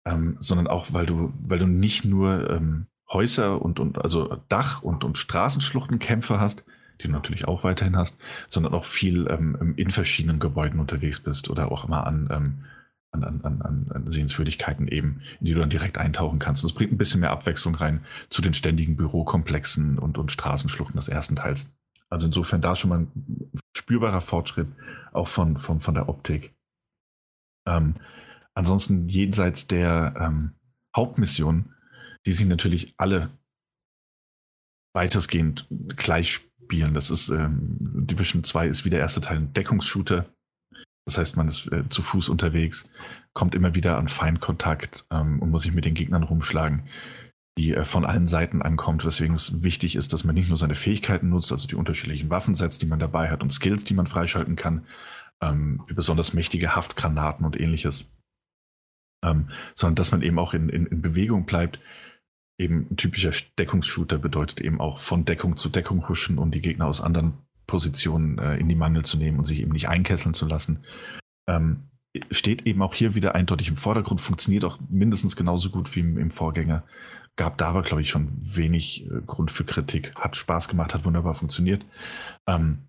ähm, 0.05 0.37
sondern 0.39 0.67
auch, 0.67 0.93
weil 0.93 1.05
du, 1.05 1.33
weil 1.41 1.59
du 1.59 1.67
nicht 1.67 2.05
nur 2.05 2.49
ähm, 2.49 2.87
Häuser 3.11 3.61
und, 3.61 3.79
und 3.79 4.01
also 4.01 4.37
Dach- 4.49 4.81
und, 4.81 5.03
und 5.03 5.17
Straßenschluchtenkämpfe 5.17 6.39
hast, 6.39 6.65
die 7.01 7.07
du 7.07 7.13
natürlich 7.13 7.47
auch 7.47 7.63
weiterhin 7.63 7.97
hast, 7.97 8.19
sondern 8.47 8.73
auch 8.73 8.85
viel 8.85 9.27
ähm, 9.29 9.73
in 9.77 9.89
verschiedenen 9.89 10.39
Gebäuden 10.39 10.79
unterwegs 10.79 11.19
bist 11.19 11.49
oder 11.49 11.71
auch 11.71 11.85
immer 11.85 12.07
an, 12.07 12.29
ähm, 12.31 12.53
an, 13.11 13.23
an, 13.23 13.61
an, 13.61 13.91
an 13.93 14.11
Sehenswürdigkeiten 14.11 14.87
eben, 14.87 15.21
in 15.39 15.45
die 15.45 15.53
du 15.53 15.59
dann 15.59 15.69
direkt 15.69 15.97
eintauchen 15.97 16.39
kannst. 16.39 16.63
Das 16.63 16.73
bringt 16.73 16.91
ein 16.91 16.97
bisschen 16.97 17.21
mehr 17.21 17.31
Abwechslung 17.31 17.75
rein 17.75 18.01
zu 18.29 18.41
den 18.41 18.53
ständigen 18.53 18.95
Bürokomplexen 18.95 19.99
und, 19.99 20.17
und 20.17 20.31
Straßenschluchten 20.31 20.97
des 20.97 21.09
ersten 21.09 21.35
Teils. 21.35 21.71
Also 22.13 22.27
insofern 22.27 22.61
da 22.61 22.75
schon 22.75 22.89
mal 22.91 22.99
ein 22.99 23.51
spürbarer 23.75 24.21
Fortschritt, 24.21 24.67
auch 25.13 25.27
von, 25.27 25.57
von, 25.57 25.79
von 25.79 25.95
der 25.95 26.07
Optik. 26.09 26.53
Ähm, 27.67 27.95
ansonsten 28.53 29.09
jenseits 29.09 29.65
der 29.65 30.13
ähm, 30.19 30.53
Hauptmission, 30.95 31.73
die 32.27 32.33
sich 32.33 32.45
natürlich 32.45 32.93
alle 32.97 33.31
weitestgehend 34.95 35.67
gleich 35.97 36.33
spielen. 36.33 36.93
Das 36.93 37.09
ist 37.09 37.29
ähm, 37.29 37.77
Division 37.79 38.43
2 38.43 38.67
ist 38.67 38.85
wie 38.85 38.91
der 38.91 38.99
erste 38.99 39.21
Teil 39.21 39.37
ein 39.37 39.53
Deckungsshooter. 39.53 40.27
Das 41.05 41.17
heißt, 41.17 41.35
man 41.35 41.47
ist 41.47 41.65
äh, 41.71 41.89
zu 41.89 42.03
Fuß 42.03 42.29
unterwegs, 42.29 42.87
kommt 43.33 43.55
immer 43.55 43.73
wieder 43.73 43.97
an 43.97 44.07
Feindkontakt 44.07 45.07
ähm, 45.09 45.41
und 45.41 45.49
muss 45.49 45.63
sich 45.63 45.73
mit 45.73 45.85
den 45.85 45.95
Gegnern 45.95 46.21
rumschlagen 46.21 46.83
die 47.57 47.73
äh, 47.73 47.85
von 47.85 48.05
allen 48.05 48.27
Seiten 48.27 48.61
ankommt, 48.61 49.05
weswegen 49.05 49.35
es 49.35 49.63
wichtig 49.63 49.95
ist, 49.95 50.13
dass 50.13 50.23
man 50.23 50.35
nicht 50.35 50.47
nur 50.47 50.57
seine 50.57 50.75
Fähigkeiten 50.75 51.29
nutzt, 51.29 51.51
also 51.51 51.67
die 51.67 51.75
unterschiedlichen 51.75 52.29
Waffensets, 52.29 52.77
die 52.77 52.85
man 52.85 52.99
dabei 52.99 53.29
hat 53.29 53.41
und 53.41 53.51
Skills, 53.51 53.83
die 53.83 53.93
man 53.93 54.07
freischalten 54.07 54.55
kann, 54.55 54.85
ähm, 55.41 55.83
besonders 55.87 56.33
mächtige 56.33 56.75
Haftgranaten 56.75 57.45
und 57.45 57.59
ähnliches, 57.59 58.05
ähm, 59.23 59.49
sondern 59.75 59.95
dass 59.95 60.11
man 60.11 60.21
eben 60.21 60.39
auch 60.39 60.53
in, 60.53 60.69
in, 60.69 60.85
in 60.85 61.01
Bewegung 61.01 61.45
bleibt. 61.45 61.79
Eben 62.59 62.87
ein 62.91 62.97
typischer 62.97 63.31
Deckungsshooter 63.57 64.19
bedeutet 64.19 64.61
eben 64.61 64.79
auch 64.79 64.99
von 64.99 65.25
Deckung 65.25 65.57
zu 65.57 65.69
Deckung 65.69 66.07
huschen 66.07 66.37
und 66.37 66.53
die 66.53 66.61
Gegner 66.61 66.85
aus 66.85 67.01
anderen 67.01 67.33
Positionen 67.65 68.37
äh, 68.37 68.57
in 68.57 68.69
die 68.69 68.75
Mangel 68.75 69.03
zu 69.03 69.17
nehmen 69.17 69.39
und 69.39 69.45
sich 69.45 69.59
eben 69.59 69.71
nicht 69.71 69.89
einkesseln 69.89 70.33
zu 70.33 70.45
lassen. 70.45 70.83
Ähm, 71.47 71.89
steht 72.29 72.67
eben 72.67 72.81
auch 72.81 72.93
hier 72.93 73.15
wieder 73.15 73.33
eindeutig 73.33 73.69
im 73.69 73.75
Vordergrund, 73.75 74.21
funktioniert 74.21 74.65
auch 74.65 74.79
mindestens 74.89 75.35
genauso 75.35 75.71
gut 75.71 75.95
wie 75.95 76.01
im, 76.01 76.17
im 76.17 76.29
Vorgänger. 76.29 76.83
Gab 77.35 77.57
da 77.57 77.69
aber, 77.69 77.81
glaube 77.81 78.01
ich, 78.01 78.09
schon 78.09 78.31
wenig 78.39 79.05
äh, 79.05 79.21
Grund 79.25 79.51
für 79.51 79.63
Kritik. 79.63 80.13
Hat 80.15 80.37
Spaß 80.37 80.67
gemacht, 80.67 80.93
hat 80.93 81.05
wunderbar 81.05 81.33
funktioniert. 81.33 81.83
Ähm, 82.47 82.87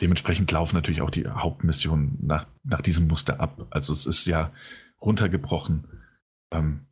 dementsprechend 0.00 0.50
laufen 0.52 0.76
natürlich 0.76 1.02
auch 1.02 1.10
die 1.10 1.26
Hauptmissionen 1.26 2.18
nach, 2.20 2.46
nach 2.62 2.82
diesem 2.82 3.08
Muster 3.08 3.40
ab. 3.40 3.66
Also 3.70 3.92
es 3.92 4.06
ist 4.06 4.26
ja 4.26 4.52
runtergebrochen. 5.00 5.84
Ähm, 6.52 6.86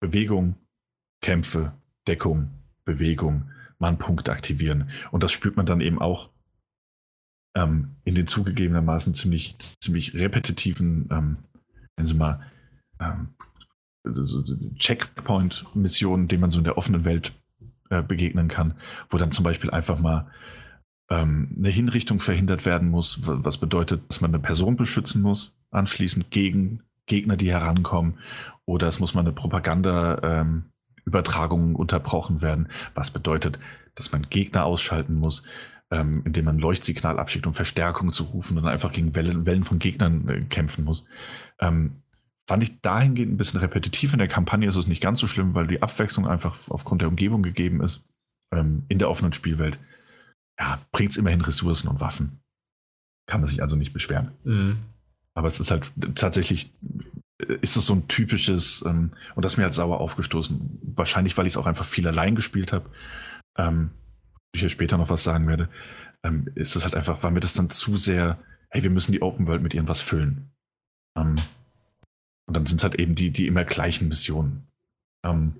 Bewegung, 0.00 0.56
Kämpfe, 1.20 1.72
Deckung, 2.06 2.50
Bewegung, 2.84 3.50
Mannpunkt 3.78 4.28
aktivieren. 4.28 4.90
Und 5.10 5.22
das 5.22 5.32
spürt 5.32 5.56
man 5.56 5.66
dann 5.66 5.80
eben 5.80 6.00
auch 6.00 6.30
ähm, 7.56 7.96
in 8.04 8.14
den 8.14 8.26
zugegebenermaßen 8.26 9.14
ziemlich, 9.14 9.56
ziemlich 9.58 10.14
repetitiven, 10.14 11.08
ähm, 11.10 11.36
nennen 11.96 12.06
Sie 12.06 12.14
mal, 12.14 12.46
ähm, 13.00 13.34
Checkpoint-Missionen, 14.78 16.28
denen 16.28 16.40
man 16.40 16.50
so 16.50 16.58
in 16.58 16.64
der 16.64 16.78
offenen 16.78 17.04
Welt 17.04 17.32
äh, 17.90 18.02
begegnen 18.02 18.48
kann, 18.48 18.74
wo 19.08 19.18
dann 19.18 19.32
zum 19.32 19.44
Beispiel 19.44 19.70
einfach 19.70 19.98
mal 19.98 20.30
ähm, 21.10 21.54
eine 21.58 21.68
Hinrichtung 21.68 22.20
verhindert 22.20 22.64
werden 22.64 22.88
muss, 22.88 23.20
was 23.24 23.58
bedeutet, 23.58 24.02
dass 24.08 24.20
man 24.20 24.30
eine 24.30 24.38
Person 24.42 24.76
beschützen 24.76 25.22
muss, 25.22 25.56
anschließend 25.70 26.30
gegen 26.30 26.84
Gegner, 27.06 27.36
die 27.36 27.50
herankommen, 27.50 28.18
oder 28.64 28.86
es 28.88 29.00
muss 29.00 29.14
mal 29.14 29.22
eine 29.22 29.32
Propaganda-Übertragung 29.32 31.70
ähm, 31.70 31.76
unterbrochen 31.76 32.40
werden, 32.40 32.68
was 32.94 33.10
bedeutet, 33.10 33.58
dass 33.96 34.12
man 34.12 34.28
Gegner 34.30 34.64
ausschalten 34.64 35.16
muss, 35.16 35.42
ähm, 35.90 36.22
indem 36.24 36.44
man 36.44 36.58
Leuchtsignal 36.58 37.18
abschickt, 37.18 37.48
um 37.48 37.54
Verstärkung 37.54 38.12
zu 38.12 38.22
rufen 38.24 38.56
und 38.56 38.66
einfach 38.66 38.92
gegen 38.92 39.16
Wellen, 39.16 39.46
Wellen 39.46 39.64
von 39.64 39.80
Gegnern 39.80 40.28
äh, 40.28 40.42
kämpfen 40.42 40.84
muss. 40.84 41.04
Ähm, 41.58 41.99
fand 42.50 42.64
ich 42.64 42.80
dahingehend 42.80 43.32
ein 43.32 43.36
bisschen 43.36 43.60
repetitiv. 43.60 44.12
In 44.12 44.18
der 44.18 44.26
Kampagne 44.26 44.68
ist 44.68 44.74
es 44.74 44.88
nicht 44.88 45.00
ganz 45.00 45.20
so 45.20 45.28
schlimm, 45.28 45.54
weil 45.54 45.68
die 45.68 45.82
Abwechslung 45.82 46.26
einfach 46.26 46.58
aufgrund 46.68 47.00
der 47.00 47.06
Umgebung 47.08 47.44
gegeben 47.44 47.80
ist. 47.80 48.04
Ähm, 48.52 48.82
in 48.88 48.98
der 48.98 49.08
offenen 49.08 49.32
Spielwelt 49.32 49.78
ja, 50.58 50.80
bringt 50.90 51.12
es 51.12 51.16
immerhin 51.16 51.42
Ressourcen 51.42 51.86
und 51.86 52.00
Waffen. 52.00 52.40
Kann 53.28 53.40
man 53.40 53.46
sich 53.46 53.62
also 53.62 53.76
nicht 53.76 53.92
beschweren. 53.92 54.32
Mhm. 54.42 54.78
Aber 55.34 55.46
es 55.46 55.60
ist 55.60 55.70
halt 55.70 55.92
tatsächlich, 56.16 56.72
äh, 57.38 57.54
ist 57.62 57.76
es 57.76 57.86
so 57.86 57.94
ein 57.94 58.08
typisches, 58.08 58.84
ähm, 58.84 59.12
und 59.36 59.44
das 59.44 59.52
ist 59.52 59.56
mir 59.56 59.62
halt 59.62 59.74
sauer 59.74 60.00
aufgestoßen. 60.00 60.80
Wahrscheinlich, 60.96 61.38
weil 61.38 61.46
ich 61.46 61.52
es 61.52 61.56
auch 61.56 61.66
einfach 61.66 61.86
viel 61.86 62.08
allein 62.08 62.34
gespielt 62.34 62.72
habe. 62.72 62.90
Ähm, 63.58 63.92
ich 64.50 64.58
hier 64.58 64.70
später 64.70 64.98
noch 64.98 65.08
was 65.08 65.22
sagen 65.22 65.46
werde, 65.46 65.68
ähm, 66.24 66.48
ist 66.56 66.74
es 66.74 66.82
halt 66.82 66.96
einfach, 66.96 67.22
war 67.22 67.30
mir 67.30 67.38
das 67.38 67.54
dann 67.54 67.70
zu 67.70 67.96
sehr, 67.96 68.40
hey, 68.70 68.82
wir 68.82 68.90
müssen 68.90 69.12
die 69.12 69.22
Open 69.22 69.46
World 69.46 69.62
mit 69.62 69.72
irgendwas 69.72 70.02
füllen. 70.02 70.50
Ähm, 71.16 71.36
und 72.50 72.54
dann 72.54 72.66
sind 72.66 72.78
es 72.78 72.82
halt 72.82 72.96
eben 72.96 73.14
die, 73.14 73.30
die 73.30 73.46
immer 73.46 73.62
gleichen 73.62 74.08
Missionen, 74.08 74.66
ähm, 75.24 75.54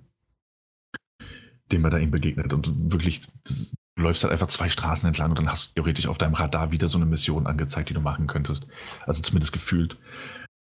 denen 1.70 1.82
man 1.82 1.92
da 1.92 1.98
ihm 1.98 2.10
begegnet. 2.10 2.52
Und 2.52 2.90
wirklich, 2.90 3.22
das, 3.44 3.74
du 3.94 4.02
läufst 4.02 4.24
halt 4.24 4.32
einfach 4.32 4.48
zwei 4.48 4.68
Straßen 4.68 5.06
entlang 5.06 5.30
und 5.30 5.38
dann 5.38 5.48
hast 5.48 5.68
du 5.68 5.74
theoretisch 5.74 6.08
auf 6.08 6.18
deinem 6.18 6.34
Radar 6.34 6.72
wieder 6.72 6.88
so 6.88 6.98
eine 6.98 7.06
Mission 7.06 7.46
angezeigt, 7.46 7.90
die 7.90 7.94
du 7.94 8.00
machen 8.00 8.26
könntest. 8.26 8.66
Also 9.06 9.22
zumindest 9.22 9.52
gefühlt. 9.52 9.98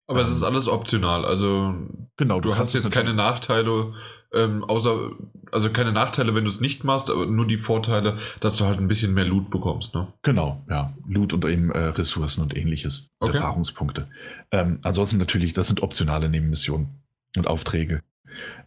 Aber 0.08 0.20
es 0.20 0.30
ist 0.30 0.42
alles 0.42 0.68
optional. 0.68 1.24
Also 1.24 1.74
genau, 2.18 2.42
du, 2.42 2.50
du 2.50 2.56
hast 2.58 2.74
jetzt 2.74 2.92
keine 2.92 3.14
Nachteile, 3.14 3.94
ähm, 4.32 4.64
außer 4.64 5.12
also 5.52 5.70
keine 5.70 5.92
Nachteile, 5.92 6.34
wenn 6.34 6.44
du 6.44 6.50
es 6.50 6.60
nicht 6.60 6.84
machst, 6.84 7.10
aber 7.10 7.26
nur 7.26 7.46
die 7.46 7.58
Vorteile, 7.58 8.18
dass 8.40 8.56
du 8.56 8.64
halt 8.64 8.78
ein 8.78 8.88
bisschen 8.88 9.14
mehr 9.14 9.24
Loot 9.24 9.50
bekommst, 9.50 9.94
ne? 9.94 10.08
Genau, 10.22 10.62
ja, 10.68 10.92
Loot 11.08 11.32
und 11.32 11.44
eben 11.44 11.70
äh, 11.70 11.78
Ressourcen 11.78 12.42
und 12.42 12.56
ähnliches, 12.56 13.08
okay. 13.18 13.34
Erfahrungspunkte. 13.34 14.08
Ähm, 14.52 14.78
ansonsten 14.82 15.18
natürlich, 15.18 15.52
das 15.52 15.68
sind 15.68 15.82
optionale 15.82 16.28
Nebenmissionen 16.28 16.88
und 17.36 17.46
Aufträge. 17.46 18.02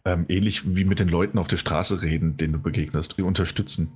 Ähm, 0.04 0.26
ähnlich 0.28 0.76
wie 0.76 0.84
mit 0.84 0.98
den 0.98 1.08
Leuten 1.08 1.38
auf 1.38 1.48
der 1.48 1.56
Straße 1.56 2.02
reden, 2.02 2.36
denen 2.36 2.52
du 2.52 2.60
begegnest, 2.60 3.16
die 3.16 3.22
unterstützen. 3.22 3.92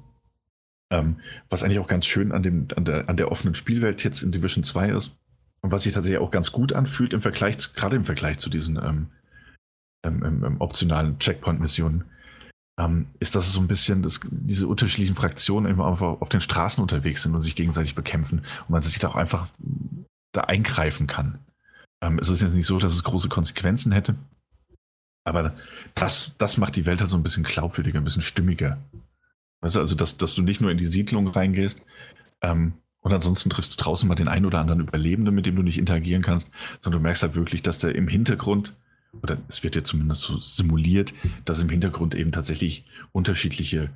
Ähm, 0.91 1.17
was 1.51 1.63
eigentlich 1.63 1.81
auch 1.81 1.89
ganz 1.89 2.07
schön 2.07 2.33
an, 2.33 2.43
dem, 2.43 2.69
an, 2.75 2.87
der, 2.87 3.11
an 3.11 3.19
der 3.19 3.31
offenen 3.31 3.55
Spielwelt 3.55 4.03
jetzt 4.03 4.23
in 4.23 4.33
Division 4.33 4.65
2 4.65 4.91
ist 4.91 5.19
und 5.61 5.71
was 5.71 5.83
sich 5.83 5.93
tatsächlich 5.93 6.21
auch 6.21 6.31
ganz 6.31 6.51
gut 6.51 6.73
anfühlt 6.73 7.13
im 7.13 7.21
Vergleich, 7.21 7.75
gerade 7.75 7.97
im 7.97 8.05
Vergleich 8.05 8.39
zu 8.39 8.49
diesen 8.49 8.79
ähm, 10.09 10.45
ähm, 10.45 10.57
optionalen 10.61 11.19
Checkpoint-Missionen, 11.19 12.05
ähm, 12.79 13.07
ist, 13.19 13.35
dass 13.35 13.47
es 13.47 13.53
so 13.53 13.61
ein 13.61 13.69
bisschen 13.69 14.03
das, 14.03 14.21
diese 14.31 14.69
unterschiedlichen 14.69 15.17
Fraktionen 15.17 15.71
immer 15.71 15.87
auf, 15.87 16.03
auf 16.03 16.29
den 16.29 16.41
Straßen 16.41 16.83
unterwegs 16.83 17.23
sind 17.23 17.35
und 17.35 17.43
sich 17.43 17.57
gegenseitig 17.57 17.95
bekämpfen 17.95 18.41
und 18.41 18.71
man 18.71 18.83
sich 18.83 18.99
da 18.99 19.09
auch 19.09 19.17
einfach 19.17 19.49
da 20.33 20.43
eingreifen 20.43 21.07
kann. 21.07 21.39
Ähm, 22.01 22.19
es 22.19 22.29
ist 22.29 22.43
jetzt 22.43 22.55
nicht 22.55 22.67
so, 22.67 22.79
dass 22.79 22.93
es 22.95 23.05
große 23.05 23.29
Konsequenzen 23.29 23.93
hätte, 23.93 24.15
aber 25.25 25.55
das, 25.95 26.33
das 26.39 26.57
macht 26.57 26.77
die 26.77 26.87
Welt 26.87 27.01
halt 27.01 27.11
so 27.11 27.17
ein 27.17 27.23
bisschen 27.23 27.43
glaubwürdiger, 27.43 28.01
ein 28.01 28.05
bisschen 28.05 28.23
stimmiger. 28.23 28.79
Weißt 29.61 29.77
du, 29.77 29.81
also, 29.81 29.97
dass, 29.97 30.17
dass 30.17 30.35
du 30.35 30.43
nicht 30.43 30.61
nur 30.61 30.71
in 30.71 30.79
die 30.79 30.87
Siedlung 30.87 31.27
reingehst, 31.29 31.85
ähm, 32.41 32.75
und 33.01 33.13
ansonsten 33.13 33.51
triffst 33.51 33.73
du 33.73 33.83
draußen 33.83 34.09
mal 34.09 34.17
den 34.17 34.29
einen 34.29 34.47
oder 34.47 34.59
anderen 34.59 34.81
Überlebenden, 34.81 35.35
mit 35.35 35.47
dem 35.47 35.57
du 35.57 35.63
nicht 35.63 35.79
interagieren 35.79 36.23
kannst, 36.23 36.51
sondern 36.81 37.01
du 37.01 37.03
merkst 37.05 37.23
halt 37.23 37.35
wirklich, 37.37 37.63
dass 37.63 37.79
der 37.79 37.95
im 37.95 38.09
Hintergrund, 38.09 38.75
oder 39.23 39.39
es 39.49 39.63
wird 39.63 39.77
ja 39.77 39.85
zumindest 39.85 40.23
so 40.23 40.39
simuliert, 40.39 41.15
dass 41.45 41.59
es 41.59 41.63
im 41.63 41.71
Hintergrund 41.71 42.15
eben 42.15 42.33
tatsächlich 42.33 42.85
unterschiedliche 43.13 43.91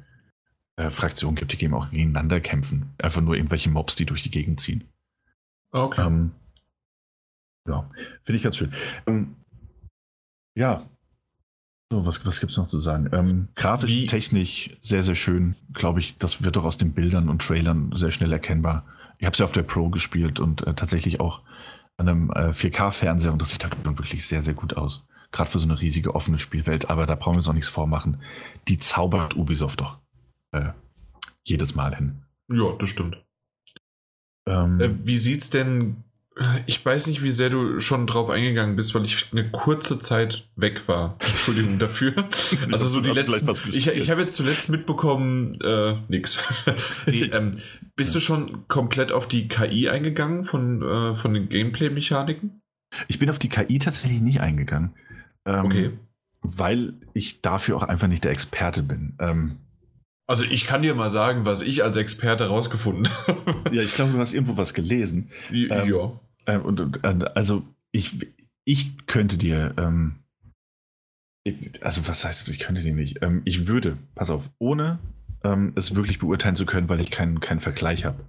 äh, 0.77 0.91
Fraktionen 0.91 1.37
gibt, 1.37 1.53
die 1.53 1.65
eben 1.65 1.75
auch 1.75 1.91
gegeneinander 1.91 2.41
kämpfen. 2.41 2.95
Einfach 2.99 3.21
nur 3.21 3.37
irgendwelche 3.37 3.71
Mobs, 3.71 3.97
die 3.97 4.07
durch 4.07 4.23
die 4.23 4.31
Gegend 4.31 4.61
ziehen. 4.61 4.85
Okay. 5.71 6.07
Ähm, 6.07 6.33
ja, 7.69 7.89
finde 8.25 8.37
ich 8.37 8.43
ganz 8.43 8.57
schön. 8.57 8.73
Ähm, 9.07 9.37
ja, 10.55 10.87
so, 11.93 12.07
was, 12.07 12.25
was 12.25 12.41
gibt 12.41 12.53
es 12.53 12.57
noch 12.57 12.69
zu 12.69 12.79
sagen? 12.79 13.11
Ähm, 13.13 13.49
grafisch, 13.55 13.91
Wie? 13.91 14.07
technisch 14.07 14.71
sehr, 14.81 15.03
sehr 15.03 15.15
schön. 15.15 15.57
Glaube 15.75 16.01
ich, 16.01 16.17
das 16.17 16.43
wird 16.43 16.57
doch 16.57 16.65
aus 16.65 16.79
den 16.79 16.93
Bildern 16.93 17.29
und 17.29 17.43
Trailern 17.43 17.93
sehr 17.95 18.11
schnell 18.11 18.33
erkennbar. 18.33 18.87
Ich 19.19 19.27
habe 19.27 19.35
es 19.35 19.39
ja 19.39 19.45
auf 19.45 19.53
der 19.53 19.63
Pro 19.63 19.91
gespielt 19.91 20.41
und 20.41 20.67
äh, 20.67 20.73
tatsächlich 20.73 21.21
auch 21.21 21.43
an 22.03 22.09
einem 22.09 22.31
äh, 22.31 22.51
4K-Fernseher 22.51 23.33
und 23.33 23.41
das 23.41 23.51
sieht 23.51 23.65
halt 23.65 23.77
wirklich 23.85 24.27
sehr, 24.27 24.43
sehr 24.43 24.55
gut 24.55 24.77
aus. 24.77 25.05
Gerade 25.31 25.51
für 25.51 25.59
so 25.59 25.67
eine 25.67 25.81
riesige 25.81 26.15
offene 26.15 26.39
Spielwelt, 26.39 26.91
aber 26.91 27.07
da 27.07 27.15
brauchen 27.15 27.35
wir 27.35 27.39
uns 27.39 27.49
auch 27.49 27.55
nichts 27.55 27.71
vormachen. 27.71 28.21
Die 28.69 28.79
zaubert 28.79 29.35
Ubisoft 29.37 29.81
doch 29.81 29.99
äh, 30.53 30.71
jedes 31.45 31.75
Mal 31.75 31.95
hin. 31.95 32.23
Ja, 32.49 32.73
das 32.79 32.91
stimmt. 32.91 33.25
Ähm, 34.47 34.81
äh, 34.81 35.07
wie 35.07 35.17
sieht's 35.17 35.49
denn 35.49 36.05
ich 36.67 36.85
weiß 36.85 37.09
nicht, 37.09 37.23
wie 37.23 37.31
sehr 37.31 37.51
du 37.51 37.81
schon 37.81 38.07
drauf 38.07 38.31
eingegangen 38.31 38.75
bist, 38.75 38.95
weil 38.95 39.05
ich 39.05 39.27
eine 39.33 39.51
kurze 39.51 39.99
Zeit 39.99 40.49
weg 40.57 40.89
war. 40.89 41.17
Entschuldigung 41.21 41.79
dafür. 41.79 42.13
Also 42.71 42.89
so 42.89 43.01
die 43.01 43.11
letzten. 43.11 43.51
Ich, 43.71 43.89
ich 43.89 44.11
habe 44.11 44.23
jetzt 44.23 44.37
zuletzt 44.37 44.71
mitbekommen, 44.71 45.59
äh, 45.63 45.97
nix. 46.09 46.39
nee, 47.07 47.25
ähm, 47.25 47.59
bist 47.97 48.15
ja. 48.15 48.21
du 48.21 48.25
schon 48.25 48.69
komplett 48.69 49.13
auf 49.13 49.29
die 49.29 49.49
KI 49.49 49.89
eingegangen 49.89 50.45
von, 50.45 50.83
äh, 50.83 51.17
von 51.17 51.35
den 51.35 51.49
Gameplay-Mechaniken? 51.49 52.63
Ich 53.09 53.19
bin 53.19 53.29
auf 53.31 53.39
die 53.39 53.49
KI 53.49 53.79
tatsächlich 53.79 54.21
nicht 54.21 54.41
eingegangen. 54.41 54.95
Ähm, 55.45 55.65
okay. 55.65 55.91
Weil 56.41 56.95
ich 57.15 57.43
dafür 57.43 57.77
auch 57.77 57.83
einfach 57.83 58.09
nicht 58.09 58.25
der 58.25 58.33
Experte 58.33 58.83
bin. 58.83 59.17
Ähm, 59.19 59.59
also 60.33 60.45
ich 60.45 60.67
kann 60.67 60.81
dir 60.81 60.95
mal 60.95 61.11
sagen, 61.11 61.45
was 61.45 61.61
ich 61.61 61.85
als 61.85 61.99
Experte 61.99 62.47
rausgefunden 62.47 63.07
habe. 63.27 63.71
Ja, 63.71 63.83
ich 63.83 63.93
glaube, 63.93 64.13
du 64.13 64.19
hast 64.19 64.33
irgendwo 64.33 64.57
was 64.57 64.73
gelesen. 64.73 65.31
Ja. 65.51 65.85
Ähm, 65.85 66.15
äh, 66.47 66.57
und, 66.57 66.81
und, 66.81 67.37
also 67.37 67.65
ich, 67.93 68.27
ich 68.65 69.07
könnte 69.07 69.37
dir, 69.37 69.75
ähm, 69.77 70.15
also 71.83 72.09
was 72.09 72.25
heißt, 72.25 72.49
ich 72.49 72.61
könnte 72.61 72.81
dir 72.81 72.95
nicht. 72.95 73.21
Ähm, 73.21 73.43
ich 73.45 73.67
würde, 73.67 73.99
pass 74.15 74.31
auf, 74.31 74.49
ohne 74.59 75.01
ähm, 75.45 75.75
es 75.77 75.95
wirklich 75.95 76.19
beurteilen 76.19 76.57
zu 76.57 76.65
können, 76.65 76.89
weil 76.89 77.01
ich 77.01 77.11
keinen, 77.11 77.41
keinen 77.41 77.61
Vergleich 77.61 78.07
habe. 78.07 78.25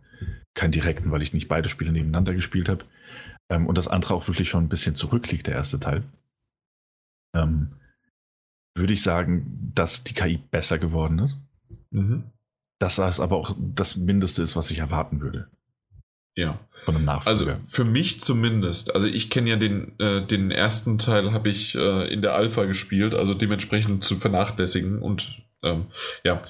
Keinen 0.56 0.74
direkten, 0.74 1.10
weil 1.10 1.22
ich 1.22 1.32
nicht 1.32 1.48
beide 1.48 1.70
Spiele 1.70 1.94
nebeneinander 1.94 2.34
gespielt 2.34 2.68
habe. 2.68 2.84
Ähm, 3.50 3.66
und 3.66 3.78
das 3.78 3.88
andere 3.88 4.14
auch 4.14 4.28
wirklich 4.28 4.50
schon 4.50 4.66
ein 4.66 4.70
bisschen 4.70 4.96
zurückliegt, 4.96 5.48
der 5.48 5.56
erste 5.56 5.80
Teil. 5.80 6.04
Ähm, 7.34 7.70
würde 8.76 8.92
ich 8.92 9.04
sagen, 9.04 9.72
dass 9.74 10.04
die 10.04 10.14
KI 10.14 10.38
besser 10.52 10.80
geworden 10.80 11.20
ist. 11.20 11.38
Mhm. 11.94 12.24
Dass 12.80 12.98
das 12.98 13.20
aber 13.20 13.38
auch 13.38 13.56
das 13.58 13.96
Mindeste 13.96 14.44
ist, 14.44 14.56
was 14.56 14.72
ich 14.72 14.80
erwarten 14.80 15.22
würde. 15.22 15.48
Ja. 16.36 16.60
Von 16.84 16.96
einem 16.96 17.06
Nachfolger. 17.06 17.54
Also 17.54 17.62
für 17.68 17.86
mich 17.86 18.20
zumindest. 18.20 18.94
Also 18.94 19.08
ich 19.08 19.30
kenne 19.30 19.52
ja 19.52 19.56
den, 19.56 19.98
äh, 20.00 20.26
den 20.26 20.52
ersten 20.52 20.98
Teil 20.98 21.32
habe 21.32 21.50
ich 21.50 21.76
äh, 21.76 22.12
in 22.12 22.22
der 22.22 22.34
Alpha 22.34 22.66
gespielt, 22.66 23.14
also 23.14 23.34
dementsprechend 23.34 24.04
zu 24.04 24.18
vernachlässigen. 24.18 25.00
Und 25.00 25.44
ähm, 25.62 25.86
ja, 26.24 26.42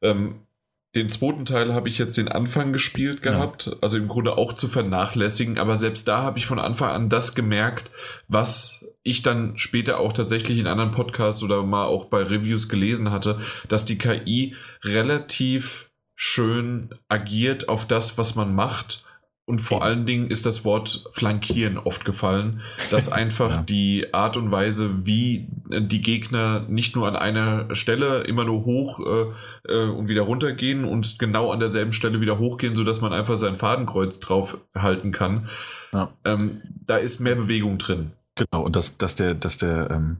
ähm, 0.00 0.46
den 0.94 1.08
zweiten 1.08 1.44
Teil 1.44 1.72
habe 1.72 1.88
ich 1.88 1.98
jetzt 1.98 2.18
den 2.18 2.28
Anfang 2.28 2.72
gespielt 2.72 3.22
gehabt, 3.22 3.66
ja. 3.66 3.72
also 3.80 3.96
im 3.96 4.08
Grunde 4.08 4.36
auch 4.36 4.52
zu 4.52 4.68
vernachlässigen, 4.68 5.58
aber 5.58 5.78
selbst 5.78 6.06
da 6.06 6.22
habe 6.22 6.38
ich 6.38 6.44
von 6.44 6.58
Anfang 6.58 6.90
an 6.90 7.08
das 7.08 7.34
gemerkt, 7.34 7.90
was 8.28 8.81
ich 9.02 9.22
dann 9.22 9.56
später 9.56 9.98
auch 9.98 10.12
tatsächlich 10.12 10.58
in 10.58 10.66
anderen 10.66 10.92
Podcasts 10.92 11.42
oder 11.42 11.62
mal 11.62 11.86
auch 11.86 12.06
bei 12.06 12.22
Reviews 12.22 12.68
gelesen 12.68 13.10
hatte, 13.10 13.40
dass 13.68 13.84
die 13.84 13.98
KI 13.98 14.54
relativ 14.84 15.90
schön 16.14 16.90
agiert 17.08 17.68
auf 17.68 17.86
das, 17.86 18.18
was 18.18 18.36
man 18.36 18.54
macht 18.54 19.04
und 19.44 19.58
vor 19.58 19.82
allen 19.82 20.06
Dingen 20.06 20.28
ist 20.28 20.46
das 20.46 20.64
Wort 20.64 21.04
flankieren 21.12 21.76
oft 21.76 22.04
gefallen, 22.04 22.60
dass 22.90 23.10
einfach 23.12 23.50
ja. 23.50 23.62
die 23.62 24.14
Art 24.14 24.36
und 24.36 24.50
Weise, 24.52 25.04
wie 25.04 25.48
die 25.68 26.00
Gegner 26.00 26.64
nicht 26.68 26.94
nur 26.94 27.08
an 27.08 27.16
einer 27.16 27.74
Stelle 27.74 28.22
immer 28.22 28.44
nur 28.44 28.64
hoch 28.64 29.00
äh, 29.00 29.72
äh, 29.72 29.88
und 29.88 30.08
wieder 30.08 30.22
runter 30.22 30.52
gehen 30.52 30.84
und 30.84 31.18
genau 31.18 31.50
an 31.50 31.58
derselben 31.58 31.92
Stelle 31.92 32.20
wieder 32.20 32.38
hochgehen, 32.38 32.76
sodass 32.76 33.00
man 33.00 33.12
einfach 33.12 33.36
sein 33.36 33.56
Fadenkreuz 33.56 34.20
drauf 34.20 34.58
halten 34.76 35.10
kann. 35.10 35.48
Ja. 35.92 36.12
Ähm, 36.24 36.62
da 36.86 36.96
ist 36.96 37.18
mehr 37.18 37.34
Bewegung 37.34 37.78
drin. 37.78 38.12
Genau, 38.34 38.64
und 38.64 38.76
dass, 38.76 38.96
dass 38.96 39.14
der, 39.14 39.34
dass 39.34 39.58
der, 39.58 39.90
ähm, 39.90 40.18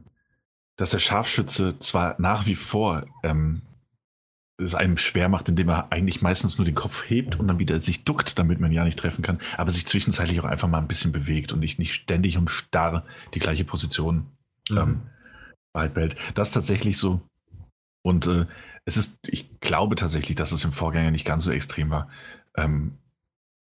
dass 0.75 0.91
der 0.91 0.99
Scharfschütze 0.99 1.77
zwar 1.79 2.19
nach 2.19 2.45
wie 2.45 2.55
vor 2.55 3.05
ähm, 3.23 3.61
es 4.57 4.75
einem 4.75 4.97
schwer 4.97 5.29
macht, 5.29 5.49
indem 5.49 5.69
er 5.69 5.91
eigentlich 5.91 6.21
meistens 6.21 6.57
nur 6.57 6.65
den 6.65 6.75
Kopf 6.75 7.09
hebt 7.09 7.39
und 7.39 7.47
dann 7.47 7.59
wieder 7.59 7.79
sich 7.81 8.03
duckt, 8.03 8.37
damit 8.37 8.59
man 8.59 8.71
ja 8.71 8.83
nicht 8.83 8.99
treffen 8.99 9.23
kann, 9.23 9.39
aber 9.57 9.71
sich 9.71 9.87
zwischenzeitlich 9.87 10.39
auch 10.39 10.45
einfach 10.45 10.67
mal 10.67 10.77
ein 10.77 10.87
bisschen 10.87 11.11
bewegt 11.11 11.51
und 11.51 11.59
nicht, 11.59 11.79
nicht 11.79 11.95
ständig 11.95 12.37
und 12.37 12.51
starr 12.51 13.03
die 13.33 13.39
gleiche 13.39 13.65
Position 13.65 14.27
mhm. 14.69 14.77
ähm, 14.77 15.01
beibehält. 15.73 16.15
Das 16.35 16.49
ist 16.49 16.53
tatsächlich 16.53 16.97
so. 16.97 17.21
Und 18.03 18.27
äh, 18.27 18.45
es 18.85 18.97
ist, 18.97 19.17
ich 19.27 19.59
glaube 19.59 19.95
tatsächlich, 19.95 20.35
dass 20.35 20.51
es 20.51 20.63
im 20.63 20.71
Vorgänger 20.71 21.11
nicht 21.11 21.25
ganz 21.25 21.43
so 21.43 21.51
extrem 21.51 21.89
war 21.89 22.09
ähm, 22.55 22.97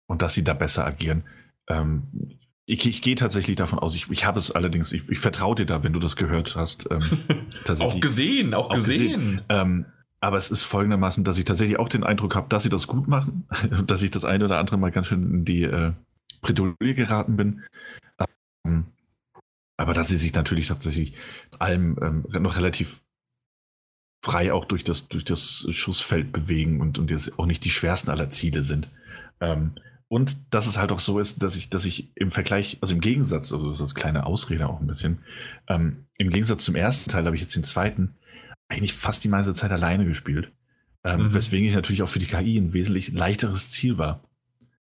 und 0.06 0.22
dass 0.22 0.34
sie 0.34 0.44
da 0.44 0.54
besser 0.54 0.86
agieren. 0.86 1.24
Ähm, 1.70 2.38
ich, 2.70 2.86
ich 2.86 3.02
gehe 3.02 3.16
tatsächlich 3.16 3.56
davon 3.56 3.80
aus, 3.80 3.96
ich, 3.96 4.12
ich 4.12 4.26
habe 4.26 4.40
es 4.40 4.52
allerdings, 4.52 4.92
ich, 4.92 5.08
ich 5.10 5.20
vertraue 5.20 5.56
dir 5.56 5.66
da, 5.66 5.84
wenn 5.84 5.94
du 5.94 6.00
das 6.00 6.18
gehört 6.18 6.56
hast. 6.56 6.90
Ähm, 6.92 7.02
auch 7.80 8.00
gesehen, 8.02 8.54
auch, 8.54 8.70
auch 8.70 8.76
gesehen. 8.76 9.14
gesehen. 9.14 9.42
Ähm, 9.48 9.86
aber 10.20 10.36
es 10.38 10.52
ist 10.52 10.64
folgendermaßen, 10.64 11.24
dass 11.24 11.38
ich 11.38 11.46
tatsächlich 11.46 11.80
auch 11.80 11.88
den 11.88 12.04
Eindruck 12.04 12.36
habe, 12.36 12.50
dass 12.50 12.64
sie 12.64 12.70
das 12.70 12.88
gut 12.88 13.08
machen, 13.08 13.48
dass 13.88 14.04
ich 14.04 14.12
das 14.12 14.26
eine 14.26 14.44
oder 14.44 14.60
andere 14.60 14.78
Mal 14.78 14.92
ganz 14.92 15.08
schön 15.08 15.24
in 15.34 15.46
die 15.46 15.64
äh, 15.64 15.94
Bredouille 16.42 16.94
geraten 16.94 17.38
bin. 17.38 17.64
Ähm, 18.66 18.88
aber 19.78 19.94
dass 19.94 20.10
sie 20.10 20.18
sich 20.18 20.34
natürlich 20.34 20.68
tatsächlich 20.68 21.14
allem 21.60 21.98
ähm, 22.02 22.26
noch 22.42 22.58
relativ 22.58 23.02
frei 24.22 24.52
auch 24.52 24.66
durch 24.66 24.84
das, 24.84 25.08
durch 25.08 25.24
das 25.24 25.66
Schussfeld 25.72 26.34
bewegen 26.34 26.82
und, 26.82 27.00
und 27.00 27.12
jetzt 27.12 27.40
auch 27.40 27.46
nicht 27.46 27.64
die 27.64 27.70
schwersten 27.70 28.10
aller 28.10 28.28
Ziele 28.28 28.64
sind. 28.64 28.90
Ähm, 29.40 29.76
und 30.10 30.38
dass 30.52 30.68
es 30.68 30.78
halt 30.78 30.92
auch 30.92 31.00
so 31.00 31.20
ist, 31.20 31.44
dass 31.44 31.56
ich, 31.56 31.70
dass 31.70 31.86
ich 31.86 32.10
im 32.16 32.32
Vergleich, 32.32 32.78
also 32.82 32.94
im 32.94 33.02
Gegensatz, 33.02 33.52
also 33.52 33.72
das 33.72 33.82
ist 33.82 33.96
kleine 33.96 34.26
Ausrede 34.26 34.70
auch 34.70 34.80
ein 34.80 34.88
bisschen, 34.88 35.20
ähm, 35.68 36.06
im 36.18 36.30
Gegensatz 36.30 36.64
zum 36.64 36.76
ersten 36.76 37.12
Teil 37.12 37.26
habe 37.26 37.36
ich 37.36 37.42
jetzt 37.42 37.56
den 37.56 37.64
zweiten, 37.64 38.16
eigentlich 38.70 38.94
fast 38.94 39.24
die 39.24 39.30
meiste 39.30 39.54
Zeit 39.54 39.72
alleine 39.72 40.06
gespielt. 40.06 40.52
Ähm, 41.04 41.28
mhm. 41.28 41.34
Weswegen 41.34 41.68
ich 41.68 41.76
natürlich 41.76 42.04
auch 42.04 42.10
für 42.10 42.20
die 42.20 42.26
KI 42.26 42.58
ein 42.58 42.74
wesentlich 42.74 43.12
leichteres 43.12 43.72
Ziel 43.72 43.98
war. 43.98 44.22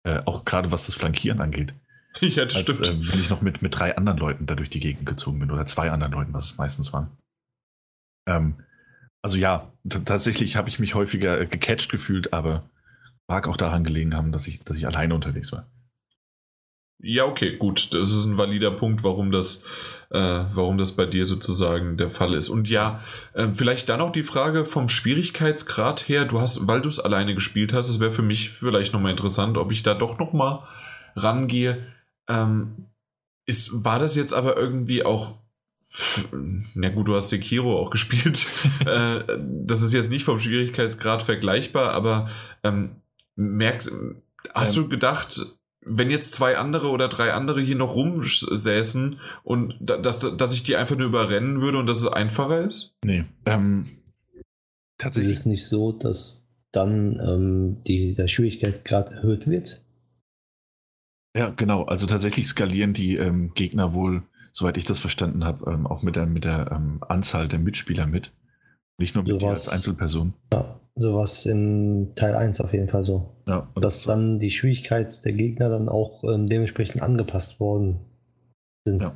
Äh, 0.03 0.23
auch 0.25 0.45
gerade 0.45 0.73
was 0.73 0.87
das 0.87 0.95
Flankieren 0.95 1.41
angeht. 1.41 1.75
Ja, 2.21 2.45
das 2.45 2.57
als, 2.57 2.77
stimmt. 2.77 3.09
Äh, 3.09 3.13
wenn 3.13 3.21
ich 3.21 3.31
noch 3.31 3.41
mit, 3.41 3.63
mit 3.63 3.79
drei 3.79 3.97
anderen 3.97 4.19
Leuten 4.19 4.45
da 4.45 4.57
durch 4.57 4.69
die 4.69 4.81
Gegend 4.81 5.07
gezogen 5.07 5.39
bin 5.39 5.53
oder 5.53 5.65
zwei 5.67 5.93
anderen 5.93 6.13
Leuten, 6.13 6.33
was 6.33 6.47
es 6.47 6.59
meistens 6.59 6.93
waren. 6.93 7.09
Ähm, 8.27 8.57
also 9.23 9.39
ja, 9.39 9.73
tatsächlich 10.05 10.57
habe 10.57 10.69
ich 10.69 10.81
mich 10.81 10.97
häufiger 10.97 11.41
äh, 11.41 11.47
gecatcht 11.47 11.89
gefühlt, 11.89 12.33
aber 12.33 12.69
mag 13.31 13.47
auch 13.47 13.57
daran 13.57 13.85
gelegen 13.85 14.15
haben, 14.15 14.33
dass 14.33 14.49
ich, 14.49 14.61
dass 14.65 14.77
ich 14.77 14.89
alleine 14.89 15.15
unterwegs 15.15 15.53
war. 15.53 15.65
Ja, 16.99 17.27
okay, 17.27 17.57
gut. 17.57 17.95
Das 17.95 18.13
ist 18.13 18.25
ein 18.25 18.37
valider 18.37 18.73
Punkt, 18.73 19.05
warum 19.05 19.31
das 19.31 19.65
äh, 20.11 20.19
warum 20.53 20.77
das 20.77 20.97
bei 20.97 21.07
dir 21.07 21.25
sozusagen 21.25 21.97
der 21.97 22.11
Fall 22.11 22.35
ist. 22.35 22.49
Und 22.49 22.69
ja, 22.69 23.01
äh, 23.33 23.47
vielleicht 23.53 23.89
dann 23.89 24.01
auch 24.01 24.11
die 24.11 24.25
Frage 24.25 24.67
vom 24.67 24.89
Schwierigkeitsgrad 24.89 26.09
her, 26.09 26.25
du 26.25 26.41
hast, 26.41 26.67
weil 26.67 26.83
du 26.83 26.89
es 26.89 26.99
alleine 26.99 27.37
gespielt 27.37 27.73
hast, 27.73 27.89
es 27.89 28.01
wäre 28.01 28.13
für 28.13 28.23
mich 28.23 28.51
vielleicht 28.51 28.93
nochmal 28.93 29.13
interessant, 29.13 29.57
ob 29.57 29.71
ich 29.71 29.85
da 29.85 29.95
doch 29.95 30.19
nochmal 30.19 30.65
rangehe. 31.15 31.87
Ähm, 32.29 32.87
ist, 33.47 33.85
war 33.85 34.01
das 34.01 34.17
jetzt 34.17 34.35
aber 34.35 34.57
irgendwie 34.57 35.05
auch 35.05 35.39
na 36.73 36.89
gut, 36.91 37.09
du 37.09 37.17
hast 37.17 37.31
Sekiro 37.31 37.79
auch 37.79 37.91
gespielt. 37.97 38.47
äh, 38.87 39.21
das 39.39 39.83
ist 39.83 39.93
jetzt 39.93 40.11
nicht 40.11 40.25
vom 40.25 40.39
Schwierigkeitsgrad 40.39 41.23
vergleichbar, 41.23 41.93
aber 41.93 42.29
ähm, 42.63 42.97
merkt, 43.37 43.91
hast 44.55 44.77
ähm, 44.77 44.83
du 44.85 44.89
gedacht, 44.89 45.41
wenn 45.83 46.11
jetzt 46.11 46.35
zwei 46.35 46.59
andere 46.59 46.89
oder 46.89 47.09
drei 47.09 47.33
andere 47.33 47.61
hier 47.61 47.77
noch 47.77 47.95
rumsäßen 47.95 49.19
und 49.45 49.75
dass, 49.81 50.21
dass 50.21 50.55
ich 50.55 50.63
die 50.63 50.77
einfach 50.77 50.97
nur 50.97 51.09
überrennen 51.09 51.61
würde 51.61 51.79
und 51.79 51.87
dass 51.87 51.99
es 51.99 52.07
einfacher 52.07 52.67
ist? 52.67 52.95
Nee. 53.05 53.25
Ähm, 53.47 53.99
tatsächlich. 54.99 55.33
Ist 55.33 55.41
es 55.41 55.47
nicht 55.47 55.67
so, 55.67 55.93
dass 55.93 56.47
dann 56.73 57.19
ähm, 57.27 57.83
die, 57.85 58.13
der 58.13 58.29
Schwierigkeitsgrad 58.29 59.11
erhöht 59.11 59.47
wird? 59.47 59.83
Ja, 61.37 61.51
genau. 61.51 61.85
Also 61.85 62.07
tatsächlich 62.07 62.47
skalieren 62.47 62.93
die 62.93 63.17
ähm, 63.17 63.55
Gegner 63.55 63.95
wohl, 63.95 64.23
soweit 64.53 64.77
ich 64.77 64.85
das 64.85 64.99
verstanden 64.99 65.45
habe, 65.45 65.71
ähm, 65.71 65.87
auch 65.87 66.03
mit 66.03 66.17
der, 66.17 66.27
mit 66.27 66.45
der 66.45 66.73
ähm, 66.73 67.03
Anzahl 67.09 67.49
der 67.49 67.59
Mitspieler 67.59 68.07
mit. 68.07 68.33
Nicht 68.99 69.15
nur 69.15 69.25
mit 69.25 69.41
dir 69.41 69.49
als 69.49 69.69
Einzelperson. 69.69 70.35
Ja, 70.53 70.80
sowas 71.01 71.47
in 71.47 72.13
Teil 72.15 72.35
1 72.35 72.61
auf 72.61 72.73
jeden 72.73 72.89
Fall 72.89 73.05
so. 73.05 73.35
Ja, 73.47 73.69
dass 73.75 74.05
dann 74.05 74.39
die 74.39 74.51
Schwierigkeit 74.51 75.25
der 75.25 75.33
Gegner 75.33 75.69
dann 75.69 75.89
auch 75.89 76.23
ähm, 76.25 76.47
dementsprechend 76.47 77.03
angepasst 77.03 77.59
worden 77.59 78.01
sind. 78.85 79.03
Ja. 79.03 79.13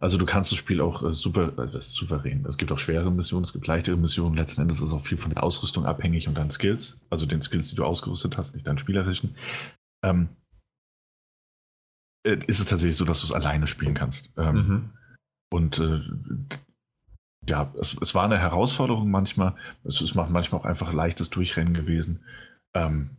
Also 0.00 0.18
du 0.18 0.26
kannst 0.26 0.50
das 0.50 0.58
Spiel 0.58 0.80
auch 0.80 1.02
äh, 1.02 1.14
super, 1.14 1.56
äh, 1.58 1.80
souverän. 1.80 2.44
Es 2.46 2.58
gibt 2.58 2.72
auch 2.72 2.78
schwere 2.78 3.10
Missionen, 3.10 3.44
es 3.44 3.52
gibt 3.52 3.66
leichtere 3.66 3.96
Missionen. 3.96 4.36
Letzten 4.36 4.62
Endes 4.62 4.78
ist 4.78 4.88
es 4.88 4.92
auch 4.92 5.04
viel 5.04 5.18
von 5.18 5.32
der 5.32 5.42
Ausrüstung 5.42 5.86
abhängig 5.86 6.28
und 6.28 6.36
deinen 6.36 6.50
Skills, 6.50 7.00
also 7.10 7.26
den 7.26 7.42
Skills, 7.42 7.70
die 7.70 7.76
du 7.76 7.84
ausgerüstet 7.84 8.36
hast, 8.36 8.54
nicht 8.54 8.66
deinen 8.66 8.78
spielerischen. 8.78 9.36
Ähm, 10.04 10.28
äh, 12.26 12.38
ist 12.46 12.58
es 12.58 12.66
tatsächlich 12.66 12.96
so, 12.96 13.04
dass 13.04 13.20
du 13.20 13.26
es 13.26 13.32
alleine 13.32 13.66
spielen 13.66 13.94
kannst. 13.94 14.30
Ähm, 14.36 14.54
mhm. 14.54 14.90
Und 15.50 15.78
äh, 15.78 16.00
ja, 17.44 17.72
es, 17.78 17.96
es 18.00 18.14
war 18.14 18.24
eine 18.24 18.38
Herausforderung 18.38 19.10
manchmal. 19.10 19.54
Es 19.84 20.00
ist 20.00 20.14
manchmal 20.14 20.60
auch 20.60 20.64
einfach 20.64 20.92
leichtes 20.92 21.30
Durchrennen 21.30 21.74
gewesen. 21.74 22.20
Ähm, 22.74 23.10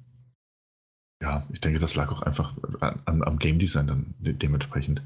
ja, 1.22 1.48
ich 1.52 1.62
denke, 1.62 1.80
das 1.80 1.96
lag 1.96 2.12
auch 2.12 2.22
einfach 2.22 2.54
an, 2.80 3.24
am 3.24 3.40
Game 3.40 3.60
Design 3.60 3.88
dann 3.88 4.16
dementsprechend. 4.20 5.02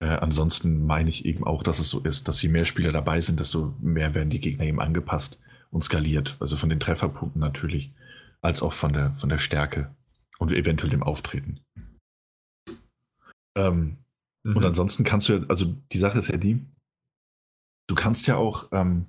Äh, 0.00 0.06
ansonsten 0.06 0.86
meine 0.86 1.08
ich 1.08 1.24
eben 1.24 1.44
auch, 1.44 1.62
dass 1.62 1.80
es 1.80 1.88
so 1.88 2.00
ist, 2.00 2.28
dass 2.28 2.40
je 2.42 2.48
mehr 2.48 2.64
Spieler 2.64 2.92
dabei 2.92 3.20
sind, 3.20 3.40
desto 3.40 3.74
mehr 3.80 4.14
werden 4.14 4.30
die 4.30 4.40
Gegner 4.40 4.64
eben 4.64 4.80
angepasst 4.80 5.40
und 5.70 5.82
skaliert. 5.82 6.36
Also 6.40 6.56
von 6.56 6.68
den 6.68 6.80
Trefferpunkten 6.80 7.40
natürlich, 7.40 7.92
als 8.40 8.62
auch 8.62 8.72
von 8.72 8.92
der, 8.92 9.14
von 9.14 9.28
der 9.28 9.38
Stärke 9.38 9.90
und 10.38 10.52
eventuell 10.52 10.90
dem 10.90 11.02
Auftreten. 11.02 11.60
Ähm, 13.56 13.96
mhm. 14.44 14.56
Und 14.56 14.64
ansonsten 14.64 15.02
kannst 15.02 15.28
du 15.28 15.34
ja, 15.34 15.44
also 15.48 15.74
die 15.92 15.98
Sache 15.98 16.20
ist 16.20 16.28
ja 16.28 16.36
die, 16.36 16.64
du 17.88 17.94
kannst 17.96 18.28
ja 18.28 18.36
auch, 18.36 18.68
ähm, 18.70 19.06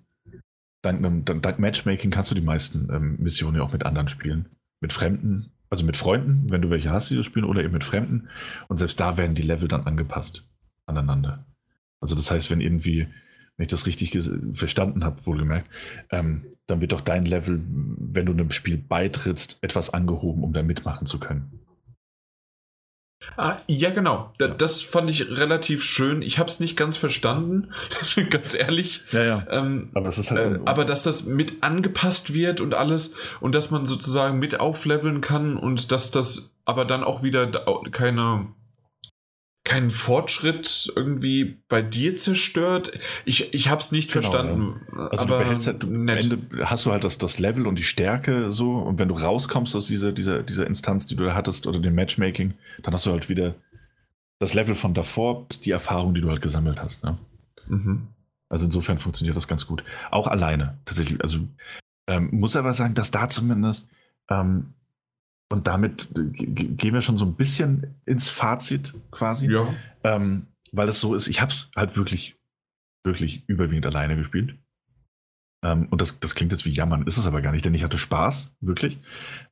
dank, 0.82 1.25
dank 1.25 1.59
Matchmaking 1.59 2.09
kannst 2.09 2.32
du 2.32 2.35
die 2.35 2.41
meisten 2.41 2.90
ähm, 2.91 3.17
Missionen 3.19 3.58
ja 3.58 3.61
auch 3.61 3.74
mit 3.74 3.85
anderen 3.85 4.08
spielen. 4.08 4.48
Mit 4.82 4.93
Fremden, 4.93 5.51
also 5.69 5.85
mit 5.85 5.98
Freunden, 5.98 6.49
wenn 6.49 6.61
du 6.61 6.69
welche 6.72 6.90
hast, 6.90 7.11
die 7.11 7.16
das 7.16 7.25
spielen, 7.25 7.45
oder 7.45 7.64
eben 7.64 7.74
mit 7.74 7.83
Fremden. 7.83 8.30
Und 8.69 8.77
selbst 8.77 8.99
da 8.99 9.17
werden 9.17 9.35
die 9.35 9.43
Level 9.43 9.67
dann 9.67 9.85
angepasst 9.85 10.48
aneinander. 10.85 11.45
Also 11.99 12.16
das 12.16 12.32
heißt, 12.32 12.49
wenn 12.49 12.61
irgendwie, 12.61 13.08
wenn 13.58 13.66
ich 13.66 13.69
das 13.69 13.85
richtig 13.85 14.17
verstanden 14.53 15.03
habe, 15.03 15.24
wohlgemerkt, 15.25 15.69
ähm, 16.09 16.45
dann 16.66 16.82
wird 16.82 16.93
doch 16.93 17.01
dein 17.01 17.24
Level, 17.24 17.61
wenn 17.64 18.25
du 18.25 18.32
einem 18.32 18.51
Spiel 18.51 18.77
beitrittst, 18.77 19.61
etwas 19.61 19.90
angehoben, 19.90 20.43
um 20.43 20.53
da 20.53 20.64
mitmachen 20.64 21.06
zu 21.06 21.19
können. 21.19 21.59
Ah, 23.36 23.58
ja, 23.68 23.90
genau. 23.90 24.32
Da, 24.38 24.48
das 24.48 24.82
fand 24.82 25.10
ich 25.10 25.30
relativ 25.30 25.84
schön. 25.84 26.22
Ich 26.22 26.40
habe 26.40 26.50
es 26.50 26.60
nicht 26.60 26.78
ganz 26.78 26.98
verstanden, 26.98 27.72
ganz 28.30 28.54
ehrlich. 28.54 29.02
Ja, 29.12 29.24
ja. 29.24 29.48
Ähm, 29.50 29.90
aber, 29.94 30.10
halt 30.12 30.32
äh, 30.32 30.60
aber 30.66 30.86
dass 30.86 31.04
das 31.04 31.26
mit 31.26 31.62
angepasst 31.64 32.34
wird 32.34 32.62
und 32.62 32.74
alles 32.74 33.16
und 33.40 33.56
dass 33.56 33.72
man 33.72 33.86
sozusagen 33.86 34.40
mit 34.40 34.60
aufleveln 34.60 35.22
kann 35.22 35.58
und 35.58 35.92
dass 35.92 36.12
das 36.12 36.56
aber 36.66 36.86
dann 36.86 37.04
auch 37.04 37.24
wieder 37.24 37.48
keine 37.92 38.48
keinen 39.70 39.92
Fortschritt 39.92 40.92
irgendwie 40.96 41.60
bei 41.70 41.84
dir 41.84 42.16
zerstört. 42.16 42.92
Ich, 43.24 43.54
ich 43.54 43.70
habe 43.70 43.80
es 43.80 43.92
nicht 43.92 44.12
genau, 44.12 44.24
verstanden. 44.24 44.82
Ja. 44.92 45.08
Also 45.10 45.24
aber 45.26 45.38
du 45.38 45.44
behältst 45.44 45.68
halt, 45.68 45.84
am 45.84 46.08
Ende 46.08 46.40
hast 46.64 46.88
du 46.88 46.92
halt 46.92 47.04
das, 47.04 47.20
das 47.20 47.38
Level 47.38 47.68
und 47.68 47.76
die 47.76 47.84
Stärke 47.84 48.52
so 48.52 48.78
und 48.78 48.98
wenn 48.98 49.10
du 49.10 49.14
rauskommst 49.14 49.76
aus 49.76 49.86
dieser, 49.86 50.12
dieser, 50.12 50.42
dieser 50.42 50.66
Instanz, 50.66 51.06
die 51.06 51.16
du 51.16 51.24
da 51.24 51.36
hattest 51.36 51.68
oder 51.68 51.78
dem 51.78 51.94
Matchmaking, 51.94 52.56
dann 52.82 52.96
hast 52.96 53.06
du 53.06 53.12
halt 53.12 53.30
wieder 53.30 53.54
das 54.40 54.56
Level 54.56 54.74
von 54.74 54.96
davor, 54.96 55.46
die 55.64 55.72
Erfahrung, 55.72 56.16
die 56.16 56.22
du 56.22 56.30
halt 56.30 56.42
gesammelt 56.42 56.82
hast. 56.82 57.04
Ne? 57.04 57.20
Mhm. 57.68 58.08
Also 58.50 58.66
insofern 58.66 58.98
funktioniert 58.98 59.38
das 59.38 59.48
ganz 59.48 59.68
gut. 59.68 59.84
Auch 60.10 60.26
alleine 60.26 60.80
tatsächlich. 60.86 61.22
Also 61.22 61.42
ähm, 62.08 62.30
muss 62.32 62.56
aber 62.56 62.74
sagen, 62.74 62.96
dass 62.96 63.12
da 63.12 63.30
zumindest 63.30 63.88
ähm, 64.32 64.74
und 65.52 65.68
damit 65.68 66.10
äh, 66.16 66.24
gehen 66.32 66.94
wir 66.94 67.02
schon 67.02 67.18
so 67.18 67.26
ein 67.26 67.36
bisschen 67.36 67.95
ins 68.06 68.30
Fazit 68.30 68.94
quasi. 69.11 69.52
Ja. 69.52 69.74
Ähm, 70.03 70.48
weil 70.72 70.88
es 70.90 71.00
so 71.00 71.16
ist, 71.16 71.28
ich 71.28 71.42
habe 71.42 71.52
es 71.52 71.72
halt 71.76 71.98
wirklich, 71.98 72.38
wirklich 73.03 73.44
überwiegend 73.48 73.86
alleine 73.86 74.16
gespielt. 74.16 74.56
Ähm, 75.64 75.88
und 75.90 76.02
das, 76.02 76.19
das 76.19 76.36
klingt 76.36 76.52
jetzt 76.52 76.66
wie 76.66 76.72
Jammern, 76.72 77.08
ist 77.08 77.18
es 77.18 77.28
aber 77.28 77.42
gar 77.42 77.52
nicht, 77.52 77.66
denn 77.66 77.74
ich 77.74 77.84
hatte 77.84 77.98
Spaß, 77.98 78.56
wirklich. 78.61 79.00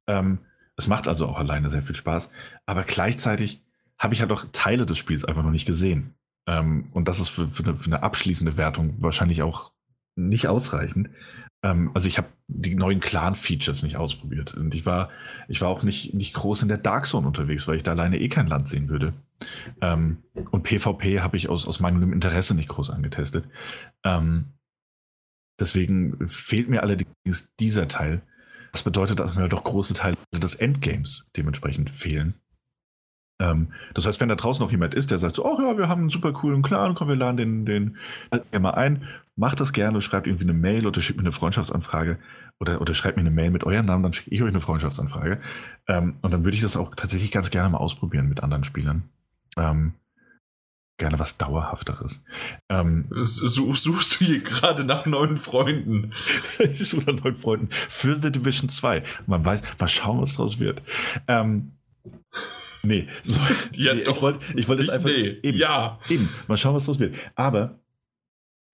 Ähm, 0.07 0.39
Es 0.77 0.87
macht 0.87 1.07
also 1.07 1.25
auch 1.25 1.39
alleine 1.39 1.69
sehr 1.71 1.81
viel 1.81 1.95
Spaß. 1.95 2.29
Aber 2.67 2.83
gleichzeitig 2.83 3.63
habe 3.97 4.13
ich 4.13 4.21
halt 4.21 4.31
auch 4.31 4.45
Teile 4.51 4.85
des 4.85 4.99
Spiels 4.99 5.25
einfach 5.25 5.41
noch 5.41 5.51
nicht 5.51 5.65
gesehen. 5.65 6.13
Ähm, 6.47 6.89
und 6.93 7.07
das 7.07 7.19
ist 7.19 7.29
für, 7.29 7.47
für, 7.47 7.63
eine, 7.63 7.75
für, 7.75 7.87
eine, 7.87 8.03
abschließende 8.03 8.57
Wertung 8.57 9.01
wahrscheinlich 9.01 9.41
auch 9.41 9.73
nicht 10.15 10.47
ausreichend. 10.47 11.09
Ähm, 11.63 11.91
also 11.93 12.07
ich 12.07 12.17
habe 12.17 12.27
die 12.47 12.75
neuen 12.75 12.99
Clan-Features 12.99 13.83
nicht 13.83 13.97
ausprobiert. 13.97 14.53
Und 14.53 14.73
ich 14.75 14.85
war, 14.85 15.09
ich 15.47 15.61
war 15.61 15.69
auch 15.69 15.83
nicht, 15.83 16.13
nicht 16.13 16.33
groß 16.33 16.63
in 16.63 16.69
der 16.69 16.77
Dark 16.77 17.05
Zone 17.05 17.27
unterwegs, 17.27 17.67
weil 17.67 17.77
ich 17.77 17.83
da 17.83 17.91
alleine 17.91 18.19
eh 18.19 18.29
kein 18.29 18.47
Land 18.47 18.67
sehen 18.67 18.89
würde. 18.89 19.13
Ähm, 19.81 20.17
und 20.51 20.63
PvP 20.63 21.21
habe 21.21 21.37
ich 21.37 21.49
aus, 21.49 21.67
aus 21.67 21.79
meinem 21.79 22.13
Interesse 22.13 22.55
nicht 22.55 22.69
groß 22.69 22.89
angetestet. 22.89 23.47
Ähm, 24.03 24.53
deswegen 25.59 26.27
fehlt 26.27 26.69
mir 26.69 26.83
allerdings 26.83 27.53
dieser 27.59 27.87
Teil. 27.87 28.21
Das 28.71 28.83
bedeutet, 28.83 29.19
dass 29.19 29.35
mir 29.35 29.49
doch 29.49 29.63
große 29.63 29.93
Teile 29.93 30.17
des 30.33 30.55
Endgames 30.55 31.25
dementsprechend 31.35 31.89
fehlen. 31.89 32.35
Ähm, 33.39 33.73
das 33.93 34.05
heißt, 34.05 34.19
wenn 34.19 34.29
da 34.29 34.35
draußen 34.35 34.63
noch 34.63 34.71
jemand 34.71 34.93
ist, 34.93 35.11
der 35.11 35.19
sagt 35.19 35.35
so, 35.35 35.45
oh 35.45 35.59
ja, 35.61 35.77
wir 35.77 35.87
haben 35.87 36.01
einen 36.01 36.09
super 36.09 36.33
coolen 36.33 36.61
Clan, 36.61 36.95
komm, 36.95 37.07
wir 37.07 37.15
laden 37.15 37.65
den, 37.65 37.65
den 37.65 38.61
mal 38.61 38.71
ein, 38.71 39.03
macht 39.37 39.59
das 39.59 39.71
gerne, 39.71 40.01
schreibt 40.01 40.27
irgendwie 40.27 40.45
eine 40.45 40.53
Mail 40.53 40.85
oder 40.85 41.01
schickt 41.01 41.17
mir 41.17 41.23
eine 41.23 41.31
Freundschaftsanfrage 41.31 42.17
oder, 42.59 42.81
oder 42.81 42.93
schreibt 42.93 43.17
mir 43.17 43.21
eine 43.21 43.31
Mail 43.31 43.51
mit 43.51 43.63
eurem 43.63 43.85
Namen, 43.85 44.03
dann 44.03 44.13
schicke 44.13 44.31
ich 44.31 44.41
euch 44.41 44.49
eine 44.49 44.61
Freundschaftsanfrage. 44.61 45.39
Ähm, 45.87 46.15
und 46.21 46.31
dann 46.31 46.43
würde 46.43 46.55
ich 46.55 46.61
das 46.61 46.75
auch 46.75 46.95
tatsächlich 46.95 47.31
ganz 47.31 47.49
gerne 47.49 47.69
mal 47.69 47.77
ausprobieren 47.77 48.27
mit 48.27 48.41
anderen 48.43 48.63
Spielern. 48.63 49.03
Ähm, 49.55 49.93
gerne 50.97 51.19
was 51.19 51.37
Dauerhafteres. 51.37 52.23
Ähm, 52.69 53.05
Such, 53.11 53.75
suchst 53.75 54.19
du 54.19 54.25
hier 54.25 54.41
gerade 54.41 54.83
nach 54.83 55.05
neuen 55.05 55.37
Freunden? 55.37 56.13
ich 56.59 56.89
suche 56.89 57.13
nach 57.13 57.23
neuen 57.23 57.35
Freunden 57.35 57.67
für 57.71 58.17
The 58.17 58.31
Division 58.31 58.69
2. 58.69 59.03
Man 59.27 59.45
weiß, 59.45 59.61
mal 59.79 59.87
schauen, 59.87 60.21
was 60.21 60.33
draus 60.33 60.59
wird. 60.59 60.81
Ähm, 61.27 61.71
Nee, 62.83 63.07
so, 63.23 63.41
ja, 63.73 63.93
nee, 63.93 64.01
ich 64.01 64.21
wollte 64.21 64.39
wollt 64.67 64.79
jetzt 64.79 64.89
einfach. 64.89 65.09
Nee. 65.09 65.39
Eben, 65.41 65.57
ja. 65.57 65.99
Eben. 66.07 66.29
Mal 66.47 66.57
schauen, 66.57 66.75
was 66.75 66.85
das 66.85 66.99
wird. 66.99 67.15
Aber 67.35 67.79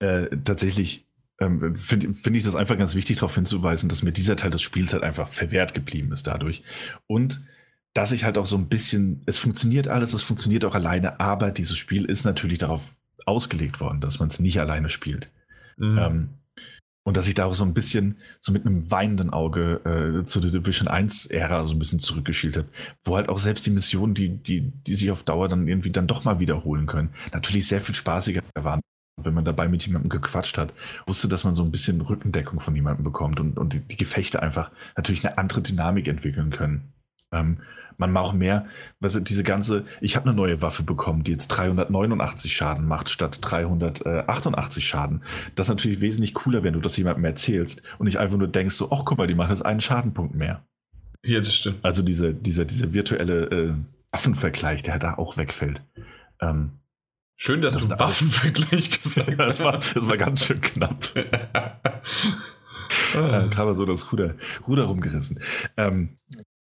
äh, 0.04 0.36
tatsächlich 0.44 1.06
ähm, 1.40 1.76
finde 1.76 2.14
find 2.14 2.36
ich 2.36 2.44
das 2.44 2.54
einfach 2.54 2.78
ganz 2.78 2.94
wichtig, 2.94 3.18
darauf 3.18 3.34
hinzuweisen, 3.34 3.88
dass 3.88 4.02
mir 4.02 4.12
dieser 4.12 4.36
Teil 4.36 4.50
des 4.50 4.62
Spiels 4.62 4.92
halt 4.92 5.02
einfach 5.02 5.28
verwehrt 5.28 5.74
geblieben 5.74 6.12
ist 6.12 6.26
dadurch. 6.26 6.62
Und 7.06 7.42
dass 7.92 8.12
ich 8.12 8.24
halt 8.24 8.38
auch 8.38 8.46
so 8.46 8.56
ein 8.56 8.68
bisschen, 8.68 9.22
es 9.26 9.38
funktioniert 9.38 9.88
alles, 9.88 10.14
es 10.14 10.22
funktioniert 10.22 10.64
auch 10.64 10.74
alleine, 10.74 11.20
aber 11.20 11.50
dieses 11.50 11.76
Spiel 11.76 12.04
ist 12.04 12.24
natürlich 12.24 12.58
darauf 12.58 12.82
ausgelegt 13.26 13.80
worden, 13.80 14.00
dass 14.00 14.18
man 14.18 14.28
es 14.28 14.40
nicht 14.40 14.60
alleine 14.60 14.88
spielt. 14.88 15.28
Mhm. 15.76 15.98
Ähm, 15.98 16.28
und 17.06 17.16
dass 17.18 17.28
ich 17.28 17.34
da 17.34 17.44
auch 17.44 17.54
so 17.54 17.64
ein 17.64 17.74
bisschen, 17.74 18.16
so 18.40 18.50
mit 18.50 18.64
einem 18.64 18.90
weinenden 18.90 19.30
Auge 19.30 20.22
äh, 20.22 20.24
zu 20.24 20.40
der 20.40 20.50
Division 20.50 20.88
1-Ära 20.88 21.66
so 21.66 21.74
ein 21.74 21.78
bisschen 21.78 21.98
zurückgeschielt 21.98 22.56
habe, 22.56 22.68
wo 23.04 23.16
halt 23.16 23.28
auch 23.28 23.38
selbst 23.38 23.66
die 23.66 23.70
Missionen, 23.70 24.14
die, 24.14 24.30
die, 24.30 24.72
die 24.86 24.94
sich 24.94 25.10
auf 25.10 25.22
Dauer 25.22 25.48
dann 25.48 25.68
irgendwie 25.68 25.90
dann 25.90 26.06
doch 26.06 26.24
mal 26.24 26.40
wiederholen 26.40 26.86
können, 26.86 27.10
natürlich 27.32 27.68
sehr 27.68 27.82
viel 27.82 27.94
spaßiger 27.94 28.42
waren. 28.54 28.80
Wenn 29.16 29.34
man 29.34 29.44
dabei 29.44 29.68
mit 29.68 29.86
jemandem 29.86 30.10
gequatscht 30.10 30.58
hat, 30.58 30.72
wusste, 31.06 31.28
dass 31.28 31.44
man 31.44 31.54
so 31.54 31.62
ein 31.62 31.70
bisschen 31.70 32.00
Rückendeckung 32.00 32.60
von 32.60 32.74
jemandem 32.74 33.04
bekommt 33.04 33.38
und, 33.38 33.58
und 33.58 33.72
die, 33.72 33.80
die 33.80 33.96
Gefechte 33.96 34.42
einfach 34.42 34.70
natürlich 34.96 35.24
eine 35.24 35.38
andere 35.38 35.62
Dynamik 35.62 36.08
entwickeln 36.08 36.50
können. 36.50 36.92
Ähm, 37.32 37.58
man 37.96 38.16
auch 38.16 38.32
mehr, 38.32 38.66
also 39.00 39.20
diese 39.20 39.44
ganze, 39.44 39.84
ich 40.00 40.16
habe 40.16 40.26
eine 40.26 40.36
neue 40.36 40.62
Waffe 40.62 40.82
bekommen, 40.82 41.22
die 41.22 41.30
jetzt 41.30 41.48
389 41.48 42.54
Schaden 42.54 42.86
macht 42.86 43.10
statt 43.10 43.38
388 43.40 44.86
Schaden. 44.86 45.22
Das 45.54 45.68
ist 45.68 45.74
natürlich 45.74 46.00
wesentlich 46.00 46.34
cooler, 46.34 46.62
wenn 46.64 46.74
du 46.74 46.80
das 46.80 46.96
jemandem 46.96 47.24
erzählst 47.24 47.82
und 47.98 48.06
nicht 48.06 48.18
einfach 48.18 48.36
nur 48.36 48.48
denkst 48.48 48.74
so, 48.74 48.90
ach 48.90 49.04
guck 49.04 49.18
mal, 49.18 49.26
die 49.26 49.34
macht 49.34 49.50
jetzt 49.50 49.64
einen 49.64 49.80
Schadenpunkt 49.80 50.34
mehr. 50.34 50.64
Ja, 51.24 51.38
das 51.38 51.54
stimmt. 51.54 51.84
Also 51.84 52.02
diese, 52.02 52.34
dieser, 52.34 52.64
dieser 52.64 52.92
virtuelle 52.92 53.44
äh, 53.44 53.74
Waffenvergleich, 54.12 54.82
der 54.82 54.98
da 54.98 55.14
auch 55.14 55.36
wegfällt. 55.36 55.82
Ähm, 56.40 56.72
Schön, 57.36 57.62
dass 57.62 57.74
das 57.74 57.88
du 57.88 57.98
Waffenvergleich 57.98 58.90
gesagt 59.02 59.38
hast. 59.38 59.38
das, 59.60 59.60
war, 59.60 59.80
das 59.94 60.06
war 60.06 60.16
ganz 60.16 60.44
schön 60.44 60.60
knapp. 60.60 61.04
ah. 63.16 63.46
Gerade 63.50 63.74
so 63.74 63.84
das 63.84 64.12
Ruder, 64.12 64.34
Ruder 64.66 64.84
rumgerissen. 64.84 65.40
Ähm, 65.76 66.18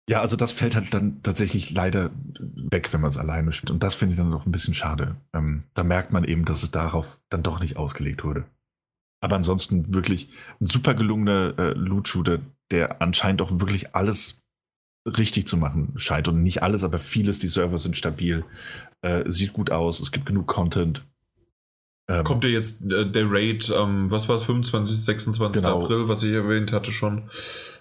ja, 0.08 0.20
also 0.20 0.36
das 0.36 0.52
fällt 0.52 0.74
halt 0.74 0.92
dann 0.92 1.22
tatsächlich 1.22 1.70
leider 1.70 2.10
weg, 2.40 2.92
wenn 2.92 3.00
man 3.00 3.10
es 3.10 3.16
alleine 3.16 3.52
spielt. 3.52 3.70
Und 3.70 3.82
das 3.82 3.94
finde 3.94 4.12
ich 4.12 4.18
dann 4.18 4.30
doch 4.30 4.44
ein 4.44 4.52
bisschen 4.52 4.74
schade. 4.74 5.16
Ähm, 5.32 5.64
da 5.74 5.84
merkt 5.84 6.12
man 6.12 6.24
eben, 6.24 6.44
dass 6.44 6.62
es 6.62 6.70
darauf 6.70 7.20
dann 7.30 7.42
doch 7.42 7.60
nicht 7.60 7.76
ausgelegt 7.76 8.24
wurde. 8.24 8.44
Aber 9.22 9.36
ansonsten 9.36 9.94
wirklich 9.94 10.28
ein 10.60 10.66
super 10.66 10.94
gelungener 10.94 11.54
äh, 11.58 11.72
Loot-Shooter, 11.74 12.40
der 12.70 13.00
anscheinend 13.02 13.42
auch 13.42 13.60
wirklich 13.60 13.94
alles 13.94 14.40
richtig 15.06 15.46
zu 15.46 15.56
machen 15.56 15.92
scheint. 15.96 16.28
Und 16.28 16.42
nicht 16.42 16.62
alles, 16.62 16.84
aber 16.84 16.98
vieles. 16.98 17.38
Die 17.38 17.48
Server 17.48 17.78
sind 17.78 17.96
stabil, 17.96 18.44
äh, 19.02 19.30
sieht 19.30 19.52
gut 19.52 19.70
aus, 19.70 20.00
es 20.00 20.12
gibt 20.12 20.26
genug 20.26 20.46
Content. 20.46 21.04
Ähm, 22.08 22.24
Kommt 22.24 22.44
ja 22.44 22.50
jetzt 22.50 22.82
äh, 22.90 23.08
der 23.08 23.30
Raid, 23.30 23.72
ähm, 23.76 24.10
was 24.10 24.28
war 24.28 24.34
es, 24.34 24.42
25, 24.42 24.96
26. 25.04 25.62
Genau. 25.62 25.82
April, 25.82 26.08
was 26.08 26.22
ich 26.22 26.32
erwähnt 26.32 26.72
hatte 26.72 26.90
schon. 26.90 27.30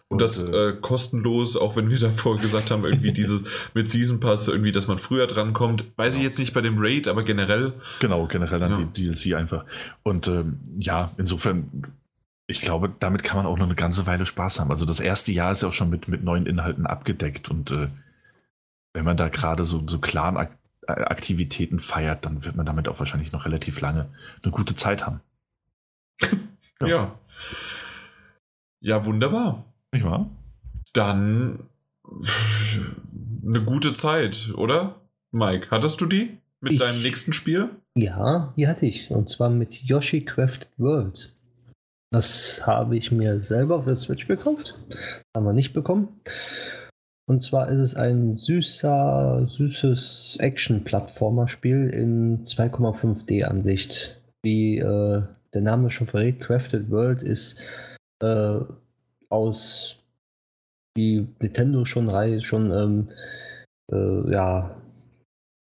Und 0.08 0.22
das 0.22 0.42
äh, 0.42 0.74
kostenlos, 0.82 1.56
auch 1.56 1.76
wenn 1.76 1.90
wir 1.90 2.00
davor 2.00 2.38
gesagt 2.38 2.72
haben, 2.72 2.84
irgendwie 2.84 3.12
dieses 3.14 3.44
mit 3.74 3.90
Season 3.92 4.20
Pass, 4.20 4.48
irgendwie, 4.48 4.72
dass 4.72 4.88
man 4.88 5.00
früher 5.00 5.28
drankommt. 5.28 5.86
Weiß 5.96 6.16
ich 6.16 6.22
jetzt 6.22 6.40
nicht 6.40 6.54
bei 6.54 6.62
dem 6.62 6.78
Raid, 6.78 7.08
aber 7.08 7.24
generell. 7.24 7.74
Genau, 8.00 8.28
generell 8.28 8.60
dann 8.60 8.72
ja. 8.72 8.88
die 8.96 9.06
DLC 9.06 9.36
einfach. 9.36 9.66
Und 10.04 10.28
ähm, 10.28 10.60
ja, 10.78 11.12
insofern, 11.18 11.88
ich 12.48 12.62
glaube, 12.62 12.92
damit 13.00 13.24
kann 13.24 13.38
man 13.38 13.46
auch 13.46 13.58
noch 13.58 13.66
eine 13.66 13.76
ganze 13.76 14.06
Weile 14.06 14.26
Spaß 14.26 14.60
haben. 14.60 14.72
Also 14.72 14.86
das 14.86 15.00
erste 15.00 15.32
Jahr 15.32 15.52
ist 15.52 15.62
ja 15.62 15.70
auch 15.70 15.74
schon 15.74 15.90
mit, 15.90 16.08
mit 16.08 16.24
neuen 16.24 16.46
Inhalten 16.48 16.88
abgedeckt. 16.88 17.50
Und 17.50 17.72
äh, 17.72 17.90
wenn 18.94 19.06
man 19.06 19.18
da 19.18 19.30
gerade 19.30 19.64
so, 19.64 19.84
so 19.88 20.00
Clan-Aktivitäten 20.00 20.59
feiert, 21.80 22.26
dann 22.26 22.44
wird 22.44 22.56
man 22.56 22.66
damit 22.66 22.88
auch 22.88 23.00
wahrscheinlich 23.00 23.32
noch 23.32 23.46
relativ 23.46 23.82
lange 23.82 24.10
eine 24.44 24.52
gute 24.52 24.76
Zeit 24.76 25.06
haben. 25.06 25.22
ja. 26.82 26.88
ja. 26.88 27.20
Ja, 28.82 29.06
wunderbar. 29.06 29.66
Nicht 29.92 30.06
wahr? 30.06 30.30
Dann 30.94 31.60
eine 33.46 33.64
gute 33.64 33.94
Zeit, 33.94 34.54
oder? 34.56 34.96
Mike, 35.32 35.68
hattest 35.70 36.02
du 36.02 36.06
die 36.06 36.38
mit 36.62 36.74
ich, 36.74 36.80
deinem 36.80 37.02
nächsten 37.02 37.34
Spiel? 37.34 37.70
Ja, 37.96 38.54
die 38.56 38.68
hatte 38.68 38.86
ich. 38.86 39.12
Und 39.12 39.30
zwar 39.30 39.50
mit 39.50 39.74
Yoshi 39.74 40.24
Crafted 40.24 40.70
Worlds. 40.78 41.36
Das 42.12 42.66
habe 42.66 42.98
ich 42.98 43.12
mir 43.12 43.40
selber 43.40 43.84
für 43.84 43.96
Switch 43.96 44.28
gekauft. 44.28 44.80
Haben 45.36 45.46
wir 45.46 45.54
nicht 45.54 45.74
bekommen. 45.74 46.08
Und 47.30 47.44
zwar 47.44 47.70
ist 47.70 47.80
es 47.80 47.96
ein 47.96 48.38
süßer, 48.38 49.46
süßes 49.48 50.38
Action-Plattformer-Spiel 50.40 51.92
in 51.92 52.44
2,5D-Ansicht. 52.44 54.20
Wie 54.42 54.80
äh, 54.80 55.22
der 55.54 55.62
Name 55.62 55.92
schon 55.92 56.08
verrät, 56.08 56.40
Crafted 56.40 56.90
World 56.90 57.22
ist 57.22 57.60
äh, 58.24 58.58
aus, 59.30 60.00
wie 60.96 61.28
Nintendo 61.40 61.86
schon, 61.86 62.10
schon 62.42 62.72
ähm, 62.72 63.10
äh, 63.92 64.34
ja, 64.34 64.82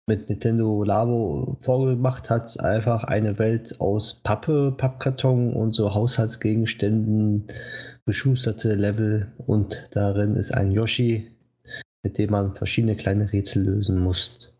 mit 0.06 0.30
Nintendo 0.30 0.82
Labo 0.84 1.58
vorgemacht 1.60 2.30
hat, 2.30 2.58
einfach 2.60 3.04
eine 3.04 3.38
Welt 3.38 3.78
aus 3.78 4.22
Pappe, 4.22 4.72
Pappkarton 4.74 5.52
und 5.52 5.74
so 5.74 5.92
Haushaltsgegenständen, 5.92 7.48
geschusterte 8.06 8.74
Level 8.74 9.34
und 9.46 9.86
darin 9.92 10.34
ist 10.34 10.52
ein 10.52 10.72
Yoshi, 10.72 11.30
mit 12.08 12.16
dem 12.16 12.30
man 12.30 12.54
verschiedene 12.54 12.96
kleine 12.96 13.30
Rätsel 13.30 13.64
lösen 13.64 14.00
muss. 14.00 14.56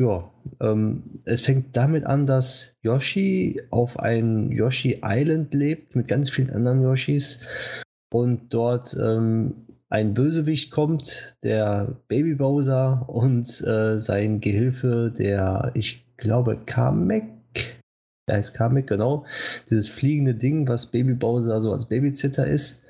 Ja, 0.00 0.30
ähm, 0.60 1.20
es 1.24 1.40
fängt 1.40 1.76
damit 1.76 2.06
an, 2.06 2.24
dass 2.24 2.76
Yoshi 2.82 3.60
auf 3.70 3.98
ein 3.98 4.52
Yoshi 4.52 5.00
Island 5.02 5.52
lebt 5.54 5.96
mit 5.96 6.06
ganz 6.06 6.30
vielen 6.30 6.50
anderen 6.50 6.82
Yoshis 6.82 7.40
und 8.12 8.54
dort 8.54 8.96
ähm, 8.98 9.66
ein 9.88 10.14
Bösewicht 10.14 10.70
kommt, 10.70 11.36
der 11.42 11.96
Baby 12.06 12.36
Bowser 12.36 13.08
und 13.08 13.48
äh, 13.66 13.98
sein 13.98 14.40
Gehilfe, 14.40 15.12
der, 15.18 15.72
ich 15.74 16.04
glaube, 16.16 16.58
Kamek, 16.64 17.24
der 18.28 18.36
heißt 18.36 18.54
Kamek, 18.54 18.86
genau, 18.86 19.26
dieses 19.68 19.88
fliegende 19.88 20.34
Ding, 20.34 20.68
was 20.68 20.86
Baby 20.86 21.14
Bowser 21.14 21.60
so 21.60 21.72
als 21.72 21.86
Babysitter 21.86 22.46
ist. 22.46 22.84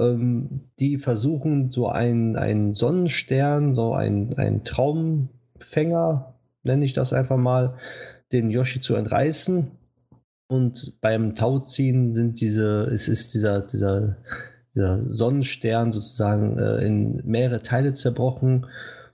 Ähm, 0.00 0.62
die 0.78 0.98
versuchen 0.98 1.70
so 1.70 1.88
einen 1.88 2.74
Sonnenstern, 2.74 3.74
so 3.74 3.94
ein, 3.94 4.36
ein 4.38 4.64
Traumfänger, 4.64 6.34
nenne 6.62 6.84
ich 6.84 6.92
das 6.92 7.12
einfach 7.12 7.36
mal, 7.36 7.74
den 8.32 8.50
Yoshi 8.50 8.80
zu 8.80 8.94
entreißen. 8.94 9.70
Und 10.48 11.00
beim 11.00 11.34
Tauziehen 11.34 12.14
sind 12.14 12.40
diese, 12.40 12.82
es 12.84 13.06
ist 13.06 13.34
dieser, 13.34 13.60
dieser 13.60 14.16
dieser 14.74 15.00
Sonnenstern 15.12 15.92
sozusagen 15.92 16.58
äh, 16.58 16.84
in 16.84 17.22
mehrere 17.24 17.62
Teile 17.62 17.92
zerbrochen 17.92 18.66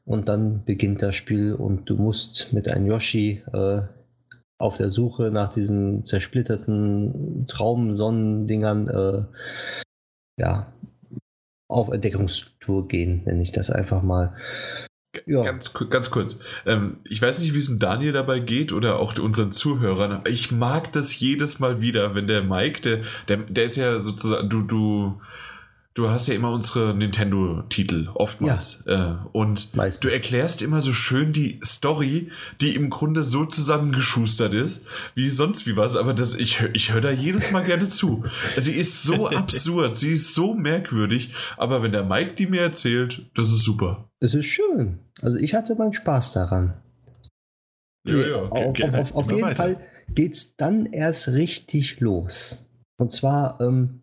und 0.04 0.28
dann 0.28 0.64
beginnt 0.64 1.02
das 1.02 1.16
Spiel 1.16 1.54
und 1.54 1.88
du 1.88 1.96
musst 1.96 2.52
mit 2.52 2.68
einem 2.68 2.86
Yoshi 2.86 3.42
äh, 3.52 3.80
auf 4.58 4.76
der 4.76 4.90
Suche 4.90 5.30
nach 5.30 5.52
diesen 5.52 6.04
zersplitterten 6.04 7.46
Traumsonnendingern 7.46 8.88
äh, 8.88 9.22
ja, 10.38 10.72
auf 11.68 11.90
Entdeckungstour 11.90 12.88
gehen, 12.88 13.22
nenne 13.24 13.42
ich 13.42 13.52
das 13.52 13.70
einfach 13.70 14.02
mal. 14.02 14.36
Ja. 15.24 15.42
Ganz, 15.42 15.72
ganz 15.88 16.10
kurz. 16.10 16.38
Ähm, 16.66 16.98
ich 17.04 17.22
weiß 17.22 17.38
nicht, 17.38 17.54
wie 17.54 17.58
es 17.58 17.66
dem 17.66 17.78
Daniel 17.78 18.12
dabei 18.12 18.38
geht 18.38 18.70
oder 18.72 18.98
auch 18.98 19.18
unseren 19.18 19.50
Zuhörern, 19.50 20.12
aber 20.12 20.28
ich 20.28 20.52
mag 20.52 20.92
das 20.92 21.18
jedes 21.18 21.58
Mal 21.58 21.80
wieder, 21.80 22.14
wenn 22.14 22.26
der 22.26 22.42
Mike, 22.42 22.82
der, 22.82 23.00
der, 23.28 23.38
der 23.38 23.64
ist 23.64 23.76
ja 23.76 24.00
sozusagen, 24.00 24.50
du, 24.50 24.62
du, 24.62 25.20
du 25.96 26.10
hast 26.10 26.28
ja 26.28 26.34
immer 26.34 26.52
unsere 26.52 26.94
Nintendo-Titel, 26.94 28.08
oftmals. 28.14 28.84
Ja. 28.86 29.12
Äh, 29.12 29.16
und 29.32 29.74
Meistens. 29.74 30.00
du 30.00 30.08
erklärst 30.08 30.62
immer 30.62 30.80
so 30.80 30.92
schön 30.92 31.32
die 31.32 31.58
Story, 31.64 32.30
die 32.60 32.76
im 32.76 32.90
Grunde 32.90 33.24
so 33.24 33.46
zusammengeschustert 33.46 34.54
ist, 34.54 34.86
wie 35.14 35.28
sonst 35.28 35.66
wie 35.66 35.76
was. 35.76 35.96
Aber 35.96 36.12
das, 36.12 36.34
ich, 36.34 36.62
ich 36.74 36.92
höre 36.92 37.00
da 37.00 37.10
jedes 37.10 37.50
Mal 37.50 37.64
gerne 37.64 37.86
zu. 37.86 38.24
Sie 38.58 38.72
ist 38.72 39.02
so 39.02 39.28
absurd, 39.30 39.96
sie 39.96 40.12
ist 40.12 40.34
so 40.34 40.54
merkwürdig. 40.54 41.34
Aber 41.56 41.82
wenn 41.82 41.92
der 41.92 42.04
Mike 42.04 42.34
die 42.34 42.46
mir 42.46 42.60
erzählt, 42.60 43.22
das 43.34 43.48
ist 43.48 43.64
super. 43.64 44.08
Das 44.20 44.34
ist 44.34 44.46
schön. 44.46 44.98
Also 45.22 45.38
ich 45.38 45.54
hatte 45.54 45.74
meinen 45.76 45.94
Spaß 45.94 46.34
daran. 46.34 46.74
Ja, 48.06 48.14
ja, 48.14 48.42
okay, 48.50 48.84
auf, 48.84 48.94
auf, 48.94 49.14
auf 49.14 49.30
jeden 49.30 49.42
weiter. 49.42 49.56
Fall 49.56 49.80
geht 50.14 50.34
es 50.34 50.56
dann 50.56 50.86
erst 50.86 51.28
richtig 51.28 52.00
los. 52.00 52.68
Und 52.98 53.12
zwar, 53.12 53.60
ähm, 53.60 54.02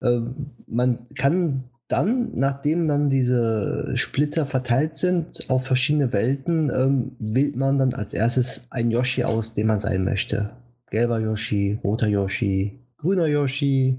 man 0.00 0.98
kann 1.14 1.64
dann, 1.88 2.30
nachdem 2.34 2.88
dann 2.88 3.08
diese 3.08 3.92
Splitter 3.96 4.44
verteilt 4.44 4.96
sind 4.96 5.48
auf 5.48 5.66
verschiedene 5.66 6.12
Welten, 6.12 6.70
ähm, 6.74 7.12
wählt 7.18 7.56
man 7.56 7.78
dann 7.78 7.94
als 7.94 8.12
erstes 8.12 8.66
ein 8.70 8.90
Yoshi 8.90 9.24
aus, 9.24 9.54
den 9.54 9.68
man 9.68 9.80
sein 9.80 10.04
möchte. 10.04 10.50
Gelber 10.90 11.20
Yoshi, 11.20 11.78
roter 11.84 12.08
Yoshi, 12.08 12.80
grüner 12.98 13.26
Yoshi 13.26 13.98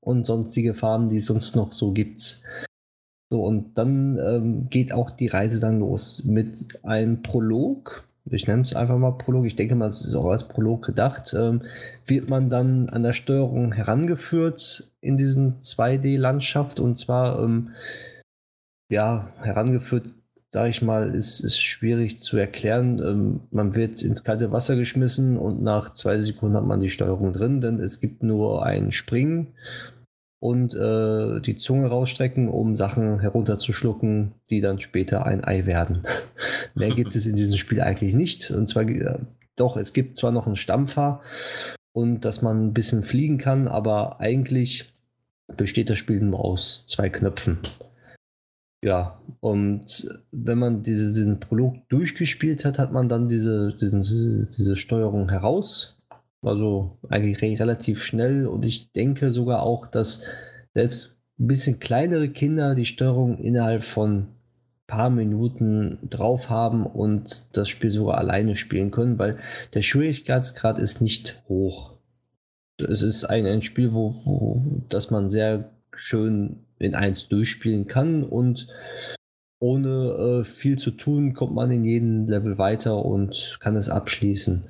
und 0.00 0.26
sonstige 0.26 0.74
Farben, 0.74 1.08
die 1.08 1.18
es 1.18 1.26
sonst 1.26 1.54
noch 1.54 1.72
so 1.72 1.92
gibt. 1.92 2.42
So, 3.30 3.44
und 3.44 3.76
dann 3.76 4.18
ähm, 4.18 4.70
geht 4.70 4.92
auch 4.92 5.10
die 5.10 5.26
Reise 5.26 5.60
dann 5.60 5.80
los 5.80 6.24
mit 6.24 6.82
einem 6.82 7.22
Prolog. 7.22 8.07
Ich 8.30 8.46
nenne 8.46 8.62
es 8.62 8.74
einfach 8.74 8.98
mal 8.98 9.12
Prolog. 9.12 9.46
Ich 9.46 9.56
denke 9.56 9.74
mal, 9.74 9.88
es 9.88 10.04
ist 10.04 10.14
auch 10.14 10.30
als 10.30 10.48
Prolog 10.48 10.84
gedacht. 10.84 11.34
Ähm, 11.36 11.62
wird 12.06 12.30
man 12.30 12.48
dann 12.48 12.88
an 12.88 13.02
der 13.02 13.12
Steuerung 13.12 13.72
herangeführt 13.72 14.92
in 15.00 15.16
diesen 15.16 15.60
2D-Landschaft 15.60 16.80
und 16.80 16.96
zwar 16.96 17.42
ähm, 17.42 17.70
ja 18.90 19.32
herangeführt, 19.40 20.06
sage 20.50 20.70
ich 20.70 20.82
mal, 20.82 21.14
ist, 21.14 21.40
ist 21.40 21.60
schwierig 21.60 22.20
zu 22.22 22.36
erklären. 22.36 22.98
Ähm, 23.00 23.40
man 23.50 23.74
wird 23.74 24.02
ins 24.02 24.24
kalte 24.24 24.52
Wasser 24.52 24.76
geschmissen 24.76 25.36
und 25.36 25.62
nach 25.62 25.92
zwei 25.92 26.18
Sekunden 26.18 26.56
hat 26.56 26.64
man 26.64 26.80
die 26.80 26.90
Steuerung 26.90 27.32
drin, 27.32 27.60
denn 27.60 27.80
es 27.80 28.00
gibt 28.00 28.22
nur 28.22 28.64
ein 28.64 28.92
Springen 28.92 29.48
und 30.40 30.74
äh, 30.74 31.40
die 31.40 31.56
Zunge 31.56 31.88
rausstrecken, 31.88 32.48
um 32.48 32.76
Sachen 32.76 33.20
herunterzuschlucken, 33.20 34.32
die 34.50 34.60
dann 34.60 34.80
später 34.80 35.26
ein 35.26 35.44
Ei 35.44 35.66
werden. 35.66 36.02
Mehr 36.74 36.94
gibt 36.94 37.16
es 37.16 37.26
in 37.26 37.36
diesem 37.36 37.56
Spiel 37.56 37.80
eigentlich 37.80 38.14
nicht. 38.14 38.50
Und 38.50 38.68
zwar, 38.68 38.88
äh, 38.88 39.18
doch, 39.56 39.76
es 39.76 39.92
gibt 39.92 40.16
zwar 40.16 40.30
noch 40.30 40.46
einen 40.46 40.56
Stampfer 40.56 41.22
und 41.92 42.24
dass 42.24 42.42
man 42.42 42.68
ein 42.68 42.74
bisschen 42.74 43.02
fliegen 43.02 43.38
kann, 43.38 43.66
aber 43.66 44.20
eigentlich 44.20 44.92
besteht 45.56 45.90
das 45.90 45.98
Spiel 45.98 46.20
nur 46.20 46.44
aus 46.44 46.86
zwei 46.86 47.08
Knöpfen. 47.08 47.58
Ja, 48.84 49.20
und 49.40 50.08
wenn 50.30 50.58
man 50.58 50.82
diese, 50.82 51.12
diesen 51.12 51.40
Prolog 51.40 51.88
durchgespielt 51.88 52.64
hat, 52.64 52.78
hat 52.78 52.92
man 52.92 53.08
dann 53.08 53.26
diese, 53.26 53.74
diese, 53.74 54.46
diese 54.56 54.76
Steuerung 54.76 55.30
heraus 55.30 55.97
also 56.42 56.98
eigentlich 57.08 57.60
relativ 57.60 58.02
schnell 58.02 58.46
und 58.46 58.64
ich 58.64 58.92
denke 58.92 59.32
sogar 59.32 59.62
auch, 59.62 59.86
dass 59.86 60.22
selbst 60.74 61.20
ein 61.38 61.46
bisschen 61.46 61.80
kleinere 61.80 62.28
Kinder 62.28 62.74
die 62.74 62.86
Steuerung 62.86 63.38
innerhalb 63.38 63.84
von 63.84 64.18
ein 64.18 64.28
paar 64.86 65.10
Minuten 65.10 65.98
drauf 66.08 66.50
haben 66.50 66.86
und 66.86 67.56
das 67.56 67.68
Spiel 67.68 67.90
sogar 67.90 68.18
alleine 68.18 68.56
spielen 68.56 68.90
können, 68.90 69.18
weil 69.18 69.38
der 69.74 69.82
Schwierigkeitsgrad 69.82 70.78
ist 70.78 71.00
nicht 71.00 71.42
hoch. 71.48 71.94
Es 72.78 73.02
ist 73.02 73.24
ein, 73.24 73.46
ein 73.46 73.62
Spiel, 73.62 73.92
wo, 73.92 74.10
wo 74.24 74.82
das 74.88 75.10
man 75.10 75.30
sehr 75.30 75.70
schön 75.92 76.64
in 76.78 76.94
eins 76.94 77.28
durchspielen 77.28 77.88
kann 77.88 78.22
und 78.22 78.68
ohne 79.60 80.42
äh, 80.42 80.44
viel 80.44 80.78
zu 80.78 80.92
tun 80.92 81.34
kommt 81.34 81.54
man 81.54 81.72
in 81.72 81.84
jedem 81.84 82.28
Level 82.28 82.58
weiter 82.58 83.04
und 83.04 83.58
kann 83.60 83.74
es 83.74 83.88
abschließen. 83.88 84.64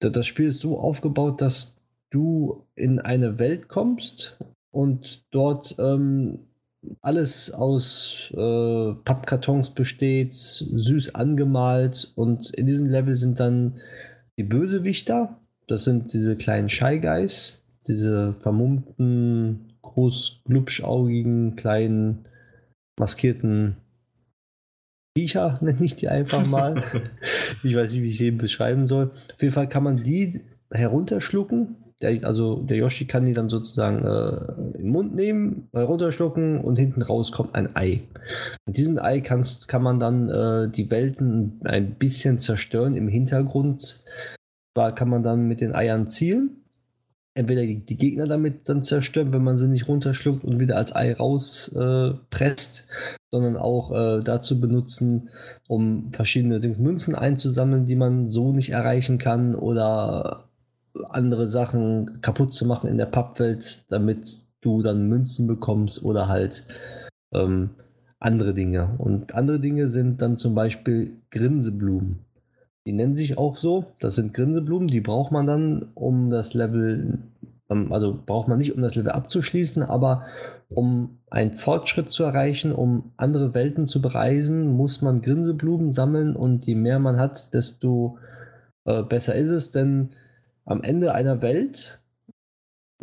Das 0.00 0.26
Spiel 0.26 0.46
ist 0.46 0.60
so 0.60 0.78
aufgebaut, 0.78 1.40
dass 1.40 1.76
du 2.10 2.64
in 2.74 2.98
eine 2.98 3.38
Welt 3.38 3.68
kommst 3.68 4.38
und 4.70 5.24
dort 5.30 5.76
ähm, 5.78 6.40
alles 7.02 7.52
aus 7.52 8.32
äh, 8.34 8.94
Pappkartons 9.04 9.70
besteht, 9.70 10.32
süß 10.32 11.14
angemalt 11.14 12.12
und 12.16 12.50
in 12.50 12.66
diesem 12.66 12.86
Level 12.86 13.14
sind 13.14 13.38
dann 13.40 13.80
die 14.38 14.44
Bösewichter. 14.44 15.38
Das 15.68 15.84
sind 15.84 16.12
diese 16.12 16.36
kleinen 16.36 16.68
Shy 16.68 16.98
Guys, 16.98 17.62
diese 17.86 18.34
vermummten, 18.40 19.74
groß 19.82 20.42
glubschaugigen, 20.44 21.56
kleinen, 21.56 22.24
maskierten 22.98 23.76
Viecher, 25.16 25.58
nenne 25.62 25.84
ich 25.84 25.96
die 25.96 26.08
einfach 26.08 26.46
mal. 26.46 26.82
ich 27.62 27.74
weiß 27.74 27.92
nicht, 27.92 28.02
wie 28.02 28.10
ich 28.10 28.18
den 28.18 28.38
beschreiben 28.38 28.86
soll. 28.86 29.10
Auf 29.34 29.42
jeden 29.42 29.54
Fall 29.54 29.68
kann 29.68 29.84
man 29.84 29.96
die 29.96 30.42
herunterschlucken. 30.70 31.76
Der, 32.02 32.26
also 32.26 32.62
der 32.62 32.78
Yoshi 32.78 33.04
kann 33.06 33.26
die 33.26 33.34
dann 33.34 33.50
sozusagen 33.50 34.04
äh, 34.04 34.78
im 34.78 34.88
Mund 34.88 35.14
nehmen, 35.14 35.68
herunterschlucken 35.72 36.58
und 36.58 36.76
hinten 36.76 37.02
raus 37.02 37.30
kommt 37.30 37.54
ein 37.54 37.76
Ei. 37.76 38.00
Mit 38.64 38.78
diesem 38.78 38.98
Ei 38.98 39.20
kannst, 39.20 39.68
kann 39.68 39.82
man 39.82 39.98
dann 39.98 40.30
äh, 40.30 40.70
die 40.70 40.90
Welten 40.90 41.60
ein 41.64 41.96
bisschen 41.96 42.38
zerstören 42.38 42.96
im 42.96 43.08
Hintergrund. 43.08 44.04
Zwar 44.74 44.94
kann 44.94 45.10
man 45.10 45.22
dann 45.22 45.46
mit 45.46 45.60
den 45.60 45.74
Eiern 45.74 46.08
zielen 46.08 46.59
entweder 47.34 47.62
die, 47.62 47.96
Gegner 47.96 48.26
damit 48.26 48.68
dann 48.68 48.82
zerstören, 48.82 49.32
wenn 49.32 49.44
man 49.44 49.56
sie 49.56 49.68
nicht 49.68 49.88
runterschluckt 49.88 50.44
und 50.44 50.60
wieder 50.60 50.76
als 50.76 50.94
Ei 50.94 51.12
rauspresst, 51.14 52.88
äh, 52.88 53.18
sondern 53.30 53.56
auch 53.56 53.92
äh, 53.92 54.20
dazu 54.20 54.60
benutzen, 54.60 55.30
um 55.68 56.12
verschiedene 56.12 56.58
Münzen 56.76 57.14
einzusammeln, 57.14 57.86
die 57.86 57.96
man 57.96 58.28
so 58.28 58.52
nicht 58.52 58.70
erreichen 58.70 59.18
kann 59.18 59.54
oder 59.54 60.48
andere 61.08 61.46
Sachen 61.46 62.20
kaputt 62.20 62.52
zu 62.52 62.66
machen 62.66 62.90
in 62.90 62.96
der 62.96 63.06
Pappwelt, 63.06 63.84
damit 63.90 64.28
du 64.60 64.82
dann 64.82 65.08
Münzen 65.08 65.46
bekommst 65.46 66.02
oder 66.02 66.28
halt 66.28 66.64
ähm, 67.32 67.70
andere 68.18 68.54
Dinge. 68.54 68.94
Und 68.98 69.34
andere 69.34 69.60
Dinge 69.60 69.88
sind 69.88 70.20
dann 70.20 70.36
zum 70.36 70.54
Beispiel 70.54 71.16
Grinseblumen. 71.30 72.26
Die 72.86 72.92
nennen 72.92 73.14
sich 73.14 73.38
auch 73.38 73.56
so. 73.56 73.84
Das 74.00 74.14
sind 74.14 74.34
Grinseblumen, 74.34 74.88
die 74.88 75.00
braucht 75.00 75.32
man 75.32 75.46
dann, 75.46 75.90
um 75.94 76.30
das 76.30 76.54
Level, 76.54 77.18
ähm, 77.68 77.92
also 77.92 78.18
braucht 78.24 78.48
man 78.48 78.58
nicht, 78.58 78.74
um 78.74 78.82
das 78.82 78.94
Level 78.94 79.12
abzuschließen, 79.12 79.82
aber 79.82 80.26
um 80.68 81.18
einen 81.30 81.54
Fortschritt 81.54 82.10
zu 82.10 82.24
erreichen, 82.24 82.72
um 82.72 83.12
andere 83.16 83.54
Welten 83.54 83.86
zu 83.86 84.00
bereisen, 84.00 84.68
muss 84.68 85.02
man 85.02 85.20
Grinseblumen 85.20 85.92
sammeln 85.92 86.36
und 86.36 86.66
je 86.66 86.74
mehr 86.74 86.98
man 86.98 87.18
hat, 87.18 87.52
desto 87.54 88.18
äh, 88.84 89.02
besser 89.02 89.34
ist 89.34 89.50
es, 89.50 89.70
denn 89.70 90.10
am 90.64 90.82
Ende 90.82 91.14
einer 91.14 91.42
Welt 91.42 91.99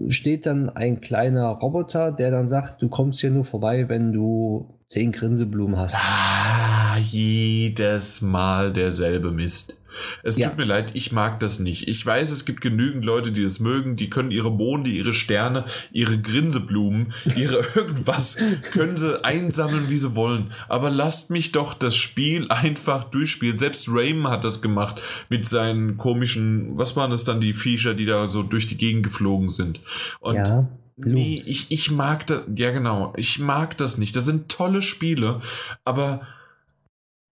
steht 0.07 0.45
dann 0.45 0.69
ein 0.69 1.01
kleiner 1.01 1.47
Roboter, 1.47 2.11
der 2.11 2.31
dann 2.31 2.47
sagt, 2.47 2.81
du 2.81 2.89
kommst 2.89 3.21
hier 3.21 3.31
nur 3.31 3.43
vorbei, 3.43 3.89
wenn 3.89 4.11
du 4.11 4.77
zehn 4.87 5.11
Grinseblumen 5.11 5.77
hast. 5.77 5.97
Ah, 5.97 6.97
jedes 6.97 8.21
Mal 8.21 8.73
derselbe 8.73 9.31
Mist. 9.31 9.77
Es 10.23 10.37
ja. 10.37 10.49
tut 10.49 10.57
mir 10.57 10.65
leid, 10.65 10.91
ich 10.93 11.11
mag 11.11 11.39
das 11.39 11.59
nicht. 11.59 11.87
Ich 11.87 12.05
weiß, 12.05 12.31
es 12.31 12.45
gibt 12.45 12.61
genügend 12.61 13.03
Leute, 13.05 13.31
die 13.31 13.43
das 13.43 13.59
mögen. 13.59 13.95
Die 13.95 14.09
können 14.09 14.31
ihre 14.31 14.51
Monde, 14.51 14.89
ihre 14.89 15.13
Sterne, 15.13 15.65
ihre 15.91 16.19
Grinseblumen, 16.19 17.13
ihre 17.35 17.65
irgendwas, 17.75 18.37
können 18.71 18.97
sie 18.97 19.23
einsammeln, 19.23 19.89
wie 19.89 19.97
sie 19.97 20.15
wollen. 20.15 20.51
Aber 20.67 20.89
lasst 20.89 21.29
mich 21.29 21.51
doch 21.51 21.73
das 21.73 21.95
Spiel 21.95 22.47
einfach 22.49 23.05
durchspielen. 23.05 23.57
Selbst 23.57 23.87
Raymond 23.89 24.33
hat 24.33 24.43
das 24.43 24.61
gemacht 24.61 25.01
mit 25.29 25.47
seinen 25.47 25.97
komischen, 25.97 26.77
was 26.77 26.95
waren 26.95 27.11
das 27.11 27.23
dann, 27.23 27.41
die 27.41 27.53
Viecher, 27.53 27.93
die 27.93 28.05
da 28.05 28.29
so 28.29 28.43
durch 28.43 28.67
die 28.67 28.77
Gegend 28.77 29.03
geflogen 29.03 29.49
sind. 29.49 29.81
Und 30.19 30.35
ja. 30.35 30.67
Nee, 30.99 31.35
ich, 31.35 31.67
ich 31.69 31.91
mag 31.91 32.25
das, 32.25 32.41
ja 32.55 32.71
genau, 32.71 33.13
ich 33.17 33.37
mag 33.37 33.77
das 33.77 33.99
nicht. 33.99 34.15
Das 34.15 34.25
sind 34.25 34.49
tolle 34.49 34.81
Spiele, 34.81 35.41
aber 35.85 36.21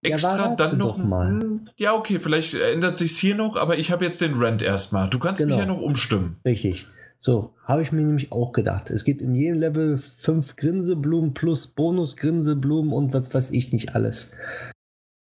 extra 0.06 0.50
ja, 0.50 0.56
dann 0.56 0.78
noch 0.78 0.98
mal. 0.98 1.40
Ja, 1.76 1.94
okay, 1.94 2.20
vielleicht 2.20 2.54
ändert 2.54 2.98
sich's 2.98 3.18
hier 3.18 3.36
noch, 3.36 3.56
aber 3.56 3.78
ich 3.78 3.92
habe 3.92 4.06
jetzt 4.06 4.22
den 4.22 4.36
Rent 4.36 4.62
erstmal. 4.62 5.10
Du 5.10 5.20
kannst 5.20 5.42
genau. 5.42 5.56
mich 5.56 5.66
ja 5.66 5.66
noch 5.66 5.82
umstimmen. 5.82 6.38
Richtig. 6.46 6.88
So, 7.20 7.54
habe 7.64 7.82
ich 7.82 7.92
mir 7.92 8.04
nämlich 8.04 8.32
auch 8.32 8.52
gedacht. 8.52 8.92
Es 8.92 9.04
gibt 9.04 9.22
in 9.22 9.34
jedem 9.34 9.58
Level 9.58 9.98
fünf 9.98 10.56
Grinseblumen 10.56 11.34
plus 11.34 11.68
Bonus-Grinseblumen 11.68 12.94
und 12.94 13.14
was 13.14 13.34
weiß 13.34 13.52
ich 13.52 13.72
nicht 13.72 13.96
alles. 13.96 14.36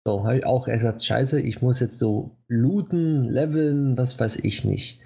So, 0.05 0.25
habe 0.25 0.39
ich 0.39 0.47
auch 0.47 0.67
gesagt, 0.67 1.05
scheiße, 1.05 1.41
ich 1.41 1.63
muss 1.63 1.79
jetzt 1.79 1.99
so 1.99 2.37
looten, 2.49 3.29
leveln, 3.29 3.97
was 3.97 4.19
weiß 4.19 4.37
ich 4.43 4.65
nicht. 4.65 5.01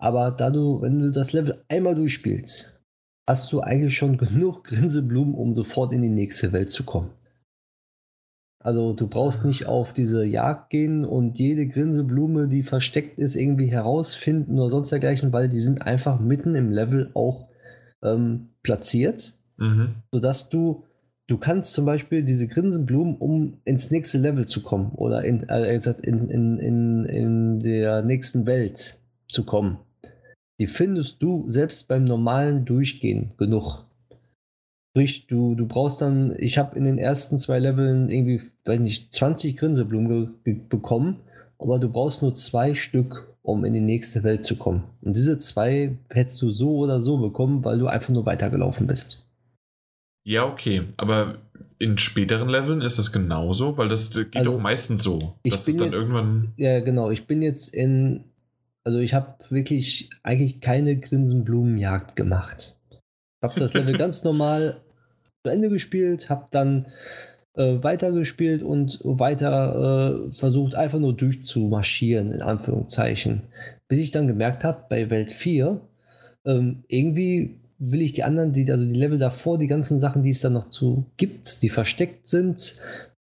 Aber 0.00 0.32
da 0.32 0.50
du, 0.50 0.82
wenn 0.82 0.98
du 0.98 1.10
das 1.12 1.32
Level 1.32 1.64
einmal 1.68 1.94
durchspielst, 1.94 2.82
hast 3.28 3.52
du 3.52 3.60
eigentlich 3.60 3.96
schon 3.96 4.18
genug 4.18 4.64
Grinseblumen, 4.64 5.34
um 5.34 5.54
sofort 5.54 5.92
in 5.92 6.02
die 6.02 6.08
nächste 6.08 6.52
Welt 6.52 6.70
zu 6.70 6.84
kommen. 6.84 7.10
Also 8.64 8.94
du 8.94 9.08
brauchst 9.08 9.44
nicht 9.44 9.66
auf 9.66 9.92
diese 9.92 10.24
Jagd 10.24 10.70
gehen 10.70 11.04
und 11.04 11.38
jede 11.38 11.68
Grinseblume, 11.68 12.48
die 12.48 12.62
versteckt 12.62 13.18
ist, 13.18 13.36
irgendwie 13.36 13.66
herausfinden 13.66 14.58
oder 14.58 14.70
sonst 14.70 14.90
dergleichen, 14.90 15.34
weil 15.34 15.50
die 15.50 15.60
sind 15.60 15.82
einfach 15.82 16.18
mitten 16.18 16.54
im 16.54 16.72
Level 16.72 17.10
auch 17.12 17.48
ähm, 18.02 18.48
platziert, 18.62 19.34
mhm. 19.58 19.96
sodass 20.10 20.48
du, 20.48 20.84
du 21.26 21.36
kannst 21.36 21.74
zum 21.74 21.84
Beispiel 21.84 22.22
diese 22.22 22.48
Grinsenblumen, 22.48 23.16
um 23.16 23.58
ins 23.66 23.90
nächste 23.90 24.16
Level 24.16 24.46
zu 24.46 24.62
kommen 24.62 24.92
oder 24.92 25.26
in, 25.26 25.46
äh, 25.46 25.78
in, 26.02 26.30
in, 26.30 26.58
in, 26.58 27.04
in 27.04 27.60
der 27.60 28.00
nächsten 28.00 28.46
Welt 28.46 28.98
zu 29.28 29.44
kommen, 29.44 29.76
die 30.58 30.68
findest 30.68 31.22
du 31.22 31.44
selbst 31.50 31.86
beim 31.86 32.04
normalen 32.04 32.64
Durchgehen 32.64 33.32
genug. 33.36 33.84
Sprich, 34.94 35.26
du, 35.26 35.56
du 35.56 35.66
brauchst 35.66 36.00
dann, 36.00 36.36
ich 36.38 36.56
habe 36.56 36.78
in 36.78 36.84
den 36.84 36.98
ersten 36.98 37.40
zwei 37.40 37.58
Leveln 37.58 38.10
irgendwie, 38.10 38.40
weiß 38.64 38.78
nicht, 38.78 39.12
20 39.12 39.56
Grinseblumen 39.56 40.34
bekommen, 40.68 41.18
aber 41.58 41.80
du 41.80 41.88
brauchst 41.88 42.22
nur 42.22 42.36
zwei 42.36 42.74
Stück, 42.74 43.34
um 43.42 43.64
in 43.64 43.72
die 43.72 43.80
nächste 43.80 44.22
Welt 44.22 44.44
zu 44.44 44.54
kommen. 44.54 44.84
Und 45.02 45.16
diese 45.16 45.36
zwei 45.38 45.96
hättest 46.10 46.40
du 46.42 46.48
so 46.48 46.76
oder 46.76 47.00
so 47.00 47.18
bekommen, 47.18 47.64
weil 47.64 47.80
du 47.80 47.88
einfach 47.88 48.10
nur 48.10 48.24
weitergelaufen 48.24 48.86
bist. 48.86 49.28
Ja, 50.22 50.46
okay, 50.46 50.84
aber 50.96 51.38
in 51.80 51.98
späteren 51.98 52.48
Leveln 52.48 52.80
ist 52.80 53.00
das 53.00 53.10
genauso, 53.10 53.76
weil 53.76 53.88
das 53.88 54.14
geht 54.14 54.36
also, 54.36 54.54
auch 54.54 54.60
meistens 54.60 55.02
so. 55.02 55.34
dass 55.44 55.66
es 55.66 55.76
dann 55.76 55.86
jetzt, 55.86 55.94
irgendwann. 55.94 56.52
Ja, 56.56 56.78
genau. 56.78 57.10
Ich 57.10 57.26
bin 57.26 57.42
jetzt 57.42 57.74
in. 57.74 58.22
Also 58.84 58.98
ich 59.00 59.12
habe 59.12 59.34
wirklich 59.48 60.10
eigentlich 60.22 60.60
keine 60.60 60.96
Grinsenblumenjagd 60.96 62.14
gemacht. 62.14 62.76
Ich 62.90 62.98
habe 63.42 63.58
das 63.58 63.74
Level 63.74 63.98
ganz 63.98 64.22
normal 64.22 64.83
zu 65.44 65.50
Ende 65.50 65.68
gespielt, 65.68 66.30
habe 66.30 66.46
dann 66.50 66.86
äh, 67.54 67.82
weitergespielt 67.82 68.62
und 68.62 69.00
weiter 69.04 70.26
äh, 70.26 70.38
versucht, 70.38 70.74
einfach 70.74 70.98
nur 70.98 71.14
durchzumarschieren, 71.14 72.32
in 72.32 72.40
Anführungszeichen. 72.40 73.42
Bis 73.86 73.98
ich 73.98 74.10
dann 74.10 74.26
gemerkt 74.26 74.64
habe, 74.64 74.84
bei 74.88 75.10
Welt 75.10 75.30
4, 75.30 75.80
ähm, 76.46 76.84
irgendwie 76.88 77.60
will 77.78 78.00
ich 78.00 78.14
die 78.14 78.22
anderen, 78.24 78.52
die, 78.52 78.70
also 78.70 78.86
die 78.86 78.94
Level 78.94 79.18
davor, 79.18 79.58
die 79.58 79.66
ganzen 79.66 80.00
Sachen, 80.00 80.22
die 80.22 80.30
es 80.30 80.40
dann 80.40 80.54
noch 80.54 80.70
zu 80.70 81.10
gibt, 81.18 81.62
die 81.62 81.68
versteckt 81.68 82.26
sind. 82.26 82.80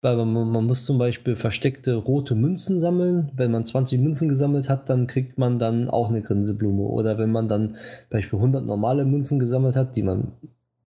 Weil 0.02 0.18
man, 0.18 0.50
man 0.50 0.66
muss 0.66 0.86
zum 0.86 0.98
Beispiel 0.98 1.36
versteckte 1.36 1.96
rote 1.96 2.36
Münzen 2.36 2.82
sammeln. 2.82 3.32
Wenn 3.36 3.52
man 3.52 3.66
20 3.66 4.00
Münzen 4.02 4.30
gesammelt 4.30 4.70
hat, 4.70 4.90
dann 4.90 5.08
kriegt 5.08 5.40
man 5.40 5.60
dann 5.60 5.90
auch 5.90 6.10
eine 6.10 6.22
Grinseblume. 6.22 6.84
Oder 6.84 7.18
wenn 7.18 7.32
man 7.32 7.48
dann 7.48 7.78
Beispiel 8.10 8.38
100 8.38 8.66
normale 8.66 9.06
Münzen 9.06 9.40
gesammelt 9.40 9.78
hat, 9.78 9.96
die 9.96 10.04
man 10.04 10.34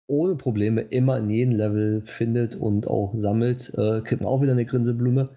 ohne 0.08 0.36
Probleme 0.36 0.82
immer 0.82 1.18
in 1.18 1.30
jedem 1.30 1.56
Level 1.56 2.02
findet 2.02 2.56
und 2.56 2.88
auch 2.88 3.12
sammelt, 3.14 3.74
äh, 3.78 4.02
kriegt 4.02 4.22
man 4.22 4.30
auch 4.30 4.42
wieder 4.42 4.52
eine 4.52 4.66
Grinseblume. 4.66 5.30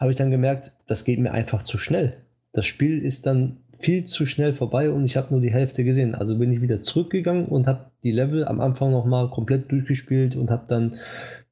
Habe 0.00 0.12
ich 0.12 0.18
dann 0.18 0.30
gemerkt, 0.30 0.72
das 0.86 1.04
geht 1.04 1.18
mir 1.18 1.32
einfach 1.32 1.62
zu 1.62 1.78
schnell. 1.78 2.16
Das 2.52 2.66
Spiel 2.66 3.02
ist 3.02 3.26
dann 3.26 3.58
viel 3.78 4.04
zu 4.04 4.26
schnell 4.26 4.54
vorbei 4.54 4.90
und 4.90 5.04
ich 5.04 5.16
habe 5.16 5.32
nur 5.32 5.40
die 5.40 5.52
Hälfte 5.52 5.84
gesehen. 5.84 6.14
Also 6.14 6.38
bin 6.38 6.52
ich 6.52 6.60
wieder 6.60 6.82
zurückgegangen 6.82 7.46
und 7.46 7.66
habe 7.66 7.90
die 8.02 8.12
Level 8.12 8.44
am 8.44 8.60
Anfang 8.60 8.90
nochmal 8.90 9.30
komplett 9.30 9.70
durchgespielt 9.70 10.36
und 10.36 10.50
habe 10.50 10.66
dann 10.68 10.98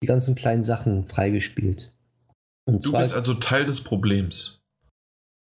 die 0.02 0.06
ganzen 0.06 0.34
kleinen 0.34 0.62
Sachen 0.62 1.06
freigespielt. 1.06 1.92
Und 2.64 2.84
du 2.84 2.92
bist 2.92 3.14
also 3.14 3.34
Teil 3.34 3.66
des 3.66 3.82
Problems. 3.82 4.62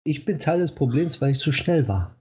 Ich 0.05 0.25
bin 0.25 0.39
Teil 0.39 0.59
des 0.59 0.73
Problems, 0.73 1.21
weil 1.21 1.31
ich 1.31 1.39
zu 1.39 1.51
schnell 1.51 1.87
war. 1.87 2.15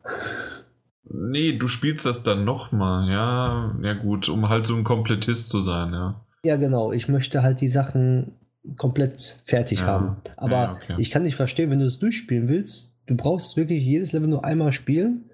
Nee, 1.12 1.58
du 1.58 1.68
spielst 1.68 2.06
das 2.06 2.22
dann 2.22 2.44
nochmal, 2.44 3.08
ja. 3.10 3.74
Ja, 3.82 3.94
gut, 3.94 4.28
um 4.28 4.48
halt 4.48 4.66
so 4.66 4.74
ein 4.74 4.84
Komplettist 4.84 5.50
zu 5.50 5.60
sein, 5.60 5.92
ja. 5.92 6.20
Ja, 6.44 6.56
genau. 6.56 6.92
Ich 6.92 7.08
möchte 7.08 7.42
halt 7.42 7.60
die 7.60 7.68
Sachen 7.68 8.32
komplett 8.76 9.42
fertig 9.44 9.80
ja. 9.80 9.86
haben. 9.86 10.16
Aber 10.36 10.52
ja, 10.52 10.72
okay. 10.82 10.94
ich 10.98 11.10
kann 11.10 11.22
nicht 11.22 11.36
verstehen, 11.36 11.70
wenn 11.70 11.78
du 11.78 11.86
es 11.86 11.98
durchspielen 11.98 12.48
willst, 12.48 12.96
du 13.06 13.16
brauchst 13.16 13.56
wirklich 13.56 13.82
jedes 13.82 14.12
Level 14.12 14.28
nur 14.28 14.44
einmal 14.44 14.72
spielen 14.72 15.24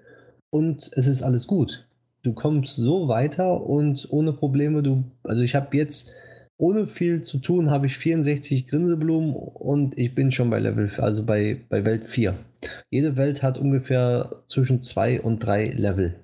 und 0.49 0.91
es 0.93 1.07
ist 1.07 1.23
alles 1.23 1.47
gut. 1.47 1.85
Du 2.23 2.33
kommst 2.33 2.75
so 2.75 3.07
weiter 3.07 3.61
und 3.61 4.07
ohne 4.09 4.33
Probleme, 4.33 4.83
du, 4.83 5.05
also 5.23 5.41
ich 5.41 5.55
habe 5.55 5.77
jetzt 5.77 6.11
ohne 6.59 6.87
viel 6.87 7.21
zu 7.21 7.39
tun 7.39 7.71
habe 7.71 7.85
ich 7.85 7.97
64 7.97 8.67
Grinseblumen 8.67 9.33
und 9.33 9.97
ich 9.97 10.13
bin 10.13 10.31
schon 10.31 10.49
bei 10.49 10.59
Level, 10.59 10.91
also 10.97 11.25
bei, 11.25 11.61
bei 11.69 11.85
Welt 11.85 12.05
4. 12.07 12.35
Jede 12.89 13.15
Welt 13.15 13.41
hat 13.41 13.57
ungefähr 13.57 14.43
zwischen 14.47 14.81
zwei 14.81 15.21
und 15.21 15.39
drei 15.39 15.65
Level, 15.65 16.15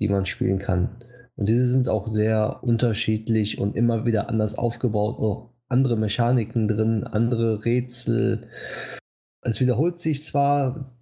die 0.00 0.08
man 0.08 0.24
spielen 0.24 0.58
kann. 0.58 0.88
Und 1.36 1.46
diese 1.46 1.66
sind 1.66 1.90
auch 1.90 2.08
sehr 2.08 2.60
unterschiedlich 2.62 3.58
und 3.58 3.76
immer 3.76 4.06
wieder 4.06 4.30
anders 4.30 4.56
aufgebaut. 4.56 5.18
Oh, 5.18 5.50
andere 5.68 5.98
Mechaniken 5.98 6.68
drin, 6.68 7.04
andere 7.04 7.64
Rätsel. 7.66 8.48
Es 9.42 9.60
wiederholt 9.60 10.00
sich 10.00 10.24
zwar 10.24 10.96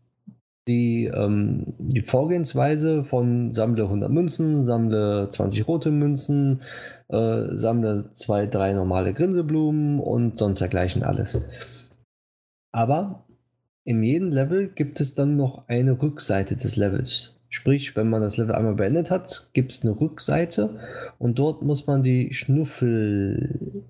die, 0.66 1.04
ähm, 1.06 1.74
die 1.78 2.02
Vorgehensweise 2.02 3.04
von 3.04 3.52
sammle 3.52 3.84
100 3.84 4.10
Münzen, 4.10 4.64
sammle 4.64 5.28
20 5.30 5.68
rote 5.68 5.92
Münzen, 5.92 6.62
äh, 7.10 7.56
sammle 7.56 8.10
zwei, 8.12 8.46
drei 8.46 8.72
normale 8.72 9.14
Grinseblumen 9.14 10.00
und 10.00 10.36
sonst 10.36 10.60
dergleichen 10.60 11.02
alles. 11.02 11.40
Aber 12.72 13.26
in 13.84 14.02
jedem 14.02 14.30
Level 14.30 14.68
gibt 14.68 15.00
es 15.00 15.14
dann 15.14 15.36
noch 15.36 15.66
eine 15.68 16.00
Rückseite 16.00 16.56
des 16.56 16.76
Levels. 16.76 17.40
Sprich, 17.48 17.96
wenn 17.96 18.08
man 18.08 18.22
das 18.22 18.36
Level 18.36 18.54
einmal 18.54 18.74
beendet 18.74 19.10
hat, 19.10 19.50
gibt 19.54 19.72
es 19.72 19.82
eine 19.82 20.00
Rückseite 20.00 20.78
und 21.18 21.38
dort 21.38 21.62
muss 21.62 21.88
man 21.88 22.04
die 22.04 22.32
Schnuffelhunde 22.32 23.84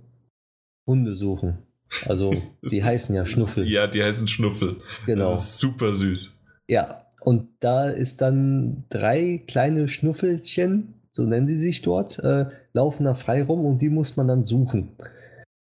suchen. 1.15 1.59
Also, 2.07 2.33
die 2.63 2.83
heißen 2.83 3.15
ja 3.15 3.27
Schnuffel. 3.27 3.69
Ja, 3.69 3.87
die 3.87 4.03
heißen 4.03 4.29
Schnuffel. 4.29 4.79
Genau. 5.05 5.33
Das 5.33 5.51
ist 5.51 5.59
super 5.59 5.93
süß. 5.93 6.39
Ja, 6.69 7.05
und 7.21 7.49
da 7.61 7.91
ist 7.91 8.23
dann 8.23 8.85
drei 8.89 9.43
kleine 9.47 9.89
Schnuffelchen, 9.89 10.95
so 11.13 11.25
nennen 11.25 11.49
sie 11.49 11.59
sich 11.59 11.83
dort, 11.83 12.19
äh, 12.21 12.47
laufen 12.73 13.05
da 13.05 13.15
frei 13.15 13.43
rum 13.43 13.65
und 13.65 13.83
die 13.83 13.89
muss 13.89 14.17
man 14.17 14.29
dann 14.29 14.45
suchen. 14.45 14.91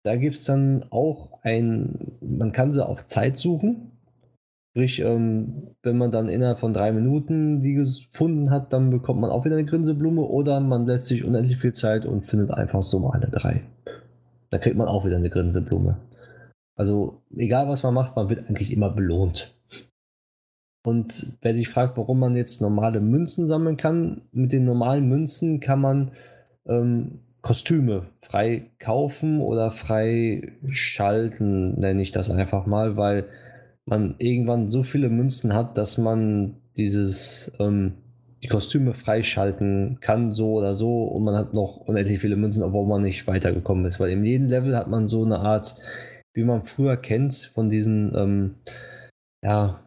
Da 0.04 0.16
gibt 0.16 0.36
es 0.36 0.44
dann 0.44 0.84
auch 0.90 1.40
ein, 1.42 2.12
man 2.20 2.52
kann 2.52 2.72
sie 2.72 2.84
auf 2.84 3.06
Zeit 3.06 3.38
suchen. 3.38 3.92
Sprich, 4.70 5.00
ähm, 5.00 5.74
wenn 5.82 5.98
man 5.98 6.10
dann 6.10 6.28
innerhalb 6.28 6.58
von 6.58 6.72
drei 6.72 6.92
Minuten 6.92 7.60
die 7.60 7.74
gefunden 7.74 8.50
hat, 8.50 8.72
dann 8.72 8.90
bekommt 8.90 9.20
man 9.20 9.30
auch 9.30 9.44
wieder 9.44 9.56
eine 9.56 9.66
Grinseblume 9.66 10.22
oder 10.22 10.60
man 10.60 10.86
lässt 10.86 11.06
sich 11.06 11.24
unendlich 11.24 11.58
viel 11.58 11.74
Zeit 11.74 12.06
und 12.06 12.22
findet 12.22 12.50
einfach 12.50 12.82
so 12.82 12.98
mal 12.98 13.12
eine 13.12 13.28
drei. 13.28 13.62
Da 14.50 14.58
kriegt 14.58 14.76
man 14.76 14.88
auch 14.88 15.04
wieder 15.04 15.16
eine 15.16 15.30
Grinseblume. 15.30 15.98
Also 16.74 17.22
egal 17.36 17.68
was 17.68 17.82
man 17.82 17.94
macht, 17.94 18.16
man 18.16 18.28
wird 18.28 18.48
eigentlich 18.48 18.72
immer 18.72 18.90
belohnt. 18.90 19.54
Und 20.84 21.36
wer 21.42 21.54
sich 21.56 21.68
fragt, 21.68 21.96
warum 21.96 22.18
man 22.18 22.34
jetzt 22.34 22.60
normale 22.60 23.00
Münzen 23.00 23.46
sammeln 23.46 23.76
kann, 23.76 24.22
mit 24.32 24.52
den 24.52 24.64
normalen 24.64 25.08
Münzen 25.08 25.60
kann 25.60 25.80
man 25.80 26.10
ähm, 26.66 27.20
Kostüme 27.41 28.07
frei 28.20 28.70
kaufen 28.78 29.41
oder 29.41 29.70
frei 29.70 30.52
schalten, 30.68 31.78
nenne 31.78 32.02
ich 32.02 32.12
das 32.12 32.31
einfach 32.31 32.66
mal, 32.66 32.97
weil 32.97 33.24
man 33.84 34.15
irgendwann 34.18 34.68
so 34.68 34.82
viele 34.82 35.08
Münzen 35.08 35.52
hat, 35.52 35.76
dass 35.76 35.99
man 35.99 36.57
dieses 36.76 37.52
ähm, 37.58 37.94
die 38.42 38.49
Kostüme 38.49 38.92
freischalten 38.92 39.99
kann, 40.00 40.32
so 40.32 40.55
oder 40.55 40.74
so, 40.76 41.05
und 41.05 41.23
man 41.23 41.36
hat 41.36 41.55
noch 41.55 41.76
unendlich 41.76 42.20
viele 42.20 42.36
Münzen, 42.36 42.62
obwohl 42.62 42.86
man 42.86 43.02
nicht 43.02 43.26
weitergekommen 43.26 43.84
ist. 43.84 44.00
Weil 44.00 44.10
in 44.10 44.24
jedem 44.24 44.49
Level 44.49 44.76
hat 44.76 44.89
man 44.89 45.07
so 45.07 45.24
eine 45.24 45.39
Art, 45.39 45.76
wie 46.34 46.42
man 46.42 46.65
früher 46.65 46.97
kennt, 46.97 47.52
von 47.55 47.68
diesen, 47.68 48.12
ähm, 48.16 48.55
ja, 49.44 49.81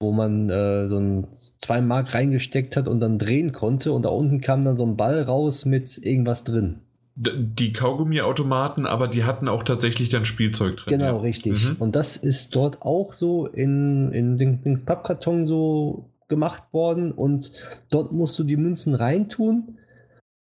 wo 0.00 0.12
man 0.12 0.48
äh, 0.48 0.88
so 0.88 0.98
ein 0.98 1.26
2 1.58 1.82
Mark 1.82 2.14
reingesteckt 2.14 2.76
hat 2.76 2.88
und 2.88 3.00
dann 3.00 3.18
drehen 3.18 3.52
konnte 3.52 3.92
und 3.92 4.02
da 4.02 4.08
unten 4.08 4.40
kam 4.40 4.64
dann 4.64 4.74
so 4.74 4.84
ein 4.84 4.96
Ball 4.96 5.22
raus 5.22 5.66
mit 5.66 5.98
irgendwas 5.98 6.42
drin. 6.42 6.80
Die 7.16 7.74
Kaugummiautomaten, 7.74 8.86
aber 8.86 9.06
die 9.06 9.24
hatten 9.24 9.46
auch 9.48 9.62
tatsächlich 9.62 10.08
dann 10.08 10.24
Spielzeug 10.24 10.78
drin. 10.78 10.98
Genau, 10.98 11.16
ja. 11.16 11.20
richtig. 11.20 11.68
Mhm. 11.68 11.76
Und 11.78 11.94
das 11.94 12.16
ist 12.16 12.56
dort 12.56 12.80
auch 12.80 13.12
so 13.12 13.46
in, 13.46 14.10
in 14.12 14.38
den, 14.38 14.62
den 14.62 14.84
Pappkarton 14.86 15.46
so 15.46 16.06
gemacht 16.28 16.62
worden 16.72 17.12
und 17.12 17.52
dort 17.90 18.10
musst 18.12 18.38
du 18.38 18.44
die 18.44 18.56
Münzen 18.56 18.94
reintun. 18.94 19.76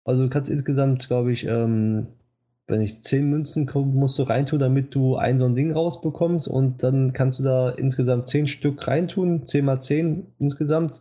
Also 0.05 0.23
du 0.23 0.29
kannst 0.29 0.51
insgesamt, 0.51 1.09
glaube 1.09 1.33
ich, 1.33 1.47
ähm, 1.47 2.07
wenn 2.69 2.83
ich 2.83 3.03
10 3.03 3.31
Münzen 3.31 3.69
musst 3.73 4.19
du 4.19 4.25
reintun, 4.25 4.59
damit 4.59 4.95
du 4.95 5.17
ein 5.17 5.39
so 5.39 5.47
ein 5.47 5.57
Ding 5.57 5.73
rausbekommst 5.73 6.47
und 6.47 6.83
dann 6.83 7.15
kannst 7.15 7.41
du 7.41 7.45
da 7.45 7.71
insgesamt 7.71 8.29
10 8.29 8.47
Stück 8.47 8.87
reintun, 8.87 9.47
10 9.47 9.65
mal 9.65 9.81
10 9.81 10.27
insgesamt 10.39 11.01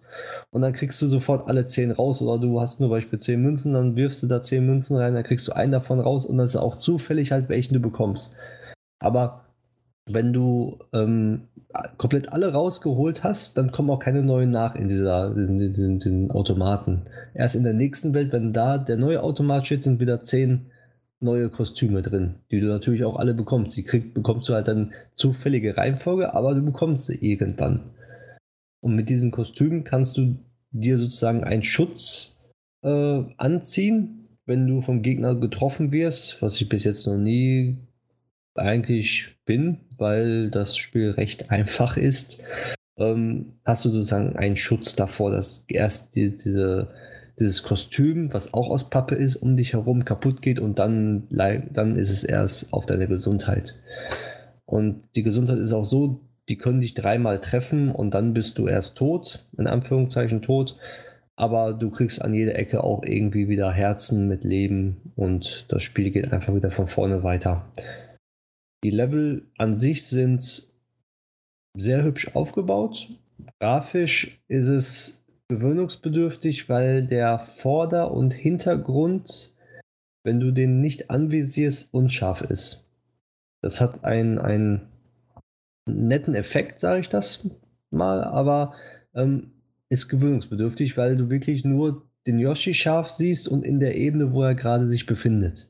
und 0.52 0.62
dann 0.62 0.72
kriegst 0.72 1.02
du 1.02 1.08
sofort 1.08 1.50
alle 1.50 1.66
10 1.66 1.92
raus 1.92 2.22
oder 2.22 2.40
du 2.40 2.62
hast 2.62 2.80
nur 2.80 2.90
Beispiel 2.90 3.20
10 3.20 3.42
Münzen, 3.42 3.74
dann 3.74 3.98
wirfst 3.98 4.24
du 4.24 4.28
da 4.28 4.42
10 4.42 4.66
Münzen 4.66 4.96
rein, 4.96 5.14
dann 5.14 5.24
kriegst 5.24 5.46
du 5.50 5.52
einen 5.52 5.74
davon 5.74 6.00
raus 6.00 6.26
und 6.26 6.38
das 6.38 6.52
ist 6.52 6.56
auch 6.56 6.78
zufällig 6.78 7.34
halt, 7.34 7.50
welchen 7.50 7.74
du 7.74 7.82
bekommst. 7.82 8.38
Aber 9.00 9.44
wenn 10.10 10.32
du 10.32 10.80
ähm, 10.94 11.50
komplett 11.98 12.32
alle 12.32 12.54
rausgeholt 12.54 13.26
hast, 13.26 13.58
dann 13.58 13.74
kommen 13.74 13.90
auch 13.90 14.00
keine 14.00 14.24
neuen 14.24 14.52
nach 14.52 14.76
in 14.76 14.88
dieser 14.88 15.36
in 15.36 15.58
diesen, 15.58 16.00
diesen 16.00 16.32
Automaten. 16.32 17.02
Erst 17.34 17.58
in 17.58 17.66
der 17.66 17.74
nächsten 17.74 18.14
Welt, 18.14 18.32
wenn 18.32 18.54
da 18.54 18.78
der 18.78 18.96
neue 18.96 19.22
Automat 19.22 19.66
steht, 19.66 19.84
sind 19.84 20.00
wieder 20.00 20.24
zehn 20.24 20.72
neue 21.20 21.50
Kostüme 21.50 22.02
drin, 22.02 22.36
die 22.52 22.60
du 22.60 22.68
natürlich 22.68 23.04
auch 23.04 23.18
alle 23.18 23.34
bekommst. 23.34 23.76
Die 23.78 23.84
krieg, 23.84 24.14
bekommst 24.14 24.50
du 24.50 24.54
halt 24.54 24.68
dann 24.68 24.94
zufällige 25.14 25.78
Reihenfolge, 25.78 26.34
aber 26.34 26.54
du 26.54 26.64
bekommst 26.64 27.08
sie 27.08 27.16
irgendwann. 27.16 27.92
Und 28.82 28.96
mit 28.96 29.10
diesen 29.10 29.32
Kostümen 29.32 29.84
kannst 29.84 30.18
du 30.18 30.38
dir 30.72 31.00
sozusagen 31.00 31.44
einen 31.44 31.64
Schutz 31.64 32.38
äh, 32.84 33.24
anziehen, 33.38 34.28
wenn 34.46 34.68
du 34.68 34.82
vom 34.82 35.02
Gegner 35.02 35.36
getroffen 35.36 35.92
wirst, 35.92 36.42
was 36.42 36.60
ich 36.62 36.70
bis 36.70 36.84
jetzt 36.84 37.06
noch 37.08 37.18
nie 37.18 37.78
eigentlich 38.56 39.36
bin, 39.46 39.80
weil 39.98 40.50
das 40.50 40.78
Spiel 40.78 41.12
recht 41.12 41.52
einfach 41.52 41.98
ist. 41.98 42.42
Ähm, 42.98 43.54
hast 43.66 43.86
du 43.86 43.90
sozusagen 43.90 44.36
einen 44.36 44.58
Schutz 44.58 44.96
davor, 44.96 45.32
dass 45.32 45.66
erst 45.68 46.16
die, 46.16 46.36
diese 46.36 46.90
dieses 47.40 47.64
Kostüm, 47.64 48.34
was 48.34 48.54
auch 48.54 48.70
aus 48.70 48.90
Pappe 48.90 49.16
ist, 49.16 49.36
um 49.36 49.58
dich 49.58 49.74
herum 49.74 50.06
kaputt 50.06 50.42
geht 50.42 50.60
und 50.60 50.80
dann, 50.80 51.28
dann 51.30 51.96
ist 51.96 52.10
es 52.10 52.24
erst 52.24 52.74
auf 52.74 52.86
deine 52.86 53.08
Gesundheit. 53.08 53.82
Und 54.66 55.16
die 55.16 55.24
Gesundheit 55.24 55.60
ist 55.60 55.74
auch 55.74 55.86
so, 55.86 56.22
die 56.50 56.58
können 56.58 56.82
dich 56.82 56.94
dreimal 56.94 57.40
treffen 57.40 57.92
und 57.92 58.14
dann 58.14 58.34
bist 58.34 58.58
du 58.58 58.68
erst 58.68 58.98
tot, 58.98 59.46
in 59.58 59.68
Anführungszeichen 59.68 60.42
tot. 60.42 60.78
Aber 61.36 61.74
du 61.74 61.92
kriegst 61.92 62.22
an 62.22 62.34
jeder 62.34 62.56
Ecke 62.56 62.84
auch 62.84 63.04
irgendwie 63.04 63.48
wieder 63.48 63.72
Herzen 63.72 64.28
mit 64.28 64.44
Leben 64.44 65.12
und 65.16 65.66
das 65.70 65.84
Spiel 65.84 66.10
geht 66.10 66.34
einfach 66.34 66.56
wieder 66.56 66.72
von 66.72 66.88
vorne 66.88 67.22
weiter. 67.22 67.72
Die 68.84 68.90
Level 68.90 69.46
an 69.58 69.78
sich 69.78 70.08
sind 70.08 70.68
sehr 71.78 72.04
hübsch 72.04 72.36
aufgebaut. 72.36 73.10
Grafisch 73.60 74.40
ist 74.48 74.68
es 74.68 75.17
gewöhnungsbedürftig, 75.50 76.70
weil 76.70 77.06
der 77.06 77.40
Vorder- 77.40 78.12
und 78.12 78.34
Hintergrund, 78.34 79.54
wenn 80.24 80.40
du 80.40 80.52
den 80.52 80.82
nicht 80.82 81.10
anvisierst, 81.10 81.94
unscharf 81.94 82.42
ist. 82.42 82.90
Das 83.62 83.82
hat 83.82 84.04
einen, 84.04 84.40
einen 84.40 84.88
netten 85.88 86.36
Effekt, 86.36 86.80
sage 86.80 87.02
ich 87.02 87.10
das 87.10 87.50
mal, 87.92 88.24
aber 88.24 88.74
ähm, 89.16 89.52
ist 89.90 90.10
gewöhnungsbedürftig, 90.10 90.98
weil 90.98 91.16
du 91.16 91.30
wirklich 91.30 91.64
nur 91.64 92.08
den 92.28 92.40
Yoshi 92.40 92.74
scharf 92.74 93.10
siehst 93.10 93.48
und 93.48 93.64
in 93.64 93.80
der 93.80 93.96
Ebene, 93.96 94.34
wo 94.34 94.44
er 94.44 94.54
gerade 94.54 94.86
sich 94.86 95.06
befindet. 95.06 95.70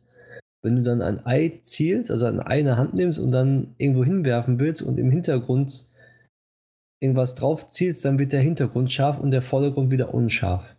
Wenn 0.63 0.75
du 0.75 0.81
dann 0.81 1.03
ein 1.03 1.23
Ei 1.25 1.59
zielst, 1.61 2.09
also 2.09 2.25
an 2.25 2.39
eine 2.39 2.77
Hand 2.77 2.95
nimmst 2.95 3.19
und 3.19 3.31
dann 3.31 3.75
irgendwo 3.77 4.03
hinwerfen 4.03 4.59
willst 4.59 4.81
und 4.81 4.97
im 4.97 5.11
Hintergrund 5.11 5.86
irgendwas 6.99 7.35
drauf 7.35 7.69
zielst, 7.69 8.05
dann 8.05 8.19
wird 8.19 8.33
der 8.33 8.41
Hintergrund 8.41 8.91
scharf 8.91 9.19
und 9.19 9.31
der 9.31 9.41
Vordergrund 9.41 9.91
wieder 9.91 10.13
unscharf. 10.13 10.75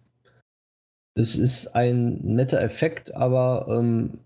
Es 1.14 1.36
ist 1.36 1.68
ein 1.68 2.20
netter 2.22 2.60
Effekt, 2.60 3.14
aber 3.14 3.66
ähm, 3.68 4.18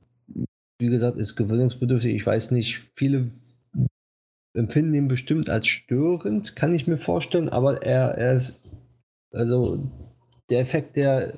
wie 0.78 0.88
gesagt, 0.88 1.16
ist 1.16 1.36
gewöhnungsbedürftig. 1.36 2.14
Ich 2.14 2.26
weiß 2.26 2.50
nicht, 2.50 2.90
viele 2.96 3.28
empfinden 4.54 4.94
ihn 4.94 5.08
bestimmt 5.08 5.48
als 5.48 5.68
störend, 5.68 6.56
kann 6.56 6.74
ich 6.74 6.86
mir 6.86 6.98
vorstellen, 6.98 7.48
aber 7.48 7.82
er, 7.82 8.18
er 8.18 8.34
ist, 8.34 8.60
also 9.32 9.90
der 10.50 10.60
Effekt, 10.60 10.96
der 10.96 11.34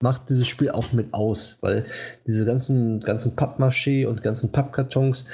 macht 0.00 0.30
dieses 0.30 0.46
Spiel 0.46 0.70
auch 0.70 0.92
mit 0.92 1.12
aus, 1.12 1.58
weil 1.60 1.84
diese 2.26 2.44
ganzen, 2.44 3.00
ganzen 3.00 3.36
Pappmaché 3.36 4.06
und 4.06 4.22
ganzen 4.22 4.52
Pappkartons, 4.52 5.26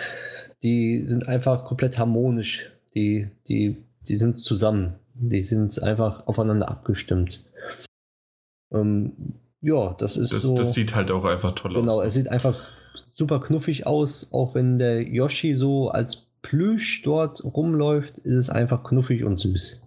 die 0.62 1.04
sind 1.04 1.28
einfach 1.28 1.64
komplett 1.64 1.98
harmonisch. 1.98 2.72
Die, 2.94 3.28
die 3.48 3.76
die 4.08 4.16
sind 4.16 4.40
zusammen. 4.40 4.94
Die 5.14 5.42
sind 5.42 5.82
einfach 5.82 6.26
aufeinander 6.26 6.68
abgestimmt. 6.68 7.44
Ähm, 8.72 9.34
ja, 9.60 9.94
das 9.98 10.16
ist 10.16 10.32
das, 10.32 10.42
so. 10.42 10.56
Das 10.56 10.74
sieht 10.74 10.94
halt 10.94 11.10
auch 11.10 11.24
einfach 11.24 11.54
toll 11.54 11.74
genau, 11.74 11.80
aus. 11.80 11.96
Genau, 11.96 12.02
es 12.02 12.14
sieht 12.14 12.28
einfach 12.28 12.62
super 13.14 13.40
knuffig 13.40 13.86
aus. 13.86 14.32
Auch 14.32 14.54
wenn 14.54 14.78
der 14.78 15.02
Yoshi 15.02 15.54
so 15.54 15.88
als 15.88 16.26
Plüsch 16.42 17.02
dort 17.02 17.42
rumläuft, 17.44 18.18
ist 18.18 18.36
es 18.36 18.50
einfach 18.50 18.84
knuffig 18.84 19.24
und 19.24 19.36
süß. 19.36 19.82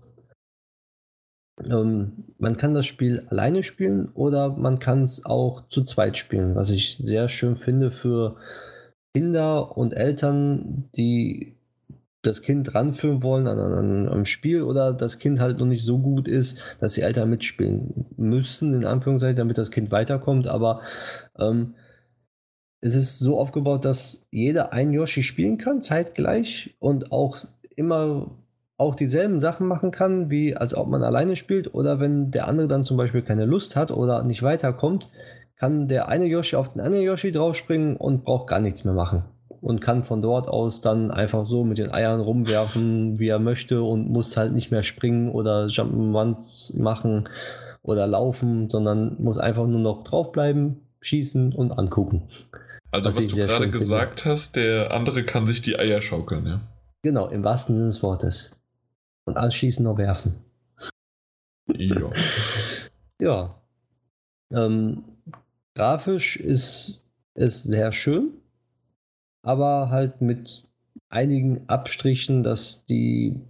Ähm, 1.70 2.26
man 2.38 2.58
kann 2.58 2.74
das 2.74 2.86
Spiel 2.86 3.26
alleine 3.30 3.64
spielen 3.64 4.10
oder 4.14 4.50
man 4.50 4.80
kann 4.80 5.04
es 5.04 5.26
auch 5.26 5.68
zu 5.68 5.84
zweit 5.84 6.18
spielen, 6.18 6.56
was 6.56 6.72
ich 6.72 6.98
sehr 6.98 7.28
schön 7.28 7.56
finde 7.56 7.92
für 7.92 8.38
Kinder 9.14 9.78
und 9.78 9.94
Eltern, 9.94 10.90
die 10.96 11.59
das 12.22 12.42
Kind 12.42 12.76
ranführen 12.76 13.24
wollen 13.24 13.48
an, 13.48 13.60
an, 13.60 14.10
am 14.10 14.26
Spiel 14.26 14.64
oder 14.64 14.94
das 14.94 15.20
Kind 15.20 15.40
halt 15.40 15.60
noch 15.60 15.66
nicht 15.66 15.86
so 15.86 16.00
gut 16.00 16.28
ist, 16.28 16.60
dass 16.80 16.94
die 16.94 17.02
Eltern 17.02 17.30
mitspielen 17.30 18.08
müssen, 18.18 18.74
in 18.74 18.86
Anführungszeichen, 18.86 19.38
damit 19.38 19.58
das 19.58 19.72
Kind 19.72 19.92
weiterkommt. 19.92 20.48
Aber 20.48 20.82
ähm, 21.38 21.76
es 22.82 22.96
ist 22.96 23.20
so 23.20 23.40
aufgebaut, 23.40 23.86
dass 23.86 24.28
jeder 24.32 24.74
ein 24.74 24.92
Yoshi 24.92 25.24
spielen 25.24 25.58
kann, 25.58 25.82
zeitgleich 25.82 26.76
und 26.80 27.12
auch 27.12 27.38
immer 27.76 28.38
auch 28.78 28.96
dieselben 28.96 29.42
Sachen 29.42 29.68
machen 29.68 29.92
kann, 29.92 30.30
wie 30.30 30.56
als 30.56 30.74
ob 30.74 30.88
man 30.88 31.04
alleine 31.04 31.36
spielt. 31.36 31.74
Oder 31.74 32.00
wenn 32.00 32.32
der 32.32 32.48
andere 32.48 32.68
dann 32.68 32.84
zum 32.84 32.98
Beispiel 32.98 33.22
keine 33.22 33.46
Lust 33.46 33.76
hat 33.76 33.92
oder 33.92 34.24
nicht 34.24 34.44
weiterkommt, 34.44 35.10
kann 35.58 35.88
der 35.90 36.08
eine 36.08 36.26
Yoshi 36.26 36.56
auf 36.56 36.72
den 36.72 36.82
anderen 36.82 37.04
Yoshi 37.04 37.32
draufspringen 37.32 37.98
und 37.98 38.24
braucht 38.24 38.48
gar 38.48 38.62
nichts 38.62 38.86
mehr 38.86 38.94
machen 38.94 39.24
und 39.62 39.82
kann 39.82 40.04
von 40.04 40.22
dort 40.22 40.48
aus 40.48 40.82
dann 40.82 41.12
einfach 41.12 41.46
so 41.46 41.64
mit 41.64 41.78
den 41.78 41.92
Eiern 41.92 42.22
rumwerfen, 42.22 43.20
wie 43.20 43.28
er 43.28 43.40
möchte 43.40 43.84
und 43.84 44.10
muss 44.10 44.38
halt 44.38 44.54
nicht 44.54 44.72
mehr 44.72 44.84
springen 44.84 45.30
oder 45.30 45.66
Jump'n'Runs 45.66 46.80
machen 46.80 47.30
oder 47.82 48.08
laufen, 48.08 48.70
sondern 48.70 49.22
muss 49.22 49.38
einfach 49.38 49.68
nur 49.68 49.80
noch 49.80 50.04
draufbleiben, 50.04 50.82
schießen 51.02 51.54
und 51.54 51.72
angucken. 51.72 52.28
Also 52.92 53.10
was, 53.10 53.18
was 53.18 53.28
du 53.28 53.36
gerade 53.36 53.70
gesagt 53.70 54.22
finde. 54.22 54.34
hast, 54.34 54.56
der 54.56 54.92
andere 54.92 55.24
kann 55.24 55.46
sich 55.46 55.62
die 55.62 55.78
Eier 55.78 56.02
schaukeln, 56.02 56.48
ja? 56.48 56.62
Genau, 57.02 57.28
im 57.28 57.44
wahrsten 57.44 57.76
Sinne 57.76 57.88
des 57.88 58.04
Wortes. 58.04 58.60
Und 59.26 59.38
anschließend 59.38 59.86
noch 59.86 59.98
werfen. 59.98 60.36
Ja. 61.74 62.10
ja. 63.22 63.56
Ähm, 64.52 65.04
grafisch 65.76 66.38
ist 66.38 67.04
es 67.36 67.64
sehr 67.64 67.92
schön 67.92 68.34
aber 69.50 69.90
halt 69.90 70.22
mit 70.22 70.64
einigen 71.10 71.68
Abstrichen, 71.68 72.44
dass 72.44 72.86
die 72.86 73.42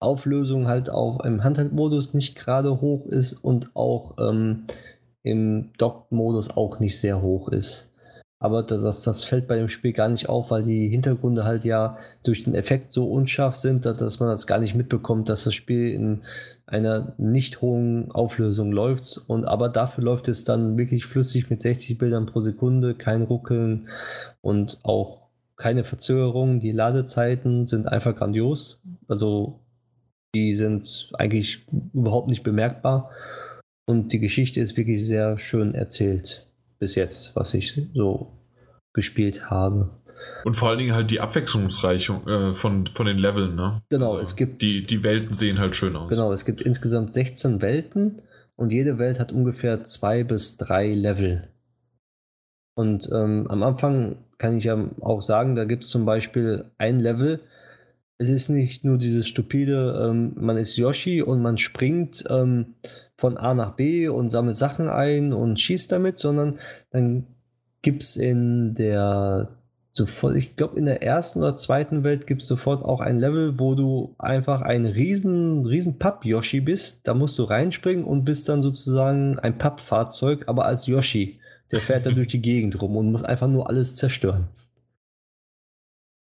Auflösung 0.00 0.68
halt 0.68 0.88
auch 0.88 1.20
im 1.20 1.44
Handheld-Modus 1.44 2.14
nicht 2.14 2.34
gerade 2.34 2.80
hoch 2.80 3.04
ist 3.04 3.34
und 3.34 3.76
auch 3.76 4.16
ähm, 4.18 4.64
im 5.22 5.68
Dock-Modus 5.76 6.56
auch 6.56 6.80
nicht 6.80 6.98
sehr 6.98 7.20
hoch 7.20 7.48
ist. 7.48 7.91
Aber 8.42 8.64
das, 8.64 9.04
das 9.04 9.22
fällt 9.22 9.46
bei 9.46 9.54
dem 9.54 9.68
Spiel 9.68 9.92
gar 9.92 10.08
nicht 10.08 10.28
auf, 10.28 10.50
weil 10.50 10.64
die 10.64 10.88
Hintergründe 10.88 11.44
halt 11.44 11.64
ja 11.64 11.96
durch 12.24 12.42
den 12.42 12.56
Effekt 12.56 12.90
so 12.90 13.08
unscharf 13.08 13.54
sind, 13.54 13.86
dass 13.86 14.18
man 14.18 14.30
das 14.30 14.48
gar 14.48 14.58
nicht 14.58 14.74
mitbekommt, 14.74 15.28
dass 15.28 15.44
das 15.44 15.54
Spiel 15.54 15.92
in 15.92 16.22
einer 16.66 17.14
nicht 17.18 17.60
hohen 17.60 18.10
Auflösung 18.10 18.72
läuft. 18.72 19.20
Und 19.28 19.44
aber 19.44 19.68
dafür 19.68 20.02
läuft 20.02 20.26
es 20.26 20.42
dann 20.42 20.76
wirklich 20.76 21.06
flüssig 21.06 21.50
mit 21.50 21.60
60 21.60 21.98
Bildern 21.98 22.26
pro 22.26 22.40
Sekunde, 22.40 22.96
kein 22.96 23.22
Ruckeln 23.22 23.88
und 24.40 24.80
auch 24.82 25.28
keine 25.54 25.84
Verzögerung. 25.84 26.58
Die 26.58 26.72
Ladezeiten 26.72 27.68
sind 27.68 27.86
einfach 27.86 28.16
grandios. 28.16 28.82
Also 29.06 29.60
die 30.34 30.56
sind 30.56 31.12
eigentlich 31.16 31.64
überhaupt 31.94 32.28
nicht 32.28 32.42
bemerkbar. 32.42 33.12
Und 33.86 34.12
die 34.12 34.18
Geschichte 34.18 34.60
ist 34.60 34.76
wirklich 34.76 35.06
sehr 35.06 35.38
schön 35.38 35.76
erzählt 35.76 36.48
bis 36.82 36.96
jetzt, 36.96 37.36
was 37.36 37.54
ich 37.54 37.80
so 37.94 38.32
gespielt 38.92 39.50
habe. 39.50 40.02
Und 40.44 40.56
vor 40.56 40.68
allen 40.68 40.78
Dingen 40.78 40.96
halt 40.96 41.12
die 41.12 41.20
Abwechslungsreichung 41.20 42.26
äh, 42.26 42.52
von, 42.54 42.88
von 42.88 43.06
den 43.06 43.18
Leveln, 43.18 43.54
ne? 43.54 43.78
Genau, 43.88 44.16
also 44.16 44.22
es 44.22 44.34
gibt. 44.34 44.62
Die, 44.62 44.82
die 44.82 45.04
Welten 45.04 45.32
sehen 45.32 45.60
halt 45.60 45.76
schön 45.76 45.94
aus. 45.94 46.10
Genau, 46.10 46.32
es 46.32 46.44
gibt 46.44 46.60
insgesamt 46.60 47.14
16 47.14 47.62
Welten 47.62 48.22
und 48.56 48.72
jede 48.72 48.98
Welt 48.98 49.20
hat 49.20 49.30
ungefähr 49.30 49.84
zwei 49.84 50.24
bis 50.24 50.56
drei 50.56 50.92
Level. 50.92 51.50
Und 52.74 53.08
ähm, 53.12 53.46
am 53.48 53.62
Anfang 53.62 54.16
kann 54.38 54.56
ich 54.56 54.64
ja 54.64 54.76
auch 55.00 55.22
sagen, 55.22 55.54
da 55.54 55.64
gibt 55.64 55.84
es 55.84 55.90
zum 55.90 56.04
Beispiel 56.04 56.64
ein 56.78 56.98
Level. 56.98 57.42
Es 58.22 58.28
ist 58.28 58.50
nicht 58.50 58.84
nur 58.84 58.98
dieses 58.98 59.26
stupide, 59.26 60.08
ähm, 60.08 60.34
man 60.36 60.56
ist 60.56 60.76
Yoshi 60.76 61.22
und 61.22 61.42
man 61.42 61.58
springt 61.58 62.22
ähm, 62.30 62.76
von 63.16 63.36
A 63.36 63.52
nach 63.52 63.74
B 63.74 64.06
und 64.06 64.28
sammelt 64.28 64.56
Sachen 64.56 64.88
ein 64.88 65.32
und 65.32 65.60
schießt 65.60 65.90
damit, 65.90 66.20
sondern 66.20 66.60
dann 66.92 67.26
gibt 67.82 68.04
es 68.04 68.16
in 68.16 68.76
der 68.76 69.48
sofort, 69.90 70.36
ich 70.36 70.54
glaube 70.54 70.78
in 70.78 70.84
der 70.84 71.02
ersten 71.02 71.40
oder 71.40 71.56
zweiten 71.56 72.04
Welt 72.04 72.28
gibt 72.28 72.42
es 72.42 72.48
sofort 72.48 72.84
auch 72.84 73.00
ein 73.00 73.18
Level, 73.18 73.58
wo 73.58 73.74
du 73.74 74.14
einfach 74.18 74.62
ein 74.62 74.86
riesen, 74.86 75.66
riesen 75.66 75.98
Papp-Yoshi 75.98 76.60
bist. 76.60 77.08
Da 77.08 77.14
musst 77.14 77.36
du 77.40 77.42
reinspringen 77.42 78.04
und 78.04 78.24
bist 78.24 78.48
dann 78.48 78.62
sozusagen 78.62 79.40
ein 79.40 79.58
Pappfahrzeug, 79.58 80.44
aber 80.46 80.64
als 80.64 80.86
Yoshi. 80.86 81.40
Der 81.72 81.80
fährt 81.80 82.06
da 82.06 82.10
durch 82.12 82.28
die 82.28 82.40
Gegend 82.40 82.80
rum 82.80 82.96
und 82.96 83.10
muss 83.10 83.24
einfach 83.24 83.48
nur 83.48 83.68
alles 83.68 83.96
zerstören. 83.96 84.46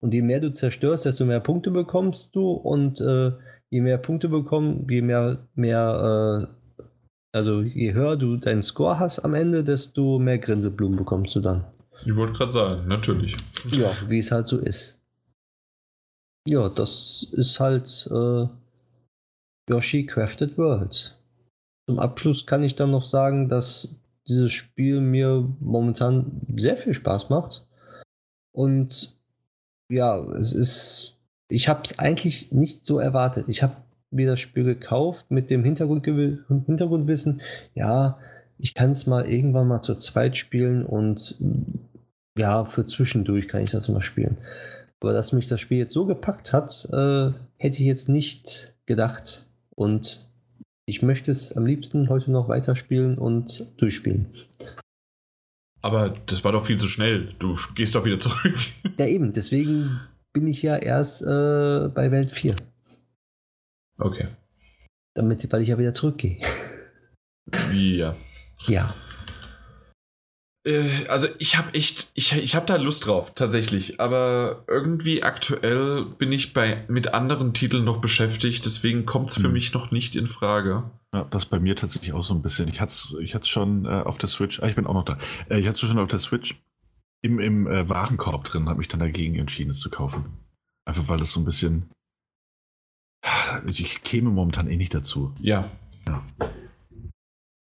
Und 0.02 0.14
je 0.14 0.22
mehr 0.22 0.40
du 0.40 0.52
zerstörst, 0.52 1.06
desto 1.06 1.26
mehr 1.26 1.40
Punkte 1.40 1.72
bekommst 1.72 2.36
du. 2.36 2.52
Und 2.52 3.02
äh, 3.02 3.32
je 3.70 3.82
mehr 3.82 3.98
Punkte 3.98 4.30
bekommen, 4.30 4.88
je 4.90 5.02
mehr, 5.02 5.48
mehr 5.56 6.48
äh, 6.48 6.88
also 7.32 7.62
je 7.62 7.94
höher 7.94 8.18
du 8.18 8.38
deinen 8.38 8.64
Score 8.64 9.00
hast 9.00 9.20
am 9.20 9.34
Ende, 9.34 9.64
desto 9.64 10.20
mehr 10.20 10.40
Grinseblumen 10.40 10.98
bekommst 10.98 11.36
du 11.36 11.42
dann. 11.42 11.66
Ich 12.06 12.16
wollte 12.16 12.34
gerade 12.34 12.52
sagen, 12.52 12.88
natürlich. 12.88 13.36
Ja, 13.72 13.92
wie 14.08 14.20
es 14.20 14.32
halt 14.32 14.48
so 14.48 14.58
ist. 14.58 15.02
Ja, 16.48 16.70
das 16.70 17.28
ist 17.34 17.60
halt 17.60 18.10
äh, 18.12 18.48
Yoshi 19.70 20.06
Crafted 20.06 20.58
Worlds. 20.58 21.22
Zum 21.88 22.00
Abschluss 22.00 22.46
kann 22.46 22.64
ich 22.64 22.76
dann 22.76 22.92
noch 22.92 23.04
sagen, 23.04 23.50
dass 23.50 24.00
dieses 24.28 24.52
Spiel 24.52 25.02
mir 25.02 25.48
momentan 25.60 26.42
sehr 26.56 26.78
viel 26.78 26.94
Spaß 26.94 27.30
macht. 27.30 27.68
Und 28.56 29.19
ja, 29.90 30.20
es 30.34 30.54
ist. 30.54 31.16
Ich 31.50 31.68
habe 31.68 31.82
es 31.84 31.98
eigentlich 31.98 32.52
nicht 32.52 32.86
so 32.86 33.00
erwartet. 33.00 33.46
Ich 33.48 33.64
habe 33.64 33.76
mir 34.12 34.28
das 34.28 34.40
Spiel 34.40 34.64
gekauft 34.64 35.30
mit 35.30 35.50
dem 35.50 35.64
Hintergrund, 35.64 36.06
Hintergrundwissen, 36.06 37.42
ja, 37.76 38.18
ich 38.58 38.74
kann 38.74 38.92
es 38.92 39.08
mal 39.08 39.26
irgendwann 39.26 39.68
mal 39.68 39.82
zu 39.82 39.96
zweit 39.96 40.38
spielen 40.38 40.86
und 40.86 41.36
ja, 42.38 42.66
für 42.66 42.86
zwischendurch 42.86 43.48
kann 43.48 43.64
ich 43.64 43.72
das 43.72 43.90
mal 43.90 44.02
spielen. 44.02 44.38
Aber 45.00 45.14
dass 45.14 45.32
mich 45.32 45.48
das 45.48 45.62
Spiel 45.62 45.78
jetzt 45.78 45.94
so 45.94 46.06
gepackt 46.06 46.52
hat, 46.54 46.88
äh, 46.92 47.32
hätte 47.58 47.78
ich 47.78 47.86
jetzt 47.86 48.10
nicht 48.10 48.76
gedacht. 48.86 49.46
Und 49.76 50.28
ich 50.86 51.02
möchte 51.02 51.32
es 51.32 51.56
am 51.56 51.66
liebsten 51.66 52.10
heute 52.10 52.32
noch 52.32 52.50
weiterspielen 52.50 53.18
und 53.18 53.66
durchspielen. 53.78 54.28
Aber 55.82 56.10
das 56.26 56.44
war 56.44 56.52
doch 56.52 56.66
viel 56.66 56.78
zu 56.78 56.88
schnell. 56.88 57.34
Du 57.40 57.58
gehst 57.76 57.96
doch 57.96 58.06
wieder 58.06 58.20
zurück. 58.20 58.56
Ja, 59.00 59.06
eben. 59.06 59.32
Deswegen 59.32 60.02
bin 60.34 60.46
ich 60.48 60.62
ja 60.62 60.76
erst 60.76 61.22
äh, 61.22 61.90
bei 61.94 62.12
Welt 62.12 62.32
4. 62.32 62.56
Okay. 63.98 64.28
Damit, 65.16 65.52
weil 65.52 65.62
ich 65.62 65.70
ja 65.70 65.78
wieder 65.78 65.94
zurückgehe. 65.94 66.38
Ja. 67.74 68.16
Ja. 68.68 68.94
Äh, 70.66 71.08
also 71.08 71.28
ich 71.40 71.58
habe 71.58 71.74
echt, 71.74 72.12
ich, 72.14 72.36
ich 72.36 72.56
habe 72.56 72.66
da 72.66 72.76
Lust 72.76 73.06
drauf, 73.06 73.34
tatsächlich. 73.36 74.00
Aber 74.00 74.64
irgendwie 74.68 75.24
aktuell 75.24 76.06
bin 76.06 76.32
ich 76.32 76.54
bei 76.54 76.84
mit 76.88 77.14
anderen 77.14 77.54
Titeln 77.54 77.84
noch 77.84 78.02
beschäftigt, 78.02 78.66
deswegen 78.66 79.06
kommt 79.06 79.30
es 79.30 79.36
für 79.38 79.44
hm. 79.44 79.54
mich 79.54 79.74
noch 79.74 79.92
nicht 79.92 80.16
in 80.16 80.28
Frage. 80.28 80.90
Ja, 81.14 81.24
das 81.24 81.46
bei 81.46 81.60
mir 81.60 81.76
tatsächlich 81.76 82.14
auch 82.14 82.24
so 82.24 82.34
ein 82.34 82.42
bisschen. 82.42 82.68
Ich 82.68 82.80
hatte 82.82 82.92
es 82.92 83.16
ich 83.20 83.48
schon 83.48 83.86
äh, 83.86 83.90
auf 83.90 84.18
der 84.18 84.30
Switch, 84.30 84.62
ah, 84.62 84.68
ich 84.68 84.76
bin 84.76 84.86
auch 84.86 84.94
noch 84.94 85.06
da. 85.06 85.18
Äh, 85.50 85.60
ich 85.60 85.68
hatte 85.68 85.84
es 85.84 85.90
schon 85.90 86.00
auf 86.00 86.08
der 86.08 86.20
Switch 86.20 86.56
im, 87.22 87.40
im 87.40 87.68
äh, 87.68 87.90
Warenkorb 87.90 88.46
drin, 88.46 88.68
habe 88.70 88.78
mich 88.78 88.88
dann 88.88 89.00
dagegen 89.00 89.36
entschieden, 89.36 89.72
es 89.72 89.80
zu 89.80 89.90
kaufen. 89.90 90.38
Einfach 90.86 91.08
weil 91.08 91.20
das 91.20 91.32
so 91.32 91.40
ein 91.40 91.46
bisschen. 91.46 91.90
Ich 93.66 94.04
käme 94.04 94.30
momentan 94.30 94.70
eh 94.70 94.78
nicht 94.78 94.94
dazu. 94.94 95.34
Ja. 95.40 95.70
Ja. 96.08 96.24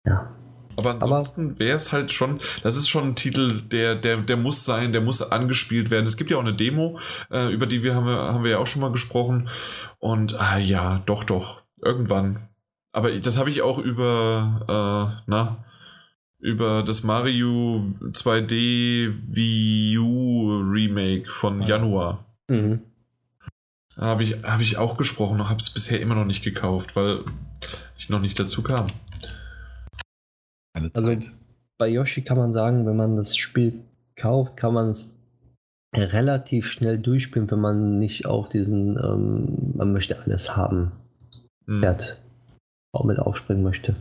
Ja. 0.05 0.35
Aber 0.77 0.91
ansonsten 0.91 1.57
wäre 1.59 1.75
es 1.75 1.91
halt 1.91 2.11
schon, 2.11 2.39
das 2.63 2.75
ist 2.75 2.89
schon 2.89 3.09
ein 3.09 3.15
Titel, 3.15 3.61
der, 3.61 3.95
der, 3.95 4.17
der 4.17 4.37
muss 4.37 4.65
sein, 4.65 4.91
der 4.91 5.01
muss 5.01 5.21
angespielt 5.21 5.89
werden. 5.89 6.05
Es 6.05 6.17
gibt 6.17 6.31
ja 6.31 6.37
auch 6.37 6.41
eine 6.41 6.55
Demo, 6.55 6.99
äh, 7.31 7.51
über 7.53 7.65
die 7.65 7.83
wir 7.83 7.95
haben, 7.95 8.05
wir 8.05 8.17
haben 8.17 8.43
wir 8.43 8.51
ja 8.51 8.57
auch 8.59 8.67
schon 8.67 8.81
mal 8.81 8.91
gesprochen. 8.91 9.49
Und 9.99 10.39
ah, 10.39 10.57
ja, 10.57 11.01
doch, 11.05 11.23
doch, 11.23 11.63
irgendwann. 11.81 12.47
Aber 12.91 13.11
das 13.11 13.37
habe 13.37 13.49
ich 13.49 13.61
auch 13.61 13.77
über, 13.77 14.61
äh, 14.67 15.23
na, 15.27 15.65
über 16.39 16.83
das 16.83 17.03
Mario 17.03 17.77
2D 18.11 19.35
Wii 19.35 19.97
U 19.97 20.59
Remake 20.59 21.29
von 21.29 21.61
Januar. 21.61 22.25
Mhm. 22.47 22.81
Habe 23.97 24.23
ich, 24.23 24.43
hab 24.43 24.59
ich 24.59 24.77
auch 24.77 24.97
gesprochen, 24.97 25.49
habe 25.49 25.59
es 25.59 25.69
bisher 25.69 26.01
immer 26.01 26.15
noch 26.15 26.25
nicht 26.25 26.43
gekauft, 26.43 26.95
weil 26.95 27.23
ich 27.97 28.09
noch 28.09 28.19
nicht 28.19 28.37
dazu 28.37 28.61
kam. 28.61 28.87
Eine 30.75 30.91
also 30.93 31.07
Zeit. 31.07 31.17
Also 31.17 31.31
bei 31.77 31.87
Yoshi 31.87 32.21
kann 32.21 32.37
man 32.37 32.53
sagen, 32.53 32.85
wenn 32.85 32.95
man 32.95 33.15
das 33.15 33.35
Spiel 33.35 33.81
kauft, 34.15 34.57
kann 34.57 34.73
man 34.73 34.89
es 34.89 35.17
relativ 35.93 36.67
schnell 36.67 36.99
durchspielen, 36.99 37.49
wenn 37.49 37.59
man 37.59 37.97
nicht 37.99 38.25
auf 38.25 38.49
diesen, 38.49 38.97
ähm, 38.97 39.73
man 39.75 39.93
möchte 39.93 40.21
alles 40.21 40.55
haben, 40.55 40.91
hm. 41.65 41.81
Pferd 41.81 42.19
auch 42.93 43.05
mit 43.05 43.19
aufspringen 43.19 43.63
möchte. 43.63 43.93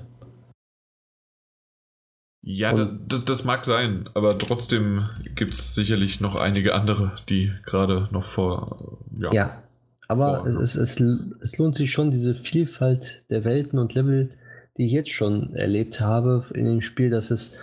Ja, 2.46 2.74
das, 2.74 3.24
das, 3.24 3.44
mag 3.44 3.64
sein, 3.64 4.10
aber 4.12 4.38
trotzdem 4.38 5.08
gibt 5.34 5.54
es 5.54 5.74
sicherlich 5.74 6.20
noch 6.20 6.36
einige 6.36 6.74
andere, 6.74 7.12
die 7.28 7.50
gerade 7.64 8.08
noch 8.12 8.26
vor. 8.26 8.76
Ja, 9.18 9.32
ja 9.32 9.62
aber 10.08 10.40
vor, 10.40 10.46
es, 10.46 10.76
es, 10.76 11.00
es, 11.00 11.58
lohnt 11.58 11.74
sich 11.74 11.90
schon, 11.90 12.10
diese 12.10 12.34
Vielfalt 12.34 13.24
der 13.30 13.44
Welten 13.44 13.78
und 13.78 13.94
Level 13.94 14.30
die 14.76 14.86
ich 14.86 14.92
jetzt 14.92 15.10
schon 15.10 15.54
erlebt 15.54 16.00
habe 16.00 16.46
in 16.54 16.64
dem 16.64 16.80
Spiel, 16.80 17.10
dass 17.10 17.30
es 17.30 17.56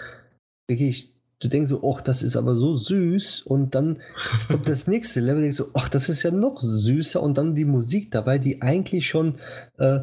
wirklich, 0.67 1.13
du 1.39 1.47
denkst 1.47 1.69
so, 1.69 1.81
ach, 1.91 2.01
das 2.01 2.23
ist 2.23 2.37
aber 2.37 2.55
so 2.55 2.73
süß 2.73 3.41
und 3.41 3.75
dann 3.75 3.99
kommt 4.47 4.67
das 4.67 4.87
nächste 4.87 5.19
Level, 5.19 5.41
denkst 5.41 5.57
so, 5.57 5.69
ach, 5.73 5.89
das 5.89 6.09
ist 6.09 6.23
ja 6.23 6.31
noch 6.31 6.59
süßer 6.59 7.21
und 7.21 7.37
dann 7.37 7.55
die 7.55 7.65
Musik 7.65 8.11
dabei, 8.11 8.37
die 8.37 8.61
eigentlich 8.61 9.07
schon, 9.07 9.39
äh, 9.77 10.01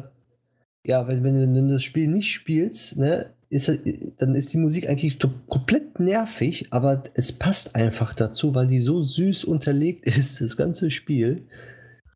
ja, 0.85 1.07
wenn, 1.07 1.23
wenn 1.23 1.53
du 1.53 1.73
das 1.73 1.83
Spiel 1.83 2.07
nicht 2.07 2.31
spielst, 2.31 2.97
ne, 2.97 3.33
ist, 3.49 3.71
dann 4.19 4.35
ist 4.35 4.53
die 4.53 4.57
Musik 4.57 4.87
eigentlich 4.87 5.17
komplett 5.47 5.99
nervig, 5.99 6.67
aber 6.71 7.03
es 7.15 7.31
passt 7.31 7.75
einfach 7.75 8.13
dazu, 8.13 8.53
weil 8.53 8.67
die 8.67 8.79
so 8.79 9.01
süß 9.01 9.43
unterlegt 9.45 10.05
ist, 10.17 10.41
das 10.41 10.55
ganze 10.55 10.91
Spiel. 10.91 11.47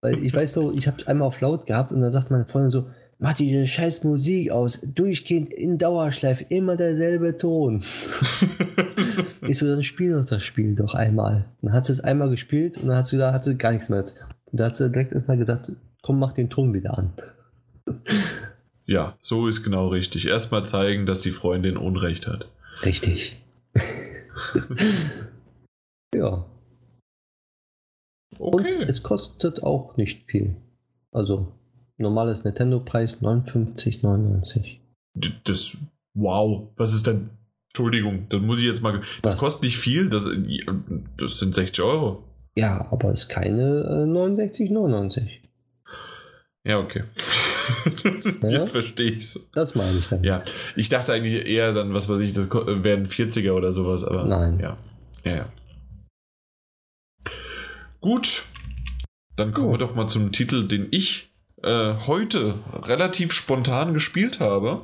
Weil 0.01 0.23
ich 0.23 0.33
weiß 0.33 0.53
so, 0.53 0.71
ich 0.71 0.87
habe 0.87 1.07
einmal 1.07 1.27
auf 1.27 1.41
laut 1.41 1.65
gehabt 1.65 1.91
und 1.91 2.01
dann 2.01 2.11
sagt 2.11 2.29
meine 2.29 2.45
Freundin 2.45 2.71
so, 2.71 2.87
mach 3.23 3.33
die 3.35 3.65
scheiß 3.65 4.03
Musik 4.03 4.51
aus, 4.51 4.81
durchgehend 4.81 5.53
in 5.53 5.77
Dauerschleife, 5.77 6.45
immer 6.49 6.75
derselbe 6.75 7.37
Ton. 7.37 7.81
ich 9.47 9.57
so, 9.57 9.65
dann 9.65 9.81
spiel 9.81 10.11
doch 10.11 10.25
das 10.25 10.43
Spiel 10.43 10.75
doch 10.75 10.93
einmal. 10.93 11.45
Dann 11.61 11.71
hat 11.71 11.85
sie 11.85 11.93
es 11.93 12.01
einmal 12.01 12.29
gespielt 12.29 12.75
und 12.77 12.89
dann 12.89 12.97
hat 12.97 13.07
sie 13.07 13.17
da 13.17 13.31
hatte 13.31 13.55
gar 13.55 13.71
nichts 13.71 13.87
mehr. 13.87 14.01
Und 14.01 14.59
da 14.59 14.65
hat 14.65 14.75
sie 14.75 14.89
direkt 14.89 15.13
erstmal 15.13 15.37
gesagt, 15.37 15.71
komm, 16.01 16.19
mach 16.19 16.33
den 16.33 16.49
Ton 16.49 16.73
wieder 16.73 16.97
an. 16.97 17.13
ja, 18.85 19.17
so 19.21 19.47
ist 19.47 19.63
genau 19.63 19.87
richtig. 19.87 20.27
Erstmal 20.27 20.65
zeigen, 20.65 21.05
dass 21.05 21.21
die 21.21 21.31
Freundin 21.31 21.77
Unrecht 21.77 22.27
hat. 22.27 22.49
Richtig. 22.83 23.41
ja. 26.13 26.45
Okay. 28.37 28.75
Und 28.79 28.89
es 28.89 29.01
kostet 29.01 29.63
auch 29.63 29.95
nicht 29.95 30.23
viel. 30.23 30.57
Also 31.13 31.53
normales 32.03 32.43
Nintendo-Preis 32.43 33.21
59,99. 33.21 34.77
Das, 35.43 35.77
wow, 36.13 36.69
was 36.75 36.93
ist 36.93 37.07
denn? 37.07 37.31
Entschuldigung, 37.69 38.27
das 38.29 38.41
muss 38.41 38.59
ich 38.59 38.65
jetzt 38.65 38.83
mal. 38.83 39.01
Das 39.23 39.33
was? 39.33 39.39
kostet 39.39 39.63
nicht 39.63 39.77
viel, 39.77 40.09
das, 40.09 40.27
das 41.17 41.39
sind 41.39 41.55
60 41.55 41.83
Euro. 41.83 42.23
Ja, 42.55 42.87
aber 42.91 43.11
ist 43.11 43.29
keine 43.29 43.81
äh, 43.81 44.05
69,99. 44.05 45.27
Ja, 46.65 46.79
okay. 46.79 47.03
Ja? 48.43 48.49
Jetzt 48.49 48.71
verstehe 48.71 49.11
ich 49.11 49.19
es. 49.19 49.49
Das 49.53 49.73
meine 49.73 49.97
ich 49.97 50.09
dann. 50.09 50.23
Ja, 50.23 50.43
ich 50.75 50.89
dachte 50.89 51.13
eigentlich 51.13 51.45
eher 51.45 51.71
dann, 51.71 51.93
was 51.93 52.09
weiß 52.09 52.19
ich, 52.19 52.33
das 52.33 52.49
werden 52.51 53.07
40er 53.07 53.53
oder 53.53 53.71
sowas, 53.71 54.03
aber. 54.03 54.25
Nein. 54.25 54.59
Ja. 54.59 54.77
Ja, 55.23 55.35
ja. 55.35 55.49
Gut. 58.01 58.43
Dann 59.37 59.53
kommen 59.53 59.67
oh. 59.67 59.71
wir 59.71 59.77
doch 59.77 59.95
mal 59.95 60.07
zum 60.07 60.33
Titel, 60.33 60.67
den 60.67 60.87
ich 60.91 61.32
äh, 61.63 61.95
heute 62.05 62.55
relativ 62.71 63.33
spontan 63.33 63.93
gespielt 63.93 64.39
habe. 64.39 64.81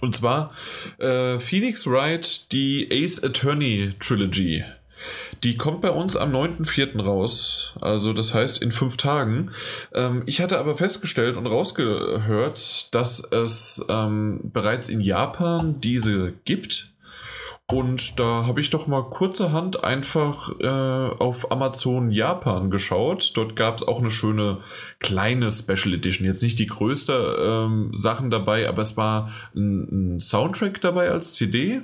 Und 0.00 0.16
zwar 0.16 0.52
äh, 0.98 1.38
Phoenix 1.38 1.86
Wright, 1.86 2.50
die 2.52 2.88
Ace 2.90 3.22
Attorney 3.22 3.94
Trilogy. 4.00 4.64
Die 5.42 5.56
kommt 5.56 5.80
bei 5.80 5.90
uns 5.90 6.16
am 6.16 6.32
9.4. 6.32 7.00
raus, 7.02 7.74
also 7.80 8.12
das 8.12 8.34
heißt 8.34 8.62
in 8.62 8.70
fünf 8.70 8.96
Tagen. 8.96 9.50
Ähm, 9.92 10.22
ich 10.26 10.40
hatte 10.40 10.58
aber 10.58 10.76
festgestellt 10.76 11.36
und 11.36 11.46
rausgehört, 11.46 12.94
dass 12.94 13.20
es 13.32 13.84
ähm, 13.88 14.40
bereits 14.44 14.88
in 14.88 15.00
Japan 15.00 15.80
diese 15.80 16.32
gibt. 16.44 16.91
Und 17.72 18.18
da 18.18 18.46
habe 18.46 18.60
ich 18.60 18.68
doch 18.68 18.86
mal 18.86 19.02
kurzerhand 19.02 19.82
einfach 19.82 20.50
äh, 20.60 20.66
auf 20.66 21.50
Amazon 21.50 22.10
Japan 22.10 22.70
geschaut. 22.70 23.32
Dort 23.34 23.56
gab 23.56 23.78
es 23.78 23.88
auch 23.88 23.98
eine 23.98 24.10
schöne 24.10 24.58
kleine 24.98 25.50
Special 25.50 25.94
Edition. 25.94 26.26
Jetzt 26.26 26.42
nicht 26.42 26.58
die 26.58 26.66
größte 26.66 27.36
ähm, 27.40 27.92
Sachen 27.96 28.28
dabei, 28.28 28.68
aber 28.68 28.82
es 28.82 28.98
war 28.98 29.30
ein, 29.54 30.16
ein, 30.16 30.20
Soundtrack 30.20 30.82
dabei 30.82 31.10
als 31.10 31.32
CD. 31.32 31.80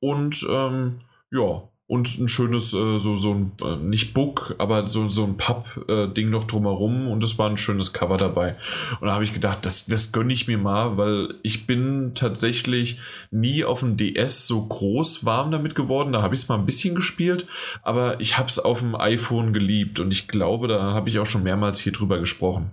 Und 0.00 0.46
ähm, 0.50 1.00
ja, 1.30 1.62
und 1.92 2.18
ein 2.18 2.28
schönes, 2.28 2.72
äh, 2.72 2.98
so, 2.98 3.18
so 3.18 3.34
ein, 3.34 3.52
äh, 3.62 3.76
nicht 3.76 4.14
Book, 4.14 4.54
aber 4.56 4.88
so, 4.88 5.10
so 5.10 5.24
ein 5.24 5.36
Papp-Ding 5.36 6.30
noch 6.30 6.44
drumherum 6.44 7.06
und 7.06 7.22
es 7.22 7.38
war 7.38 7.50
ein 7.50 7.58
schönes 7.58 7.92
Cover 7.92 8.16
dabei. 8.16 8.56
Und 8.98 9.08
da 9.08 9.12
habe 9.12 9.24
ich 9.24 9.34
gedacht, 9.34 9.66
das, 9.66 9.84
das 9.84 10.10
gönne 10.10 10.32
ich 10.32 10.48
mir 10.48 10.56
mal, 10.56 10.96
weil 10.96 11.34
ich 11.42 11.66
bin 11.66 12.12
tatsächlich 12.14 12.98
nie 13.30 13.62
auf 13.62 13.80
dem 13.80 13.98
DS 13.98 14.46
so 14.46 14.64
groß 14.64 15.26
warm 15.26 15.50
damit 15.50 15.74
geworden. 15.74 16.14
Da 16.14 16.22
habe 16.22 16.34
ich 16.34 16.40
es 16.40 16.48
mal 16.48 16.54
ein 16.58 16.64
bisschen 16.64 16.94
gespielt, 16.94 17.46
aber 17.82 18.18
ich 18.22 18.38
habe 18.38 18.48
es 18.48 18.58
auf 18.58 18.80
dem 18.80 18.96
iPhone 18.96 19.52
geliebt 19.52 20.00
und 20.00 20.12
ich 20.12 20.28
glaube, 20.28 20.68
da 20.68 20.94
habe 20.94 21.10
ich 21.10 21.18
auch 21.18 21.26
schon 21.26 21.42
mehrmals 21.42 21.78
hier 21.78 21.92
drüber 21.92 22.18
gesprochen. 22.20 22.70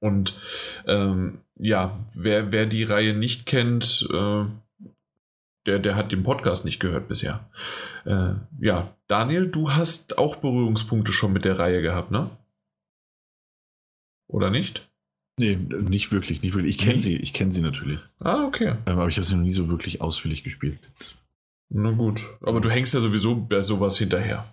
Und 0.00 0.36
ähm, 0.88 1.38
ja, 1.54 2.00
wer, 2.20 2.50
wer 2.50 2.66
die 2.66 2.82
Reihe 2.82 3.14
nicht 3.14 3.46
kennt, 3.46 4.08
äh, 4.12 4.44
der, 5.66 5.78
der 5.78 5.96
hat 5.96 6.12
den 6.12 6.22
Podcast 6.22 6.64
nicht 6.64 6.80
gehört 6.80 7.08
bisher. 7.08 7.48
Äh, 8.04 8.34
ja, 8.60 8.94
Daniel, 9.06 9.50
du 9.50 9.72
hast 9.72 10.18
auch 10.18 10.36
Berührungspunkte 10.36 11.12
schon 11.12 11.32
mit 11.32 11.44
der 11.44 11.58
Reihe 11.58 11.82
gehabt, 11.82 12.10
ne? 12.10 12.30
Oder 14.28 14.50
nicht? 14.50 14.88
Nee, 15.36 15.56
nicht 15.56 16.12
wirklich, 16.12 16.42
nicht 16.42 16.54
wirklich. 16.54 16.76
Ich 16.76 16.80
kenne 16.80 17.00
sie, 17.00 17.16
ich 17.16 17.32
kenne 17.32 17.52
sie 17.52 17.60
natürlich. 17.60 17.98
Ah, 18.20 18.44
okay. 18.44 18.76
Ähm, 18.86 18.98
aber 18.98 19.08
ich 19.08 19.16
habe 19.16 19.24
sie 19.24 19.34
noch 19.34 19.42
nie 19.42 19.52
so 19.52 19.68
wirklich 19.68 20.00
ausführlich 20.00 20.44
gespielt. 20.44 20.78
Na 21.70 21.90
gut, 21.90 22.24
aber 22.40 22.60
du 22.60 22.70
hängst 22.70 22.94
ja 22.94 23.00
sowieso 23.00 23.34
bei 23.34 23.62
sowas 23.62 23.98
hinterher. 23.98 24.44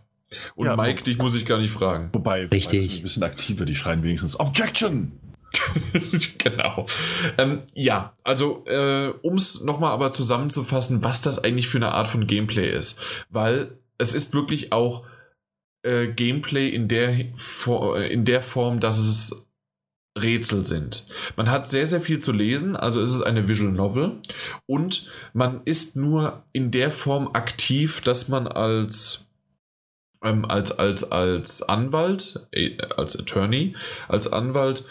Und 0.56 0.66
ja, 0.66 0.76
Mike, 0.76 1.04
dich 1.04 1.18
muss 1.18 1.36
ich 1.36 1.46
gar 1.46 1.60
nicht 1.60 1.72
fragen. 1.72 2.10
Wobei, 2.14 2.46
Richtig. 2.46 2.98
ein 2.98 3.04
bisschen 3.04 3.24
aktiver, 3.24 3.66
die 3.66 3.76
schreien 3.76 4.02
wenigstens 4.02 4.40
Objection! 4.40 5.12
genau. 6.38 6.86
Ähm, 7.38 7.64
ja, 7.74 8.14
also 8.24 8.64
äh, 8.68 9.14
um 9.22 9.36
es 9.36 9.62
nochmal 9.62 9.92
aber 9.92 10.12
zusammenzufassen, 10.12 11.04
was 11.04 11.22
das 11.22 11.44
eigentlich 11.44 11.68
für 11.68 11.78
eine 11.78 11.94
Art 11.94 12.08
von 12.08 12.28
Gameplay 12.28 12.70
ist. 12.70 13.02
Weil 13.30 13.72
es 13.98 14.16
ist 14.16 14.34
wirklich 14.34 14.72
auch 14.72 15.06
äh, 15.84 16.08
Gameplay 16.08 16.70
in 16.70 16.88
der, 16.88 17.16
in 18.10 18.26
der 18.26 18.42
Form, 18.42 18.80
dass 18.80 19.00
es 19.00 19.48
Rätsel 20.18 20.66
sind. 20.66 21.08
Man 21.38 21.50
hat 21.50 21.70
sehr, 21.70 21.88
sehr 21.88 22.02
viel 22.02 22.20
zu 22.20 22.34
lesen, 22.34 22.76
also 22.76 23.02
ist 23.02 23.14
es 23.14 23.22
eine 23.22 23.48
Visual 23.48 23.72
Novel 23.72 24.18
und 24.66 25.10
man 25.34 25.62
ist 25.64 25.96
nur 25.96 26.44
in 26.52 26.72
der 26.72 26.92
Form 26.92 27.30
aktiv, 27.34 28.02
dass 28.02 28.28
man 28.28 28.48
als 28.48 29.28
ähm, 30.24 30.46
als, 30.46 30.78
als, 30.78 31.12
als 31.12 31.64
Anwalt, 31.64 32.48
äh, 32.52 32.78
als 32.96 33.18
Attorney, 33.18 33.76
als 34.08 34.32
Anwalt 34.32 34.86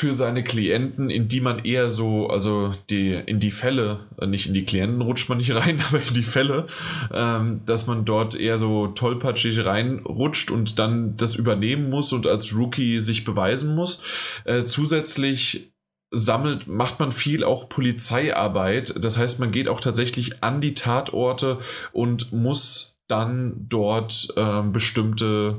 für 0.00 0.14
seine 0.14 0.42
Klienten, 0.42 1.10
in 1.10 1.28
die 1.28 1.42
man 1.42 1.58
eher 1.58 1.90
so, 1.90 2.28
also 2.28 2.74
die 2.88 3.12
in 3.12 3.38
die 3.38 3.50
Fälle, 3.50 4.06
äh, 4.18 4.26
nicht 4.26 4.46
in 4.46 4.54
die 4.54 4.64
Klienten 4.64 5.02
rutscht 5.02 5.28
man 5.28 5.36
nicht 5.36 5.54
rein, 5.54 5.78
aber 5.86 5.98
in 6.00 6.14
die 6.14 6.22
Fälle, 6.22 6.68
ähm, 7.12 7.60
dass 7.66 7.86
man 7.86 8.06
dort 8.06 8.34
eher 8.34 8.56
so 8.56 8.86
tollpatschig 8.86 9.62
reinrutscht 9.62 10.50
und 10.50 10.78
dann 10.78 11.18
das 11.18 11.34
übernehmen 11.34 11.90
muss 11.90 12.14
und 12.14 12.26
als 12.26 12.56
Rookie 12.56 12.98
sich 12.98 13.26
beweisen 13.26 13.74
muss. 13.74 14.02
Äh, 14.46 14.64
zusätzlich 14.64 15.74
sammelt, 16.10 16.66
macht 16.66 16.98
man 16.98 17.12
viel 17.12 17.44
auch 17.44 17.68
Polizeiarbeit. 17.68 18.94
Das 19.04 19.18
heißt, 19.18 19.38
man 19.38 19.52
geht 19.52 19.68
auch 19.68 19.80
tatsächlich 19.80 20.42
an 20.42 20.62
die 20.62 20.72
Tatorte 20.72 21.58
und 21.92 22.32
muss 22.32 22.96
dann 23.06 23.66
dort 23.68 24.28
äh, 24.34 24.62
bestimmte 24.62 25.58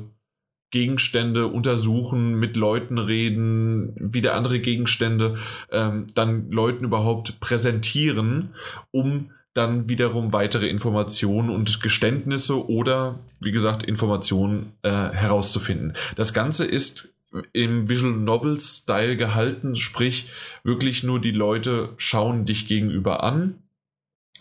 Gegenstände 0.71 1.47
untersuchen, 1.47 2.35
mit 2.35 2.55
Leuten 2.55 2.97
reden, 2.97 3.93
wieder 3.95 4.33
andere 4.33 4.59
Gegenstände, 4.59 5.37
ähm, 5.71 6.07
dann 6.15 6.49
Leuten 6.49 6.85
überhaupt 6.85 7.39
präsentieren, 7.39 8.55
um 8.91 9.31
dann 9.53 9.89
wiederum 9.89 10.31
weitere 10.31 10.67
Informationen 10.67 11.49
und 11.49 11.81
Geständnisse 11.81 12.69
oder, 12.69 13.19
wie 13.41 13.51
gesagt, 13.51 13.83
Informationen 13.83 14.73
äh, 14.81 14.89
herauszufinden. 14.89 15.93
Das 16.15 16.33
Ganze 16.33 16.65
ist 16.65 17.09
im 17.53 17.89
Visual 17.89 18.13
Novel 18.13 18.59
Style 18.59 19.17
gehalten, 19.17 19.75
sprich 19.75 20.31
wirklich 20.63 21.03
nur 21.03 21.19
die 21.19 21.31
Leute 21.31 21.89
schauen 21.97 22.45
dich 22.45 22.67
gegenüber 22.67 23.23
an 23.23 23.55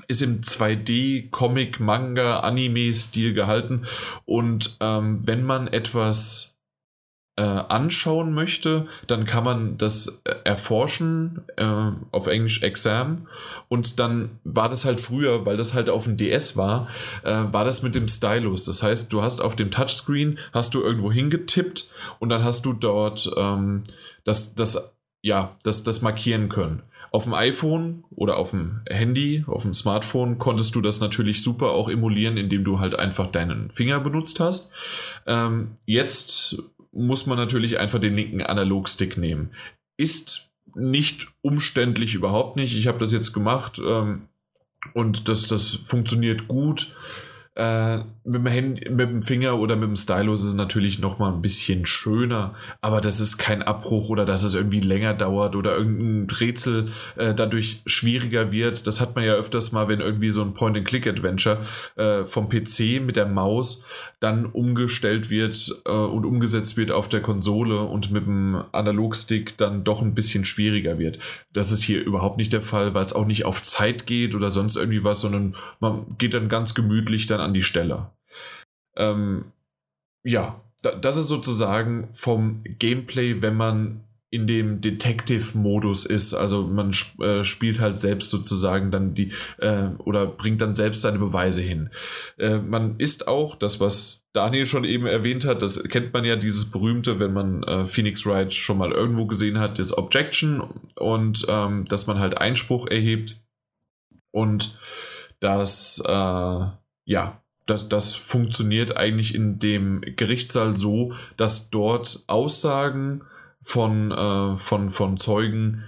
ist 0.09 0.23
im 0.23 0.41
2D 0.41 1.31
Comic, 1.31 1.81
Manga, 1.81 2.41
Anime-Stil 2.41 3.35
gehalten. 3.35 3.87
Und 4.25 4.77
ähm, 4.81 5.27
wenn 5.27 5.45
man 5.45 5.69
etwas 5.69 6.51
äh, 7.41 7.43
anschauen 7.43 8.35
möchte, 8.35 8.87
dann 9.07 9.25
kann 9.25 9.45
man 9.45 9.79
das 9.79 10.21
äh, 10.25 10.35
erforschen, 10.45 11.41
äh, 11.57 11.93
auf 12.11 12.27
Englisch 12.27 12.63
Exam. 12.63 13.29
Und 13.69 13.99
dann 13.99 14.39
war 14.45 14.69
das 14.69 14.85
halt 14.85 15.01
früher, 15.01 15.47
weil 15.47 15.57
das 15.57 15.73
halt 15.73 15.89
auf 15.89 16.05
dem 16.05 16.19
DS 16.19 16.59
war, 16.59 16.89
äh, 17.23 17.31
war 17.31 17.65
das 17.65 17.83
mit 17.83 17.95
dem 17.95 18.09
Stylus. 18.09 18.65
Das 18.65 18.83
heißt, 18.83 19.11
du 19.11 19.23
hast 19.23 19.41
auf 19.41 19.57
dem 19.57 19.71
Touchscreen, 19.71 20.39
hast 20.53 20.75
du 20.75 20.83
irgendwo 20.83 21.11
hingetippt 21.11 21.91
und 22.19 22.29
dann 22.29 22.45
hast 22.45 22.67
du 22.67 22.75
dort 22.75 23.31
ähm, 23.39 23.85
das, 24.25 24.55
das, 24.55 24.95
ja, 25.23 25.57
das, 25.63 25.83
das 25.83 26.03
markieren 26.03 26.51
können. 26.51 26.83
Auf 27.13 27.25
dem 27.25 27.35
iPhone 27.35 28.05
oder 28.11 28.37
auf 28.37 28.51
dem 28.51 28.83
Handy, 28.89 29.45
auf 29.47 29.63
dem 29.63 29.75
Smartphone 29.75 30.39
konntest 30.39 30.75
du 30.77 30.81
das 30.81 31.01
natürlich 31.01 31.43
super 31.43 31.71
auch 31.71 31.89
emulieren, 31.89 32.37
indem 32.37 32.65
du 32.65 32.79
halt 32.79 32.95
einfach 32.97 33.27
deinen 33.31 33.71
Finger 33.71 34.01
benutzt 34.01 34.39
hast. 34.39 34.73
Ähm, 35.27 35.77
jetzt 35.87 36.63
muss 36.93 37.27
man 37.27 37.37
natürlich 37.37 37.79
einfach 37.79 38.01
den 38.01 38.15
linken 38.15 38.43
Analogstick 38.43 39.17
nehmen. 39.17 39.51
Ist 39.97 40.51
nicht 40.75 41.29
umständlich 41.43 42.15
überhaupt 42.15 42.57
nicht. 42.57 42.77
Ich 42.77 42.87
habe 42.87 42.99
das 42.99 43.13
jetzt 43.13 43.33
gemacht 43.33 43.81
ähm, 43.85 44.29
und 44.95 45.29
das, 45.29 45.47
das 45.47 45.75
funktioniert 45.75 46.49
gut. 46.49 46.95
Äh, 47.55 48.01
mit, 48.31 48.43
dem 48.43 48.47
Handy, 48.47 48.91
mit 48.91 49.09
dem 49.09 49.23
Finger 49.23 49.59
oder 49.59 49.75
mit 49.77 49.89
dem 49.89 49.97
Stylus 49.97 50.41
ist 50.41 50.51
es 50.51 50.55
natürlich 50.55 51.01
noch 51.01 51.19
mal 51.19 51.33
ein 51.33 51.43
bisschen 51.43 51.85
schöner, 51.85 52.55
aber 52.81 53.01
das 53.01 53.19
ist 53.19 53.39
kein 53.39 53.63
Abbruch 53.63 54.09
oder 54.09 54.25
dass 54.25 54.45
es 54.45 54.55
irgendwie 54.55 54.81
länger 54.81 55.15
dauert 55.15 55.57
oder 55.57 55.77
irgendein 55.77 56.35
Rätsel 56.35 56.93
äh, 57.17 57.35
dadurch 57.35 57.83
schwieriger 57.87 58.53
wird. 58.53 58.87
Das 58.87 59.01
hat 59.01 59.17
man 59.17 59.25
ja 59.25 59.35
öfters 59.35 59.73
mal, 59.73 59.89
wenn 59.89 60.01
irgendwie 60.01 60.31
so 60.31 60.43
ein 60.43 60.55
Point-and-Click-Adventure 60.55 61.67
äh, 61.97 62.25
vom 62.25 62.49
PC 62.49 63.03
mit 63.05 63.17
der 63.17 63.27
Maus 63.27 63.85
dann 64.21 64.47
umgestellt 64.47 65.31
wird 65.31 65.83
äh, 65.87 65.91
und 65.91 66.25
umgesetzt 66.25 66.77
wird 66.77 66.93
auf 66.93 67.09
der 67.09 67.23
Konsole 67.23 67.81
und 67.83 68.13
mit 68.13 68.27
dem 68.27 68.63
Analogstick 68.73 69.57
dann 69.57 69.83
doch 69.83 70.03
ein 70.03 70.15
bisschen 70.15 70.45
schwieriger 70.45 70.99
wird. 70.99 71.19
Das 71.53 71.73
ist 71.73 71.83
hier 71.83 72.05
überhaupt 72.05 72.37
nicht 72.37 72.53
der 72.53 72.63
Fall, 72.63 72.95
weil 72.95 73.05
es 73.05 73.13
auch 73.13 73.27
nicht 73.27 73.45
auf 73.45 73.63
Zeit 73.63 74.07
geht 74.07 74.35
oder 74.37 74.51
sonst 74.51 74.77
irgendwie 74.77 75.03
was, 75.03 75.21
sondern 75.21 75.57
man 75.81 76.17
geht 76.19 76.35
dann 76.35 76.49
ganz 76.49 76.75
gemütlich 76.75 77.27
dann 77.27 77.41
an 77.41 77.55
die 77.55 77.63
Stelle. 77.63 78.11
Ähm, 78.97 79.53
ja, 80.23 80.61
das 80.83 81.17
ist 81.17 81.29
sozusagen 81.29 82.09
vom 82.13 82.63
Gameplay, 82.65 83.43
wenn 83.43 83.57
man 83.57 84.05
in 84.31 84.47
dem 84.47 84.81
Detective-Modus 84.81 86.07
ist. 86.07 86.35
Also 86.35 86.63
man 86.63 86.95
äh, 87.21 87.45
spielt 87.45 87.81
halt 87.81 87.99
selbst 87.99 88.31
sozusagen 88.31 88.93
dann 88.93 89.15
die 89.15 89.33
äh, 89.59 89.89
oder 89.99 90.27
bringt 90.27 90.61
dann 90.61 90.77
selbst 90.77 91.03
seine 91.03 91.19
Beweise 91.19 91.63
hin. 91.63 91.91
Äh, 92.39 92.59
man 92.59 92.97
ist 92.99 93.27
auch, 93.27 93.57
das 93.57 93.81
was 93.81 94.25
Daniel 94.33 94.67
schon 94.67 94.85
eben 94.85 95.07
erwähnt 95.07 95.45
hat, 95.45 95.63
das 95.63 95.83
kennt 95.83 96.13
man 96.13 96.25
ja, 96.25 96.37
dieses 96.37 96.71
berühmte, 96.71 97.19
wenn 97.19 97.33
man 97.33 97.65
äh, 97.65 97.87
Phoenix 97.87 98.25
Wright 98.25 98.55
schon 98.55 98.79
mal 98.79 98.93
irgendwo 98.93 99.27
gesehen 99.27 99.59
hat, 99.59 99.81
das 99.81 99.97
Objection 99.97 100.63
und 100.95 101.45
ähm, 101.49 101.85
dass 101.87 102.07
man 102.07 102.21
halt 102.21 102.39
Einspruch 102.39 102.87
erhebt 102.87 103.43
und 104.31 104.79
dass 105.41 106.01
äh, 106.07 106.67
ja 107.05 107.43
das, 107.71 107.89
das 107.89 108.15
funktioniert 108.15 108.97
eigentlich 108.97 109.35
in 109.35 109.59
dem 109.59 110.03
Gerichtssaal 110.03 110.77
so, 110.77 111.15
dass 111.37 111.71
dort 111.71 112.25
Aussagen 112.27 113.23
von, 113.63 114.11
äh, 114.11 114.59
von, 114.59 114.91
von 114.91 115.17
Zeugen 115.17 115.85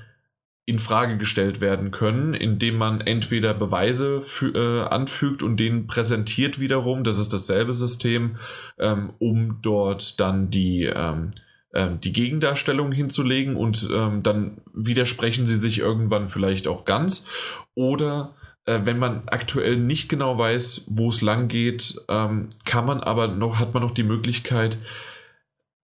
in 0.64 0.78
Frage 0.78 1.18
gestellt 1.18 1.60
werden 1.60 1.90
können, 1.90 2.34
indem 2.34 2.76
man 2.76 3.00
entweder 3.00 3.52
Beweise 3.52 4.22
für, 4.22 4.54
äh, 4.54 4.88
anfügt 4.88 5.42
und 5.42 5.56
denen 5.56 5.88
präsentiert 5.88 6.60
wiederum, 6.60 7.02
das 7.02 7.18
ist 7.18 7.32
dasselbe 7.32 7.74
System, 7.74 8.36
ähm, 8.78 9.12
um 9.18 9.58
dort 9.60 10.20
dann 10.20 10.50
die, 10.50 10.84
ähm, 10.84 11.32
äh, 11.72 11.90
die 12.02 12.12
Gegendarstellung 12.12 12.92
hinzulegen 12.92 13.56
und 13.56 13.88
ähm, 13.92 14.22
dann 14.22 14.58
widersprechen 14.72 15.48
sie 15.48 15.56
sich 15.56 15.80
irgendwann 15.80 16.28
vielleicht 16.28 16.68
auch 16.68 16.84
ganz 16.84 17.26
oder 17.74 18.34
äh, 18.64 18.80
wenn 18.84 18.98
man 18.98 19.22
aktuell 19.26 19.76
nicht 19.76 20.08
genau 20.08 20.38
weiß, 20.38 20.84
wo 20.88 21.08
es 21.08 21.20
lang 21.20 21.48
geht, 21.48 22.00
ähm, 22.08 22.48
kann 22.64 22.86
man 22.86 23.00
aber 23.00 23.28
noch, 23.28 23.58
hat 23.58 23.74
man 23.74 23.82
noch 23.82 23.94
die 23.94 24.02
Möglichkeit, 24.02 24.78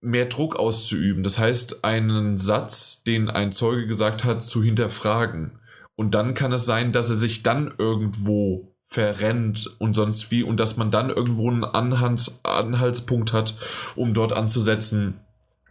mehr 0.00 0.26
Druck 0.26 0.56
auszuüben. 0.56 1.22
Das 1.22 1.38
heißt, 1.38 1.84
einen 1.84 2.38
Satz, 2.38 3.02
den 3.02 3.28
ein 3.28 3.52
Zeuge 3.52 3.86
gesagt 3.86 4.24
hat, 4.24 4.42
zu 4.42 4.62
hinterfragen. 4.62 5.58
Und 5.96 6.14
dann 6.14 6.34
kann 6.34 6.52
es 6.52 6.64
sein, 6.64 6.92
dass 6.92 7.10
er 7.10 7.16
sich 7.16 7.42
dann 7.42 7.74
irgendwo 7.76 8.72
verrennt 8.84 9.76
und 9.78 9.94
sonst 9.94 10.30
wie 10.30 10.42
und 10.42 10.58
dass 10.58 10.76
man 10.76 10.90
dann 10.90 11.10
irgendwo 11.10 11.50
einen 11.50 11.64
Anhalts 11.64 12.40
Anhaltspunkt 12.44 13.32
hat, 13.32 13.54
um 13.96 14.14
dort 14.14 14.32
anzusetzen, 14.32 15.20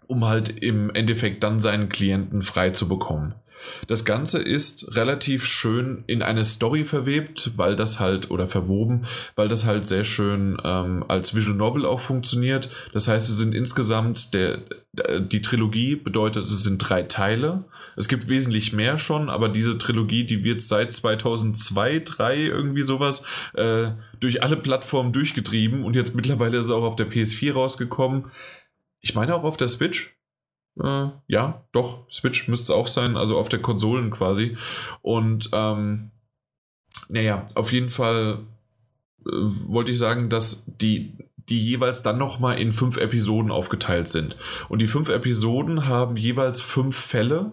um 0.05 0.25
halt 0.25 0.49
im 0.49 0.91
Endeffekt 0.91 1.43
dann 1.43 1.59
seinen 1.59 1.89
Klienten 1.89 2.41
frei 2.41 2.71
zu 2.71 2.87
bekommen. 2.87 3.33
Das 3.87 4.05
Ganze 4.05 4.41
ist 4.41 4.95
relativ 4.95 5.45
schön 5.45 6.03
in 6.07 6.21
eine 6.21 6.43
Story 6.43 6.85
verwebt, 6.85 7.51
weil 7.55 7.75
das 7.75 7.99
halt, 7.99 8.31
oder 8.31 8.47
verwoben, 8.47 9.05
weil 9.35 9.47
das 9.47 9.65
halt 9.65 9.85
sehr 9.85 10.03
schön 10.03 10.57
ähm, 10.63 11.03
als 11.07 11.35
Visual 11.35 11.55
Novel 11.55 11.85
auch 11.85 11.99
funktioniert. 11.99 12.69
Das 12.93 13.07
heißt, 13.07 13.29
es 13.29 13.37
sind 13.37 13.53
insgesamt, 13.53 14.33
der, 14.33 14.61
die 15.19 15.41
Trilogie 15.41 15.95
bedeutet, 15.95 16.43
es 16.43 16.63
sind 16.63 16.77
drei 16.79 17.03
Teile. 17.03 17.65
Es 17.95 18.07
gibt 18.07 18.27
wesentlich 18.27 18.73
mehr 18.73 18.97
schon, 18.97 19.29
aber 19.29 19.49
diese 19.49 19.77
Trilogie, 19.77 20.25
die 20.25 20.43
wird 20.43 20.61
seit 20.61 20.91
2002, 20.93 21.97
2003 22.01 22.37
irgendwie 22.37 22.81
sowas 22.81 23.25
äh, 23.53 23.91
durch 24.19 24.43
alle 24.43 24.57
Plattformen 24.57 25.13
durchgetrieben 25.13 25.83
und 25.83 25.95
jetzt 25.95 26.15
mittlerweile 26.15 26.57
ist 26.57 26.65
es 26.65 26.71
auch 26.71 26.83
auf 26.83 26.95
der 26.95 27.09
PS4 27.09 27.53
rausgekommen. 27.53 28.31
Ich 29.01 29.15
meine 29.15 29.35
auch 29.35 29.43
auf 29.43 29.57
der 29.57 29.67
Switch. 29.67 30.16
Äh, 30.81 31.09
ja, 31.27 31.63
doch, 31.71 32.09
Switch 32.11 32.47
müsste 32.47 32.65
es 32.65 32.77
auch 32.77 32.87
sein, 32.87 33.17
also 33.17 33.37
auf 33.37 33.49
der 33.49 33.61
Konsolen 33.61 34.11
quasi. 34.11 34.57
Und 35.01 35.49
ähm, 35.53 36.11
naja, 37.09 37.45
auf 37.55 37.71
jeden 37.71 37.89
Fall 37.89 38.39
äh, 39.25 39.31
wollte 39.31 39.91
ich 39.91 39.97
sagen, 39.97 40.29
dass 40.29 40.65
die, 40.65 41.13
die 41.49 41.63
jeweils 41.63 42.03
dann 42.03 42.17
nochmal 42.17 42.59
in 42.59 42.73
fünf 42.73 42.97
Episoden 42.97 43.51
aufgeteilt 43.51 44.09
sind. 44.09 44.37
Und 44.69 44.79
die 44.79 44.87
fünf 44.87 45.09
Episoden 45.09 45.87
haben 45.87 46.17
jeweils 46.17 46.61
fünf 46.61 46.97
Fälle, 46.97 47.51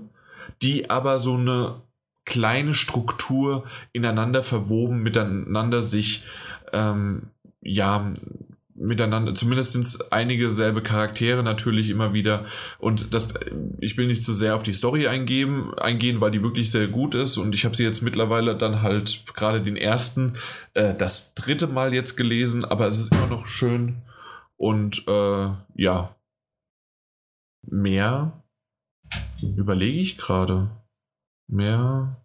die 0.63 0.91
aber 0.91 1.19
so 1.19 1.35
eine 1.35 1.83
kleine 2.25 2.75
Struktur 2.75 3.65
ineinander 3.93 4.43
verwoben, 4.43 5.03
miteinander 5.03 5.83
sich 5.83 6.25
ähm, 6.73 7.31
ja 7.61 8.13
miteinander, 8.85 9.35
zumindest 9.35 9.73
sind 9.73 9.85
es 9.85 10.13
einige 10.13 10.51
selbe 10.51 10.83
Charaktere 10.83 11.43
natürlich 11.43 11.91
immer 11.91 12.13
wieder. 12.13 12.45
Und 12.79 13.15
das, 13.15 13.35
ich 13.81 13.97
will 13.97 14.07
nicht 14.07 14.23
zu 14.23 14.33
so 14.33 14.39
sehr 14.39 14.57
auf 14.57 14.63
die 14.63 14.73
Story 14.73 15.07
eingehen, 15.07 15.75
eingehen, 15.75 16.21
weil 16.21 16.31
die 16.31 16.43
wirklich 16.43 16.71
sehr 16.71 16.89
gut 16.89 17.15
ist. 17.15 17.37
Und 17.37 17.55
ich 17.55 17.65
habe 17.65 17.75
sie 17.75 17.85
jetzt 17.85 18.03
mittlerweile 18.03 18.57
dann 18.57 18.83
halt 18.83 19.25
gerade 19.35 19.63
den 19.63 19.77
ersten, 19.77 20.37
äh, 20.75 20.95
das 20.95 21.35
dritte 21.35 21.67
Mal 21.67 21.95
jetzt 21.95 22.17
gelesen, 22.17 22.65
aber 22.65 22.87
es 22.87 22.99
ist 22.99 23.15
immer 23.15 23.27
noch 23.27 23.47
schön. 23.47 24.03
Und 24.57 25.07
äh, 25.09 25.49
ja, 25.75 26.17
mehr 27.63 28.45
überlege 29.57 30.01
ich 30.01 30.19
gerade. 30.19 30.71
Mehr 31.47 32.24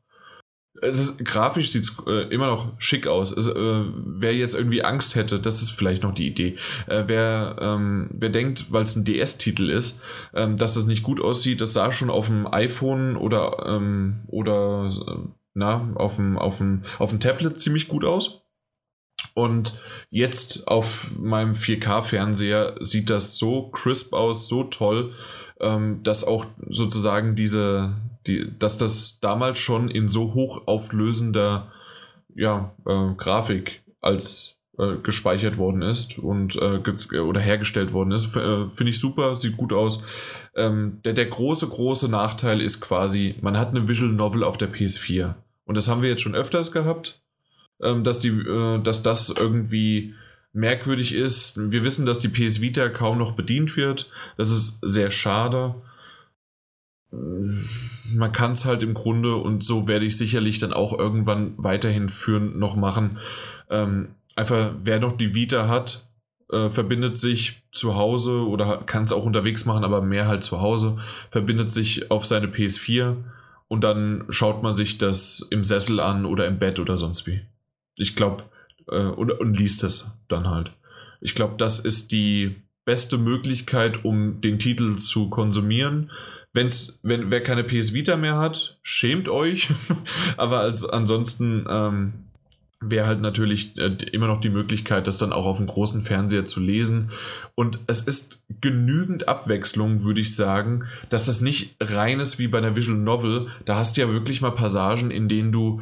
es 0.81 0.99
ist 0.99 1.25
grafisch 1.25 1.71
sieht 1.71 1.83
es 1.83 1.97
äh, 2.07 2.27
immer 2.33 2.47
noch 2.47 2.73
schick 2.77 3.07
aus. 3.07 3.35
Es, 3.35 3.47
äh, 3.47 3.83
wer 3.95 4.35
jetzt 4.35 4.55
irgendwie 4.55 4.83
Angst 4.83 5.15
hätte, 5.15 5.39
das 5.39 5.61
ist 5.61 5.71
vielleicht 5.71 6.03
noch 6.03 6.13
die 6.13 6.27
Idee. 6.27 6.55
Äh, 6.87 7.03
wer, 7.07 7.57
ähm, 7.59 8.09
wer 8.11 8.29
denkt, 8.29 8.71
weil 8.71 8.83
es 8.83 8.95
ein 8.95 9.05
DS-Titel 9.05 9.69
ist, 9.69 10.01
ähm, 10.33 10.57
dass 10.57 10.75
das 10.75 10.85
nicht 10.85 11.03
gut 11.03 11.21
aussieht, 11.21 11.61
das 11.61 11.73
sah 11.73 11.91
schon 11.91 12.09
auf 12.09 12.27
dem 12.27 12.51
iPhone 12.51 13.15
oder 13.15 13.65
ähm, 13.67 14.21
oder 14.27 14.91
na 15.53 15.91
auf 15.95 16.15
dem 16.15 16.37
auf 16.37 16.57
dem 16.57 16.83
auf 16.97 17.09
dem 17.09 17.19
Tablet 17.19 17.59
ziemlich 17.59 17.87
gut 17.87 18.05
aus. 18.05 18.41
Und 19.33 19.73
jetzt 20.09 20.67
auf 20.67 21.11
meinem 21.19 21.53
4K-Fernseher 21.53 22.75
sieht 22.79 23.09
das 23.09 23.37
so 23.37 23.69
crisp 23.69 24.13
aus, 24.13 24.47
so 24.47 24.63
toll, 24.63 25.13
ähm, 25.59 26.01
dass 26.03 26.23
auch 26.23 26.45
sozusagen 26.69 27.35
diese 27.35 27.95
die, 28.27 28.51
dass 28.57 28.77
das 28.77 29.19
damals 29.19 29.59
schon 29.59 29.89
in 29.89 30.07
so 30.07 30.33
hochauflösender 30.33 31.71
ja, 32.35 32.73
äh, 32.85 33.13
Grafik 33.17 33.81
als 34.01 34.57
äh, 34.77 34.95
gespeichert 35.03 35.57
worden 35.57 35.81
ist 35.81 36.19
und 36.19 36.55
äh, 36.55 37.19
oder 37.19 37.39
hergestellt 37.39 37.93
worden 37.93 38.11
ist. 38.11 38.35
Äh, 38.35 38.67
finde 38.67 38.91
ich 38.91 38.99
super, 38.99 39.35
sieht 39.35 39.57
gut 39.57 39.73
aus. 39.73 40.03
Ähm, 40.55 40.99
der, 41.03 41.13
der 41.13 41.25
große, 41.25 41.67
große 41.67 42.09
Nachteil 42.09 42.61
ist 42.61 42.81
quasi, 42.81 43.35
man 43.41 43.57
hat 43.57 43.69
eine 43.69 43.87
Visual 43.87 44.11
Novel 44.11 44.43
auf 44.43 44.57
der 44.57 44.71
PS4. 44.71 45.35
Und 45.65 45.75
das 45.75 45.87
haben 45.87 46.01
wir 46.01 46.09
jetzt 46.09 46.21
schon 46.21 46.35
öfters 46.35 46.71
gehabt, 46.71 47.21
ähm, 47.81 48.03
dass, 48.03 48.19
die, 48.19 48.29
äh, 48.29 48.81
dass 48.81 49.03
das 49.03 49.29
irgendwie 49.29 50.13
merkwürdig 50.51 51.13
ist. 51.13 51.71
Wir 51.71 51.83
wissen, 51.83 52.05
dass 52.05 52.19
die 52.19 52.27
PS 52.27 52.59
Vita 52.59 52.89
kaum 52.89 53.17
noch 53.17 53.33
bedient 53.33 53.77
wird. 53.77 54.09
Das 54.37 54.49
ist 54.49 54.79
sehr 54.81 55.11
schade 55.11 55.75
man 58.13 58.31
kann 58.31 58.51
es 58.51 58.65
halt 58.65 58.83
im 58.83 58.93
Grunde, 58.93 59.35
und 59.35 59.63
so 59.63 59.87
werde 59.87 60.05
ich 60.05 60.17
sicherlich 60.17 60.59
dann 60.59 60.73
auch 60.73 60.97
irgendwann 60.97 61.53
weiterhin 61.57 62.09
führen, 62.09 62.59
noch 62.59 62.75
machen. 62.75 63.17
Ähm, 63.69 64.09
einfach, 64.35 64.73
wer 64.77 64.99
noch 64.99 65.17
die 65.17 65.33
Vita 65.33 65.67
hat, 65.67 66.07
äh, 66.51 66.69
verbindet 66.69 67.17
sich 67.17 67.63
zu 67.71 67.95
Hause 67.95 68.47
oder 68.47 68.77
kann 68.85 69.03
es 69.03 69.13
auch 69.13 69.25
unterwegs 69.25 69.65
machen, 69.65 69.83
aber 69.83 70.01
mehr 70.01 70.27
halt 70.27 70.43
zu 70.43 70.61
Hause, 70.61 70.97
verbindet 71.29 71.71
sich 71.71 72.09
auf 72.11 72.25
seine 72.25 72.47
PS4 72.47 73.17
und 73.67 73.81
dann 73.83 74.25
schaut 74.29 74.63
man 74.63 74.73
sich 74.73 74.97
das 74.97 75.45
im 75.51 75.63
Sessel 75.63 75.99
an 75.99 76.25
oder 76.25 76.47
im 76.47 76.59
Bett 76.59 76.79
oder 76.79 76.97
sonst 76.97 77.27
wie. 77.27 77.41
Ich 77.97 78.15
glaube, 78.15 78.43
äh, 78.87 79.01
und, 79.01 79.31
und 79.31 79.53
liest 79.53 79.83
es 79.83 80.17
dann 80.27 80.49
halt. 80.49 80.71
Ich 81.21 81.35
glaube, 81.35 81.55
das 81.57 81.79
ist 81.79 82.11
die 82.11 82.55
beste 82.85 83.17
Möglichkeit, 83.17 84.03
um 84.03 84.41
den 84.41 84.57
Titel 84.57 84.95
zu 84.95 85.29
konsumieren 85.29 86.09
Wenn's, 86.53 86.99
wenn 87.03 87.29
wer 87.29 87.43
keine 87.43 87.63
PS 87.63 87.93
Vita 87.93 88.17
mehr 88.17 88.37
hat, 88.37 88.77
schämt 88.81 89.29
euch. 89.29 89.69
Aber 90.37 90.59
als 90.61 90.83
ansonsten 90.83 91.65
ähm, 91.69 92.13
wäre 92.81 93.07
halt 93.07 93.21
natürlich 93.21 93.77
äh, 93.77 93.91
immer 94.11 94.27
noch 94.27 94.41
die 94.41 94.49
Möglichkeit, 94.49 95.05
das 95.05 95.17
dann 95.17 95.33
auch 95.33 95.45
auf 95.45 95.57
dem 95.57 95.67
großen 95.67 96.01
Fernseher 96.01 96.45
zu 96.45 96.59
lesen. 96.59 97.11
Und 97.53 97.79
es 97.87 98.01
ist 98.01 98.41
genügend 98.61 99.27
Abwechslung, 99.27 100.03
würde 100.03 100.21
ich 100.21 100.35
sagen, 100.35 100.85
dass 101.09 101.25
das 101.25 101.41
nicht 101.41 101.75
rein 101.81 102.19
ist 102.19 102.39
wie 102.39 102.47
bei 102.47 102.57
einer 102.57 102.75
Visual 102.75 102.97
Novel. 102.97 103.47
Da 103.65 103.75
hast 103.75 103.97
du 103.97 104.01
ja 104.01 104.09
wirklich 104.09 104.41
mal 104.41 104.51
Passagen, 104.51 105.11
in 105.11 105.27
denen 105.27 105.51
du 105.51 105.81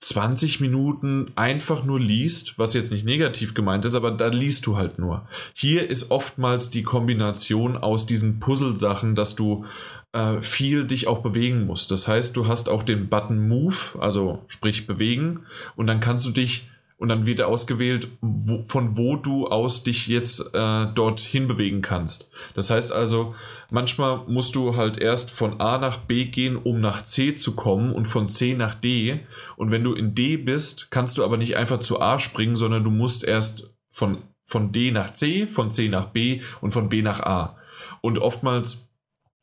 20 0.00 0.60
Minuten 0.60 1.32
einfach 1.36 1.84
nur 1.84 1.98
liest, 1.98 2.58
was 2.58 2.74
jetzt 2.74 2.92
nicht 2.92 3.06
negativ 3.06 3.54
gemeint 3.54 3.84
ist, 3.84 3.94
aber 3.94 4.10
da 4.10 4.28
liest 4.28 4.66
du 4.66 4.76
halt 4.76 4.98
nur. 4.98 5.26
Hier 5.54 5.88
ist 5.88 6.10
oftmals 6.10 6.70
die 6.70 6.82
Kombination 6.82 7.76
aus 7.76 8.06
diesen 8.06 8.38
Puzzle-Sachen, 8.38 9.14
dass 9.14 9.36
du 9.36 9.64
äh, 10.12 10.42
viel 10.42 10.86
dich 10.86 11.06
auch 11.08 11.22
bewegen 11.22 11.64
musst. 11.64 11.90
Das 11.90 12.08
heißt, 12.08 12.36
du 12.36 12.46
hast 12.46 12.68
auch 12.68 12.82
den 12.82 13.08
Button 13.08 13.48
Move, 13.48 13.98
also 13.98 14.44
sprich 14.48 14.86
bewegen, 14.86 15.46
und 15.76 15.86
dann 15.86 16.00
kannst 16.00 16.26
du 16.26 16.30
dich 16.30 16.68
und 16.98 17.08
dann 17.08 17.26
wird 17.26 17.42
ausgewählt, 17.42 18.08
wo, 18.20 18.64
von 18.68 18.96
wo 18.96 19.16
du 19.16 19.48
aus 19.48 19.84
dich 19.84 20.06
jetzt 20.06 20.54
äh, 20.54 20.86
dorthin 20.94 21.46
bewegen 21.46 21.82
kannst. 21.82 22.30
Das 22.54 22.70
heißt 22.70 22.92
also, 22.92 23.34
manchmal 23.70 24.24
musst 24.26 24.56
du 24.56 24.76
halt 24.76 24.96
erst 24.98 25.30
von 25.30 25.60
A 25.60 25.76
nach 25.78 25.98
B 25.98 26.26
gehen, 26.26 26.56
um 26.56 26.80
nach 26.80 27.02
C 27.02 27.34
zu 27.34 27.54
kommen 27.54 27.92
und 27.92 28.06
von 28.06 28.30
C 28.30 28.54
nach 28.54 28.74
D. 28.74 29.20
Und 29.56 29.70
wenn 29.70 29.84
du 29.84 29.92
in 29.92 30.14
D 30.14 30.38
bist, 30.38 30.90
kannst 30.90 31.18
du 31.18 31.24
aber 31.24 31.36
nicht 31.36 31.56
einfach 31.56 31.80
zu 31.80 32.00
A 32.00 32.18
springen, 32.18 32.56
sondern 32.56 32.82
du 32.82 32.90
musst 32.90 33.24
erst 33.24 33.74
von, 33.90 34.22
von 34.44 34.72
D 34.72 34.90
nach 34.90 35.12
C, 35.12 35.46
von 35.46 35.70
C 35.70 35.88
nach 35.88 36.06
B 36.06 36.40
und 36.62 36.70
von 36.70 36.88
B 36.88 37.02
nach 37.02 37.20
A. 37.20 37.58
Und 38.00 38.18
oftmals 38.18 38.85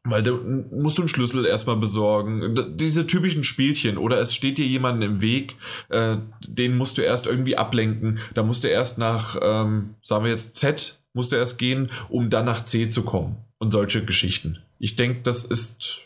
weil 0.05 0.21
du 0.21 0.37
musst 0.71 0.97
du 0.97 1.03
einen 1.03 1.09
Schlüssel 1.09 1.45
erstmal 1.45 1.77
besorgen. 1.77 2.75
Diese 2.77 3.07
typischen 3.07 3.43
Spielchen. 3.43 3.97
Oder 3.97 4.19
es 4.19 4.35
steht 4.35 4.57
dir 4.57 4.65
jemand 4.65 5.03
im 5.03 5.21
Weg, 5.21 5.55
äh, 5.89 6.17
den 6.45 6.75
musst 6.75 6.97
du 6.97 7.01
erst 7.01 7.25
irgendwie 7.25 7.57
ablenken. 7.57 8.19
Da 8.33 8.43
musst 8.43 8.63
du 8.63 8.67
erst 8.67 8.97
nach, 8.97 9.37
ähm, 9.41 9.95
sagen 10.01 10.25
wir 10.25 10.31
jetzt 10.31 10.55
Z, 10.55 11.01
musst 11.13 11.31
du 11.31 11.37
erst 11.37 11.57
gehen, 11.57 11.89
um 12.09 12.29
dann 12.29 12.45
nach 12.45 12.65
C 12.65 12.89
zu 12.89 13.03
kommen. 13.03 13.37
Und 13.59 13.71
solche 13.71 14.03
Geschichten. 14.03 14.59
Ich 14.77 14.97
denke, 14.97 15.21
das 15.23 15.45
ist 15.45 16.01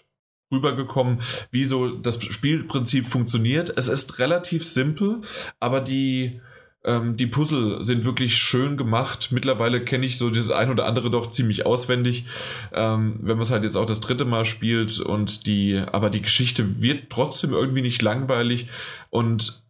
rübergekommen, 0.52 1.22
wie 1.50 1.64
so 1.64 1.90
das 1.90 2.24
Spielprinzip 2.24 3.08
funktioniert. 3.08 3.74
Es 3.78 3.88
ist 3.88 4.20
relativ 4.20 4.64
simpel, 4.64 5.22
aber 5.60 5.82
die 5.82 6.40
ähm, 6.88 7.18
die 7.18 7.28
Puzzle 7.28 7.84
sind 7.84 8.06
wirklich 8.06 8.38
schön 8.38 8.78
gemacht. 8.78 9.30
Mittlerweile 9.32 9.82
kenne 9.82 10.06
ich 10.06 10.18
so 10.18 10.30
das 10.30 10.50
ein 10.50 10.72
oder 10.72 10.86
andere 10.86 11.12
doch 11.12 11.30
ziemlich 11.30 11.66
auswendig. 11.66 12.26
Ähm, 12.74 13.18
wenn 13.22 13.36
man 13.36 13.44
es 13.44 13.52
halt 13.52 13.64
jetzt 13.64 13.76
auch 13.76 13.86
das 13.86 14.00
dritte 14.00 14.26
Mal 14.26 14.46
spielt 14.46 15.00
und 15.00 15.46
die, 15.46 15.78
aber 15.92 16.10
die 16.10 16.22
Geschichte 16.22 16.82
wird 16.82 17.10
trotzdem 17.10 17.52
irgendwie 17.52 17.82
nicht 17.82 18.02
langweilig 18.02 18.70
und 19.10 19.62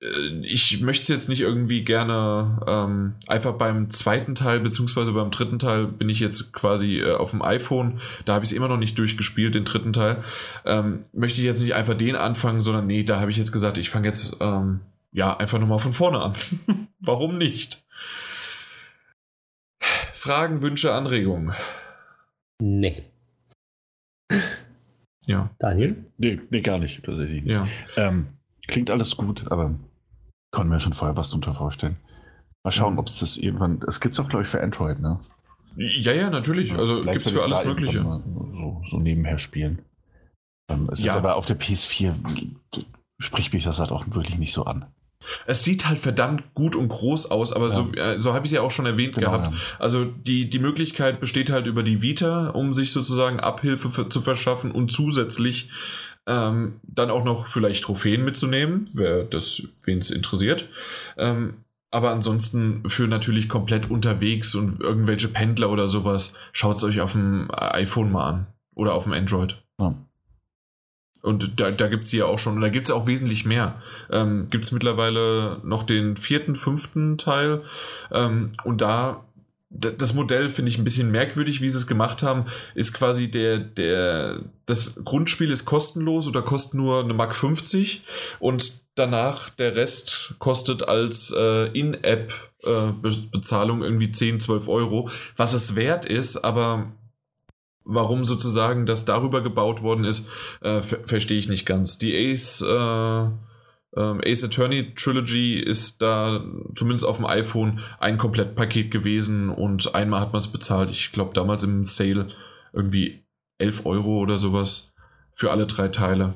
äh, 0.00 0.06
ich 0.42 0.80
möchte 0.80 1.02
es 1.02 1.08
jetzt 1.08 1.28
nicht 1.28 1.42
irgendwie 1.42 1.84
gerne 1.84 2.62
ähm, 2.66 3.14
einfach 3.26 3.52
beim 3.52 3.90
zweiten 3.90 4.34
Teil, 4.34 4.60
beziehungsweise 4.60 5.12
beim 5.12 5.30
dritten 5.30 5.58
Teil 5.58 5.86
bin 5.86 6.08
ich 6.08 6.18
jetzt 6.18 6.54
quasi 6.54 7.00
äh, 7.00 7.12
auf 7.12 7.30
dem 7.30 7.42
iPhone, 7.42 8.00
da 8.24 8.32
habe 8.32 8.44
ich 8.46 8.52
es 8.52 8.56
immer 8.56 8.68
noch 8.68 8.78
nicht 8.78 8.98
durchgespielt, 8.98 9.54
den 9.54 9.64
dritten 9.64 9.92
Teil. 9.92 10.24
Ähm, 10.64 11.04
möchte 11.12 11.40
ich 11.40 11.44
jetzt 11.44 11.60
nicht 11.60 11.74
einfach 11.74 11.94
den 11.94 12.16
anfangen, 12.16 12.62
sondern 12.62 12.86
nee, 12.86 13.02
da 13.02 13.20
habe 13.20 13.30
ich 13.30 13.36
jetzt 13.36 13.52
gesagt, 13.52 13.76
ich 13.76 13.90
fange 13.90 14.08
jetzt 14.08 14.36
ähm, 14.40 14.80
ja, 15.12 15.36
einfach 15.36 15.58
nochmal 15.58 15.78
von 15.78 15.92
vorne 15.92 16.20
an. 16.20 16.32
Warum 17.00 17.38
nicht? 17.38 17.84
Fragen, 20.12 20.62
Wünsche, 20.62 20.92
Anregungen? 20.92 21.54
Nee. 22.60 23.04
Ja. 25.26 25.50
Daniel? 25.58 26.04
Nee, 26.16 26.40
nee 26.50 26.60
gar 26.60 26.78
nicht. 26.78 27.04
Tatsächlich. 27.04 27.44
Ja. 27.44 27.68
Ähm, 27.96 28.28
klingt 28.66 28.90
alles 28.90 29.16
gut, 29.16 29.50
aber 29.50 29.74
konnten 30.50 30.72
mir 30.72 30.80
schon 30.80 30.92
vorher 30.92 31.16
was 31.16 31.28
darunter 31.28 31.54
vorstellen. 31.54 31.96
Mal 32.64 32.72
schauen, 32.72 32.94
mhm. 32.94 32.98
ob 32.98 33.08
es 33.08 33.20
das 33.20 33.36
irgendwann. 33.36 33.80
Es 33.86 34.00
gibt 34.00 34.14
es 34.14 34.20
auch, 34.20 34.28
glaube 34.28 34.42
ich, 34.42 34.48
für 34.48 34.60
Android, 34.62 34.98
ne? 34.98 35.20
Ja, 35.76 36.12
ja, 36.12 36.28
natürlich. 36.28 36.72
Also 36.72 37.04
gibt 37.04 37.26
es 37.26 37.30
für 37.30 37.42
alles 37.42 37.64
Mögliche. 37.64 38.02
So, 38.02 38.82
so 38.90 38.98
nebenher 38.98 39.38
spielen. 39.38 39.82
Ähm, 40.70 40.88
es 40.92 41.02
ja. 41.02 41.12
ist 41.12 41.16
aber 41.16 41.36
auf 41.36 41.46
der 41.46 41.58
PS4 41.58 42.14
spricht 43.20 43.52
mich 43.52 43.64
das 43.64 43.78
halt 43.78 43.92
auch 43.92 44.06
wirklich 44.08 44.38
nicht 44.38 44.52
so 44.52 44.64
an. 44.64 44.86
Es 45.46 45.64
sieht 45.64 45.88
halt 45.88 45.98
verdammt 45.98 46.54
gut 46.54 46.76
und 46.76 46.88
groß 46.88 47.30
aus, 47.30 47.52
aber 47.52 47.68
ja. 47.68 47.74
so, 47.74 47.92
äh, 47.92 48.18
so 48.18 48.34
habe 48.34 48.46
ich 48.46 48.50
es 48.50 48.54
ja 48.54 48.62
auch 48.62 48.70
schon 48.70 48.86
erwähnt 48.86 49.14
genau, 49.14 49.32
gehabt. 49.32 49.54
Ja. 49.54 49.60
Also 49.78 50.04
die, 50.04 50.48
die 50.48 50.58
Möglichkeit 50.58 51.20
besteht 51.20 51.50
halt 51.50 51.66
über 51.66 51.82
die 51.82 52.02
Vita, 52.02 52.50
um 52.50 52.72
sich 52.72 52.92
sozusagen 52.92 53.40
Abhilfe 53.40 53.90
für, 53.90 54.08
zu 54.08 54.20
verschaffen 54.20 54.70
und 54.70 54.92
zusätzlich 54.92 55.70
ähm, 56.26 56.80
dann 56.82 57.10
auch 57.10 57.24
noch 57.24 57.48
vielleicht 57.48 57.84
Trophäen 57.84 58.24
mitzunehmen, 58.24 58.90
wer 58.92 59.24
das, 59.24 59.62
wen 59.84 59.98
es 59.98 60.10
interessiert. 60.10 60.68
Ähm, 61.16 61.64
aber 61.90 62.10
ansonsten 62.10 62.82
für 62.86 63.08
natürlich 63.08 63.48
komplett 63.48 63.90
unterwegs 63.90 64.54
und 64.54 64.80
irgendwelche 64.80 65.28
Pendler 65.28 65.70
oder 65.70 65.88
sowas, 65.88 66.36
schaut 66.52 66.76
es 66.76 66.84
euch 66.84 67.00
auf 67.00 67.12
dem 67.12 67.48
iPhone 67.50 68.12
mal 68.12 68.28
an 68.28 68.46
oder 68.74 68.92
auf 68.92 69.04
dem 69.04 69.14
Android. 69.14 69.62
Ja. 69.80 69.94
Und 71.22 71.60
da, 71.60 71.70
da 71.70 71.88
gibt 71.88 72.04
es 72.04 72.12
ja 72.12 72.26
auch 72.26 72.38
schon, 72.38 72.60
da 72.60 72.68
gibt 72.68 72.88
es 72.88 72.94
auch 72.94 73.06
wesentlich 73.06 73.44
mehr. 73.44 73.80
Ähm, 74.10 74.48
gibt 74.50 74.64
es 74.64 74.72
mittlerweile 74.72 75.60
noch 75.64 75.84
den 75.84 76.16
vierten, 76.16 76.56
fünften 76.56 77.18
Teil. 77.18 77.62
Ähm, 78.12 78.52
und 78.64 78.80
da, 78.80 79.24
das 79.70 80.14
Modell 80.14 80.48
finde 80.48 80.70
ich 80.70 80.78
ein 80.78 80.84
bisschen 80.84 81.10
merkwürdig, 81.10 81.60
wie 81.60 81.68
sie 81.68 81.76
es 81.78 81.86
gemacht 81.86 82.22
haben. 82.22 82.46
Ist 82.74 82.94
quasi 82.94 83.30
der, 83.30 83.58
der, 83.58 84.40
das 84.66 85.04
Grundspiel 85.04 85.50
ist 85.50 85.66
kostenlos 85.66 86.26
oder 86.26 86.42
kostet 86.42 86.74
nur 86.74 87.04
eine 87.04 87.14
Mark 87.14 87.34
50 87.34 88.04
und 88.38 88.80
danach 88.94 89.50
der 89.50 89.76
Rest 89.76 90.36
kostet 90.38 90.88
als 90.88 91.34
äh, 91.36 91.66
In-App-Bezahlung 91.78 93.82
äh, 93.82 93.84
irgendwie 93.84 94.10
10, 94.10 94.40
12 94.40 94.68
Euro, 94.68 95.10
was 95.36 95.52
es 95.52 95.76
wert 95.76 96.06
ist, 96.06 96.38
aber 96.38 96.90
warum 97.88 98.24
sozusagen 98.24 98.84
das 98.84 99.06
darüber 99.06 99.40
gebaut 99.40 99.82
worden 99.82 100.04
ist, 100.04 100.28
äh, 100.60 100.82
verstehe 100.82 101.38
ich 101.38 101.48
nicht 101.48 101.64
ganz. 101.64 101.98
Die 101.98 102.14
Ace, 102.32 102.60
äh, 102.60 103.22
äh, 103.96 104.30
Ace 104.30 104.44
Attorney 104.44 104.94
Trilogy 104.94 105.58
ist 105.58 106.02
da 106.02 106.44
zumindest 106.76 107.06
auf 107.06 107.16
dem 107.16 107.24
iPhone 107.24 107.80
ein 107.98 108.18
Komplettpaket 108.18 108.90
gewesen 108.90 109.48
und 109.48 109.94
einmal 109.94 110.20
hat 110.20 110.32
man 110.32 110.40
es 110.40 110.52
bezahlt. 110.52 110.90
Ich 110.90 111.12
glaube 111.12 111.32
damals 111.32 111.62
im 111.62 111.84
Sale 111.84 112.28
irgendwie 112.74 113.24
11 113.56 113.86
Euro 113.86 114.18
oder 114.18 114.38
sowas 114.38 114.94
für 115.32 115.50
alle 115.50 115.66
drei 115.66 115.88
Teile. 115.88 116.34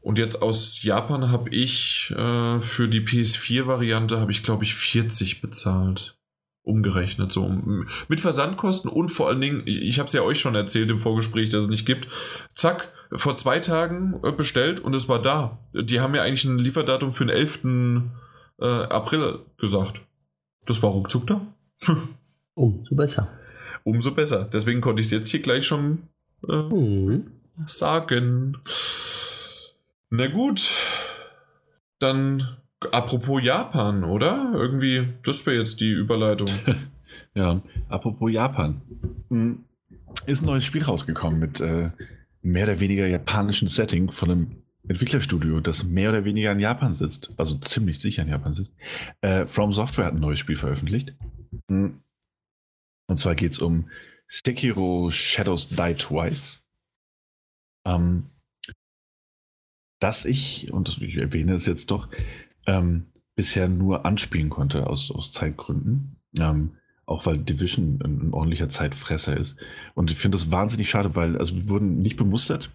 Und 0.00 0.18
jetzt 0.18 0.42
aus 0.42 0.82
Japan 0.82 1.30
habe 1.30 1.50
ich 1.50 2.10
äh, 2.16 2.60
für 2.60 2.88
die 2.88 3.02
PS4-Variante 3.02 4.20
habe 4.20 4.32
ich 4.32 4.42
glaube 4.42 4.64
ich 4.64 4.74
40 4.74 5.42
bezahlt 5.42 6.13
umgerechnet. 6.64 7.32
So 7.32 7.48
mit 8.08 8.20
Versandkosten 8.20 8.90
und 8.90 9.10
vor 9.10 9.28
allen 9.28 9.40
Dingen, 9.40 9.62
ich 9.66 9.98
habe 9.98 10.08
es 10.08 10.12
ja 10.12 10.22
euch 10.22 10.40
schon 10.40 10.54
erzählt 10.54 10.90
im 10.90 10.98
Vorgespräch, 10.98 11.50
dass 11.50 11.64
es 11.64 11.70
nicht 11.70 11.86
gibt. 11.86 12.08
Zack, 12.54 12.92
vor 13.12 13.36
zwei 13.36 13.60
Tagen 13.60 14.18
äh, 14.24 14.32
bestellt 14.32 14.80
und 14.80 14.94
es 14.94 15.08
war 15.08 15.20
da. 15.22 15.58
Die 15.72 16.00
haben 16.00 16.12
mir 16.12 16.22
eigentlich 16.22 16.44
ein 16.44 16.58
Lieferdatum 16.58 17.12
für 17.12 17.26
den 17.26 17.36
11. 17.36 17.64
Äh, 18.60 18.66
April 18.66 19.40
gesagt. 19.58 20.00
Das 20.66 20.82
war 20.82 20.90
ruckzuck 20.90 21.26
da. 21.26 21.40
Umso 22.54 22.94
besser. 22.94 23.28
Umso 23.82 24.12
besser. 24.12 24.48
Deswegen 24.52 24.80
konnte 24.80 25.00
ich 25.00 25.06
es 25.06 25.12
jetzt 25.12 25.28
hier 25.28 25.40
gleich 25.40 25.66
schon 25.66 26.08
äh, 26.48 26.62
mhm. 26.62 27.26
sagen. 27.66 28.56
Na 30.10 30.28
gut. 30.28 30.70
Dann 31.98 32.56
Apropos 32.92 33.42
Japan, 33.42 34.04
oder? 34.04 34.52
Irgendwie, 34.54 35.08
das 35.24 35.44
wäre 35.46 35.58
jetzt 35.58 35.80
die 35.80 35.90
Überleitung. 35.92 36.48
ja, 37.34 37.62
apropos 37.88 38.30
Japan. 38.32 38.80
Hm, 39.28 39.64
ist 40.26 40.42
ein 40.42 40.46
neues 40.46 40.64
Spiel 40.64 40.82
rausgekommen 40.82 41.38
mit 41.38 41.60
äh, 41.60 41.90
mehr 42.42 42.64
oder 42.64 42.80
weniger 42.80 43.06
japanischen 43.06 43.68
Setting 43.68 44.10
von 44.10 44.30
einem 44.30 44.56
Entwicklerstudio, 44.86 45.60
das 45.60 45.84
mehr 45.84 46.10
oder 46.10 46.24
weniger 46.24 46.52
in 46.52 46.60
Japan 46.60 46.94
sitzt, 46.94 47.32
also 47.36 47.56
ziemlich 47.56 48.00
sicher 48.00 48.22
in 48.22 48.28
Japan 48.28 48.54
sitzt. 48.54 48.74
Äh, 49.22 49.46
From 49.46 49.72
Software 49.72 50.06
hat 50.06 50.14
ein 50.14 50.20
neues 50.20 50.40
Spiel 50.40 50.56
veröffentlicht. 50.56 51.14
Hm. 51.68 52.00
Und 53.06 53.16
zwar 53.18 53.34
geht 53.34 53.52
es 53.52 53.58
um 53.58 53.88
Sekiro 54.26 55.10
Shadows 55.10 55.68
Die 55.68 55.94
Twice. 55.94 56.64
Ähm, 57.86 58.26
dass 60.00 60.24
ich, 60.26 60.70
und 60.72 61.00
ich 61.00 61.16
erwähne 61.16 61.54
es 61.54 61.64
jetzt 61.64 61.90
doch, 61.90 62.08
ähm, 62.66 63.06
bisher 63.36 63.68
nur 63.68 64.06
anspielen 64.06 64.50
konnte 64.50 64.86
aus, 64.86 65.10
aus 65.10 65.32
Zeitgründen. 65.32 66.16
Ähm, 66.38 66.72
auch 67.06 67.26
weil 67.26 67.38
Division 67.38 68.00
ein, 68.02 68.28
ein, 68.28 68.32
ordentlicher 68.32 68.68
Zeitfresser 68.68 69.36
ist. 69.36 69.58
Und 69.94 70.10
ich 70.10 70.18
finde 70.18 70.38
das 70.38 70.50
wahnsinnig 70.50 70.88
schade, 70.88 71.14
weil 71.14 71.36
also 71.36 71.54
wir 71.54 71.68
wurden 71.68 71.98
nicht 71.98 72.16
bemustert 72.16 72.70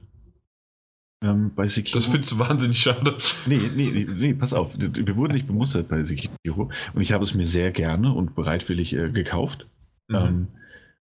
ähm, 1.21 1.51
bei 1.55 1.67
Sekiro. 1.67 1.99
Das 1.99 2.07
findest 2.07 2.31
du 2.31 2.39
wahnsinnig 2.39 2.79
schade. 2.79 3.17
Nee, 3.45 3.59
nee, 3.75 3.91
nee, 3.91 4.07
nee, 4.09 4.33
pass 4.33 4.53
auf. 4.53 4.77
Wir 4.77 5.15
wurden 5.15 5.33
nicht 5.33 5.47
bemustert 5.47 5.89
bei 5.89 6.03
Sekiro 6.03 6.71
und 6.93 7.01
ich 7.01 7.11
habe 7.11 7.23
es 7.23 7.33
mir 7.33 7.45
sehr 7.45 7.71
gerne 7.71 8.13
und 8.13 8.35
bereitwillig 8.35 8.93
äh, 8.93 9.09
gekauft. 9.09 9.67
Mhm. 10.07 10.15
Ähm, 10.15 10.47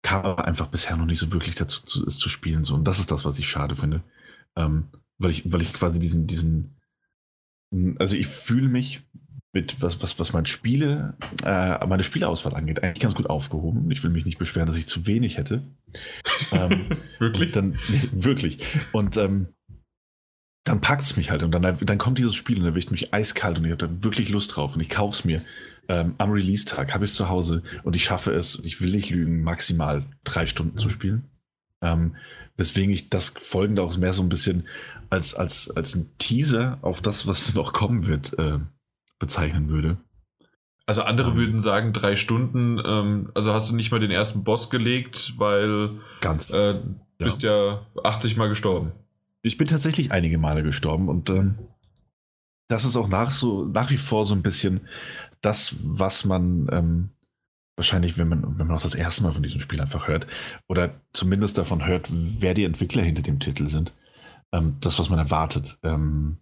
kam 0.02 0.26
aber 0.26 0.46
einfach 0.46 0.68
bisher 0.68 0.98
noch 0.98 1.06
nicht 1.06 1.20
so 1.20 1.32
wirklich 1.32 1.56
dazu, 1.56 1.84
zu, 1.84 2.06
es 2.06 2.18
zu 2.18 2.28
spielen. 2.28 2.64
So. 2.64 2.76
Und 2.76 2.88
das 2.88 3.00
ist 3.00 3.12
das, 3.12 3.24
was 3.24 3.40
ich 3.40 3.50
schade 3.50 3.76
finde. 3.76 4.02
Ähm, 4.58 4.86
weil, 5.18 5.32
ich, 5.32 5.50
weil 5.52 5.62
ich 5.62 5.74
quasi 5.74 6.00
diesen, 6.00 6.28
diesen 6.28 6.76
also 8.00 8.16
ich 8.16 8.28
fühle 8.28 8.68
mich 8.68 9.04
mit 9.54 9.82
was, 9.82 10.02
was, 10.02 10.18
was 10.18 10.32
mein 10.32 10.46
Spiele, 10.46 11.16
äh, 11.44 11.86
meine 11.86 12.04
Spieleauswahl 12.04 12.56
angeht, 12.56 12.84
eigentlich 12.84 13.02
ganz 13.02 13.16
gut 13.16 13.30
aufgehoben. 13.30 13.92
Ich 13.92 14.02
will 14.04 14.10
mich 14.10 14.26
nicht 14.26 14.38
beschweren, 14.38 14.66
dass 14.66 14.78
ich 14.78 14.88
zu 14.88 15.08
wenig 15.08 15.38
hätte. 15.38 15.62
ähm, 16.52 16.98
wirklich? 17.20 17.52
Dann, 17.52 17.78
nee, 17.90 18.10
wirklich. 18.14 18.66
Und 18.94 19.18
ähm, 19.18 19.50
dann 20.64 20.80
packt 20.80 21.02
es 21.02 21.18
mich 21.18 21.32
halt 21.32 21.44
und 21.44 21.52
dann, 21.52 21.78
dann 21.80 21.98
kommt 21.98 22.18
dieses 22.18 22.36
Spiel 22.36 22.58
und 22.58 22.64
dann 22.64 22.74
erwischt 22.74 22.92
mich 22.92 23.14
eiskalt 23.14 23.58
und 23.58 23.66
ich 23.66 23.72
habe 23.72 23.88
da 23.88 24.04
wirklich 24.04 24.30
Lust 24.30 24.56
drauf 24.56 24.76
und 24.76 24.82
ich 24.82 24.90
kaufe 24.90 25.16
es 25.16 25.26
mir. 25.26 25.42
Ähm, 25.90 26.14
am 26.20 26.32
Release-Tag 26.32 26.94
habe 26.94 27.04
ich 27.04 27.12
es 27.12 27.18
zu 27.18 27.28
Hause 27.28 27.64
und 27.84 27.96
ich 27.96 28.04
schaffe 28.04 28.34
es, 28.34 28.62
ich 28.64 28.80
will 28.80 28.92
nicht 28.92 29.10
lügen, 29.10 29.44
maximal 29.44 30.06
drei 30.24 30.46
Stunden 30.46 30.78
zu 30.78 30.88
spielen. 30.90 31.30
Ähm, 31.82 32.16
weswegen 32.56 32.94
ich 32.94 33.10
das 33.10 33.30
folgende 33.30 33.82
auch 33.82 33.98
mehr 33.98 34.14
so 34.14 34.22
ein 34.22 34.30
bisschen 34.30 34.68
als, 35.12 35.36
als, 35.36 35.70
als 35.70 35.96
ein 35.96 36.10
Teaser 36.18 36.80
auf 36.82 37.02
das, 37.02 37.28
was 37.28 37.54
noch 37.56 37.74
kommen 37.74 38.08
wird, 38.08 38.38
äh, 38.40 38.60
bezeichnen 39.20 39.70
würde. 39.70 39.98
Also 40.88 41.04
andere 41.04 41.32
ähm, 41.32 41.38
würden 41.38 41.60
sagen, 41.60 41.94
drei 41.94 42.16
Stunden, 42.16 42.82
ähm, 42.84 43.30
also 43.36 43.54
hast 43.54 43.70
du 43.70 43.76
nicht 43.76 43.92
mal 43.92 44.00
den 44.00 44.10
ersten 44.10 44.44
Boss 44.44 44.72
gelegt, 44.72 45.34
weil 45.38 45.92
ganz, 46.22 46.52
äh, 46.54 46.80
bist 47.20 47.44
ja. 47.44 47.66
ja 47.66 47.86
80 48.04 48.36
Mal 48.38 48.50
gestorben. 48.50 48.94
Ich 49.44 49.58
bin 49.58 49.68
tatsächlich 49.68 50.12
einige 50.12 50.38
Male 50.38 50.64
gestorben 50.64 51.08
und 51.10 51.30
ähm, 51.30 51.58
das 52.68 52.86
ist 52.86 52.96
auch 52.96 53.08
nach, 53.08 53.32
so, 53.32 53.66
nach 53.66 53.92
wie 53.92 53.98
vor 53.98 54.26
so 54.26 54.34
ein 54.34 54.42
bisschen 54.42 54.82
das, 55.42 55.76
was 55.84 56.26
man 56.26 56.68
ähm, 56.72 57.10
wahrscheinlich, 57.76 58.18
wenn 58.18 58.30
man, 58.30 58.58
wenn 58.58 58.68
man 58.68 58.78
auch 58.78 58.82
das 58.82 58.96
erste 58.96 59.24
Mal 59.24 59.34
von 59.34 59.44
diesem 59.44 59.60
Spiel 59.60 59.82
einfach 59.82 60.08
hört, 60.08 60.26
oder 60.68 61.02
zumindest 61.14 61.58
davon 61.58 61.86
hört, 61.86 62.08
wer 62.12 62.54
die 62.54 62.64
Entwickler 62.64 63.04
hinter 63.04 63.24
dem 63.24 63.40
Titel 63.40 63.68
sind, 63.68 63.92
ähm, 64.54 64.78
das, 64.80 65.00
was 65.00 65.10
man 65.10 65.20
erwartet. 65.20 65.78
Ähm, 65.84 66.38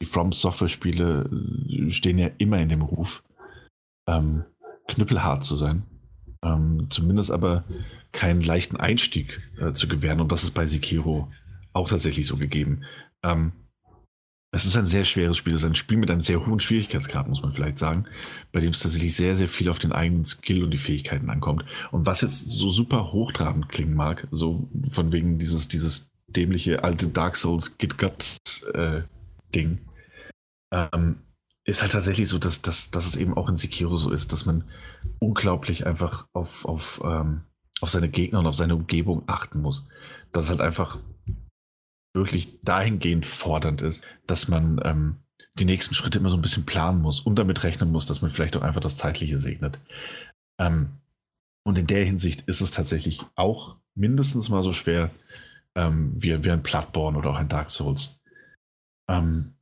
die 0.00 0.06
From 0.06 0.32
Software-Spiele 0.32 1.30
äh, 1.30 1.90
stehen 1.90 2.18
ja 2.18 2.30
immer 2.38 2.58
in 2.58 2.68
dem 2.68 2.82
Ruf, 2.82 3.24
ähm, 4.08 4.44
knüppelhart 4.88 5.44
zu 5.44 5.56
sein. 5.56 5.84
Ähm, 6.42 6.88
zumindest 6.90 7.30
aber 7.30 7.64
keinen 8.12 8.42
leichten 8.42 8.76
Einstieg 8.76 9.40
äh, 9.58 9.72
zu 9.72 9.88
gewähren. 9.88 10.20
Und 10.20 10.30
das 10.30 10.44
ist 10.44 10.52
bei 10.52 10.66
Sekiro 10.66 11.32
auch 11.72 11.88
tatsächlich 11.88 12.26
so 12.26 12.36
gegeben. 12.36 12.84
Ähm, 13.22 13.52
es 14.52 14.64
ist 14.66 14.76
ein 14.76 14.86
sehr 14.86 15.04
schweres 15.04 15.36
Spiel. 15.36 15.54
Es 15.54 15.62
ist 15.62 15.68
ein 15.68 15.74
Spiel 15.74 15.96
mit 15.96 16.10
einem 16.10 16.20
sehr 16.20 16.46
hohen 16.46 16.60
Schwierigkeitsgrad, 16.60 17.28
muss 17.28 17.42
man 17.42 17.52
vielleicht 17.52 17.76
sagen, 17.76 18.06
bei 18.52 18.60
dem 18.60 18.70
es 18.70 18.78
tatsächlich 18.78 19.16
sehr, 19.16 19.34
sehr 19.34 19.48
viel 19.48 19.68
auf 19.68 19.80
den 19.80 19.90
eigenen 19.90 20.24
Skill 20.24 20.62
und 20.62 20.70
die 20.70 20.78
Fähigkeiten 20.78 21.28
ankommt. 21.28 21.64
Und 21.90 22.06
was 22.06 22.20
jetzt 22.20 22.50
so 22.50 22.70
super 22.70 23.10
hochtrabend 23.10 23.68
klingen 23.68 23.94
mag, 23.94 24.28
so 24.30 24.68
von 24.92 25.10
wegen 25.10 25.38
dieses, 25.38 25.66
dieses 25.66 26.13
dämliche 26.36 26.84
alte 26.84 27.08
Dark 27.08 27.36
Souls 27.36 27.78
Git 27.78 27.98
Gut 27.98 28.38
äh, 28.74 29.02
Ding, 29.54 29.78
ähm, 30.72 31.20
ist 31.64 31.80
halt 31.80 31.92
tatsächlich 31.92 32.28
so, 32.28 32.38
dass, 32.38 32.60
dass, 32.60 32.90
dass 32.90 33.06
es 33.06 33.16
eben 33.16 33.34
auch 33.34 33.48
in 33.48 33.56
Sekiro 33.56 33.96
so 33.96 34.10
ist, 34.10 34.32
dass 34.32 34.44
man 34.44 34.64
unglaublich 35.18 35.86
einfach 35.86 36.26
auf, 36.34 36.64
auf, 36.66 37.00
ähm, 37.04 37.42
auf 37.80 37.90
seine 37.90 38.10
Gegner 38.10 38.40
und 38.40 38.46
auf 38.46 38.56
seine 38.56 38.74
Umgebung 38.74 39.22
achten 39.26 39.62
muss. 39.62 39.86
Dass 40.32 40.44
es 40.44 40.50
halt 40.50 40.60
einfach 40.60 40.98
wirklich 42.14 42.60
dahingehend 42.62 43.24
fordernd 43.24 43.80
ist, 43.80 44.04
dass 44.26 44.48
man 44.48 44.80
ähm, 44.84 45.16
die 45.54 45.64
nächsten 45.64 45.94
Schritte 45.94 46.18
immer 46.18 46.30
so 46.30 46.36
ein 46.36 46.42
bisschen 46.42 46.66
planen 46.66 47.00
muss 47.00 47.20
und 47.20 47.36
damit 47.38 47.64
rechnen 47.64 47.90
muss, 47.90 48.06
dass 48.06 48.22
man 48.22 48.30
vielleicht 48.30 48.56
auch 48.56 48.62
einfach 48.62 48.80
das 48.80 48.96
Zeitliche 48.96 49.38
segnet. 49.38 49.80
Ähm, 50.60 50.90
und 51.64 51.78
in 51.78 51.86
der 51.86 52.04
Hinsicht 52.04 52.42
ist 52.42 52.60
es 52.60 52.72
tatsächlich 52.72 53.22
auch 53.36 53.76
mindestens 53.94 54.48
mal 54.48 54.62
so 54.62 54.72
schwer 54.72 55.10
ähm, 55.74 56.12
wie, 56.16 56.44
wie 56.44 56.50
ein 56.50 56.62
Bloodborne 56.62 57.18
oder 57.18 57.30
auch 57.30 57.36
ein 57.38 57.48
Dark 57.48 57.70
Souls. 57.70 58.20
Ähm, 59.08 59.54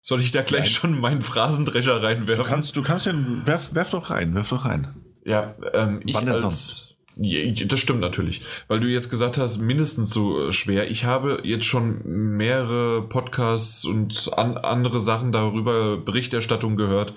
Soll 0.00 0.20
ich 0.20 0.30
da 0.30 0.42
gleich 0.42 0.60
nein. 0.60 0.70
schon 0.70 1.00
meinen 1.00 1.22
Phrasendrescher 1.22 2.02
reinwerfen? 2.02 2.44
Du 2.44 2.48
kannst, 2.48 2.76
du 2.76 2.82
kannst 2.82 3.06
ja, 3.06 3.14
werf, 3.44 3.74
werf 3.74 3.90
doch 3.90 4.10
rein, 4.10 4.34
werf 4.34 4.48
doch 4.50 4.64
rein. 4.64 4.94
Ja, 5.24 5.56
ähm, 5.72 6.02
ich 6.04 6.16
als, 6.16 6.94
Das 7.16 7.80
stimmt 7.80 8.00
natürlich, 8.00 8.44
weil 8.68 8.78
du 8.78 8.86
jetzt 8.86 9.10
gesagt 9.10 9.38
hast, 9.38 9.58
mindestens 9.58 10.10
so 10.10 10.48
äh, 10.48 10.52
schwer. 10.52 10.88
Ich 10.90 11.04
habe 11.04 11.40
jetzt 11.42 11.64
schon 11.64 12.02
mehrere 12.04 13.02
Podcasts 13.02 13.84
und 13.84 14.30
an, 14.36 14.56
andere 14.56 15.00
Sachen 15.00 15.32
darüber, 15.32 15.96
Berichterstattung 15.96 16.76
gehört, 16.76 17.14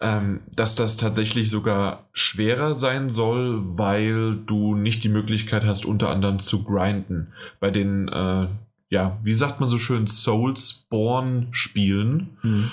ähm, 0.00 0.40
dass 0.54 0.74
das 0.74 0.96
tatsächlich 0.96 1.50
sogar 1.50 2.06
schwerer 2.12 2.74
sein 2.74 3.10
soll, 3.10 3.60
weil 3.78 4.36
du 4.46 4.74
nicht 4.74 5.04
die 5.04 5.08
Möglichkeit 5.08 5.64
hast, 5.64 5.86
unter 5.86 6.10
anderem 6.10 6.40
zu 6.40 6.64
grinden. 6.64 7.28
Bei 7.60 7.70
den, 7.70 8.08
äh, 8.08 8.48
ja, 8.90 9.18
wie 9.22 9.32
sagt 9.32 9.60
man 9.60 9.68
so 9.68 9.78
schön, 9.78 10.06
Soulsborne-Spielen. 10.06 12.36
Mhm 12.42 12.70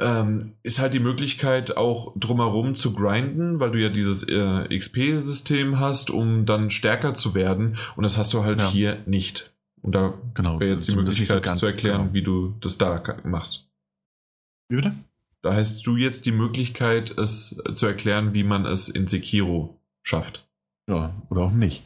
ähm, 0.00 0.52
ist 0.62 0.80
halt 0.80 0.94
die 0.94 1.00
Möglichkeit 1.00 1.76
auch 1.76 2.12
drumherum 2.16 2.74
zu 2.74 2.94
grinden, 2.94 3.60
weil 3.60 3.70
du 3.70 3.80
ja 3.80 3.88
dieses 3.88 4.26
äh, 4.28 4.76
XP-System 4.76 5.78
hast, 5.78 6.10
um 6.10 6.46
dann 6.46 6.70
stärker 6.70 7.14
zu 7.14 7.34
werden. 7.34 7.76
Und 7.96 8.04
das 8.04 8.16
hast 8.16 8.32
du 8.32 8.44
halt 8.44 8.60
ja. 8.60 8.70
hier 8.70 8.98
nicht. 9.06 9.52
Und 9.82 9.94
da 9.94 10.14
genau, 10.34 10.60
wäre 10.60 10.72
jetzt 10.72 10.88
die 10.88 10.94
Möglichkeit 10.94 11.44
so 11.44 11.56
zu 11.56 11.66
erklären, 11.66 12.02
genau. 12.02 12.14
wie 12.14 12.22
du 12.22 12.54
das 12.60 12.78
da 12.78 13.02
machst. 13.24 13.68
Wie 14.68 14.76
bitte? 14.76 14.94
Da 15.42 15.54
hast 15.54 15.86
du 15.86 15.96
jetzt 15.96 16.24
die 16.26 16.32
Möglichkeit, 16.32 17.16
es 17.18 17.60
zu 17.74 17.86
erklären, 17.86 18.32
wie 18.32 18.44
man 18.44 18.64
es 18.64 18.88
in 18.88 19.06
Sekiro 19.06 19.80
schafft. 20.02 20.46
Ja, 20.88 21.14
oder 21.30 21.42
auch 21.42 21.50
nicht. 21.52 21.84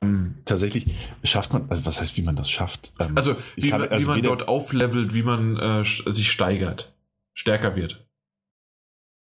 Ähm, 0.00 0.36
tatsächlich 0.44 0.94
schafft 1.22 1.52
man, 1.52 1.66
also 1.70 1.86
was 1.86 2.00
heißt, 2.00 2.16
wie 2.16 2.22
man 2.22 2.36
das 2.36 2.50
schafft? 2.50 2.92
Ähm, 2.98 3.16
also, 3.16 3.36
wie, 3.56 3.70
kann, 3.70 3.82
also, 3.82 4.06
wie 4.06 4.10
man 4.10 4.22
dort 4.22 4.48
auflevelt, 4.48 5.12
wie 5.14 5.22
man 5.22 5.56
äh, 5.56 5.84
sich 5.84 6.30
steigert 6.30 6.92
stärker 7.38 7.76
wird. 7.76 8.04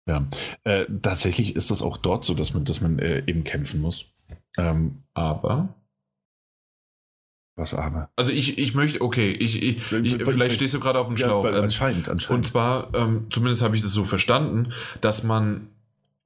Ja, 0.09 0.25
äh, 0.63 0.85
tatsächlich 1.01 1.55
ist 1.55 1.69
das 1.69 1.81
auch 1.81 1.97
dort 1.97 2.25
so, 2.25 2.33
dass 2.33 2.53
man, 2.53 2.65
dass 2.65 2.81
man 2.81 2.97
äh, 2.97 3.23
eben 3.27 3.43
kämpfen 3.43 3.81
muss. 3.81 4.05
Ähm, 4.57 5.03
aber. 5.13 5.75
Was 7.57 7.73
aber? 7.73 8.09
Also 8.15 8.31
ich, 8.31 8.59
ich 8.59 8.75
möchte, 8.75 9.01
okay, 9.01 9.31
ich, 9.31 9.61
ich, 9.63 9.91
ich 9.91 10.13
vielleicht 10.23 10.55
stehst 10.55 10.75
du 10.75 10.79
gerade 10.79 10.99
auf 10.99 11.07
dem 11.07 11.17
Schlauch. 11.17 11.43
Ja, 11.43 11.57
ähm, 11.57 11.63
anscheinend, 11.63 12.07
anscheinend. 12.07 12.45
Und 12.45 12.51
zwar, 12.51 12.93
ähm, 12.93 13.25
zumindest 13.31 13.63
habe 13.63 13.75
ich 13.75 13.81
das 13.81 13.91
so 13.91 14.05
verstanden, 14.05 14.73
dass 15.01 15.23
man 15.23 15.67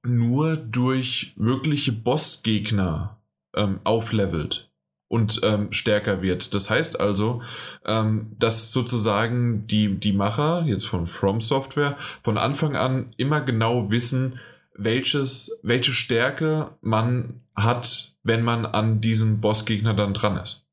nur 0.02 0.56
durch 0.56 1.32
wirkliche 1.36 1.92
Bossgegner 1.92 3.16
ähm, 3.56 3.80
auflevelt 3.84 4.70
und 5.08 5.40
ähm, 5.42 5.72
stärker 5.72 6.20
wird. 6.20 6.54
Das 6.54 6.68
heißt 6.68 7.00
also, 7.00 7.42
ähm, 7.86 8.32
dass 8.38 8.70
sozusagen 8.72 9.66
die, 9.66 9.98
die 9.98 10.12
Macher 10.12 10.64
jetzt 10.66 10.86
von 10.86 11.06
From 11.06 11.40
Software 11.40 11.96
von 12.22 12.36
Anfang 12.36 12.76
an 12.76 13.14
immer 13.16 13.40
genau 13.40 13.90
wissen, 13.90 14.38
welches, 14.74 15.58
welche 15.62 15.92
Stärke 15.92 16.72
man 16.82 17.40
hat, 17.54 18.16
wenn 18.22 18.42
man 18.42 18.66
an 18.66 19.00
diesem 19.00 19.40
Bossgegner 19.40 19.94
dann 19.94 20.14
dran 20.14 20.36
ist. 20.36 20.66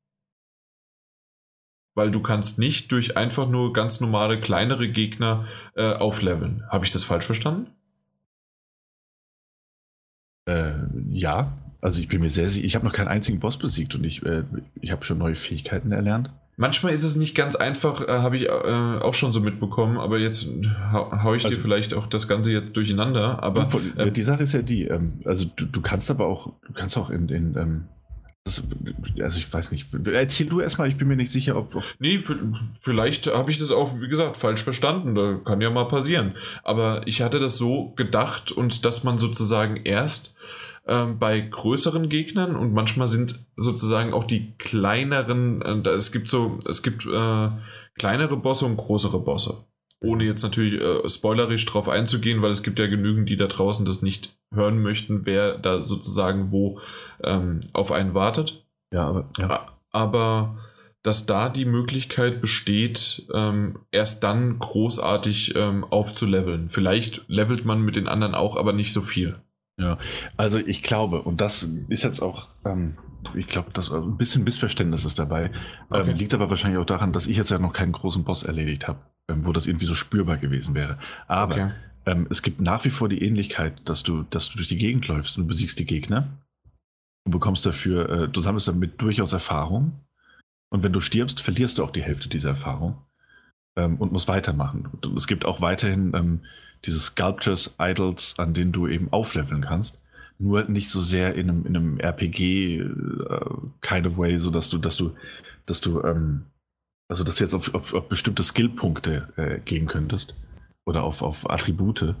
Weil 1.94 2.10
du 2.10 2.20
kannst 2.20 2.58
nicht 2.58 2.92
durch 2.92 3.16
einfach 3.16 3.48
nur 3.48 3.72
ganz 3.72 4.00
normale 4.00 4.40
kleinere 4.40 4.88
Gegner 4.88 5.46
äh, 5.74 5.92
aufleveln. 5.92 6.64
Habe 6.68 6.84
ich 6.84 6.90
das 6.92 7.04
falsch 7.04 7.26
verstanden? 7.26 7.68
Äh, 10.46 10.74
ja, 11.10 11.56
also 11.80 12.00
ich 12.00 12.08
bin 12.08 12.20
mir 12.20 12.30
sehr 12.30 12.48
sicher, 12.48 12.64
ich 12.64 12.74
habe 12.74 12.84
noch 12.84 12.92
keinen 12.92 13.08
einzigen 13.08 13.40
Boss 13.40 13.56
besiegt 13.56 13.94
und 13.94 14.04
ich, 14.04 14.24
äh, 14.24 14.44
ich 14.80 14.90
habe 14.90 15.04
schon 15.04 15.18
neue 15.18 15.34
Fähigkeiten 15.34 15.92
erlernt. 15.92 16.30
Manchmal 16.56 16.92
ist 16.92 17.04
es 17.04 17.16
nicht 17.16 17.34
ganz 17.34 17.56
einfach, 17.56 18.06
äh, 18.06 18.12
habe 18.18 18.36
ich 18.36 18.48
äh, 18.48 18.50
auch 18.50 19.14
schon 19.14 19.32
so 19.32 19.40
mitbekommen, 19.40 19.96
aber 19.96 20.18
jetzt 20.18 20.46
hau, 20.92 21.10
hau 21.22 21.34
ich 21.34 21.44
also, 21.44 21.56
dir 21.56 21.62
vielleicht 21.62 21.94
auch 21.94 22.06
das 22.06 22.28
Ganze 22.28 22.52
jetzt 22.52 22.76
durcheinander. 22.76 23.42
Aber 23.42 23.66
äh, 23.96 24.12
die 24.12 24.22
Sache 24.22 24.42
ist 24.42 24.52
ja 24.52 24.60
die, 24.60 24.84
ähm, 24.84 25.20
also 25.24 25.46
du, 25.56 25.64
du, 25.64 25.80
kannst 25.80 26.10
aber 26.10 26.26
auch, 26.26 26.52
du 26.66 26.74
kannst 26.74 26.98
auch 26.98 27.08
in, 27.08 27.30
in 27.30 27.56
ähm, 27.56 27.84
das, 28.44 28.62
also 29.20 29.38
ich 29.38 29.52
weiß 29.52 29.70
nicht. 29.70 29.86
Erzähl 30.06 30.46
du 30.46 30.60
erstmal, 30.60 30.88
ich 30.88 30.96
bin 30.96 31.08
mir 31.08 31.16
nicht 31.16 31.30
sicher, 31.30 31.56
ob. 31.56 31.74
ob 31.74 31.84
nee, 31.98 32.20
vielleicht 32.80 33.26
habe 33.26 33.50
ich 33.50 33.58
das 33.58 33.70
auch, 33.70 34.00
wie 34.00 34.08
gesagt, 34.08 34.36
falsch 34.36 34.62
verstanden. 34.62 35.14
Da 35.14 35.34
kann 35.44 35.60
ja 35.60 35.70
mal 35.70 35.88
passieren. 35.88 36.34
Aber 36.62 37.06
ich 37.06 37.22
hatte 37.22 37.38
das 37.38 37.58
so 37.58 37.90
gedacht 37.96 38.50
und 38.52 38.84
dass 38.84 39.04
man 39.04 39.18
sozusagen 39.18 39.76
erst 39.84 40.34
ähm, 40.86 41.18
bei 41.18 41.40
größeren 41.40 42.08
Gegnern 42.08 42.56
und 42.56 42.72
manchmal 42.72 43.06
sind 43.06 43.38
sozusagen 43.56 44.12
auch 44.14 44.24
die 44.24 44.54
kleineren, 44.58 45.62
äh, 45.62 45.88
es 45.90 46.10
gibt 46.10 46.28
so, 46.28 46.58
es 46.66 46.82
gibt 46.82 47.06
äh, 47.06 47.48
kleinere 47.98 48.36
Bosse 48.36 48.64
und 48.64 48.76
größere 48.76 49.20
Bosse. 49.20 49.64
Ohne 50.00 50.24
jetzt 50.24 50.42
natürlich 50.42 50.80
äh, 50.80 51.08
spoilerisch 51.08 51.66
drauf 51.66 51.88
einzugehen, 51.88 52.40
weil 52.42 52.52
es 52.52 52.62
gibt 52.62 52.78
ja 52.78 52.86
genügend, 52.86 53.28
die 53.28 53.36
da 53.36 53.46
draußen 53.46 53.84
das 53.84 54.02
nicht 54.02 54.34
hören 54.52 54.82
möchten, 54.82 55.26
wer 55.26 55.58
da 55.58 55.82
sozusagen 55.82 56.50
wo 56.50 56.80
ähm, 57.22 57.60
auf 57.72 57.92
einen 57.92 58.14
wartet. 58.14 58.64
Ja, 58.92 59.06
aber, 59.06 59.28
ja. 59.38 59.68
aber 59.92 60.58
dass 61.02 61.26
da 61.26 61.48
die 61.48 61.64
Möglichkeit 61.64 62.40
besteht, 62.40 63.26
ähm, 63.32 63.80
erst 63.90 64.22
dann 64.22 64.58
großartig 64.58 65.54
ähm, 65.56 65.84
aufzuleveln. 65.84 66.68
Vielleicht 66.68 67.26
levelt 67.28 67.64
man 67.64 67.80
mit 67.82 67.96
den 67.96 68.08
anderen 68.08 68.34
auch, 68.34 68.56
aber 68.56 68.72
nicht 68.72 68.92
so 68.92 69.00
viel. 69.00 69.36
Ja, 69.80 69.98
also 70.36 70.58
ich 70.58 70.82
glaube, 70.82 71.22
und 71.22 71.40
das 71.40 71.70
ist 71.88 72.04
jetzt 72.04 72.20
auch, 72.20 72.48
ähm, 72.66 72.98
ich 73.34 73.46
glaube, 73.46 73.70
dass 73.72 73.90
ein 73.90 74.18
bisschen 74.18 74.44
Missverständnis 74.44 75.06
ist 75.06 75.18
dabei. 75.18 75.46
Ähm, 75.46 75.52
okay. 75.88 76.10
Ähm, 76.10 76.16
liegt 76.16 76.34
aber 76.34 76.50
wahrscheinlich 76.50 76.78
auch 76.78 76.86
daran, 76.86 77.12
dass 77.12 77.26
ich 77.26 77.38
jetzt 77.38 77.50
ja 77.50 77.58
noch 77.58 77.72
keinen 77.72 77.92
großen 77.92 78.22
Boss 78.24 78.42
erledigt 78.42 78.88
habe, 78.88 78.98
ähm, 79.28 79.46
wo 79.46 79.52
das 79.52 79.66
irgendwie 79.66 79.86
so 79.86 79.94
spürbar 79.94 80.36
gewesen 80.36 80.74
wäre. 80.74 80.98
Aber 81.26 81.54
okay. 81.54 81.70
Ähm, 82.06 82.26
es 82.30 82.42
gibt 82.42 82.62
nach 82.62 82.84
wie 82.84 82.90
vor 82.90 83.10
die 83.10 83.22
Ähnlichkeit, 83.22 83.82
dass 83.84 84.02
du, 84.02 84.22
dass 84.22 84.48
du 84.48 84.56
durch 84.56 84.68
die 84.68 84.78
Gegend 84.78 85.06
läufst 85.08 85.36
und 85.36 85.46
besiegst 85.46 85.78
die 85.78 85.84
Gegner. 85.84 86.28
Du 87.26 87.32
bekommst 87.32 87.66
dafür, 87.66 88.08
äh, 88.08 88.28
du 88.28 88.40
sammelst 88.40 88.68
damit 88.68 89.00
durchaus 89.00 89.34
Erfahrung. 89.34 90.00
Und 90.70 90.82
wenn 90.82 90.92
du 90.92 91.00
stirbst, 91.00 91.40
verlierst 91.40 91.78
du 91.78 91.84
auch 91.84 91.90
die 91.90 92.02
Hälfte 92.02 92.28
dieser 92.28 92.50
Erfahrung 92.50 92.96
ähm, 93.80 93.96
und 93.96 94.12
musst 94.12 94.28
weitermachen. 94.28 94.88
Und 94.92 95.16
es 95.16 95.26
gibt 95.26 95.44
auch 95.44 95.60
weiterhin 95.60 96.40
diese 96.84 97.00
Sculptures, 97.00 97.76
Idols, 97.78 98.38
an 98.38 98.54
denen 98.54 98.72
du 98.72 98.86
eben 98.86 99.12
aufleveln 99.12 99.62
kannst. 99.62 99.98
Nur 100.38 100.64
nicht 100.64 100.88
so 100.88 101.00
sehr 101.00 101.34
in 101.34 101.50
einem, 101.50 101.66
in 101.66 101.76
einem 101.76 102.00
RPG 102.00 102.78
äh, 102.78 103.40
kind 103.82 104.06
of 104.06 104.16
way, 104.16 104.38
so 104.38 104.50
dass 104.50 104.70
du, 104.70 104.78
dass 104.78 104.96
du, 104.96 105.14
dass 105.66 105.80
du, 105.80 106.02
ähm, 106.02 106.46
also 107.08 107.24
dass 107.24 107.36
du 107.36 107.44
jetzt 107.44 107.54
auf, 107.54 107.74
auf, 107.74 107.92
auf 107.92 108.08
bestimmte 108.08 108.42
Skillpunkte 108.42 109.28
äh, 109.36 109.58
gehen 109.60 109.86
könntest 109.86 110.34
oder 110.86 111.02
auf, 111.02 111.20
auf 111.20 111.50
Attribute. 111.50 112.14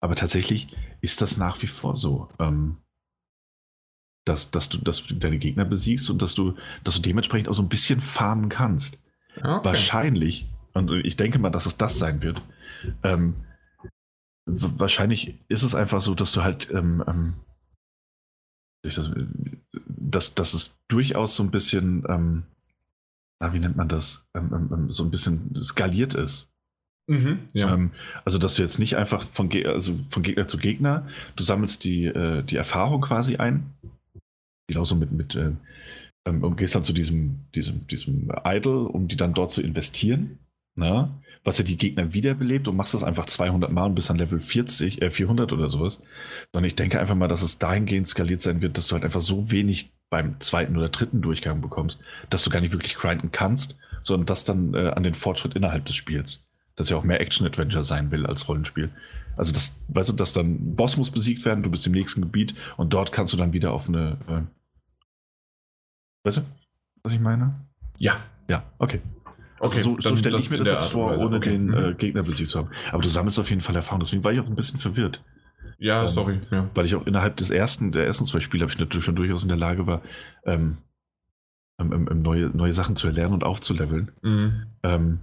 Aber 0.00 0.14
tatsächlich 0.14 0.68
ist 1.00 1.22
das 1.22 1.36
nach 1.36 1.60
wie 1.62 1.66
vor 1.66 1.96
so, 1.96 2.28
ähm, 2.38 2.76
dass, 4.24 4.52
dass, 4.52 4.68
du, 4.68 4.78
dass 4.78 5.04
du 5.04 5.14
deine 5.14 5.38
Gegner 5.38 5.64
besiegst 5.64 6.08
und 6.08 6.22
dass 6.22 6.34
du, 6.34 6.54
dass 6.84 6.96
du 6.96 7.02
dementsprechend 7.02 7.48
auch 7.48 7.54
so 7.54 7.62
ein 7.62 7.68
bisschen 7.68 8.00
farmen 8.00 8.48
kannst. 8.48 9.00
Okay. 9.36 9.64
Wahrscheinlich, 9.64 10.46
und 10.74 10.90
ich 11.04 11.16
denke 11.16 11.38
mal, 11.38 11.50
dass 11.50 11.66
es 11.66 11.76
das 11.76 11.98
sein 11.98 12.22
wird, 12.22 12.42
ähm, 13.02 13.34
wahrscheinlich 14.46 15.38
ist 15.48 15.62
es 15.62 15.74
einfach 15.74 16.00
so, 16.00 16.14
dass 16.14 16.32
du 16.32 16.42
halt, 16.42 16.70
ähm, 16.70 17.04
ähm, 17.06 17.34
das, 18.82 19.12
dass, 19.86 20.34
dass 20.34 20.54
es 20.54 20.78
durchaus 20.88 21.36
so 21.36 21.42
ein 21.42 21.50
bisschen, 21.50 22.04
ähm, 22.08 22.44
na, 23.40 23.52
wie 23.52 23.58
nennt 23.58 23.76
man 23.76 23.88
das, 23.88 24.26
ähm, 24.34 24.50
ähm, 24.52 24.70
ähm, 24.72 24.90
so 24.90 25.04
ein 25.04 25.10
bisschen 25.10 25.60
skaliert 25.62 26.14
ist. 26.14 26.48
Mhm, 27.08 27.40
ja. 27.54 27.90
also, 28.24 28.38
dass 28.38 28.54
du 28.54 28.62
jetzt 28.62 28.78
nicht 28.78 28.96
einfach 28.96 29.24
von, 29.24 29.48
Ge 29.48 29.66
also 29.66 29.98
von 30.10 30.22
Gegner 30.22 30.46
zu 30.46 30.58
Gegner, 30.58 31.08
du 31.34 31.42
sammelst 31.42 31.82
die, 31.82 32.04
äh, 32.04 32.44
die 32.44 32.54
Erfahrung 32.54 33.00
quasi 33.00 33.36
ein, 33.36 33.74
genauso 34.68 34.94
mit, 34.94 35.10
mit 35.10 35.34
äh, 35.34 35.50
und 36.24 36.56
gehst 36.56 36.74
dann 36.74 36.84
zu 36.84 36.92
diesem, 36.92 37.40
diesem, 37.54 37.86
diesem 37.88 38.30
Idol, 38.44 38.86
um 38.86 39.08
die 39.08 39.16
dann 39.16 39.34
dort 39.34 39.52
zu 39.52 39.62
investieren. 39.62 40.38
Na? 40.80 41.20
was 41.44 41.58
ja 41.58 41.64
die 41.64 41.78
Gegner 41.78 42.12
wiederbelebt 42.12 42.68
und 42.68 42.76
machst 42.76 42.92
das 42.92 43.02
einfach 43.02 43.26
200 43.26 43.72
Mal 43.72 43.86
und 43.86 43.94
bist 43.94 44.10
dann 44.10 44.18
Level 44.18 44.40
40, 44.40 45.00
äh 45.00 45.10
400 45.10 45.52
oder 45.52 45.70
sowas. 45.70 46.02
Sondern 46.52 46.66
ich 46.66 46.76
denke 46.76 47.00
einfach 47.00 47.14
mal, 47.14 47.28
dass 47.28 47.42
es 47.42 47.58
dahingehend 47.58 48.06
skaliert 48.06 48.40
sein 48.40 48.60
wird, 48.60 48.76
dass 48.76 48.88
du 48.88 48.94
halt 48.94 49.04
einfach 49.04 49.22
so 49.22 49.50
wenig 49.50 49.90
beim 50.10 50.38
zweiten 50.40 50.76
oder 50.76 50.88
dritten 50.88 51.22
Durchgang 51.22 51.60
bekommst, 51.60 52.00
dass 52.28 52.44
du 52.44 52.50
gar 52.50 52.60
nicht 52.60 52.72
wirklich 52.72 52.96
grinden 52.96 53.30
kannst, 53.30 53.78
sondern 54.02 54.26
das 54.26 54.44
dann 54.44 54.74
äh, 54.74 54.88
an 54.88 55.02
den 55.02 55.14
Fortschritt 55.14 55.54
innerhalb 55.54 55.86
des 55.86 55.96
Spiels. 55.96 56.46
Dass 56.76 56.90
ja 56.90 56.96
auch 56.96 57.04
mehr 57.04 57.20
Action-Adventure 57.20 57.84
sein 57.84 58.10
will 58.10 58.26
als 58.26 58.48
Rollenspiel. 58.48 58.90
Also 59.36 59.52
das, 59.52 59.82
weißt 59.88 60.10
du, 60.10 60.12
dass 60.14 60.32
dann 60.32 60.76
Boss 60.76 60.96
muss 60.96 61.10
besiegt 61.10 61.44
werden, 61.44 61.62
du 61.62 61.70
bist 61.70 61.86
im 61.86 61.92
nächsten 61.92 62.20
Gebiet 62.20 62.54
und 62.76 62.92
dort 62.92 63.12
kannst 63.12 63.32
du 63.32 63.36
dann 63.36 63.52
wieder 63.52 63.72
auf 63.72 63.88
eine. 63.88 64.18
Äh, 64.28 64.42
weißt 66.24 66.38
du, 66.38 66.42
was 67.02 67.12
ich 67.12 67.20
meine? 67.20 67.54
Ja. 67.96 68.20
Ja, 68.50 68.64
okay. 68.78 69.00
Also 69.60 69.74
okay, 69.74 69.82
so, 69.82 70.10
so 70.10 70.16
stelle 70.16 70.38
ich 70.38 70.50
mir 70.50 70.56
das 70.56 70.68
jetzt 70.68 70.92
vor, 70.92 71.18
ohne 71.18 71.36
okay. 71.36 71.50
den 71.50 71.72
äh, 71.72 71.90
mhm. 71.90 71.98
Gegner 71.98 72.22
besiegt 72.22 72.50
zu 72.50 72.58
haben. 72.58 72.70
Aber 72.90 73.02
du 73.02 73.08
sammelst 73.08 73.38
auf 73.38 73.50
jeden 73.50 73.60
Fall 73.60 73.76
Erfahrung, 73.76 74.00
deswegen 74.00 74.24
war 74.24 74.32
ich 74.32 74.40
auch 74.40 74.46
ein 74.46 74.54
bisschen 74.54 74.78
verwirrt. 74.80 75.22
Ja, 75.78 76.02
ähm, 76.02 76.08
sorry. 76.08 76.40
Ja. 76.50 76.70
Weil 76.74 76.86
ich 76.86 76.94
auch 76.94 77.06
innerhalb 77.06 77.36
des 77.36 77.50
ersten, 77.50 77.92
der 77.92 78.06
ersten 78.06 78.24
zwei 78.24 78.40
Spiele, 78.40 78.62
habe 78.62 78.72
ich 78.72 78.78
natürlich 78.78 79.04
schon 79.04 79.16
durchaus 79.16 79.42
in 79.42 79.48
der 79.48 79.58
Lage 79.58 79.86
war, 79.86 80.02
ähm, 80.44 80.78
ähm, 81.78 82.08
ähm, 82.10 82.22
neue, 82.22 82.46
neue 82.48 82.72
Sachen 82.72 82.96
zu 82.96 83.06
erlernen 83.06 83.34
und 83.34 83.44
aufzuleveln. 83.44 84.12
Mhm. 84.22 84.66
Ähm, 84.82 85.20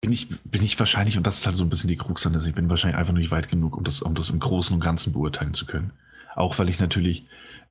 bin 0.00 0.12
ich, 0.12 0.28
bin 0.42 0.62
ich 0.62 0.78
wahrscheinlich, 0.78 1.16
und 1.16 1.26
das 1.26 1.38
ist 1.38 1.46
halt 1.46 1.56
so 1.56 1.64
ein 1.64 1.70
bisschen 1.70 1.88
die 1.88 1.96
Krux 1.96 2.26
an 2.26 2.34
das, 2.34 2.46
ich 2.46 2.54
bin 2.54 2.68
wahrscheinlich 2.68 2.98
einfach 2.98 3.14
nur 3.14 3.20
nicht 3.20 3.30
weit 3.30 3.48
genug, 3.48 3.76
um 3.76 3.84
das, 3.84 4.02
um 4.02 4.14
das 4.14 4.28
im 4.28 4.40
Großen 4.40 4.74
und 4.74 4.82
Ganzen 4.82 5.14
beurteilen 5.14 5.54
zu 5.54 5.64
können. 5.64 5.92
Auch 6.34 6.58
weil 6.58 6.68
ich 6.68 6.80
natürlich 6.80 7.26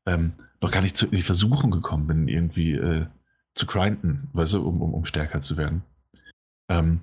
ähm, 0.07 0.33
noch 0.61 0.71
gar 0.71 0.81
nicht 0.81 0.97
zu, 0.97 1.05
in 1.05 1.17
die 1.17 1.21
Versuchung 1.21 1.69
gekommen 1.69 2.07
bin, 2.07 2.27
irgendwie 2.27 2.73
äh, 2.73 3.05
zu 3.55 3.65
grinden, 3.65 4.29
weißt 4.33 4.53
du, 4.53 4.67
um, 4.67 4.81
um, 4.81 4.93
um 4.93 5.05
stärker 5.05 5.41
zu 5.41 5.57
werden. 5.57 5.83
Ähm, 6.69 7.01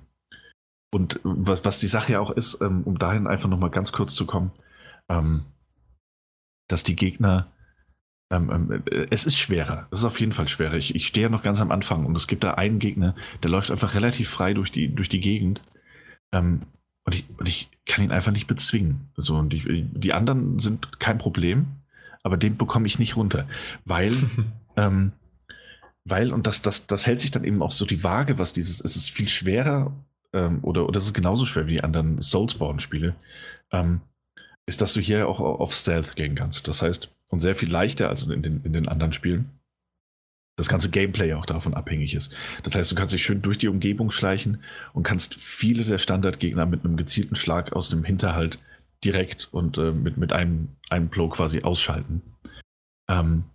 und 0.93 1.19
was, 1.23 1.63
was 1.63 1.79
die 1.79 1.87
Sache 1.87 2.13
ja 2.13 2.19
auch 2.19 2.31
ist, 2.31 2.59
ähm, 2.61 2.83
um 2.83 2.99
dahin 2.99 3.27
einfach 3.27 3.49
nochmal 3.49 3.69
ganz 3.69 3.91
kurz 3.91 4.13
zu 4.13 4.25
kommen, 4.25 4.51
ähm, 5.09 5.45
dass 6.67 6.83
die 6.83 6.95
Gegner, 6.95 7.51
ähm, 8.29 8.49
ähm, 8.51 8.83
es 9.09 9.25
ist 9.25 9.37
schwerer, 9.37 9.87
es 9.91 9.99
ist 9.99 10.05
auf 10.05 10.19
jeden 10.19 10.33
Fall 10.33 10.49
schwerer. 10.49 10.75
Ich, 10.75 10.93
ich 10.95 11.07
stehe 11.07 11.27
ja 11.27 11.29
noch 11.29 11.43
ganz 11.43 11.61
am 11.61 11.71
Anfang 11.71 12.05
und 12.05 12.15
es 12.15 12.27
gibt 12.27 12.43
da 12.43 12.55
einen 12.55 12.79
Gegner, 12.79 13.15
der 13.43 13.51
läuft 13.51 13.71
einfach 13.71 13.95
relativ 13.95 14.29
frei 14.29 14.53
durch 14.53 14.71
die, 14.71 14.93
durch 14.93 15.09
die 15.09 15.21
Gegend. 15.21 15.63
Ähm, 16.33 16.63
und 17.03 17.15
ich, 17.15 17.25
und 17.37 17.47
ich 17.47 17.69
kann 17.85 18.03
ihn 18.03 18.11
einfach 18.11 18.31
nicht 18.31 18.47
bezwingen. 18.47 19.09
So, 19.15 19.37
und 19.37 19.51
die, 19.51 19.83
die 19.83 20.13
anderen 20.13 20.59
sind 20.59 20.99
kein 20.99 21.17
Problem, 21.17 21.67
aber 22.21 22.37
den 22.37 22.57
bekomme 22.57 22.87
ich 22.87 22.99
nicht 22.99 23.15
runter, 23.15 23.47
weil, 23.85 24.13
ähm, 24.75 25.13
weil, 26.03 26.33
und 26.33 26.47
das, 26.47 26.61
das, 26.61 26.87
das 26.87 27.05
hält 27.05 27.19
sich 27.19 27.31
dann 27.31 27.43
eben 27.43 27.61
auch 27.61 27.71
so 27.71 27.85
die 27.85 28.03
Waage, 28.03 28.39
was 28.39 28.53
dieses, 28.53 28.81
es 28.81 28.95
ist 28.95 29.11
viel 29.11 29.27
schwerer 29.27 29.93
ähm, 30.33 30.59
oder, 30.63 30.87
oder 30.87 30.97
es 30.97 31.05
ist 31.05 31.13
genauso 31.13 31.45
schwer 31.45 31.67
wie 31.67 31.73
die 31.73 31.83
anderen 31.83 32.21
Soulsborne-Spiele, 32.21 33.15
ähm, 33.71 34.01
ist, 34.65 34.81
dass 34.81 34.93
du 34.93 34.99
hier 34.99 35.27
auch 35.27 35.39
auf 35.39 35.73
Stealth 35.73 36.15
gehen 36.15 36.35
kannst. 36.35 36.67
Das 36.67 36.81
heißt, 36.81 37.09
und 37.29 37.39
sehr 37.39 37.55
viel 37.55 37.71
leichter 37.71 38.09
als 38.09 38.23
in 38.23 38.41
den, 38.41 38.61
in 38.63 38.73
den 38.73 38.87
anderen 38.87 39.13
Spielen. 39.13 39.49
Das 40.57 40.67
ganze 40.67 40.89
Gameplay 40.89 41.33
auch 41.33 41.45
davon 41.45 41.73
abhängig 41.73 42.13
ist. 42.13 42.35
Das 42.63 42.75
heißt, 42.75 42.91
du 42.91 42.95
kannst 42.95 43.13
dich 43.13 43.23
schön 43.23 43.41
durch 43.41 43.57
die 43.57 43.69
Umgebung 43.69 44.11
schleichen 44.11 44.61
und 44.93 45.03
kannst 45.03 45.35
viele 45.35 45.85
der 45.85 45.97
Standardgegner 45.97 46.65
mit 46.65 46.83
einem 46.83 46.97
gezielten 46.97 47.35
Schlag 47.35 47.73
aus 47.73 47.89
dem 47.89 48.03
Hinterhalt 48.03 48.59
direkt 49.03 49.47
und 49.51 49.77
äh, 49.77 49.91
mit, 49.91 50.17
mit 50.17 50.33
einem, 50.33 50.69
einem 50.89 51.07
Blow 51.07 51.29
quasi 51.29 51.63
ausschalten. 51.63 52.21
Ähm, 53.09 53.45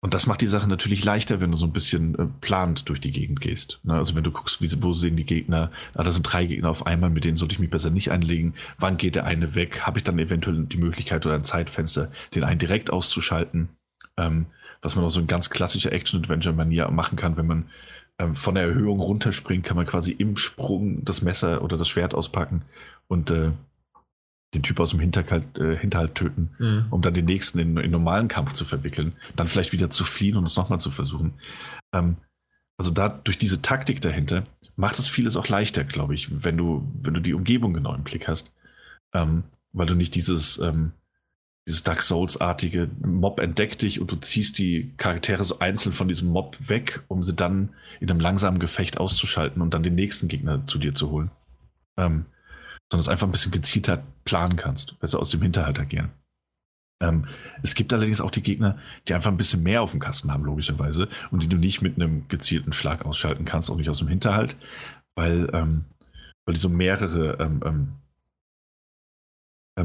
und 0.00 0.14
das 0.14 0.28
macht 0.28 0.40
die 0.42 0.46
Sache 0.46 0.68
natürlich 0.68 1.04
leichter, 1.04 1.40
wenn 1.40 1.50
du 1.50 1.58
so 1.58 1.66
ein 1.66 1.72
bisschen 1.72 2.14
äh, 2.16 2.26
plant 2.40 2.88
durch 2.88 3.00
die 3.00 3.10
Gegend 3.10 3.40
gehst. 3.40 3.80
Ne? 3.82 3.94
Also 3.94 4.14
wenn 4.14 4.22
du 4.22 4.30
guckst, 4.30 4.62
wie, 4.62 4.82
wo 4.82 4.92
sehen 4.92 5.16
die 5.16 5.26
Gegner, 5.26 5.72
ah, 5.94 6.04
da 6.04 6.12
sind 6.12 6.22
drei 6.22 6.46
Gegner 6.46 6.70
auf 6.70 6.86
einmal, 6.86 7.10
mit 7.10 7.24
denen 7.24 7.36
sollte 7.36 7.54
ich 7.54 7.58
mich 7.58 7.70
besser 7.70 7.90
nicht 7.90 8.12
einlegen. 8.12 8.54
Wann 8.78 8.96
geht 8.96 9.16
der 9.16 9.24
eine 9.24 9.56
weg? 9.56 9.80
Habe 9.80 9.98
ich 9.98 10.04
dann 10.04 10.18
eventuell 10.18 10.66
die 10.66 10.76
Möglichkeit 10.76 11.26
oder 11.26 11.34
ein 11.34 11.42
Zeitfenster, 11.42 12.12
den 12.34 12.44
einen 12.44 12.60
direkt 12.60 12.90
auszuschalten? 12.90 13.70
Ähm, 14.16 14.46
was 14.82 14.94
man 14.94 15.04
auch 15.04 15.10
so 15.10 15.18
in 15.18 15.26
ganz 15.26 15.50
klassischer 15.50 15.92
Action-Adventure-Manier 15.92 16.88
machen 16.92 17.16
kann, 17.16 17.36
wenn 17.36 17.46
man 17.46 17.64
ähm, 18.20 18.36
von 18.36 18.54
der 18.54 18.64
Erhöhung 18.64 19.00
runterspringt, 19.00 19.64
kann 19.64 19.76
man 19.76 19.86
quasi 19.86 20.12
im 20.12 20.36
Sprung 20.36 21.04
das 21.04 21.22
Messer 21.22 21.62
oder 21.62 21.76
das 21.76 21.88
Schwert 21.88 22.14
auspacken 22.14 22.62
und 23.08 23.32
äh, 23.32 23.50
den 24.54 24.62
Typ 24.62 24.80
aus 24.80 24.90
dem 24.90 25.00
Hinterhalt, 25.00 25.58
äh, 25.58 25.76
Hinterhalt 25.76 26.14
töten, 26.14 26.50
mhm. 26.58 26.86
um 26.90 27.02
dann 27.02 27.14
den 27.14 27.26
nächsten 27.26 27.58
in, 27.58 27.76
in, 27.76 27.90
normalen 27.90 28.28
Kampf 28.28 28.54
zu 28.54 28.64
verwickeln, 28.64 29.12
dann 29.36 29.46
vielleicht 29.46 29.72
wieder 29.72 29.90
zu 29.90 30.04
fliehen 30.04 30.36
und 30.36 30.44
es 30.44 30.56
nochmal 30.56 30.80
zu 30.80 30.90
versuchen. 30.90 31.34
Ähm, 31.92 32.16
also 32.78 32.90
da 32.90 33.08
durch 33.08 33.38
diese 33.38 33.60
Taktik 33.60 34.00
dahinter 34.00 34.46
macht 34.76 34.98
es 34.98 35.08
vieles 35.08 35.36
auch 35.36 35.48
leichter, 35.48 35.84
glaube 35.84 36.14
ich, 36.14 36.44
wenn 36.44 36.56
du, 36.56 36.90
wenn 37.02 37.14
du 37.14 37.20
die 37.20 37.34
Umgebung 37.34 37.74
genau 37.74 37.94
im 37.94 38.04
Blick 38.04 38.28
hast. 38.28 38.52
Ähm, 39.12 39.44
weil 39.72 39.86
du 39.86 39.94
nicht 39.94 40.14
dieses, 40.14 40.58
ähm, 40.58 40.92
dieses 41.66 41.82
Dark 41.82 42.02
Souls-artige 42.02 42.88
Mob 43.04 43.40
entdeckt 43.40 43.82
dich 43.82 44.00
und 44.00 44.10
du 44.10 44.16
ziehst 44.16 44.58
die 44.58 44.94
Charaktere 44.96 45.44
so 45.44 45.58
einzeln 45.58 45.92
von 45.92 46.08
diesem 46.08 46.28
Mob 46.28 46.56
weg, 46.60 47.02
um 47.08 47.22
sie 47.22 47.34
dann 47.34 47.70
in 48.00 48.10
einem 48.10 48.20
langsamen 48.20 48.58
Gefecht 48.58 48.98
auszuschalten 48.98 49.60
und 49.60 49.74
dann 49.74 49.82
den 49.82 49.94
nächsten 49.94 50.28
Gegner 50.28 50.64
zu 50.66 50.78
dir 50.78 50.94
zu 50.94 51.10
holen. 51.10 51.30
Ähm, 51.98 52.26
sondern 52.90 53.02
es 53.02 53.08
einfach 53.08 53.26
ein 53.26 53.32
bisschen 53.32 53.52
gezielter 53.52 54.02
planen 54.24 54.56
kannst, 54.56 54.98
besser 55.00 55.20
aus 55.20 55.30
dem 55.30 55.42
Hinterhalt 55.42 55.78
agieren. 55.78 56.10
Ähm, 57.00 57.26
es 57.62 57.74
gibt 57.74 57.92
allerdings 57.92 58.20
auch 58.20 58.30
die 58.30 58.42
Gegner, 58.42 58.78
die 59.06 59.14
einfach 59.14 59.30
ein 59.30 59.36
bisschen 59.36 59.62
mehr 59.62 59.82
auf 59.82 59.92
dem 59.92 60.00
Kasten 60.00 60.32
haben, 60.32 60.44
logischerweise, 60.44 61.08
und 61.30 61.42
die 61.42 61.48
du 61.48 61.56
nicht 61.56 61.82
mit 61.82 61.96
einem 61.96 62.26
gezielten 62.28 62.72
Schlag 62.72 63.04
ausschalten 63.04 63.44
kannst, 63.44 63.70
auch 63.70 63.76
nicht 63.76 63.90
aus 63.90 63.98
dem 63.98 64.08
Hinterhalt, 64.08 64.56
weil, 65.14 65.48
ähm, 65.52 65.84
weil 66.44 66.54
die 66.54 66.60
so 66.60 66.68
mehrere 66.68 67.38
ähm, 67.40 67.60
ähm, 67.64 67.92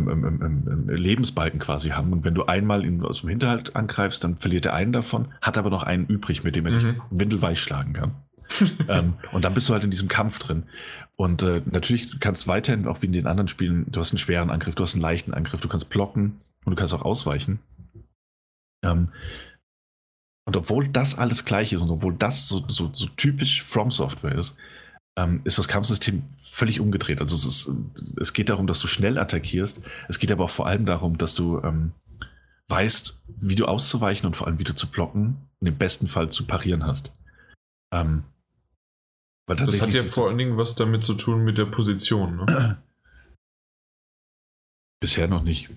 ähm, 0.10 0.68
ähm 0.68 0.90
Lebensbalken 0.90 1.60
quasi 1.60 1.90
haben. 1.90 2.14
Und 2.14 2.24
wenn 2.24 2.34
du 2.34 2.46
einmal 2.46 2.84
ihn 2.84 3.04
aus 3.04 3.22
dem 3.22 3.30
Hinterhalt 3.30 3.76
angreifst, 3.76 4.24
dann 4.24 4.38
verliert 4.38 4.66
er 4.66 4.74
einen 4.74 4.94
davon, 4.94 5.28
hat 5.42 5.58
aber 5.58 5.70
noch 5.70 5.84
einen 5.84 6.08
übrig, 6.08 6.44
mit 6.44 6.56
dem 6.56 6.66
er 6.66 6.72
mhm. 6.72 6.80
dich 6.80 7.02
windelweich 7.12 7.62
schlagen 7.62 7.94
kann. 7.94 8.16
ähm, 8.88 9.16
und 9.32 9.44
dann 9.44 9.54
bist 9.54 9.70
du 9.70 9.74
halt 9.74 9.84
in 9.84 9.92
diesem 9.92 10.08
Kampf 10.08 10.40
drin. 10.40 10.64
Und 11.16 11.44
äh, 11.44 11.62
natürlich 11.66 12.20
kannst 12.20 12.46
du 12.46 12.48
weiterhin, 12.48 12.88
auch 12.88 13.02
wie 13.02 13.08
in 13.08 13.14
den 13.14 13.28
anderen 13.28 13.48
Spielen, 13.48 13.86
du 13.92 14.00
hast 14.00 14.12
einen 14.12 14.18
schweren 14.18 14.50
Angriff, 14.50 14.76
du 14.76 14.84
hast 14.84 14.94
einen 14.94 15.02
leichten 15.02 15.34
Angriff, 15.34 15.62
du 15.62 15.68
kannst 15.68 15.90
blocken 15.90 16.42
und 16.66 16.72
du 16.72 16.76
kannst 16.76 16.94
auch 16.94 17.04
ausweichen. 17.04 17.60
Ähm, 18.84 19.10
und 20.46 20.58
obwohl 20.58 20.88
das 20.90 21.18
alles 21.18 21.46
gleich 21.46 21.72
ist 21.72 21.82
und 21.82 21.90
obwohl 21.90 22.16
das 22.16 22.48
so, 22.48 22.64
so, 22.68 22.90
so 22.94 23.08
typisch 23.16 23.64
From 23.64 23.92
Software 23.92 24.36
ist, 24.36 24.58
ähm, 25.16 25.42
ist 25.44 25.58
das 25.58 25.68
Kampfsystem 25.68 26.24
völlig 26.42 26.80
umgedreht. 26.80 27.22
Also 27.22 27.36
es, 27.36 27.46
ist, 27.46 27.72
es 28.20 28.34
geht 28.34 28.50
darum, 28.50 28.68
dass 28.68 28.80
du 28.80 28.88
schnell 28.88 29.18
attackierst. 29.18 29.82
Es 30.10 30.20
geht 30.20 30.32
aber 30.32 30.46
auch 30.46 30.50
vor 30.50 30.68
allem 30.68 30.86
darum, 30.86 31.18
dass 31.18 31.36
du 31.36 31.62
ähm, 31.64 31.94
weißt, 32.68 33.24
wie 33.28 33.56
du 33.56 33.66
auszuweichen 33.66 34.26
und 34.28 34.36
vor 34.36 34.48
allem 34.48 34.60
wie 34.60 34.64
du 34.64 34.76
zu 34.76 34.88
blocken 34.88 35.50
und 35.60 35.68
im 35.68 35.78
besten 35.78 36.08
Fall 36.08 36.30
zu 36.30 36.46
parieren 36.46 36.86
hast. 36.86 37.14
Ähm, 37.94 38.24
weil 39.46 39.58
das 39.58 39.82
hat 39.82 39.94
ja 39.94 40.04
vor 40.04 40.28
allen 40.30 40.38
Dingen 40.38 40.58
was 40.58 40.76
damit 40.76 41.04
zu 41.04 41.16
tun 41.16 41.44
mit 41.44 41.58
der 41.58 41.66
Position. 41.66 42.38
Ne? 42.38 42.78
Bisher 45.02 45.28
noch 45.28 45.44
nicht. 45.44 45.70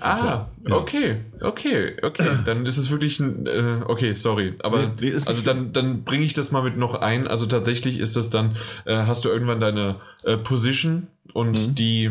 ah, 0.00 0.48
ja. 0.64 0.76
okay, 0.76 1.24
okay, 1.40 1.96
okay. 2.02 2.38
Dann 2.44 2.66
ist 2.66 2.78
es 2.78 2.90
wirklich 2.90 3.18
ein. 3.20 3.46
Äh, 3.46 3.82
okay, 3.86 4.14
sorry. 4.14 4.54
Aber 4.62 4.94
nee, 5.00 5.10
nee, 5.10 5.12
also 5.12 5.42
dann, 5.42 5.72
dann 5.72 6.04
bringe 6.04 6.24
ich 6.24 6.32
das 6.32 6.52
mal 6.52 6.62
mit 6.62 6.76
noch 6.76 6.94
ein. 6.94 7.26
Also 7.26 7.46
tatsächlich 7.46 7.98
ist 7.98 8.16
das 8.16 8.30
dann, 8.30 8.56
äh, 8.84 8.96
hast 9.06 9.24
du 9.24 9.28
irgendwann 9.28 9.60
deine 9.60 10.00
äh, 10.22 10.36
Position 10.36 11.08
und 11.32 11.68
mhm. 11.68 11.74
die, 11.74 12.10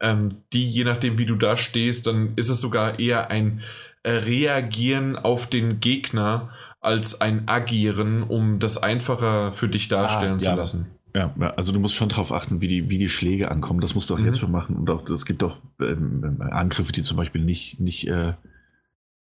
ähm, 0.00 0.42
die, 0.52 0.70
je 0.70 0.84
nachdem, 0.84 1.18
wie 1.18 1.26
du 1.26 1.36
da 1.36 1.56
stehst, 1.56 2.06
dann 2.06 2.32
ist 2.36 2.48
es 2.48 2.60
sogar 2.60 2.98
eher 2.98 3.30
ein 3.30 3.62
äh, 4.02 4.12
Reagieren 4.12 5.16
auf 5.16 5.46
den 5.46 5.80
Gegner 5.80 6.50
als 6.80 7.20
ein 7.20 7.48
Agieren, 7.48 8.22
um 8.22 8.58
das 8.58 8.82
einfacher 8.82 9.52
für 9.52 9.68
dich 9.68 9.88
darstellen 9.88 10.38
ah, 10.40 10.42
ja. 10.42 10.50
zu 10.50 10.56
lassen. 10.56 10.86
Ja, 11.14 11.34
also 11.56 11.72
du 11.72 11.80
musst 11.80 11.96
schon 11.96 12.08
darauf 12.08 12.32
achten, 12.32 12.60
wie 12.60 12.68
die, 12.68 12.88
wie 12.88 12.98
die 12.98 13.08
Schläge 13.08 13.50
ankommen. 13.50 13.80
Das 13.80 13.94
musst 13.94 14.10
du 14.10 14.14
auch 14.14 14.18
mhm. 14.18 14.26
jetzt 14.26 14.38
schon 14.38 14.52
machen. 14.52 14.76
Und 14.76 14.88
auch 14.90 15.08
es 15.08 15.26
gibt 15.26 15.42
auch 15.42 15.58
ähm, 15.80 16.40
Angriffe, 16.40 16.92
die 16.92 17.02
zum 17.02 17.16
Beispiel 17.16 17.44
nicht, 17.44 17.80
nicht 17.80 18.06
äh, 18.06 18.34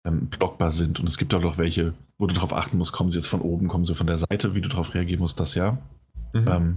ähm, 0.07 0.28
blockbar 0.28 0.73
sind. 0.73 0.99
Und 0.99 1.07
es 1.07 1.18
gibt 1.18 1.34
auch 1.34 1.42
noch 1.42 1.58
welche, 1.58 1.92
wo 2.18 2.26
du 2.26 2.34
darauf 2.34 2.55
achten 2.55 2.78
musst, 2.78 2.92
kommen 2.92 3.10
sie 3.10 3.18
jetzt 3.18 3.28
von 3.28 3.42
oben, 3.42 3.68
kommen 3.68 3.84
sie 3.84 3.94
von 3.94 4.07
der 4.07 4.16
Seite, 4.16 4.55
wie 4.55 4.62
du 4.62 4.68
darauf 4.68 4.94
reagieren 4.94 5.20
musst, 5.20 5.39
das 5.41 5.55
ja. 5.55 5.78
Mhm. 6.33 6.49
Ähm, 6.49 6.76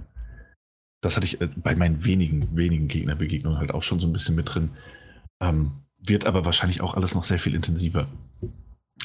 das 1.00 1.16
hatte 1.16 1.26
ich 1.26 1.40
äh, 1.40 1.48
bei 1.56 1.74
meinen 1.74 2.04
wenigen, 2.04 2.56
wenigen 2.56 2.88
Gegnerbegegnungen 2.88 3.58
halt 3.58 3.72
auch 3.72 3.82
schon 3.82 4.00
so 4.00 4.06
ein 4.06 4.12
bisschen 4.12 4.36
mit 4.36 4.54
drin. 4.54 4.70
Ähm, 5.40 5.72
wird 6.00 6.26
aber 6.26 6.44
wahrscheinlich 6.44 6.80
auch 6.80 6.94
alles 6.94 7.14
noch 7.14 7.24
sehr 7.24 7.38
viel 7.38 7.54
intensiver. 7.54 8.08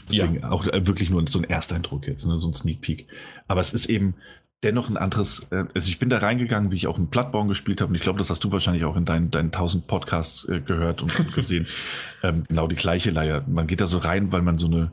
Deswegen 0.09 0.39
ja. 0.39 0.49
auch 0.49 0.67
äh, 0.67 0.85
wirklich 0.87 1.09
nur 1.09 1.25
so 1.27 1.39
ein 1.39 1.45
Ersteindruck 1.45 2.07
jetzt, 2.07 2.25
ne? 2.25 2.37
so 2.37 2.47
ein 2.47 2.53
Sneak 2.53 2.81
Peek. 2.81 3.07
Aber 3.47 3.61
es 3.61 3.73
ist 3.73 3.85
eben 3.87 4.15
dennoch 4.63 4.89
ein 4.89 4.97
anderes. 4.97 5.47
Äh, 5.51 5.65
also 5.73 5.89
ich 5.89 5.99
bin 5.99 6.09
da 6.09 6.17
reingegangen, 6.17 6.71
wie 6.71 6.75
ich 6.75 6.87
auch 6.87 6.97
einen 6.97 7.07
Bloodborne 7.07 7.49
gespielt 7.49 7.81
habe. 7.81 7.89
Und 7.89 7.95
ich 7.95 8.01
glaube, 8.01 8.19
das 8.19 8.29
hast 8.29 8.43
du 8.43 8.51
wahrscheinlich 8.51 8.85
auch 8.85 8.95
in 8.95 9.05
deinen, 9.05 9.31
deinen 9.31 9.47
1000 9.47 9.87
Podcasts 9.87 10.47
äh, 10.49 10.59
gehört 10.59 11.01
und 11.01 11.33
gesehen. 11.33 11.67
ähm, 12.23 12.45
genau 12.47 12.67
die 12.67 12.75
gleiche 12.75 13.11
Leier. 13.11 13.43
Man 13.47 13.67
geht 13.67 13.81
da 13.81 13.87
so 13.87 13.97
rein, 13.97 14.31
weil 14.31 14.41
man 14.41 14.57
so 14.57 14.67
eine 14.67 14.91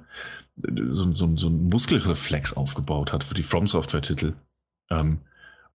so, 0.57 1.13
so, 1.13 1.37
so 1.37 1.47
einen 1.47 1.69
Muskelreflex 1.69 2.53
aufgebaut 2.53 3.13
hat 3.13 3.25
für 3.25 3.35
die 3.35 3.43
From 3.43 3.67
Software 3.67 4.03
Titel. 4.03 4.35
Ähm, 4.91 5.19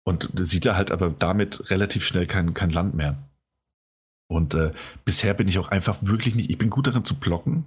und 0.05 0.31
sieht 0.35 0.67
da 0.67 0.75
halt 0.75 0.91
aber 0.91 1.11
damit 1.11 1.71
relativ 1.71 2.05
schnell 2.05 2.27
kein, 2.27 2.55
kein 2.55 2.71
Land 2.71 2.95
mehr. 2.95 3.19
Und 4.27 4.55
äh, 4.55 4.73
bisher 5.05 5.35
bin 5.35 5.47
ich 5.47 5.59
auch 5.59 5.69
einfach 5.69 5.99
wirklich 6.01 6.35
nicht, 6.35 6.51
ich 6.51 6.59
bin 6.59 6.71
gut 6.71 6.87
darin 6.87 7.05
zu 7.05 7.15
blocken, 7.15 7.67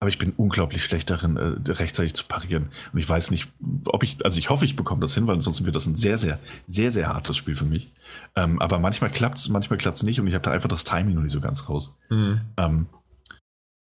aber 0.00 0.10
ich 0.10 0.18
bin 0.18 0.32
unglaublich 0.36 0.84
schlecht 0.84 1.10
darin, 1.10 1.36
äh, 1.36 1.72
rechtzeitig 1.72 2.14
zu 2.14 2.24
parieren. 2.24 2.70
Und 2.92 3.00
ich 3.00 3.08
weiß 3.08 3.30
nicht, 3.30 3.48
ob 3.86 4.02
ich, 4.04 4.24
also 4.24 4.38
ich 4.38 4.48
hoffe, 4.48 4.64
ich 4.64 4.76
bekomme 4.76 5.00
das 5.00 5.14
hin, 5.14 5.26
weil 5.26 5.34
ansonsten 5.34 5.64
wird 5.64 5.74
das 5.74 5.86
ein 5.86 5.96
sehr, 5.96 6.18
sehr, 6.18 6.38
sehr, 6.66 6.92
sehr 6.92 7.08
hartes 7.08 7.36
Spiel 7.36 7.56
für 7.56 7.64
mich. 7.64 7.92
Ähm, 8.36 8.60
aber 8.60 8.78
manchmal 8.78 9.10
klappt 9.10 9.38
es, 9.38 9.48
manchmal 9.48 9.78
klappt 9.78 9.96
es 9.96 10.04
nicht 10.04 10.20
und 10.20 10.28
ich 10.28 10.34
habe 10.34 10.44
da 10.44 10.52
einfach 10.52 10.68
das 10.68 10.84
Timing 10.84 11.14
noch 11.14 11.22
nicht 11.22 11.32
so 11.32 11.40
ganz 11.40 11.68
raus. 11.68 11.96
Mhm. 12.10 12.40
Ähm, 12.56 12.86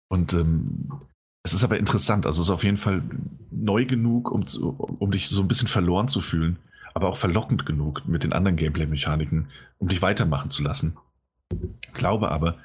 und 0.08 0.34
ähm, 0.34 0.92
es 1.44 1.54
ist 1.54 1.64
aber 1.64 1.78
interessant, 1.78 2.26
also 2.26 2.42
es 2.42 2.48
ist 2.48 2.54
auf 2.54 2.64
jeden 2.64 2.78
Fall 2.78 3.04
neu 3.52 3.86
genug, 3.86 4.32
um, 4.32 4.46
um 5.00 5.12
dich 5.12 5.30
so 5.30 5.42
ein 5.42 5.48
bisschen 5.48 5.68
verloren 5.68 6.08
zu 6.08 6.22
fühlen, 6.22 6.58
aber 6.94 7.10
auch 7.10 7.18
verlockend 7.18 7.66
genug 7.66 8.08
mit 8.08 8.24
den 8.24 8.34
anderen 8.34 8.56
Gameplay-Mechaniken, 8.56 9.50
um 9.80 9.90
dich 9.90 10.02
weitermachen 10.02 10.50
zu 10.50 10.64
lassen. 10.64 10.98
Glaube 11.94 12.32
aber, 12.32 12.58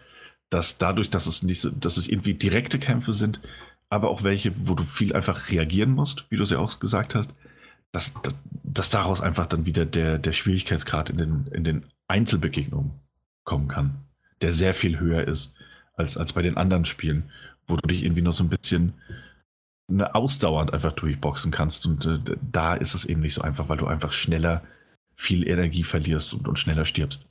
dass 0.51 0.79
dadurch, 0.79 1.11
dass 1.11 1.27
es 1.27 1.43
nicht, 1.43 1.67
dass 1.81 1.97
es 1.97 2.09
irgendwie 2.09 2.35
direkte 2.35 2.79
Kämpfe 2.79 3.13
sind, 3.13 3.41
aber 3.89 4.11
auch 4.11 4.23
welche, 4.23 4.53
wo 4.67 4.75
du 4.75 4.85
viel 4.85 5.15
einfach 5.15 5.51
reagieren 5.51 5.93
musst, 5.93 6.31
wie 6.31 6.37
du 6.37 6.43
es 6.43 6.51
ja 6.51 6.59
auch 6.59 6.79
gesagt 6.79 7.15
hast, 7.15 7.35
dass, 7.93 8.15
dass, 8.23 8.37
dass 8.63 8.91
daraus 8.91 9.21
einfach 9.21 9.47
dann 9.47 9.67
wieder 9.67 9.87
der, 9.87 10.19
der 10.19 10.33
Schwierigkeitsgrad 10.33 11.11
in 11.11 11.17
den, 11.17 11.47
in 11.53 11.65
den 11.65 11.85
Einzelbegegnungen 12.09 12.93
kommen 13.45 13.69
kann, 13.69 14.05
der 14.43 14.53
sehr 14.53 14.75
viel 14.75 15.01
höher 15.01 15.27
ist 15.27 15.55
als, 15.95 16.17
als 16.17 16.33
bei 16.33 16.43
den 16.43 16.57
anderen 16.57 16.85
Spielen, 16.85 17.31
wo 17.67 17.77
du 17.77 17.87
dich 17.87 18.05
irgendwie 18.05 18.23
noch 18.23 18.33
so 18.33 18.45
ein 18.45 18.49
bisschen 18.49 18.95
eine 19.89 20.15
ausdauernd 20.15 20.73
einfach 20.73 20.93
durchboxen 20.93 21.51
kannst. 21.51 21.85
Und 21.87 22.07
äh, 22.07 22.37
da 22.41 22.75
ist 22.75 22.95
es 22.95 23.05
eben 23.05 23.21
nicht 23.21 23.35
so 23.35 23.43
einfach, 23.43 23.69
weil 23.69 23.79
du 23.79 23.87
einfach 23.87 24.13
schneller 24.13 24.63
viel 25.15 25.47
Energie 25.47 25.83
verlierst 25.83 26.33
und, 26.33 26.47
und 26.47 26.59
schneller 26.59 26.85
stirbst. 26.85 27.27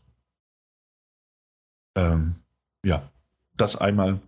Ähm, 1.95 2.35
ja, 2.85 3.09
das 3.55 3.75
einmal 3.75 4.19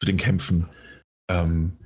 zu 0.00 0.06
den 0.06 0.16
Kämpfen. 0.16 0.68
Ähm, 1.30 1.76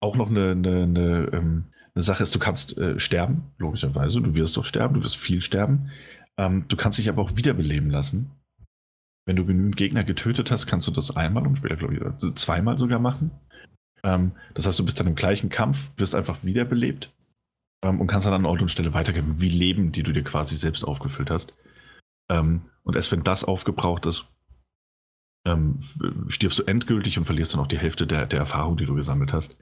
auch 0.00 0.16
noch 0.16 0.28
eine, 0.28 0.52
eine, 0.52 0.82
eine, 0.82 1.30
ähm, 1.32 1.64
eine, 1.94 2.02
Sache 2.02 2.22
ist, 2.22 2.34
du 2.34 2.38
kannst 2.38 2.76
äh, 2.78 2.98
sterben, 2.98 3.52
logischerweise. 3.58 4.20
Du 4.20 4.34
wirst 4.34 4.56
doch 4.56 4.64
sterben, 4.64 4.94
du 4.94 5.04
wirst 5.04 5.16
viel 5.16 5.40
sterben. 5.40 5.90
Ähm, 6.36 6.66
du 6.68 6.76
kannst 6.76 6.98
dich 6.98 7.08
aber 7.08 7.22
auch 7.22 7.36
wiederbeleben 7.36 7.90
lassen. 7.90 8.30
Wenn 9.26 9.36
du 9.36 9.44
genügend 9.44 9.76
Gegner 9.76 10.04
getötet 10.04 10.50
hast, 10.50 10.66
kannst 10.66 10.86
du 10.86 10.90
das 10.90 11.14
einmal 11.14 11.46
und 11.46 11.56
später, 11.56 11.76
glaube 11.76 11.94
ich, 11.94 12.02
also 12.02 12.30
zweimal 12.32 12.78
sogar 12.78 12.98
machen. 12.98 13.30
Ähm, 14.04 14.32
das 14.54 14.66
heißt, 14.66 14.78
du 14.78 14.84
bist 14.84 14.98
dann 15.00 15.08
im 15.08 15.16
gleichen 15.16 15.50
Kampf, 15.50 15.90
wirst 15.96 16.14
einfach 16.14 16.44
wiederbelebt 16.44 17.12
ähm, 17.84 18.00
und 18.00 18.06
kannst 18.06 18.26
dann 18.26 18.34
an 18.34 18.46
Ort 18.46 18.62
und 18.62 18.70
Stelle 18.70 18.94
weitergeben, 18.94 19.40
wie 19.40 19.50
Leben, 19.50 19.92
die 19.92 20.02
du 20.02 20.12
dir 20.12 20.24
quasi 20.24 20.56
selbst 20.56 20.84
aufgefüllt 20.84 21.30
hast. 21.30 21.54
Ähm, 22.30 22.62
und 22.84 22.94
erst 22.94 23.12
wenn 23.12 23.24
das 23.24 23.44
aufgebraucht 23.44 24.06
ist, 24.06 24.28
ähm, 25.44 25.78
stirbst 26.28 26.58
du 26.58 26.64
endgültig 26.64 27.18
und 27.18 27.24
verlierst 27.24 27.54
dann 27.54 27.60
auch 27.60 27.66
die 27.66 27.78
Hälfte 27.78 28.06
der, 28.06 28.26
der 28.26 28.38
Erfahrung, 28.38 28.76
die 28.76 28.86
du 28.86 28.94
gesammelt 28.94 29.32
hast, 29.32 29.56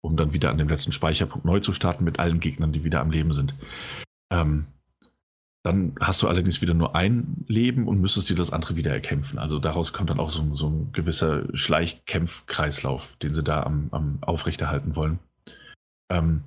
um 0.00 0.16
dann 0.16 0.32
wieder 0.32 0.50
an 0.50 0.58
dem 0.58 0.68
letzten 0.68 0.92
Speicherpunkt 0.92 1.44
neu 1.44 1.60
zu 1.60 1.72
starten 1.72 2.04
mit 2.04 2.18
allen 2.18 2.40
Gegnern, 2.40 2.72
die 2.72 2.84
wieder 2.84 3.00
am 3.00 3.10
Leben 3.10 3.32
sind. 3.32 3.54
Ähm, 4.30 4.66
dann 5.64 5.94
hast 5.98 6.20
du 6.22 6.28
allerdings 6.28 6.60
wieder 6.60 6.74
nur 6.74 6.94
ein 6.94 7.46
Leben 7.48 7.88
und 7.88 7.98
müsstest 7.98 8.28
dir 8.28 8.36
das 8.36 8.52
andere 8.52 8.76
wieder 8.76 8.92
erkämpfen. 8.92 9.38
Also 9.38 9.58
daraus 9.58 9.94
kommt 9.94 10.10
dann 10.10 10.20
auch 10.20 10.28
so, 10.28 10.54
so 10.54 10.68
ein 10.68 10.92
gewisser 10.92 11.44
Schleichkämpfkreislauf, 11.56 13.16
den 13.22 13.34
sie 13.34 13.42
da 13.42 13.62
am, 13.62 13.88
am 13.90 14.18
aufrechterhalten 14.20 14.94
wollen. 14.94 15.20
Ähm, 16.10 16.44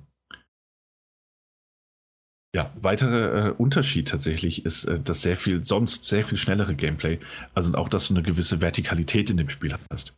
ja, 2.54 2.72
weiterer 2.76 3.48
äh, 3.48 3.50
Unterschied 3.50 4.08
tatsächlich 4.08 4.64
ist, 4.64 4.84
äh, 4.84 4.98
dass 4.98 5.22
sehr 5.22 5.36
viel, 5.36 5.64
sonst 5.64 6.04
sehr 6.04 6.24
viel 6.24 6.38
schnellere 6.38 6.74
Gameplay, 6.74 7.18
also 7.54 7.74
auch, 7.74 7.88
dass 7.88 8.08
du 8.08 8.14
eine 8.14 8.22
gewisse 8.22 8.60
Vertikalität 8.60 9.30
in 9.30 9.36
dem 9.36 9.50
Spiel 9.50 9.74
hast. 9.90 10.14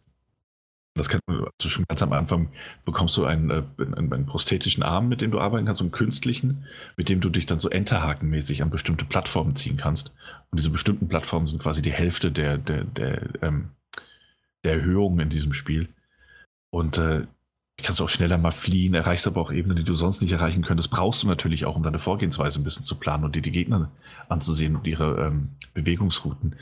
Das 0.94 1.08
kann 1.08 1.20
also 1.28 1.68
schon 1.68 1.84
ganz 1.88 2.02
am 2.02 2.12
Anfang 2.12 2.50
bekommst 2.84 3.16
du 3.16 3.24
einen, 3.24 3.50
äh, 3.50 3.62
einen, 3.78 4.12
einen, 4.12 4.26
prosthetischen 4.26 4.82
Arm, 4.82 5.08
mit 5.08 5.20
dem 5.20 5.30
du 5.30 5.40
arbeiten 5.40 5.66
kannst, 5.66 5.80
einen 5.80 5.92
künstlichen, 5.92 6.66
mit 6.96 7.08
dem 7.08 7.20
du 7.20 7.30
dich 7.30 7.46
dann 7.46 7.58
so 7.58 7.68
enterhakenmäßig 7.68 8.62
an 8.62 8.70
bestimmte 8.70 9.04
Plattformen 9.04 9.56
ziehen 9.56 9.76
kannst. 9.76 10.12
Und 10.50 10.58
diese 10.58 10.70
bestimmten 10.70 11.08
Plattformen 11.08 11.46
sind 11.46 11.62
quasi 11.62 11.82
die 11.82 11.92
Hälfte 11.92 12.30
der, 12.30 12.58
der, 12.58 12.84
der, 12.84 13.22
ähm, 13.42 13.70
der 14.64 14.74
Erhöhungen 14.74 15.20
in 15.20 15.28
diesem 15.30 15.52
Spiel. 15.52 15.88
Und 16.70 16.98
äh, 16.98 17.26
kannst 17.82 18.00
auch 18.00 18.08
schneller 18.08 18.38
mal 18.38 18.50
fliehen, 18.50 18.94
erreichst 18.94 19.26
aber 19.26 19.40
auch 19.40 19.52
Ebenen, 19.52 19.76
die 19.76 19.84
du 19.84 19.94
sonst 19.94 20.20
nicht 20.20 20.32
erreichen 20.32 20.62
könntest. 20.62 20.90
Brauchst 20.90 21.22
du 21.22 21.26
natürlich 21.26 21.66
auch, 21.66 21.76
um 21.76 21.82
deine 21.82 21.98
Vorgehensweise 21.98 22.60
ein 22.60 22.64
bisschen 22.64 22.84
zu 22.84 22.96
planen 22.96 23.24
und 23.24 23.34
dir 23.34 23.42
die 23.42 23.52
Gegner 23.52 23.90
anzusehen 24.28 24.76
und 24.76 24.86
ihre 24.86 25.26
ähm, 25.26 25.50
Bewegungsrouten. 25.74 26.56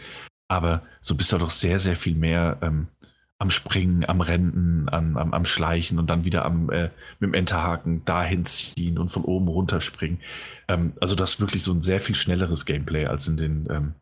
Aber 0.48 0.82
so 1.00 1.14
bist 1.14 1.32
du 1.32 1.38
doch 1.38 1.50
sehr, 1.50 1.78
sehr 1.78 1.97
viel 1.97 2.14
mehr 2.14 2.58
ähm, 2.62 2.88
am 3.38 3.50
Springen, 3.50 4.05
am 4.08 4.20
Rennen, 4.20 4.88
am, 4.90 5.16
am, 5.16 5.32
am 5.32 5.44
Schleichen 5.44 5.98
und 5.98 6.08
dann 6.08 6.24
wieder 6.24 6.44
am 6.44 6.70
äh, 6.70 6.90
mit 7.20 7.28
dem 7.28 7.34
Enterhaken 7.34 8.05
dahin 8.05 8.44
ziehen 8.44 8.98
und 8.98 9.10
von 9.10 9.24
oben 9.24 9.48
runterspringen. 9.48 10.20
Ähm, 10.68 10.94
also 11.00 11.14
das 11.14 11.34
ist 11.34 11.40
wirklich 11.40 11.62
so 11.62 11.72
ein 11.72 11.82
sehr 11.82 12.00
viel 12.00 12.14
schnelleres 12.14 12.64
Gameplay 12.64 13.06
als 13.06 13.28
in 13.28 13.36
den 13.36 13.68
ähm, 13.70 13.94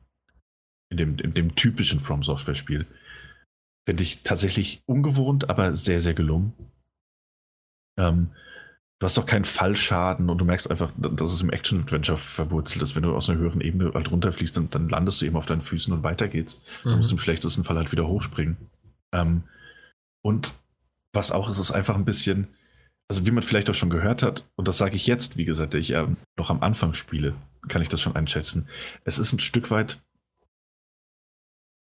in 0.88 0.96
dem, 0.96 1.18
in 1.18 1.32
dem 1.32 1.54
typischen 1.54 2.00
From 2.00 2.22
Software 2.22 2.54
Spiel. 2.54 2.86
Finde 3.86 4.02
ich 4.02 4.22
tatsächlich 4.22 4.82
ungewohnt, 4.86 5.50
aber 5.50 5.76
sehr, 5.76 6.00
sehr 6.00 6.14
gelungen. 6.14 6.52
Ähm, 7.98 8.30
du 8.98 9.04
hast 9.04 9.18
doch 9.18 9.26
keinen 9.26 9.44
Fallschaden 9.44 10.30
und 10.30 10.38
du 10.38 10.44
merkst 10.44 10.70
einfach, 10.70 10.90
dass 10.96 11.32
es 11.32 11.40
im 11.40 11.50
Action-Adventure 11.50 12.18
verwurzelt 12.18 12.82
ist. 12.82 12.96
Wenn 12.96 13.02
du 13.02 13.14
aus 13.14 13.28
einer 13.28 13.38
höheren 13.38 13.60
Ebene 13.60 13.92
halt 13.94 14.10
runterfliegst, 14.10 14.56
dann, 14.56 14.70
dann 14.70 14.88
landest 14.88 15.20
du 15.20 15.26
eben 15.26 15.36
auf 15.36 15.46
deinen 15.46 15.62
Füßen 15.62 15.92
und 15.92 16.02
weiter 16.02 16.28
geht's. 16.28 16.62
Mhm. 16.84 16.90
Du 16.90 16.96
musst 16.96 17.12
im 17.12 17.18
schlechtesten 17.18 17.64
Fall 17.64 17.76
halt 17.76 17.92
wieder 17.92 18.08
hochspringen. 18.08 18.56
Ähm, 19.12 19.42
und 20.22 20.54
was 21.12 21.30
auch 21.32 21.50
ist, 21.50 21.58
ist 21.58 21.70
einfach 21.70 21.94
ein 21.94 22.04
bisschen, 22.04 22.48
also 23.08 23.26
wie 23.26 23.30
man 23.30 23.42
vielleicht 23.42 23.70
auch 23.70 23.74
schon 23.74 23.90
gehört 23.90 24.22
hat, 24.22 24.46
und 24.56 24.66
das 24.68 24.78
sage 24.78 24.96
ich 24.96 25.06
jetzt, 25.06 25.36
wie 25.36 25.44
gesagt, 25.44 25.74
ich 25.74 25.92
äh, 25.92 26.06
noch 26.38 26.50
am 26.50 26.62
Anfang 26.62 26.94
spiele, 26.94 27.34
kann 27.68 27.82
ich 27.82 27.88
das 27.88 28.00
schon 28.00 28.16
einschätzen. 28.16 28.68
Es 29.04 29.18
ist 29.18 29.32
ein 29.32 29.40
Stück 29.40 29.70
weit, 29.70 30.00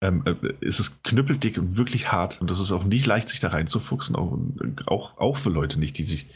ähm, 0.00 0.22
äh, 0.26 0.54
es 0.60 0.80
ist 0.80 1.02
knüppeldick 1.04 1.58
und 1.58 1.76
wirklich 1.76 2.12
hart 2.12 2.40
und 2.40 2.50
das 2.50 2.60
ist 2.60 2.72
auch 2.72 2.84
nicht 2.84 3.06
leicht, 3.06 3.28
sich 3.28 3.40
da 3.40 3.48
reinzufuchsen, 3.48 4.16
auch, 4.16 4.38
auch, 4.86 5.18
auch 5.18 5.36
für 5.36 5.50
Leute 5.50 5.80
nicht, 5.80 5.98
die 5.98 6.04
sich 6.04 6.26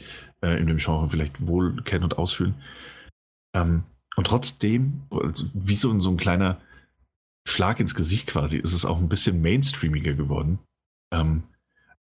äh, 0.43 0.59
in 0.61 0.67
dem 0.67 0.79
Genre 0.79 1.09
vielleicht 1.11 1.47
wohl 1.47 1.83
kennen 1.83 2.05
und 2.05 2.19
ausfühlen. 2.19 2.55
Ähm, 3.55 3.85
und 4.17 4.27
trotzdem, 4.27 5.03
also 5.11 5.47
wie 5.55 5.75
so, 5.75 5.99
so 5.99 6.11
ein 6.11 6.17
kleiner 6.17 6.61
Schlag 7.47 7.81
ins 7.81 7.95
Gesicht 7.95 8.27
quasi, 8.27 8.59
ist 8.59 8.73
es 8.73 8.85
auch 8.85 8.99
ein 8.99 9.09
bisschen 9.09 9.41
mainstreamiger 9.41 10.15
geworden. 10.15 10.59
Ähm, 11.13 11.45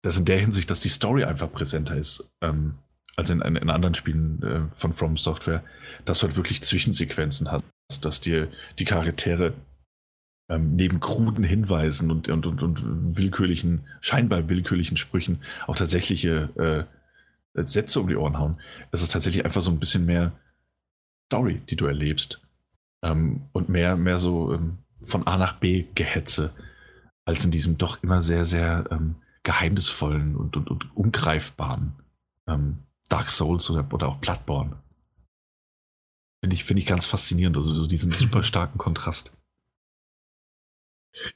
das 0.01 0.17
in 0.17 0.25
der 0.25 0.40
Hinsicht, 0.40 0.69
dass 0.69 0.81
die 0.81 0.90
Story 0.90 1.23
einfach 1.23 1.51
präsenter 1.51 1.95
ist, 1.95 2.31
ähm, 2.41 2.75
als 3.15 3.30
in, 3.30 3.41
in, 3.41 3.56
in, 3.56 3.69
anderen 3.69 3.93
Spielen 3.93 4.41
äh, 4.41 4.75
von 4.75 4.93
From 4.93 5.17
Software, 5.17 5.64
dass 6.06 6.19
du 6.19 6.27
halt 6.27 6.38
wirklich 6.38 6.64
Zwischensequenzen 6.64 7.51
hast, 7.51 7.64
dass 8.03 8.19
dir 8.19 8.48
die 8.80 8.85
Charaktere 8.85 9.53
ähm, 10.51 10.75
neben 10.75 10.99
kruden 10.99 11.43
Hinweisen 11.43 12.11
und, 12.11 12.27
und, 12.27 12.45
und, 12.45 12.61
und, 12.61 13.17
willkürlichen, 13.17 13.88
scheinbar 14.01 14.49
willkürlichen 14.49 14.97
Sprüchen 14.97 15.39
auch 15.65 15.77
tatsächliche 15.77 16.88
äh, 17.55 17.63
Sätze 17.65 18.01
um 18.01 18.07
die 18.07 18.17
Ohren 18.17 18.38
hauen. 18.38 18.59
Es 18.91 19.01
ist 19.01 19.13
tatsächlich 19.13 19.45
einfach 19.45 19.61
so 19.61 19.71
ein 19.71 19.80
bisschen 19.80 20.05
mehr 20.05 20.33
Story, 21.27 21.61
die 21.69 21.77
du 21.77 21.85
erlebst. 21.85 22.41
Ähm, 23.01 23.43
und 23.53 23.69
mehr, 23.69 23.95
mehr 23.95 24.19
so 24.19 24.53
ähm, 24.53 24.80
von 25.03 25.25
A 25.25 25.38
nach 25.38 25.57
B 25.57 25.85
Gehetze 25.95 26.51
als 27.23 27.45
in 27.45 27.51
diesem 27.51 27.77
doch 27.77 28.03
immer 28.03 28.21
sehr, 28.21 28.43
sehr 28.43 28.85
ähm, 28.91 29.15
geheimnisvollen 29.43 30.35
und, 30.35 30.57
und, 30.57 30.69
und 30.69 30.95
ungreifbaren 30.95 31.93
ähm, 32.47 32.80
Dark 33.07 33.30
Souls 33.30 33.69
oder, 33.69 33.88
oder 33.93 34.09
auch 34.09 34.17
Bloodborne. 34.17 34.75
Finde 36.43 36.55
ich, 36.55 36.65
find 36.65 36.80
ich 36.80 36.85
ganz 36.85 37.05
faszinierend, 37.05 37.55
also 37.55 37.73
so 37.73 37.88
diesen 37.88 38.11
super 38.11 38.43
starken 38.43 38.77
Kontrast. 38.77 39.31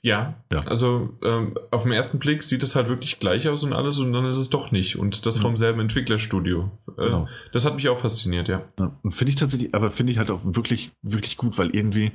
Ja, 0.01 0.35
ja, 0.51 0.59
also 0.61 1.17
ähm, 1.23 1.57
auf 1.71 1.83
den 1.83 1.91
ersten 1.91 2.17
Blick 2.17 2.43
sieht 2.43 2.63
es 2.63 2.75
halt 2.75 2.87
wirklich 2.87 3.19
gleich 3.19 3.47
aus 3.49 3.63
und 3.63 3.73
alles 3.73 3.99
und 3.99 4.13
dann 4.13 4.25
ist 4.25 4.37
es 4.37 4.49
doch 4.49 4.71
nicht. 4.71 4.97
Und 4.97 5.25
das 5.25 5.37
vom 5.37 5.57
selben 5.57 5.81
Entwicklerstudio. 5.81 6.71
Äh, 6.97 7.05
genau. 7.05 7.27
Das 7.51 7.65
hat 7.65 7.75
mich 7.75 7.89
auch 7.89 7.99
fasziniert, 7.99 8.47
ja. 8.47 8.61
ja 8.79 8.91
finde 9.09 9.29
ich 9.29 9.35
tatsächlich, 9.35 9.75
aber 9.75 9.91
finde 9.91 10.13
ich 10.13 10.17
halt 10.17 10.31
auch 10.31 10.41
wirklich, 10.43 10.91
wirklich 11.01 11.37
gut, 11.37 11.57
weil 11.57 11.71
irgendwie 11.75 12.13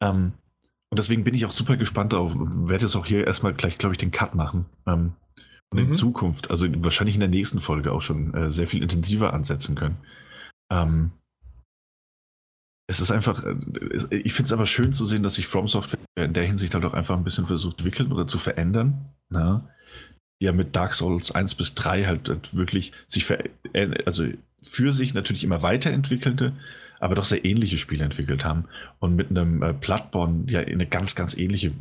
ähm, 0.00 0.32
und 0.90 0.98
deswegen 0.98 1.24
bin 1.24 1.34
ich 1.34 1.44
auch 1.46 1.52
super 1.52 1.76
gespannt 1.76 2.12
darauf 2.12 2.34
und 2.34 2.68
werde 2.68 2.86
es 2.86 2.96
auch 2.96 3.06
hier 3.06 3.26
erstmal 3.26 3.54
gleich, 3.54 3.78
glaube 3.78 3.94
ich, 3.94 3.98
den 3.98 4.12
Cut 4.12 4.34
machen. 4.34 4.66
Ähm, 4.86 5.12
und 5.70 5.78
mhm. 5.78 5.86
in 5.86 5.92
Zukunft, 5.92 6.50
also 6.50 6.66
wahrscheinlich 6.78 7.16
in 7.16 7.20
der 7.20 7.28
nächsten 7.28 7.60
Folge 7.60 7.92
auch 7.92 8.02
schon 8.02 8.34
äh, 8.34 8.50
sehr 8.50 8.68
viel 8.68 8.82
intensiver 8.82 9.34
ansetzen 9.34 9.74
können. 9.74 9.96
Ähm, 10.70 11.10
es 12.86 13.00
ist 13.00 13.10
einfach, 13.10 13.44
äh, 13.44 14.16
ich 14.16 14.32
finde 14.32 14.46
es 14.46 14.52
aber 14.52 14.66
schön 14.66 14.92
zu 14.92 15.06
sehen, 15.06 15.22
dass 15.22 15.34
sich 15.34 15.46
From 15.46 15.68
Software 15.68 16.00
in 16.16 16.34
der 16.34 16.44
Hinsicht 16.44 16.74
halt 16.74 16.84
auch 16.84 16.94
einfach 16.94 17.16
ein 17.16 17.24
bisschen 17.24 17.46
versucht 17.46 17.78
entwickeln 17.78 18.12
oder 18.12 18.26
zu 18.26 18.38
verändern. 18.38 19.06
Na? 19.28 19.68
Die 20.40 20.46
ja 20.46 20.52
mit 20.52 20.76
Dark 20.76 20.94
Souls 20.94 21.32
1 21.32 21.54
bis 21.54 21.74
3 21.74 22.04
halt, 22.04 22.28
halt 22.28 22.54
wirklich 22.54 22.92
sich 23.06 23.24
ver 23.24 23.38
also 24.04 24.26
für 24.62 24.92
sich 24.92 25.14
natürlich 25.14 25.44
immer 25.44 25.62
weiterentwickelte, 25.62 26.52
aber 27.00 27.14
doch 27.14 27.24
sehr 27.24 27.44
ähnliche 27.44 27.78
Spiele 27.78 28.04
entwickelt 28.04 28.44
haben 28.44 28.64
und 28.98 29.16
mit 29.16 29.30
einem 29.30 29.62
äh, 29.62 29.74
ja 30.46 30.60
in 30.60 30.74
eine 30.74 30.86
ganz, 30.86 31.14
ganz 31.14 31.36
ähnliche 31.36 31.72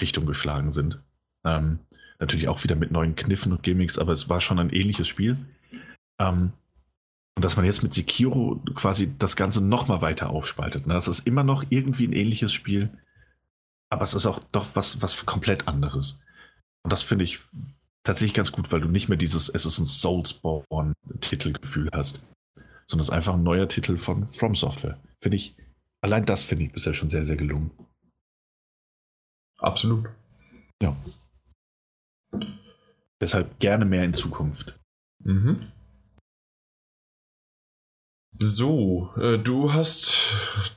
Richtung 0.00 0.26
geschlagen 0.26 0.72
sind. 0.72 0.98
Ähm, 1.44 1.78
natürlich 2.18 2.48
auch 2.48 2.62
wieder 2.62 2.76
mit 2.76 2.90
neuen 2.90 3.16
Kniffen 3.16 3.52
und 3.52 3.62
Gimmicks, 3.62 3.98
aber 3.98 4.12
es 4.12 4.28
war 4.28 4.40
schon 4.40 4.58
ein 4.58 4.70
ähnliches 4.70 5.08
Spiel. 5.08 5.36
Ähm, 6.20 6.52
und 7.36 7.44
dass 7.44 7.56
man 7.56 7.64
jetzt 7.64 7.82
mit 7.82 7.94
Sekiro 7.94 8.62
quasi 8.74 9.12
das 9.18 9.36
Ganze 9.36 9.64
nochmal 9.64 10.02
weiter 10.02 10.30
aufspaltet. 10.30 10.86
Ne? 10.86 10.94
Das 10.94 11.08
ist 11.08 11.26
immer 11.26 11.44
noch 11.44 11.64
irgendwie 11.70 12.06
ein 12.06 12.12
ähnliches 12.12 12.52
Spiel, 12.52 12.90
aber 13.90 14.02
es 14.02 14.14
ist 14.14 14.26
auch 14.26 14.40
doch 14.52 14.68
was, 14.74 15.02
was 15.02 15.26
komplett 15.26 15.68
anderes. 15.68 16.20
Und 16.82 16.92
das 16.92 17.02
finde 17.02 17.24
ich 17.24 17.40
tatsächlich 18.04 18.34
ganz 18.34 18.52
gut, 18.52 18.72
weil 18.72 18.80
du 18.80 18.88
nicht 18.88 19.08
mehr 19.08 19.18
dieses 19.18 19.48
Es 19.48 19.64
ist 19.64 19.78
ein 19.78 19.86
Soulsborne-Titelgefühl 19.86 21.90
hast 21.92 22.20
sondern 22.92 23.02
es 23.02 23.08
ist 23.08 23.14
einfach 23.14 23.34
ein 23.34 23.42
neuer 23.42 23.68
Titel 23.68 23.96
von 23.96 24.28
From 24.28 24.54
Software. 24.54 24.98
Finde 25.22 25.36
ich, 25.36 25.56
allein 26.02 26.26
das 26.26 26.44
finde 26.44 26.64
ich 26.64 26.72
bisher 26.72 26.92
schon 26.92 27.08
sehr, 27.08 27.24
sehr 27.24 27.36
gelungen. 27.36 27.70
Absolut. 29.58 30.10
Ja. 30.82 30.94
Deshalb 33.20 33.58
gerne 33.60 33.86
mehr 33.86 34.04
in 34.04 34.12
Zukunft. 34.12 34.78
Mhm. 35.24 35.72
So, 38.38 39.10
äh, 39.20 39.38
du 39.38 39.72
hast 39.72 40.18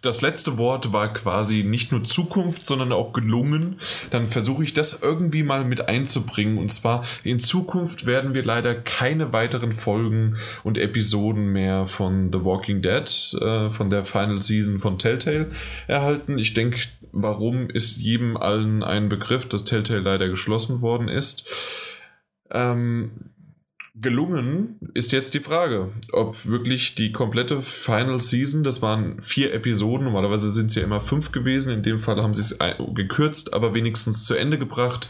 das 0.01 0.21
letzte 0.21 0.57
Wort 0.57 0.91
war 0.93 1.13
quasi 1.13 1.63
nicht 1.63 1.91
nur 1.91 2.03
Zukunft, 2.03 2.65
sondern 2.65 2.91
auch 2.91 3.13
gelungen. 3.13 3.79
Dann 4.11 4.27
versuche 4.27 4.63
ich 4.63 4.73
das 4.73 5.01
irgendwie 5.01 5.43
mal 5.43 5.63
mit 5.63 5.87
einzubringen. 5.87 6.57
Und 6.57 6.71
zwar 6.71 7.05
in 7.23 7.39
Zukunft 7.39 8.05
werden 8.05 8.33
wir 8.33 8.43
leider 8.43 8.75
keine 8.75 9.31
weiteren 9.33 9.71
Folgen 9.71 10.37
und 10.63 10.77
Episoden 10.77 11.51
mehr 11.53 11.87
von 11.87 12.31
The 12.31 12.43
Walking 12.43 12.81
Dead, 12.81 13.37
äh, 13.41 13.69
von 13.69 13.89
der 13.89 14.05
Final 14.05 14.39
Season 14.39 14.79
von 14.79 14.99
Telltale 14.99 15.51
erhalten. 15.87 16.37
Ich 16.37 16.53
denke, 16.53 16.79
warum 17.13 17.69
ist 17.69 17.97
jedem 17.97 18.37
allen 18.37 18.83
ein 18.83 19.09
Begriff, 19.09 19.47
dass 19.47 19.63
Telltale 19.63 20.01
leider 20.01 20.27
geschlossen 20.27 20.81
worden 20.81 21.07
ist. 21.07 21.47
Ähm, 22.51 23.31
gelungen 23.95 24.77
ist 24.93 25.11
jetzt 25.11 25.33
die 25.33 25.39
Frage, 25.39 25.91
ob 26.11 26.45
wirklich 26.45 26.95
die 26.95 27.11
komplette 27.11 27.61
Final 27.61 28.19
Season, 28.19 28.63
das 28.63 28.81
waren 28.81 29.21
vier 29.21 29.53
Episoden, 29.53 30.05
normalerweise 30.05 30.51
sind 30.51 30.67
es 30.67 30.75
ja 30.75 30.83
immer 30.83 31.01
fünf 31.01 31.31
gewesen, 31.31 31.73
in 31.73 31.83
dem 31.83 32.01
Fall 32.01 32.21
haben 32.21 32.33
sie 32.33 32.41
es 32.41 32.59
gekürzt, 32.93 33.53
aber 33.53 33.73
wenigstens 33.73 34.25
zu 34.25 34.35
Ende 34.35 34.59
gebracht. 34.59 35.09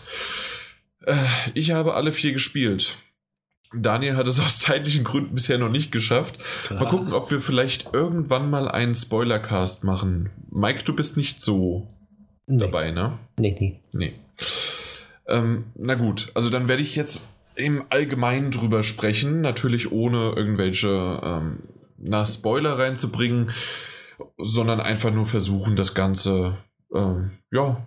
Äh, 1.01 1.15
ich 1.53 1.71
habe 1.71 1.95
alle 1.95 2.13
vier 2.13 2.33
gespielt. 2.33 2.95
Daniel 3.73 4.15
hat 4.15 4.27
es 4.27 4.39
aus 4.45 4.59
zeitlichen 4.59 5.03
Gründen 5.03 5.33
bisher 5.33 5.57
noch 5.57 5.71
nicht 5.71 5.91
geschafft. 5.91 6.37
Klar. 6.65 6.83
Mal 6.83 6.89
gucken, 6.89 7.13
ob 7.13 7.31
wir 7.31 7.41
vielleicht 7.41 7.93
irgendwann 7.93 8.49
mal 8.49 8.67
einen 8.67 8.93
Spoilercast 8.93 9.83
machen. 9.83 10.29
Mike, 10.51 10.83
du 10.83 10.95
bist 10.95 11.17
nicht 11.17 11.41
so 11.41 11.87
nee. 12.45 12.59
dabei, 12.59 12.91
ne? 12.91 13.17
Nee, 13.39 13.55
nee. 13.59 13.79
Nee. 13.93 14.13
Ähm, 15.27 15.65
na 15.75 15.95
gut, 15.95 16.29
also 16.35 16.51
dann 16.51 16.67
werde 16.67 16.83
ich 16.83 16.95
jetzt 16.95 17.29
im 17.55 17.85
Allgemeinen 17.89 18.51
drüber 18.51 18.83
sprechen, 18.83 19.41
natürlich 19.41 19.91
ohne 19.91 20.33
irgendwelche 20.35 21.21
ähm, 21.23 21.59
na, 21.97 22.25
Spoiler 22.25 22.77
reinzubringen, 22.77 23.51
sondern 24.37 24.79
einfach 24.79 25.11
nur 25.11 25.27
versuchen, 25.27 25.75
das 25.75 25.95
Ganze 25.95 26.57
äh, 26.93 27.15
ja, 27.51 27.85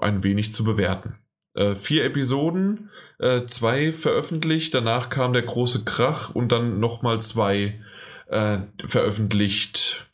ein 0.00 0.22
wenig 0.22 0.52
zu 0.52 0.64
bewerten. 0.64 1.16
Äh, 1.54 1.76
vier 1.76 2.04
Episoden, 2.04 2.90
äh, 3.18 3.46
zwei 3.46 3.92
veröffentlicht, 3.92 4.74
danach 4.74 5.10
kam 5.10 5.32
der 5.32 5.42
große 5.42 5.84
Krach 5.84 6.34
und 6.34 6.52
dann 6.52 6.78
nochmal 6.78 7.20
zwei 7.20 7.80
äh, 8.28 8.58
veröffentlicht, 8.86 10.08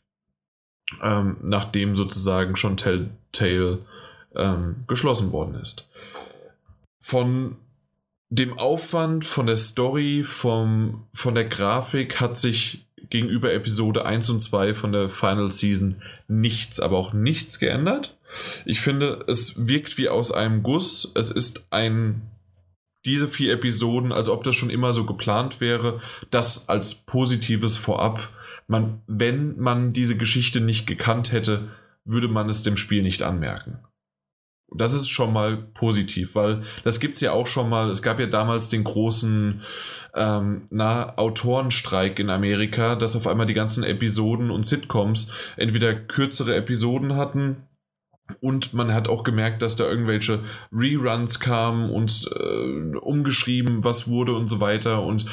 ähm, 1.03 1.37
nachdem 1.41 1.95
sozusagen 1.95 2.55
schon 2.55 2.77
Telltale 2.77 3.85
ähm, 4.35 4.85
geschlossen 4.87 5.31
worden 5.31 5.55
ist. 5.55 5.87
Von 6.99 7.57
dem 8.35 8.57
Aufwand 8.57 9.25
von 9.25 9.47
der 9.47 9.57
Story, 9.57 10.23
vom, 10.23 11.07
von 11.13 11.35
der 11.35 11.45
Grafik 11.45 12.19
hat 12.19 12.37
sich 12.37 12.85
gegenüber 13.09 13.53
Episode 13.53 14.05
1 14.05 14.29
und 14.29 14.41
2 14.41 14.73
von 14.73 14.91
der 14.91 15.09
Final 15.09 15.51
Season 15.51 16.01
nichts, 16.27 16.79
aber 16.79 16.97
auch 16.97 17.13
nichts 17.13 17.59
geändert. 17.59 18.17
Ich 18.65 18.81
finde, 18.81 19.23
es 19.27 19.67
wirkt 19.67 19.97
wie 19.97 20.09
aus 20.09 20.31
einem 20.31 20.63
Guss. 20.63 21.11
Es 21.15 21.31
ist 21.31 21.67
ein 21.69 22.21
diese 23.05 23.27
vier 23.27 23.53
Episoden, 23.53 24.11
als 24.11 24.29
ob 24.29 24.43
das 24.43 24.55
schon 24.55 24.71
immer 24.71 24.91
so 24.91 25.05
geplant 25.05 25.61
wäre, 25.61 26.01
das 26.31 26.67
als 26.69 26.95
positives 26.95 27.77
vorab. 27.77 28.29
Man, 28.67 29.01
wenn 29.05 29.59
man 29.59 29.93
diese 29.93 30.17
Geschichte 30.17 30.59
nicht 30.59 30.87
gekannt 30.87 31.31
hätte, 31.31 31.69
würde 32.03 32.27
man 32.27 32.49
es 32.49 32.63
dem 32.63 32.77
Spiel 32.77 33.03
nicht 33.03 33.21
anmerken. 33.21 33.79
Das 34.73 34.93
ist 34.93 35.09
schon 35.09 35.31
mal 35.31 35.57
positiv, 35.73 36.35
weil 36.35 36.63
das 36.83 36.99
gibt 36.99 37.15
es 37.15 37.21
ja 37.21 37.31
auch 37.31 37.47
schon 37.47 37.69
mal. 37.69 37.89
Es 37.89 38.01
gab 38.01 38.19
ja 38.19 38.25
damals 38.25 38.69
den 38.69 38.83
großen 38.83 39.61
ähm, 40.15 40.67
na, 40.69 41.17
Autorenstreik 41.17 42.19
in 42.19 42.29
Amerika, 42.29 42.95
dass 42.95 43.15
auf 43.15 43.27
einmal 43.27 43.45
die 43.45 43.53
ganzen 43.53 43.83
Episoden 43.83 44.51
und 44.51 44.65
Sitcoms 44.65 45.31
entweder 45.55 45.93
kürzere 45.93 46.55
Episoden 46.55 47.15
hatten 47.15 47.67
und 48.39 48.73
man 48.73 48.93
hat 48.93 49.07
auch 49.07 49.23
gemerkt, 49.23 49.61
dass 49.61 49.75
da 49.75 49.85
irgendwelche 49.85 50.43
Reruns 50.71 51.39
kamen 51.39 51.91
und 51.91 52.27
äh, 52.35 52.97
umgeschrieben, 52.97 53.83
was 53.83 54.07
wurde 54.07 54.33
und 54.35 54.47
so 54.47 54.59
weiter. 54.59 55.03
Und 55.03 55.25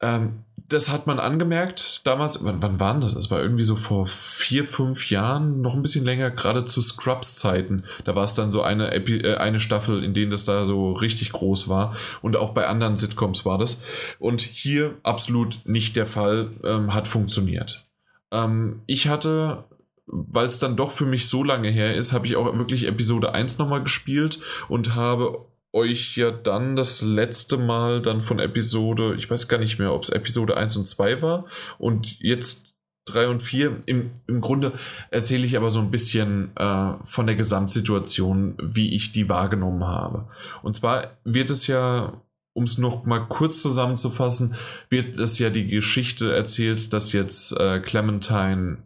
ähm, 0.00 0.44
das 0.68 0.90
hat 0.90 1.06
man 1.06 1.18
angemerkt 1.18 2.06
damals. 2.06 2.42
Wann, 2.44 2.62
wann 2.62 2.80
waren 2.80 3.00
das? 3.00 3.14
Es 3.14 3.30
war 3.30 3.40
irgendwie 3.40 3.64
so 3.64 3.76
vor 3.76 4.06
vier, 4.06 4.64
fünf 4.64 5.10
Jahren, 5.10 5.60
noch 5.60 5.74
ein 5.74 5.82
bisschen 5.82 6.04
länger, 6.04 6.30
gerade 6.30 6.64
zu 6.64 6.80
Scrubs-Zeiten. 6.80 7.84
Da 8.04 8.14
war 8.14 8.24
es 8.24 8.34
dann 8.34 8.50
so 8.50 8.62
eine, 8.62 8.92
Epi 8.92 9.18
äh, 9.18 9.36
eine 9.36 9.60
Staffel, 9.60 10.02
in 10.02 10.14
denen 10.14 10.30
das 10.30 10.44
da 10.44 10.64
so 10.64 10.92
richtig 10.92 11.32
groß 11.32 11.68
war. 11.68 11.94
Und 12.22 12.36
auch 12.36 12.54
bei 12.54 12.66
anderen 12.66 12.96
Sitcoms 12.96 13.44
war 13.44 13.58
das. 13.58 13.82
Und 14.18 14.40
hier 14.40 14.96
absolut 15.02 15.58
nicht 15.64 15.96
der 15.96 16.06
Fall, 16.06 16.50
ähm, 16.64 16.94
hat 16.94 17.08
funktioniert. 17.08 17.86
Ähm, 18.32 18.82
ich 18.86 19.08
hatte 19.08 19.64
weil 20.06 20.46
es 20.46 20.58
dann 20.58 20.76
doch 20.76 20.92
für 20.92 21.06
mich 21.06 21.28
so 21.28 21.42
lange 21.42 21.70
her 21.70 21.94
ist, 21.94 22.12
habe 22.12 22.26
ich 22.26 22.36
auch 22.36 22.44
wirklich 22.58 22.86
Episode 22.86 23.32
1 23.32 23.58
nochmal 23.58 23.82
gespielt 23.82 24.38
und 24.68 24.94
habe 24.94 25.46
euch 25.74 26.16
ja 26.16 26.30
dann 26.30 26.76
das 26.76 27.02
letzte 27.02 27.56
Mal 27.56 28.00
dann 28.00 28.22
von 28.22 28.38
Episode, 28.38 29.16
ich 29.18 29.28
weiß 29.28 29.48
gar 29.48 29.58
nicht 29.58 29.78
mehr, 29.78 29.92
ob 29.92 30.04
es 30.04 30.10
Episode 30.10 30.56
1 30.56 30.76
und 30.76 30.86
2 30.86 31.20
war 31.20 31.46
und 31.78 32.18
jetzt 32.20 32.74
3 33.06 33.28
und 33.28 33.42
4. 33.42 33.82
Im, 33.86 34.12
im 34.26 34.40
Grunde 34.40 34.72
erzähle 35.10 35.44
ich 35.44 35.56
aber 35.56 35.70
so 35.70 35.80
ein 35.80 35.90
bisschen 35.90 36.56
äh, 36.56 36.94
von 37.04 37.26
der 37.26 37.36
Gesamtsituation, 37.36 38.56
wie 38.62 38.94
ich 38.94 39.12
die 39.12 39.28
wahrgenommen 39.28 39.84
habe. 39.84 40.28
Und 40.62 40.74
zwar 40.74 41.18
wird 41.24 41.50
es 41.50 41.66
ja, 41.66 42.22
um 42.54 42.64
es 42.64 42.78
noch 42.78 43.04
mal 43.04 43.26
kurz 43.26 43.60
zusammenzufassen, 43.60 44.54
wird 44.88 45.18
es 45.18 45.38
ja 45.38 45.50
die 45.50 45.66
Geschichte 45.66 46.34
erzählt, 46.34 46.92
dass 46.92 47.12
jetzt 47.12 47.58
äh, 47.58 47.80
Clementine 47.80 48.78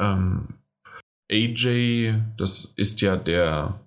ähm, 0.00 0.54
AJ, 1.30 2.14
das 2.38 2.72
ist 2.76 3.00
ja 3.00 3.16
der 3.16 3.80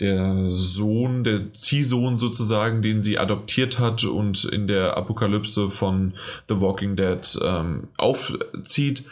der 0.00 0.46
Sohn, 0.48 1.24
der 1.24 1.52
Ziehsohn 1.52 2.16
sozusagen, 2.16 2.82
den 2.82 3.00
sie 3.00 3.18
adoptiert 3.18 3.78
hat 3.78 4.04
und 4.04 4.44
in 4.44 4.66
der 4.66 4.96
Apokalypse 4.96 5.70
von 5.70 6.14
The 6.48 6.60
Walking 6.60 6.96
Dead 6.96 7.38
ähm, 7.42 7.88
aufzieht 7.96 9.04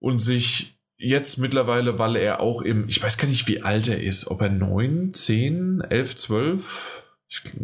und 0.00 0.20
sich 0.20 0.78
jetzt 0.96 1.38
mittlerweile, 1.38 1.98
weil 1.98 2.16
er 2.16 2.40
auch 2.40 2.62
im, 2.62 2.88
ich 2.88 3.02
weiß 3.02 3.18
gar 3.18 3.28
nicht, 3.28 3.46
wie 3.46 3.62
alt 3.62 3.88
er 3.88 4.02
ist, 4.02 4.28
ob 4.28 4.40
er 4.40 4.50
9, 4.50 5.14
10, 5.14 5.82
11, 5.82 6.16
12, 6.16 7.04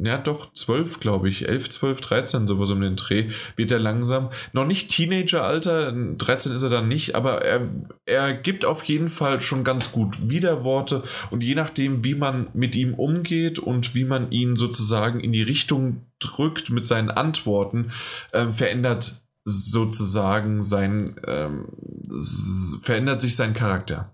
ja 0.03 0.19
doch, 0.19 0.53
12 0.53 1.01
glaube 1.01 1.29
ich, 1.29 1.49
11, 1.49 1.71
12, 1.71 2.01
13, 2.03 2.47
sowas 2.47 2.71
um 2.71 2.81
den 2.81 2.97
Dreh, 2.97 3.31
wird 3.57 3.71
er 3.71 3.79
langsam, 3.79 4.31
noch 4.53 4.67
nicht 4.67 4.91
Teenageralter, 4.91 5.93
13 5.93 6.53
ist 6.53 6.63
er 6.63 6.71
dann 6.71 6.89
nicht, 6.89 7.15
aber 7.15 7.43
er, 7.43 7.69
er 8.05 8.35
gibt 8.35 8.65
auf 8.65 8.85
jeden 8.85 9.09
Fall 9.09 9.41
schon 9.41 9.65
ganz 9.65 9.91
gut 9.91 10.29
Widerworte. 10.29 11.03
Und 11.31 11.43
je 11.43 11.55
nachdem, 11.55 12.05
wie 12.05 12.15
man 12.15 12.49
mit 12.53 12.75
ihm 12.75 12.95
umgeht 12.95 13.59
und 13.59 13.95
wie 13.95 14.05
man 14.05 14.31
ihn 14.31 14.57
sozusagen 14.57 15.21
in 15.21 15.33
die 15.33 15.43
Richtung 15.43 16.07
drückt 16.19 16.71
mit 16.71 16.87
seinen 16.87 17.11
Antworten, 17.11 17.93
äh, 18.33 18.49
verändert 18.49 19.25
sozusagen 19.45 20.63
sein, 20.63 21.17
ähm, 21.27 21.69
verändert 22.83 23.21
sich 23.21 23.37
sein 23.37 23.55
Charakter. 23.55 24.14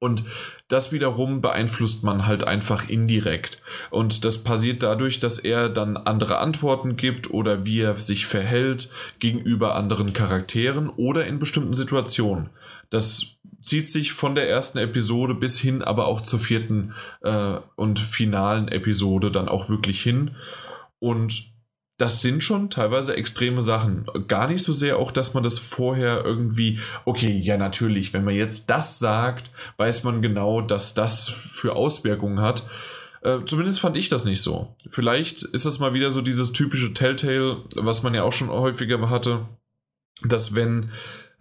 Und 0.00 0.22
das 0.68 0.92
wiederum 0.92 1.40
beeinflusst 1.40 2.04
man 2.04 2.26
halt 2.26 2.44
einfach 2.44 2.88
indirekt. 2.88 3.60
Und 3.90 4.24
das 4.24 4.44
passiert 4.44 4.82
dadurch, 4.82 5.18
dass 5.18 5.40
er 5.40 5.68
dann 5.68 5.96
andere 5.96 6.38
Antworten 6.38 6.96
gibt 6.96 7.30
oder 7.30 7.64
wie 7.64 7.80
er 7.80 7.98
sich 7.98 8.26
verhält 8.26 8.90
gegenüber 9.18 9.74
anderen 9.74 10.12
Charakteren 10.12 10.88
oder 10.88 11.26
in 11.26 11.40
bestimmten 11.40 11.74
Situationen. 11.74 12.50
Das 12.90 13.38
zieht 13.60 13.90
sich 13.90 14.12
von 14.12 14.36
der 14.36 14.48
ersten 14.48 14.78
Episode 14.78 15.34
bis 15.34 15.58
hin, 15.58 15.82
aber 15.82 16.06
auch 16.06 16.20
zur 16.20 16.38
vierten 16.38 16.94
äh, 17.22 17.56
und 17.74 17.98
finalen 17.98 18.68
Episode 18.68 19.32
dann 19.32 19.48
auch 19.48 19.68
wirklich 19.68 20.00
hin. 20.00 20.36
Und 21.00 21.57
das 21.98 22.22
sind 22.22 22.44
schon 22.44 22.70
teilweise 22.70 23.16
extreme 23.16 23.60
Sachen. 23.60 24.06
Gar 24.28 24.46
nicht 24.48 24.62
so 24.62 24.72
sehr 24.72 24.98
auch, 24.98 25.10
dass 25.10 25.34
man 25.34 25.42
das 25.42 25.58
vorher 25.58 26.24
irgendwie, 26.24 26.78
okay, 27.04 27.36
ja 27.36 27.56
natürlich, 27.56 28.14
wenn 28.14 28.24
man 28.24 28.34
jetzt 28.34 28.70
das 28.70 29.00
sagt, 29.00 29.50
weiß 29.76 30.04
man 30.04 30.22
genau, 30.22 30.60
dass 30.60 30.94
das 30.94 31.28
für 31.28 31.74
Auswirkungen 31.74 32.40
hat. 32.40 32.70
Äh, 33.22 33.40
zumindest 33.46 33.80
fand 33.80 33.96
ich 33.96 34.08
das 34.08 34.24
nicht 34.24 34.40
so. 34.40 34.76
Vielleicht 34.90 35.42
ist 35.42 35.66
das 35.66 35.80
mal 35.80 35.92
wieder 35.92 36.12
so 36.12 36.22
dieses 36.22 36.52
typische 36.52 36.94
Telltale, 36.94 37.64
was 37.74 38.04
man 38.04 38.14
ja 38.14 38.22
auch 38.22 38.32
schon 38.32 38.48
häufiger 38.48 39.10
hatte, 39.10 39.48
dass 40.22 40.54
wenn 40.54 40.92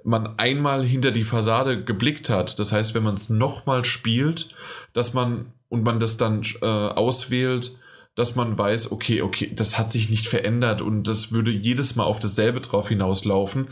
man 0.04 0.40
einmal 0.40 0.84
hinter 0.84 1.12
die 1.12 1.24
Fassade 1.24 1.84
geblickt 1.84 2.32
hat, 2.32 2.58
das 2.58 2.72
heißt, 2.72 2.96
wenn 2.96 3.04
man 3.04 3.14
es 3.14 3.30
nochmal 3.30 3.86
spielt, 3.86 4.56
dass 4.94 5.14
man 5.14 5.54
und 5.70 5.84
man 5.84 6.00
das 6.00 6.18
dann 6.18 6.42
äh, 6.62 6.66
auswählt, 6.66 7.78
dass 8.18 8.36
man 8.36 8.58
weiß, 8.58 8.92
okay, 8.92 9.22
okay, 9.22 9.52
das 9.56 9.78
hat 9.78 9.92
sich 9.92 10.10
nicht 10.10 10.28
verändert 10.28 10.82
und 10.82 11.08
das 11.08 11.32
würde 11.32 11.52
jedes 11.52 11.96
Mal 11.96 12.04
auf 12.04 12.20
dasselbe 12.20 12.60
drauf 12.60 12.90
hinauslaufen. 12.90 13.70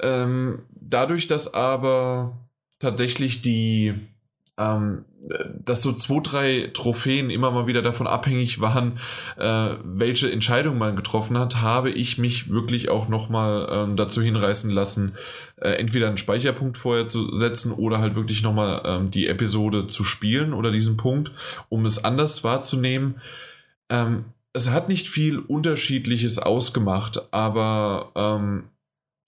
Ähm, 0.00 0.62
dadurch, 0.72 1.26
dass 1.28 1.54
aber 1.54 2.36
tatsächlich 2.80 3.42
die 3.42 3.94
ähm, 4.58 5.04
dass 5.64 5.82
so 5.82 5.92
zwei, 5.92 6.20
drei 6.22 6.70
Trophäen 6.72 7.30
immer 7.30 7.50
mal 7.50 7.66
wieder 7.66 7.82
davon 7.82 8.06
abhängig 8.06 8.60
waren, 8.60 8.98
äh, 9.38 9.76
welche 9.84 10.30
Entscheidung 10.30 10.78
man 10.78 10.96
getroffen 10.96 11.38
hat, 11.38 11.60
habe 11.60 11.90
ich 11.90 12.18
mich 12.18 12.50
wirklich 12.50 12.88
auch 12.88 13.08
nochmal 13.08 13.68
ähm, 13.70 13.96
dazu 13.96 14.22
hinreißen 14.22 14.70
lassen, 14.70 15.16
äh, 15.56 15.70
entweder 15.72 16.08
einen 16.08 16.16
Speicherpunkt 16.16 16.78
vorher 16.78 17.06
zu 17.06 17.34
setzen 17.34 17.72
oder 17.72 17.98
halt 17.98 18.14
wirklich 18.14 18.42
nochmal 18.42 18.82
ähm, 18.84 19.10
die 19.10 19.26
Episode 19.26 19.86
zu 19.86 20.04
spielen 20.04 20.52
oder 20.52 20.70
diesen 20.70 20.96
Punkt, 20.96 21.32
um 21.68 21.84
es 21.84 22.02
anders 22.02 22.42
wahrzunehmen. 22.42 23.20
Ähm, 23.90 24.24
es 24.52 24.70
hat 24.70 24.88
nicht 24.88 25.08
viel 25.08 25.38
Unterschiedliches 25.38 26.38
ausgemacht, 26.38 27.32
aber 27.32 28.12
ähm, 28.14 28.64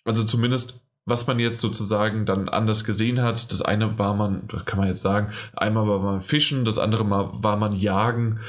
also 0.05 0.25
zumindest 0.25 0.83
was 1.05 1.27
man 1.27 1.39
jetzt 1.39 1.61
sozusagen 1.61 2.27
dann 2.27 2.49
anders 2.49 2.85
gesehen 2.85 3.21
hat. 3.21 3.51
Das 3.51 3.63
eine 3.63 3.99
war 3.99 4.15
man, 4.15 4.47
das 4.49 4.65
kann 4.65 4.79
man 4.79 4.89
jetzt 4.89 5.03
sagen, 5.03 5.33
einmal 5.55 5.89
war 5.89 5.99
man 5.99 6.23
Fischen, 6.23 6.65
das 6.65 6.79
andere 6.79 7.05
Mal 7.05 7.31
war 7.43 7.57
man 7.57 7.75
Jagen. 7.75 8.41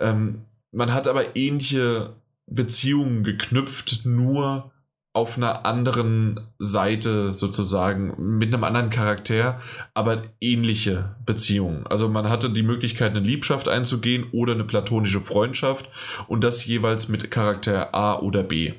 Ähm, 0.00 0.42
man 0.72 0.92
hat 0.94 1.06
aber 1.06 1.36
ähnliche 1.36 2.14
Beziehungen 2.46 3.24
geknüpft, 3.24 4.06
nur 4.06 4.70
auf 5.18 5.36
einer 5.36 5.66
anderen 5.66 6.48
Seite 6.60 7.34
sozusagen, 7.34 8.38
mit 8.38 8.54
einem 8.54 8.62
anderen 8.62 8.90
Charakter, 8.90 9.60
aber 9.92 10.22
ähnliche 10.40 11.16
Beziehungen. 11.26 11.88
Also 11.88 12.08
man 12.08 12.28
hatte 12.28 12.50
die 12.50 12.62
Möglichkeit, 12.62 13.10
eine 13.10 13.26
Liebschaft 13.26 13.68
einzugehen 13.68 14.30
oder 14.30 14.52
eine 14.52 14.62
platonische 14.62 15.20
Freundschaft 15.20 15.90
und 16.28 16.44
das 16.44 16.64
jeweils 16.64 17.08
mit 17.08 17.32
Charakter 17.32 17.92
A 17.96 18.20
oder 18.20 18.44
B. 18.44 18.74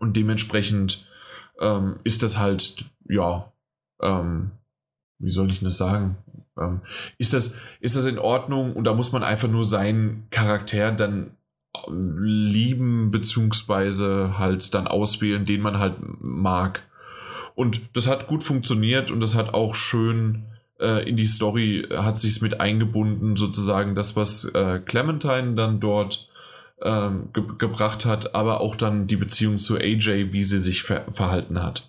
Und 0.00 0.16
dementsprechend 0.16 1.08
ähm, 1.60 2.00
ist 2.02 2.24
das 2.24 2.36
halt, 2.36 2.86
ja, 3.08 3.52
ähm, 4.02 4.50
wie 5.20 5.30
soll 5.30 5.52
ich 5.52 5.60
das 5.60 5.76
sagen? 5.76 6.16
Ähm, 6.58 6.80
ist, 7.18 7.34
das, 7.34 7.56
ist 7.78 7.94
das 7.94 8.04
in 8.04 8.18
Ordnung 8.18 8.74
und 8.74 8.82
da 8.82 8.94
muss 8.94 9.12
man 9.12 9.22
einfach 9.22 9.48
nur 9.48 9.62
seinen 9.62 10.26
Charakter 10.30 10.90
dann 10.90 11.36
lieben, 11.88 13.10
beziehungsweise 13.10 14.38
halt 14.38 14.74
dann 14.74 14.86
auswählen, 14.86 15.44
den 15.44 15.60
man 15.60 15.78
halt 15.78 15.96
mag. 16.20 16.88
Und 17.54 17.96
das 17.96 18.08
hat 18.08 18.26
gut 18.26 18.42
funktioniert 18.42 19.10
und 19.10 19.20
das 19.20 19.34
hat 19.34 19.54
auch 19.54 19.74
schön 19.74 20.46
äh, 20.80 21.08
in 21.08 21.16
die 21.16 21.26
Story, 21.26 21.86
hat 21.90 22.18
sich 22.18 22.32
es 22.32 22.40
mit 22.40 22.60
eingebunden, 22.60 23.36
sozusagen 23.36 23.94
das, 23.94 24.16
was 24.16 24.44
äh, 24.46 24.80
Clementine 24.84 25.54
dann 25.54 25.80
dort 25.80 26.28
ähm, 26.82 27.30
ge 27.32 27.44
gebracht 27.58 28.06
hat, 28.06 28.34
aber 28.34 28.60
auch 28.60 28.76
dann 28.76 29.06
die 29.06 29.16
Beziehung 29.16 29.58
zu 29.58 29.76
AJ, 29.76 30.32
wie 30.32 30.42
sie 30.42 30.60
sich 30.60 30.82
ver 30.82 31.04
verhalten 31.12 31.62
hat. 31.62 31.88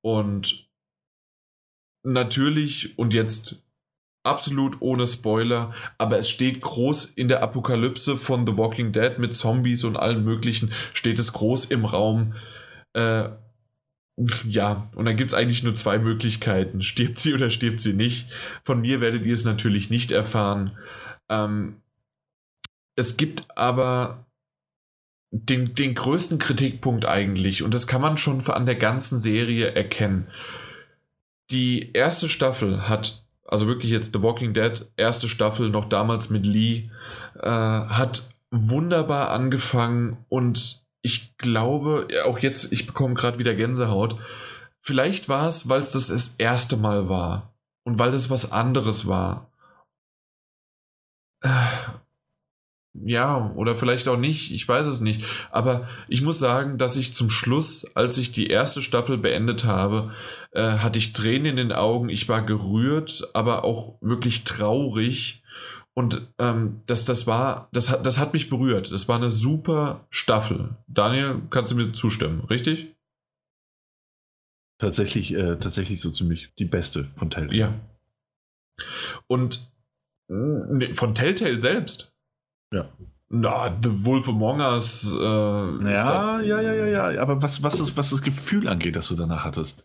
Und 0.00 0.68
natürlich, 2.02 2.98
und 2.98 3.14
jetzt 3.14 3.65
absolut 4.26 4.80
ohne 4.80 5.06
Spoiler, 5.06 5.72
aber 5.98 6.18
es 6.18 6.28
steht 6.28 6.60
groß 6.60 7.06
in 7.06 7.28
der 7.28 7.42
Apokalypse 7.42 8.16
von 8.16 8.46
The 8.46 8.56
Walking 8.56 8.92
Dead 8.92 9.18
mit 9.18 9.34
Zombies 9.34 9.84
und 9.84 9.96
allen 9.96 10.24
möglichen, 10.24 10.72
steht 10.92 11.18
es 11.18 11.32
groß 11.32 11.66
im 11.66 11.84
Raum. 11.84 12.34
Äh, 12.92 13.30
ja, 14.46 14.90
und 14.94 15.04
dann 15.04 15.16
gibt 15.16 15.30
es 15.30 15.36
eigentlich 15.36 15.62
nur 15.62 15.74
zwei 15.74 15.98
Möglichkeiten. 15.98 16.82
Stirbt 16.82 17.18
sie 17.18 17.34
oder 17.34 17.50
stirbt 17.50 17.80
sie 17.80 17.92
nicht? 17.92 18.30
Von 18.64 18.80
mir 18.80 19.00
werdet 19.00 19.24
ihr 19.24 19.34
es 19.34 19.44
natürlich 19.44 19.90
nicht 19.90 20.10
erfahren. 20.10 20.76
Ähm, 21.28 21.82
es 22.96 23.16
gibt 23.18 23.46
aber 23.56 24.26
den, 25.30 25.74
den 25.74 25.94
größten 25.94 26.38
Kritikpunkt 26.38 27.04
eigentlich, 27.04 27.62
und 27.62 27.74
das 27.74 27.86
kann 27.86 28.00
man 28.00 28.16
schon 28.16 28.46
an 28.46 28.64
der 28.64 28.76
ganzen 28.76 29.18
Serie 29.18 29.72
erkennen. 29.72 30.28
Die 31.50 31.92
erste 31.92 32.28
Staffel 32.28 32.88
hat, 32.88 33.25
also 33.48 33.66
wirklich 33.66 33.90
jetzt 33.90 34.12
The 34.12 34.22
Walking 34.22 34.54
Dead, 34.54 34.90
erste 34.96 35.28
Staffel 35.28 35.70
noch 35.70 35.88
damals 35.88 36.30
mit 36.30 36.44
Lee, 36.44 36.90
äh, 37.40 37.48
hat 37.48 38.30
wunderbar 38.50 39.30
angefangen 39.30 40.24
und 40.28 40.84
ich 41.02 41.36
glaube, 41.38 42.08
auch 42.24 42.38
jetzt, 42.40 42.72
ich 42.72 42.86
bekomme 42.86 43.14
gerade 43.14 43.38
wieder 43.38 43.54
Gänsehaut. 43.54 44.18
Vielleicht 44.80 45.28
war 45.28 45.46
es, 45.46 45.68
weil 45.68 45.80
es 45.80 45.92
das 45.92 46.08
das 46.08 46.34
erste 46.36 46.76
Mal 46.76 47.08
war 47.08 47.54
und 47.84 47.98
weil 47.98 48.10
das 48.10 48.30
was 48.30 48.50
anderes 48.50 49.06
war. 49.06 49.52
Äh, 51.42 51.48
ja, 53.04 53.52
oder 53.54 53.76
vielleicht 53.76 54.08
auch 54.08 54.16
nicht, 54.16 54.52
ich 54.52 54.66
weiß 54.66 54.86
es 54.86 55.00
nicht. 55.00 55.24
Aber 55.50 55.88
ich 56.08 56.22
muss 56.22 56.38
sagen, 56.38 56.78
dass 56.78 56.96
ich 56.96 57.14
zum 57.14 57.30
Schluss, 57.30 57.90
als 57.94 58.18
ich 58.18 58.32
die 58.32 58.48
erste 58.48 58.82
Staffel 58.82 59.18
beendet 59.18 59.64
habe, 59.64 60.12
äh, 60.52 60.78
hatte 60.78 60.98
ich 60.98 61.12
Tränen 61.12 61.46
in 61.46 61.56
den 61.56 61.72
Augen, 61.72 62.08
ich 62.08 62.28
war 62.28 62.44
gerührt, 62.44 63.28
aber 63.34 63.64
auch 63.64 63.98
wirklich 64.00 64.44
traurig. 64.44 65.42
Und 65.94 66.28
ähm, 66.38 66.82
das, 66.86 67.04
das 67.04 67.26
war, 67.26 67.68
das 67.72 67.90
hat, 67.90 68.04
das 68.04 68.18
hat 68.18 68.32
mich 68.32 68.50
berührt. 68.50 68.92
Das 68.92 69.08
war 69.08 69.16
eine 69.16 69.30
super 69.30 70.06
Staffel. 70.10 70.76
Daniel, 70.86 71.42
kannst 71.50 71.72
du 71.72 71.76
mir 71.76 71.92
zustimmen, 71.92 72.44
richtig? 72.50 72.94
Tatsächlich, 74.78 75.32
äh, 75.32 75.56
tatsächlich 75.56 76.02
so 76.02 76.10
ziemlich 76.10 76.50
die 76.58 76.66
beste 76.66 77.08
von 77.16 77.30
Telltale. 77.30 77.58
Ja. 77.58 77.74
Und 79.26 79.70
nee, 80.28 80.94
von 80.94 81.14
Telltale 81.14 81.58
selbst. 81.58 82.12
Ja. 82.72 82.88
Na, 83.28 83.76
The 83.82 84.04
Wolf 84.04 84.28
Among 84.28 84.60
Us. 84.60 85.12
Äh, 85.12 85.16
ja, 85.18 86.40
ja, 86.40 86.60
ja, 86.60 86.74
ja, 86.74 87.10
ja. 87.10 87.22
Aber 87.22 87.42
was, 87.42 87.62
was, 87.62 87.80
ist, 87.80 87.96
was 87.96 88.10
das 88.10 88.22
Gefühl 88.22 88.68
angeht, 88.68 88.94
das 88.94 89.08
du 89.08 89.16
danach 89.16 89.44
hattest? 89.44 89.84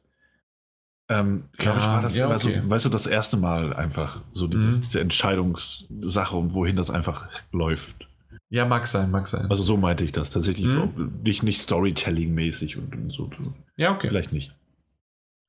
Ähm, 1.10 1.45
glaube 1.58 1.80
ja, 1.80 1.85
ich, 1.85 1.93
war 1.93 2.01
das 2.01 2.16
ja, 2.16 2.30
okay. 2.30 2.61
so, 2.64 2.69
weißt 2.69 2.85
du, 2.85 2.90
das 2.90 3.08
erste 3.08 3.38
Mal 3.38 3.74
einfach 3.74 4.22
so 4.32 4.48
dieses, 4.48 4.77
mhm. 4.77 4.82
diese 4.84 5.01
Entscheidungssache 5.01 6.35
und 6.38 6.53
wohin 6.53 6.76
das 6.76 6.90
einfach 6.92 7.27
läuft. 7.51 8.08
Ja, 8.50 8.66
mag 8.66 8.85
sein, 8.88 9.11
mag 9.11 9.27
sein. 9.27 9.50
Also 9.50 9.64
so 9.64 9.76
meinte 9.76 10.03
ich 10.03 10.11
das 10.11 10.30
tatsächlich. 10.30 10.68
Mhm. 10.68 11.19
Nicht, 11.24 11.42
nicht 11.43 11.60
Storytelling-mäßig 11.60 12.77
und, 12.77 12.93
und 12.93 13.11
so. 13.11 13.30
Ja, 13.76 13.92
okay. 13.92 14.08
Vielleicht 14.08 14.32
nicht. 14.32 14.56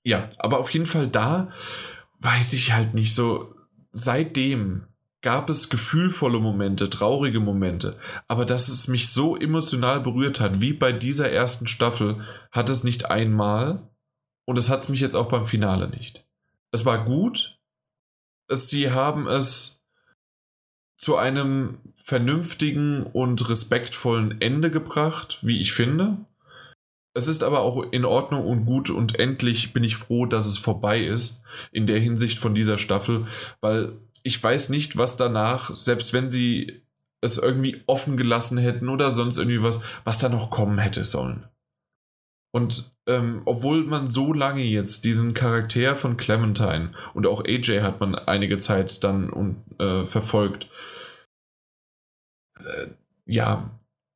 Ja, 0.05 0.29
aber 0.39 0.59
auf 0.59 0.71
jeden 0.71 0.87
Fall 0.87 1.09
da 1.09 1.51
weiß 2.21 2.55
ich 2.55 2.73
halt 2.73 2.95
nicht 2.95 3.15
so. 3.15 3.55
Seitdem 3.93 4.87
gab 5.23 5.49
es 5.49 5.71
gefühlvolle 5.71 6.41
Momente, 6.41 6.91
traurige 6.91 7.41
Momente, 7.41 7.97
aber 8.29 8.45
dass 8.45 8.69
es 8.69 8.89
mich 8.89 9.09
so 9.09 9.37
emotional 9.37 10.01
berührt 10.01 10.41
hat, 10.41 10.61
wie 10.61 10.73
bei 10.73 10.93
dieser 10.93 11.31
ersten 11.31 11.69
Staffel, 11.69 12.21
hat 12.51 12.69
es 12.69 12.85
nicht 12.85 13.11
einmal 13.11 13.89
und 14.45 14.59
es 14.59 14.69
hat 14.69 14.81
es 14.81 14.89
mich 14.89 15.01
jetzt 15.01 15.15
auch 15.15 15.29
beim 15.29 15.47
Finale 15.47 15.89
nicht. 15.89 16.27
Es 16.73 16.85
war 16.85 17.05
gut, 17.05 17.59
sie 18.51 18.91
haben 18.91 19.27
es 19.29 19.81
zu 20.97 21.17
einem 21.17 21.79
vernünftigen 21.97 23.05
und 23.05 23.49
respektvollen 23.49 24.41
Ende 24.41 24.71
gebracht, 24.71 25.39
wie 25.43 25.59
ich 25.59 25.73
finde. 25.73 26.19
Es 27.15 27.29
ist 27.29 27.43
aber 27.43 27.61
auch 27.61 27.93
in 27.93 28.05
Ordnung 28.05 28.47
und 28.47 28.65
gut 28.65 28.89
und 28.89 29.19
endlich 29.19 29.73
bin 29.73 29.85
ich 29.85 29.97
froh, 29.97 30.27
dass 30.27 30.47
es 30.47 30.59
vorbei 30.59 31.05
ist 31.05 31.43
in 31.71 31.87
der 31.87 31.99
Hinsicht 31.99 32.39
von 32.39 32.55
dieser 32.55 32.79
Staffel, 32.79 33.27
weil 33.61 33.99
ich 34.23 34.43
weiß 34.43 34.69
nicht, 34.69 34.97
was 34.97 35.17
danach, 35.17 35.75
selbst 35.75 36.13
wenn 36.13 36.31
sie 36.31 36.83
es 37.21 37.39
irgendwie 37.39 37.83
offen 37.87 38.17
gelassen 38.17 38.59
hätten 38.59 38.89
oder 38.89 39.11
sonst 39.11 39.39
irgendwie 39.39 39.63
was, 39.63 39.81
was 40.05 40.19
da 40.19 40.29
noch 40.29 40.51
kommen 40.51 40.79
hätte 40.79 41.05
sollen. 41.05 41.49
Und 42.55 42.93
ähm, 43.07 43.43
obwohl 43.47 43.85
man 43.85 44.09
so 44.09 44.33
lange 44.33 44.63
jetzt 44.63 45.05
diesen 45.05 45.33
Charakter 45.33 45.97
von 45.97 46.17
Clementine 46.17 46.93
und 47.15 47.27
auch 47.27 47.45
AJ 47.45 47.81
hat 47.81 48.01
man 48.01 48.15
einige 48.15 48.59
Zeit 48.59 49.03
dann 49.03 49.65
äh, 49.79 50.07
verfolgt, 50.07 50.69
äh, 52.59 52.89
ja, 53.25 53.71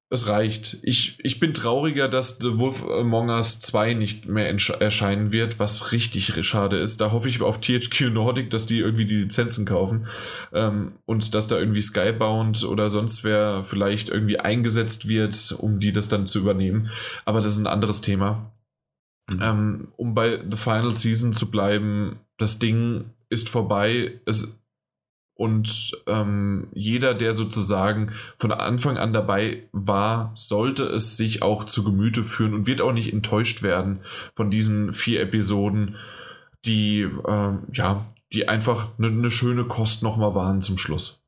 es 0.08 0.28
reicht. 0.28 0.78
Ich, 0.82 1.18
ich 1.24 1.40
bin 1.40 1.52
trauriger, 1.52 2.08
dass 2.08 2.38
The 2.38 2.58
Wolf 2.58 2.84
Among 2.84 3.28
Us 3.28 3.60
2 3.60 3.94
nicht 3.94 4.26
mehr 4.26 4.48
erscheinen 4.48 5.32
wird, 5.32 5.58
was 5.58 5.90
richtig 5.90 6.32
schade 6.46 6.78
ist. 6.78 7.00
Da 7.00 7.10
hoffe 7.10 7.28
ich 7.28 7.42
auf 7.42 7.60
THQ 7.60 8.12
Nordic, 8.12 8.50
dass 8.50 8.66
die 8.66 8.78
irgendwie 8.78 9.06
die 9.06 9.22
Lizenzen 9.22 9.66
kaufen 9.66 10.06
ähm, 10.52 10.92
und 11.06 11.34
dass 11.34 11.48
da 11.48 11.58
irgendwie 11.58 11.80
Skybound 11.80 12.64
oder 12.64 12.88
sonst 12.88 13.24
wer 13.24 13.64
vielleicht 13.64 14.08
irgendwie 14.08 14.38
eingesetzt 14.38 15.08
wird, 15.08 15.56
um 15.58 15.80
die 15.80 15.92
das 15.92 16.08
dann 16.08 16.28
zu 16.28 16.38
übernehmen. 16.38 16.90
Aber 17.24 17.40
das 17.40 17.54
ist 17.54 17.58
ein 17.58 17.66
anderes 17.66 18.00
Thema. 18.00 18.52
Mhm. 19.28 19.42
Ähm, 19.42 19.88
um 19.96 20.14
bei 20.14 20.40
The 20.48 20.56
Final 20.56 20.94
Season 20.94 21.32
zu 21.32 21.50
bleiben, 21.50 22.20
das 22.38 22.60
Ding 22.60 23.06
ist 23.28 23.48
vorbei. 23.48 24.20
Es 24.24 24.60
und 25.36 25.92
ähm, 26.06 26.68
jeder, 26.72 27.12
der 27.12 27.34
sozusagen 27.34 28.12
von 28.38 28.52
Anfang 28.52 28.96
an 28.96 29.12
dabei 29.12 29.68
war, 29.72 30.32
sollte 30.34 30.84
es 30.84 31.18
sich 31.18 31.42
auch 31.42 31.64
zu 31.64 31.84
Gemüte 31.84 32.24
führen 32.24 32.54
und 32.54 32.66
wird 32.66 32.80
auch 32.80 32.92
nicht 32.92 33.12
enttäuscht 33.12 33.62
werden 33.62 34.00
von 34.34 34.50
diesen 34.50 34.94
vier 34.94 35.20
Episoden, 35.20 35.96
die 36.64 37.02
äh, 37.02 37.52
ja, 37.70 38.06
die 38.32 38.48
einfach 38.48 38.98
eine 38.98 39.10
ne 39.10 39.30
schöne 39.30 39.66
Kost 39.66 40.02
nochmal 40.02 40.34
waren 40.34 40.62
zum 40.62 40.78
Schluss. 40.78 41.22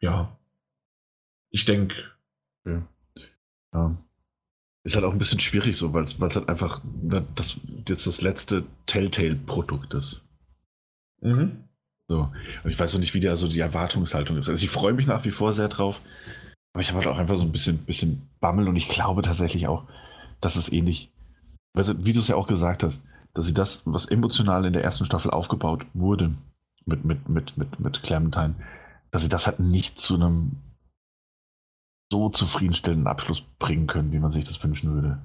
Ja. 0.00 0.38
Ich 1.50 1.64
denke. 1.64 1.96
Ja. 2.64 2.86
ja. 3.74 3.96
Ist 4.84 4.94
halt 4.94 5.04
auch 5.04 5.12
ein 5.12 5.18
bisschen 5.18 5.40
schwierig 5.40 5.76
so, 5.76 5.92
weil 5.92 6.04
es 6.04 6.18
halt 6.20 6.48
einfach 6.48 6.82
ne, 6.84 7.26
das 7.34 7.60
jetzt 7.88 8.06
das 8.06 8.22
letzte 8.22 8.64
Telltale-Produkt 8.86 9.94
ist. 9.94 10.22
Mhm. 11.20 11.68
So. 12.12 12.28
Und 12.62 12.70
ich 12.70 12.78
weiß 12.78 12.92
noch 12.92 13.00
nicht, 13.00 13.14
wie 13.14 13.20
da 13.20 13.36
so 13.36 13.48
die 13.48 13.60
Erwartungshaltung 13.60 14.36
ist. 14.36 14.50
Also 14.50 14.62
ich 14.62 14.70
freue 14.70 14.92
mich 14.92 15.06
nach 15.06 15.24
wie 15.24 15.30
vor 15.30 15.54
sehr 15.54 15.68
drauf. 15.68 16.00
Aber 16.74 16.82
ich 16.82 16.90
habe 16.90 16.98
halt 16.98 17.08
auch 17.08 17.18
einfach 17.18 17.38
so 17.38 17.44
ein 17.44 17.52
bisschen, 17.52 17.78
bisschen 17.78 18.28
Bammel 18.38 18.68
und 18.68 18.76
ich 18.76 18.88
glaube 18.88 19.22
tatsächlich 19.22 19.66
auch, 19.66 19.84
dass 20.42 20.56
es 20.56 20.70
ähnlich, 20.70 21.10
also 21.74 22.04
wie 22.04 22.12
du 22.12 22.20
es 22.20 22.28
ja 22.28 22.36
auch 22.36 22.46
gesagt 22.46 22.82
hast, 22.82 23.02
dass 23.32 23.46
sie 23.46 23.54
das, 23.54 23.82
was 23.86 24.06
emotional 24.06 24.66
in 24.66 24.74
der 24.74 24.84
ersten 24.84 25.06
Staffel 25.06 25.30
aufgebaut 25.30 25.86
wurde, 25.94 26.34
mit, 26.84 27.04
mit, 27.04 27.28
mit, 27.30 27.56
mit, 27.56 27.80
mit 27.80 28.02
Clementine, 28.02 28.54
dass 29.10 29.22
sie 29.22 29.28
das 29.30 29.46
halt 29.46 29.58
nicht 29.58 29.98
zu 29.98 30.16
einem 30.16 30.56
so 32.10 32.28
zufriedenstellenden 32.28 33.06
Abschluss 33.06 33.40
bringen 33.58 33.86
können, 33.86 34.12
wie 34.12 34.18
man 34.18 34.30
sich 34.30 34.44
das 34.44 34.62
wünschen 34.62 34.92
würde. 34.92 35.18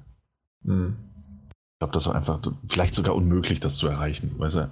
Mhm. 0.62 0.96
Ich 1.50 1.78
glaube, 1.80 1.92
das 1.92 2.06
war 2.06 2.14
einfach 2.14 2.40
vielleicht 2.66 2.94
sogar 2.94 3.14
unmöglich, 3.14 3.60
das 3.60 3.76
zu 3.76 3.88
erreichen, 3.88 4.34
weißt 4.38 4.56
du? 4.56 4.70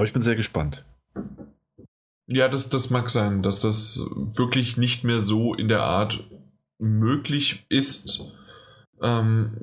Aber 0.00 0.06
ich 0.06 0.14
bin 0.14 0.22
sehr 0.22 0.34
gespannt. 0.34 0.82
Ja, 2.26 2.48
das, 2.48 2.70
das 2.70 2.88
mag 2.88 3.10
sein, 3.10 3.42
dass 3.42 3.60
das 3.60 4.00
wirklich 4.34 4.78
nicht 4.78 5.04
mehr 5.04 5.20
so 5.20 5.52
in 5.54 5.68
der 5.68 5.82
Art 5.82 6.24
möglich 6.78 7.66
ist. 7.68 8.32
Ähm, 9.02 9.58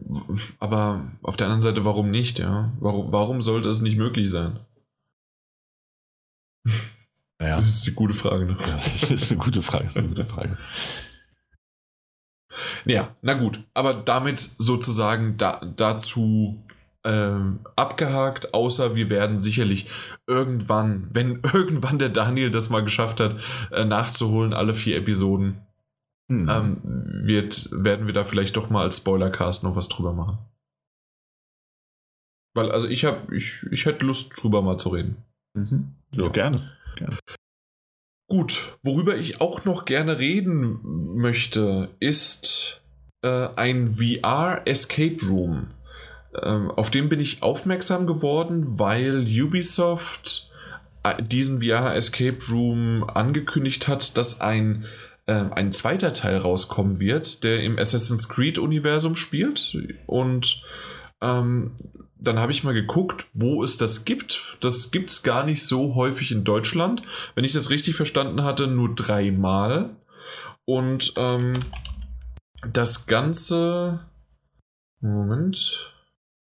aber 0.59 1.11
auf 1.23 1.37
der 1.37 1.47
anderen 1.47 1.63
Seite, 1.63 1.85
warum 1.85 2.11
nicht? 2.11 2.37
Ja? 2.37 2.71
Warum, 2.79 3.11
warum 3.11 3.41
sollte 3.41 3.67
es 3.69 3.81
nicht 3.81 3.97
möglich 3.97 4.29
sein? 4.29 4.59
Ja. 7.39 7.61
Das 7.61 7.69
ist 7.69 7.85
eine 7.85 7.95
gute 7.95 8.15
Frage. 8.15 8.45
Ne? 8.45 8.57
Ja, 8.59 8.73
das 8.73 9.11
ist 9.11 9.31
eine 9.31 9.39
gute 9.39 9.61
Frage. 9.61 9.85
Ist 9.85 9.97
eine 9.99 10.07
gute 10.07 10.25
Frage. 10.25 10.57
Ja, 12.83 13.15
na 13.21 13.35
gut, 13.35 13.63
aber 13.75 13.93
damit 13.93 14.39
sozusagen 14.39 15.37
da, 15.37 15.61
dazu 15.75 16.66
ähm, 17.07 17.61
abgehakt, 17.77 18.53
außer 18.53 18.95
wir 18.95 19.09
werden 19.09 19.37
sicherlich 19.37 19.89
irgendwann, 20.27 21.07
wenn 21.11 21.41
irgendwann 21.53 21.99
der 21.99 22.09
Daniel 22.09 22.51
das 22.51 22.69
mal 22.69 22.83
geschafft 22.83 23.19
hat, 23.21 23.37
äh, 23.71 23.85
nachzuholen, 23.85 24.53
alle 24.53 24.73
vier 24.73 24.97
Episoden, 24.97 25.61
hm. 26.29 26.49
ähm, 26.49 26.81
wird, 27.25 27.69
werden 27.71 28.07
wir 28.07 28.13
da 28.13 28.25
vielleicht 28.25 28.57
doch 28.57 28.69
mal 28.69 28.83
als 28.83 28.97
Spoilercast 28.97 29.63
noch 29.63 29.75
was 29.75 29.87
drüber 29.87 30.13
machen. 30.13 30.37
Weil, 32.53 32.71
also 32.71 32.87
ich 32.87 33.05
habe, 33.05 33.33
ich, 33.35 33.63
ich 33.71 33.85
hätte 33.85 34.05
Lust 34.05 34.33
drüber 34.35 34.61
mal 34.61 34.77
zu 34.77 34.89
reden. 34.89 35.23
Mhm. 35.53 35.95
Ja, 36.11 36.23
ja, 36.23 36.29
gerne. 36.29 36.71
gerne. 36.97 37.17
Gut, 38.29 38.77
worüber 38.83 39.15
ich 39.15 39.39
auch 39.39 39.63
noch 39.63 39.85
gerne 39.85 40.19
reden 40.19 41.15
möchte, 41.15 41.95
ist 41.99 42.81
äh, 43.21 43.47
ein 43.55 43.93
VR 43.93 44.63
Escape 44.65 45.17
Room. 45.25 45.67
Ähm, 46.43 46.71
auf 46.71 46.91
den 46.91 47.09
bin 47.09 47.19
ich 47.19 47.43
aufmerksam 47.43 48.07
geworden, 48.07 48.79
weil 48.79 49.25
Ubisoft 49.27 50.49
äh, 51.03 51.21
diesen 51.21 51.61
VR 51.61 51.95
Escape 51.95 52.37
Room 52.49 53.03
angekündigt 53.03 53.87
hat, 53.87 54.17
dass 54.17 54.41
ein, 54.41 54.85
äh, 55.25 55.33
ein 55.33 55.71
zweiter 55.71 56.13
Teil 56.13 56.37
rauskommen 56.37 56.99
wird, 56.99 57.43
der 57.43 57.63
im 57.63 57.77
Assassin's 57.77 58.29
Creed 58.29 58.57
Universum 58.57 59.15
spielt. 59.15 59.77
Und 60.05 60.63
ähm, 61.21 61.71
dann 62.19 62.39
habe 62.39 62.51
ich 62.51 62.63
mal 62.63 62.73
geguckt, 62.73 63.27
wo 63.33 63.63
es 63.63 63.77
das 63.77 64.05
gibt. 64.05 64.57
Das 64.61 64.91
gibt 64.91 65.11
es 65.11 65.23
gar 65.23 65.45
nicht 65.45 65.63
so 65.63 65.95
häufig 65.95 66.31
in 66.31 66.43
Deutschland. 66.43 67.03
Wenn 67.35 67.43
ich 67.43 67.53
das 67.53 67.69
richtig 67.69 67.95
verstanden 67.95 68.43
hatte, 68.43 68.67
nur 68.67 68.95
dreimal. 68.95 69.95
Und 70.65 71.13
ähm, 71.17 71.61
das 72.73 73.05
Ganze. 73.05 73.99
Moment. 74.99 75.93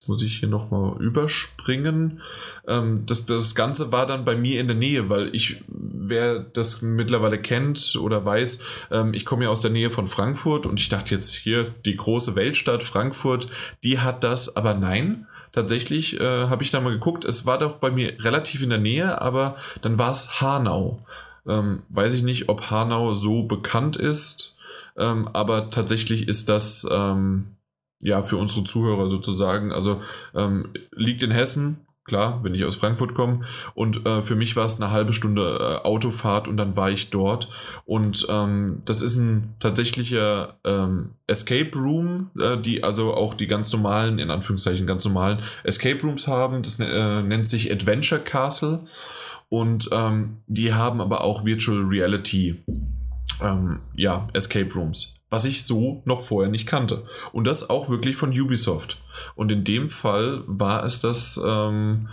Jetzt 0.02 0.10
muss 0.10 0.24
ich 0.24 0.40
hier 0.40 0.50
nochmal 0.50 1.00
überspringen. 1.00 2.22
Ähm, 2.68 3.06
das, 3.06 3.28
das 3.28 3.54
Ganze 3.54 3.92
war 3.92 4.08
dann 4.08 4.26
bei 4.26 4.36
mir 4.36 4.60
in 4.60 4.66
der 4.66 4.76
Nähe, 4.76 5.10
weil 5.10 5.30
ich, 5.36 5.64
wer 5.68 6.40
das 6.40 6.82
mittlerweile 6.82 7.40
kennt 7.40 7.96
oder 8.02 8.26
weiß, 8.26 8.64
ähm, 8.90 9.14
ich 9.14 9.26
komme 9.26 9.44
ja 9.44 9.52
aus 9.52 9.62
der 9.62 9.70
Nähe 9.70 9.92
von 9.92 10.08
Frankfurt 10.08 10.66
und 10.66 10.80
ich 10.80 10.90
dachte 10.90 11.14
jetzt 11.14 11.36
hier, 11.36 11.68
die 11.86 11.96
große 11.96 12.36
Weltstadt 12.36 12.82
Frankfurt, 12.82 13.46
die 13.84 14.00
hat 14.00 14.24
das, 14.24 14.56
aber 14.56 14.74
nein. 14.74 15.28
Tatsächlich 15.52 16.20
äh, 16.20 16.48
habe 16.48 16.64
ich 16.64 16.72
da 16.72 16.82
mal 16.82 16.94
geguckt, 16.94 17.24
es 17.24 17.46
war 17.46 17.60
doch 17.60 17.76
bei 17.76 17.92
mir 17.92 18.24
relativ 18.24 18.64
in 18.64 18.72
der 18.72 18.80
Nähe, 18.80 19.22
aber 19.22 19.58
dann 19.84 20.00
war 20.00 20.10
es 20.10 20.42
Hanau. 20.42 21.06
Ähm, 21.48 21.84
weiß 21.90 22.14
ich 22.14 22.24
nicht, 22.24 22.50
ob 22.50 22.72
Hanau 22.72 23.14
so 23.14 23.44
bekannt 23.44 23.98
ist, 23.98 24.56
ähm, 24.98 25.28
aber 25.28 25.70
tatsächlich 25.70 26.28
ist 26.28 26.50
das 26.50 26.88
ähm, 26.90 27.56
ja, 28.02 28.24
für 28.24 28.38
unsere 28.38 28.64
Zuhörer 28.64 29.10
sozusagen. 29.10 29.72
Also 29.72 30.02
ähm, 30.36 30.70
liegt 30.92 31.24
in 31.24 31.32
Hessen, 31.32 31.86
klar, 32.04 32.44
wenn 32.44 32.56
ich 32.56 32.66
aus 32.66 32.76
Frankfurt 32.76 33.14
komme. 33.14 33.42
Und 33.74 34.06
äh, 34.06 34.24
für 34.24 34.36
mich 34.36 34.56
war 34.56 34.66
es 34.66 34.82
eine 34.82 34.92
halbe 34.92 35.14
Stunde 35.14 35.80
äh, 35.84 35.88
Autofahrt 35.88 36.48
und 36.48 36.58
dann 36.58 36.76
war 36.76 36.90
ich 36.92 37.10
dort. 37.10 37.50
Und 37.86 38.26
ähm, 38.30 38.82
das 38.86 39.02
ist 39.02 39.16
ein 39.16 39.56
tatsächlicher 39.60 40.56
ähm, 40.64 41.12
Escape 41.28 41.72
Room, 41.76 42.32
äh, 42.40 42.58
die 42.58 42.84
also 42.84 43.14
auch 43.14 43.34
die 43.34 43.48
ganz 43.48 43.72
normalen, 43.72 44.20
in 44.20 44.32
Anführungszeichen 44.32 44.88
ganz 44.88 45.06
normalen 45.06 45.40
Escape 45.64 46.02
Rooms 46.02 46.28
haben. 46.28 46.64
Das 46.64 46.80
äh, 46.80 47.22
nennt 47.22 47.48
sich 47.48 47.72
Adventure 47.72 48.22
Castle. 48.22 48.82
Und 49.50 49.90
ähm, 49.92 50.38
die 50.48 50.74
haben 50.74 51.02
aber 51.02 51.22
auch 51.22 51.46
Virtual 51.46 51.82
Reality 51.82 52.64
ähm, 53.42 53.80
ja, 53.96 54.28
Escape 54.34 54.74
Rooms 54.74 55.21
was 55.32 55.46
ich 55.46 55.64
so 55.64 56.04
noch 56.06 56.22
vorher 56.22 56.52
nicht 56.52 56.68
kannte. 56.68 57.06
Und 57.32 57.46
das 57.46 57.72
auch 57.72 57.90
wirklich 57.90 58.16
von 58.16 58.30
Ubisoft. 58.30 59.02
Und 59.36 59.52
in 59.52 59.64
dem 59.64 59.90
Fall 59.90 60.44
war 60.46 60.86
es 60.86 61.02
das 61.02 61.42
ähm, 61.44 62.10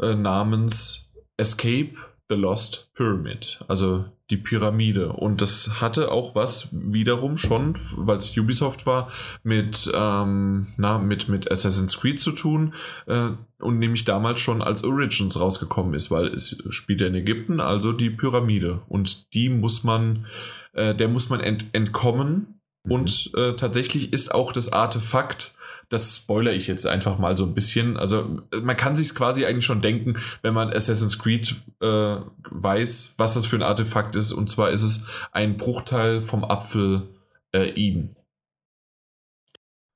äh, 0.00 0.14
namens 0.14 1.10
Escape 1.36 1.94
the 2.28 2.36
Lost 2.36 2.90
Pyramid, 2.94 3.60
also 3.68 4.04
die 4.30 4.36
Pyramide. 4.38 5.12
Und 5.12 5.42
das 5.42 5.80
hatte 5.80 6.10
auch 6.10 6.34
was 6.34 6.70
wiederum 6.72 7.36
schon, 7.36 7.74
weil 7.96 8.16
es 8.16 8.36
Ubisoft 8.36 8.86
war, 8.86 9.10
mit, 9.42 9.90
ähm, 9.94 10.68
na, 10.76 10.98
mit, 10.98 11.28
mit 11.28 11.50
Assassin's 11.50 12.00
Creed 12.00 12.20
zu 12.20 12.32
tun 12.32 12.74
äh, 13.06 13.30
und 13.58 13.78
nämlich 13.78 14.04
damals 14.04 14.40
schon 14.40 14.62
als 14.62 14.84
Origins 14.84 15.38
rausgekommen 15.38 15.94
ist, 15.94 16.10
weil 16.10 16.28
es 16.28 16.62
spielt 16.70 17.02
ja 17.02 17.06
in 17.08 17.14
Ägypten, 17.14 17.60
also 17.60 17.92
die 17.92 18.10
Pyramide. 18.10 18.80
Und 18.88 19.34
die 19.34 19.50
muss 19.50 19.84
man 19.84 20.26
äh, 20.72 20.94
der 20.94 21.08
muss 21.08 21.30
man 21.30 21.40
ent 21.40 21.66
entkommen. 21.72 22.60
Mhm. 22.84 22.92
Und 22.92 23.30
äh, 23.36 23.54
tatsächlich 23.54 24.12
ist 24.12 24.34
auch 24.34 24.52
das 24.52 24.72
Artefakt, 24.72 25.54
das 25.88 26.16
spoiler 26.16 26.52
ich 26.52 26.66
jetzt 26.66 26.86
einfach 26.86 27.18
mal 27.18 27.36
so 27.36 27.44
ein 27.44 27.54
bisschen. 27.54 27.96
Also 27.96 28.42
man 28.62 28.76
kann 28.76 28.96
sich 28.96 29.14
quasi 29.14 29.44
eigentlich 29.44 29.66
schon 29.66 29.82
denken, 29.82 30.16
wenn 30.40 30.54
man 30.54 30.72
Assassin's 30.72 31.18
Creed 31.18 31.54
äh, 31.80 32.16
weiß, 32.50 33.14
was 33.18 33.34
das 33.34 33.46
für 33.46 33.56
ein 33.56 33.62
Artefakt 33.62 34.16
ist. 34.16 34.32
Und 34.32 34.48
zwar 34.48 34.70
ist 34.70 34.82
es 34.82 35.06
ein 35.32 35.58
Bruchteil 35.58 36.22
vom 36.22 36.44
Apfel 36.44 37.08
äh, 37.52 37.68
Eden. 37.74 38.16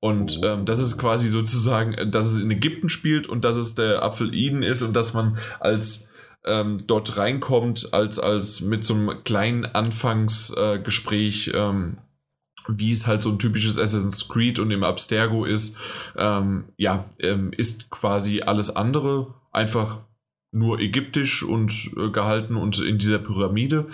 Und 0.00 0.40
oh. 0.42 0.46
ähm, 0.46 0.66
das 0.66 0.78
ist 0.78 0.98
quasi 0.98 1.28
sozusagen, 1.28 2.10
dass 2.10 2.26
es 2.26 2.40
in 2.40 2.50
Ägypten 2.50 2.88
spielt 2.88 3.26
und 3.26 3.44
dass 3.44 3.56
es 3.56 3.74
der 3.74 4.02
Apfel 4.02 4.34
Eden 4.34 4.62
ist 4.62 4.82
und 4.82 4.92
dass 4.92 5.14
man 5.14 5.38
als 5.58 6.08
ähm, 6.46 6.84
dort 6.86 7.16
reinkommt, 7.18 7.92
als, 7.92 8.18
als 8.18 8.60
mit 8.60 8.84
so 8.84 8.94
einem 8.94 9.24
kleinen 9.24 9.64
Anfangsgespräch, 9.64 11.48
äh, 11.48 11.58
ähm, 11.58 11.98
wie 12.68 12.90
es 12.90 13.06
halt 13.06 13.22
so 13.22 13.30
ein 13.30 13.38
typisches 13.38 13.78
Assassin's 13.78 14.28
Creed 14.28 14.58
und 14.58 14.70
im 14.70 14.84
Abstergo 14.84 15.44
ist, 15.44 15.78
ähm, 16.16 16.64
ja, 16.76 17.04
ähm, 17.20 17.52
ist 17.52 17.90
quasi 17.90 18.42
alles 18.42 18.74
andere 18.74 19.34
einfach 19.52 20.00
nur 20.52 20.80
ägyptisch 20.80 21.42
und 21.42 21.90
äh, 21.96 22.10
gehalten 22.10 22.56
und 22.56 22.78
in 22.78 22.98
dieser 22.98 23.18
Pyramide, 23.18 23.86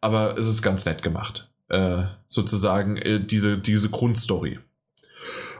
aber 0.00 0.36
es 0.36 0.46
ist 0.46 0.62
ganz 0.62 0.84
nett 0.84 1.02
gemacht. 1.02 1.48
Äh, 1.68 2.04
sozusagen 2.28 2.96
äh, 2.96 3.20
diese, 3.20 3.58
diese 3.58 3.90
Grundstory. 3.90 4.58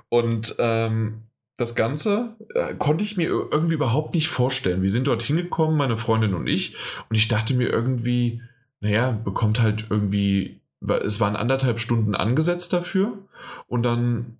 Und 0.08 0.56
ähm, 0.58 1.22
das 1.58 1.74
Ganze 1.74 2.36
äh, 2.54 2.74
konnte 2.74 3.04
ich 3.04 3.16
mir 3.16 3.26
irgendwie 3.26 3.74
überhaupt 3.74 4.14
nicht 4.14 4.28
vorstellen. 4.28 4.80
Wir 4.80 4.90
sind 4.90 5.08
dort 5.08 5.22
hingekommen, 5.22 5.76
meine 5.76 5.98
Freundin 5.98 6.34
und 6.34 6.46
ich, 6.46 6.76
und 7.10 7.16
ich 7.16 7.26
dachte 7.26 7.52
mir 7.52 7.68
irgendwie, 7.68 8.40
naja, 8.80 9.10
bekommt 9.10 9.60
halt 9.60 9.86
irgendwie, 9.90 10.60
es 11.02 11.20
waren 11.20 11.34
anderthalb 11.34 11.80
Stunden 11.80 12.14
angesetzt 12.14 12.72
dafür 12.72 13.18
und 13.66 13.82
dann 13.82 14.38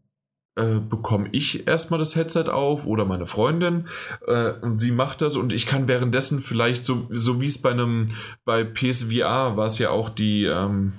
äh, 0.55 0.79
bekomme 0.79 1.29
ich 1.33 1.67
erstmal 1.67 1.99
das 1.99 2.15
Headset 2.15 2.45
auf 2.51 2.87
oder 2.87 3.05
meine 3.05 3.27
Freundin 3.27 3.89
äh, 4.29 4.53
und 4.53 4.79
sie 4.79 4.93
macht 4.93 5.21
das 5.21 5.37
und 5.37 5.53
ich 5.53 5.67
kann 5.67 5.89
währenddessen 5.89 6.41
vielleicht 6.41 6.85
so, 6.85 7.09
so 7.11 7.41
wie 7.41 7.47
es 7.47 7.61
bei 7.61 7.73
einem, 7.73 8.15
bei 8.45 8.63
PSVR 8.63 9.57
war 9.57 9.67
es 9.67 9.79
ja 9.79 9.91
auch 9.91 10.09
die, 10.09 10.45
ähm, 10.45 10.93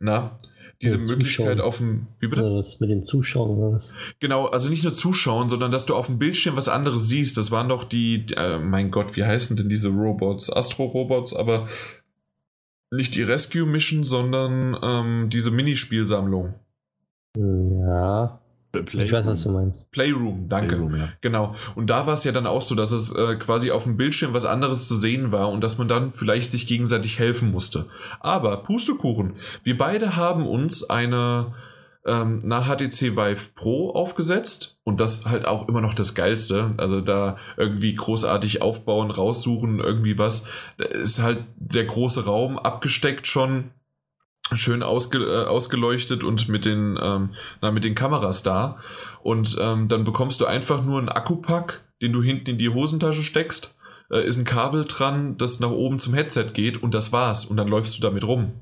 na, 0.00 0.38
diese 0.80 0.98
Möglichkeit 0.98 1.60
auf 1.60 1.78
dem. 1.78 2.06
Wie 2.20 2.28
bitte? 2.28 2.42
was 2.42 2.78
mit 2.78 2.90
den 2.90 3.04
Zuschauern 3.04 3.50
oder 3.50 3.72
was? 3.76 3.94
Genau, 4.20 4.46
also 4.46 4.68
nicht 4.68 4.84
nur 4.84 4.94
zuschauen, 4.94 5.48
sondern 5.48 5.72
dass 5.72 5.86
du 5.86 5.94
auf 5.96 6.06
dem 6.06 6.18
Bildschirm 6.18 6.56
was 6.56 6.68
anderes 6.68 7.08
siehst. 7.08 7.36
Das 7.36 7.50
waren 7.50 7.68
doch 7.68 7.84
die, 7.84 8.26
äh, 8.36 8.58
mein 8.58 8.90
Gott, 8.90 9.16
wie 9.16 9.24
heißen 9.24 9.56
denn 9.56 9.68
diese 9.68 9.88
Robots? 9.88 10.50
Astro-Robots, 10.50 11.34
aber 11.34 11.68
nicht 12.90 13.14
die 13.14 13.22
Rescue 13.22 13.66
Mission, 13.66 14.04
sondern 14.04 14.78
ähm, 14.82 15.30
diese 15.30 15.50
Minispielsammlung. 15.50 16.54
Ja. 17.36 18.40
Playroom. 18.82 19.06
Ich 19.06 19.12
weiß, 19.12 19.26
was 19.26 19.42
du 19.42 19.50
meinst. 19.50 19.90
Playroom, 19.90 20.48
danke. 20.48 20.76
Playroom, 20.76 20.96
ja. 20.96 21.08
Genau. 21.20 21.54
Und 21.74 21.90
da 21.90 22.06
war 22.06 22.14
es 22.14 22.24
ja 22.24 22.32
dann 22.32 22.46
auch 22.46 22.62
so, 22.62 22.74
dass 22.74 22.92
es 22.92 23.14
äh, 23.14 23.36
quasi 23.36 23.70
auf 23.70 23.84
dem 23.84 23.96
Bildschirm 23.96 24.34
was 24.34 24.44
anderes 24.44 24.88
zu 24.88 24.94
sehen 24.94 25.32
war 25.32 25.50
und 25.50 25.62
dass 25.62 25.78
man 25.78 25.88
dann 25.88 26.12
vielleicht 26.12 26.52
sich 26.52 26.66
gegenseitig 26.66 27.18
helfen 27.18 27.50
musste. 27.50 27.86
Aber 28.20 28.58
Pustekuchen, 28.58 29.34
wir 29.64 29.78
beide 29.78 30.16
haben 30.16 30.46
uns 30.46 30.88
eine 30.88 31.54
ähm, 32.08 32.40
nach 32.42 32.66
HTC 32.66 33.16
Vive 33.16 33.50
Pro 33.54 33.90
aufgesetzt 33.90 34.78
und 34.84 34.98
das 35.00 35.26
halt 35.26 35.46
auch 35.46 35.68
immer 35.68 35.80
noch 35.80 35.94
das 35.94 36.14
Geilste. 36.14 36.72
Also 36.78 37.00
da 37.00 37.36
irgendwie 37.56 37.94
großartig 37.94 38.62
aufbauen, 38.62 39.10
raussuchen, 39.10 39.80
irgendwie 39.80 40.18
was. 40.18 40.48
Da 40.78 40.84
ist 40.86 41.22
halt 41.22 41.44
der 41.56 41.84
große 41.84 42.24
Raum 42.24 42.58
abgesteckt 42.58 43.26
schon 43.26 43.70
schön 44.54 44.82
ausge, 44.82 45.18
äh, 45.18 45.46
ausgeleuchtet 45.46 46.24
und 46.24 46.48
mit 46.48 46.64
den, 46.64 46.98
ähm, 47.00 47.30
na, 47.60 47.70
mit 47.70 47.84
den 47.84 47.94
Kameras 47.94 48.42
da. 48.42 48.78
Und 49.22 49.56
ähm, 49.60 49.88
dann 49.88 50.04
bekommst 50.04 50.40
du 50.40 50.46
einfach 50.46 50.82
nur 50.84 50.98
einen 50.98 51.08
Akkupack, 51.08 51.82
den 52.00 52.12
du 52.12 52.22
hinten 52.22 52.50
in 52.50 52.58
die 52.58 52.68
Hosentasche 52.68 53.22
steckst. 53.22 53.76
Äh, 54.10 54.26
ist 54.26 54.38
ein 54.38 54.44
Kabel 54.44 54.84
dran, 54.86 55.36
das 55.36 55.60
nach 55.60 55.70
oben 55.70 55.98
zum 55.98 56.14
Headset 56.14 56.50
geht 56.54 56.82
und 56.82 56.94
das 56.94 57.12
war's. 57.12 57.44
Und 57.44 57.56
dann 57.56 57.68
läufst 57.68 57.96
du 57.98 58.02
damit 58.02 58.24
rum. 58.24 58.52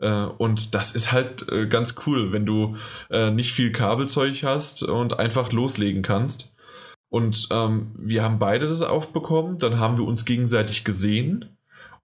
Äh, 0.00 0.24
und 0.24 0.74
das 0.74 0.94
ist 0.94 1.12
halt 1.12 1.48
äh, 1.50 1.66
ganz 1.66 1.94
cool, 2.06 2.32
wenn 2.32 2.46
du 2.46 2.76
äh, 3.10 3.30
nicht 3.30 3.52
viel 3.52 3.72
Kabelzeug 3.72 4.42
hast 4.42 4.82
und 4.82 5.18
einfach 5.18 5.52
loslegen 5.52 6.02
kannst. 6.02 6.56
Und 7.10 7.48
ähm, 7.50 7.92
wir 7.98 8.22
haben 8.22 8.38
beide 8.38 8.68
das 8.68 8.82
aufbekommen, 8.82 9.58
dann 9.58 9.80
haben 9.80 9.98
wir 9.98 10.04
uns 10.04 10.24
gegenseitig 10.24 10.84
gesehen. 10.84 11.56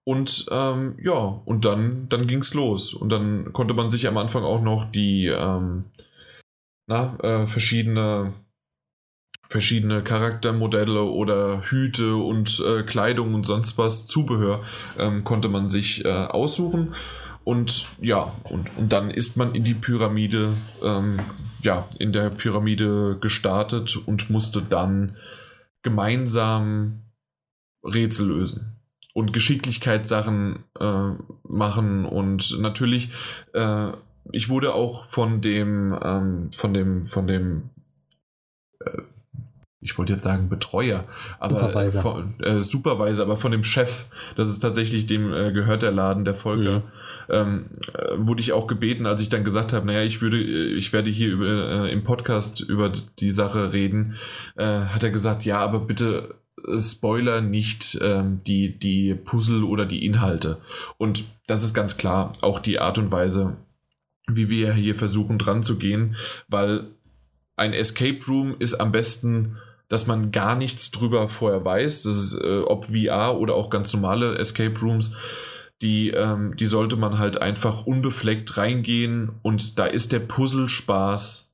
Und 0.07 0.45
ähm, 0.51 0.95
ja, 1.01 1.41
und 1.43 1.65
dann, 1.65 2.07
dann 2.07 2.27
ging 2.27 2.39
es 2.39 2.53
los. 2.53 2.93
Und 2.93 3.09
dann 3.09 3.51
konnte 3.51 3.73
man 3.73 3.89
sich 3.89 4.07
am 4.07 4.15
Anfang 4.15 4.45
auch 4.45 4.61
noch 4.61 4.89
die 4.89 5.25
ähm, 5.25 5.83
na, 6.87 7.17
äh, 7.19 7.47
verschiedene, 7.47 8.31
verschiedene 9.49 10.01
Charaktermodelle 10.03 11.03
oder 11.03 11.61
Hüte 11.63 12.15
und 12.15 12.63
äh, 12.65 12.83
Kleidung 12.83 13.33
und 13.33 13.45
sonst 13.45 13.77
was, 13.77 14.07
Zubehör, 14.07 14.63
ähm, 14.97 15.25
konnte 15.25 15.49
man 15.49 15.67
sich 15.67 16.05
äh, 16.05 16.07
aussuchen. 16.07 16.95
Und 17.43 17.87
ja, 17.99 18.33
und, 18.45 18.77
und 18.77 18.93
dann 18.93 19.11
ist 19.11 19.35
man 19.35 19.55
in 19.55 19.65
die 19.65 19.73
Pyramide, 19.73 20.53
ähm, 20.81 21.19
ja, 21.63 21.85
in 21.99 22.13
der 22.13 22.29
Pyramide 22.29 23.17
gestartet 23.19 23.97
und 23.97 24.29
musste 24.29 24.61
dann 24.61 25.17
gemeinsam 25.81 27.01
Rätsel 27.83 28.29
lösen 28.29 28.76
und 29.17 29.33
Geschicklichkeitssachen 29.33 30.59
äh, 30.79 31.11
machen 31.41 32.05
und 32.05 32.59
natürlich 32.59 33.09
äh, 33.53 33.87
ich 34.31 34.47
wurde 34.47 34.75
auch 34.75 35.07
von 35.07 35.41
dem 35.41 35.97
ähm, 35.99 36.51
von 36.55 36.71
dem 36.71 37.07
von 37.07 37.25
dem 37.25 37.71
äh, 38.79 39.01
ich 39.79 39.97
wollte 39.97 40.13
jetzt 40.13 40.21
sagen 40.21 40.49
Betreuer, 40.49 41.05
aber 41.39 41.61
Supervisor. 41.61 42.01
Von, 42.03 42.39
äh, 42.41 42.61
Supervisor, 42.61 43.25
aber 43.25 43.37
von 43.37 43.51
dem 43.51 43.63
Chef, 43.63 44.05
das 44.35 44.49
ist 44.49 44.59
tatsächlich 44.59 45.07
dem 45.07 45.33
äh, 45.33 45.51
gehört 45.51 45.81
der 45.81 45.91
Laden, 45.91 46.23
der 46.23 46.35
Folge, 46.35 46.83
mhm. 47.27 47.33
ähm, 47.33 47.65
äh, 47.93 48.17
wurde 48.17 48.41
ich 48.41 48.53
auch 48.53 48.67
gebeten, 48.67 49.07
als 49.07 49.21
ich 49.21 49.29
dann 49.29 49.43
gesagt 49.43 49.73
habe, 49.73 49.87
naja, 49.87 50.03
ich 50.03 50.21
würde, 50.21 50.39
ich 50.39 50.93
werde 50.93 51.09
hier 51.09 51.29
über, 51.29 51.85
äh, 51.85 51.91
im 51.91 52.03
Podcast 52.03 52.59
über 52.59 52.91
die 53.19 53.31
Sache 53.31 53.73
reden, 53.73 54.15
äh, 54.57 54.65
hat 54.65 55.03
er 55.03 55.11
gesagt, 55.11 55.43
ja, 55.43 55.59
aber 55.59 55.79
bitte 55.79 56.35
Spoiler 56.77 57.41
nicht 57.41 57.97
ähm, 58.01 58.41
die, 58.45 58.77
die 58.77 59.13
Puzzle 59.13 59.63
oder 59.63 59.85
die 59.85 60.05
Inhalte. 60.05 60.59
Und 60.97 61.23
das 61.45 61.63
ist 61.63 61.73
ganz 61.73 61.97
klar 61.97 62.31
auch 62.41 62.59
die 62.59 62.79
Art 62.79 62.97
und 62.97 63.11
Weise, 63.11 63.57
wie 64.27 64.49
wir 64.49 64.73
hier 64.73 64.95
versuchen 64.95 65.37
dran 65.37 65.63
zu 65.63 65.77
gehen, 65.77 66.15
weil 66.47 66.85
ein 67.55 67.73
Escape 67.73 68.19
Room 68.27 68.55
ist 68.59 68.75
am 68.75 68.91
besten 68.91 69.57
dass 69.89 70.07
man 70.07 70.31
gar 70.31 70.55
nichts 70.55 70.91
drüber 70.91 71.29
vorher 71.29 71.63
weiß. 71.63 72.03
Das 72.03 72.15
ist, 72.15 72.41
äh, 72.41 72.59
ob 72.59 72.87
VR 72.87 73.37
oder 73.37 73.55
auch 73.55 73.69
ganz 73.69 73.93
normale 73.93 74.37
Escape 74.37 74.77
Rooms, 74.79 75.15
die, 75.81 76.09
ähm, 76.09 76.55
die 76.57 76.65
sollte 76.65 76.95
man 76.95 77.19
halt 77.19 77.41
einfach 77.41 77.85
unbefleckt 77.85 78.57
reingehen 78.57 79.31
und 79.43 79.79
da 79.79 79.85
ist 79.85 80.11
der 80.11 80.19
Puzzlespaß 80.19 81.46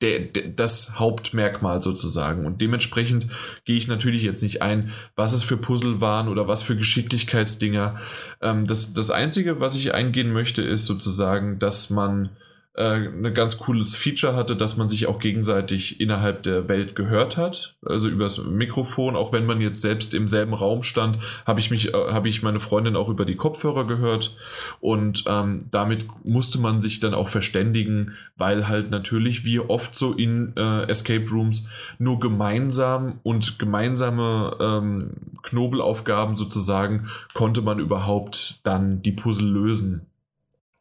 der, 0.00 0.20
der, 0.20 0.48
das 0.48 0.98
Hauptmerkmal 0.98 1.82
sozusagen. 1.82 2.46
Und 2.46 2.60
dementsprechend 2.60 3.26
gehe 3.64 3.76
ich 3.76 3.88
natürlich 3.88 4.22
jetzt 4.22 4.42
nicht 4.42 4.62
ein, 4.62 4.92
was 5.16 5.32
es 5.32 5.42
für 5.42 5.56
Puzzle 5.56 6.00
waren 6.00 6.28
oder 6.28 6.48
was 6.48 6.62
für 6.62 6.76
Geschicklichkeitsdinger. 6.76 7.98
Ähm, 8.40 8.64
das, 8.66 8.94
das 8.94 9.10
Einzige, 9.10 9.60
was 9.60 9.76
ich 9.76 9.94
eingehen 9.94 10.32
möchte, 10.32 10.62
ist 10.62 10.86
sozusagen, 10.86 11.58
dass 11.58 11.90
man 11.90 12.30
ein 12.76 13.34
ganz 13.34 13.58
cooles 13.58 13.96
Feature 13.96 14.36
hatte, 14.36 14.54
dass 14.54 14.76
man 14.76 14.88
sich 14.88 15.06
auch 15.06 15.18
gegenseitig 15.18 16.00
innerhalb 16.00 16.44
der 16.44 16.68
Welt 16.68 16.94
gehört 16.94 17.36
hat, 17.36 17.76
also 17.84 18.08
übers 18.08 18.44
Mikrofon, 18.44 19.16
auch 19.16 19.32
wenn 19.32 19.44
man 19.44 19.60
jetzt 19.60 19.80
selbst 19.80 20.14
im 20.14 20.28
selben 20.28 20.54
Raum 20.54 20.84
stand, 20.84 21.18
habe 21.44 21.58
ich 21.58 21.70
mich, 21.72 21.92
äh, 21.92 22.12
habe 22.12 22.28
ich 22.28 22.42
meine 22.42 22.60
Freundin 22.60 22.94
auch 22.94 23.08
über 23.08 23.24
die 23.24 23.34
Kopfhörer 23.34 23.86
gehört 23.88 24.36
und 24.78 25.24
ähm, 25.26 25.58
damit 25.72 26.06
musste 26.24 26.60
man 26.60 26.80
sich 26.80 27.00
dann 27.00 27.12
auch 27.12 27.28
verständigen, 27.28 28.14
weil 28.36 28.68
halt 28.68 28.90
natürlich 28.90 29.44
wie 29.44 29.58
oft 29.58 29.96
so 29.96 30.12
in 30.12 30.52
äh, 30.56 30.84
Escape 30.84 31.28
Rooms 31.28 31.68
nur 31.98 32.20
gemeinsam 32.20 33.18
und 33.24 33.58
gemeinsame 33.58 34.56
ähm, 34.60 35.10
Knobelaufgaben 35.42 36.36
sozusagen 36.36 37.08
konnte 37.34 37.62
man 37.62 37.80
überhaupt 37.80 38.60
dann 38.62 39.02
die 39.02 39.12
Puzzle 39.12 39.48
lösen. 39.48 40.06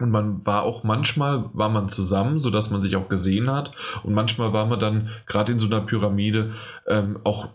Und 0.01 0.11
man 0.11 0.45
war 0.45 0.63
auch 0.63 0.83
manchmal 0.83 1.45
war 1.53 1.67
man 1.67 1.89
zusammen, 1.89 2.39
so 2.39 2.49
dass 2.49 2.71
man 2.71 2.81
sich 2.81 2.95
auch 2.95 3.09
gesehen 3.09 3.51
hat. 3.51 3.73
Und 4.03 4.13
manchmal 4.13 4.53
war 4.53 4.65
man 4.65 4.79
dann 4.79 5.09
gerade 5.25 5.51
in 5.51 5.59
so 5.59 5.67
einer 5.67 5.81
Pyramide 5.81 6.53
ähm, 6.87 7.19
auch 7.25 7.49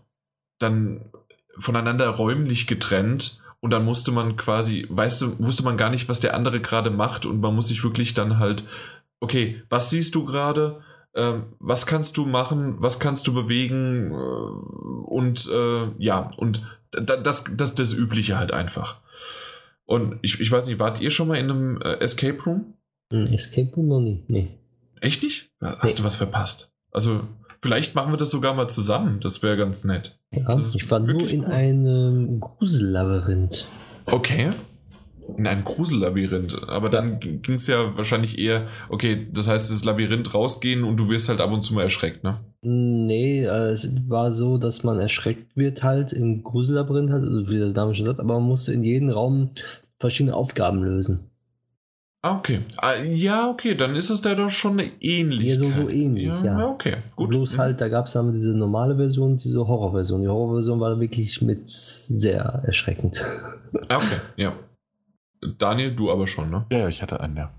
dann 0.59 1.11
voneinander 1.59 2.09
räumlich 2.11 2.67
getrennt. 2.67 3.41
Und 3.61 3.71
dann 3.71 3.87
musste 3.87 4.13
man 4.13 4.37
quasi, 4.37 4.87
weißt 4.91 5.23
du, 5.23 5.39
wusste 5.39 5.65
man 5.65 5.79
gar 5.79 5.89
nicht, 5.89 6.11
was 6.11 6.21
der 6.21 6.35
andere 6.35 6.61
gerade 6.61 6.91
macht. 6.91 7.25
Und 7.25 7.41
man 7.41 7.55
muss 7.55 7.69
sich 7.69 7.83
wirklich 7.83 8.13
dann 8.13 8.39
halt, 8.39 8.65
okay, 9.21 9.63
was 9.71 9.89
siehst 9.89 10.15
du 10.15 10.27
gerade? 10.27 10.83
Ähm, 11.15 11.45
was 11.61 11.87
kannst 11.87 12.19
du 12.19 12.27
machen? 12.27 12.77
Was 12.81 13.01
kannst 13.01 13.27
du 13.27 13.33
bewegen? 13.33 14.11
Äh, 14.11 15.09
und 15.09 15.49
äh, 15.51 15.89
ja, 15.97 16.31
und 16.37 16.61
das, 16.91 17.45
das, 17.57 17.75
das 17.75 17.95
Übliche 17.95 18.37
halt 18.37 18.53
einfach. 18.53 19.01
Und 19.87 20.19
ich, 20.23 20.41
ich 20.41 20.51
weiß 20.51 20.67
nicht, 20.67 20.79
wart 20.79 21.01
ihr 21.01 21.11
schon 21.11 21.29
mal 21.29 21.37
in 21.37 21.51
einem 21.51 21.83
äh, 21.83 21.95
Escape 22.01 22.43
Room? 22.45 22.75
Ein 23.11 23.33
Escape 23.33 23.71
Room 23.77 23.89
noch 23.89 24.01
nie, 24.01 24.25
nee. 24.29 24.59
Echt 25.01 25.23
nicht? 25.23 25.51
Hast 25.61 25.83
nee. 25.85 25.95
du 25.97 26.05
was 26.05 26.17
verpasst? 26.17 26.73
Also, 26.91 27.21
vielleicht 27.61 27.95
machen 27.95 28.13
wir 28.13 28.17
das 28.17 28.31
sogar 28.31 28.55
mal 28.55 28.69
zusammen. 28.69 29.21
Das 29.21 29.43
wäre 29.43 29.57
ganz 29.57 29.85
nett. 29.85 30.19
Ja, 30.31 30.57
ich 30.57 30.91
war 30.91 31.01
nur 31.01 31.29
in 31.29 31.45
cool. 31.45 31.53
einem 31.53 32.41
Grusellabyrinth. 32.41 33.69
Okay 34.07 34.53
in 35.37 35.47
ein 35.47 35.65
Grusellabyrinth. 35.65 36.69
Aber 36.69 36.89
dann 36.91 37.21
ging 37.21 37.55
es 37.55 37.67
ja 37.67 37.97
wahrscheinlich 37.97 38.39
eher, 38.39 38.67
okay, 38.89 39.27
das 39.33 39.49
heißt, 39.49 39.71
das 39.71 39.85
Labyrinth 39.85 40.35
rausgehen 40.35 40.85
und 40.85 40.97
du 40.97 41.09
wirst 41.09 41.29
halt 41.29 41.41
ab 41.41 41.53
und 41.53 41.63
zu 41.63 41.75
mal 41.75 41.83
erschreckt, 41.83 42.25
ne? 42.25 42.41
Nee, 42.63 43.43
äh, 43.43 43.71
es 43.71 43.89
war 44.09 44.33
so, 44.33 44.59
dass 44.59 44.85
man 44.85 44.99
erschreckt 44.99 45.57
wird 45.57 45.83
halt 45.83 46.13
im 46.13 46.43
Grusellabyrinth, 46.43 47.11
halt, 47.11 47.25
also 47.25 47.51
wie 47.51 47.59
der 47.59 47.69
Name 47.69 47.95
schon 47.95 48.07
sagt, 48.07 48.21
aber 48.21 48.35
man 48.35 48.49
musste 48.49 48.73
in 48.73 48.85
jedem 48.85 49.11
Raum 49.11 49.51
verschiedene 49.99 50.35
Aufgaben 50.35 50.83
lösen. 50.83 51.31
Ah, 52.23 52.39
okay. 52.39 52.61
Ah, 52.79 52.95
ja, 53.03 53.51
okay, 53.51 53.75
dann 53.75 53.95
ist 53.97 54.09
es 54.09 54.23
da 54.23 54.35
doch 54.35 54.49
schon 54.49 54.81
ähnlich. 55.03 55.47
Ja, 55.47 55.57
so, 55.59 55.71
so 55.71 55.91
ähnlich, 55.91 56.33
ja. 56.43 56.59
ja. 56.59 56.69
okay, 56.69 56.97
gut. 57.17 57.29
Bloß 57.29 57.55
mhm. 57.55 57.59
halt, 57.59 57.81
da 57.83 57.89
gab 57.89 58.07
es 58.07 58.13
dann 58.13 58.33
diese 58.33 58.57
normale 58.57 58.97
Version, 58.97 59.37
diese 59.37 59.69
Horrorversion. 59.69 60.23
Die 60.23 60.29
Horrorversion 60.29 60.81
war 60.81 60.99
wirklich 60.99 61.43
mit 61.43 61.69
sehr 61.69 62.63
erschreckend. 62.65 63.23
Ah, 63.89 63.97
okay, 63.97 64.17
ja. 64.37 64.55
Daniel, 65.59 65.95
du 65.95 66.11
aber 66.11 66.27
schon, 66.27 66.51
ne? 66.51 66.67
Ja, 66.71 66.89
ich 66.89 67.03
hatte 67.03 67.21
einen, 67.21 67.37
ja. 67.37 67.51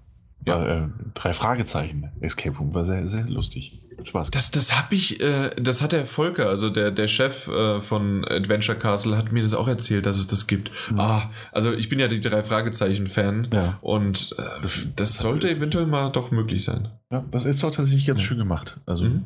Ja, 0.45 0.63
äh, 0.63 0.87
drei 1.15 1.33
Fragezeichen. 1.33 2.11
Escape 2.21 2.57
Room 2.57 2.73
war 2.73 2.85
sehr, 2.85 3.07
sehr 3.09 3.23
lustig. 3.23 3.81
Spaß. 4.03 4.31
Das, 4.31 4.51
das 4.51 4.77
habe 4.77 4.93
ich, 4.93 5.21
äh, 5.21 5.49
das 5.59 5.81
hat 5.81 5.91
der 5.91 6.05
Volker, 6.05 6.49
also 6.49 6.69
der, 6.69 6.91
der 6.91 7.07
Chef 7.07 7.47
äh, 7.47 7.81
von 7.81 8.25
Adventure 8.25 8.77
Castle, 8.77 9.17
hat 9.17 9.31
mir 9.31 9.41
das 9.41 9.53
auch 9.53 9.67
erzählt, 9.67 10.05
dass 10.05 10.17
es 10.17 10.27
das 10.27 10.47
gibt. 10.47 10.69
Mhm. 10.91 10.99
Ah, 10.99 11.31
also 11.51 11.73
ich 11.73 11.89
bin 11.89 11.99
ja 11.99 12.07
die 12.07 12.19
drei 12.19 12.43
Fragezeichen-Fan 12.43 13.49
ja. 13.53 13.79
und 13.81 14.35
äh, 14.37 14.43
das, 14.61 14.87
das, 14.95 15.17
sollte 15.17 15.49
eventuell 15.49 15.87
mal 15.87 16.11
doch 16.11 16.31
möglich 16.31 16.63
sein. 16.63 16.89
Ja, 17.11 17.25
das 17.31 17.45
ist 17.45 17.63
doch 17.63 17.71
tatsächlich 17.71 18.05
ganz 18.05 18.21
ja. 18.21 18.27
schön 18.27 18.37
gemacht. 18.37 18.79
Also. 18.85 19.05
Mhm. 19.05 19.25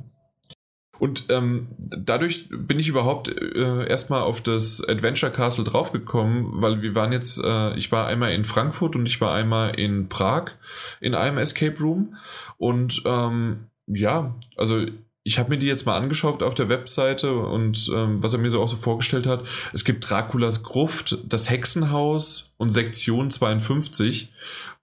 Und 1.00 1.26
ähm, 1.30 1.68
dadurch 1.78 2.50
bin 2.50 2.78
ich 2.78 2.90
überhaupt 2.90 3.30
äh, 3.30 3.88
erstmal 3.88 4.22
auf 4.22 4.42
das 4.42 4.86
Adventure 4.88 5.32
Castle 5.32 5.64
draufgekommen, 5.64 6.62
weil 6.62 6.82
wir 6.82 6.94
waren 6.94 7.14
jetzt, 7.14 7.42
äh, 7.44 7.74
ich 7.76 7.92
war 7.92 8.08
einmal 8.08 8.34
in 8.34 8.46
Frankfurt 8.46 8.96
und 8.96 9.06
ich 9.06 9.22
war 9.22 9.34
einmal 9.34 9.80
in 9.80 10.10
Prag 10.10 10.52
in 11.00 11.16
einem 11.16 11.38
Escape 11.38 11.80
Room. 11.80 12.16
Und 12.58 13.02
ähm, 13.06 13.68
ja, 13.88 14.36
also 14.58 14.86
ich 15.24 15.40
habe 15.40 15.52
mir 15.52 15.58
die 15.58 15.68
jetzt 15.68 15.86
mal 15.86 15.98
angeschaut 15.98 16.44
auf 16.44 16.56
der 16.56 16.70
Webseite 16.70 17.34
und 17.34 17.90
ähm, 17.94 18.22
was 18.22 18.34
er 18.34 18.40
mir 18.40 18.50
so 18.50 18.62
auch 18.62 18.68
so 18.68 18.78
vorgestellt 18.78 19.28
hat. 19.28 19.44
Es 19.74 19.86
gibt 19.86 20.10
Draculas 20.10 20.64
Gruft, 20.64 21.18
das 21.28 21.50
Hexenhaus 21.50 22.54
und 22.58 22.72
Sektion 22.72 23.30
52. 23.30 24.34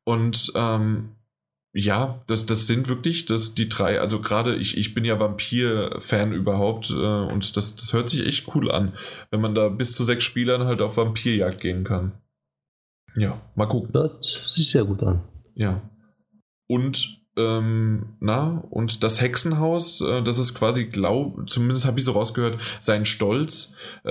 Und 0.04 0.52
ähm, 0.54 1.15
ja, 1.76 2.22
das, 2.26 2.46
das 2.46 2.66
sind 2.66 2.88
wirklich 2.88 3.26
das, 3.26 3.54
die 3.54 3.68
drei, 3.68 4.00
also 4.00 4.20
gerade 4.20 4.56
ich, 4.56 4.78
ich 4.78 4.94
bin 4.94 5.04
ja 5.04 5.20
Vampir-Fan 5.20 6.32
überhaupt 6.32 6.88
äh, 6.88 6.94
und 6.94 7.54
das, 7.54 7.76
das 7.76 7.92
hört 7.92 8.08
sich 8.08 8.24
echt 8.24 8.54
cool 8.54 8.70
an, 8.70 8.94
wenn 9.30 9.42
man 9.42 9.54
da 9.54 9.68
bis 9.68 9.94
zu 9.94 10.02
sechs 10.02 10.24
Spielern 10.24 10.64
halt 10.64 10.80
auf 10.80 10.96
Vampirjagd 10.96 11.60
gehen 11.60 11.84
kann. 11.84 12.12
Ja, 13.14 13.42
mal 13.56 13.66
gucken. 13.66 13.92
Das 13.92 14.40
sieht 14.48 14.68
sehr 14.68 14.84
gut 14.84 15.02
an. 15.02 15.22
Ja. 15.54 15.82
Und 16.66 17.20
ähm, 17.36 18.16
na, 18.20 18.64
und 18.70 19.02
das 19.02 19.20
Hexenhaus, 19.20 20.00
äh, 20.00 20.22
das 20.22 20.38
ist 20.38 20.54
quasi, 20.54 20.86
glaub, 20.86 21.48
zumindest 21.48 21.84
habe 21.84 21.98
ich 21.98 22.06
so 22.06 22.12
rausgehört, 22.12 22.58
sein 22.80 23.04
Stolz, 23.04 23.74
äh, 24.04 24.10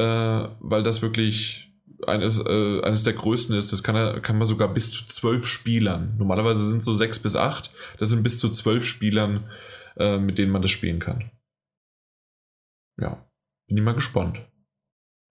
weil 0.59 0.83
das 0.83 1.01
wirklich 1.01 1.73
eines, 2.05 2.43
äh, 2.45 2.81
eines 2.81 3.03
der 3.03 3.13
größten 3.13 3.55
ist. 3.55 3.71
Das 3.71 3.83
kann, 3.83 4.21
kann 4.21 4.37
man 4.37 4.47
sogar 4.47 4.73
bis 4.73 4.91
zu 4.91 5.05
zwölf 5.05 5.45
Spielern. 5.45 6.15
Normalerweise 6.17 6.67
sind 6.67 6.79
es 6.79 6.85
so 6.85 6.93
sechs 6.93 7.19
bis 7.19 7.35
acht. 7.35 7.73
Das 7.99 8.09
sind 8.09 8.23
bis 8.23 8.39
zu 8.39 8.49
zwölf 8.49 8.85
Spielern, 8.85 9.49
äh, 9.97 10.17
mit 10.17 10.37
denen 10.37 10.51
man 10.51 10.61
das 10.61 10.71
spielen 10.71 10.99
kann. 10.99 11.31
Ja, 12.97 13.25
bin 13.67 13.77
ich 13.77 13.83
mal 13.83 13.95
gespannt. 13.95 14.39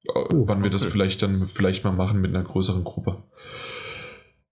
Oh, 0.07 0.47
wann 0.47 0.63
wir 0.63 0.71
das 0.71 0.85
vielleicht 0.85 1.23
dann 1.23 1.47
vielleicht 1.47 1.85
mal 1.85 1.93
machen 1.93 2.21
mit 2.21 2.35
einer 2.35 2.45
größeren 2.45 2.85
Gruppe. 2.85 3.23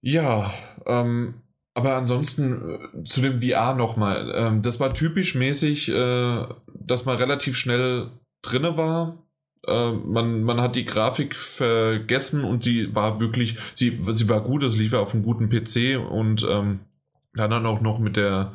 Ja, 0.01 0.53
ähm, 0.87 1.43
aber 1.75 1.97
ansonsten 1.97 2.71
äh, 2.71 3.05
zu 3.05 3.21
dem 3.21 3.41
VR 3.41 3.75
nochmal. 3.75 4.33
Ähm, 4.35 4.63
das 4.63 4.81
war 4.81 4.95
typisch 4.95 5.35
mäßig, 5.35 5.91
äh, 5.91 6.47
dass 6.75 7.05
man 7.05 7.17
relativ 7.17 7.57
schnell 7.57 8.11
drinne 8.43 8.77
war 8.77 9.27
äh, 9.67 9.93
man, 9.93 10.43
man 10.43 10.61
hat 10.61 10.77
die 10.77 10.85
Grafik 10.85 11.37
vergessen 11.37 12.45
und 12.45 12.65
sie 12.65 12.95
war 12.95 13.21
wirklich, 13.21 13.59
sie, 13.75 13.99
sie 14.11 14.29
war 14.29 14.41
gut, 14.41 14.63
es 14.63 14.77
lief 14.77 14.93
auf 14.93 15.15
einem 15.15 15.23
guten 15.23 15.49
PC 15.49 15.99
und 15.99 16.47
ähm, 16.49 16.81
dann 17.35 17.67
auch 17.67 17.81
noch 17.81 17.99
mit 17.99 18.17
der 18.17 18.53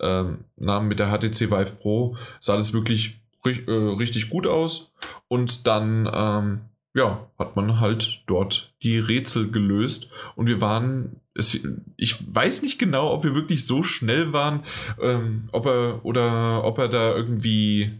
ähm, 0.00 0.44
Namen 0.56 0.88
mit 0.88 0.98
der 0.98 1.08
HTC 1.08 1.50
Vive 1.50 1.72
Pro 1.80 2.16
sah 2.38 2.56
das 2.56 2.72
wirklich 2.72 3.20
äh, 3.44 3.72
richtig 3.72 4.30
gut 4.30 4.46
aus 4.46 4.92
und 5.28 5.66
dann 5.66 6.08
ähm, 6.12 6.60
ja, 6.94 7.28
hat 7.38 7.56
man 7.56 7.80
halt 7.80 8.22
dort 8.26 8.74
die 8.82 8.98
Rätsel 8.98 9.50
gelöst 9.50 10.10
und 10.34 10.46
wir 10.46 10.60
waren, 10.60 11.20
es, 11.34 11.66
ich 11.96 12.34
weiß 12.34 12.62
nicht 12.62 12.78
genau, 12.78 13.12
ob 13.12 13.22
wir 13.22 13.34
wirklich 13.34 13.66
so 13.66 13.82
schnell 13.82 14.32
waren, 14.32 14.64
ähm, 15.00 15.48
ob 15.52 15.66
er 15.66 16.04
oder 16.04 16.64
ob 16.64 16.78
er 16.78 16.88
da 16.88 17.14
irgendwie 17.14 17.92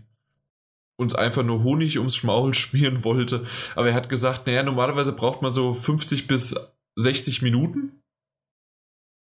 uns 1.00 1.14
einfach 1.14 1.42
nur 1.42 1.64
Honig 1.64 1.98
ums 1.98 2.14
Schmaul 2.14 2.54
schmieren 2.54 3.02
wollte. 3.02 3.46
Aber 3.74 3.88
er 3.88 3.94
hat 3.94 4.08
gesagt, 4.08 4.46
naja, 4.46 4.62
normalerweise 4.62 5.12
braucht 5.12 5.42
man 5.42 5.52
so 5.52 5.74
50 5.74 6.28
bis 6.28 6.54
60 6.96 7.42
Minuten. 7.42 8.02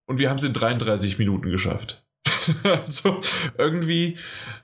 Und 0.07 0.17
wir 0.17 0.29
haben 0.29 0.37
es 0.37 0.43
in 0.43 0.53
33 0.53 1.19
Minuten 1.19 1.51
geschafft. 1.51 2.03
also 2.63 3.21
irgendwie, 3.57 4.17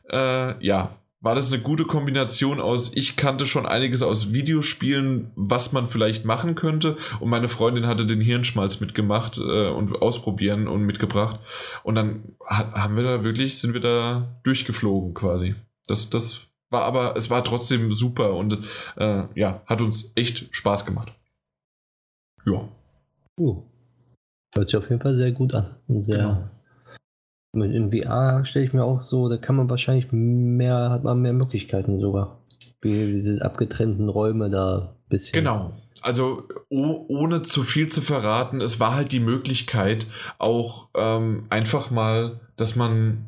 äh, 0.09 0.66
ja, 0.66 0.98
war 1.22 1.35
das 1.35 1.51
eine 1.51 1.61
gute 1.61 1.85
Kombination 1.85 2.59
aus, 2.59 2.95
ich 2.95 3.16
kannte 3.16 3.48
schon 3.48 3.66
einiges 3.66 4.01
aus 4.01 4.34
Videospielen, 4.34 5.32
was 5.35 5.72
man 5.72 5.88
vielleicht 5.88 6.25
machen 6.25 6.56
könnte. 6.56 6.98
Und 7.19 7.30
meine 7.30 7.50
Freundin 7.50 7.88
hatte 7.88 8.06
den 8.06 8.22
Hirnschmalz 8.22 8.80
mitgemacht 8.80 9.38
äh, 9.38 9.69
und 9.69 10.01
ausprobieren 10.01 10.67
und 10.67 10.82
mitgebracht. 10.84 11.40
Und 11.84 11.95
dann 11.95 12.35
haben 12.43 12.95
wir 12.95 13.03
da 13.03 13.24
wirklich, 13.24 13.59
sind 13.59 13.74
wir 13.74 13.82
da 13.82 14.40
durchgeflogen 14.43 15.14
quasi. 15.14 15.56
Das, 15.88 16.09
das 16.09 16.55
war 16.69 16.84
aber, 16.84 17.16
es 17.16 17.30
war 17.30 17.44
trotzdem 17.44 17.94
super 17.94 18.34
und 18.35 18.60
äh, 18.98 19.24
ja, 19.35 19.61
hat 19.66 19.82
uns 19.82 20.11
echt 20.16 20.48
Spaß 20.52 20.85
gemacht. 20.85 21.14
Ja. 22.45 22.68
Uh, 23.40 23.64
hört 24.56 24.69
sich 24.69 24.77
auf 24.77 24.90
jeden 24.90 25.02
Fall 25.02 25.16
sehr 25.16 25.32
gut 25.32 25.53
an. 25.53 25.76
Sehr. 25.88 26.18
Genau. 26.18 26.50
In 27.64 27.92
VR 27.92 28.44
stelle 28.44 28.66
ich 28.66 28.74
mir 28.74 28.84
auch 28.84 29.00
so, 29.00 29.30
da 29.30 29.38
kann 29.38 29.56
man 29.56 29.69
wahrscheinlich 29.69 30.11
mehr, 30.11 30.90
hat 30.90 31.03
man 31.03 31.22
mehr 31.22 31.34
Möglichkeiten 31.34 32.00
sogar. 32.00 32.40
Wie 32.82 33.14
diese 33.14 33.44
abgetrennten 33.44 34.10
Räume 34.10 34.50
da 34.50 34.95
ein 35.06 35.10
bisschen. 35.10 35.34
Genau. 35.34 35.74
Also 36.02 36.48
oh, 36.69 37.06
ohne 37.08 37.42
zu 37.42 37.64
viel 37.64 37.88
zu 37.88 38.02
verraten, 38.02 38.60
es 38.60 38.80
war 38.80 38.94
halt 38.94 39.11
die 39.11 39.22
Möglichkeit, 39.22 40.06
auch 40.38 40.90
ähm, 40.94 41.45
einfach 41.50 41.90
mal, 41.90 42.42
dass 42.58 42.76
man 42.76 43.26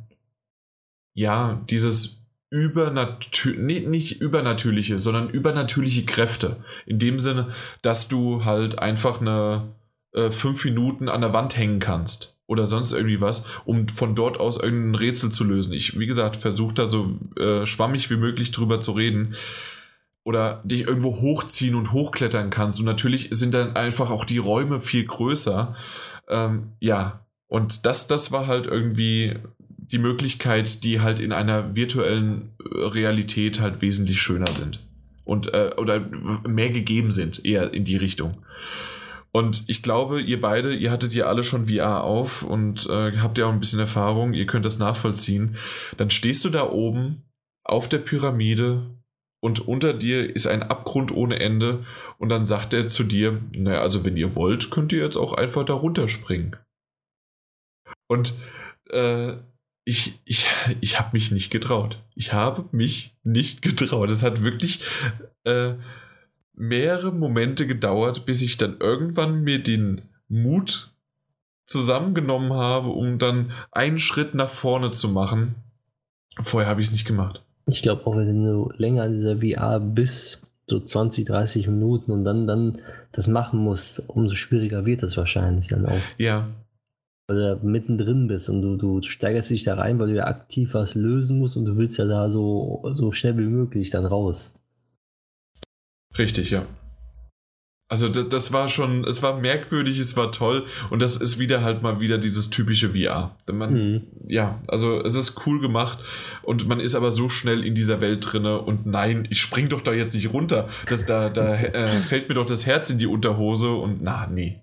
ja 1.13 1.61
dieses 1.69 2.16
übernatür 2.49 3.55
nee, 3.57 3.81
nicht 3.81 4.21
übernatürliche, 4.21 4.99
sondern 4.99 5.29
übernatürliche 5.29 6.05
Kräfte. 6.05 6.57
In 6.85 6.99
dem 6.99 7.19
Sinne, 7.19 7.49
dass 7.81 8.07
du 8.07 8.45
halt 8.45 8.79
einfach 8.79 9.21
eine 9.21 9.73
äh, 10.13 10.31
fünf 10.31 10.63
Minuten 10.63 11.09
an 11.09 11.21
der 11.21 11.33
Wand 11.33 11.57
hängen 11.57 11.79
kannst 11.79 12.37
oder 12.47 12.65
sonst 12.65 12.93
irgendwie 12.93 13.21
was, 13.21 13.45
um 13.65 13.89
von 13.89 14.15
dort 14.15 14.39
aus 14.39 14.57
irgendein 14.57 14.95
Rätsel 14.95 15.31
zu 15.31 15.43
lösen. 15.43 15.73
Ich, 15.73 15.99
wie 15.99 16.07
gesagt, 16.07 16.37
versuche 16.37 16.73
da 16.73 16.87
so 16.87 17.19
äh, 17.37 17.65
schwammig 17.65 18.09
wie 18.09 18.15
möglich 18.15 18.51
drüber 18.51 18.79
zu 18.79 18.93
reden. 18.93 19.35
Oder 20.23 20.61
dich 20.65 20.81
irgendwo 20.81 21.21
hochziehen 21.21 21.75
und 21.75 21.93
hochklettern 21.93 22.49
kannst. 22.49 22.79
Und 22.79 22.85
natürlich 22.85 23.29
sind 23.31 23.53
dann 23.53 23.77
einfach 23.77 24.09
auch 24.09 24.25
die 24.25 24.39
Räume 24.39 24.81
viel 24.81 25.05
größer. 25.05 25.73
Ähm, 26.27 26.73
ja, 26.81 27.25
und 27.47 27.85
das, 27.85 28.07
das 28.07 28.33
war 28.33 28.45
halt 28.45 28.65
irgendwie 28.67 29.37
die 29.91 29.99
Möglichkeit, 29.99 30.83
die 30.83 30.99
halt 31.01 31.19
in 31.19 31.31
einer 31.31 31.75
virtuellen 31.75 32.53
äh, 32.59 32.85
Realität 32.85 33.59
halt 33.59 33.81
wesentlich 33.81 34.21
schöner 34.21 34.47
sind. 34.47 34.79
Und, 35.23 35.53
äh, 35.53 35.71
oder 35.77 35.99
mehr 36.47 36.69
gegeben 36.69 37.11
sind, 37.11 37.43
eher 37.45 37.73
in 37.73 37.83
die 37.83 37.97
Richtung. 37.97 38.37
Und 39.31 39.65
ich 39.67 39.83
glaube, 39.83 40.21
ihr 40.21 40.39
beide, 40.39 40.73
ihr 40.73 40.89
hattet 40.89 41.13
ja 41.13 41.25
alle 41.25 41.43
schon 41.43 41.67
VR 41.67 42.03
auf 42.03 42.43
und 42.43 42.87
äh, 42.89 43.17
habt 43.17 43.37
ja 43.37 43.45
auch 43.45 43.51
ein 43.51 43.59
bisschen 43.59 43.79
Erfahrung, 43.79 44.33
ihr 44.33 44.45
könnt 44.45 44.65
das 44.65 44.79
nachvollziehen. 44.79 45.57
Dann 45.97 46.09
stehst 46.09 46.43
du 46.45 46.49
da 46.49 46.69
oben 46.69 47.23
auf 47.63 47.89
der 47.89 47.99
Pyramide 47.99 48.97
und 49.39 49.67
unter 49.67 49.93
dir 49.93 50.33
ist 50.33 50.47
ein 50.47 50.63
Abgrund 50.63 51.11
ohne 51.11 51.39
Ende 51.39 51.85
und 52.17 52.29
dann 52.29 52.45
sagt 52.45 52.73
er 52.73 52.87
zu 52.87 53.03
dir, 53.03 53.41
naja, 53.51 53.81
also 53.81 54.03
wenn 54.03 54.17
ihr 54.17 54.33
wollt, 54.35 54.71
könnt 54.71 54.91
ihr 54.93 55.03
jetzt 55.03 55.17
auch 55.17 55.33
einfach 55.33 55.65
da 55.65 55.73
runterspringen. 55.73 56.55
Und 58.07 58.33
äh, 58.89 59.33
ich, 59.87 60.19
ich, 60.25 60.47
ich 60.81 60.99
habe 60.99 61.11
mich 61.13 61.31
nicht 61.31 61.49
getraut. 61.49 61.97
Ich 62.13 62.33
habe 62.33 62.65
mich 62.73 63.15
nicht 63.23 63.61
getraut. 63.61 64.11
Es 64.11 64.21
hat 64.21 64.43
wirklich 64.43 64.83
äh, 65.45 65.75
mehrere 66.53 67.13
Momente 67.13 67.65
gedauert, 67.65 68.25
bis 68.25 68.41
ich 68.41 68.57
dann 68.57 68.75
irgendwann 68.81 69.43
mir 69.43 69.63
den 69.63 70.01
Mut 70.27 70.91
zusammengenommen 71.65 72.51
habe, 72.51 72.89
um 72.89 73.17
dann 73.17 73.53
einen 73.71 73.97
Schritt 73.97 74.35
nach 74.35 74.49
vorne 74.49 74.91
zu 74.91 75.07
machen. 75.07 75.55
Vorher 76.41 76.69
habe 76.69 76.81
ich 76.81 76.87
es 76.87 76.93
nicht 76.93 77.07
gemacht. 77.07 77.41
Ich 77.67 77.81
glaube 77.81 78.05
auch, 78.07 78.17
wenn 78.17 78.43
du 78.43 78.69
länger 78.75 79.03
an 79.03 79.13
dieser 79.13 79.37
VR 79.37 79.79
bist, 79.79 80.41
so 80.69 80.81
20, 80.81 81.25
30 81.25 81.67
Minuten 81.67 82.11
und 82.11 82.25
dann, 82.25 82.45
dann 82.45 82.79
das 83.13 83.27
machen 83.27 83.59
musst, 83.59 84.03
umso 84.09 84.35
schwieriger 84.35 84.85
wird 84.85 85.01
das 85.01 85.15
wahrscheinlich 85.15 85.69
dann 85.69 85.85
auch. 85.85 86.01
Ja, 86.17 86.49
weil 87.27 87.59
du 87.59 87.67
mittendrin 87.67 88.27
bist 88.27 88.49
und 88.49 88.61
du, 88.61 88.77
du 88.77 89.01
steigerst 89.01 89.49
dich 89.49 89.63
da 89.63 89.75
rein, 89.75 89.99
weil 89.99 90.07
du 90.07 90.15
ja 90.15 90.27
aktiv 90.27 90.73
was 90.73 90.95
lösen 90.95 91.39
musst 91.39 91.57
und 91.57 91.65
du 91.65 91.77
willst 91.77 91.97
ja 91.97 92.05
da 92.05 92.29
so, 92.29 92.89
so 92.93 93.11
schnell 93.11 93.37
wie 93.37 93.47
möglich 93.47 93.89
dann 93.89 94.05
raus. 94.05 94.55
Richtig, 96.17 96.51
ja. 96.51 96.65
Also 97.89 98.09
das, 98.09 98.27
das, 98.27 98.51
war 98.51 98.67
schon, 98.67 99.05
es 99.05 99.23
war 99.23 99.39
merkwürdig, 99.39 99.97
es 99.97 100.17
war 100.17 100.33
toll 100.33 100.65
und 100.89 101.01
das 101.01 101.15
ist 101.15 101.39
wieder 101.39 101.63
halt 101.63 101.81
mal 101.81 102.01
wieder 102.01 102.17
dieses 102.17 102.49
typische 102.49 102.89
VR. 102.89 103.35
Man, 103.49 103.73
mhm. 103.73 104.01
Ja, 104.27 104.61
also 104.67 105.01
es 105.01 105.15
ist 105.15 105.45
cool 105.45 105.61
gemacht 105.61 105.99
und 106.43 106.67
man 106.67 106.81
ist 106.81 106.95
aber 106.95 107.11
so 107.11 107.29
schnell 107.29 107.63
in 107.63 107.75
dieser 107.75 108.01
Welt 108.01 108.27
drinne 108.29 108.59
und 108.59 108.85
nein, 108.85 109.25
ich 109.29 109.39
spring 109.39 109.69
doch 109.69 109.79
da 109.79 109.93
jetzt 109.93 110.13
nicht 110.13 110.33
runter. 110.33 110.67
Das, 110.87 111.05
da 111.05 111.29
da 111.29 111.55
äh, 111.55 111.87
fällt 111.87 112.27
mir 112.27 112.35
doch 112.35 112.45
das 112.45 112.65
Herz 112.65 112.89
in 112.89 112.99
die 112.99 113.07
Unterhose 113.07 113.71
und 113.71 114.01
na, 114.01 114.27
nee. 114.27 114.59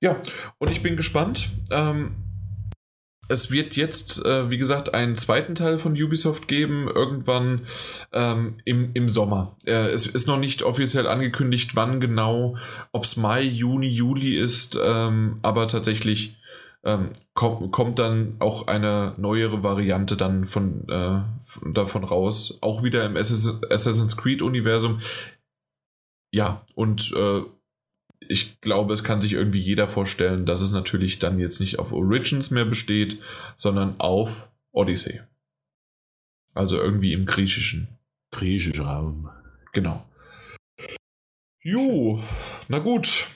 Ja, 0.00 0.20
und 0.58 0.70
ich 0.70 0.82
bin 0.82 0.96
gespannt. 0.96 1.50
Ähm, 1.70 2.16
es 3.28 3.50
wird 3.52 3.76
jetzt, 3.76 4.24
äh, 4.24 4.50
wie 4.50 4.58
gesagt, 4.58 4.92
einen 4.92 5.14
zweiten 5.14 5.54
Teil 5.54 5.78
von 5.78 5.92
Ubisoft 5.92 6.48
geben, 6.48 6.88
irgendwann 6.88 7.66
ähm, 8.12 8.56
im, 8.64 8.90
im 8.94 9.08
Sommer. 9.08 9.56
Äh, 9.66 9.90
es 9.90 10.06
ist 10.06 10.26
noch 10.26 10.38
nicht 10.38 10.64
offiziell 10.64 11.06
angekündigt, 11.06 11.76
wann 11.76 12.00
genau, 12.00 12.56
ob 12.92 13.04
es 13.04 13.16
Mai, 13.16 13.42
Juni, 13.42 13.86
Juli 13.86 14.36
ist, 14.36 14.76
ähm, 14.82 15.38
aber 15.42 15.68
tatsächlich 15.68 16.40
ähm, 16.82 17.10
kommt, 17.34 17.70
kommt 17.70 17.98
dann 17.98 18.36
auch 18.40 18.66
eine 18.66 19.14
neuere 19.16 19.62
Variante 19.62 20.16
dann 20.16 20.46
von, 20.46 20.88
äh, 20.88 21.20
davon 21.72 22.04
raus. 22.04 22.58
Auch 22.62 22.82
wieder 22.82 23.04
im 23.04 23.16
Assassin's 23.16 24.16
Creed-Universum. 24.16 25.02
Ja, 26.32 26.64
und 26.74 27.12
äh, 27.12 27.42
ich 28.28 28.60
glaube, 28.60 28.92
es 28.92 29.02
kann 29.04 29.20
sich 29.20 29.32
irgendwie 29.32 29.60
jeder 29.60 29.88
vorstellen, 29.88 30.46
dass 30.46 30.60
es 30.60 30.72
natürlich 30.72 31.18
dann 31.18 31.38
jetzt 31.38 31.60
nicht 31.60 31.78
auf 31.78 31.92
Origins 31.92 32.50
mehr 32.50 32.64
besteht, 32.64 33.18
sondern 33.56 33.98
auf 33.98 34.48
Odyssey. 34.72 35.20
Also 36.54 36.76
irgendwie 36.76 37.12
im 37.12 37.26
griechischen. 37.26 37.88
Griechischen 38.30 38.84
Raum. 38.84 39.30
Genau. 39.72 40.06
Jo, 41.62 42.22
na 42.68 42.78
gut. 42.78 43.26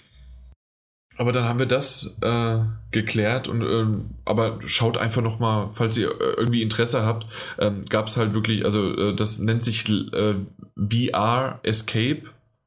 aber 1.16 1.32
dann 1.32 1.44
haben 1.44 1.58
wir 1.58 1.66
das 1.66 2.16
äh, 2.22 2.60
geklärt 2.90 3.48
und 3.48 3.62
ähm, 3.62 4.10
aber 4.24 4.60
schaut 4.66 4.98
einfach 4.98 5.22
noch 5.22 5.38
mal, 5.38 5.70
falls 5.74 5.96
ihr 5.96 6.08
äh, 6.08 6.34
irgendwie 6.36 6.62
Interesse 6.62 7.04
habt, 7.04 7.26
ähm, 7.58 7.84
gab 7.86 8.08
es 8.08 8.16
halt 8.16 8.34
wirklich, 8.34 8.64
also 8.64 8.96
äh, 8.96 9.14
das 9.14 9.38
nennt 9.38 9.62
sich 9.62 9.88
äh, 9.88 10.34
VR 10.76 11.60
Escape 11.62 12.22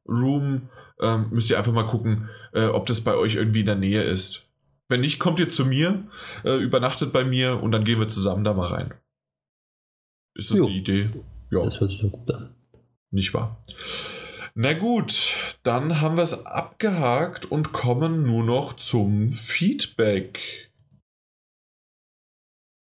Room. 0.07 0.69
Ähm, 1.00 1.27
müsst 1.32 1.50
ihr 1.50 1.58
einfach 1.58 1.74
mal 1.74 1.88
gucken, 1.88 2.30
äh, 2.53 2.66
ob 2.66 2.85
das 2.88 3.01
bei 3.01 3.16
euch 3.16 3.35
irgendwie 3.35 3.61
in 3.61 3.66
der 3.66 3.76
Nähe 3.76 4.03
ist. 4.03 4.48
Wenn 4.90 5.01
nicht, 5.01 5.19
kommt 5.19 5.40
ihr 5.40 5.50
zu 5.50 5.66
mir, 5.66 6.08
äh, 6.43 6.58
übernachtet 6.58 7.11
bei 7.11 7.24
mir 7.24 7.61
und 7.61 7.72
dann 7.72 7.84
gehen 7.84 8.00
wir 8.00 8.08
zusammen 8.08 8.43
da 8.43 8.53
mal 8.53 8.67
rein. 8.67 8.93
Ist 10.34 10.51
das 10.51 10.59
jo. 10.59 10.67
eine 10.67 10.76
Idee? 10.76 11.09
Ja. 11.51 11.64
Das 11.64 11.80
hört 11.80 11.92
sich 11.92 12.00
so 12.00 12.09
gut 12.09 12.30
an. 12.32 12.56
Nicht 13.11 13.34
wahr? 13.34 13.61
Na 14.56 14.74
gut, 14.74 15.35
dann 15.64 16.01
haben 16.01 16.17
wir 16.17 16.24
es 16.24 16.45
abgehakt 16.45 17.45
und 17.45 17.74
kommen 17.74 18.24
nur 18.24 18.43
noch 18.43 18.76
zum 18.76 19.30
Feedback. 19.30 20.67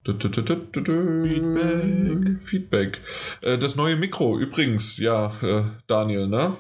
Feedback. 0.06 2.40
Feedback. 2.40 3.02
Äh, 3.42 3.58
das 3.58 3.76
neue 3.76 3.96
Mikro, 3.96 4.38
übrigens, 4.38 4.98
ja, 4.98 5.34
äh, 5.42 5.72
Daniel, 5.88 6.28
ne? 6.28 6.58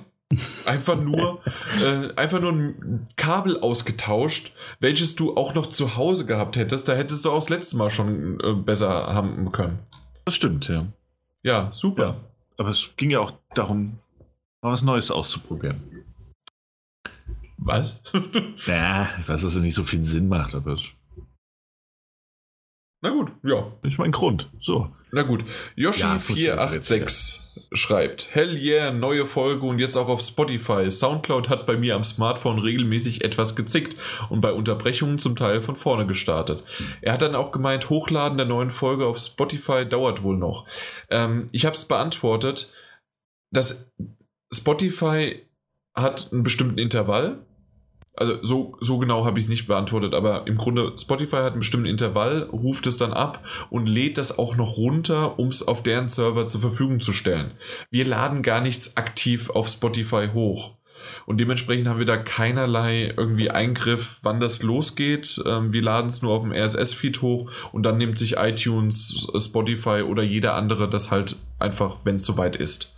Einfach 0.66 1.00
nur, 1.00 1.42
äh, 1.84 2.14
einfach 2.16 2.42
nur 2.42 2.52
ein 2.52 3.08
Kabel 3.16 3.60
ausgetauscht, 3.60 4.54
welches 4.80 5.16
du 5.16 5.38
auch 5.38 5.54
noch 5.54 5.68
zu 5.68 5.98
Hause 5.98 6.26
gehabt 6.26 6.56
hättest. 6.56 6.90
Da 6.90 6.94
hättest 6.94 7.26
du 7.26 7.32
auch 7.32 7.40
das 7.40 7.50
letzte 7.50 7.78
Mal 7.78 7.92
schon 7.92 8.40
äh, 8.40 8.54
besser 8.54 8.90
haben 8.90 9.52
können. 9.52 9.80
Das 10.26 10.36
stimmt, 10.36 10.68
ja. 10.68 10.88
Ja, 11.44 11.70
super. 11.74 12.04
Ja, 12.04 12.22
aber 12.58 12.70
es 12.70 12.90
ging 12.98 13.12
ja 13.12 13.20
auch 13.20 13.34
darum, 13.54 14.00
mal 14.62 14.72
was 14.72 14.82
Neues 14.82 15.12
auszuprobieren. 15.12 16.06
Was? 17.58 18.02
ja, 18.66 19.10
ich 19.20 19.30
weiß, 19.30 19.44
dass 19.44 19.56
es 19.56 19.62
nicht 19.62 19.76
so 19.76 19.84
viel 19.84 20.04
Sinn 20.04 20.28
macht, 20.28 20.56
aber 20.56 20.74
es. 20.74 20.84
Na 23.02 23.10
gut, 23.12 23.32
ja. 23.44 23.72
Ist 23.84 24.00
mein 24.00 24.12
Grund. 24.12 24.50
So. 24.62 24.90
Na 25.12 25.22
gut. 25.22 25.44
Yoshi486 25.78 27.40
ja, 27.56 27.62
schreibt: 27.74 28.34
Hell 28.34 28.56
yeah, 28.58 28.92
neue 28.92 29.26
Folge 29.28 29.66
und 29.66 29.80
jetzt 29.80 29.96
auch 29.96 30.08
auf 30.10 30.22
Spotify. 30.22 30.90
Soundcloud 30.90 31.50
hat 31.50 31.66
bei 31.68 31.78
mir 31.78 31.96
am 31.96 32.04
Smartphone 32.04 32.60
regelmäßig 32.60 33.24
etwas 33.24 33.56
gezickt 33.56 33.96
und 34.30 34.42
bei 34.42 34.52
Unterbrechungen 34.52 35.20
zum 35.20 35.36
Teil 35.36 35.62
von 35.62 35.76
vorne 35.76 36.08
gestartet. 36.08 36.64
Er 37.02 37.14
hat 37.14 37.22
dann 37.22 37.36
auch 37.36 37.52
gemeint, 37.52 37.90
Hochladen 37.90 38.38
der 38.38 38.48
neuen 38.48 38.72
Folge 38.72 39.06
auf 39.06 39.20
Spotify 39.20 39.86
dauert 39.86 40.24
wohl 40.24 40.38
noch. 40.38 40.66
Ähm, 41.10 41.50
ich 41.52 41.66
habe 41.66 41.76
es 41.76 41.86
beantwortet. 41.86 42.74
dass 43.52 43.94
Spotify 44.52 45.42
hat 45.94 46.30
einen 46.32 46.44
bestimmten 46.44 46.78
Intervall. 46.78 47.46
Also 48.18 48.44
so, 48.44 48.78
so 48.80 48.98
genau 48.98 49.26
habe 49.26 49.38
ich 49.38 49.46
es 49.46 49.50
nicht 49.50 49.68
beantwortet, 49.68 50.14
aber 50.14 50.48
im 50.48 50.58
Grunde 50.58 50.94
Spotify 50.98 51.38
hat 51.38 51.52
einen 51.52 51.60
bestimmten 51.60 51.88
Intervall, 51.88 52.44
ruft 52.44 52.88
es 52.88 52.98
dann 52.98 53.12
ab 53.12 53.44
und 53.70 53.88
lädt 53.88 54.18
das 54.18 54.40
auch 54.40 54.56
noch 54.56 54.78
runter, 54.78 55.38
um 55.38 55.50
es 55.50 55.68
auf 55.68 55.84
deren 55.84 56.08
Server 56.08 56.48
zur 56.48 56.62
Verfügung 56.62 57.02
zu 57.02 57.12
stellen. 57.12 57.52
Wir 57.92 58.06
laden 58.06 58.42
gar 58.42 58.62
nichts 58.62 58.96
aktiv 58.96 59.50
auf 59.50 59.68
Spotify 59.68 60.30
hoch. 60.34 60.76
Und 61.26 61.40
dementsprechend 61.40 61.88
haben 61.88 62.00
wir 62.00 62.06
da 62.06 62.18
keinerlei 62.18 63.14
irgendwie 63.18 63.50
Eingriff, 63.50 64.20
wann 64.24 64.40
das 64.40 64.64
losgeht. 64.64 65.42
Ähm, 65.46 65.74
wir 65.74 65.82
laden 65.82 66.08
es 66.08 66.22
nur 66.22 66.34
auf 66.34 66.44
dem 66.44 66.52
RSS-Feed 66.52 67.22
hoch 67.22 67.52
und 67.72 67.84
dann 67.84 67.98
nimmt 67.98 68.18
sich 68.18 68.38
iTunes, 68.38 69.28
Spotify 69.38 70.04
oder 70.04 70.24
jeder 70.24 70.56
andere 70.56 70.90
das 70.90 71.12
halt 71.12 71.36
einfach, 71.60 71.98
wenn 72.04 72.16
es 72.16 72.26
soweit 72.26 72.56
ist. 72.56 72.96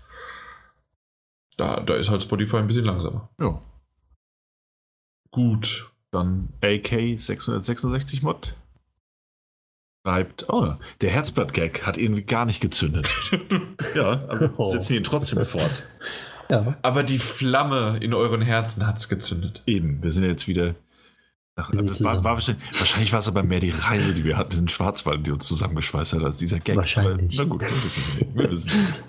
Da, 1.58 1.80
da 1.80 1.96
ist 1.96 2.12
halt 2.12 2.22
Spotify 2.24 2.58
ein 2.58 2.68
bisschen 2.68 2.86
langsamer. 2.86 3.30
Ja. 3.40 3.62
Gut. 5.32 5.92
Dann 6.12 6.50
AK 6.62 7.20
666 7.20 8.24
Mod 8.24 8.56
schreibt, 10.08 10.46
oh, 10.48 10.74
der 11.02 11.10
Herzblatt-Gag 11.10 11.86
hat 11.86 11.98
irgendwie 11.98 12.22
gar 12.22 12.46
nicht 12.46 12.62
gezündet. 12.62 13.10
ja, 13.96 14.12
aber 14.30 14.54
oh. 14.56 14.72
setzen 14.72 14.96
ihn 14.96 15.04
trotzdem 15.04 15.46
fort. 15.46 15.84
Ja. 16.50 16.78
Aber 16.82 17.04
die 17.04 17.20
Flamme 17.20 17.98
in 18.00 18.14
euren 18.14 18.42
Herzen 18.42 18.88
hat 18.88 19.00
es 19.00 19.10
gezündet. 19.10 19.64
Eben, 19.66 20.02
wir 20.02 20.14
sind 20.14 20.24
jetzt 20.24 20.48
wieder. 20.48 20.76
Ach, 21.58 21.70
also 21.72 22.06
war, 22.06 22.24
war 22.24 22.36
wahrscheinlich, 22.36 22.64
wahrscheinlich, 22.80 23.12
war 23.12 23.20
es 23.20 23.28
aber 23.28 23.44
mehr 23.44 23.60
die 23.60 23.72
Reise, 23.72 24.14
die 24.14 24.24
wir 24.24 24.38
hatten 24.38 24.54
in 24.54 24.60
den 24.60 24.68
Schwarzwald, 24.70 25.28
die 25.28 25.32
uns 25.32 25.46
zusammengeschweißt 25.46 26.14
hat, 26.14 26.24
als 26.24 26.38
dieser 26.38 26.62
Gag. 26.62 26.78
Wahrscheinlich. 26.78 27.38
Aber, 27.38 27.50
na 27.50 27.52
gut, 27.52 27.62
wir 27.64 27.68
wissen 27.68 28.20
nicht. 28.20 28.34
Wir 28.38 28.50
wissen 28.50 28.70
nicht. 28.70 29.04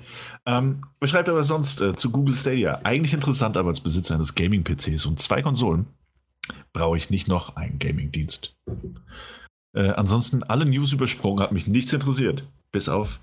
Ähm, 0.47 0.83
beschreibt 0.99 1.29
aber 1.29 1.45
sonst 1.45 1.81
äh, 1.81 1.95
zu 1.95 2.11
Google 2.11 2.35
Stadia. 2.35 2.81
Eigentlich 2.83 3.15
interessant, 3.15 3.57
aber 3.57 3.69
als 3.69 3.79
Besitzer 3.79 4.17
eines 4.17 4.35
Gaming-PCs 4.35 5.07
und 5.07 5.21
zwei 5.21 5.41
Konsolen 5.41 5.87
brauche 6.73 6.97
ich 6.97 7.11
nicht 7.11 7.29
noch 7.29 7.57
einen 7.57 7.79
Gaming-Dienst. 7.79 8.55
Äh, 9.75 9.91
ansonsten 9.91 10.43
alle 10.43 10.67
News 10.67 10.93
übersprungen, 10.93 11.43
hat 11.43 11.53
mich 11.53 11.67
nichts 11.67 11.93
interessiert. 11.93 12.45
Bis 12.73 12.89
auf 12.89 13.21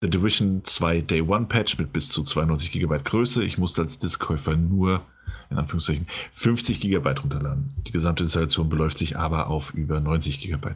The 0.00 0.08
Division 0.08 0.62
2 0.64 1.00
Day 1.00 1.22
One 1.22 1.46
Patch 1.46 1.78
mit 1.78 1.92
bis 1.92 2.08
zu 2.08 2.22
92 2.22 2.72
GB 2.72 2.98
Größe. 3.02 3.44
Ich 3.44 3.58
musste 3.58 3.82
als 3.82 3.98
Diskkäufer 3.98 4.56
nur, 4.56 5.02
in 5.50 5.58
Anführungszeichen, 5.58 6.06
50 6.32 6.80
GB 6.80 7.10
runterladen. 7.10 7.74
Die 7.86 7.92
gesamte 7.92 8.22
Installation 8.22 8.68
beläuft 8.68 8.98
sich 8.98 9.16
aber 9.16 9.48
auf 9.48 9.74
über 9.74 10.00
90 10.00 10.40
GB. 10.40 10.70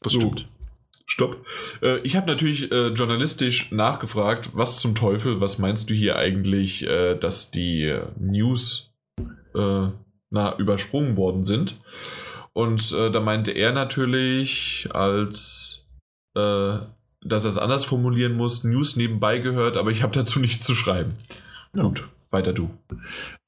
Das 0.00 0.12
so. 0.12 0.20
stimmt. 0.20 0.48
Stopp. 1.06 1.44
Äh, 1.80 1.98
ich 2.00 2.16
habe 2.16 2.26
natürlich 2.26 2.70
äh, 2.70 2.88
journalistisch 2.88 3.72
nachgefragt, 3.72 4.50
was 4.52 4.80
zum 4.80 4.94
Teufel, 4.94 5.40
was 5.40 5.58
meinst 5.58 5.88
du 5.88 5.94
hier 5.94 6.16
eigentlich, 6.16 6.86
äh, 6.86 7.14
dass 7.14 7.50
die 7.50 7.98
News 8.18 8.92
äh, 9.54 9.88
na, 10.30 10.56
übersprungen 10.56 11.16
worden 11.16 11.44
sind? 11.44 11.80
Und 12.52 12.92
äh, 12.92 13.10
da 13.10 13.20
meinte 13.20 13.52
er 13.52 13.72
natürlich, 13.72 14.88
als 14.92 15.84
dass 16.34 17.44
er 17.44 17.48
es 17.48 17.58
anders 17.58 17.84
formulieren 17.84 18.36
muss, 18.36 18.64
News 18.64 18.96
nebenbei 18.96 19.38
gehört, 19.38 19.76
aber 19.76 19.90
ich 19.90 20.02
habe 20.02 20.14
dazu 20.14 20.38
nichts 20.38 20.64
zu 20.64 20.74
schreiben. 20.74 21.16
Ja. 21.74 21.82
Gut, 21.82 22.08
weiter 22.30 22.52
du. 22.52 22.70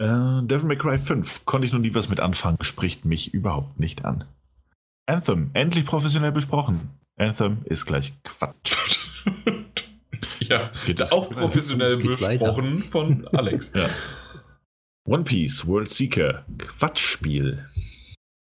Devil 0.00 0.67
May 0.67 0.76
Cry 0.76 0.99
5 0.99 1.44
konnte 1.44 1.67
ich 1.67 1.73
noch 1.73 1.81
nie 1.81 1.94
was 1.94 2.09
mit 2.09 2.20
anfangen, 2.20 2.59
spricht 2.62 3.05
mich 3.05 3.33
überhaupt 3.33 3.78
nicht 3.78 4.05
an. 4.05 4.25
Anthem, 5.07 5.50
endlich 5.55 5.86
professionell 5.86 6.33
besprochen. 6.33 6.91
Anthem 7.17 7.59
ist 7.65 7.86
gleich 7.86 8.12
Quatsch. 8.25 8.76
ja, 10.41 10.70
es 10.73 10.84
geht 10.84 11.12
auch 11.12 11.31
professionell 11.31 11.97
besprochen 11.97 12.81
weiter. 12.81 12.91
von 12.91 13.28
Alex. 13.28 13.73
ja. 13.75 13.89
One 15.10 15.24
Piece 15.24 15.66
World 15.66 15.90
Seeker 15.90 16.44
Quatschspiel. 16.56 17.66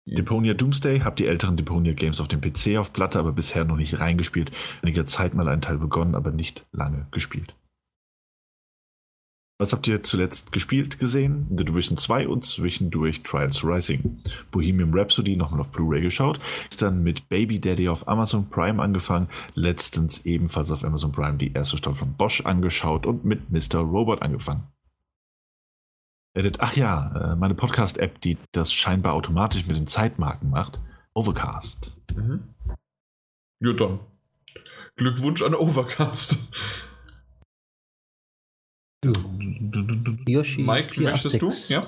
Deponia 0.07 0.55
Doomsday 0.55 1.01
habt 1.01 1.19
die 1.19 1.27
älteren 1.27 1.57
Deponia 1.57 1.95
Games 1.95 2.21
auf 2.21 2.29
dem 2.29 2.41
PC 2.41 2.77
auf 2.79 2.93
Platte, 2.93 3.19
aber 3.19 3.33
bisher 3.33 3.65
noch 3.65 3.75
nicht 3.75 3.99
reingespielt. 3.99 4.53
Einiger 4.81 5.05
Zeit 5.05 5.35
mal 5.35 5.49
einen 5.49 5.63
Teil 5.63 5.79
begonnen, 5.79 6.15
aber 6.15 6.31
nicht 6.31 6.65
lange 6.71 7.09
gespielt. 7.11 7.57
Was 9.59 9.73
habt 9.73 9.89
ihr 9.89 10.05
zuletzt 10.05 10.53
gespielt 10.53 11.01
gesehen? 11.01 11.49
The 11.51 11.65
Division 11.65 11.97
2 11.97 12.29
und 12.29 12.45
zwischendurch 12.45 13.25
Trials 13.25 13.65
Rising. 13.65 14.23
Bohemian 14.53 14.95
Rhapsody 14.95 15.35
nochmal 15.35 15.61
auf 15.61 15.73
Blu-ray 15.73 16.03
geschaut. 16.03 16.39
Ist 16.71 16.83
dann 16.83 17.03
mit 17.03 17.29
Baby 17.29 17.59
Daddy 17.59 17.89
auf 17.89 18.07
Amazon 18.07 18.49
Prime 18.49 18.81
angefangen. 18.81 19.27
Letztens 19.55 20.25
ebenfalls 20.25 20.71
auf 20.71 20.85
Amazon 20.85 21.11
Prime 21.11 21.37
die 21.37 21.53
erste 21.53 21.79
Staffel 21.79 21.99
von 21.99 22.13
Bosch 22.13 22.43
angeschaut 22.43 23.07
und 23.07 23.25
mit 23.25 23.51
Mr. 23.51 23.81
Robot 23.81 24.23
angefangen. 24.23 24.69
Ach 26.59 26.75
ja, 26.77 27.33
äh, 27.33 27.37
meine 27.37 27.55
Podcast-App, 27.55 28.21
die 28.21 28.37
das 28.53 28.73
scheinbar 28.73 29.13
automatisch 29.13 29.67
mit 29.67 29.77
den 29.77 29.87
Zeitmarken 29.87 30.51
macht. 30.51 30.81
Overcast. 31.15 31.97
Mhm. 32.15 32.55
Ja, 33.61 33.73
dann. 33.73 34.01
Glückwunsch 34.97 35.43
an 35.43 35.55
Overcast. 35.55 36.49
Yoshi 40.27 40.63
Mike, 40.63 41.01
möchtest 41.01 41.41
du? 41.41 41.51
Ja? 41.73 41.87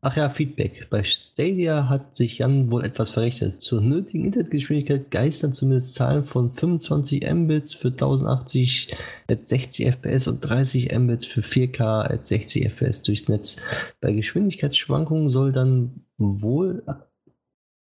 Ach 0.00 0.16
ja, 0.16 0.30
Feedback. 0.30 0.86
Bei 0.90 1.02
Stadia 1.02 1.88
hat 1.88 2.16
sich 2.16 2.38
Jan 2.38 2.70
wohl 2.70 2.84
etwas 2.84 3.10
verrechnet. 3.10 3.62
Zur 3.62 3.80
nötigen 3.80 4.26
Internetgeschwindigkeit 4.26 5.10
geistern 5.10 5.52
zumindest 5.52 5.94
Zahlen 5.94 6.22
von 6.22 6.52
25 6.52 7.28
Mbits 7.28 7.74
für 7.74 7.88
1080 7.88 8.96
at 9.28 9.48
60 9.48 9.86
FPS 9.86 10.28
und 10.28 10.40
30 10.40 10.96
Mbits 10.96 11.26
für 11.26 11.40
4K 11.40 12.12
at 12.12 12.26
60 12.26 12.66
FPS 12.66 13.02
durchs 13.02 13.28
Netz. 13.28 13.56
Bei 14.00 14.12
Geschwindigkeitsschwankungen 14.12 15.30
soll 15.30 15.50
dann 15.50 16.04
wohl 16.16 16.84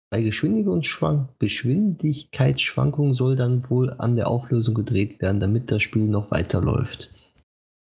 bei 0.09 0.21
Geschwindigkeitsschwankungen 0.21 3.13
soll 3.13 3.35
dann 3.35 3.69
wohl 3.69 3.93
an 3.97 4.15
der 4.15 4.29
Auflösung 4.29 4.73
gedreht 4.73 5.21
werden, 5.21 5.41
damit 5.41 5.69
das 5.69 5.83
Spiel 5.83 6.07
noch 6.07 6.31
weiterläuft. 6.31 7.11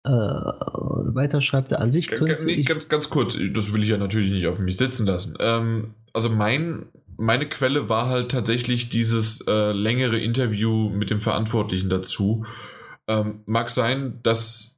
Äh, 0.07 0.11
weiter 0.11 1.41
schreibt 1.41 1.73
er 1.73 1.81
an 1.81 1.91
sich 1.91 2.09
könnte 2.09 2.45
nee, 2.45 2.63
ganz, 2.63 2.89
ganz 2.89 3.09
kurz, 3.09 3.39
das 3.55 3.73
will 3.73 3.83
ich 3.83 3.89
ja 3.89 3.97
natürlich 3.97 4.31
nicht 4.31 4.47
auf 4.47 4.59
mich 4.59 4.77
sitzen 4.77 5.07
lassen. 5.07 5.35
Ähm, 5.41 5.95
also 6.13 6.29
mein, 6.29 6.87
meine 7.17 7.49
Quelle 7.49 7.89
war 7.89 8.09
halt 8.09 8.31
tatsächlich 8.31 8.91
dieses 8.91 9.41
äh, 9.47 9.73
längere 9.73 10.19
Interview 10.19 10.91
mit 10.91 11.11
dem 11.11 11.21
Verantwortlichen 11.21 11.89
dazu. 11.89 12.45
Ähm, 13.07 13.41
mag 13.47 13.71
sein, 13.71 14.21
dass 14.23 14.75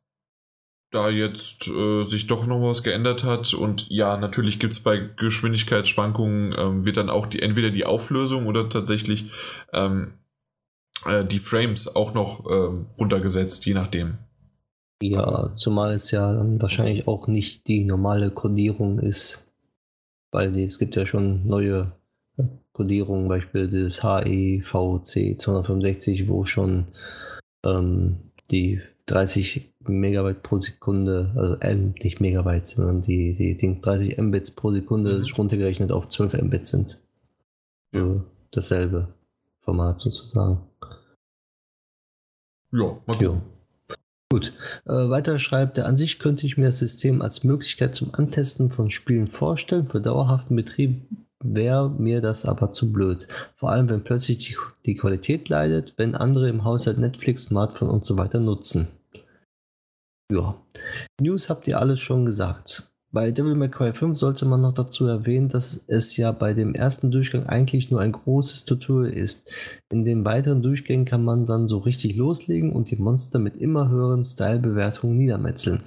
da 0.93 1.11
jetzt 1.11 1.69
äh, 1.69 2.05
sich 2.05 2.27
doch 2.27 2.47
noch 2.47 2.63
was 2.63 2.83
geändert 2.83 3.25
hat. 3.25 3.53
Und 3.53 3.89
ja, 3.89 4.17
natürlich 4.17 4.59
gibt 4.59 4.73
es 4.75 4.81
bei 4.81 4.99
Geschwindigkeitsschwankungen, 4.99 6.55
ähm, 6.57 6.85
wird 6.85 6.97
dann 6.97 7.11
auch 7.11 7.27
die 7.27 7.43
entweder 7.43 7.71
die 7.71 7.85
Auflösung 7.85 8.47
oder 8.47 8.69
tatsächlich 8.69 9.31
ähm, 9.73 10.15
äh, 11.05 11.25
die 11.25 11.41
Frames 11.41 11.95
auch 11.95 12.15
noch 12.15 12.45
ähm, 12.51 12.87
runtergesetzt, 12.97 13.67
je 13.67 13.75
nachdem. 13.75 14.19
Ja, 15.03 15.53
zumal 15.57 15.93
es 15.93 16.11
ja 16.11 16.33
dann 16.33 16.61
wahrscheinlich 16.61 17.07
auch 17.07 17.29
nicht 17.29 17.67
die 17.67 17.85
normale 17.85 18.31
Codierung 18.31 18.99
ist, 18.99 19.47
weil 20.33 20.53
die, 20.53 20.65
es 20.65 20.79
gibt 20.79 20.97
ja 20.97 21.07
schon 21.07 21.47
neue 21.47 21.93
Codierungen, 22.73 23.29
Beispiel 23.29 23.69
das 23.69 24.03
HEVC 24.03 25.39
265, 25.39 26.29
wo 26.29 26.45
schon 26.45 26.87
ähm, 27.65 28.17
die 28.51 28.81
30 29.07 29.73
Megabyte 29.87 30.43
pro 30.43 30.61
Sekunde, 30.61 31.33
also 31.37 31.57
M, 31.57 31.95
nicht 32.03 32.21
Megabyte, 32.21 32.67
sondern 32.67 33.03
die, 33.03 33.35
die 33.35 33.57
Dings 33.57 33.81
30 33.81 34.19
Mbits 34.19 34.51
pro 34.51 34.73
Sekunde 34.73 35.19
mhm. 35.19 35.27
runtergerechnet 35.37 35.93
auf 35.93 36.09
12 36.09 36.43
Mbits 36.43 36.71
sind. 36.71 37.01
Ja. 37.93 38.23
dasselbe 38.51 39.09
Format 39.61 40.01
sozusagen. 40.01 40.61
Ja, 42.73 42.99
mal 43.07 43.17
ja. 43.21 43.43
Gut. 44.37 44.53
Äh, 44.85 45.09
weiter 45.09 45.39
schreibt 45.39 45.79
er, 45.79 45.87
an 45.87 45.97
sich 45.97 46.19
könnte 46.19 46.45
ich 46.45 46.59
mir 46.59 46.67
das 46.67 46.81
System 46.81 47.23
als 47.23 47.43
Möglichkeit 47.43 47.95
zum 47.95 48.15
Antesten 48.15 48.71
von 48.71 48.91
Spielen 48.91 49.29
vorstellen. 49.29 49.87
Für 49.87 49.99
dauerhaften 49.99 50.55
Betrieb 50.57 51.09
wäre 51.43 51.89
mir 51.89 52.21
das 52.21 52.45
aber 52.45 52.71
zu 52.71 52.93
blöd. 52.93 53.29
Vor 53.55 53.71
allem, 53.71 53.89
wenn 53.89 54.05
plötzlich 54.05 54.37
die, 54.37 54.57
die 54.85 54.95
Qualität 54.95 55.49
leidet, 55.49 55.95
wenn 55.97 56.15
andere 56.15 56.51
im 56.51 56.65
Haushalt 56.65 56.99
Netflix, 56.99 57.45
Smartphone 57.45 57.89
und 57.89 58.05
so 58.05 58.19
weiter 58.19 58.39
nutzen. 58.39 58.89
Ja. 60.31 60.61
News 61.19 61.49
habt 61.49 61.67
ihr 61.67 61.81
alles 61.81 62.01
schon 62.01 62.27
gesagt. 62.27 62.93
Bei 63.17 63.31
Devil 63.31 63.55
May 63.55 63.71
Cry 63.71 63.95
5 63.95 64.15
sollte 64.15 64.45
man 64.45 64.61
noch 64.61 64.75
dazu 64.75 65.07
erwähnen, 65.07 65.49
dass 65.49 65.87
es 65.87 66.19
ja 66.19 66.33
bei 66.33 66.53
dem 66.53 66.75
ersten 66.75 67.11
Durchgang 67.11 67.47
eigentlich 67.47 67.91
nur 67.91 68.03
ein 68.03 68.13
großes 68.13 68.67
Tutorial 68.67 69.11
ist. 69.11 69.51
In 69.91 70.05
den 70.05 70.27
weiteren 70.27 70.61
Durchgängen 70.61 71.07
kann 71.07 71.25
man 71.25 71.47
dann 71.47 71.67
so 71.67 71.79
richtig 71.79 72.15
loslegen 72.17 72.73
und 72.75 72.91
die 72.91 72.97
Monster 72.97 73.39
mit 73.39 73.57
immer 73.57 73.89
höheren 73.89 74.23
Style-Bewertungen 74.23 75.17
niedermetzeln. 75.17 75.79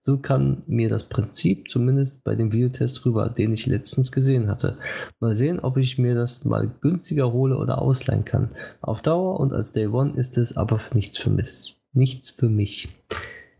So 0.00 0.18
kann 0.18 0.64
mir 0.66 0.88
das 0.88 1.08
Prinzip 1.08 1.70
zumindest 1.70 2.24
bei 2.24 2.34
dem 2.34 2.50
Videotest 2.50 3.06
rüber, 3.06 3.28
den 3.28 3.52
ich 3.52 3.66
letztens 3.66 4.10
gesehen 4.10 4.48
hatte. 4.48 4.76
Mal 5.20 5.36
sehen, 5.36 5.60
ob 5.60 5.76
ich 5.76 5.98
mir 5.98 6.16
das 6.16 6.44
mal 6.44 6.68
günstiger 6.80 7.32
hole 7.32 7.58
oder 7.58 7.80
ausleihen 7.80 8.24
kann. 8.24 8.50
Auf 8.80 9.02
Dauer 9.02 9.38
und 9.38 9.52
als 9.52 9.70
Day 9.70 9.86
One 9.86 10.14
ist 10.16 10.36
es 10.36 10.56
aber 10.56 10.80
nichts 10.94 11.16
für 11.16 11.30
mich. 11.30 11.76
Nichts 11.92 12.30
für 12.30 12.48
mich. 12.48 12.88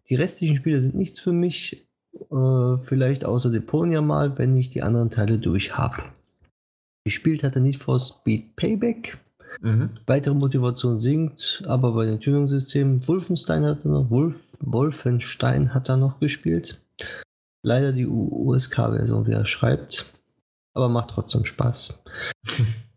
Die 0.09 0.17
restlichen 0.17 0.57
Spiele 0.57 0.83
sind 0.83 0.97
nichts 0.97 1.21
für 1.21 1.33
mich. 1.33 1.87
Äh, 2.31 2.79
vielleicht 2.79 3.25
außer 3.25 3.51
Deponia 3.51 4.01
mal, 4.01 4.39
wenn 4.39 4.57
ich 4.57 4.71
die 4.71 4.83
anderen 4.83 5.11
Teile 5.11 5.39
durch 5.39 5.77
habe. 5.77 6.03
Gespielt 7.05 7.43
hat 7.43 7.57
er 7.57 7.63
nicht 7.63 7.83
for 7.83 7.99
Speed 7.99 8.57
Payback. 8.57 9.19
Mhm. 9.61 9.91
Weitere 10.07 10.35
Motivation 10.35 10.99
sinkt, 10.99 11.63
aber 11.67 11.93
bei 11.93 12.07
den 12.07 12.21
Tuning-Systemen 12.21 13.07
Wolfenstein 13.07 13.65
hat 13.65 13.85
er 13.85 13.91
noch, 13.91 14.11
Wolf, 14.11 14.57
Wolfenstein 14.61 15.75
hat 15.75 15.89
er 15.89 15.97
noch 15.97 16.21
gespielt. 16.21 16.81
Leider 17.65 17.93
die 17.93 18.07
USK-Version, 18.07 19.27
wie 19.27 19.33
er 19.33 19.45
schreibt. 19.45 20.13
Aber 20.75 20.89
macht 20.89 21.11
trotzdem 21.11 21.45
Spaß. 21.45 22.03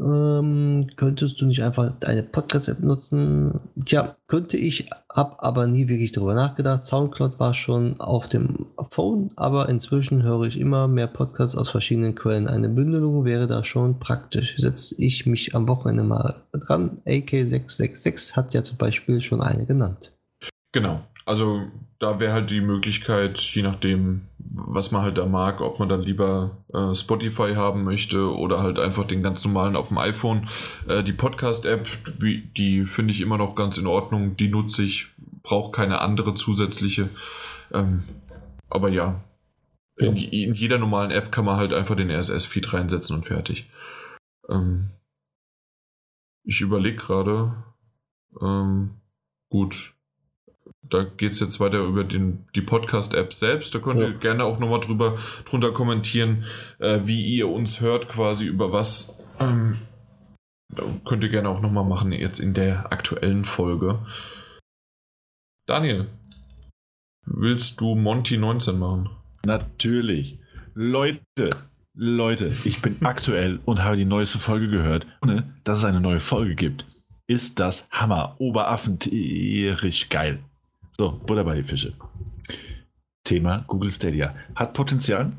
Ähm, 0.00 0.86
könntest 0.96 1.40
du 1.40 1.46
nicht 1.46 1.62
einfach 1.62 1.92
eine 2.00 2.22
Podcast-App 2.22 2.80
nutzen? 2.80 3.60
Tja, 3.84 4.16
könnte 4.26 4.56
ich, 4.56 4.88
hab 5.10 5.42
aber 5.42 5.66
nie 5.66 5.88
wirklich 5.88 6.12
darüber 6.12 6.34
nachgedacht. 6.34 6.84
Soundcloud 6.84 7.38
war 7.38 7.52
schon 7.52 8.00
auf 8.00 8.28
dem 8.28 8.66
Phone, 8.90 9.30
aber 9.36 9.68
inzwischen 9.68 10.22
höre 10.22 10.44
ich 10.44 10.58
immer 10.58 10.88
mehr 10.88 11.06
Podcasts 11.06 11.56
aus 11.56 11.68
verschiedenen 11.68 12.14
Quellen. 12.14 12.48
Eine 12.48 12.68
Bündelung 12.68 13.24
wäre 13.24 13.46
da 13.46 13.62
schon 13.62 13.98
praktisch. 13.98 14.56
Setze 14.56 15.02
ich 15.02 15.26
mich 15.26 15.54
am 15.54 15.68
Wochenende 15.68 16.04
mal 16.04 16.42
dran. 16.52 17.02
AK666 17.06 18.36
hat 18.36 18.54
ja 18.54 18.62
zum 18.62 18.78
Beispiel 18.78 19.20
schon 19.20 19.42
eine 19.42 19.66
genannt. 19.66 20.12
Genau. 20.72 21.02
Also 21.30 21.70
da 22.00 22.18
wäre 22.18 22.32
halt 22.32 22.50
die 22.50 22.60
Möglichkeit, 22.60 23.38
je 23.38 23.62
nachdem, 23.62 24.22
was 24.36 24.90
man 24.90 25.02
halt 25.02 25.16
da 25.16 25.26
mag, 25.26 25.60
ob 25.60 25.78
man 25.78 25.88
dann 25.88 26.02
lieber 26.02 26.64
äh, 26.74 26.92
Spotify 26.92 27.54
haben 27.54 27.84
möchte 27.84 28.34
oder 28.34 28.60
halt 28.60 28.80
einfach 28.80 29.06
den 29.06 29.22
ganz 29.22 29.44
normalen 29.44 29.76
auf 29.76 29.88
dem 29.88 29.98
iPhone. 29.98 30.48
Äh, 30.88 31.04
die 31.04 31.12
Podcast-App, 31.12 31.86
die 32.18 32.84
finde 32.84 33.12
ich 33.12 33.20
immer 33.20 33.38
noch 33.38 33.54
ganz 33.54 33.78
in 33.78 33.86
Ordnung. 33.86 34.36
Die 34.38 34.48
nutze 34.48 34.82
ich, 34.82 35.06
brauche 35.44 35.70
keine 35.70 36.00
andere 36.00 36.34
zusätzliche. 36.34 37.10
Ähm, 37.72 38.02
aber 38.68 38.88
ja, 38.88 39.22
ja. 40.00 40.08
In, 40.08 40.16
in, 40.16 40.54
jeder 40.54 40.78
normalen 40.78 41.12
App 41.12 41.30
kann 41.30 41.44
man 41.44 41.58
halt 41.58 41.72
einfach 41.72 41.94
den 41.94 42.10
RSS-Feed 42.10 42.72
reinsetzen 42.72 43.14
und 43.14 43.26
fertig. 43.26 43.70
Ähm, 44.48 44.90
ich 46.42 46.60
überlege 46.60 46.96
gerade. 46.96 47.54
Ähm, 48.42 48.96
gut 49.48 49.94
da 50.90 51.04
geht 51.04 51.32
es 51.32 51.40
jetzt 51.40 51.60
weiter 51.60 51.78
über 51.78 52.04
den, 52.04 52.46
die 52.54 52.62
Podcast-App 52.62 53.32
selbst. 53.32 53.74
Da 53.74 53.78
könnt 53.78 54.00
ja. 54.00 54.08
ihr 54.08 54.14
gerne 54.14 54.44
auch 54.44 54.58
nochmal 54.58 54.80
drüber 54.80 55.18
drunter 55.44 55.72
kommentieren, 55.72 56.44
äh, 56.78 57.00
wie 57.04 57.22
ihr 57.22 57.48
uns 57.48 57.80
hört, 57.80 58.08
quasi 58.08 58.46
über 58.46 58.72
was. 58.72 59.18
Ähm, 59.38 59.78
könnt 61.04 61.22
ihr 61.22 61.30
gerne 61.30 61.48
auch 61.48 61.60
nochmal 61.60 61.84
machen, 61.84 62.12
jetzt 62.12 62.40
in 62.40 62.54
der 62.54 62.92
aktuellen 62.92 63.44
Folge. 63.44 64.00
Daniel, 65.66 66.08
willst 67.24 67.80
du 67.80 67.94
Monty 67.94 68.36
19 68.36 68.78
machen? 68.78 69.10
Natürlich. 69.46 70.40
Leute, 70.74 71.50
Leute, 71.94 72.52
ich 72.64 72.82
bin 72.82 72.96
aktuell 73.04 73.60
und 73.64 73.84
habe 73.84 73.96
die 73.96 74.04
neueste 74.04 74.38
Folge 74.38 74.68
gehört, 74.68 75.06
ohne 75.22 75.54
dass 75.64 75.78
es 75.78 75.84
eine 75.84 76.00
neue 76.00 76.20
Folge 76.20 76.56
gibt. 76.56 76.84
Ist 77.28 77.60
das 77.60 77.88
Hammer, 77.92 78.34
oberaffentierisch 78.38 80.08
geil. 80.08 80.40
So, 81.00 81.12
Butter 81.12 81.44
bei 81.44 81.54
die 81.54 81.62
Fische. 81.62 81.94
Thema 83.24 83.64
Google 83.68 83.90
Stadia. 83.90 84.34
Hat 84.54 84.74
Potenzial, 84.74 85.32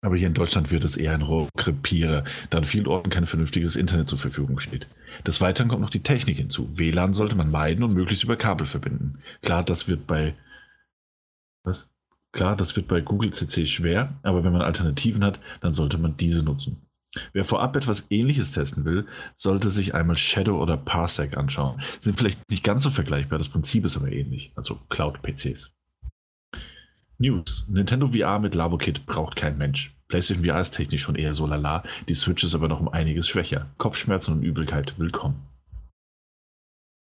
aber 0.00 0.16
hier 0.16 0.26
in 0.26 0.32
Deutschland 0.32 0.72
wird 0.72 0.84
es 0.84 0.96
eher 0.96 1.12
ein 1.12 1.20
Rohrkrepierer, 1.20 2.24
da 2.48 2.56
an 2.56 2.64
vielen 2.64 2.86
Orten 2.86 3.10
kein 3.10 3.26
vernünftiges 3.26 3.76
Internet 3.76 4.08
zur 4.08 4.16
Verfügung 4.16 4.58
steht. 4.58 4.86
Des 5.26 5.42
Weiteren 5.42 5.68
kommt 5.68 5.82
noch 5.82 5.90
die 5.90 6.02
Technik 6.02 6.38
hinzu. 6.38 6.78
WLAN 6.78 7.12
sollte 7.12 7.36
man 7.36 7.50
meiden 7.50 7.84
und 7.84 7.92
möglichst 7.92 8.24
über 8.24 8.36
Kabel 8.36 8.66
verbinden. 8.66 9.18
Klar, 9.42 9.64
das 9.64 9.86
wird 9.86 10.06
bei 10.06 10.34
was? 11.62 11.90
Klar, 12.32 12.56
das 12.56 12.74
wird 12.74 12.88
bei 12.88 13.02
Google 13.02 13.34
CC 13.34 13.66
schwer, 13.66 14.18
aber 14.22 14.44
wenn 14.44 14.52
man 14.54 14.62
Alternativen 14.62 15.22
hat, 15.22 15.40
dann 15.60 15.74
sollte 15.74 15.98
man 15.98 16.16
diese 16.16 16.42
nutzen. 16.42 16.85
Wer 17.32 17.44
vorab 17.44 17.76
etwas 17.76 18.06
ähnliches 18.10 18.52
testen 18.52 18.84
will, 18.84 19.06
sollte 19.34 19.70
sich 19.70 19.94
einmal 19.94 20.16
Shadow 20.16 20.60
oder 20.60 20.76
Parsec 20.76 21.36
anschauen. 21.36 21.80
Sind 21.98 22.18
vielleicht 22.18 22.50
nicht 22.50 22.64
ganz 22.64 22.82
so 22.82 22.90
vergleichbar, 22.90 23.38
das 23.38 23.48
Prinzip 23.48 23.84
ist 23.84 23.96
aber 23.96 24.12
ähnlich, 24.12 24.52
also 24.54 24.78
Cloud-PCs. 24.90 25.72
News. 27.18 27.66
Nintendo 27.68 28.08
VR 28.08 28.38
mit 28.38 28.54
LavoKit 28.54 29.06
braucht 29.06 29.36
kein 29.36 29.56
Mensch. 29.56 29.94
PlayStation 30.08 30.44
VR 30.44 30.60
ist 30.60 30.72
technisch 30.72 31.02
schon 31.02 31.16
eher 31.16 31.34
so 31.34 31.46
lala, 31.46 31.82
die 32.08 32.14
Switch 32.14 32.44
ist 32.44 32.54
aber 32.54 32.68
noch 32.68 32.80
um 32.80 32.88
einiges 32.88 33.26
schwächer. 33.26 33.66
Kopfschmerzen 33.78 34.34
und 34.34 34.42
Übelkeit 34.42 34.98
willkommen. 34.98 35.42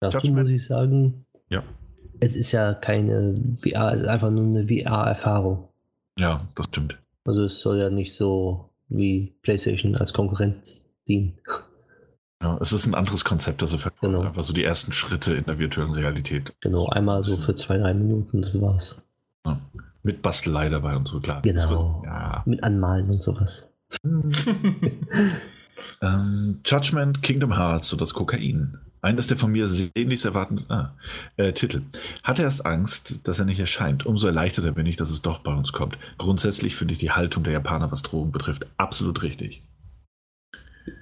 Dazu 0.00 0.30
muss 0.32 0.50
ich 0.50 0.64
sagen, 0.64 1.24
ja. 1.48 1.62
es 2.20 2.36
ist 2.36 2.52
ja 2.52 2.74
keine 2.74 3.56
VR, 3.56 3.94
es 3.94 4.02
ist 4.02 4.08
einfach 4.08 4.30
nur 4.30 4.44
eine 4.44 4.68
VR-Erfahrung. 4.68 5.68
Ja, 6.18 6.46
das 6.54 6.66
stimmt. 6.66 6.98
Also 7.24 7.44
es 7.44 7.60
soll 7.60 7.78
ja 7.78 7.88
nicht 7.88 8.14
so 8.14 8.68
wie 8.88 9.34
PlayStation 9.42 9.96
als 9.96 10.12
Konkurrenz 10.12 10.88
dienen. 11.06 11.38
Ja, 12.42 12.58
es 12.60 12.72
ist 12.72 12.86
ein 12.86 12.94
anderes 12.94 13.24
Konzept, 13.24 13.62
also 13.62 13.78
genau. 14.00 14.20
einfach 14.22 14.42
so 14.42 14.52
die 14.52 14.64
ersten 14.64 14.92
Schritte 14.92 15.34
in 15.34 15.44
der 15.44 15.58
virtuellen 15.58 15.92
Realität. 15.92 16.54
Genau, 16.60 16.88
einmal 16.88 17.26
so 17.26 17.38
für 17.38 17.54
zwei, 17.54 17.78
drei 17.78 17.94
Minuten, 17.94 18.42
das 18.42 18.60
war's. 18.60 19.00
Ja. 19.46 19.60
Mit 20.02 20.20
Bastelei 20.20 20.68
dabei 20.68 20.96
und 20.96 21.08
so, 21.08 21.20
klar. 21.20 21.40
Genau. 21.40 22.02
Wird, 22.02 22.04
ja. 22.04 22.42
Mit 22.44 22.62
Anmalen 22.62 23.06
und 23.06 23.22
sowas. 23.22 23.72
ähm, 26.02 26.60
Judgment 26.66 27.22
Kingdom 27.22 27.56
Hearts, 27.56 27.88
so 27.88 27.96
das 27.96 28.12
Kokain. 28.12 28.78
Eines 29.04 29.26
der 29.26 29.36
von 29.36 29.52
mir 29.52 29.68
sehnlichst 29.68 30.24
erwarteten 30.24 30.64
ah, 30.70 30.94
äh, 31.36 31.52
Titel. 31.52 31.82
Hatte 32.22 32.40
erst 32.40 32.64
Angst, 32.64 33.28
dass 33.28 33.38
er 33.38 33.44
nicht 33.44 33.60
erscheint. 33.60 34.06
Umso 34.06 34.26
erleichterter 34.26 34.72
bin 34.72 34.86
ich, 34.86 34.96
dass 34.96 35.10
es 35.10 35.20
doch 35.20 35.40
bei 35.40 35.52
uns 35.52 35.74
kommt. 35.74 35.98
Grundsätzlich 36.16 36.74
finde 36.74 36.92
ich 36.92 36.98
die 36.98 37.10
Haltung 37.10 37.44
der 37.44 37.52
Japaner, 37.52 37.92
was 37.92 38.02
Drogen 38.02 38.32
betrifft, 38.32 38.66
absolut 38.78 39.20
richtig. 39.20 39.62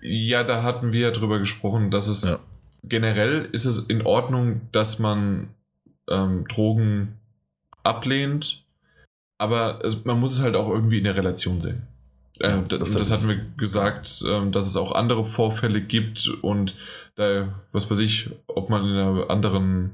Ja, 0.00 0.42
da 0.42 0.64
hatten 0.64 0.92
wir 0.92 0.98
ja 1.00 1.10
drüber 1.12 1.38
gesprochen, 1.38 1.92
dass 1.92 2.08
es 2.08 2.24
ja. 2.24 2.40
generell 2.82 3.48
ist 3.52 3.66
es 3.66 3.78
in 3.78 4.02
Ordnung, 4.02 4.62
dass 4.72 4.98
man 4.98 5.50
ähm, 6.10 6.44
Drogen 6.48 7.20
ablehnt, 7.84 8.64
aber 9.38 9.78
es, 9.84 10.04
man 10.04 10.18
muss 10.18 10.34
es 10.34 10.42
halt 10.42 10.56
auch 10.56 10.70
irgendwie 10.70 10.98
in 10.98 11.04
der 11.04 11.16
Relation 11.16 11.60
sehen. 11.60 11.86
Äh, 12.40 12.62
das, 12.68 12.92
das, 12.92 13.12
hatten 13.12 13.28
wir 13.28 13.40
gesagt, 13.56 14.24
äh, 14.26 14.50
dass 14.50 14.66
es 14.66 14.76
auch 14.76 14.90
andere 14.92 15.24
Vorfälle 15.24 15.80
gibt 15.80 16.28
und 16.42 16.74
da, 17.14 17.60
was 17.72 17.90
weiß 17.90 17.98
ich, 18.00 18.30
ob 18.46 18.70
man 18.70 18.84
in 18.84 18.96
einer 18.96 19.30
anderen, 19.30 19.92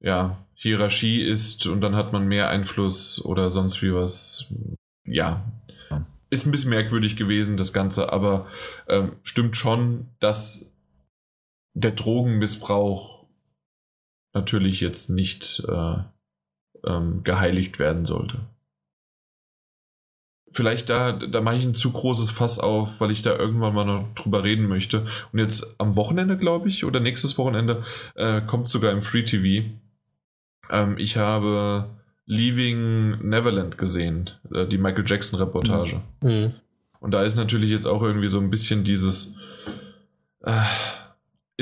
ja, 0.00 0.38
Hierarchie 0.54 1.22
ist 1.22 1.66
und 1.66 1.80
dann 1.80 1.96
hat 1.96 2.12
man 2.12 2.26
mehr 2.28 2.48
Einfluss 2.48 3.24
oder 3.24 3.50
sonst 3.50 3.82
wie 3.82 3.92
was. 3.92 4.46
Ja. 5.04 5.44
Ist 6.30 6.46
ein 6.46 6.50
bisschen 6.50 6.70
merkwürdig 6.70 7.16
gewesen, 7.16 7.56
das 7.56 7.72
Ganze, 7.72 8.12
aber 8.12 8.46
ähm, 8.88 9.16
stimmt 9.22 9.56
schon, 9.56 10.06
dass 10.18 10.72
der 11.74 11.90
Drogenmissbrauch 11.90 13.26
natürlich 14.32 14.80
jetzt 14.80 15.10
nicht 15.10 15.62
äh, 15.68 15.96
ähm, 16.84 17.22
geheiligt 17.24 17.78
werden 17.78 18.04
sollte. 18.04 18.40
Vielleicht 20.52 20.90
da, 20.90 21.12
da 21.12 21.40
mache 21.40 21.56
ich 21.56 21.64
ein 21.64 21.74
zu 21.74 21.92
großes 21.92 22.30
Fass 22.30 22.58
auf, 22.58 23.00
weil 23.00 23.10
ich 23.10 23.22
da 23.22 23.36
irgendwann 23.36 23.74
mal 23.74 23.84
noch 23.84 24.08
drüber 24.14 24.44
reden 24.44 24.68
möchte. 24.68 25.06
Und 25.32 25.38
jetzt 25.38 25.76
am 25.78 25.96
Wochenende, 25.96 26.36
glaube 26.36 26.68
ich, 26.68 26.84
oder 26.84 27.00
nächstes 27.00 27.38
Wochenende, 27.38 27.84
äh, 28.14 28.42
kommt 28.42 28.68
sogar 28.68 28.92
im 28.92 29.02
Free 29.02 29.24
TV. 29.24 29.70
Ähm, 30.70 30.96
ich 30.98 31.16
habe 31.16 31.88
Leaving 32.26 33.18
Neverland 33.28 33.78
gesehen, 33.78 34.30
äh, 34.52 34.66
die 34.66 34.78
Michael 34.78 35.04
Jackson-Reportage. 35.06 36.00
Mhm. 36.22 36.54
Und 37.00 37.10
da 37.10 37.22
ist 37.22 37.36
natürlich 37.36 37.70
jetzt 37.70 37.86
auch 37.86 38.02
irgendwie 38.02 38.28
so 38.28 38.38
ein 38.38 38.50
bisschen 38.50 38.84
dieses. 38.84 39.36
Äh, 40.40 40.62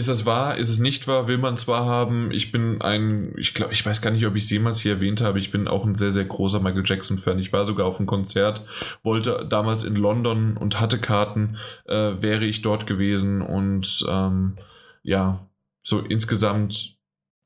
ist 0.00 0.08
es 0.08 0.24
wahr? 0.24 0.56
Ist 0.56 0.70
es 0.70 0.78
nicht 0.78 1.06
wahr? 1.08 1.28
Will 1.28 1.36
man 1.36 1.58
zwar 1.58 1.84
haben. 1.84 2.30
Ich 2.32 2.50
bin 2.50 2.80
ein, 2.80 3.34
ich 3.36 3.52
glaube, 3.52 3.74
ich 3.74 3.84
weiß 3.84 4.00
gar 4.00 4.10
nicht, 4.10 4.24
ob 4.24 4.34
ich 4.34 4.44
es 4.44 4.50
jemals 4.50 4.80
hier 4.80 4.94
erwähnt 4.94 5.20
habe. 5.20 5.38
Ich 5.38 5.50
bin 5.50 5.68
auch 5.68 5.84
ein 5.84 5.94
sehr, 5.94 6.10
sehr 6.10 6.24
großer 6.24 6.58
Michael 6.58 6.84
Jackson-Fan. 6.86 7.38
Ich 7.38 7.52
war 7.52 7.66
sogar 7.66 7.84
auf 7.84 7.98
einem 7.98 8.06
Konzert, 8.06 8.62
wollte 9.02 9.46
damals 9.46 9.84
in 9.84 9.96
London 9.96 10.56
und 10.56 10.80
hatte 10.80 10.98
Karten, 10.98 11.58
äh, 11.84 12.12
wäre 12.22 12.46
ich 12.46 12.62
dort 12.62 12.86
gewesen. 12.86 13.42
Und 13.42 14.02
ähm, 14.08 14.56
ja, 15.02 15.46
so 15.82 16.00
insgesamt, 16.00 16.96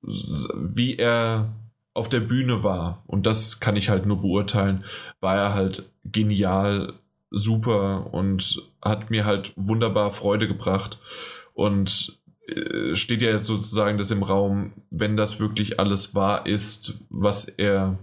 wie 0.01 0.97
er 0.97 1.57
auf 1.93 2.09
der 2.09 2.21
Bühne 2.21 2.63
war, 2.63 3.03
und 3.09 3.27
das 3.27 3.59
kann 3.59 3.75
ich 3.75 3.89
halt 3.89 4.07
nur 4.07 4.21
beurteilen, 4.21 4.85
war 5.19 5.37
er 5.37 5.55
halt 5.55 5.91
genial, 6.05 6.93
super 7.33 8.15
und 8.15 8.63
hat 8.81 9.11
mir 9.11 9.25
halt 9.25 9.53
wunderbar 9.57 10.13
Freude 10.13 10.47
gebracht. 10.47 11.01
Und 11.53 12.19
steht 12.95 13.23
ja 13.23 13.31
jetzt 13.31 13.47
sozusagen 13.47 13.99
das 13.99 14.11
im 14.11 14.23
Raum, 14.23 14.73
wenn 14.91 15.17
das 15.17 15.41
wirklich 15.41 15.81
alles 15.81 16.15
wahr 16.15 16.47
ist, 16.47 17.05
was 17.09 17.45
er, 17.47 17.99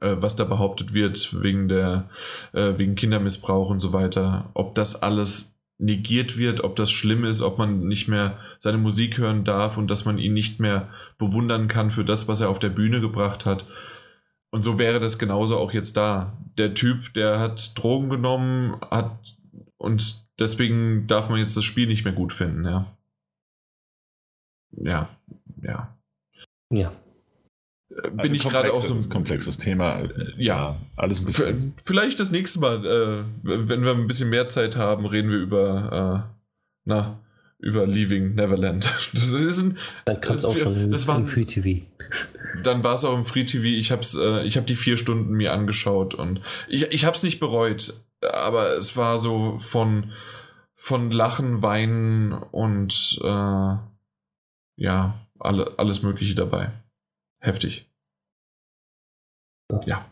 äh, 0.00 0.16
was 0.20 0.36
da 0.36 0.44
behauptet 0.44 0.94
wird 0.94 1.42
wegen 1.42 1.68
der, 1.68 2.08
äh, 2.52 2.74
wegen 2.76 2.94
Kindermissbrauch 2.94 3.70
und 3.70 3.80
so 3.80 3.92
weiter, 3.92 4.50
ob 4.54 4.74
das 4.74 5.02
alles 5.02 5.56
negiert 5.78 6.38
wird, 6.38 6.62
ob 6.62 6.76
das 6.76 6.90
schlimm 6.90 7.24
ist, 7.24 7.42
ob 7.42 7.58
man 7.58 7.86
nicht 7.86 8.08
mehr 8.08 8.38
seine 8.58 8.78
Musik 8.78 9.18
hören 9.18 9.44
darf 9.44 9.76
und 9.76 9.88
dass 9.90 10.04
man 10.04 10.18
ihn 10.18 10.34
nicht 10.34 10.60
mehr 10.60 10.88
bewundern 11.18 11.68
kann 11.68 11.90
für 11.90 12.04
das, 12.04 12.26
was 12.26 12.40
er 12.40 12.50
auf 12.50 12.58
der 12.58 12.70
Bühne 12.70 13.00
gebracht 13.00 13.46
hat. 13.46 13.66
Und 14.50 14.62
so 14.62 14.78
wäre 14.78 14.98
das 14.98 15.18
genauso 15.18 15.58
auch 15.58 15.72
jetzt 15.72 15.96
da. 15.96 16.36
Der 16.56 16.74
Typ, 16.74 17.12
der 17.14 17.38
hat 17.38 17.78
Drogen 17.78 18.08
genommen, 18.08 18.76
hat 18.90 19.36
und 19.76 20.24
deswegen 20.38 21.06
darf 21.06 21.28
man 21.28 21.38
jetzt 21.38 21.56
das 21.56 21.64
Spiel 21.64 21.86
nicht 21.86 22.04
mehr 22.04 22.14
gut 22.14 22.32
finden, 22.32 22.64
ja 22.64 22.97
ja, 24.72 25.08
ja. 25.62 25.98
Ja. 26.70 26.92
Äh, 27.90 28.10
bin 28.10 28.34
ich 28.34 28.48
gerade 28.48 28.72
auch 28.72 28.82
so 28.82 28.94
ein 28.94 29.08
komplexes 29.08 29.58
Thema. 29.58 30.00
Äh, 30.00 30.08
ja, 30.36 30.76
alles 30.96 31.20
ein 31.20 31.26
bisschen. 31.26 31.74
Vielleicht 31.84 32.20
das 32.20 32.30
nächste 32.30 32.60
Mal, 32.60 32.84
äh, 32.84 33.24
wenn 33.42 33.82
wir 33.82 33.92
ein 33.92 34.06
bisschen 34.06 34.30
mehr 34.30 34.48
Zeit 34.48 34.76
haben, 34.76 35.06
reden 35.06 35.30
wir 35.30 35.38
über, 35.38 36.26
äh, 36.26 36.38
na, 36.84 37.20
über 37.58 37.86
Leaving 37.86 38.34
Neverland. 38.34 38.84
Das 39.12 39.28
ist 39.28 39.62
ein, 39.62 39.78
dann 40.04 40.20
kann 40.20 40.36
es 40.36 40.44
auch 40.44 40.56
schon 40.56 40.76
im, 40.76 40.92
im 40.92 41.26
Free 41.26 41.44
TV. 41.44 41.84
Dann 42.64 42.84
war 42.84 42.94
es 42.94 43.04
auch 43.04 43.16
im 43.16 43.24
Free 43.24 43.44
TV. 43.44 43.64
Ich 43.64 43.90
habe 43.90 44.02
äh, 44.16 44.46
ich 44.46 44.56
hab 44.56 44.66
die 44.66 44.76
vier 44.76 44.96
Stunden 44.96 45.32
mir 45.32 45.52
angeschaut 45.52 46.14
und 46.14 46.40
ich, 46.68 46.82
ich 46.90 47.04
habe 47.04 47.16
es 47.16 47.22
nicht 47.22 47.40
bereut, 47.40 47.94
aber 48.32 48.76
es 48.76 48.96
war 48.96 49.18
so 49.18 49.58
von, 49.60 50.12
von 50.74 51.10
Lachen, 51.10 51.62
Weinen 51.62 52.32
und 52.32 53.18
äh, 53.22 53.76
ja, 54.78 55.26
alle, 55.38 55.78
alles 55.78 56.02
Mögliche 56.02 56.34
dabei. 56.34 56.70
Heftig. 57.40 57.90
Ja. 59.84 60.06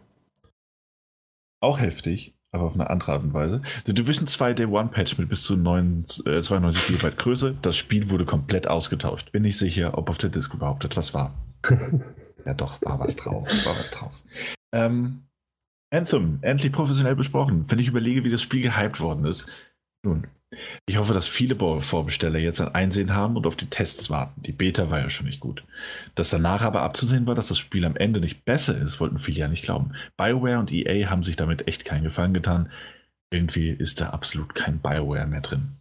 Auch 1.61 1.81
heftig, 1.81 2.35
aber 2.53 2.65
auf 2.65 2.75
eine 2.75 2.91
andere 2.91 3.13
Art 3.13 3.23
und 3.23 3.33
Weise. 3.33 3.63
The 3.87 3.95
Division 3.95 4.27
2 4.27 4.53
Day 4.53 4.67
One 4.67 4.91
Patch 4.91 5.19
mit 5.19 5.29
bis 5.29 5.45
zu 5.45 5.57
9, 5.57 6.05
äh, 6.27 6.43
92 6.43 6.99
GB 6.99 7.17
Größe. 7.17 7.57
Das 7.63 7.77
Spiel 7.77 8.11
wurde 8.11 8.27
komplett 8.27 8.69
ausgetauscht. 8.69 9.33
Bin 9.33 9.43
nicht 9.43 9.57
sicher, 9.57 9.97
ob 9.97 10.11
auf 10.11 10.19
der 10.19 10.31
Disc 10.31 10.53
überhaupt 10.53 10.85
etwas 10.85 11.15
war. 11.15 11.35
ja, 12.45 12.55
doch, 12.55 12.83
war 12.83 12.99
was 12.99 13.17
drauf. 13.17 13.49
War 13.65 13.79
was 13.79 13.91
drauf. 13.91 14.23
Ähm, 14.73 15.23
Anthem, 15.91 16.41
endlich 16.43 16.73
professionell 16.73 17.17
besprochen. 17.17 17.65
Wenn 17.69 17.79
ich 17.79 17.89
überlege, 17.89 18.25
wie 18.25 18.31
das 18.31 18.43
Spiel 18.43 18.63
gehypt 18.63 19.01
worden 19.01 19.25
ist. 19.25 19.47
Nun, 20.05 20.27
ich 20.87 20.97
hoffe, 20.97 21.15
dass 21.15 21.27
viele 21.27 21.57
Vorbesteller 21.57 22.39
jetzt 22.39 22.61
ein 22.61 22.75
Einsehen 22.75 23.15
haben 23.15 23.37
und 23.37 23.47
auf 23.47 23.57
die 23.57 23.67
Tests 23.67 24.11
warten. 24.11 24.43
Die 24.43 24.53
Beta 24.53 24.91
war 24.91 25.01
ja 25.01 25.11
schon 25.11 25.27
nicht 25.27 25.41
gut. 25.41 25.65
Dass 26.15 26.31
danach 26.31 26.63
aber 26.63 26.83
abzusehen 26.83 27.27
war, 27.27 27.35
dass 27.35 27.49
das 27.49 27.59
Spiel 27.59 27.85
am 27.85 27.97
Ende 27.97 28.21
nicht 28.21 28.45
besser 28.45 28.77
ist, 28.77 29.01
wollten 29.01 29.19
viele 29.19 29.41
ja 29.41 29.49
nicht 29.49 29.65
glauben. 29.65 29.93
BioWare 30.17 30.59
und 30.59 30.73
EA 30.73 31.11
haben 31.11 31.23
sich 31.23 31.37
damit 31.37 31.69
echt 31.69 31.85
keinen 31.85 32.05
Gefallen 32.05 32.35
getan. 32.35 32.71
Irgendwie 33.31 33.71
ist 33.71 34.01
da 34.01 34.11
absolut 34.11 34.55
kein 34.55 34.79
BioWare 34.79 35.27
mehr 35.27 35.41
drin. 35.41 35.77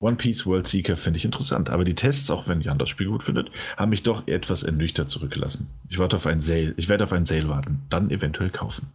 One 0.00 0.16
Piece 0.16 0.46
World 0.46 0.68
Seeker 0.68 0.96
finde 0.96 1.16
ich 1.16 1.24
interessant, 1.24 1.70
aber 1.70 1.84
die 1.84 1.96
Tests, 1.96 2.30
auch 2.30 2.46
wenn 2.46 2.60
Jan 2.60 2.78
das 2.78 2.88
Spiel 2.88 3.08
gut 3.08 3.24
findet, 3.24 3.50
haben 3.76 3.90
mich 3.90 4.04
doch 4.04 4.28
etwas 4.28 4.62
ernüchtert 4.62 5.10
zurückgelassen. 5.10 5.70
Ich 5.88 5.98
warte 5.98 6.16
auf 6.16 6.26
einen 6.26 6.40
Sale, 6.40 6.72
ich 6.76 6.88
werde 6.88 7.04
auf 7.04 7.12
einen 7.12 7.24
Sale 7.24 7.48
warten, 7.48 7.82
dann 7.90 8.10
eventuell 8.10 8.50
kaufen. 8.50 8.92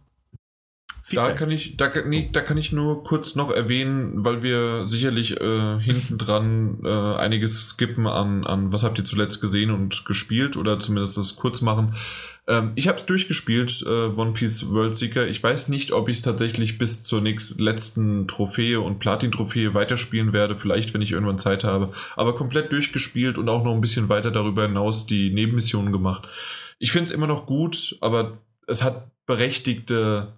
Feedback. 1.06 1.28
Da 1.28 1.34
kann 1.34 1.50
ich, 1.50 1.76
da, 1.76 1.92
nee, 2.06 2.30
da 2.32 2.40
kann 2.40 2.56
ich 2.56 2.72
nur 2.72 3.04
kurz 3.04 3.34
noch 3.34 3.50
erwähnen, 3.50 4.24
weil 4.24 4.42
wir 4.42 4.86
sicherlich 4.86 5.38
äh, 5.38 5.78
hinten 5.78 6.16
dran 6.16 6.78
äh, 6.82 6.88
einiges 6.88 7.68
skippen 7.68 8.06
an, 8.06 8.44
an 8.44 8.72
was 8.72 8.84
habt 8.84 8.96
ihr 8.96 9.04
zuletzt 9.04 9.42
gesehen 9.42 9.70
und 9.70 10.06
gespielt 10.06 10.56
oder 10.56 10.80
zumindest 10.80 11.18
das 11.18 11.36
kurz 11.36 11.60
machen. 11.60 11.94
Ähm, 12.48 12.72
ich 12.74 12.88
habe 12.88 12.96
es 12.96 13.04
durchgespielt, 13.04 13.84
äh, 13.86 14.06
One 14.16 14.32
Piece 14.32 14.70
World 14.70 14.96
Seeker. 14.96 15.28
Ich 15.28 15.42
weiß 15.42 15.68
nicht, 15.68 15.92
ob 15.92 16.08
ich 16.08 16.16
es 16.16 16.22
tatsächlich 16.22 16.78
bis 16.78 17.02
zur 17.02 17.20
nächsten 17.20 17.62
letzten 17.62 18.26
Trophäe 18.26 18.80
und 18.80 18.98
Platin-Trophäe 18.98 19.74
weiterspielen 19.74 20.32
werde. 20.32 20.56
Vielleicht, 20.56 20.94
wenn 20.94 21.02
ich 21.02 21.12
irgendwann 21.12 21.38
Zeit 21.38 21.64
habe. 21.64 21.92
Aber 22.16 22.34
komplett 22.34 22.72
durchgespielt 22.72 23.36
und 23.36 23.50
auch 23.50 23.62
noch 23.62 23.74
ein 23.74 23.82
bisschen 23.82 24.08
weiter 24.08 24.30
darüber 24.30 24.62
hinaus 24.62 25.06
die 25.06 25.34
Nebenmissionen 25.34 25.92
gemacht. 25.92 26.26
Ich 26.78 26.92
finde 26.92 27.10
es 27.10 27.14
immer 27.14 27.26
noch 27.26 27.44
gut, 27.44 27.98
aber 28.00 28.38
es 28.66 28.82
hat 28.82 29.10
berechtigte 29.26 30.32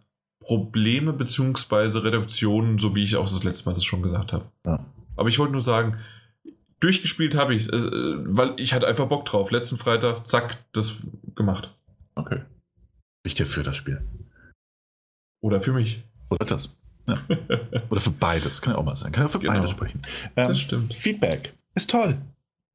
Probleme 0.46 1.12
beziehungsweise 1.12 2.04
Reduktionen, 2.04 2.78
so 2.78 2.94
wie 2.94 3.02
ich 3.02 3.16
auch 3.16 3.24
das 3.24 3.42
letzte 3.42 3.68
Mal 3.68 3.74
das 3.74 3.84
schon 3.84 4.02
gesagt 4.02 4.32
habe. 4.32 4.44
Ja. 4.64 4.86
Aber 5.16 5.28
ich 5.28 5.40
wollte 5.40 5.52
nur 5.52 5.62
sagen, 5.62 5.98
durchgespielt 6.78 7.34
habe 7.34 7.54
ich 7.54 7.66
es, 7.66 7.84
äh, 7.84 7.90
weil 7.90 8.54
ich 8.56 8.72
hatte 8.72 8.86
einfach 8.86 9.08
Bock 9.08 9.24
drauf. 9.24 9.50
Letzten 9.50 9.76
Freitag, 9.76 10.24
zack, 10.24 10.58
das 10.72 10.98
gemacht. 11.34 11.74
Okay. 12.14 12.42
Ich 13.24 13.34
dir 13.34 13.46
für 13.46 13.64
das 13.64 13.76
Spiel. 13.76 14.00
Oder 15.42 15.60
für 15.60 15.72
mich. 15.72 16.04
Oder 16.30 16.46
das. 16.46 16.70
Ja. 17.08 17.20
Oder 17.90 18.00
für 18.00 18.10
beides. 18.10 18.62
Kann 18.62 18.74
ja 18.74 18.78
auch 18.78 18.84
mal 18.84 18.94
sein. 18.94 19.10
Kann 19.10 19.24
ja 19.24 19.28
für 19.28 19.40
genau. 19.40 19.54
beides 19.54 19.72
sprechen. 19.72 20.00
Ähm, 20.36 20.48
das 20.48 20.60
stimmt. 20.60 20.94
Feedback 20.94 21.54
ist 21.74 21.90
toll. 21.90 22.18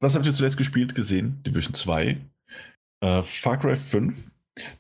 Was 0.01 0.15
habt 0.15 0.25
ihr 0.25 0.33
zuletzt 0.33 0.57
gespielt, 0.57 0.93
gesehen? 0.93 1.41
Division 1.45 1.73
2, 1.73 2.17
äh, 2.99 3.23
Far 3.23 3.57
Cry 3.57 3.77
5, 3.77 4.29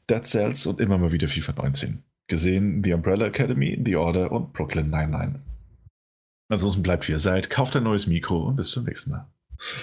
Dead 0.09 0.25
Cells 0.25 0.65
und 0.67 0.81
immer 0.81 0.97
mal 0.97 1.13
wieder 1.13 1.29
FIFA 1.29 1.53
19 1.53 2.03
gesehen 2.31 2.83
The 2.83 2.93
Umbrella 2.93 3.27
Academy, 3.27 3.79
The 3.85 3.97
Order 3.97 4.31
und 4.31 4.53
Brooklyn 4.53 4.89
99. 4.89 5.39
Ansonsten 6.49 6.81
bleibt 6.81 7.07
wie 7.07 7.11
ihr 7.11 7.19
seid, 7.19 7.49
kauft 7.49 7.75
ein 7.75 7.83
neues 7.83 8.07
Mikro 8.07 8.47
und 8.47 8.55
bis 8.55 8.71
zum 8.71 8.85
nächsten 8.85 9.11
Mal. 9.11 9.27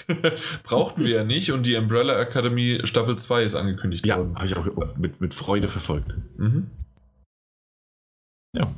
Brauchten 0.63 1.03
wir 1.03 1.15
ja 1.15 1.23
nicht 1.23 1.51
und 1.51 1.63
die 1.63 1.75
Umbrella 1.75 2.19
Academy 2.19 2.81
Staffel 2.83 3.17
2 3.17 3.43
ist 3.43 3.55
angekündigt 3.55 4.05
ja, 4.05 4.17
worden. 4.17 4.33
Ja, 4.33 4.39
habe 4.39 4.47
ich 4.47 4.57
auch 4.57 4.97
mit, 4.97 5.21
mit 5.21 5.33
Freude 5.33 5.69
verfolgt. 5.69 6.13
Mhm. 6.37 6.69
Ja. 8.53 8.75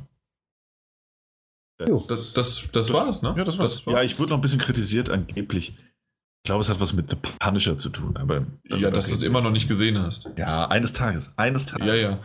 Das, 1.78 2.06
das, 2.06 2.32
das, 2.34 2.70
das 2.70 2.92
war's, 2.92 3.22
ne? 3.22 3.34
Ja, 3.36 3.44
das 3.44 3.58
war's. 3.58 3.84
Ja, 3.86 4.02
ich 4.02 4.18
wurde 4.20 4.30
noch 4.30 4.38
ein 4.38 4.42
bisschen 4.42 4.60
kritisiert, 4.60 5.10
angeblich. 5.10 5.70
Ich 6.44 6.48
glaube, 6.48 6.60
es 6.60 6.68
hat 6.68 6.78
was 6.78 6.92
mit 6.92 7.10
The 7.10 7.16
Punisher 7.16 7.76
zu 7.76 7.88
tun, 7.88 8.16
aber. 8.16 8.46
Ja, 8.68 8.90
dass 8.90 9.08
du 9.08 9.14
es 9.14 9.22
immer 9.22 9.40
noch 9.40 9.50
nicht 9.50 9.68
gesehen 9.68 9.98
hast. 9.98 10.30
Ja, 10.36 10.66
eines 10.68 10.92
Tages. 10.92 11.32
Eines 11.36 11.66
Tages. 11.66 11.86
Ja, 11.86 11.94
ja. 11.94 12.18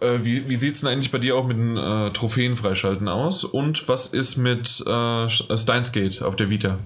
Äh, 0.00 0.18
wie 0.22 0.48
wie 0.48 0.56
sieht 0.56 0.74
es 0.74 0.80
denn 0.80 0.90
eigentlich 0.90 1.12
bei 1.12 1.18
dir 1.18 1.36
auch 1.36 1.46
mit 1.46 1.56
den 1.56 1.76
äh, 1.76 2.12
Trophäen 2.12 2.56
freischalten 2.56 3.08
aus? 3.08 3.44
Und 3.44 3.88
was 3.88 4.08
ist 4.08 4.36
mit 4.36 4.82
äh, 4.86 5.28
Steins 5.28 5.92
Gate 5.92 6.22
auf 6.22 6.36
der 6.36 6.50
Vita? 6.50 6.78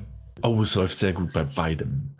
Oh, 0.42 0.60
es 0.62 0.74
läuft 0.74 0.98
sehr 0.98 1.12
gut 1.12 1.32
bei 1.32 1.44
beidem. 1.44 2.16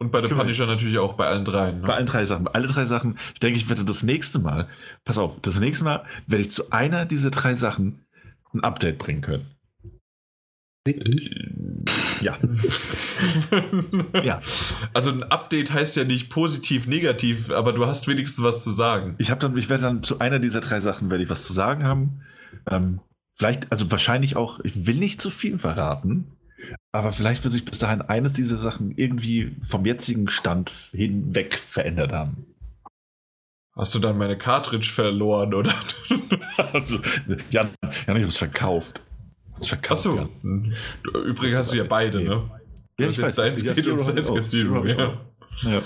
Und 0.00 0.12
bei 0.12 0.20
The 0.26 0.32
Punisher 0.32 0.66
natürlich 0.66 0.98
auch 0.98 1.14
bei 1.14 1.26
allen 1.26 1.44
dreien. 1.44 1.80
Ne? 1.80 1.86
Bei 1.86 1.94
allen 1.94 2.06
drei 2.06 2.24
Sachen. 2.24 2.44
Bei 2.44 2.52
alle 2.52 2.68
drei 2.68 2.84
Sachen. 2.84 3.18
Ich 3.34 3.40
denke, 3.40 3.58
ich 3.58 3.68
werde 3.68 3.84
das 3.84 4.04
nächste 4.04 4.38
Mal, 4.38 4.68
pass 5.04 5.18
auf, 5.18 5.40
das 5.42 5.58
nächste 5.58 5.84
Mal 5.84 6.04
werde 6.26 6.42
ich 6.42 6.50
zu 6.50 6.70
einer 6.70 7.04
dieser 7.04 7.30
drei 7.30 7.56
Sachen 7.56 8.06
ein 8.54 8.62
Update 8.62 8.98
bringen 8.98 9.22
können. 9.22 9.57
Ja. 12.20 12.38
ja. 14.22 14.40
Also 14.94 15.10
ein 15.10 15.22
Update 15.24 15.72
heißt 15.72 15.96
ja 15.96 16.04
nicht 16.04 16.30
positiv, 16.30 16.86
negativ, 16.86 17.50
aber 17.50 17.72
du 17.72 17.86
hast 17.86 18.08
wenigstens 18.08 18.44
was 18.44 18.62
zu 18.64 18.70
sagen. 18.70 19.14
Ich 19.18 19.30
habe 19.30 19.40
dann, 19.40 19.56
ich 19.56 19.68
werde 19.68 19.82
dann 19.82 20.02
zu 20.02 20.18
einer 20.18 20.38
dieser 20.38 20.60
drei 20.60 20.80
Sachen 20.80 21.10
werde 21.10 21.24
ich 21.24 21.30
was 21.30 21.46
zu 21.46 21.52
sagen 21.52 21.84
haben. 21.84 22.22
Ähm, 22.70 23.00
vielleicht, 23.34 23.70
also 23.70 23.90
wahrscheinlich 23.90 24.36
auch, 24.36 24.60
ich 24.60 24.86
will 24.86 24.96
nicht 24.96 25.20
zu 25.20 25.30
viel 25.30 25.58
verraten, 25.58 26.32
aber 26.92 27.12
vielleicht 27.12 27.44
wird 27.44 27.52
sich 27.52 27.64
bis 27.64 27.78
dahin 27.78 28.02
eines 28.02 28.32
dieser 28.32 28.58
Sachen 28.58 28.92
irgendwie 28.96 29.56
vom 29.62 29.84
jetzigen 29.86 30.28
Stand 30.28 30.70
hinweg 30.92 31.58
verändert 31.58 32.12
haben. 32.12 32.46
Hast 33.76 33.94
du 33.94 34.00
dann 34.00 34.18
meine 34.18 34.36
Cartridge 34.36 34.90
verloren, 34.92 35.54
oder? 35.54 35.72
also, 36.72 36.98
ja, 37.50 37.68
ja, 37.82 37.90
ich 37.90 38.08
habe 38.08 38.20
es 38.20 38.36
verkauft. 38.36 39.02
Verkauft 39.66 40.06
Achso. 40.06 40.16
Ja. 40.16 41.20
Übrigens 41.20 41.56
hast 41.56 41.72
du 41.72 41.76
ja 41.76 41.84
beide, 41.84 42.22
ne? 42.22 42.50
Ja, 42.98 43.08
ich 43.08 43.20
weiß. 43.20 43.36
Deins 43.36 43.62
geht 43.62 43.86
und 43.86 44.08
deins 44.08 44.50
Zero. 44.50 44.84
Ja. 44.86 45.20
ja. 45.62 45.82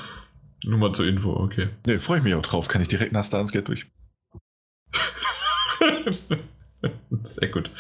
Nur 0.65 0.79
mal 0.79 0.93
zur 0.93 1.07
Info, 1.07 1.33
okay. 1.33 1.69
Ne, 1.87 1.99
freue 1.99 2.19
ich 2.19 2.25
mich 2.25 2.35
auch 2.35 2.43
drauf. 2.43 2.69
Kann 2.69 2.83
ich 2.83 2.89
direkt 2.89 3.13
nach 3.13 3.25
Stars 3.25 3.53
Gate 3.53 3.69
durch. 3.69 3.87
Sehr 7.23 7.49
gut. 7.49 7.71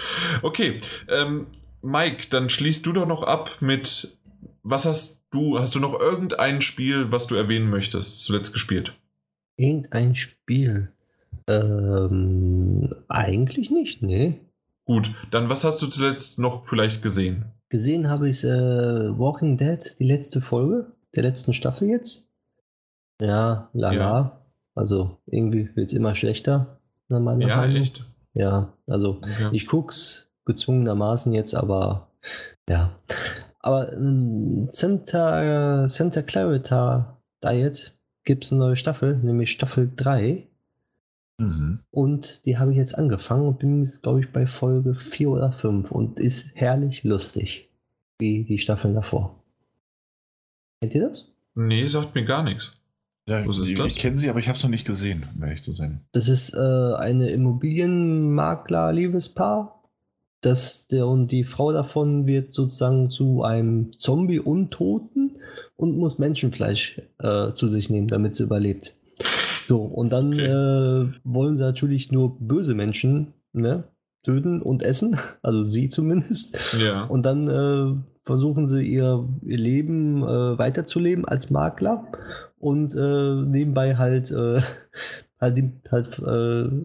Okay, 0.42 0.78
ähm, 1.08 1.46
Mike, 1.82 2.26
dann 2.30 2.48
schließt 2.48 2.86
du 2.86 2.92
doch 2.92 3.06
noch 3.06 3.22
ab 3.22 3.58
mit, 3.60 4.18
was 4.62 4.86
hast 4.86 5.24
du, 5.30 5.58
hast 5.58 5.74
du 5.74 5.80
noch 5.80 5.98
irgendein 5.98 6.60
Spiel, 6.60 7.10
was 7.10 7.26
du 7.26 7.34
erwähnen 7.34 7.70
möchtest, 7.70 8.22
zuletzt 8.24 8.52
gespielt? 8.52 8.94
Irgendein 9.56 10.14
Spiel? 10.14 10.92
Ähm, 11.48 12.94
eigentlich 13.08 13.70
nicht, 13.70 14.02
ne? 14.02 14.38
Gut, 14.84 15.14
dann 15.30 15.48
was 15.48 15.64
hast 15.64 15.80
du 15.82 15.86
zuletzt 15.86 16.38
noch 16.38 16.66
vielleicht 16.66 17.02
gesehen? 17.02 17.44
Gesehen 17.68 18.08
habe 18.08 18.28
ich 18.28 18.44
äh, 18.44 18.48
Walking 18.48 19.56
Dead, 19.56 19.98
die 19.98 20.04
letzte 20.04 20.40
Folge 20.40 20.92
der 21.14 21.22
letzten 21.22 21.52
Staffel 21.52 21.88
jetzt. 21.88 22.30
Ja, 23.20 23.70
lala. 23.72 23.94
Ja. 23.94 24.46
Also 24.74 25.18
irgendwie 25.26 25.68
wird 25.74 25.88
es 25.88 25.92
immer 25.92 26.14
schlechter. 26.14 26.80
ja, 27.08 27.20
Meinung. 27.20 27.76
echt? 27.76 28.06
Ja, 28.34 28.72
also 28.86 29.18
okay. 29.18 29.50
ich 29.52 29.66
guck's 29.66 30.32
gezwungenermaßen 30.46 31.32
jetzt, 31.32 31.54
aber 31.54 32.10
ja. 32.68 32.98
Aber 33.60 33.92
äh, 33.92 34.64
Santa, 34.64 35.86
Santa 35.88 36.22
Clarita 36.22 37.22
Diet 37.44 37.98
gibt 38.24 38.44
es 38.44 38.52
eine 38.52 38.60
neue 38.60 38.76
Staffel, 38.76 39.16
nämlich 39.18 39.50
Staffel 39.52 39.90
3. 39.94 40.48
Mhm. 41.38 41.80
Und 41.90 42.44
die 42.46 42.58
habe 42.58 42.72
ich 42.72 42.76
jetzt 42.76 42.96
angefangen 42.96 43.46
und 43.46 43.58
bin 43.58 43.82
jetzt, 43.82 44.02
glaube 44.02 44.20
ich, 44.20 44.32
bei 44.32 44.46
Folge 44.46 44.94
4 44.94 45.30
oder 45.30 45.52
5 45.52 45.90
und 45.90 46.20
ist 46.20 46.50
herrlich 46.54 47.04
lustig, 47.04 47.70
wie 48.18 48.44
die 48.44 48.58
Staffeln 48.58 48.94
davor. 48.94 49.42
Kennt 50.80 50.94
ihr 50.94 51.08
das? 51.08 51.28
Nee, 51.54 51.86
sagt 51.86 52.14
mir 52.14 52.24
gar 52.24 52.42
nichts. 52.42 52.72
Ja, 53.26 53.46
Was 53.46 53.58
ist 53.58 53.70
ich, 53.70 53.78
das? 53.78 53.86
ich 53.86 53.96
kenne 53.96 54.18
sie, 54.18 54.28
aber 54.30 54.40
ich 54.40 54.48
habe 54.48 54.56
es 54.56 54.62
noch 54.62 54.70
nicht 54.70 54.86
gesehen, 54.86 55.26
um 55.34 55.42
ehrlich 55.44 55.62
zu 55.62 55.72
sein. 55.72 56.00
Das 56.12 56.28
ist 56.28 56.54
äh, 56.54 56.94
eine 56.96 57.30
Immobilienmakler-Liebespaar, 57.30 59.80
dass 60.40 60.86
der 60.88 61.06
und 61.06 61.28
die 61.28 61.44
Frau 61.44 61.72
davon 61.72 62.26
wird 62.26 62.52
sozusagen 62.52 63.10
zu 63.10 63.44
einem 63.44 63.96
Zombie-Untoten 63.96 65.36
und 65.76 65.96
muss 65.96 66.18
Menschenfleisch 66.18 67.00
äh, 67.18 67.52
zu 67.52 67.68
sich 67.68 67.90
nehmen, 67.90 68.08
damit 68.08 68.34
sie 68.34 68.42
überlebt. 68.42 68.96
So, 69.72 69.84
und 69.84 70.12
dann 70.12 70.34
okay. 70.34 70.44
äh, 70.44 71.12
wollen 71.24 71.56
sie 71.56 71.62
natürlich 71.62 72.12
nur 72.12 72.38
böse 72.38 72.74
Menschen 72.74 73.32
ne, 73.54 73.84
töten 74.22 74.60
und 74.60 74.82
essen, 74.82 75.16
also 75.42 75.66
sie 75.66 75.88
zumindest. 75.88 76.58
Ja. 76.78 77.04
Und 77.04 77.22
dann 77.22 77.48
äh, 77.48 77.96
versuchen 78.22 78.66
sie 78.66 78.82
ihr, 78.82 79.26
ihr 79.40 79.56
Leben 79.56 80.24
äh, 80.24 80.58
weiterzuleben 80.58 81.24
als 81.24 81.48
Makler 81.48 82.06
und 82.58 82.94
äh, 82.94 83.34
nebenbei 83.46 83.96
halt, 83.96 84.30
äh, 84.30 84.60
halt, 85.40 85.64
halt, 85.90 86.18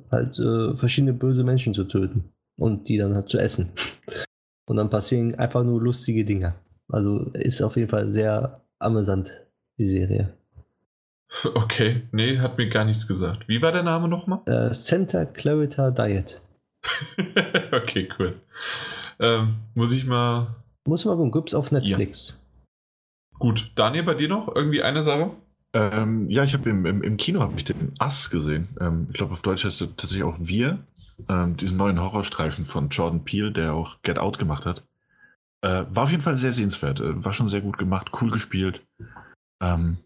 halt 0.10 0.80
verschiedene 0.80 1.12
böse 1.12 1.44
Menschen 1.44 1.74
zu 1.74 1.84
töten 1.84 2.32
und 2.56 2.88
die 2.88 2.96
dann 2.96 3.16
halt 3.16 3.28
zu 3.28 3.38
essen. 3.38 3.74
Und 4.66 4.78
dann 4.78 4.90
passieren 4.90 5.36
einfach 5.36 5.66
nur 5.66 5.82
lustige 5.82 6.24
Dinge. 6.24 6.56
Also 6.88 7.32
ist 7.34 7.62
auf 7.62 7.76
jeden 7.76 7.90
Fall 7.90 8.14
sehr 8.14 8.62
amüsant, 8.80 9.46
die 9.78 9.88
Serie. 9.88 10.38
Okay, 11.56 12.04
nee, 12.12 12.40
hat 12.40 12.58
mir 12.58 12.70
gar 12.70 12.86
nichts 12.86 13.08
gesagt. 13.08 13.48
Wie 13.48 13.62
war 13.62 13.72
der 13.72 13.84
Name 13.84 14.08
nochmal? 14.08 14.40
Äh, 14.46 14.74
Santa 14.74 15.26
Clarita 15.26 15.92
Diet. 15.92 16.42
okay, 17.72 18.08
cool. 18.18 18.40
Ähm, 19.20 19.56
muss 19.76 19.92
ich 19.92 20.06
mal. 20.06 20.56
Muss 20.88 21.06
mal 21.06 21.16
gucken, 21.16 21.32
gibt's 21.32 21.54
auf 21.54 21.72
Netflix. 21.72 22.42
Ja. 22.42 23.40
Gut, 23.40 23.72
Daniel, 23.76 24.04
bei 24.04 24.14
dir 24.14 24.30
noch 24.30 24.54
irgendwie 24.54 24.82
eine 24.82 25.02
Sache? 25.02 25.32
Ähm, 25.74 26.30
ja, 26.30 26.44
ich 26.44 26.54
habe 26.54 26.70
im, 26.70 26.86
im, 26.86 27.04
im, 27.04 27.18
Kino 27.18 27.42
habe 27.42 27.54
ich 27.58 27.66
den 27.66 27.94
Ass 28.00 28.30
gesehen. 28.30 28.70
Ähm, 28.80 29.08
ich 29.10 29.18
glaube, 29.18 29.34
auf 29.34 29.42
Deutsch 29.42 29.66
heißt 29.66 29.82
es 29.82 29.90
tatsächlich 29.96 30.24
auch 30.24 30.38
Wir 30.40 30.80
ähm, 31.30 31.58
diesen 31.58 31.78
neuen 31.78 32.00
Horrorstreifen 32.00 32.66
von 32.66 32.90
Jordan 32.90 33.24
Peele, 33.24 33.52
der 33.52 33.74
auch 33.74 34.02
Get 34.02 34.18
Out 34.18 34.40
gemacht 34.40 34.66
hat. 34.66 34.84
Äh, 35.62 35.86
war 35.90 36.04
auf 36.04 36.12
jeden 36.12 36.24
Fall 36.24 36.38
sehr 36.38 36.54
sehenswert. 36.54 37.00
Äh, 37.00 37.24
war 37.24 37.34
schon 37.34 37.50
sehr 37.50 37.62
gut 37.62 37.78
gemacht, 37.78 38.12
cool 38.22 38.32
gespielt. 38.32 38.82
Ähm, 39.62 39.98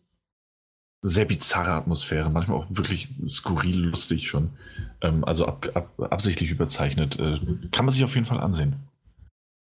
sehr 1.02 1.26
bizarre 1.26 1.72
Atmosphäre, 1.72 2.30
manchmal 2.30 2.58
auch 2.58 2.68
wirklich 2.70 3.10
skurril 3.28 3.86
lustig 3.86 4.28
schon. 4.28 4.52
Ähm, 5.02 5.24
also 5.26 5.46
ab, 5.46 5.70
ab, 5.74 6.00
absichtlich 6.00 6.52
überzeichnet. 6.52 7.20
Äh, 7.20 7.40
kann 7.72 7.86
man 7.86 7.94
sich 7.94 8.04
auf 8.04 8.16
jeden 8.16 8.28
Fall 8.28 8.40
ansehen. 8.40 8.76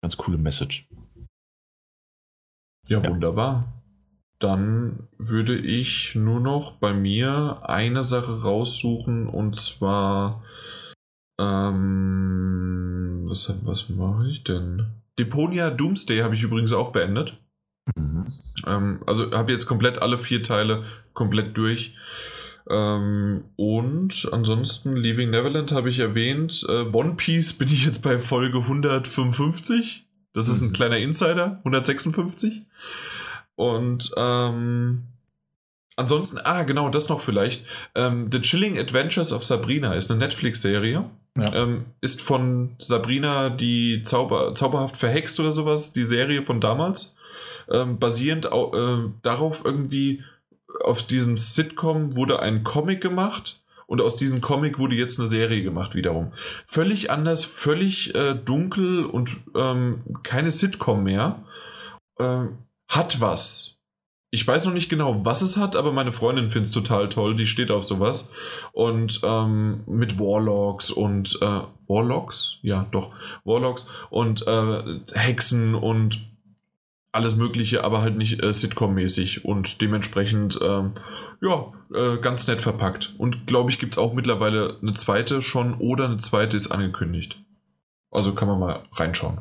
Ganz 0.03 0.17
coole 0.17 0.39
Message. 0.39 0.89
Ja, 2.89 3.01
ja, 3.03 3.11
wunderbar. 3.11 3.73
Dann 4.39 5.09
würde 5.19 5.59
ich 5.59 6.15
nur 6.15 6.41
noch 6.41 6.73
bei 6.73 6.93
mir 6.93 7.61
eine 7.63 8.03
Sache 8.03 8.43
raussuchen 8.43 9.29
und 9.29 9.57
zwar 9.57 10.43
ähm, 11.39 13.25
was, 13.29 13.53
was 13.65 13.89
mache 13.89 14.29
ich 14.29 14.45
denn? 14.45 14.87
Deponia 15.19 15.71
Doomsday 15.71 16.21
habe 16.21 16.35
ich 16.35 16.43
übrigens 16.43 16.73
auch 16.73 16.93
beendet. 16.93 17.39
Mhm. 17.95 18.33
Ähm, 18.67 19.01
also 19.07 19.31
habe 19.33 19.53
jetzt 19.53 19.67
komplett 19.67 19.99
alle 19.99 20.19
vier 20.19 20.43
Teile 20.43 20.85
komplett 21.17 21.57
durch. 21.57 21.97
Ähm, 22.69 23.45
und 23.57 24.29
ansonsten 24.31 24.97
Leaving 24.97 25.31
Neverland 25.31 25.73
habe 25.73 25.91
ich 25.91 25.99
erwähnt. 25.99 26.65
Äh, 26.69 26.93
One 26.93 27.15
Piece 27.17 27.53
bin 27.55 27.69
ich 27.69 27.85
jetzt 27.85 28.05
bei 28.05 28.21
Folge 28.21 28.59
155. 28.59 30.07
Das 30.33 30.49
ist 30.49 30.61
ein 30.61 30.69
mhm. 30.69 30.73
kleiner 30.73 30.99
Insider, 30.99 31.59
156. 31.65 32.67
Und 33.55 34.13
ähm, 34.17 35.05
ansonsten, 35.97 36.39
ah, 36.45 36.65
genau, 36.65 36.91
das 36.91 37.09
noch 37.09 37.23
vielleicht. 37.23 37.65
Ähm, 37.95 38.29
The 38.31 38.41
Chilling 38.41 38.79
Adventures 38.79 39.33
of 39.33 39.45
Sabrina 39.45 39.95
ist 39.95 40.11
eine 40.11 40.21
Netflix-Serie. 40.21 41.09
Ja. 41.39 41.55
Ähm, 41.55 41.87
ist 42.01 42.21
von 42.21 42.75
Sabrina 42.79 43.51
die 43.51 44.03
Zauber, 44.03 44.55
Zauberhaft 44.55 44.97
verhext 44.97 45.39
oder 45.39 45.53
sowas, 45.53 45.93
die 45.93 46.03
Serie 46.03 46.43
von 46.43 46.61
damals. 46.61 47.17
Ähm, 47.71 47.99
basierend 47.99 48.53
au, 48.53 48.73
äh, 48.75 49.11
darauf 49.23 49.65
irgendwie, 49.65 50.23
auf 50.87 51.07
diesem 51.07 51.39
Sitcom 51.39 52.17
wurde 52.17 52.41
ein 52.41 52.65
Comic 52.65 53.01
gemacht 53.01 53.63
und 53.87 54.01
aus 54.01 54.17
diesem 54.17 54.41
Comic 54.41 54.79
wurde 54.79 54.95
jetzt 54.95 55.19
eine 55.19 55.29
Serie 55.29 55.63
gemacht 55.63 55.95
wiederum. 55.95 56.33
Völlig 56.67 57.11
anders, 57.11 57.45
völlig 57.45 58.15
äh, 58.15 58.35
dunkel 58.35 59.05
und 59.05 59.37
ähm, 59.55 60.03
keine 60.23 60.51
Sitcom 60.51 61.03
mehr. 61.03 61.45
Ähm, 62.19 62.59
hat 62.89 63.21
was 63.21 63.77
ich 64.37 64.47
weiß 64.47 64.67
noch 64.67 64.75
nicht 64.75 64.91
genau, 64.91 65.25
was 65.25 65.41
es 65.41 65.57
hat, 65.57 65.77
aber 65.77 65.93
meine 65.93 66.13
Freundin 66.13 66.51
findet 66.51 66.69
es 66.69 66.75
total 66.75 67.09
toll. 67.09 67.37
Die 67.37 67.47
steht 67.47 67.71
auf 67.71 67.85
sowas. 67.85 68.33
Und 68.73 69.21
ähm, 69.23 69.83
mit 69.87 70.19
Warlocks 70.19 70.91
und 70.91 71.39
äh, 71.41 71.61
Warlocks? 71.89 72.59
Ja, 72.61 72.87
doch. 72.91 73.13
Warlocks 73.45 73.87
und 74.11 74.47
äh, 74.47 75.01
Hexen 75.15 75.75
und 75.75 76.21
alles 77.17 77.37
Mögliche, 77.37 77.83
aber 77.83 78.01
halt 78.03 78.17
nicht 78.17 78.43
äh, 78.43 78.53
Sitcom-mäßig 78.53 79.45
und 79.45 79.81
dementsprechend, 79.81 80.61
ähm, 80.63 80.93
ja, 81.41 81.73
äh, 81.93 82.19
ganz 82.19 82.47
nett 82.47 82.63
verpackt. 82.63 83.15
Und 83.19 83.47
glaube 83.47 83.71
ich, 83.71 83.79
gibt 83.79 83.95
es 83.95 83.99
auch 83.99 84.13
mittlerweile 84.13 84.79
eine 84.81 84.93
zweite 84.93 85.43
schon 85.43 85.75
oder 85.75 86.05
eine 86.05 86.19
zweite 86.19 86.57
ist 86.57 86.69
angekündigt. 86.69 87.39
Also 88.11 88.35
kann 88.35 88.49
man 88.49 88.61
mal 88.61 88.85
reinschauen. 88.93 89.41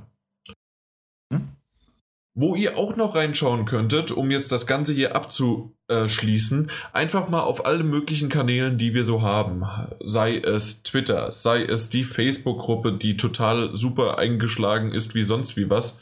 Wo 2.37 2.53
ihr 2.53 2.77
auch 2.77 2.97
noch 2.97 3.15
reinschauen 3.15 3.63
könntet, 3.63 4.11
um 4.11 4.29
jetzt 4.29 4.51
das 4.51 4.67
Ganze 4.67 4.91
hier 4.91 5.15
abzuschließen, 5.15 6.69
einfach 6.91 7.29
mal 7.29 7.39
auf 7.39 7.65
alle 7.65 7.85
möglichen 7.85 8.27
Kanälen, 8.27 8.77
die 8.77 8.93
wir 8.93 9.05
so 9.05 9.21
haben. 9.21 9.63
Sei 10.03 10.39
es 10.39 10.83
Twitter, 10.83 11.31
sei 11.31 11.63
es 11.63 11.89
die 11.89 12.03
Facebook-Gruppe, 12.03 12.91
die 12.91 13.15
total 13.15 13.73
super 13.73 14.17
eingeschlagen 14.17 14.91
ist 14.91 15.15
wie 15.15 15.23
sonst 15.23 15.55
wie 15.55 15.69
was. 15.69 16.01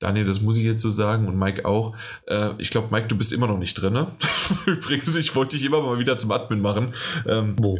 Daniel, 0.00 0.26
das 0.26 0.40
muss 0.40 0.56
ich 0.56 0.64
jetzt 0.64 0.82
so 0.82 0.90
sagen 0.90 1.26
und 1.26 1.38
Mike 1.38 1.64
auch. 1.64 1.96
Äh, 2.26 2.50
ich 2.58 2.70
glaube, 2.70 2.88
Mike, 2.90 3.08
du 3.08 3.16
bist 3.16 3.32
immer 3.32 3.48
noch 3.48 3.58
nicht 3.58 3.74
drin. 3.74 3.94
Ne? 3.94 4.12
Übrigens, 4.66 5.16
ich 5.16 5.34
wollte 5.34 5.56
dich 5.56 5.64
immer 5.64 5.82
mal 5.82 5.98
wieder 5.98 6.16
zum 6.18 6.30
Admin 6.30 6.60
machen. 6.60 6.94
Ähm, 7.26 7.56
Wo? 7.58 7.78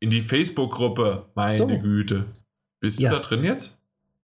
In 0.00 0.10
die 0.10 0.20
Facebook-Gruppe. 0.20 1.26
Meine 1.34 1.58
so. 1.58 1.66
Güte. 1.66 2.24
Bist 2.80 3.00
ja. 3.00 3.10
du 3.10 3.16
da 3.16 3.22
drin 3.22 3.44
jetzt? 3.44 3.77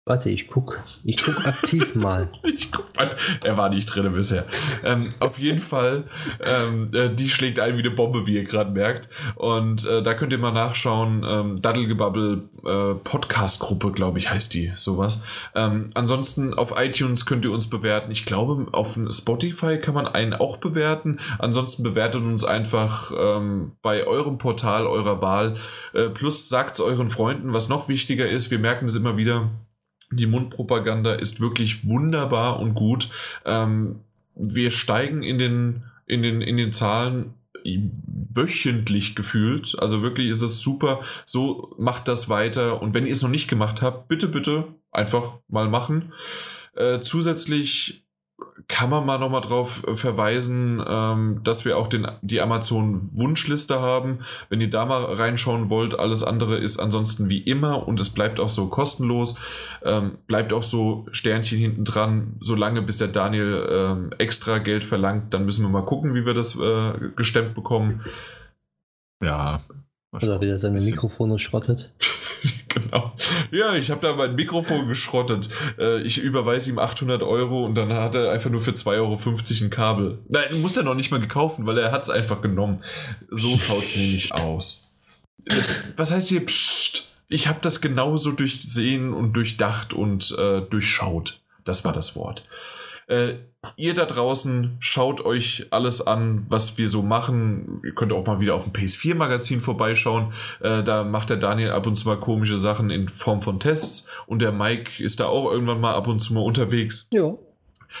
Warte, 0.03 0.31
ich 0.31 0.47
guck. 0.47 0.81
Ich 1.03 1.23
guck 1.23 1.45
aktiv 1.45 1.93
mal. 1.95 2.27
ich 2.43 2.71
guck 2.71 2.95
mal. 2.95 3.15
Er 3.43 3.55
war 3.55 3.69
nicht 3.69 3.85
drin 3.85 4.11
bisher. 4.13 4.47
Ähm, 4.83 5.13
auf 5.19 5.37
jeden 5.37 5.59
Fall, 5.59 6.05
ähm, 6.43 6.89
äh, 6.91 7.13
die 7.13 7.29
schlägt 7.29 7.59
ein 7.59 7.77
wie 7.77 7.81
eine 7.81 7.91
Bombe, 7.91 8.25
wie 8.25 8.33
ihr 8.33 8.43
gerade 8.43 8.71
merkt. 8.71 9.09
Und 9.35 9.85
äh, 9.85 10.01
da 10.01 10.15
könnt 10.15 10.31
ihr 10.31 10.39
mal 10.39 10.53
nachschauen. 10.53 11.23
Ähm, 11.23 11.61
Daddelgebabbel 11.61 12.49
äh, 12.65 12.95
Podcast-Gruppe, 12.95 13.91
glaube 13.91 14.17
ich, 14.17 14.31
heißt 14.31 14.55
die. 14.55 14.73
Sowas. 14.75 15.21
Ähm, 15.53 15.89
ansonsten 15.93 16.55
auf 16.55 16.73
iTunes 16.75 17.27
könnt 17.27 17.45
ihr 17.45 17.51
uns 17.51 17.69
bewerten. 17.69 18.09
Ich 18.09 18.25
glaube, 18.25 18.69
auf 18.71 18.97
Spotify 19.11 19.77
kann 19.77 19.93
man 19.93 20.07
einen 20.07 20.33
auch 20.33 20.57
bewerten. 20.57 21.19
Ansonsten 21.37 21.83
bewertet 21.83 22.23
uns 22.23 22.43
einfach 22.43 23.11
ähm, 23.15 23.73
bei 23.83 24.07
eurem 24.07 24.39
Portal 24.39 24.87
eurer 24.87 25.21
Wahl. 25.21 25.57
Äh, 25.93 26.09
plus 26.09 26.49
sagt 26.49 26.73
es 26.73 26.81
euren 26.81 27.11
Freunden, 27.11 27.53
was 27.53 27.69
noch 27.69 27.87
wichtiger 27.87 28.27
ist. 28.27 28.49
Wir 28.49 28.57
merken 28.57 28.87
es 28.87 28.95
immer 28.95 29.15
wieder 29.15 29.51
die 30.11 30.27
Mundpropaganda 30.27 31.13
ist 31.13 31.41
wirklich 31.41 31.87
wunderbar 31.87 32.59
und 32.59 32.73
gut. 32.73 33.09
Ähm, 33.45 34.01
wir 34.35 34.71
steigen 34.71 35.23
in 35.23 35.37
den, 35.37 35.83
in 36.05 36.21
den, 36.21 36.41
in 36.41 36.57
den 36.57 36.71
Zahlen 36.73 37.33
wöchentlich 38.33 39.15
gefühlt. 39.15 39.75
Also 39.79 40.01
wirklich 40.01 40.29
ist 40.29 40.41
es 40.41 40.61
super. 40.61 41.01
So 41.25 41.75
macht 41.77 42.07
das 42.07 42.29
weiter. 42.29 42.81
Und 42.81 42.93
wenn 42.93 43.05
ihr 43.05 43.11
es 43.11 43.21
noch 43.21 43.29
nicht 43.29 43.47
gemacht 43.47 43.81
habt, 43.81 44.07
bitte, 44.07 44.27
bitte 44.27 44.67
einfach 44.91 45.39
mal 45.47 45.69
machen. 45.69 46.13
Äh, 46.75 47.01
zusätzlich 47.01 48.05
kann 48.71 48.89
man 48.89 49.05
mal 49.05 49.19
nochmal 49.19 49.41
drauf 49.41 49.85
äh, 49.85 49.95
verweisen, 49.97 50.81
ähm, 50.87 51.41
dass 51.43 51.65
wir 51.65 51.77
auch 51.77 51.87
den, 51.87 52.07
die 52.21 52.39
Amazon-Wunschliste 52.39 53.81
haben. 53.81 54.19
Wenn 54.49 54.61
ihr 54.61 54.69
da 54.69 54.85
mal 54.85 55.03
reinschauen 55.03 55.69
wollt, 55.69 55.99
alles 55.99 56.23
andere 56.23 56.55
ist 56.55 56.79
ansonsten 56.79 57.27
wie 57.29 57.39
immer 57.39 57.85
und 57.87 57.99
es 57.99 58.09
bleibt 58.09 58.39
auch 58.39 58.49
so 58.49 58.67
kostenlos. 58.67 59.35
Ähm, 59.83 60.17
bleibt 60.25 60.53
auch 60.53 60.63
so 60.63 61.05
Sternchen 61.11 61.59
hinten 61.59 61.83
dran, 61.83 62.37
solange 62.39 62.81
bis 62.81 62.97
der 62.97 63.09
Daniel 63.09 63.67
ähm, 63.69 64.09
extra 64.17 64.57
Geld 64.57 64.85
verlangt. 64.85 65.33
Dann 65.33 65.43
müssen 65.43 65.65
wir 65.65 65.69
mal 65.69 65.85
gucken, 65.85 66.15
wie 66.15 66.25
wir 66.25 66.33
das 66.33 66.57
äh, 66.57 66.93
gestemmt 67.17 67.53
bekommen. 67.53 68.01
Ja. 69.21 69.61
Oder 70.13 70.39
wieder 70.39 70.57
seine 70.59 70.79
Mikrofone 70.79 71.39
schrottet. 71.39 71.91
genau. 72.67 73.13
Ja, 73.51 73.75
ich 73.75 73.91
habe 73.91 74.01
da 74.01 74.15
mein 74.15 74.35
Mikrofon 74.35 74.87
geschrottet. 74.87 75.49
Äh, 75.79 76.01
ich 76.01 76.17
überweise 76.17 76.69
ihm 76.69 76.79
800 76.79 77.23
Euro 77.23 77.65
und 77.65 77.75
dann 77.75 77.93
hat 77.93 78.15
er 78.15 78.31
einfach 78.31 78.49
nur 78.49 78.61
für 78.61 78.71
2,50 78.71 78.87
Euro 78.97 79.65
ein 79.65 79.69
Kabel. 79.69 80.19
Nein, 80.29 80.61
muss 80.61 80.77
er 80.77 80.83
noch 80.83 80.95
nicht 80.95 81.11
mal 81.11 81.19
gekauft, 81.19 81.57
weil 81.59 81.77
er 81.77 81.91
hat 81.91 82.03
es 82.03 82.09
einfach 82.09 82.41
genommen. 82.41 82.83
So 83.29 83.57
schaut 83.57 83.83
es 83.83 83.95
nämlich 83.95 84.33
aus. 84.33 84.91
Was 85.95 86.11
heißt 86.11 86.29
hier 86.29 86.45
Psst? 86.45 87.11
Ich 87.27 87.47
habe 87.47 87.59
das 87.61 87.79
genauso 87.81 88.31
durchsehen 88.31 89.13
und 89.13 89.33
durchdacht 89.33 89.93
und 89.93 90.35
äh, 90.37 90.61
durchschaut. 90.61 91.39
Das 91.63 91.85
war 91.85 91.93
das 91.93 92.15
Wort. 92.15 92.43
Äh, 93.11 93.33
ihr 93.75 93.93
da 93.93 94.05
draußen 94.05 94.77
schaut 94.79 95.23
euch 95.25 95.67
alles 95.71 96.05
an, 96.05 96.45
was 96.47 96.77
wir 96.77 96.87
so 96.87 97.03
machen. 97.03 97.81
Ihr 97.83 97.93
könnt 97.93 98.13
auch 98.13 98.25
mal 98.25 98.39
wieder 98.39 98.55
auf 98.55 98.63
dem 98.63 98.71
PS4-Magazin 98.71 99.59
vorbeischauen. 99.59 100.31
Äh, 100.61 100.81
da 100.81 101.03
macht 101.03 101.29
der 101.29 101.37
Daniel 101.37 101.71
ab 101.71 101.85
und 101.85 101.97
zu 101.97 102.07
mal 102.07 102.19
komische 102.19 102.57
Sachen 102.57 102.89
in 102.89 103.09
Form 103.09 103.41
von 103.41 103.59
Tests 103.59 104.07
und 104.27 104.41
der 104.41 104.53
Mike 104.53 105.03
ist 105.03 105.19
da 105.19 105.25
auch 105.25 105.51
irgendwann 105.51 105.81
mal 105.81 105.93
ab 105.93 106.07
und 106.07 106.21
zu 106.21 106.33
mal 106.33 106.39
unterwegs. 106.39 107.09
Ja. 107.11 107.33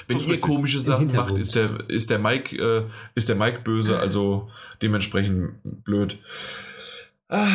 Wenn 0.07 0.21
ihr 0.21 0.39
komische 0.39 0.79
Sachen 0.79 1.13
macht, 1.13 1.37
ist 1.37 1.55
der, 1.55 1.89
ist 1.89 2.09
der 2.09 2.19
Mike, 2.19 2.55
äh, 2.55 2.83
ist 3.13 3.27
der 3.27 3.35
Mike 3.35 3.59
böse, 3.65 3.99
also 3.99 4.49
dementsprechend 4.81 5.55
blöd. 5.83 6.17
Ah, 7.27 7.47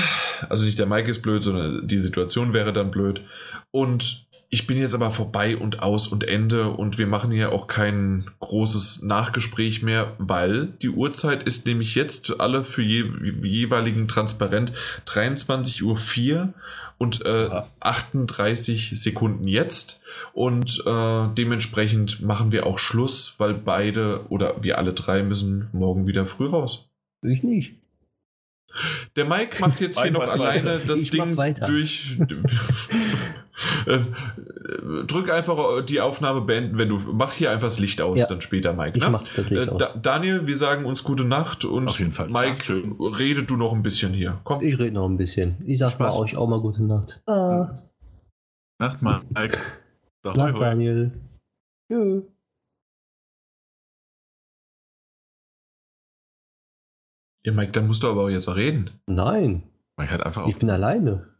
also 0.48 0.66
nicht 0.66 0.78
der 0.78 0.86
Mike 0.86 1.08
ist 1.08 1.22
blöd, 1.22 1.42
sondern 1.42 1.88
die 1.88 1.98
Situation 1.98 2.52
wäre 2.52 2.74
dann 2.74 2.90
blöd. 2.90 3.22
Und 3.70 4.25
ich 4.48 4.66
bin 4.66 4.78
jetzt 4.78 4.94
aber 4.94 5.10
vorbei 5.10 5.56
und 5.56 5.82
aus 5.82 6.06
und 6.06 6.22
Ende 6.22 6.70
und 6.70 6.98
wir 6.98 7.06
machen 7.06 7.32
hier 7.32 7.52
auch 7.52 7.66
kein 7.66 8.30
großes 8.38 9.02
Nachgespräch 9.02 9.82
mehr, 9.82 10.14
weil 10.18 10.68
die 10.82 10.88
Uhrzeit 10.88 11.42
ist 11.42 11.66
nämlich 11.66 11.94
jetzt 11.94 12.40
alle 12.40 12.64
für 12.64 12.82
je, 12.82 13.04
jeweiligen 13.42 14.06
transparent 14.06 14.72
23.04 15.06 15.82
Uhr 15.82 16.54
und 16.98 17.26
äh, 17.26 17.62
38 17.80 18.92
Sekunden 18.94 19.48
jetzt 19.48 20.02
und 20.32 20.82
äh, 20.86 21.28
dementsprechend 21.34 22.22
machen 22.22 22.52
wir 22.52 22.66
auch 22.66 22.78
Schluss, 22.78 23.34
weil 23.38 23.54
beide 23.54 24.26
oder 24.28 24.62
wir 24.62 24.78
alle 24.78 24.92
drei 24.92 25.22
müssen 25.22 25.68
morgen 25.72 26.06
wieder 26.06 26.26
früh 26.26 26.46
raus. 26.46 26.88
Ich 27.22 27.42
nicht. 27.42 27.74
Der 29.16 29.24
Mike 29.24 29.60
macht 29.60 29.80
jetzt 29.80 30.00
hier 30.00 30.10
noch 30.10 30.22
alleine 30.22 30.80
das 30.86 31.00
ich 31.00 31.10
Ding 31.10 31.36
durch. 31.66 32.18
Äh, 33.86 34.00
drück 35.06 35.30
einfach 35.30 35.84
die 35.84 36.00
Aufnahme 36.00 36.42
beenden, 36.42 36.76
wenn 36.76 36.88
du. 36.88 36.98
Mach 36.98 37.32
hier 37.32 37.50
einfach 37.50 37.68
das 37.68 37.78
Licht 37.78 38.02
aus, 38.02 38.18
ja. 38.18 38.26
dann 38.26 38.40
später, 38.40 38.74
Mike. 38.74 38.98
Ne? 38.98 39.20
Äh, 39.36 39.66
da, 39.78 39.94
Daniel, 39.94 40.46
wir 40.46 40.56
sagen 40.56 40.84
uns 40.84 41.02
gute 41.04 41.24
Nacht 41.24 41.64
und 41.64 41.88
Auf 41.88 41.98
jeden 41.98 42.12
Fall. 42.12 42.28
Mike, 42.28 42.82
rede 43.18 43.44
du 43.44 43.56
noch 43.56 43.72
ein 43.72 43.82
bisschen 43.82 44.12
hier. 44.12 44.40
Komm. 44.44 44.60
Ich 44.62 44.78
rede 44.78 44.92
noch 44.92 45.08
ein 45.08 45.16
bisschen. 45.16 45.56
Ich 45.64 45.78
sag 45.78 45.92
Spaß. 45.92 46.16
mal 46.16 46.22
euch 46.22 46.36
auch 46.36 46.48
mal 46.48 46.60
gute 46.60 46.82
Nacht. 46.82 47.22
Nacht. 47.26 47.82
Nacht, 48.78 49.02
Mike. 49.02 49.58
Nacht, 50.22 50.60
Daniel. 50.60 51.12
Tschüss. 51.90 52.24
Ja, 57.46 57.52
Mike, 57.52 57.72
dann 57.72 57.86
musst 57.86 58.02
du 58.02 58.08
aber 58.08 58.24
auch 58.24 58.28
jetzt 58.28 58.48
reden. 58.48 58.90
Nein. 59.06 59.62
Mike 59.96 60.12
hat 60.12 60.22
einfach 60.22 60.48
ich 60.48 60.58
bin 60.58 60.68
alleine. 60.68 61.35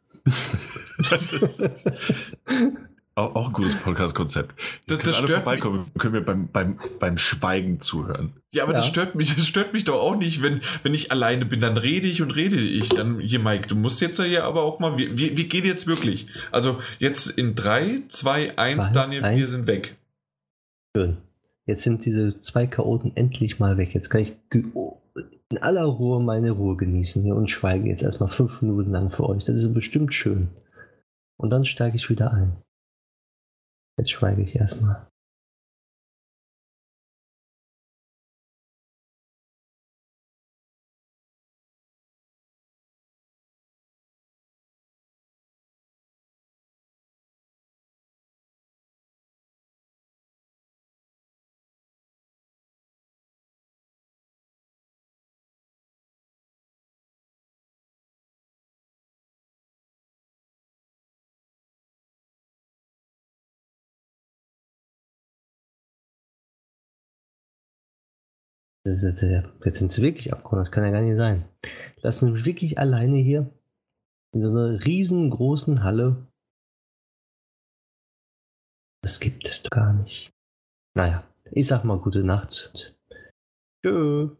Auch, 3.15 3.35
auch, 3.35 3.47
ein 3.49 3.53
gutes 3.53 3.77
Podcast-Konzept. 3.77 4.55
Das, 4.87 4.99
das 5.01 5.17
stört 5.17 5.31
vorbeikommen, 5.31 5.91
können 5.99 6.15
wir 6.15 6.25
beim, 6.25 6.49
beim, 6.49 6.79
beim 6.99 7.19
Schweigen 7.19 7.81
zuhören. 7.81 8.35
Ja, 8.53 8.65
aber 8.65 8.73
ja. 8.73 8.79
das 8.79 8.87
stört 8.87 9.15
mich, 9.15 9.35
das 9.37 9.47
stört 9.47 9.73
mich 9.73 9.85
doch 9.85 10.01
auch 10.01 10.17
nicht, 10.17 10.43
wenn, 10.43 10.61
wenn 10.83 10.95
ich 10.95 11.13
alleine 11.13 11.45
bin, 11.45 11.61
dann 11.61 11.77
rede 11.77 12.09
ich 12.09 12.23
und 12.23 12.31
rede 12.33 12.59
ich. 12.59 12.89
Dann 12.89 13.21
hier, 13.21 13.39
Mike, 13.39 13.69
du 13.69 13.77
musst 13.77 14.01
jetzt 14.01 14.19
ja 14.19 14.45
aber 14.45 14.63
auch 14.63 14.79
mal. 14.81 14.97
Wir, 14.97 15.17
wir, 15.17 15.37
wir 15.37 15.45
gehen 15.45 15.65
jetzt 15.65 15.87
wirklich. 15.87 16.27
Also 16.51 16.81
jetzt 16.99 17.27
in 17.27 17.55
3, 17.55 18.03
2, 18.09 18.59
1, 18.59 18.93
Daniel, 18.93 19.25
ein. 19.25 19.37
wir 19.37 19.49
sind 19.49 19.67
weg. 19.67 19.97
Schön. 20.97 21.19
Jetzt 21.67 21.83
sind 21.83 22.05
diese 22.05 22.39
zwei 22.39 22.67
Chaoten 22.69 23.13
endlich 23.17 23.59
mal 23.59 23.77
weg. 23.77 23.93
Jetzt 23.93 24.09
kann 24.09 24.21
ich 24.21 24.37
in 25.51 25.59
aller 25.59 25.85
Ruhe 25.85 26.21
meine 26.21 26.51
Ruhe 26.51 26.77
genießen 26.77 27.23
hier 27.23 27.37
und 27.37 27.51
schweige 27.51 27.89
jetzt 27.89 28.03
erstmal 28.03 28.29
fünf 28.29 28.61
Minuten 28.63 28.91
lang 28.91 29.11
für 29.11 29.29
euch. 29.29 29.45
Das 29.45 29.57
ist 29.57 29.73
bestimmt 29.75 30.13
schön. 30.13 30.49
Und 31.39 31.53
dann 31.53 31.65
steige 31.65 31.97
ich 31.97 32.11
wieder 32.11 32.33
ein. 32.33 32.57
Jetzt 33.99 34.11
schweige 34.11 34.43
ich 34.43 34.57
erstmal. 34.57 35.07
Jetzt 68.87 69.79
sind 69.79 69.91
sie 69.91 70.03
wirklich 70.03 70.33
abgehauen, 70.33 70.61
das 70.61 70.71
kann 70.71 70.85
ja 70.85 70.91
gar 70.91 71.01
nicht 71.01 71.17
sein. 71.17 71.49
Lassen 72.03 72.33
mich 72.33 72.45
wirklich 72.45 72.79
alleine 72.79 73.17
hier 73.17 73.51
in 74.33 74.41
so 74.41 74.51
einer 74.51 74.85
riesengroßen 74.85 75.83
Halle. 75.83 76.29
Das 79.03 79.19
gibt 79.19 79.49
es 79.49 79.63
doch 79.63 79.71
gar 79.71 79.93
nicht. 79.93 80.33
Naja, 80.95 81.27
ich 81.51 81.67
sag 81.67 81.85
mal 81.85 81.99
gute 81.99 82.23
Nacht. 82.23 82.97
Tschö. 83.85 84.37